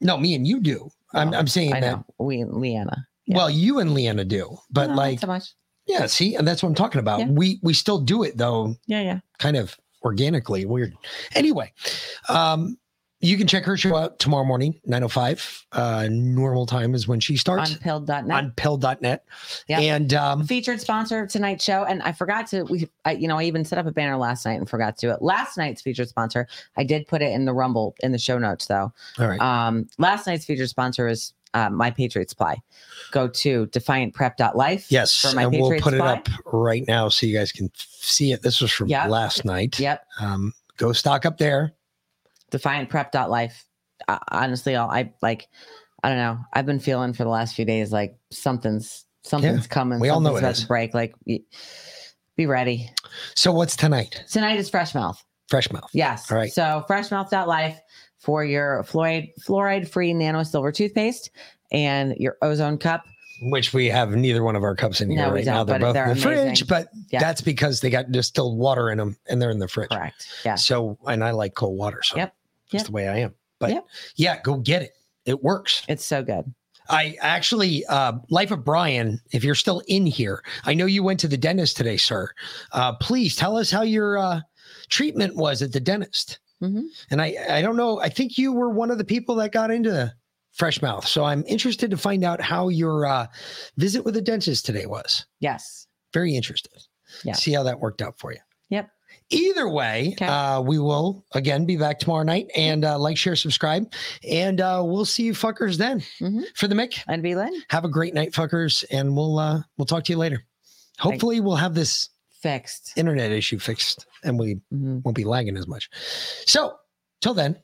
No, 0.00 0.16
me 0.16 0.34
and 0.34 0.46
you 0.46 0.60
do. 0.60 0.90
I'm 1.14 1.34
I'm 1.34 1.46
saying 1.48 1.72
I 1.74 1.80
that. 1.80 1.90
know. 1.96 2.04
We 2.18 2.44
Leanna. 2.44 3.06
Well, 3.28 3.50
you 3.50 3.78
and 3.78 3.94
Leanna 3.94 4.24
do, 4.24 4.58
but 4.70 4.88
No, 4.90 4.94
like, 4.96 5.20
so 5.20 5.26
much. 5.28 5.52
yeah, 5.86 6.06
see, 6.06 6.34
and 6.34 6.46
that's 6.48 6.62
what 6.62 6.68
I'm 6.68 6.74
talking 6.74 6.98
about. 7.00 7.20
Yeah. 7.20 7.26
We 7.28 7.60
we 7.62 7.74
still 7.74 7.98
do 8.00 8.22
it 8.24 8.36
though, 8.36 8.74
Yeah, 8.86 9.02
yeah. 9.02 9.20
kind 9.38 9.56
of 9.56 9.76
organically. 10.04 10.64
Weird. 10.64 10.94
Anyway, 11.34 11.72
um, 12.28 12.76
you 13.20 13.36
can 13.36 13.46
check 13.46 13.64
her 13.64 13.76
show 13.76 13.96
out 13.96 14.18
tomorrow 14.18 14.44
morning, 14.44 14.80
9:05. 14.88 15.64
Uh, 15.72 16.08
normal 16.10 16.64
time 16.66 16.94
is 16.94 17.06
when 17.06 17.20
she 17.20 17.36
starts 17.36 17.72
Unpilled.net. 17.72 18.30
on 18.30 18.52
pill.net. 18.56 19.24
Yeah. 19.68 19.80
And 19.80 20.14
um, 20.14 20.46
featured 20.46 20.80
sponsor 20.80 21.20
of 21.20 21.28
tonight's 21.30 21.62
show. 21.64 21.84
And 21.84 22.02
I 22.02 22.12
forgot 22.12 22.46
to 22.48 22.62
we 22.64 22.88
I, 23.04 23.12
you 23.12 23.28
know, 23.28 23.38
I 23.38 23.44
even 23.44 23.64
set 23.64 23.78
up 23.78 23.86
a 23.86 23.92
banner 23.92 24.16
last 24.16 24.44
night 24.46 24.58
and 24.58 24.68
forgot 24.68 24.96
to 24.98 25.06
do 25.06 25.12
it. 25.12 25.20
Last 25.22 25.56
night's 25.58 25.82
featured 25.82 26.08
sponsor, 26.08 26.48
I 26.76 26.84
did 26.84 27.06
put 27.06 27.20
it 27.22 27.32
in 27.32 27.44
the 27.44 27.52
rumble 27.52 27.94
in 28.02 28.12
the 28.12 28.18
show 28.18 28.38
notes 28.38 28.66
though. 28.66 28.92
all 29.18 29.28
right. 29.28 29.40
Um, 29.40 29.88
last 29.98 30.26
night's 30.26 30.44
featured 30.46 30.68
sponsor 30.70 31.06
is 31.08 31.32
uh, 31.52 31.68
My 31.68 31.90
Patriot 31.90 32.30
Supply. 32.30 32.56
Go 33.10 33.26
to 33.28 33.66
defiantprep.life. 33.66 34.86
yes, 34.90 35.14
for 35.20 35.34
My 35.34 35.42
and 35.42 35.52
we'll 35.52 35.70
put 35.80 35.92
Supply. 35.92 36.12
it 36.14 36.18
up 36.18 36.28
right 36.46 36.84
now 36.86 37.08
so 37.08 37.26
you 37.26 37.36
guys 37.36 37.52
can 37.52 37.70
see 37.74 38.32
it. 38.32 38.42
This 38.42 38.60
was 38.60 38.70
from 38.72 38.88
Yep. 38.88 39.08
last 39.08 39.44
night. 39.44 39.78
Yep. 39.78 40.06
Um, 40.20 40.54
go 40.76 40.92
stock 40.92 41.26
up 41.26 41.38
there. 41.38 41.72
Defiantprep.life. 42.50 43.64
Uh, 44.08 44.18
honestly, 44.28 44.76
I'll, 44.76 44.90
I 44.90 45.12
like, 45.22 45.48
I 46.02 46.08
don't 46.08 46.18
know. 46.18 46.38
I've 46.52 46.66
been 46.66 46.80
feeling 46.80 47.12
for 47.12 47.24
the 47.24 47.30
last 47.30 47.54
few 47.54 47.64
days 47.64 47.92
like 47.92 48.16
something's 48.30 49.04
Something's 49.22 49.66
coming. 49.66 50.00
we 50.00 50.08
all 50.08 50.20
know 50.20 50.30
Something's 50.30 50.42
it 50.42 50.44
about 50.46 50.52
is. 50.56 50.60
to 50.62 50.66
break. 50.68 50.94
Like, 50.94 51.14
be 52.36 52.46
ready. 52.46 52.90
So 53.36 53.52
what's 53.52 53.76
tonight? 53.76 54.24
Tonight 54.30 54.58
is 54.58 54.70
Fresh 54.70 54.94
Mouth. 54.94 55.22
Fresh 55.50 55.70
mouth. 55.72 55.90
Yes. 55.92 56.30
All 56.32 56.38
right. 56.38 56.50
So 56.50 56.84
Fresh 56.86 57.10
freshmouth.life 57.10 57.78
for 58.18 58.44
your 58.44 58.82
fluoride 58.84 59.30
fluoride 59.46 59.88
free 59.88 60.14
nano 60.14 60.42
silver 60.42 60.72
toothpaste 60.72 61.30
and 61.70 62.14
your 62.18 62.36
ozone 62.40 62.78
cup. 62.78 63.04
Which 63.42 63.74
we 63.74 63.88
have 63.88 64.10
neither 64.14 64.42
one 64.42 64.54
of 64.56 64.62
our 64.62 64.74
cups 64.74 65.00
in 65.02 65.10
here 65.10 65.26
No, 65.26 65.32
right 65.34 65.44
now. 65.44 65.64
They're 65.64 65.78
both 65.78 65.92
they're 65.94 66.10
in 66.10 66.14
the 66.16 66.22
fridge, 66.22 66.66
but 66.66 66.88
Yeah. 67.10 67.20
that's 67.20 67.40
because 67.42 67.80
they 67.80 67.90
got 67.90 68.10
distilled 68.12 68.56
water 68.58 68.90
in 68.90 68.98
them 68.98 69.16
and 69.28 69.40
they're 69.42 69.50
in 69.50 69.58
the 69.58 69.68
fridge. 69.68 69.90
Correct. 69.90 70.26
Yeah. 70.44 70.54
So, 70.54 70.98
and 71.06 71.22
I 71.24 71.32
like 71.32 71.54
cold 71.54 71.76
water. 71.76 72.00
So 72.02 72.16
Yep. 72.16 72.34
That's 72.72 72.82
Yep. 72.82 72.86
the 72.86 72.92
way 72.92 73.08
I 73.08 73.18
am. 73.18 73.34
But 73.58 73.70
Yep. 73.70 73.86
yeah, 74.16 74.40
go 74.42 74.56
get 74.58 74.82
it. 74.82 74.92
It 75.26 75.42
works. 75.42 75.82
It's 75.88 76.04
so 76.04 76.22
good. 76.22 76.52
I 76.88 77.16
actually, 77.20 77.84
uh, 77.86 78.14
Life 78.30 78.50
of 78.50 78.64
Brian, 78.64 79.20
if 79.32 79.44
you're 79.44 79.54
still 79.54 79.80
in 79.86 80.06
here, 80.06 80.42
I 80.64 80.74
know 80.74 80.86
you 80.86 81.02
went 81.04 81.20
to 81.20 81.28
the 81.28 81.36
dentist 81.36 81.76
today, 81.76 81.96
sir. 81.96 82.30
Uh, 82.72 82.94
please 82.94 83.36
tell 83.36 83.56
us 83.56 83.70
how 83.70 83.82
your 83.82 84.18
uh, 84.18 84.40
treatment 84.88 85.36
was 85.36 85.62
at 85.62 85.72
the 85.72 85.78
dentist. 85.80 86.40
Mhm. 86.60 86.84
And 87.10 87.22
I, 87.22 87.36
I 87.48 87.62
don't 87.62 87.76
know, 87.76 88.00
I 88.00 88.08
think 88.08 88.36
you 88.38 88.52
were 88.52 88.70
one 88.70 88.90
of 88.90 88.98
the 88.98 89.04
people 89.04 89.34
that 89.36 89.52
got 89.52 89.70
into 89.70 90.12
fresh 90.52 90.82
mouth. 90.82 91.06
So 91.06 91.24
I'm 91.24 91.44
interested 91.46 91.90
to 91.92 91.96
find 91.96 92.24
out 92.24 92.40
how 92.40 92.68
your 92.68 93.06
uh, 93.06 93.26
visit 93.76 94.04
with 94.04 94.14
the 94.14 94.20
dentist 94.22 94.66
today 94.66 94.86
was. 94.86 95.24
Yes. 95.38 95.86
Very 96.12 96.34
interested. 96.34 96.72
Yeah. 97.24 97.34
See 97.34 97.52
how 97.52 97.62
that 97.62 97.78
worked 97.80 98.02
out 98.02 98.18
for 98.18 98.32
you. 98.32 98.40
Yep. 98.70 98.90
Either 99.30 99.68
way, 99.68 100.16
uh, 100.20 100.60
we 100.66 100.78
will 100.78 101.24
again 101.32 101.64
be 101.64 101.76
back 101.76 101.98
tomorrow 102.00 102.24
night 102.24 102.50
and 102.56 102.84
uh, 102.84 102.98
like, 102.98 103.16
share, 103.16 103.36
subscribe, 103.36 103.90
and 104.28 104.60
uh, 104.60 104.82
we'll 104.84 105.04
see 105.04 105.22
you 105.22 105.32
fuckers 105.32 105.76
then. 105.76 106.00
For 106.56 106.66
the 106.68 106.74
Mick 106.74 107.00
and 107.08 107.22
be 107.22 107.34
Lynn. 107.34 107.52
Have 107.70 107.84
a 107.84 107.88
great 107.88 108.12
night, 108.14 108.32
fuckers, 108.32 108.84
and 108.90 109.16
we'll 109.16 109.38
uh, 109.38 109.62
we'll 109.76 109.86
talk 109.86 110.04
to 110.04 110.12
you 110.12 110.18
later. 110.18 110.42
Hopefully, 110.98 111.40
we'll 111.40 111.56
have 111.56 111.74
this 111.74 112.08
fixed 112.42 112.92
internet 112.96 113.30
issue 113.30 113.58
fixed, 113.58 114.06
and 114.24 114.38
we 114.38 114.56
Mm-hmm. 114.72 114.98
won't 115.04 115.16
be 115.16 115.24
lagging 115.24 115.56
as 115.56 115.66
much. 115.68 115.88
So, 116.46 116.74
till 117.20 117.34
then, 117.34 117.56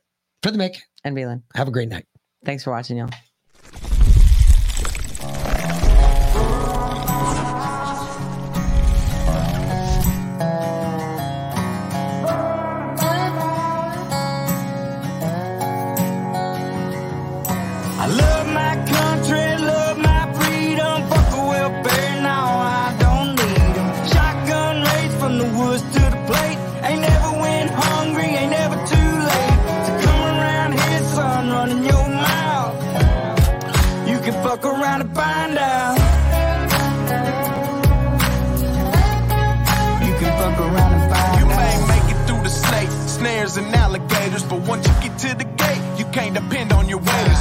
for 0.43 0.51
the 0.51 0.59
Mick 0.59 0.77
and 1.05 1.15
be 1.15 1.27
Lynn. 1.27 1.43
Have 1.55 1.69
a 1.69 1.73
great 1.73 1.89
night. 1.89 2.07
Thanks 2.45 2.62
for 2.62 2.70
watching, 2.70 2.97
y'all. 2.99 3.11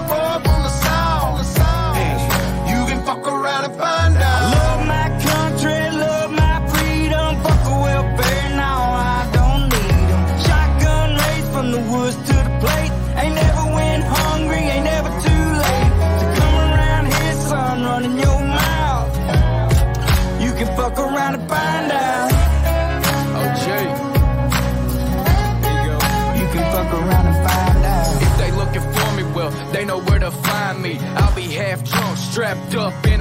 blue 0.00 0.51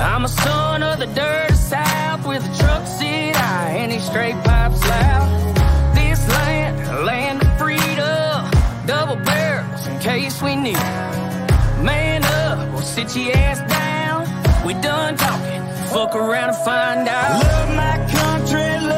I'm 0.00 0.24
a 0.24 0.28
son 0.28 0.82
of 0.84 1.00
the 1.00 1.06
dirty 1.06 1.54
south 1.54 2.26
with 2.26 2.44
a 2.44 2.58
truck 2.58 2.86
seat 2.86 3.34
high 3.34 3.70
and 3.78 3.90
these 3.90 4.04
straight 4.04 4.36
pipes 4.44 4.80
loud. 4.86 5.54
This 5.94 6.26
land, 6.28 7.04
land 7.04 7.42
of 7.42 7.58
freedom, 7.58 8.86
double 8.86 9.16
barrels 9.24 9.86
in 9.88 9.98
case 9.98 10.40
we 10.40 10.54
need. 10.54 10.78
Man 11.82 12.22
up, 12.24 12.74
or 12.74 12.82
sit 12.82 13.16
your 13.16 13.36
ass 13.36 13.58
down. 13.68 14.22
We 14.64 14.74
done 14.74 15.16
talking, 15.16 15.62
fuck 15.92 16.14
around 16.14 16.50
and 16.50 16.58
find 16.58 17.08
out. 17.08 17.42
Love 17.42 17.76
my 17.76 17.96
country, 18.12 18.88
love 18.88 18.97